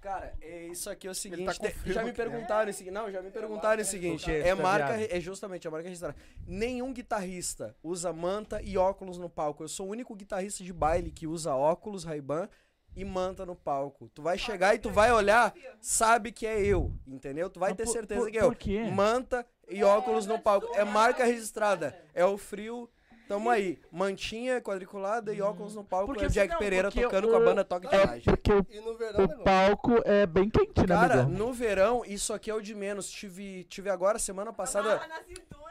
Cara, 0.01 0.33
é 0.41 0.65
isso 0.65 0.89
aqui 0.89 1.07
é 1.07 1.11
o 1.11 1.13
seguinte. 1.13 1.45
tá 1.45 1.53
com 1.53 1.67
te- 1.67 1.73
frio 1.73 1.93
já 1.93 2.01
me 2.03 2.11
perguntaram 2.11 2.71
o 2.71 2.73
seguinte. 2.73 2.91
Não, 2.93 3.11
já 3.11 3.21
me 3.21 3.29
perguntaram 3.29 3.81
o 3.83 3.85
seguinte. 3.85 4.31
É 4.31 4.55
Tá 4.55 4.61
marca. 4.63 5.15
É 5.15 5.19
justamente 5.19 5.67
a 5.67 5.71
marca 5.71 5.87
registrada. 5.87 6.15
Nenhum 6.47 6.91
guitarrista 6.91 7.75
usa 7.83 8.11
manta 8.11 8.59
e 8.63 8.79
óculos 8.79 9.19
no 9.19 9.29
palco. 9.29 9.63
Eu 9.63 9.67
sou 9.67 9.85
o 9.87 9.89
único 9.91 10.15
guitarrista 10.15 10.63
de 10.63 10.73
baile 10.73 11.11
que 11.11 11.27
usa 11.27 11.53
óculos 11.53 12.03
Ray-Ban 12.03 12.49
e 12.95 13.05
manta 13.05 13.45
no 13.45 13.55
palco. 13.55 14.09
Tu 14.09 14.23
vai 14.23 14.39
chegar 14.39 14.73
e 14.73 14.79
tu 14.79 14.89
vai 14.89 15.11
olhar, 15.11 15.53
sabe 15.79 16.31
que 16.31 16.47
é 16.47 16.59
eu, 16.65 16.91
entendeu? 17.05 17.47
Tu 17.47 17.59
vai 17.59 17.75
ter 17.75 17.87
certeza 17.87 18.21
por- 18.21 18.31
que 18.31 18.37
é 18.39 18.41
eu. 18.41 18.47
por 18.47 18.55
quê? 18.55 18.83
Manta 18.91 19.45
e 19.69 19.83
óculos 19.83 20.25
no 20.25 20.39
palco. 20.39 20.67
É 20.75 20.83
marca 20.83 21.23
registrada. 21.25 21.95
É 22.11 22.25
o 22.25 22.39
frio. 22.39 22.89
Tamo 23.31 23.49
aí. 23.49 23.79
Mantinha 23.91 24.61
quadriculada 24.61 25.33
e 25.33 25.41
óculos 25.41 25.75
no 25.75 25.83
palco. 25.83 26.07
Porque 26.07 26.23
é 26.25 26.27
o 26.27 26.29
Jack 26.29 26.47
senão- 26.47 26.59
Pereira 26.59 26.89
porque 26.89 27.01
tocando 27.03 27.27
o- 27.27 27.31
com 27.31 27.35
a 27.37 27.39
banda 27.39 27.63
Toque 27.63 27.87
de 27.87 27.95
É 27.95 28.05
Mágica. 28.05 28.31
porque 28.31 28.51
o, 28.53 28.65
E 28.69 28.79
no 28.81 28.97
verão, 28.97 29.19
o 29.19 29.21
negócio. 29.27 29.43
palco 29.43 29.91
é 30.05 30.25
bem 30.25 30.49
quente, 30.49 30.81
né, 30.81 30.87
Cara, 30.87 31.21
amigão? 31.21 31.47
no 31.47 31.53
verão, 31.53 32.03
isso 32.05 32.33
aqui 32.33 32.49
é 32.51 32.53
o 32.55 32.61
de 32.61 32.75
menos. 32.75 33.09
Tive, 33.09 33.63
tive 33.65 33.89
agora, 33.89 34.19
semana 34.19 34.51
passada. 34.51 35.01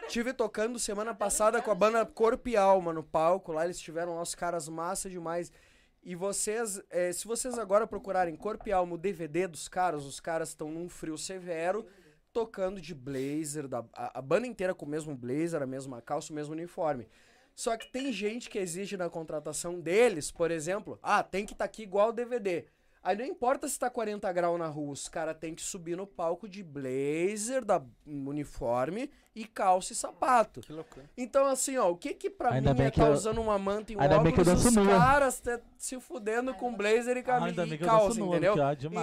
Tive 0.09 0.33
tocando 0.33 0.79
semana 0.79 1.15
passada 1.15 1.61
com 1.63 1.71
a 1.71 1.75
banda 1.75 2.05
Corpo 2.05 2.49
e 2.49 2.57
Alma 2.57 2.93
no 2.93 3.03
palco. 3.03 3.53
Lá 3.53 3.65
eles 3.65 3.79
tiveram 3.79 4.17
lá 4.17 4.23
os 4.23 4.35
caras 4.35 4.69
massa 4.69 5.09
demais. 5.09 5.53
E 6.03 6.15
vocês, 6.15 6.81
eh, 6.91 7.13
se 7.13 7.27
vocês 7.29 7.59
agora 7.59 7.87
procurarem 7.87 8.35
Corpo 8.35 8.67
e 8.69 8.73
Alma, 8.73 8.95
o 8.95 8.99
DVD 8.99 9.47
dos 9.47 9.69
caras, 9.69 10.05
os 10.07 10.19
caras 10.19 10.49
estão 10.49 10.71
num 10.71 10.89
frio 10.89 11.19
severo, 11.19 11.87
tocando 12.33 12.81
de 12.81 12.95
blazer, 12.95 13.69
da, 13.69 13.85
a, 13.93 14.19
a 14.19 14.23
banda 14.23 14.47
inteira 14.47 14.75
com 14.75 14.87
o 14.87 14.89
mesmo 14.89 15.15
blazer, 15.15 15.63
a 15.63 15.67
mesma 15.67 16.01
calça, 16.01 16.33
o 16.33 16.35
mesmo 16.35 16.55
uniforme. 16.55 17.07
Só 17.55 17.77
que 17.77 17.91
tem 17.91 18.13
gente 18.13 18.49
que 18.49 18.59
exige 18.59 18.97
na 18.97 19.11
contratação 19.11 19.81
deles, 19.81 20.31
por 20.31 20.51
exemplo, 20.51 20.99
ah, 21.03 21.23
tem 21.23 21.45
que 21.45 21.53
estar 21.53 21.65
aqui 21.65 21.83
igual 21.83 22.09
o 22.09 22.13
DVD. 22.13 22.67
Aí 23.03 23.17
não 23.17 23.25
importa 23.25 23.67
se 23.67 23.79
tá 23.79 23.89
40 23.89 24.31
graus 24.33 24.59
na 24.59 24.67
rua, 24.67 24.93
os 24.93 25.09
caras 25.09 25.37
têm 25.39 25.55
que 25.55 25.63
subir 25.63 25.97
no 25.97 26.07
palco 26.07 26.47
de 26.49 26.63
blazer, 26.63 27.65
da 27.65 27.81
uniforme 28.31 29.11
e 29.35 29.45
calça 29.45 29.93
e 29.93 29.97
sapato. 29.97 30.61
Que 30.61 30.73
loucura. 30.73 31.09
Então, 31.17 31.47
assim, 31.47 31.77
ó, 31.79 31.91
o 31.91 31.97
que 31.97 32.15
que 32.15 32.29
pra 32.29 32.51
Ainda 32.53 32.73
mim 32.73 32.79
bem 32.79 32.87
é 32.89 32.91
que 32.91 33.01
tá 33.01 33.07
eu- 33.07 33.13
usando 33.13 33.41
uma 33.41 33.59
manta 33.59 33.93
e 33.93 33.97
um 33.97 34.01
Ainda 34.01 34.19
bem 34.19 34.33
que 34.33 34.41
eu 34.41 34.43
óculos, 34.43 34.65
os 34.67 34.75
danço 34.75 34.85
nua. 34.85 34.99
caras 34.99 35.41
tá 35.41 35.61
se 35.79 35.99
fudendo 36.01 36.53
com 36.55 36.75
blazer 36.75 37.17
e, 37.17 37.23
cami- 37.23 37.49
Ainda 37.49 37.65
bem 37.65 37.75
e 37.75 37.79
que 37.79 37.85
eu 37.85 37.89
danço 37.89 38.01
calça, 38.07 38.19
nua, 38.21 38.29
entendeu? 38.37 38.55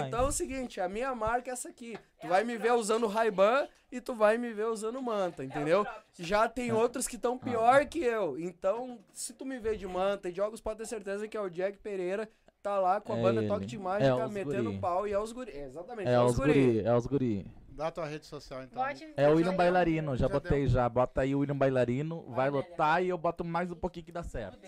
Então 0.08 0.20
é 0.26 0.28
o 0.28 0.32
seguinte, 0.32 0.80
a 0.82 0.88
minha 0.90 1.14
marca 1.16 1.50
é 1.50 1.54
essa 1.54 1.70
aqui. 1.70 1.98
Tu 2.22 2.28
vai 2.28 2.44
me 2.44 2.58
ver 2.58 2.74
usando 2.74 3.08
Ray-Ban 3.08 3.68
e 3.92 4.02
tu 4.02 4.14
vai 4.14 4.38
me 4.38 4.54
ver 4.54 4.66
usando 4.68 5.02
manta, 5.02 5.44
entendeu? 5.44 5.86
Já 6.20 6.48
tem 6.50 6.72
outros 6.72 7.08
que 7.08 7.16
estão 7.16 7.38
pior 7.38 7.86
que 7.86 8.00
eu. 8.04 8.38
Então, 8.40 9.00
se 9.14 9.34
tu 9.34 9.46
me 9.46 9.58
vê 9.60 9.76
de 9.76 9.88
manta 9.88 10.30
e 10.30 10.32
de 10.32 10.42
óculos, 10.42 10.62
pode 10.62 10.80
ter 10.80 10.86
certeza 10.88 11.28
que 11.28 11.38
é 11.38 11.42
o 11.42 11.50
Jack 11.50 11.78
Pereira, 11.78 12.30
tá 12.68 12.80
lá 12.80 13.00
com 13.02 13.14
a 13.14 13.18
É 13.18 13.22
banda 13.22 13.40
ele. 13.40 13.48
Toque 13.48 13.66
de 13.66 13.76
É 13.76 13.80
Mágica, 13.80 14.26
os 14.26 14.32
metendo 14.34 14.64
guri. 14.66 14.80
pau 14.80 15.08
e 15.08 15.14
é 15.14 15.20
os 15.20 15.32
guri. 15.32 15.52
É, 15.52 15.66
exatamente, 15.66 16.10
É 16.10 16.20
os 16.20 16.36
guri, 16.38 16.80
é 16.82 16.94
os 16.96 17.06
guri. 17.08 17.46
Dá 17.70 17.92
tua 17.92 18.06
rede 18.06 18.26
social 18.26 18.64
então. 18.64 18.84
Bote 18.84 19.14
É 19.16 19.30
o 19.30 19.36
William 19.36 19.56
Bailarino, 19.56 20.16
já 20.18 20.28
Já 20.28 20.34
botei 20.34 20.68
já. 20.68 20.90
Bota 20.90 21.22
aí 21.22 21.36
o 21.36 21.40
William 21.40 21.56
Bailarino, 21.58 22.24
vai 22.32 22.50
lotar 22.50 23.04
e 23.04 23.10
eu 23.10 23.18
boto 23.18 23.46
mais 23.46 23.72
um 23.72 23.76
pouquinho 23.76 24.06
que 24.06 24.12
dá 24.12 24.24
certo. 24.24 24.60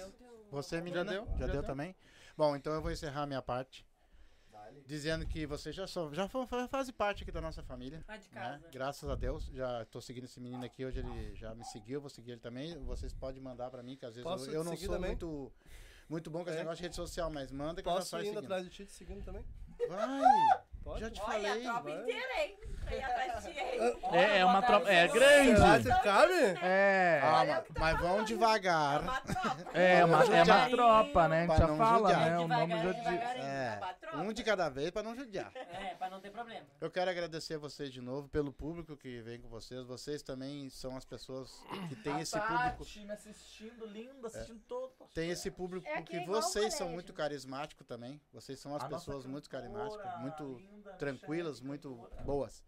Você, 0.51 0.77
Já 0.77 0.83
menina? 0.83 1.03
deu, 1.05 1.25
Já, 1.25 1.31
já 1.37 1.45
deu 1.45 1.53
deu. 1.61 1.63
também? 1.63 1.95
Bom, 2.37 2.55
então 2.55 2.71
eu 2.73 2.81
vou 2.81 2.91
encerrar 2.91 3.23
a 3.23 3.27
minha 3.27 3.41
parte. 3.41 3.85
dizendo 4.85 5.25
que 5.25 5.45
você 5.47 5.71
já, 5.71 5.85
só, 5.87 6.11
já 6.13 6.27
fa- 6.27 6.45
fa- 6.45 6.67
faz 6.67 6.89
parte 6.91 7.23
aqui 7.23 7.31
da 7.31 7.41
nossa 7.41 7.61
família. 7.63 8.03
Tá 8.05 8.17
de 8.17 8.29
né? 8.29 8.41
casa. 8.41 8.67
Graças 8.71 9.09
a 9.09 9.15
Deus, 9.15 9.45
já 9.53 9.83
tô 9.85 9.99
seguindo 9.99 10.25
esse 10.25 10.39
menino 10.39 10.63
aqui, 10.63 10.85
hoje 10.85 10.99
ele 10.99 11.35
já 11.35 11.53
me 11.55 11.63
seguiu, 11.65 11.95
eu 11.95 12.01
vou 12.01 12.09
seguir 12.09 12.31
ele 12.33 12.39
também. 12.41 12.77
Vocês 12.83 13.11
podem 13.13 13.41
mandar 13.41 13.69
pra 13.71 13.81
mim, 13.83 13.95
que 13.95 14.05
às 14.05 14.13
vezes 14.15 14.23
Posso 14.23 14.47
eu, 14.49 14.53
eu 14.55 14.63
não 14.63 14.77
sou 14.77 14.89
também? 14.89 15.09
muito, 15.11 15.51
muito 16.09 16.29
bom 16.29 16.43
com 16.43 16.49
esse 16.49 16.57
É. 16.57 16.61
negócio 16.61 16.77
de 16.77 16.83
rede 16.83 16.95
social, 16.95 17.29
mas 17.29 17.51
manda 17.51 17.81
que 17.81 17.87
eu 17.87 17.91
já 17.93 17.97
Posso 17.99 18.09
saio 18.11 18.23
ir 18.23 18.25
seguindo. 18.27 18.43
atrás 18.43 18.63
de 18.63 18.69
ti 18.69 18.85
te 18.85 18.91
seguindo 18.91 19.23
também? 19.23 19.45
Vai! 19.87 20.68
Pode? 20.89 20.99
Já 21.01 21.09
te 21.11 21.21
Olha, 21.21 21.31
falei. 21.49 21.67
a 21.67 21.71
tropa 21.71 21.81
vai. 21.89 22.01
inteira, 22.01 22.41
hein? 22.43 22.59
Aí 22.89 23.03
atrás 23.03 23.43
de 23.45 23.51
ti, 23.53 23.59
hein? 23.59 23.99
É, 24.13 24.37
é 24.39 24.45
uma 24.45 24.61
tropa. 24.63 24.89
É 24.91 25.07
Será 25.07 25.13
grande. 25.13 25.83
que 25.83 26.03
cabe? 26.03 26.33
É. 26.63 27.19
Ah, 27.23 27.37
Olha 27.39 27.53
mas, 27.53 27.59
o 27.59 27.63
que 27.67 27.73
tá 27.73 27.79
mas 27.79 27.99
vão 27.99 28.23
devagar. 28.23 29.01
Uma 29.03 29.21
tropa. 29.21 29.77
É 29.77 30.05
uma, 30.05 30.23
é 30.23 30.43
uma 30.43 30.69
tropa, 30.69 31.27
né? 31.27 31.37
A 31.37 31.39
gente 31.41 31.47
Pra 31.47 31.57
já 31.57 31.67
não 31.67 31.77
fala, 31.77 32.09
judiar. 32.09 32.29
né? 32.31 32.39
O 32.39 32.47
nome 32.47 32.73
Devagarinho, 32.73 32.83
já 32.83 32.91
diz. 32.93 33.03
devagarinho. 33.19 33.45
É, 33.45 33.77
Uma 33.77 33.93
tropa. 33.93 34.17
um 34.17 34.33
de 34.33 34.43
cada 34.43 34.69
vez 34.69 34.89
pra 34.91 35.03
não 35.03 35.15
judiar. 35.15 35.51
É, 35.79 35.93
pra 35.95 36.09
não 36.09 36.19
ter 36.19 36.31
problema. 36.31 36.65
Eu 36.81 36.89
quero 36.91 37.09
agradecer 37.11 37.53
a 37.53 37.57
vocês 37.57 37.91
de 37.91 38.01
novo 38.01 38.27
pelo 38.27 38.51
público 38.51 38.97
que 38.97 39.21
vem 39.21 39.39
com 39.39 39.47
vocês. 39.47 39.85
Vocês 39.85 40.21
também 40.23 40.69
são 40.69 40.97
as 40.97 41.05
pessoas 41.05 41.63
que 41.87 41.95
têm 41.97 42.15
A 42.15 42.21
esse 42.21 42.37
público. 42.39 42.83
Tati 42.85 42.99
me 43.05 43.11
assistindo, 43.11 43.85
linda, 43.85 44.27
assistindo 44.27 44.59
todo. 44.67 44.91
Tem 45.13 45.29
esse 45.29 45.49
público 45.51 45.87
É 45.87 45.93
aqui 45.99 46.03
que 46.11 46.17
igual 46.17 46.39
o 46.39 46.41
vocês 46.41 46.65
são 46.73 46.87
colégio. 46.87 46.93
muito 46.95 47.13
carismáticos 47.13 47.85
também. 47.87 48.19
Vocês 48.33 48.59
são 48.59 48.75
as 48.75 48.83
pessoas 48.83 49.25
muito 49.25 49.49
carismáticas, 49.49 50.19
muito 50.21 50.59
tranquilas, 50.97 51.61
muito 51.61 51.95
boas. 52.25 52.63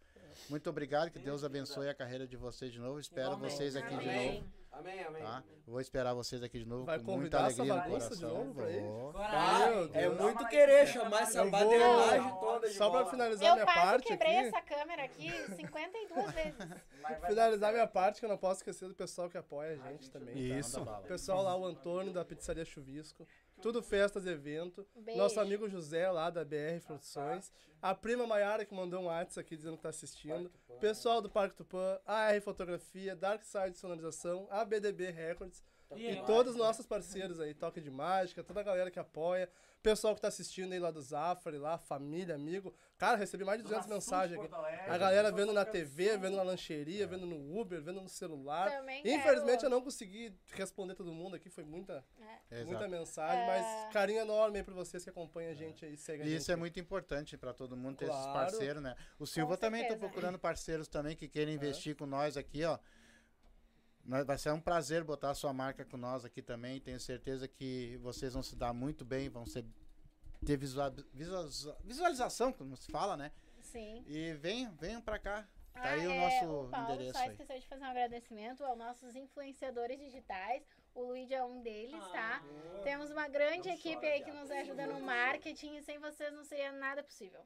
Muito 0.49 0.69
obrigado, 0.69 1.11
que 1.11 1.19
Deus 1.19 1.43
abençoe 1.43 1.89
a 1.89 1.93
carreira 1.93 2.25
de 2.25 2.37
vocês 2.37 2.71
de 2.71 2.79
novo. 2.79 2.99
Espero 2.99 3.27
Igualmente. 3.27 3.53
vocês 3.53 3.75
aqui 3.75 3.89
de 3.97 4.09
Amém. 4.09 4.33
novo. 4.35 4.61
Amém, 4.71 5.03
amém. 5.03 5.21
Tá? 5.21 5.43
Vou 5.67 5.81
esperar 5.81 6.13
vocês 6.13 6.41
aqui 6.41 6.59
de 6.59 6.65
novo 6.65 6.85
Vai 6.85 6.97
com 6.97 7.17
muita 7.17 7.39
alegria 7.43 7.75
no 7.75 7.81
de 7.81 7.89
coração. 7.89 8.29
novo 8.29 8.53
pra 8.55 8.71
ir? 8.71 8.79
Vou. 8.81 9.13
É 9.93 10.09
muito 10.09 10.47
querer 10.47 10.87
chamar 10.87 11.23
essa 11.23 11.39
Eu 11.39 11.51
vou- 11.51 12.39
toda 12.39 12.69
de 12.69 12.73
Só 12.75 12.89
pra 12.89 12.99
volta. 12.99 13.11
finalizar 13.11 13.49
Eu 13.49 13.53
minha 13.55 13.65
parte 13.65 14.07
quebrei 14.07 14.37
aqui. 14.37 14.47
essa 14.47 14.61
câmera 14.61 15.03
aqui 15.03 15.29
52 15.55 16.31
vezes. 16.31 16.55
Finalizar 17.27 17.73
minha 17.73 17.87
parte, 17.87 18.19
que 18.19 18.25
eu 18.25 18.29
não 18.29 18.37
posso 18.37 18.59
esquecer 18.61 18.87
do 18.87 18.95
pessoal 18.95 19.29
que 19.29 19.37
apoia 19.37 19.73
a 19.73 19.89
gente 19.91 20.09
também. 20.09 20.33
tá? 20.33 20.57
Isso. 20.59 20.81
O 20.81 21.01
pessoal 21.03 21.43
lá, 21.43 21.55
o 21.57 21.65
Antônio 21.65 22.13
da 22.13 22.23
Pizzaria 22.23 22.63
Chuvisco. 22.63 23.27
Tudo 23.61 23.83
festas, 23.83 24.25
evento. 24.25 24.87
Beijo. 24.95 25.19
Nosso 25.21 25.39
amigo 25.39 25.69
José 25.69 26.09
lá 26.09 26.29
da 26.29 26.43
BR 26.43 26.81
Produções. 26.85 27.51
A 27.81 27.93
prima 27.93 28.25
Maiara 28.25 28.65
que 28.65 28.73
mandou 28.73 29.01
um 29.01 29.05
WhatsApp 29.05 29.39
aqui 29.41 29.55
dizendo 29.55 29.77
que 29.77 29.83
tá 29.83 29.89
assistindo. 29.89 30.51
Pessoal 30.79 31.21
do 31.21 31.29
Parque 31.29 31.55
Tupã, 31.55 31.99
a 32.05 32.31
R 32.31 32.41
Fotografia, 32.41 33.15
Dark 33.15 33.43
Side 33.43 33.77
Sonorização, 33.77 34.47
a 34.49 34.65
BDB 34.65 35.11
Records. 35.11 35.63
E 35.95 36.15
todos 36.25 36.53
os 36.53 36.57
nossos 36.57 36.85
parceiros 36.85 37.39
aí, 37.39 37.53
Toque 37.53 37.81
de 37.81 37.91
Mágica, 37.91 38.43
toda 38.43 38.61
a 38.61 38.63
galera 38.63 38.89
que 38.89 38.99
apoia. 38.99 39.49
Pessoal 39.83 40.15
que 40.15 40.21
tá 40.21 40.29
assistindo 40.29 40.71
aí 40.71 40.79
lá 40.79 40.89
do 40.89 41.01
Zafari, 41.01 41.57
lá, 41.57 41.77
família, 41.77 42.35
amigo. 42.35 42.73
Cara, 43.01 43.17
recebi 43.17 43.43
mais 43.43 43.57
de 43.57 43.63
200 43.63 43.87
mensagens 43.87 44.39
aqui. 44.39 44.53
A 44.87 44.95
galera 44.95 45.31
vendo 45.31 45.51
na 45.51 45.65
TV, 45.65 46.17
vendo 46.19 46.35
na 46.37 46.43
lancheria, 46.43 47.07
vendo 47.07 47.25
no 47.25 47.59
Uber, 47.59 47.81
vendo 47.81 47.99
no 47.99 48.07
celular. 48.07 48.69
Também 48.69 48.99
Infelizmente 48.99 49.61
quero- 49.61 49.65
eu 49.65 49.69
não 49.71 49.81
consegui 49.81 50.31
responder 50.53 50.93
todo 50.93 51.11
mundo 51.11 51.35
aqui, 51.35 51.49
foi 51.49 51.63
muita, 51.63 52.05
Exato. 52.51 52.67
muita 52.69 52.87
mensagem, 52.87 53.41
É. 53.43 53.47
mas 53.47 53.91
carinho 53.91 54.19
enorme 54.19 54.59
aí 54.59 54.63
pra 54.63 54.75
vocês 54.75 55.03
que 55.03 55.09
acompanham 55.09 55.49
a 55.49 55.55
gente 55.55 55.83
aí, 55.83 55.97
seguem 55.97 56.21
a 56.21 56.25
E 56.27 56.29
gente. 56.29 56.41
isso 56.41 56.51
é 56.51 56.55
muito 56.55 56.79
importante 56.79 57.35
para 57.39 57.55
todo 57.55 57.75
mundo 57.75 57.97
ter 57.97 58.05
esses 58.05 58.15
Claro. 58.17 58.33
parceiros, 58.33 58.83
né? 58.83 58.95
O 59.17 59.25
Silva 59.25 59.57
também 59.57 59.81
tá 59.81 59.87
certeza. 59.89 60.07
procurando 60.07 60.37
parceiros 60.37 60.87
também 60.87 61.15
que 61.15 61.27
queiram 61.27 61.51
investir 61.51 61.95
com 61.95 62.05
nós 62.05 62.37
aqui, 62.37 62.63
ó. 62.65 62.77
Vai 64.25 64.37
ser 64.37 64.51
um 64.51 64.61
prazer 64.61 65.03
botar 65.03 65.31
a 65.31 65.33
sua 65.35 65.51
marca 65.53 65.83
com 65.85 65.97
nós 65.97 66.23
aqui 66.23 66.41
também. 66.43 66.79
Tenho 66.79 66.99
certeza 66.99 67.47
que 67.47 67.97
vocês 68.01 68.33
vão 68.33 68.43
se 68.43 68.55
dar 68.55 68.73
muito 68.73 69.03
bem, 69.03 69.27
vão 69.27 69.45
ser, 69.47 69.65
ter 70.45 70.57
visual, 70.57 70.91
visualiza- 71.13 71.77
visualização, 71.83 72.51
como 72.53 72.75
se 72.75 72.91
fala, 72.91 73.15
né? 73.17 73.31
Sim. 73.61 74.03
E 74.07 74.33
venham, 74.33 74.73
venham 74.75 75.01
pra 75.01 75.19
cá. 75.19 75.47
Tá 75.73 75.81
Ah, 75.83 75.89
aí 75.91 76.05
o 76.05 76.11
é, 76.11 76.19
nosso 76.19 76.45
o 76.65 76.69
Paulo 76.69 76.93
endereço 76.93 77.13
só 77.17 77.23
aí. 77.23 77.29
esqueceu 77.31 77.59
de 77.59 77.67
fazer 77.67 77.81
um 77.83 77.87
agradecimento 77.87 78.63
aos 78.65 78.77
nossos 78.77 79.15
influenciadores 79.15 79.97
digitais. 79.97 80.63
O 80.93 81.03
Luigi 81.03 81.33
é 81.33 81.43
um 81.43 81.61
deles, 81.61 82.05
tá? 82.09 82.43
Temos 82.83 83.09
uma 83.09 83.29
grande 83.29 83.69
equipe 83.69 84.05
aí 84.05 84.21
que 84.21 84.31
nos 84.33 84.51
ajuda 84.51 84.85
no 84.87 84.99
marketing 84.99 85.77
e 85.77 85.81
sem 85.83 85.97
vocês 85.99 86.33
não 86.33 86.43
seria 86.43 86.73
nada 86.73 87.01
possível. 87.01 87.39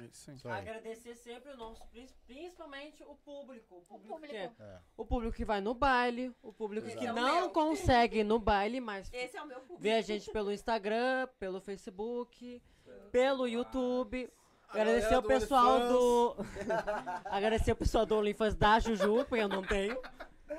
Isso 0.00 0.30
aí. 0.30 0.36
Isso 0.36 0.48
aí. 0.48 0.58
Agradecer 0.60 1.14
sempre 1.14 1.52
o 1.52 1.56
nosso, 1.56 1.84
prin- 1.88 2.08
principalmente 2.26 3.02
o 3.04 3.14
público. 3.16 3.76
O 3.76 3.80
público, 3.82 4.08
público. 4.14 4.32
que 4.32 4.36
é- 4.38 4.50
É. 4.58 4.78
o 4.96 5.04
público 5.04 5.36
que 5.36 5.44
vai 5.44 5.60
no 5.60 5.74
baile, 5.74 6.34
o 6.42 6.52
público 6.52 6.86
Exato. 6.86 7.00
que 7.00 7.06
é 7.06 7.12
o 7.12 7.14
não 7.14 7.40
meu. 7.42 7.50
consegue 7.50 8.20
ir 8.20 8.24
no 8.24 8.38
baile, 8.38 8.80
mas 8.80 9.10
Esse 9.12 9.36
é 9.36 9.42
o 9.42 9.46
meu 9.46 9.60
público. 9.60 9.80
vê 9.82 9.92
a 9.92 10.00
gente 10.02 10.30
pelo 10.30 10.50
Instagram, 10.52 11.28
pelo 11.38 11.60
Facebook, 11.60 12.62
pelo 13.10 13.46
YouTube. 13.46 14.30
Agradecer 14.70 15.16
o 15.16 15.22
pessoal 15.22 15.80
do. 15.88 16.36
Agradecer 17.26 17.72
o 17.72 17.76
pessoal 17.76 18.06
do 18.06 18.16
OnlyFans 18.16 18.54
da 18.54 18.78
Juju, 18.80 19.24
porque 19.26 19.42
eu 19.44 19.48
não 19.48 19.62
tenho. 19.62 20.00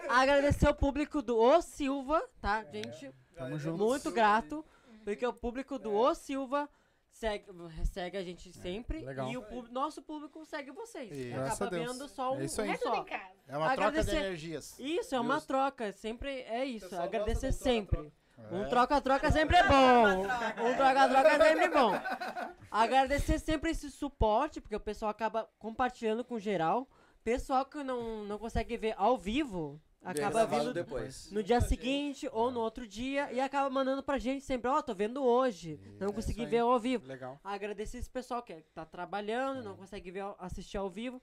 Agradecer 0.08 0.68
o 0.70 0.76
público 0.76 1.22
do 1.22 1.38
O 1.38 1.62
Silva, 1.62 2.24
tá, 2.40 2.64
gente? 2.66 3.12
Tamo 3.36 3.58
junto. 3.58 3.84
Muito 3.84 4.12
grato, 4.12 4.64
porque 5.04 5.26
o 5.26 5.34
público 5.34 5.80
do 5.80 5.92
O 5.94 6.14
Silva 6.14 6.70
segue, 7.14 7.46
segue 7.86 8.18
a 8.18 8.24
gente 8.24 8.52
sempre. 8.52 9.00
legal. 9.02 9.30
E 9.30 9.38
o 9.38 9.42
pub- 9.44 9.70
nosso 9.72 10.02
público 10.02 10.44
segue 10.46 10.72
vocês. 10.72 11.12
Isso. 11.12 11.30
Graças 11.36 11.62
Acaba 11.62 11.66
a 11.76 11.80
Deus. 11.80 11.92
vendo 11.94 12.08
só 12.10 12.34
um, 12.34 12.40
É 12.42 12.46
isso 12.46 12.62
aí. 12.62 12.70
um 12.70 12.74
É 12.74 12.78
tudo 12.78 12.96
só. 12.96 13.02
em 13.02 13.06
casa. 13.06 13.34
É 13.48 13.58
uma 13.58 13.66
troca 13.76 13.92
de 13.92 14.00
Agradecer- 14.00 14.18
energias. 14.18 14.80
Isso, 14.80 15.16
é 15.16 15.20
uma 15.20 15.36
Justo. 15.36 15.48
troca. 15.48 15.92
Sempre 15.94 16.42
é 16.42 16.66
isso. 16.66 16.86
pessoal 16.90 17.04
Agradecer 17.04 17.48
gosta 17.48 17.64
sempre. 17.64 17.98
troca-troca. 17.98 18.24
Um 18.52 18.64
É. 18.64 18.68
troca-troca 18.68 19.32
sempre 19.32 19.56
é 19.58 19.64
bom. 19.68 20.22
Um 20.24 20.76
troca-troca 20.76 21.30
é 21.30 21.40
sempre 21.50 21.70
bom. 21.70 21.92
Agradecer 22.72 23.40
sempre 23.40 23.72
esse 23.72 23.90
suporte, 23.92 24.60
porque 24.60 24.76
o 24.76 24.80
pessoal 24.80 25.12
acaba 25.12 25.48
compartilhando 25.60 26.24
com 26.26 26.40
geral. 26.40 26.88
Pessoal 27.24 27.66
que 27.66 27.84
não, 27.84 28.26
não 28.26 28.38
consegue 28.38 28.76
ver 28.76 28.96
ao 28.98 29.18
vivo, 29.18 29.80
acaba 30.04 30.46
vindo 30.46 30.74
depois. 30.74 31.32
no 31.32 31.42
dia 31.42 31.62
seguinte 31.62 32.30
ou 32.32 32.52
no 32.52 32.60
outro 32.60 32.88
dia 32.88 33.32
e 33.32 33.40
acaba 33.40 33.70
mandando 33.70 34.04
pra 34.04 34.18
gente 34.18 34.44
sempre, 34.44 34.70
ó, 34.70 34.82
tô 34.82 34.94
vendo 34.94 35.24
hoje. 35.24 35.80
Não 36.00 36.12
consegui 36.12 36.42
isso 36.42 36.48
aí. 36.48 36.52
ver 36.52 36.60
ao 36.60 36.80
vivo. 36.80 37.08
Legal. 37.08 37.40
Agradecer 37.44 37.98
esse 37.98 38.10
pessoal 38.10 38.42
que 38.44 38.54
tá 38.74 38.86
trabalhando, 38.86 39.64
não 39.64 39.76
consegue 39.76 40.12
ver, 40.12 40.26
assistir 40.40 40.78
ao 40.78 40.90
vivo. 40.90 41.22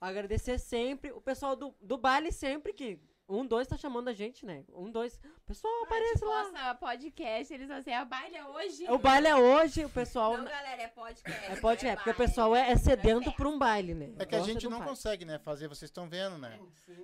Agradecer 0.00 0.58
sempre 0.58 1.12
o 1.12 1.20
pessoal 1.20 1.54
do, 1.54 1.74
do 1.80 1.98
baile 1.98 2.32
sempre 2.32 2.72
que 2.72 2.98
um, 3.30 3.46
dois 3.46 3.66
tá 3.68 3.76
chamando 3.76 4.08
a 4.08 4.12
gente, 4.12 4.44
né? 4.44 4.64
Um, 4.74 4.90
dois. 4.90 5.20
Pessoal, 5.46 5.72
aparece 5.84 6.24
lá. 6.24 6.50
Nossa, 6.50 6.74
podcast, 6.74 7.52
eles 7.54 7.70
assim, 7.70 7.92
a 7.92 8.04
baile 8.04 8.36
é 8.36 8.44
hoje. 8.44 8.84
O 8.90 8.98
baile 8.98 9.26
é 9.28 9.36
hoje, 9.36 9.84
o 9.84 9.88
pessoal. 9.88 10.36
Não, 10.36 10.44
galera, 10.44 10.82
é 10.82 10.88
podcast. 10.88 11.52
É 11.52 11.56
pode 11.56 11.86
é, 11.86 11.94
porque 11.96 12.10
o 12.10 12.14
pessoal 12.14 12.54
é, 12.54 12.70
é 12.70 12.76
sedento 12.76 13.24
festa. 13.24 13.36
por 13.36 13.46
um 13.46 13.58
baile, 13.58 13.94
né? 13.94 14.10
É 14.18 14.24
que 14.26 14.34
a 14.34 14.38
Gosta 14.38 14.52
gente 14.52 14.60
de 14.60 14.66
um 14.66 14.70
não 14.70 14.78
baile. 14.78 14.90
consegue, 14.90 15.24
né, 15.24 15.38
fazer, 15.38 15.68
vocês 15.68 15.88
estão 15.88 16.08
vendo, 16.08 16.38
né? 16.38 16.58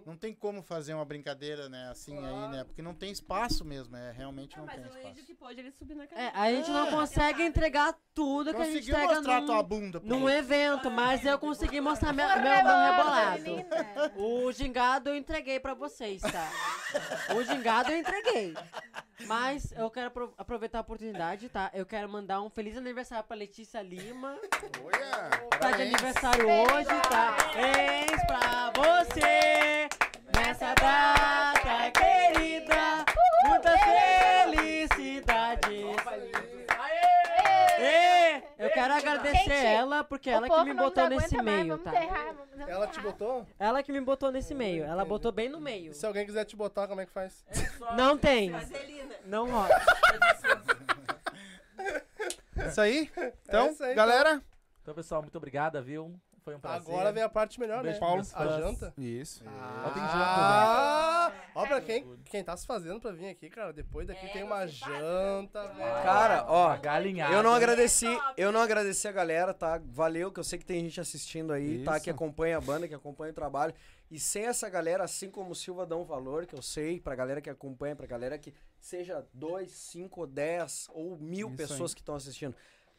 Não 0.05 0.17
tem 0.17 0.35
como 0.35 0.63
fazer 0.63 0.95
uma 0.95 1.05
brincadeira, 1.05 1.69
né, 1.69 1.89
assim 1.91 2.17
aí, 2.19 2.49
né? 2.51 2.65
Porque 2.65 2.83
não 2.83 2.95
tem 2.95 3.11
espaço 3.11 3.65
mesmo, 3.65 3.97
é, 3.97 4.13
realmente 4.13 4.57
Não, 4.57 4.65
não 4.65 4.73
mas 4.73 4.83
tem 4.83 4.93
o 4.93 4.99
espaço. 4.99 5.27
que 5.27 5.35
pôde, 5.35 5.61
ele 5.61 5.71
subir 5.73 5.95
na 5.95 6.05
É, 6.05 6.07
cadeira. 6.07 6.33
a 6.35 6.53
gente 6.53 6.71
não 6.71 6.87
É. 6.87 6.91
consegue 6.91 7.43
entregar 7.43 7.97
tudo 8.15 8.55
que 8.55 8.61
a 8.61 8.65
gente 8.65 8.75
Conseguiu 8.77 8.95
entrega 8.95 9.15
mostrar 9.17 9.41
num, 9.41 9.47
tua 9.47 9.63
bunda 9.63 10.01
num 10.05 10.19
mundo. 10.21 10.31
evento, 10.31 10.91
mas 10.91 11.25
eu 11.25 11.39
consegui 11.39 11.81
mostrar 11.81 12.13
meu, 12.13 12.27
meu, 12.29 12.43
meu 12.43 12.53
Rebolado. 12.53 14.17
O 14.17 14.53
gingado 14.53 15.11
eu 15.11 15.17
entreguei 15.17 15.59
pra 15.61 15.75
vocês, 15.75 16.16
tá? 16.23 16.49
O 17.35 17.43
gingado 17.43 17.91
eu 17.93 17.99
entreguei. 17.99 18.55
Mas 19.27 19.73
eu 19.73 19.91
quero 19.91 20.09
apro- 20.09 20.35
aproveitar 20.37 20.79
a 20.79 20.83
oportunidade, 20.83 21.49
tá? 21.49 21.71
Eu 21.75 21.85
quero 21.87 22.09
mandar 22.09 22.41
um 22.43 22.51
feliz 22.51 22.77
aniversário 22.77 23.25
pra 23.25 23.37
Letícia 23.37 23.81
Lima. 23.83 24.37
Olha! 24.85 25.31
Tá 25.31 25.39
de 25.39 25.49
parabéns. 25.59 25.95
aniversário 25.95 26.47
hoje, 26.49 27.01
tá? 27.09 27.33
Parabéns 27.33 28.25
pra 28.27 28.73
você 28.77 29.89
nessa 30.35 30.75
data 30.75 31.91
querida. 31.93 33.05
Muitas 33.49 33.81
felicidades. 33.81 35.87
Eu 38.59 38.71
quero 38.71 38.95
agradecer 38.95 39.39
Gente, 39.39 39.53
ela 39.53 40.03
porque 40.03 40.31
ela 40.31 40.49
que 40.49 40.65
me 40.65 40.75
botou 40.75 41.09
nesse 41.09 41.37
mais, 41.37 41.45
meio, 41.45 41.77
vamos 41.77 41.85
tá? 41.85 41.93
Ela 42.67 42.87
te 42.87 43.01
botou? 43.01 43.47
Ela 43.59 43.83
que 43.83 43.93
me 43.93 44.01
botou 44.01 44.33
nesse 44.33 44.55
meio. 44.55 44.85
Ela 44.85 45.05
botou 45.05 45.31
bem 45.31 45.49
no 45.49 45.61
meio. 45.61 45.93
Se 45.93 46.07
alguém 46.07 46.25
quiser 46.25 46.45
te 46.45 46.57
botar, 46.57 46.89
como 46.89 47.01
é 47.01 47.07
que 47.07 47.13
faz? 47.13 47.45
Não 47.97 48.17
tem. 48.17 48.51
Vaselina. 48.51 49.15
Não 49.27 49.51
rola. 49.51 49.69
Isso 52.67 52.81
aí? 52.81 53.11
Então, 53.43 53.67
É 53.67 53.71
isso 53.71 53.85
aí, 53.85 53.95
galera. 53.95 54.43
Então, 54.83 54.95
pessoal, 54.95 55.23
muito 55.23 55.37
obrigado, 55.37 55.81
viu? 55.83 56.19
Foi 56.47 56.55
um 56.55 56.61
prazer. 56.61 56.95
Agora 56.95 57.11
vem 57.11 57.25
a 57.25 57.29
parte 57.29 57.59
melhor, 57.59 57.81
Um 57.81 57.83
né? 57.83 57.91
beijo 57.91 57.99
pra 57.99 58.15
meus 58.15 58.33
A 58.33 58.47
janta. 58.61 58.95
Isso. 58.97 59.43
Botem 59.43 60.01
Ah, 60.01 61.33
ó, 61.57 61.67
pra 61.67 61.81
quem, 61.81 62.17
quem 62.27 62.45
tá 62.45 62.57
se 62.57 62.65
fazendo 62.65 63.01
pra 63.01 63.11
vir 63.11 63.29
aqui, 63.31 63.51
cara, 63.51 63.73
depois 63.73 64.07
daqui 64.07 64.27
É, 64.27 64.29
tem 64.29 64.45
uma 64.45 64.55
faz, 64.59 64.71
janta, 64.71 65.67
velho. 65.67 66.03
Cara, 66.05 66.45
ó, 66.49 66.77
Galinhada. 66.77 67.35
eu 67.35 67.43
não 67.43 67.53
agradeci, 67.53 68.07
eu 68.37 68.53
não 68.53 68.61
agradeci 68.61 69.09
a 69.09 69.13
galera, 69.13 69.53
tá? 69.53 69.81
Valeu, 69.87 70.31
que 70.31 70.39
eu 70.39 70.45
sei 70.45 70.57
que 70.57 70.65
tem 70.65 70.85
gente 70.85 71.01
assistindo 71.01 71.53
aí, 71.53 71.83
tá? 71.83 71.97
Isso. 71.97 72.05
Que 72.05 72.11
acompanha 72.11 72.59
a 72.59 72.61
banda, 72.61 72.87
que 72.87 72.95
acompanha 72.95 73.33
o 73.33 73.35
trabalho. 73.35 73.75
E 74.09 74.21
sem 74.21 74.45
essa 74.47 74.69
galera, 74.71 75.03
assim 75.03 75.29
como 75.29 75.51
o 75.51 75.55
Silva 75.57 75.85
dá 75.85 75.97
um 75.97 76.05
valor, 76.05 76.47
que 76.47 76.55
eu 76.55 76.63
sei, 76.63 77.01
pra 77.01 77.17
galera 77.17 77.41
que 77.41 77.51
acompanha, 77.51 77.97
pra 77.97 78.07
galera 78.07 78.39
que 78.39 78.55
seja 78.79 79.27
dois, 79.35 79.73
cinco, 79.73 80.29
dez 80.29 80.89
ou 80.95 81.17
mil 81.19 81.49
Isso 81.49 81.57
pessoas 81.57 81.91
aí. 81.91 81.95
que 81.97 82.03
estão 82.03 82.15
assistindo. 82.15 82.55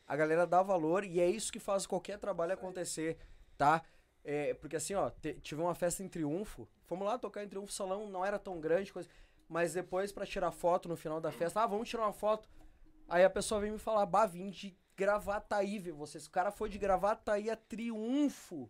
A 0.05 0.17
galera 0.17 0.45
dá 0.45 0.61
valor 0.61 1.05
e 1.05 1.21
é 1.21 1.29
isso 1.29 1.49
que 1.49 1.59
faz 1.59 1.85
qualquer 1.87 2.17
trabalho 2.19 2.51
acontecer, 2.53 3.17
tá? 3.57 3.81
É, 4.23 4.53
porque 4.55 4.75
assim, 4.75 4.93
ó, 4.93 5.09
tive 5.41 5.61
uma 5.61 5.73
festa 5.75 6.03
em 6.03 6.07
Triunfo. 6.09 6.67
Fomos 6.85 7.07
lá 7.07 7.17
tocar 7.17 7.43
em 7.43 7.47
Triunfo, 7.47 7.71
salão 7.71 8.09
não 8.09 8.25
era 8.25 8.37
tão 8.37 8.59
grande, 8.59 8.91
coisa. 8.91 9.09
Mas 9.47 9.73
depois, 9.73 10.11
pra 10.11 10.25
tirar 10.25 10.51
foto 10.51 10.89
no 10.89 10.97
final 10.97 11.21
da 11.21 11.31
festa, 11.31 11.61
ah, 11.61 11.67
vamos 11.67 11.87
tirar 11.87 12.03
uma 12.03 12.13
foto. 12.13 12.49
Aí 13.07 13.23
a 13.23 13.29
pessoa 13.29 13.61
vem 13.61 13.71
me 13.71 13.77
falar, 13.79 14.05
bah, 14.05 14.25
vim 14.25 14.49
de 14.49 14.77
Gravataí 14.97 15.79
ver 15.79 15.93
vocês. 15.93 16.25
O 16.25 16.31
cara 16.31 16.51
foi 16.51 16.69
de 16.69 16.77
Gravataí 16.77 17.49
a 17.49 17.55
Triunfo. 17.55 18.69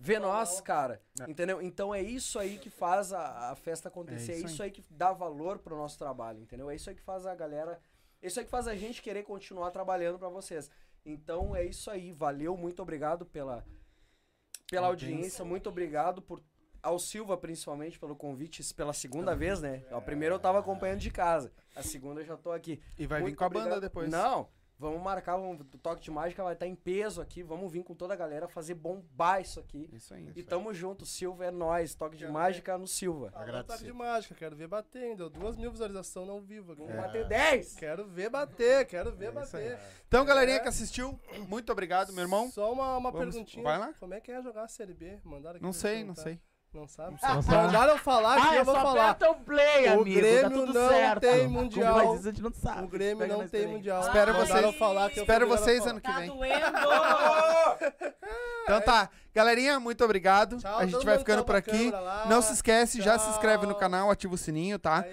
Vê 0.00 0.18
nós, 0.18 0.60
cara. 0.60 1.02
Entendeu? 1.26 1.60
Então 1.60 1.92
é 1.94 2.00
isso 2.00 2.38
aí 2.38 2.56
que 2.56 2.70
faz 2.70 3.12
a, 3.12 3.50
a 3.50 3.56
festa 3.56 3.88
acontecer. 3.88 4.32
É 4.32 4.34
É 4.36 4.38
isso 4.38 4.46
isso, 4.46 4.62
aí. 4.62 4.68
aí. 4.68 4.72
que 4.72 4.82
dá 4.90 5.12
valor 5.12 5.58
pro 5.58 5.76
nosso 5.76 5.98
trabalho, 5.98 6.40
entendeu? 6.40 6.70
É 6.70 6.76
isso 6.76 6.88
aí 6.88 6.94
que 6.94 7.02
faz 7.02 7.26
a 7.26 7.34
galera. 7.34 7.80
É 8.22 8.28
isso 8.28 8.38
aí 8.38 8.44
que 8.44 8.50
faz 8.50 8.68
a 8.68 8.76
gente 8.76 9.02
querer 9.02 9.24
continuar 9.24 9.70
trabalhando 9.72 10.18
pra 10.18 10.28
vocês. 10.28 10.70
Então 11.04 11.54
é 11.54 11.64
isso 11.64 11.90
aí. 11.90 12.12
Valeu, 12.12 12.56
muito 12.56 12.82
obrigado 12.82 13.24
pela, 13.24 13.64
pela 14.70 14.86
audiência. 14.88 15.44
Muito 15.44 15.68
obrigado 15.68 16.22
por. 16.22 16.42
Ao 16.80 16.96
Silva, 16.96 17.36
principalmente, 17.36 17.98
pelo 17.98 18.14
convite 18.14 18.62
pela 18.72 18.92
segunda 18.92 19.34
vez, 19.34 19.60
né? 19.60 19.84
A 19.90 20.00
primeira 20.00 20.34
eu 20.36 20.38
tava 20.38 20.60
acompanhando 20.60 21.00
de 21.00 21.10
casa. 21.10 21.52
A 21.74 21.82
segunda 21.82 22.20
eu 22.20 22.24
já 22.24 22.36
tô 22.36 22.52
aqui. 22.52 22.80
E 22.96 23.04
vai 23.04 23.18
vir 23.18 23.24
Muito 23.24 23.36
com 23.36 23.44
a 23.44 23.48
banda 23.48 23.80
depois. 23.80 24.08
Não, 24.08 24.48
vamos 24.78 25.02
marcar, 25.02 25.36
vamos, 25.36 25.60
o 25.60 25.64
Toque 25.78 26.02
de 26.02 26.10
Mágica 26.10 26.42
vai 26.44 26.52
estar 26.54 26.66
em 26.66 26.74
peso 26.74 27.20
aqui, 27.20 27.42
vamos 27.42 27.70
vir 27.72 27.82
com 27.82 27.94
toda 27.94 28.14
a 28.14 28.16
galera 28.16 28.46
fazer 28.48 28.74
bombar 28.74 29.40
isso 29.40 29.58
aqui. 29.60 29.88
Isso 29.92 30.14
aí. 30.14 30.32
E 30.36 30.42
tamo 30.42 30.72
junto, 30.72 31.04
Silva 31.04 31.46
é 31.46 31.50
nós, 31.50 31.94
Toque 31.94 32.16
de 32.16 32.26
Mágica 32.28 32.76
no 32.78 32.86
Silva. 32.86 33.30
Agora 33.34 33.64
tá 33.64 33.76
de 33.76 33.92
mágica, 33.92 34.34
quero 34.34 34.54
ver 34.56 34.68
bater, 34.68 35.16
deu 35.16 35.28
duas 35.28 35.56
mil 35.56 35.70
visualizações 35.70 36.28
ao 36.28 36.40
vivo 36.40 36.72
aqui. 36.72 36.82
Vamos 36.82 36.96
bater 36.96 37.26
10! 37.26 37.74
Quero 37.76 38.06
ver 38.06 38.30
bater, 38.30 38.86
quero 38.86 39.12
ver 39.12 39.34
É 39.36 39.42
isso 39.42 39.56
aí. 39.56 39.70
bater. 39.70 39.78
Então, 40.06 40.24
galerinha 40.24 40.56
É. 40.58 40.60
que 40.60 40.68
assistiu, 40.68 41.18
muito 41.48 41.70
obrigado, 41.72 42.12
meu 42.12 42.22
irmão. 42.22 42.50
Só 42.50 42.72
uma, 42.72 42.96
uma 42.96 43.10
Vamos- 43.10 43.34
perguntinha. 43.34 43.62
vai 43.64 43.78
lá. 43.78 43.92
Como 43.98 44.14
é 44.14 44.20
que 44.20 44.30
é 44.30 44.40
jogar 44.42 44.64
a 44.64 44.68
Série 44.68 44.94
B? 44.94 45.18
Mandaram 45.24 45.56
aqui 45.56 45.62
Não 45.64 45.72
sei, 45.72 46.04
não 46.04 46.14
sei. 46.14 46.40
Não 46.72 46.86
sabe? 46.86 47.12
Não 47.12 47.18
sabe. 47.42 47.56
Mandaram 47.66 47.92
eu 47.94 47.98
falar 47.98 48.36
Ah, 48.50 48.54
é 48.56 48.60
eu 48.60 48.64
vou 48.64 48.74
só 48.74 48.80
falar. 48.82 49.10
aperta 49.10 49.30
o 49.30 49.34
play, 49.42 49.88
O 49.88 50.00
amigo. 50.02 50.20
Grêmio 50.20 50.42
tá 50.42 50.50
tudo 50.50 50.72
não 50.74 50.88
certo. 50.90 51.20
tem 51.20 51.38
Como 51.44 51.50
mundial. 51.62 51.94
vai 51.94 52.16
dizer, 52.16 52.28
a 52.28 52.32
gente 52.32 52.42
não 52.42 52.52
sabe. 52.52 52.82
O 52.82 52.88
Grêmio 52.88 53.18
Pega 53.18 53.36
não 53.38 53.48
tem 53.48 53.66
mundial. 53.66 54.00
Espero 54.02 54.34
vocês- 54.34 54.76
falar 54.76 55.10
que 55.10 55.20
Espero 55.20 55.48
vocês 55.48 55.86
ano 55.86 56.00
que 56.00 56.10
Tá 56.12 56.18
vem. 56.20 56.28
doendo! 56.28 56.62
Então 58.64 58.82
tá, 58.82 59.08
galerinha, 59.34 59.80
muito 59.80 60.04
obrigado. 60.04 60.58
Tchau, 60.58 60.78
a 60.78 60.84
gente 60.84 61.02
vai 61.02 61.16
ficando 61.16 61.38
tchau 61.38 61.44
por 61.46 61.56
aqui. 61.56 61.90
Não 62.28 62.42
se 62.42 62.52
esquece, 62.52 63.00
já 63.00 63.18
se 63.18 63.24
Tchau. 63.24 63.32
inscreve 63.34 63.64
no 63.66 63.74
canal, 63.74 64.10
ativa 64.10 64.34
o 64.34 64.36
sininho, 64.38 64.78
tá? 64.78 65.06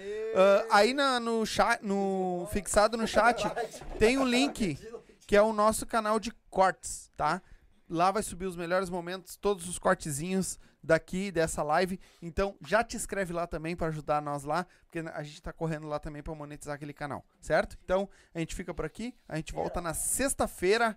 Ah, 0.70 0.76
aí 0.76 0.92
na- 0.92 1.18
no 1.18 1.46
chat, 1.46 1.80
no 1.82 2.46
fixado 2.52 2.98
no 2.98 3.06
chat, 3.08 3.50
tem 3.98 4.18
um 4.18 4.26
link 4.26 4.78
que 5.26 5.34
é 5.34 5.40
o 5.40 5.54
nosso 5.54 5.86
canal 5.86 6.20
de 6.20 6.32
cortes, 6.50 7.10
tá? 7.16 7.40
Lá 7.88 8.10
vai 8.10 8.22
subir 8.22 8.44
os 8.44 8.56
melhores 8.56 8.90
momentos, 8.90 9.36
todos 9.38 9.66
os 9.70 9.78
cortezinhos 9.78 10.58
daqui 10.86 11.30
dessa 11.30 11.62
live. 11.62 11.98
Então 12.22 12.56
já 12.64 12.82
te 12.82 12.96
inscreve 12.96 13.32
lá 13.32 13.46
também 13.46 13.76
pra 13.76 13.88
ajudar 13.88 14.22
nós 14.22 14.44
lá, 14.44 14.66
porque 14.84 15.00
a 15.00 15.22
gente 15.22 15.42
tá 15.42 15.52
correndo 15.52 15.86
lá 15.86 15.98
também 15.98 16.22
pra 16.22 16.34
monetizar 16.34 16.76
aquele 16.76 16.92
canal, 16.92 17.24
certo? 17.40 17.76
Então 17.84 18.08
a 18.34 18.38
gente 18.38 18.54
fica 18.54 18.72
por 18.72 18.86
aqui, 18.86 19.14
a 19.28 19.36
gente 19.36 19.52
volta 19.52 19.80
na 19.80 19.92
sexta-feira 19.92 20.96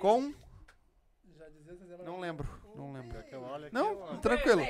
com 0.00 0.34
não 2.04 2.18
lembro, 2.18 2.48
não 2.74 2.92
lembro. 2.92 3.16
Não, 3.72 4.20
tranquilo. 4.20 4.60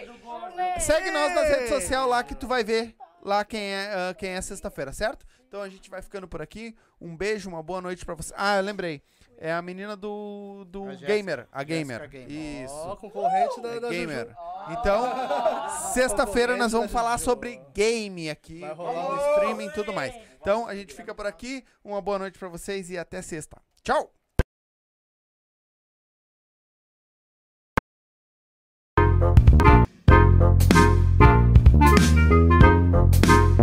Segue 0.81 1.10
nós 1.10 1.34
nas 1.34 1.48
redes 1.48 1.68
sociais 1.70 2.08
lá 2.08 2.22
que 2.22 2.34
tu 2.34 2.47
vai 2.47 2.62
ver 2.62 2.94
lá 3.22 3.44
quem 3.44 3.60
é, 3.60 3.94
ah, 3.94 4.14
quem 4.14 4.31
é 4.31 4.40
sexta-feira, 4.40 4.92
certo? 4.92 5.26
Então 5.48 5.62
a 5.62 5.68
gente 5.68 5.89
vai 5.90 6.02
ficando 6.02 6.28
por 6.28 6.42
aqui. 6.42 6.76
Um 7.00 7.16
beijo, 7.16 7.48
uma 7.48 7.62
boa 7.62 7.81
noite 7.81 8.05
pra 8.05 8.14
você. 8.14 8.32
Ah, 8.36 8.56
eu 8.56 8.62
lembrei. 8.62 9.02
É 9.44 9.52
a 9.52 9.60
menina 9.60 9.96
do, 9.96 10.64
do 10.68 10.88
A. 10.88 10.94
Gamer. 10.94 11.48
A 11.50 11.64
Gamer. 11.64 12.08
Gamer. 12.08 12.30
Isso. 12.30 12.72
Ó, 12.72 12.94
concorrente 12.94 13.60
da, 13.60 13.70
É 13.70 13.80
da 13.80 13.88
gamer. 13.88 14.26
Juju. 14.26 14.78
Então, 14.78 15.68
sexta-feira 15.92 16.56
nós 16.56 16.70
vamos 16.70 16.92
falar 16.92 17.16
Juju. 17.18 17.24
sobre 17.24 17.60
game 17.74 18.30
aqui, 18.30 18.60
Vai 18.60 18.72
rolar 18.72 19.02
no 19.02 19.14
um 19.14 19.30
streaming 19.32 19.66
e 19.66 19.72
tudo 19.72 19.92
mais. 19.92 20.14
Então, 20.40 20.68
a 20.68 20.76
gente 20.76 20.94
fica 20.94 21.12
por 21.12 21.26
aqui. 21.26 21.64
Uma 21.82 22.00
boa 22.00 22.20
noite 22.20 22.38
pra 22.38 22.48
vocês 22.48 22.88
e 22.88 22.96
até 22.96 23.20
sexta. 23.20 23.60
Tchau! 23.82 24.12
Thank 33.02 33.58